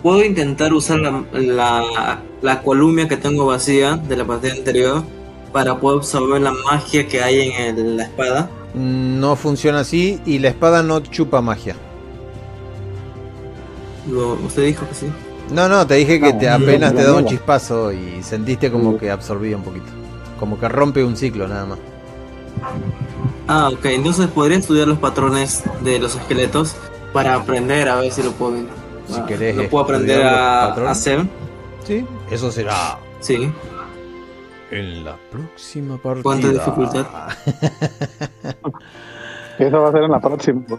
puedo 0.01 0.23
intentar 0.23 0.71
usar 0.73 0.99
la, 1.01 1.23
la, 1.33 2.21
la 2.41 2.61
columna 2.61 3.07
que 3.09 3.17
tengo 3.17 3.45
vacía 3.47 3.97
de 3.97 4.15
la 4.15 4.23
partida 4.25 4.53
anterior 4.53 5.03
para 5.51 5.77
poder 5.77 5.99
absorber 5.99 6.41
la 6.41 6.53
magia 6.71 7.05
que 7.07 7.21
hay 7.21 7.51
en 7.51 7.77
el- 7.77 7.97
la 7.97 8.03
espada. 8.03 8.49
No 8.75 9.35
funciona 9.35 9.81
así 9.81 10.21
y 10.25 10.39
la 10.39 10.47
espada 10.47 10.83
no 10.83 11.01
chupa 11.01 11.41
magia. 11.41 11.75
Lo- 14.09 14.33
usted 14.35 14.65
dijo 14.67 14.87
que 14.87 14.95
sí. 14.95 15.07
No, 15.51 15.67
no, 15.67 15.85
te 15.85 15.95
dije 15.95 16.19
que 16.21 16.31
No, 16.33 16.39
te 16.39 16.45
no, 16.47 16.53
apenas 16.55 16.93
no, 16.93 16.99
te 16.99 17.05
da 17.05 17.13
un 17.15 17.25
chispazo 17.25 17.91
y 17.91 18.23
sentiste 18.23 18.71
como 18.71 18.97
que 18.97 19.11
absorbía 19.11 19.57
un 19.57 19.63
poquito. 19.63 19.91
Como 20.43 20.59
que 20.59 20.67
rompe 20.67 21.01
un 21.05 21.15
ciclo 21.15 21.47
nada 21.47 21.65
más. 21.65 21.79
Ah, 23.47 23.69
ok. 23.71 23.85
Entonces 23.85 24.27
podría 24.27 24.57
estudiar 24.57 24.89
los 24.89 24.97
patrones 24.99 25.63
de 25.85 25.99
los 25.99 26.15
esqueletos 26.17 26.75
para 27.13 27.35
aprender 27.35 27.87
a 27.87 27.95
ver 27.95 28.11
si 28.11 28.21
lo 28.23 28.33
puedo, 28.33 28.57
Si 29.07 29.13
ah, 29.17 29.25
querés 29.25 29.55
lo 29.55 29.69
puedo 29.69 29.85
aprender 29.85 30.21
a, 30.21 30.65
a 30.73 30.91
hacer. 30.91 31.25
Sí, 31.85 32.05
eso 32.29 32.51
será 32.51 32.99
Sí. 33.21 33.49
En 34.69 35.05
la 35.05 35.15
próxima 35.31 35.97
partida. 35.97 36.23
¿Cuánta 36.23 36.49
dificultad? 36.49 37.05
Eso 39.59 39.81
va 39.81 39.87
a 39.87 39.91
ser 39.93 40.03
en 40.03 40.11
la 40.11 40.19
próxima. 40.19 40.61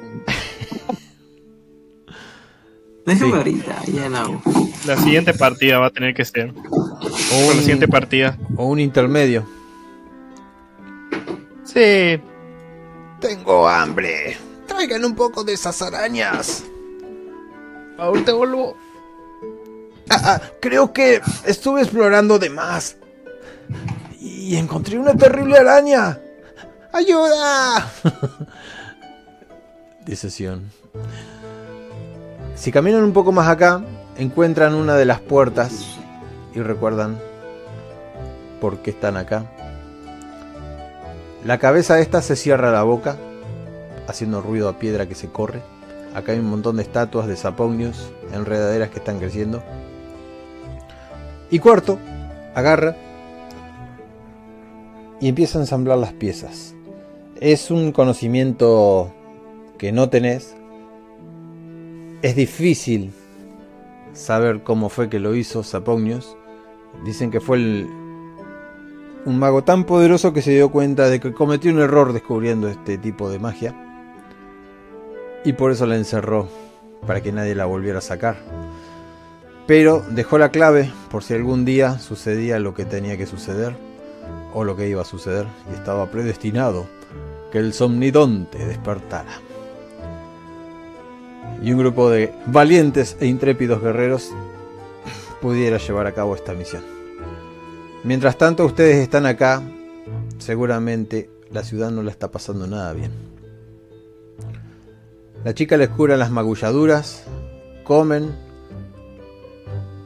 Déjame 3.07 3.31
Sí. 3.31 3.37
ahorita, 3.39 3.83
ya 3.87 4.09
la 4.11 4.21
hago. 4.21 4.43
La 4.87 4.99
siguiente 4.99 5.33
partida 5.33 5.79
va 5.79 5.87
a 5.87 5.91
tener 5.91 6.13
que 6.15 6.27
ser. 6.27 6.53
O 7.01 7.53
la 7.55 7.61
siguiente 7.61 7.89
partida. 7.89 8.37
o 8.57 8.67
un 8.67 8.79
intermedio. 8.79 9.54
Sí. 11.65 12.21
Tengo 13.21 13.69
hambre. 13.69 14.37
Traigan 14.67 15.05
un 15.05 15.15
poco 15.15 15.45
de 15.45 15.55
esas 15.55 15.81
arañas. 15.83 16.65
Ahorita 17.99 18.33
vuelvo. 18.33 18.77
Ah, 20.11 20.21
ah, 20.25 20.41
creo 20.61 20.93
que 20.93 21.21
estuve 21.47 21.83
explorando 21.83 22.39
de 22.39 22.51
más. 22.51 22.97
Y 24.21 24.57
encontré 24.57 24.99
una 24.99 25.15
terrible 25.15 25.59
araña. 25.59 26.19
¡Ayuda! 26.93 27.91
Dice 30.07 30.31
Sion. 30.31 30.71
Si 32.55 32.71
caminan 32.71 33.03
un 33.03 33.13
poco 33.13 33.33
más 33.33 33.49
acá, 33.49 33.83
encuentran 34.17 34.75
una 34.75 34.95
de 34.97 35.05
las 35.05 35.21
puertas 35.21 35.99
y 36.55 36.61
recuerdan 36.61 37.19
por 38.61 38.79
qué 38.79 38.91
están 38.91 39.17
acá. 39.17 39.51
La 41.45 41.59
cabeza 41.59 41.97
de 41.97 42.03
esta 42.03 42.23
se 42.23 42.37
cierra 42.37 42.73
la 42.73 42.85
boca, 42.85 43.19
haciendo 44.09 44.41
ruido 44.41 44.67
a 44.67 44.79
piedra 44.79 45.07
que 45.07 45.15
se 45.15 45.29
corre. 45.29 45.61
Acá 46.15 46.33
hay 46.33 46.39
un 46.39 46.49
montón 46.49 46.77
de 46.77 46.83
estatuas 46.83 47.27
de 47.27 47.37
sapognios, 47.37 48.11
enredaderas 48.33 48.89
que 48.89 48.99
están 48.99 49.19
creciendo. 49.19 49.63
Y 51.51 51.59
cuarto, 51.59 51.99
agarra 52.55 52.97
y 55.21 55.29
empieza 55.29 55.59
a 55.59 55.63
ensamblar 55.63 55.99
las 55.99 56.15
piezas. 56.15 56.75
Es 57.41 57.71
un 57.71 57.93
conocimiento 57.93 59.13
que 59.77 59.93
no 59.93 60.09
tenés. 60.09 60.57
Es 62.23 62.37
difícil 62.37 63.13
saber 64.15 64.63
cómo 64.63 64.89
fue 64.89 65.11
que 65.11 65.21
lo 65.21 65.35
hizo 65.35 65.63
Sapognios. 65.63 66.39
Dicen 67.05 67.31
que 67.31 67.41
fue 67.41 67.59
el, 67.59 68.04
un 69.27 69.39
mago 69.39 69.65
tan 69.65 69.85
poderoso 69.85 70.33
que 70.33 70.43
se 70.43 70.53
dio 70.53 70.71
cuenta 70.71 71.09
de 71.09 71.21
que 71.21 71.33
cometió 71.33 71.73
un 71.73 71.81
error 71.81 72.13
descubriendo 72.13 72.69
este 72.69 72.99
tipo 72.99 73.31
de 73.31 73.39
magia. 73.39 73.75
Y 75.45 75.55
por 75.55 75.73
eso 75.73 75.87
la 75.87 75.97
encerró, 75.97 76.49
para 77.07 77.23
que 77.23 77.33
nadie 77.33 77.55
la 77.55 77.67
volviera 77.67 77.99
a 77.99 78.03
sacar. 78.03 78.37
Pero 79.67 80.03
dejó 80.11 80.39
la 80.39 80.51
clave 80.51 80.93
por 81.11 81.23
si 81.23 81.35
algún 81.35 81.65
día 81.65 81.99
sucedía 81.99 82.59
lo 82.59 82.75
que 82.75 82.85
tenía 82.85 83.17
que 83.17 83.27
suceder, 83.27 83.75
o 84.53 84.65
lo 84.65 84.77
que 84.77 84.89
iba 84.89 85.03
a 85.03 85.07
suceder, 85.07 85.47
y 85.71 85.75
estaba 85.75 86.07
predestinado 86.11 86.87
que 87.51 87.59
el 87.59 87.73
somnidonte 87.73 88.67
despertara. 88.67 89.41
Y 91.63 91.73
un 91.73 91.79
grupo 91.79 92.11
de 92.11 92.33
valientes 92.47 93.17
e 93.21 93.27
intrépidos 93.27 93.81
guerreros 93.81 94.33
pudiera 95.41 95.79
llevar 95.79 96.07
a 96.07 96.13
cabo 96.13 96.35
esta 96.35 96.53
misión. 96.53 96.94
Mientras 98.05 98.37
tanto 98.37 98.67
ustedes 98.67 98.97
están 98.97 99.25
acá, 99.25 99.63
seguramente 100.37 101.31
la 101.51 101.65
ciudad 101.65 101.91
no 101.91 102.03
la 102.03 102.11
está 102.11 102.31
pasando 102.31 102.67
nada 102.67 102.93
bien. 102.93 103.13
La 105.43 105.55
chica 105.55 105.79
les 105.79 105.89
cura 105.89 106.19
las 106.19 106.31
magulladuras, 106.31 107.25
comen, 107.83 108.31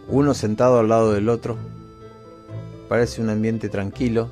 uno 0.06 0.32
sentado 0.32 0.78
al 0.78 0.88
lado 0.88 1.12
del 1.12 1.28
otro. 1.28 1.56
Parece 2.88 3.20
un 3.20 3.30
ambiente 3.30 3.68
tranquilo, 3.68 4.30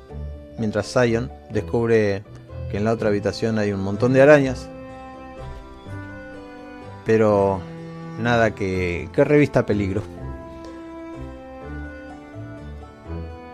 mientras 0.57 0.93
Zion 0.93 1.29
descubre 1.51 2.23
que 2.71 2.77
en 2.77 2.85
la 2.85 2.93
otra 2.93 3.09
habitación 3.09 3.59
hay 3.59 3.73
un 3.73 3.81
montón 3.81 4.13
de 4.13 4.21
arañas, 4.21 4.69
pero 7.05 7.59
nada 8.17 8.55
que, 8.55 9.09
que 9.11 9.25
revista 9.25 9.65
peligro. 9.65 10.16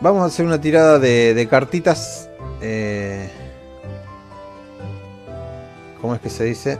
Vamos 0.03 0.21
a 0.21 0.25
hacer 0.25 0.45
una 0.45 0.59
tirada 0.59 0.99
de, 0.99 1.47
cartitas. 1.49 2.29
Eh, 2.59 3.29
¿Cómo 6.01 6.13
es 6.13 6.19
que 6.19 6.29
se 6.29 6.43
dice? 6.43 6.77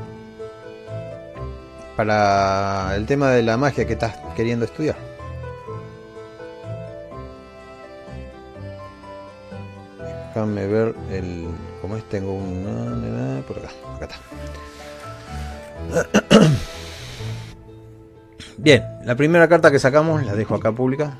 Para 1.96 2.94
el 2.98 3.06
tema 3.06 3.32
de 3.32 3.42
la 3.42 3.56
magia 3.56 3.88
que 3.88 3.94
estás 3.94 4.18
queriendo 4.36 4.66
estudiar. 4.66 4.98
Déjame 10.28 10.68
ver 10.68 10.94
el. 11.10 11.48
¿Cómo 11.82 11.96
es? 11.96 12.04
Tengo 12.10 12.34
un. 12.34 13.42
Por 13.48 13.58
acá. 13.60 13.70
Acá 13.96 14.10
está. 15.94 16.40
Bien, 18.58 18.84
la 19.06 19.16
primera 19.16 19.48
carta 19.48 19.72
que 19.72 19.80
sacamos 19.80 20.26
la 20.26 20.36
dejo 20.36 20.56
acá 20.56 20.74
pública. 20.74 21.18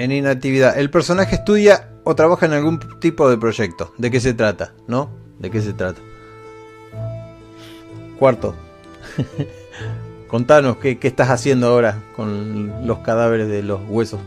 En 0.00 0.12
inactividad. 0.12 0.78
El 0.78 0.88
personaje 0.88 1.34
estudia 1.34 1.90
o 2.04 2.14
trabaja 2.14 2.46
en 2.46 2.54
algún 2.54 2.80
tipo 3.00 3.28
de 3.28 3.36
proyecto. 3.36 3.92
¿De 3.98 4.10
qué 4.10 4.18
se 4.18 4.32
trata? 4.32 4.72
¿No? 4.88 5.10
¿De 5.38 5.50
qué 5.50 5.60
se 5.60 5.74
trata? 5.74 6.00
Cuarto. 8.18 8.54
Contanos, 10.28 10.78
¿qué, 10.78 10.98
¿qué, 10.98 11.06
estás 11.06 11.28
haciendo 11.28 11.66
ahora 11.66 12.02
con 12.16 12.86
los 12.86 13.00
cadáveres 13.00 13.48
de 13.48 13.62
los 13.62 13.82
huesos? 13.90 14.20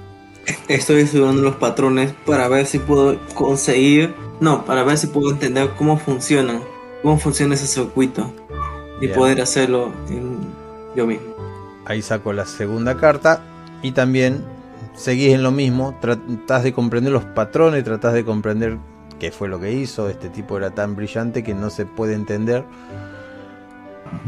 Estoy 0.68 1.02
estudiando 1.02 1.42
los 1.42 1.56
patrones 1.56 2.14
para 2.24 2.48
ver 2.50 2.68
si 2.68 2.78
puedo 2.78 3.18
conseguir, 3.34 4.14
no, 4.42 4.66
para 4.66 4.84
ver 4.84 5.00
si 5.00 5.08
puedo 5.08 5.32
entender 5.32 5.72
cómo 5.76 5.98
funciona, 5.98 6.62
cómo 7.02 7.18
funciona 7.18 7.56
ese 7.56 7.66
circuito 7.66 8.32
y 9.02 9.08
poder 9.08 9.42
hacerlo 9.42 9.92
en- 10.10 10.38
yo 10.96 11.08
mismo. 11.08 11.34
Ahí 11.86 12.04
saco 12.04 12.32
la 12.32 12.46
segunda 12.46 12.96
carta 12.96 13.42
y 13.82 13.94
también 13.94 14.44
seguís 14.96 15.34
en 15.34 15.44
lo 15.44 15.52
mismo, 15.52 15.98
tratás 16.00 16.64
de 16.64 16.74
comprender 16.74 17.12
los 17.12 17.26
patrones, 17.26 17.84
tratás 17.84 18.14
de 18.14 18.26
comprender 18.26 18.78
qué 19.20 19.32
fue 19.32 19.48
lo 19.48 19.60
que 19.60 19.72
hizo, 19.72 20.10
este 20.10 20.30
tipo 20.30 20.58
era 20.58 20.72
tan 20.72 20.96
brillante 20.96 21.44
que 21.44 21.54
no 21.54 21.70
se 21.70 21.86
puede 21.86 22.14
entender. 22.14 22.64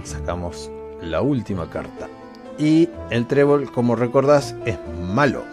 Sacamos 0.03 0.71
la 1.01 1.21
última 1.21 1.69
carta. 1.69 2.07
Y 2.57 2.89
el 3.09 3.27
trébol, 3.27 3.71
como 3.71 3.95
recordás, 3.95 4.55
es 4.65 4.77
malo. 5.13 5.43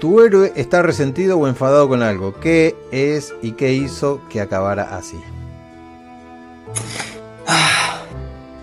Tu 0.00 0.20
héroe 0.20 0.52
está 0.56 0.82
resentido 0.82 1.38
o 1.38 1.46
enfadado 1.46 1.88
con 1.88 2.02
algo. 2.02 2.34
¿Qué 2.40 2.76
es 2.90 3.34
y 3.42 3.52
qué 3.52 3.72
hizo 3.72 4.20
que 4.28 4.40
acabara 4.40 4.96
así? 4.96 5.20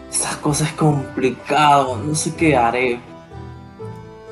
Estas 0.09 0.37
cosas 0.37 0.69
es 0.69 0.73
complicado, 0.75 1.97
no 1.97 2.15
sé 2.15 2.33
qué 2.35 2.55
haré. 2.55 2.99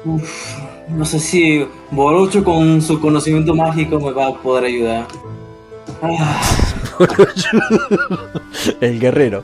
Uf, 0.03 0.57
no 0.89 1.05
sé 1.05 1.19
si 1.19 1.67
Borocho 1.91 2.43
con 2.43 2.81
su 2.81 2.99
conocimiento 2.99 3.55
mágico 3.55 3.99
me 3.99 4.11
va 4.11 4.27
a 4.27 4.33
poder 4.33 4.65
ayudar. 4.65 5.07
Ah, 6.01 6.41
el 8.81 8.99
guerrero. 8.99 9.43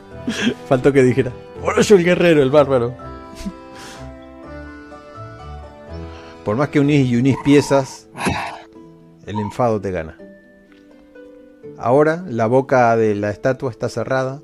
Faltó 0.67 0.91
que 0.93 1.03
dijera. 1.03 1.31
Oroyo 1.63 1.95
el 1.95 2.03
guerrero, 2.03 2.41
el 2.41 2.51
bárbaro. 2.51 2.95
Por 6.45 6.55
más 6.55 6.69
que 6.69 6.79
unís 6.79 7.07
y 7.07 7.15
unís 7.17 7.37
piezas, 7.43 8.07
el 9.25 9.39
enfado 9.39 9.79
te 9.79 9.91
gana. 9.91 10.17
Ahora 11.77 12.23
la 12.27 12.47
boca 12.47 12.95
de 12.95 13.15
la 13.15 13.29
estatua 13.29 13.69
está 13.69 13.89
cerrada 13.89 14.41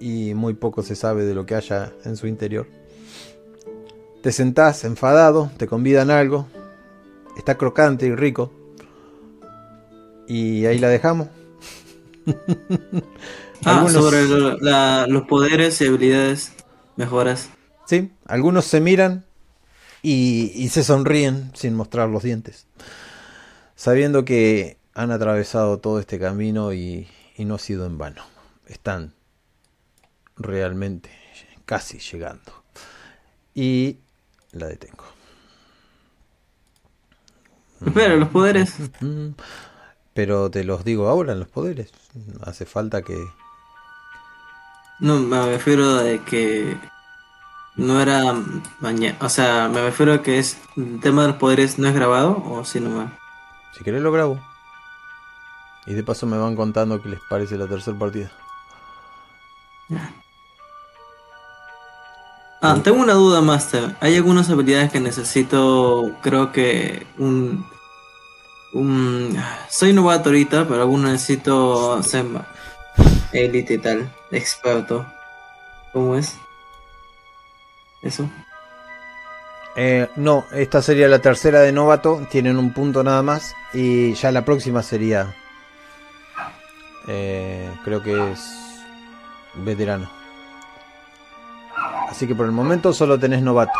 y 0.00 0.34
muy 0.34 0.54
poco 0.54 0.82
se 0.82 0.96
sabe 0.96 1.24
de 1.24 1.34
lo 1.34 1.46
que 1.46 1.54
haya 1.54 1.92
en 2.04 2.16
su 2.16 2.26
interior. 2.26 2.66
Te 4.24 4.32
sentás 4.32 4.84
enfadado, 4.84 5.50
te 5.58 5.66
convidan 5.66 6.10
algo, 6.10 6.48
está 7.36 7.58
crocante 7.58 8.06
y 8.06 8.14
rico. 8.14 8.50
Y 10.26 10.64
ahí 10.64 10.78
la 10.78 10.88
dejamos. 10.88 11.28
ah, 13.66 13.86
sobre 13.90 14.24
lo- 14.24 14.56
la- 14.60 15.06
los 15.08 15.24
poderes 15.26 15.78
y 15.82 15.86
habilidades 15.88 16.52
mejoras. 16.96 17.50
Sí, 17.86 18.12
algunos 18.26 18.64
se 18.64 18.80
miran 18.80 19.26
y, 20.00 20.52
y 20.54 20.70
se 20.70 20.84
sonríen 20.84 21.50
sin 21.54 21.74
mostrar 21.74 22.08
los 22.08 22.22
dientes, 22.22 22.66
sabiendo 23.76 24.24
que 24.24 24.78
han 24.94 25.10
atravesado 25.10 25.80
todo 25.80 26.00
este 26.00 26.18
camino 26.18 26.72
y, 26.72 27.08
y 27.36 27.44
no 27.44 27.56
ha 27.56 27.58
sido 27.58 27.84
en 27.84 27.98
vano. 27.98 28.22
Están 28.68 29.12
realmente 30.38 31.10
casi 31.66 31.98
llegando. 31.98 32.64
Y 33.54 33.98
la 34.54 34.66
detengo. 34.66 35.04
Espera, 37.86 38.16
los 38.16 38.28
poderes. 38.28 38.76
Pero 40.14 40.50
te 40.50 40.64
los 40.64 40.84
digo 40.84 41.08
ahora 41.08 41.32
en 41.32 41.40
los 41.40 41.48
poderes. 41.48 41.92
Hace 42.42 42.66
falta 42.66 43.02
que... 43.02 43.18
No, 45.00 45.18
me 45.18 45.44
refiero 45.46 45.96
de 45.96 46.20
que 46.22 46.76
no 47.74 48.00
era 48.00 48.32
mañana. 48.78 49.18
O 49.20 49.28
sea, 49.28 49.68
me 49.68 49.82
refiero 49.82 50.12
a 50.12 50.22
que 50.22 50.38
es 50.38 50.56
el 50.76 51.00
tema 51.00 51.22
de 51.22 51.28
los 51.28 51.36
poderes 51.38 51.78
no 51.80 51.88
es 51.88 51.94
grabado 51.94 52.42
o 52.46 52.64
si 52.64 52.78
no 52.78 52.96
va. 52.96 53.12
Si 53.76 53.82
querés 53.82 54.02
lo 54.02 54.12
grabo. 54.12 54.40
Y 55.86 55.94
de 55.94 56.04
paso 56.04 56.26
me 56.26 56.38
van 56.38 56.54
contando 56.54 57.02
qué 57.02 57.08
les 57.08 57.20
parece 57.28 57.58
la 57.58 57.66
tercera 57.66 57.98
partida. 57.98 58.30
Ah, 62.66 62.78
tengo 62.82 63.02
una 63.02 63.12
duda, 63.12 63.42
Master. 63.42 63.94
Hay 64.00 64.16
algunas 64.16 64.48
habilidades 64.48 64.90
que 64.90 64.98
necesito, 64.98 66.16
creo 66.22 66.50
que 66.50 67.06
un... 67.18 67.66
un 68.72 69.38
soy 69.68 69.92
novato 69.92 70.30
ahorita, 70.30 70.66
pero 70.66 70.80
algunas 70.80 71.12
necesito 71.12 72.02
ser 72.02 72.24
ma- 72.24 72.46
élite 73.32 73.74
y 73.74 73.78
tal, 73.78 74.10
experto. 74.30 75.04
¿Cómo 75.92 76.16
es? 76.16 76.36
Eso. 78.00 78.30
Eh, 79.76 80.08
no, 80.16 80.46
esta 80.52 80.80
sería 80.80 81.06
la 81.08 81.18
tercera 81.18 81.60
de 81.60 81.70
novato, 81.72 82.26
tienen 82.30 82.56
un 82.56 82.72
punto 82.72 83.04
nada 83.04 83.22
más 83.22 83.54
y 83.74 84.14
ya 84.14 84.32
la 84.32 84.42
próxima 84.44 84.82
sería, 84.82 85.34
eh, 87.08 87.70
creo 87.84 88.02
que 88.02 88.32
es 88.32 88.40
veterano. 89.54 90.23
Así 92.14 92.28
que 92.28 92.34
por 92.36 92.46
el 92.46 92.52
momento 92.52 92.92
solo 92.92 93.18
tenés 93.18 93.42
novato. 93.42 93.72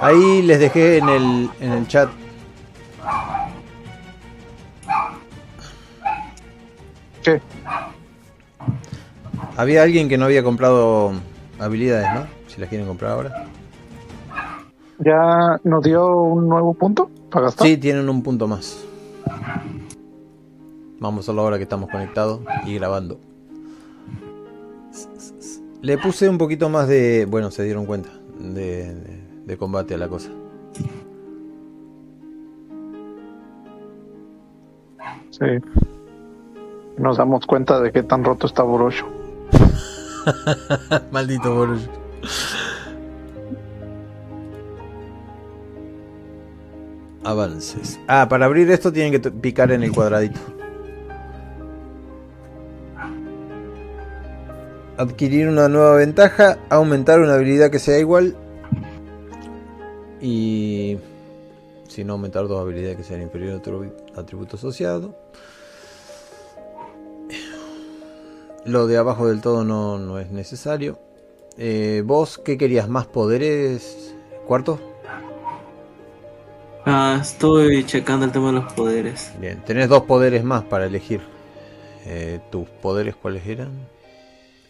Ahí 0.00 0.40
les 0.40 0.58
dejé 0.58 0.96
en 0.96 1.08
el, 1.10 1.50
en 1.60 1.72
el 1.72 1.86
chat. 1.86 2.08
¿Qué? 7.22 7.42
Había 9.54 9.82
alguien 9.82 10.08
que 10.08 10.16
no 10.16 10.24
había 10.24 10.42
comprado 10.42 11.12
habilidades, 11.60 12.08
¿no? 12.14 12.26
Si 12.46 12.58
las 12.58 12.70
quieren 12.70 12.86
comprar 12.86 13.10
ahora. 13.12 13.44
¿Ya 15.00 15.60
nos 15.62 15.84
dio 15.84 16.22
un 16.22 16.48
nuevo 16.48 16.72
punto 16.72 17.10
para 17.30 17.46
gastar? 17.46 17.66
Sí, 17.66 17.76
tienen 17.76 18.08
un 18.08 18.22
punto 18.22 18.48
más. 18.48 18.82
Vamos 21.00 21.28
a 21.28 21.34
la 21.34 21.42
hora 21.42 21.58
que 21.58 21.64
estamos 21.64 21.90
conectados 21.90 22.40
y 22.64 22.76
grabando. 22.76 23.20
Le 25.82 25.98
puse 25.98 26.28
un 26.28 26.38
poquito 26.38 26.68
más 26.68 26.88
de. 26.88 27.26
Bueno, 27.28 27.50
se 27.50 27.62
dieron 27.64 27.86
cuenta. 27.86 28.08
De, 28.38 28.94
de- 28.94 29.26
de 29.46 29.56
combate 29.56 29.94
a 29.94 29.98
la 29.98 30.08
cosa. 30.08 30.30
Sí. 35.30 35.44
Nos 36.98 37.18
damos 37.18 37.46
cuenta 37.46 37.80
de 37.80 37.92
qué 37.92 38.02
tan 38.02 38.24
roto 38.24 38.46
está 38.46 38.62
Borosho. 38.62 39.06
Maldito 41.12 41.54
Borush. 41.54 41.86
Avances. 47.24 47.98
Ah, 48.06 48.26
para 48.28 48.46
abrir 48.46 48.70
esto 48.70 48.92
tienen 48.92 49.20
que 49.20 49.30
picar 49.30 49.72
en 49.72 49.82
el 49.82 49.92
cuadradito. 49.92 50.38
Adquirir 54.98 55.48
una 55.48 55.68
nueva 55.68 55.96
ventaja, 55.96 56.58
aumentar 56.70 57.20
una 57.20 57.34
habilidad 57.34 57.70
que 57.70 57.78
sea 57.78 57.98
igual. 57.98 58.36
Y 60.20 60.98
si 61.88 62.04
no 62.04 62.14
aumentar 62.14 62.48
dos 62.48 62.60
habilidades 62.60 62.96
que 62.96 63.04
sean 63.04 63.22
inferiores 63.22 63.56
a 63.56 63.58
otro 63.58 63.92
atributo 64.16 64.56
asociado. 64.56 65.14
Lo 68.64 68.86
de 68.86 68.96
abajo 68.96 69.28
del 69.28 69.40
todo 69.40 69.64
no, 69.64 69.98
no 69.98 70.18
es 70.18 70.30
necesario. 70.30 70.98
Eh, 71.56 72.02
¿Vos 72.04 72.38
qué 72.38 72.58
querías? 72.58 72.88
¿Más 72.88 73.06
poderes? 73.06 74.14
¿Cuarto? 74.46 74.80
Ah, 76.84 77.18
estoy 77.20 77.84
checando 77.84 78.26
el 78.26 78.32
tema 78.32 78.48
de 78.48 78.52
los 78.60 78.72
poderes. 78.72 79.32
Bien, 79.40 79.62
tenés 79.64 79.88
dos 79.88 80.02
poderes 80.02 80.44
más 80.44 80.64
para 80.64 80.86
elegir. 80.86 81.20
Eh, 82.04 82.40
¿Tus 82.50 82.68
poderes 82.68 83.16
cuáles 83.16 83.46
eran? 83.46 83.70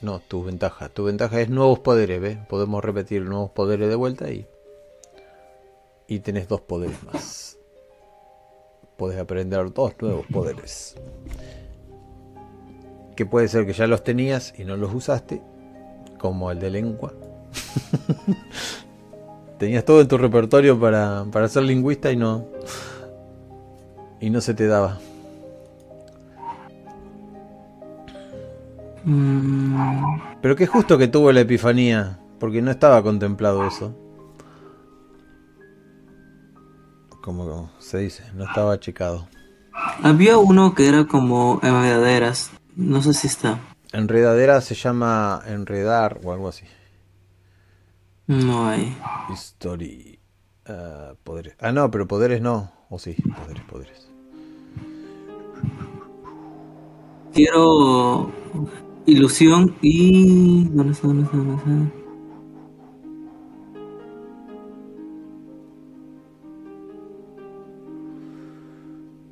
No, 0.06 0.20
tus 0.20 0.46
ventajas. 0.46 0.88
Tu 0.92 1.02
ventaja 1.02 1.40
es 1.40 1.50
nuevos 1.50 1.80
poderes, 1.80 2.20
¿ves? 2.20 2.38
Podemos 2.46 2.84
repetir 2.84 3.22
nuevos 3.22 3.50
poderes 3.50 3.88
de 3.88 3.96
vuelta 3.96 4.30
y. 4.30 4.46
Y 6.06 6.20
tenés 6.20 6.46
dos 6.46 6.60
poderes 6.60 7.02
más. 7.02 7.58
Podés 8.96 9.18
aprender 9.18 9.72
dos 9.72 9.94
nuevos 10.00 10.24
poderes. 10.32 10.94
Que 13.16 13.26
puede 13.26 13.48
ser 13.48 13.66
que 13.66 13.72
ya 13.72 13.88
los 13.88 14.04
tenías 14.04 14.54
y 14.56 14.64
no 14.64 14.76
los 14.76 14.94
usaste. 14.94 15.42
Como 16.20 16.52
el 16.52 16.60
de 16.60 16.70
lengua. 16.70 17.12
Tenías 19.58 19.84
todo 19.84 20.00
en 20.00 20.06
tu 20.06 20.18
repertorio 20.18 20.78
para, 20.78 21.26
para 21.32 21.48
ser 21.48 21.64
lingüista 21.64 22.12
y 22.12 22.16
no. 22.16 22.46
Y 24.20 24.30
no 24.30 24.40
se 24.40 24.54
te 24.54 24.68
daba. 24.68 25.00
Mm, 29.06 30.20
Pero 30.42 30.56
qué 30.56 30.66
justo 30.66 30.98
que 30.98 31.06
tuvo 31.06 31.30
la 31.32 31.40
epifanía, 31.40 32.18
porque 32.40 32.60
no 32.60 32.70
estaba 32.72 33.02
contemplado 33.02 33.64
eso. 33.66 33.94
Como 37.22 37.70
se 37.78 37.98
dice, 37.98 38.24
no 38.34 38.44
estaba 38.44 38.78
checado. 38.78 39.28
había 40.02 40.38
uno 40.38 40.74
que 40.74 40.88
era 40.88 41.06
como 41.06 41.60
enredaderas. 41.62 42.50
No 42.74 43.00
sé 43.00 43.14
si 43.14 43.26
está. 43.28 43.58
Enredadera 43.92 44.60
se 44.60 44.74
llama 44.74 45.40
enredar 45.46 46.20
o 46.24 46.32
algo 46.32 46.48
así. 46.48 46.66
No 48.26 48.68
hay. 48.68 48.96
History. 49.32 50.18
ah, 50.66 51.14
poderes. 51.22 51.54
Ah, 51.60 51.70
no, 51.72 51.90
pero 51.90 52.06
poderes 52.08 52.40
no. 52.40 52.72
O 52.90 52.98
sí, 52.98 53.14
poderes, 53.36 53.64
poderes. 53.64 54.08
Quiero 57.32 58.30
ilusión 59.06 59.76
y... 59.80 60.64
¿Dónde 60.68 60.92
está? 60.92 61.08
¿Dónde 61.08 61.24
está? 61.24 61.36
¿Dónde 61.36 61.54
está? 61.56 62.06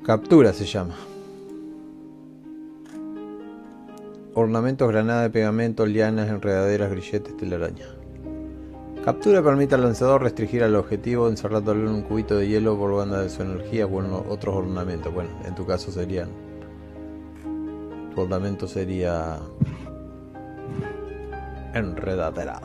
Captura 0.03 0.53
se 0.53 0.65
llama. 0.65 0.95
Ornamentos, 4.35 4.87
granada 4.87 5.23
de 5.23 5.29
pegamento, 5.29 5.85
lianas, 5.85 6.29
enredaderas, 6.29 6.91
grilletes, 6.91 7.35
telaraña. 7.37 7.85
Captura 9.03 9.41
permite 9.41 9.75
al 9.75 9.81
lanzador 9.81 10.21
restringir 10.21 10.63
al 10.63 10.75
objetivo 10.75 11.27
encerrándolo 11.27 11.87
en 11.89 11.95
un 11.95 12.01
cubito 12.03 12.37
de 12.37 12.47
hielo 12.47 12.77
por 12.77 12.93
banda 12.93 13.21
de 13.21 13.29
su 13.29 13.41
energía 13.41 13.85
o 13.85 14.03
en 14.03 14.11
otros 14.11 14.55
ornamentos. 14.55 15.13
Bueno, 15.13 15.29
en 15.45 15.55
tu 15.55 15.65
caso 15.65 15.91
serían. 15.91 16.44
Tu 18.15 18.21
ornamento 18.21 18.67
sería. 18.67 19.37
Enredaderas. 21.73 22.61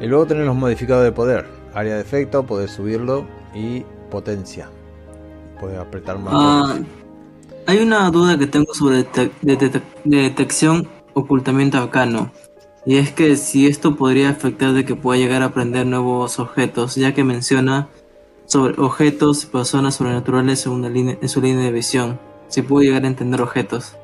Y 0.00 0.06
luego 0.06 0.26
tenés 0.26 0.46
los 0.46 0.56
modificados 0.56 1.04
de 1.04 1.12
poder. 1.12 1.46
Área 1.74 1.94
de 1.94 2.00
efecto, 2.00 2.44
podés 2.44 2.70
subirlo 2.72 3.24
y 3.54 3.84
potencia. 4.10 4.68
Puedes 5.60 5.78
apretar 5.78 6.18
más. 6.18 6.34
Ah, 6.36 6.76
hay 7.66 7.78
una 7.78 8.10
duda 8.10 8.36
que 8.38 8.46
tengo 8.46 8.74
sobre 8.74 9.04
detec- 9.04 9.30
de- 9.42 9.56
de- 9.56 9.82
de 10.04 10.16
detección 10.22 10.88
ocultamiento 11.14 11.78
arcano. 11.78 12.30
Y 12.84 12.96
es 12.96 13.10
que 13.12 13.36
si 13.36 13.66
esto 13.66 13.96
podría 13.96 14.30
afectar 14.30 14.72
de 14.72 14.84
que 14.84 14.94
pueda 14.94 15.18
llegar 15.18 15.42
a 15.42 15.46
aprender 15.46 15.86
nuevos 15.86 16.38
objetos, 16.38 16.94
ya 16.96 17.14
que 17.14 17.24
menciona 17.24 17.88
sobre 18.46 18.80
objetos 18.80 19.44
y 19.44 19.46
personas 19.46 19.94
sobrenaturales 19.96 20.66
línea- 20.66 21.18
en 21.20 21.28
su 21.28 21.40
línea 21.40 21.64
de 21.64 21.72
visión. 21.72 22.18
Si 22.48 22.62
puede 22.62 22.86
llegar 22.86 23.04
a 23.04 23.08
entender 23.08 23.40
objetos. 23.42 23.96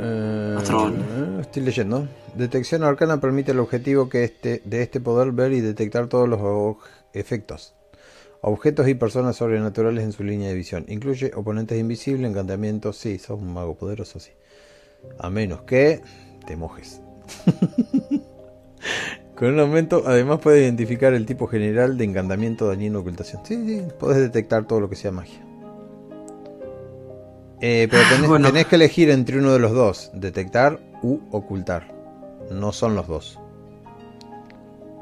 Eh, 0.00 0.54
Patrón. 0.56 1.38
estoy 1.40 1.62
leyendo. 1.62 2.08
Detección 2.34 2.82
arcana 2.84 3.20
permite 3.20 3.52
al 3.52 3.60
objetivo 3.60 4.08
que 4.08 4.24
este, 4.24 4.62
de 4.64 4.82
este 4.82 5.00
poder 5.00 5.32
ver 5.32 5.52
y 5.52 5.60
detectar 5.60 6.08
todos 6.08 6.28
los 6.28 6.76
efectos. 7.12 7.74
Objetos 8.42 8.88
y 8.88 8.94
personas 8.94 9.36
sobrenaturales 9.36 10.02
en 10.02 10.12
su 10.12 10.24
línea 10.24 10.48
de 10.48 10.54
visión. 10.54 10.86
Incluye 10.88 11.32
oponentes 11.34 11.78
invisibles, 11.78 12.30
encantamientos. 12.30 12.96
Sí, 12.96 13.18
sos 13.18 13.38
un 13.40 13.52
mago 13.52 13.76
poderoso, 13.76 14.18
sí. 14.18 14.30
A 15.18 15.28
menos 15.28 15.62
que 15.62 16.00
te 16.46 16.56
mojes. 16.56 17.00
Con 19.36 19.54
un 19.54 19.60
aumento, 19.60 20.02
además 20.06 20.40
puedes 20.40 20.62
identificar 20.62 21.14
el 21.14 21.26
tipo 21.26 21.46
general 21.46 21.96
de 21.96 22.04
encantamiento, 22.04 22.66
dañino, 22.68 23.00
ocultación. 23.00 23.42
Sí, 23.44 23.56
sí, 23.66 23.82
podés 23.98 24.18
detectar 24.18 24.66
todo 24.66 24.80
lo 24.80 24.90
que 24.90 24.96
sea 24.96 25.12
magia. 25.12 25.49
Eh, 27.60 27.88
pero 27.90 28.02
tenés, 28.08 28.28
Bueno. 28.28 28.48
tenés 28.48 28.66
que 28.66 28.76
elegir 28.76 29.10
entre 29.10 29.38
uno 29.38 29.52
de 29.52 29.58
los 29.58 29.72
dos, 29.72 30.10
detectar 30.14 30.80
u 31.02 31.18
ocultar. 31.30 31.94
No 32.50 32.72
son 32.72 32.94
los 32.96 33.06
dos. 33.06 33.38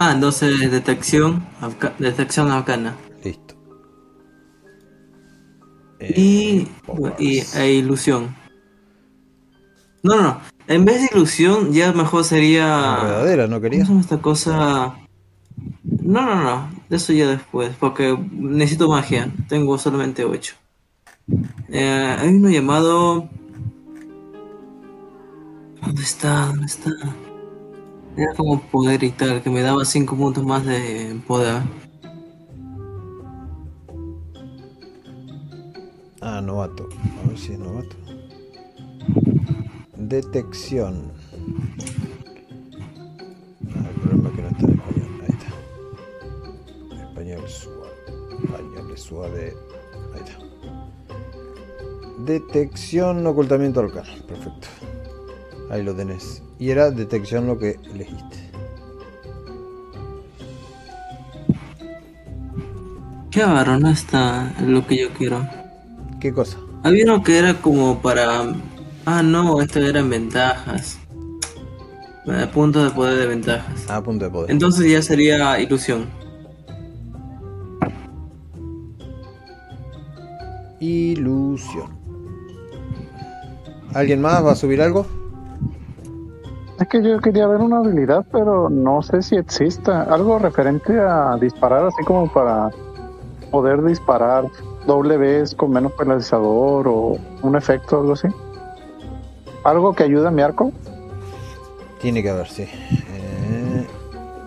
Ah, 0.01 0.13
entonces 0.13 0.71
detección, 0.71 1.47
arca- 1.61 1.95
detección 1.99 2.51
arcana. 2.51 2.97
Listo. 3.25 3.55
Eh, 6.01 6.15
Y, 6.17 6.61
powers. 6.87 7.21
y 7.21 7.41
e 7.59 7.73
ilusión. 7.75 8.37
No, 10.03 10.17
no, 10.17 10.23
no. 10.23 10.41
En 10.69 10.85
vez 10.85 11.01
de 11.01 11.09
ilusión, 11.17 11.73
ya 11.73 11.93
mejor 11.93 12.25
sería. 12.25 12.99
Enredadera, 13.01 13.47
¿no 13.47 13.57
¿Cómo 13.57 13.63
querías? 13.63 13.87
se 13.87 13.93
llama 13.93 14.01
esta 14.03 14.19
cosa? 14.19 14.95
No, 15.83 16.23
no, 16.23 16.43
no. 16.45 16.71
Eso 16.91 17.13
ya 17.13 17.27
después. 17.29 17.75
Porque 17.81 18.17
necesito 18.33 18.89
magia. 18.89 19.33
Tengo 19.49 19.77
solamente 19.79 20.25
8. 20.25 20.55
Eh, 21.69 22.17
hay 22.19 22.35
uno 22.35 22.49
llamado. 22.49 23.29
¿Dónde 25.83 26.03
está? 26.03 26.47
¿Dónde 26.47 26.67
está? 26.67 26.91
Era 28.17 28.35
como 28.35 28.61
poder 28.61 29.03
y 29.05 29.11
tal, 29.11 29.43
que 29.43 29.51
me 29.51 29.61
daba 29.61 29.85
5 29.85 30.17
puntos 30.17 30.45
más 30.45 30.65
de 30.65 31.21
poder. 31.27 31.63
Ah, 36.21 36.41
novato. 36.41 36.89
A 37.25 37.29
ver 37.29 37.39
si 37.39 37.53
es 37.53 37.59
novato. 37.59 37.97
Detección. 39.97 41.13
Ah, 43.77 43.89
el 43.89 44.01
problema 44.01 44.29
es 44.31 44.35
que 44.35 44.43
no 44.43 44.49
está 44.49 44.67
en 44.67 44.73
español. 44.73 45.21
Ahí 45.23 45.35
está. 46.89 47.05
Español 47.09 47.49
suave. 47.49 47.93
Español 48.43 48.91
es 48.93 49.01
suave. 49.01 49.57
Ahí 50.15 50.21
está. 50.21 50.48
Detección, 52.19 53.27
ocultamiento 53.27 53.81
arcano. 53.81 54.09
Perfecto. 54.27 54.69
Ahí 55.71 55.83
lo 55.83 55.95
tenés. 55.95 56.43
Y 56.59 56.71
era 56.71 56.91
detección 56.91 57.47
lo 57.47 57.59
que 57.59 57.79
elegiste. 57.93 58.49
Qué 63.31 63.47
no 63.47 63.91
está 63.91 64.53
lo 64.67 64.87
que 64.87 64.99
yo 64.99 65.11
quiero. 65.11 65.47
¿Qué 66.19 66.33
cosa? 66.33 66.59
Había 66.83 67.05
uno 67.05 67.23
que 67.23 67.39
era 67.39 67.55
como 67.55 68.01
para. 68.01 68.53
Ah, 69.05 69.23
no, 69.23 69.61
esto 69.61 69.79
eran 69.79 70.11
ventajas. 70.11 70.99
Eh, 72.27 72.47
puntos 72.53 72.85
de 72.85 72.91
poder 72.91 73.19
de 73.19 73.27
ventajas. 73.27 73.89
A 73.89 74.03
punto 74.03 74.25
de 74.25 74.31
poder. 74.31 74.51
Entonces 74.51 74.91
ya 74.91 75.03
sería 75.03 75.61
ilusión. 75.61 76.07
Ilusión. 80.81 81.98
¿Alguien 83.95 84.21
más 84.21 84.45
va 84.45 84.53
a 84.53 84.55
subir 84.55 84.83
algo? 84.83 85.07
Es 86.81 86.87
que 86.89 87.03
yo 87.03 87.19
quería 87.21 87.47
ver 87.49 87.61
una 87.61 87.79
habilidad, 87.79 88.25
pero 88.31 88.71
no 88.71 89.03
sé 89.03 89.23
si 89.23 89.37
exista. 89.37 90.03
Algo 90.03 90.39
referente 90.39 90.99
a 90.99 91.37
disparar, 91.41 91.87
así 91.87 92.05
como 92.05 92.33
para 92.33 92.71
poder 93.51 93.83
disparar 93.83 94.45
doble 94.87 95.17
vez 95.17 95.55
con 95.55 95.71
menos 95.71 95.93
penalizador 95.93 96.87
o 96.87 97.17
un 97.43 97.57
efecto, 97.57 98.01
algo 98.01 98.13
así. 98.13 98.29
Algo 99.65 99.93
que 99.93 100.05
ayude 100.05 100.29
a 100.29 100.31
mi 100.31 100.43
arco, 100.43 100.73
Tiene 102.01 102.23
que 102.23 102.31
haber, 102.31 102.49
sí. 102.49 102.63
Eh, 102.63 103.87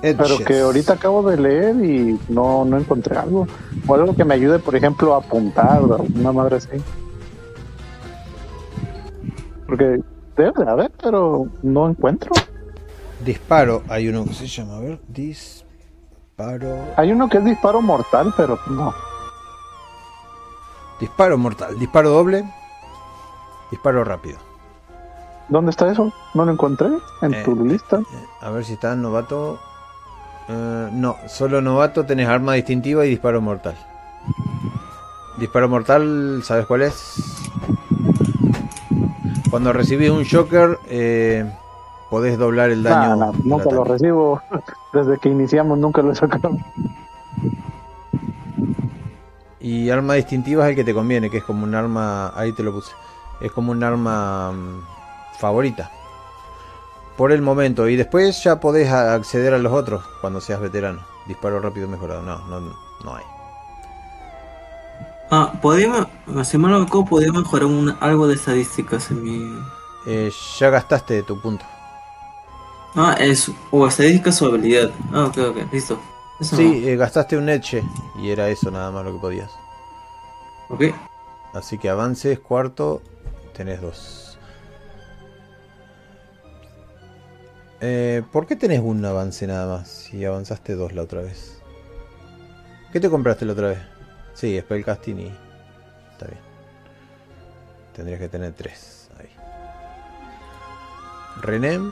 pero 0.02 0.38
que 0.46 0.62
ahorita 0.62 0.94
acabo 0.94 1.30
de 1.30 1.38
leer 1.38 1.76
y 1.84 2.20
no, 2.30 2.64
no 2.66 2.78
encontré 2.78 3.18
algo. 3.18 3.46
O 3.86 3.94
algo 3.94 4.16
que 4.16 4.24
me 4.24 4.36
ayude, 4.36 4.60
por 4.60 4.76
ejemplo, 4.76 5.14
a 5.14 5.18
apuntar, 5.18 5.82
una 5.84 6.32
madre 6.32 6.56
así. 6.56 6.70
Porque 9.72 10.02
debe 10.36 10.66
de 10.66 10.70
haber, 10.70 10.92
pero 11.02 11.48
no 11.64 11.90
encuentro. 11.90 12.30
Disparo. 13.24 13.84
Hay 13.88 14.10
uno 14.10 14.26
que 14.26 14.34
se 14.34 14.46
llama, 14.48 14.76
a 14.76 14.80
ver, 14.82 15.00
disparo. 15.08 16.78
Hay 16.98 17.14
uno 17.14 17.30
que 17.30 17.38
es 17.38 17.46
disparo 17.46 17.82
mortal, 17.82 18.34
pero 18.36 18.60
no. 18.68 18.94
Disparo 21.00 21.38
mortal. 21.38 21.80
Disparo 21.80 22.10
doble. 22.10 22.44
Disparo 23.72 24.04
rápido. 24.04 24.40
¿Dónde 25.48 25.72
está 25.72 25.90
eso? 25.90 26.12
No 26.34 26.44
lo 26.44 26.52
encontré 26.52 26.90
en 27.22 27.34
Eh, 27.34 27.42
tu 27.46 27.56
lista. 27.66 28.00
Eh, 28.00 28.26
A 28.42 28.50
ver 28.50 28.66
si 28.66 28.74
está 28.74 28.94
novato. 28.98 29.58
Eh, 30.50 30.90
no, 30.92 31.16
solo 31.30 31.62
novato 31.62 32.06
tenés 32.06 32.28
arma 32.28 32.56
distintiva 32.56 33.06
y 33.06 33.10
disparo 33.12 33.40
mortal. 33.40 33.76
Disparo 35.38 35.70
mortal, 35.70 36.42
¿sabes 36.44 36.66
cuál 36.66 36.82
es? 36.82 37.16
Cuando 39.52 39.74
recibís 39.74 40.10
un 40.10 40.24
shocker, 40.24 40.80
eh, 40.88 41.46
podés 42.10 42.38
doblar 42.38 42.70
el 42.70 42.84
daño. 42.84 43.18
Nah, 43.18 43.26
nah, 43.26 43.32
nunca 43.44 43.70
lo 43.70 43.84
recibo. 43.84 44.42
Desde 44.94 45.18
que 45.18 45.28
iniciamos 45.28 45.78
nunca 45.78 46.02
lo 46.02 46.14
he 46.14 46.16
sacado. 46.16 46.58
Y 49.60 49.90
arma 49.90 50.14
distintiva 50.14 50.64
es 50.64 50.70
el 50.70 50.76
que 50.78 50.86
te 50.86 50.94
conviene, 50.94 51.30
que 51.30 51.40
es 51.40 51.44
como 51.44 51.66
un 51.66 51.76
arma. 51.76 52.32
Ahí 52.34 52.54
te 52.54 52.64
lo 52.64 52.72
puse. 52.72 52.94
Es 53.42 53.52
como 53.52 53.74
un 53.74 53.84
arma 53.84 54.54
mm, 54.54 54.84
favorita. 55.38 55.92
Por 57.18 57.34
el 57.34 57.42
momento. 57.42 57.90
Y 57.90 57.98
después 57.98 58.42
ya 58.46 58.62
podés 58.62 58.90
acceder 58.90 59.54
a 59.54 59.58
los 59.58 59.74
otros 59.74 60.02
cuando 60.22 60.40
seas 60.40 60.62
veterano. 60.62 61.02
Disparo 61.28 61.60
rápido 61.60 61.90
mejorado. 61.90 62.22
No, 62.22 62.40
no, 62.48 62.62
no 63.04 63.16
hay. 63.16 63.41
Ah, 65.32 65.54
podría, 65.62 66.08
si 66.44 66.58
mal 66.58 66.72
no 66.72 66.80
me 66.80 66.86
acuerdo, 66.86 67.06
podría 67.10 67.32
mejorar 67.32 67.66
un- 67.66 67.96
algo 68.02 68.28
de 68.28 68.36
estadísticas 68.36 69.10
en 69.12 69.24
mi... 69.24 69.60
Eh, 70.06 70.32
ya 70.60 70.70
gastaste 70.70 71.24
tu 71.24 71.40
punto. 71.40 71.64
Ah, 72.96 73.16
es 73.20 73.50
o 73.72 73.88
estadísticas 73.88 74.42
o 74.42 74.48
habilidad. 74.48 74.92
Ah, 75.14 75.26
ok, 75.26 75.38
ok, 75.38 75.72
listo. 75.72 75.98
Eso 76.40 76.58
Sí, 76.58 76.84
eh, 76.86 76.98
gastaste 76.98 77.38
un 77.38 77.48
Eche 77.48 77.84
y 78.22 78.30
era 78.30 78.50
eso 78.50 78.72
nada 78.72 78.92
más 78.92 79.06
lo 79.06 79.14
que 79.14 79.20
podías. 79.20 79.52
Ok. 80.70 80.84
Así 81.54 81.78
que 81.78 81.90
avances, 81.90 82.40
cuarto, 82.40 83.02
tenés 83.56 83.80
dos. 83.82 84.38
Eh, 87.80 88.22
¿Por 88.32 88.48
qué 88.48 88.56
tenés 88.56 88.82
un 88.82 89.04
avance 89.06 89.48
nada 89.48 89.78
más 89.78 89.88
si 89.88 90.26
avanzaste 90.26 90.76
dos 90.76 90.94
la 90.94 91.04
otra 91.04 91.22
vez? 91.22 91.62
¿Qué 92.92 93.00
te 93.00 93.10
compraste 93.10 93.46
la 93.46 93.54
otra 93.54 93.70
vez? 93.70 93.80
Sí, 94.34 94.60
Spellcasting 94.60 95.20
y... 95.20 95.28
Está 96.12 96.26
bien. 96.26 96.40
Tendrías 97.94 98.20
que 98.20 98.30
tener 98.30 98.54
tres 98.54 99.10
ahí. 99.20 99.30
Renem. 101.42 101.92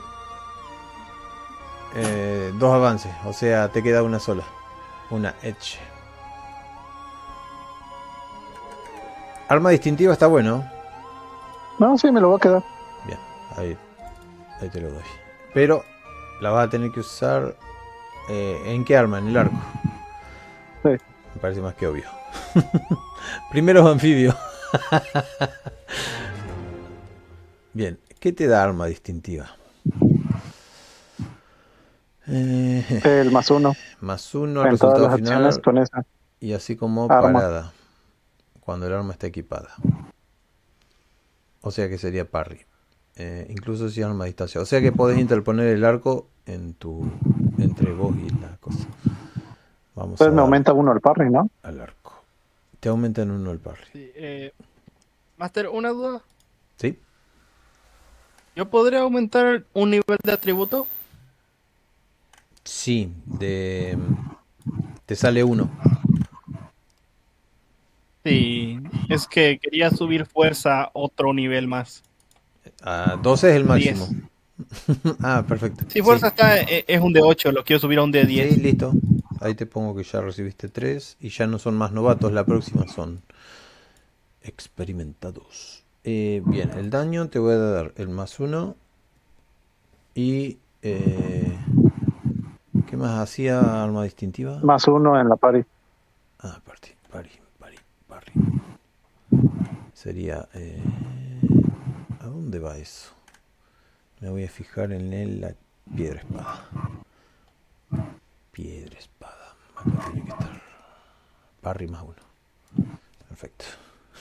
eh, 1.96 2.52
dos 2.54 2.74
avances, 2.74 3.12
o 3.24 3.32
sea, 3.32 3.68
te 3.68 3.82
queda 3.82 4.02
una 4.02 4.18
sola. 4.18 4.44
Una 5.10 5.34
Edge. 5.42 5.78
Arma 9.48 9.70
distintiva 9.70 10.12
está 10.12 10.26
bueno. 10.28 10.64
No, 11.78 11.98
sí, 11.98 12.10
me 12.12 12.20
lo 12.20 12.28
voy 12.28 12.36
a 12.36 12.40
quedar. 12.40 12.62
Bien, 13.06 13.18
ahí, 13.56 13.76
ahí 14.60 14.68
te 14.68 14.80
lo 14.80 14.90
doy. 14.92 15.02
Pero 15.52 15.82
la 16.40 16.50
vas 16.50 16.66
a 16.68 16.70
tener 16.70 16.92
que 16.92 17.00
usar. 17.00 17.56
eh, 18.28 18.62
¿En 18.66 18.84
qué 18.84 18.96
arma? 18.96 19.18
En 19.18 19.28
el 19.28 19.36
arco. 19.36 19.56
Sí. 20.84 20.90
Me 21.34 21.40
parece 21.40 21.60
más 21.60 21.74
que 21.74 21.86
obvio. 21.88 22.08
Primero 23.50 23.80
es 23.80 23.86
anfibio. 23.86 24.36
Bien, 27.72 27.98
¿qué 28.18 28.32
te 28.32 28.46
da 28.46 28.62
arma 28.62 28.86
distintiva? 28.86 29.50
Eh, 32.26 32.84
El 33.04 33.30
más 33.32 33.50
uno. 33.50 33.72
más 34.00 34.34
uno 34.34 34.60
todas 34.60 34.72
resultado 34.72 35.06
las 35.08 35.16
final 35.16 35.62
con 35.62 35.78
esa. 35.78 36.04
y 36.38 36.52
así 36.52 36.76
como 36.76 37.04
Arma. 37.10 37.32
parada. 37.32 37.72
Cuando 38.60 38.86
el 38.86 38.92
arma 38.94 39.12
está 39.12 39.26
equipada. 39.26 39.70
O 41.62 41.70
sea 41.70 41.88
que 41.88 41.98
sería 41.98 42.30
parry. 42.30 42.60
Eh, 43.16 43.46
incluso 43.50 43.88
si 43.88 44.02
arma 44.02 44.24
a 44.24 44.26
distancia. 44.28 44.60
O 44.60 44.64
sea 44.64 44.80
que 44.80 44.92
podés 44.92 45.18
interponer 45.18 45.66
el 45.68 45.84
arco 45.84 46.28
en 46.46 46.74
tu 46.74 47.10
entre 47.58 47.92
vos 47.92 48.14
y 48.16 48.30
la 48.40 48.56
cosa. 48.58 48.86
Vamos 49.94 50.12
Entonces 50.12 50.28
a 50.28 50.36
me 50.36 50.40
aumenta 50.42 50.72
uno 50.72 50.92
el 50.92 51.00
parry, 51.00 51.30
¿no? 51.30 51.50
al 51.62 51.80
arco. 51.80 51.99
Te 52.80 52.88
aumenta 52.88 53.22
en 53.22 53.30
uno 53.30 53.52
el 53.52 53.58
parry. 53.58 53.84
Sí, 53.92 54.10
eh, 54.14 54.52
Master, 55.36 55.68
una 55.68 55.90
duda. 55.90 56.22
¿Sí? 56.76 56.98
¿Yo 58.56 58.68
podría 58.68 59.00
aumentar 59.00 59.64
un 59.74 59.90
nivel 59.90 60.18
de 60.24 60.32
atributo? 60.32 60.86
Sí, 62.64 63.12
de 63.26 63.96
te 65.06 65.14
sale 65.16 65.44
uno. 65.44 65.70
Sí, 68.24 68.78
es 69.08 69.26
que 69.26 69.58
quería 69.58 69.90
subir 69.90 70.26
fuerza 70.26 70.90
otro 70.92 71.32
nivel 71.32 71.66
más. 71.66 72.02
A 72.82 73.18
12 73.22 73.50
es 73.50 73.56
el 73.56 73.64
máximo. 73.64 74.08
ah, 75.22 75.44
perfecto. 75.46 75.84
Si 75.88 76.02
fuerza 76.02 76.28
está, 76.28 76.60
eh, 76.60 76.84
es 76.86 77.00
un 77.00 77.12
de 77.12 77.22
8, 77.22 77.50
lo 77.50 77.64
quiero 77.64 77.80
subir 77.80 77.98
a 77.98 78.02
un 78.02 78.12
de 78.12 78.22
Sí, 78.22 78.28
10. 78.34 78.54
sí, 78.54 78.60
listo. 78.60 78.92
Ahí 79.40 79.54
te 79.54 79.66
pongo 79.66 79.96
que 79.96 80.04
ya 80.04 80.20
recibiste 80.20 80.68
tres 80.68 81.16
y 81.18 81.30
ya 81.30 81.46
no 81.46 81.58
son 81.58 81.74
más 81.76 81.92
novatos, 81.92 82.30
la 82.32 82.44
próxima 82.44 82.86
son 82.86 83.22
experimentados. 84.42 85.82
Eh, 86.04 86.42
bien, 86.44 86.70
el 86.72 86.90
daño 86.90 87.28
te 87.28 87.38
voy 87.38 87.54
a 87.54 87.58
dar 87.58 87.92
el 87.96 88.08
más 88.08 88.38
uno 88.38 88.76
y... 90.14 90.58
eh, 90.82 91.58
¿Qué 92.86 92.96
más 92.96 93.18
hacía 93.20 93.82
arma 93.82 94.04
distintiva? 94.04 94.58
Más 94.62 94.86
uno 94.88 95.18
en 95.20 95.28
la 95.28 95.36
party. 95.36 95.64
Ah, 96.40 96.60
party, 96.64 96.90
party, 97.10 97.30
party, 97.58 97.76
party. 98.08 98.32
Sería... 99.94 100.48
eh, 100.54 100.82
¿A 102.20 102.26
dónde 102.26 102.58
va 102.58 102.76
eso? 102.76 103.12
Me 104.20 104.28
voy 104.28 104.44
a 104.44 104.48
fijar 104.50 104.92
en 104.92 105.12
el, 105.12 105.40
la 105.40 105.54
piedra 105.96 106.20
espada. 106.20 106.68
Piedra 108.52 108.98
espada. 108.98 109.19
Parry 111.60 111.86
más 111.88 112.02
uno. 112.02 112.90
Perfecto. 113.28 113.64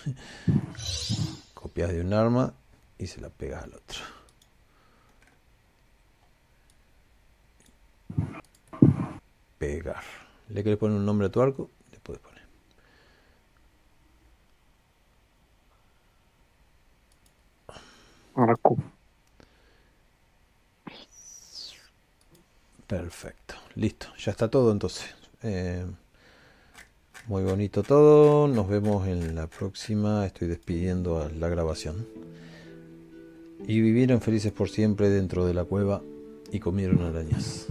Copias 1.53 1.91
de 1.91 2.01
un 2.01 2.13
arma 2.13 2.53
y 2.97 3.07
se 3.07 3.21
la 3.21 3.29
pegas 3.29 3.63
al 3.63 3.73
otro. 3.73 3.99
Pegar. 9.57 10.03
¿Le 10.49 10.63
querés 10.63 10.79
poner 10.79 10.97
un 10.97 11.05
nombre 11.05 11.27
a 11.27 11.31
tu 11.31 11.41
arco? 11.41 11.69
Le 11.91 11.99
puedes 11.99 12.21
poner. 12.21 12.39
Arco. 18.35 18.77
Perfecto, 22.87 23.53
listo, 23.75 24.07
ya 24.17 24.31
está 24.31 24.49
todo 24.49 24.71
entonces. 24.71 25.18
Eh, 25.41 25.85
muy 27.27 27.43
bonito 27.43 27.81
todo, 27.81 28.47
nos 28.47 28.67
vemos 28.67 29.07
en 29.07 29.35
la 29.35 29.47
próxima, 29.47 30.25
estoy 30.25 30.49
despidiendo 30.49 31.21
a 31.21 31.29
la 31.29 31.47
grabación. 31.47 32.07
Y 33.65 33.79
vivieron 33.79 34.19
felices 34.19 34.51
por 34.51 34.69
siempre 34.69 35.09
dentro 35.09 35.45
de 35.45 35.53
la 35.53 35.63
cueva 35.63 36.01
y 36.51 36.59
comieron 36.59 37.03
arañas. 37.03 37.67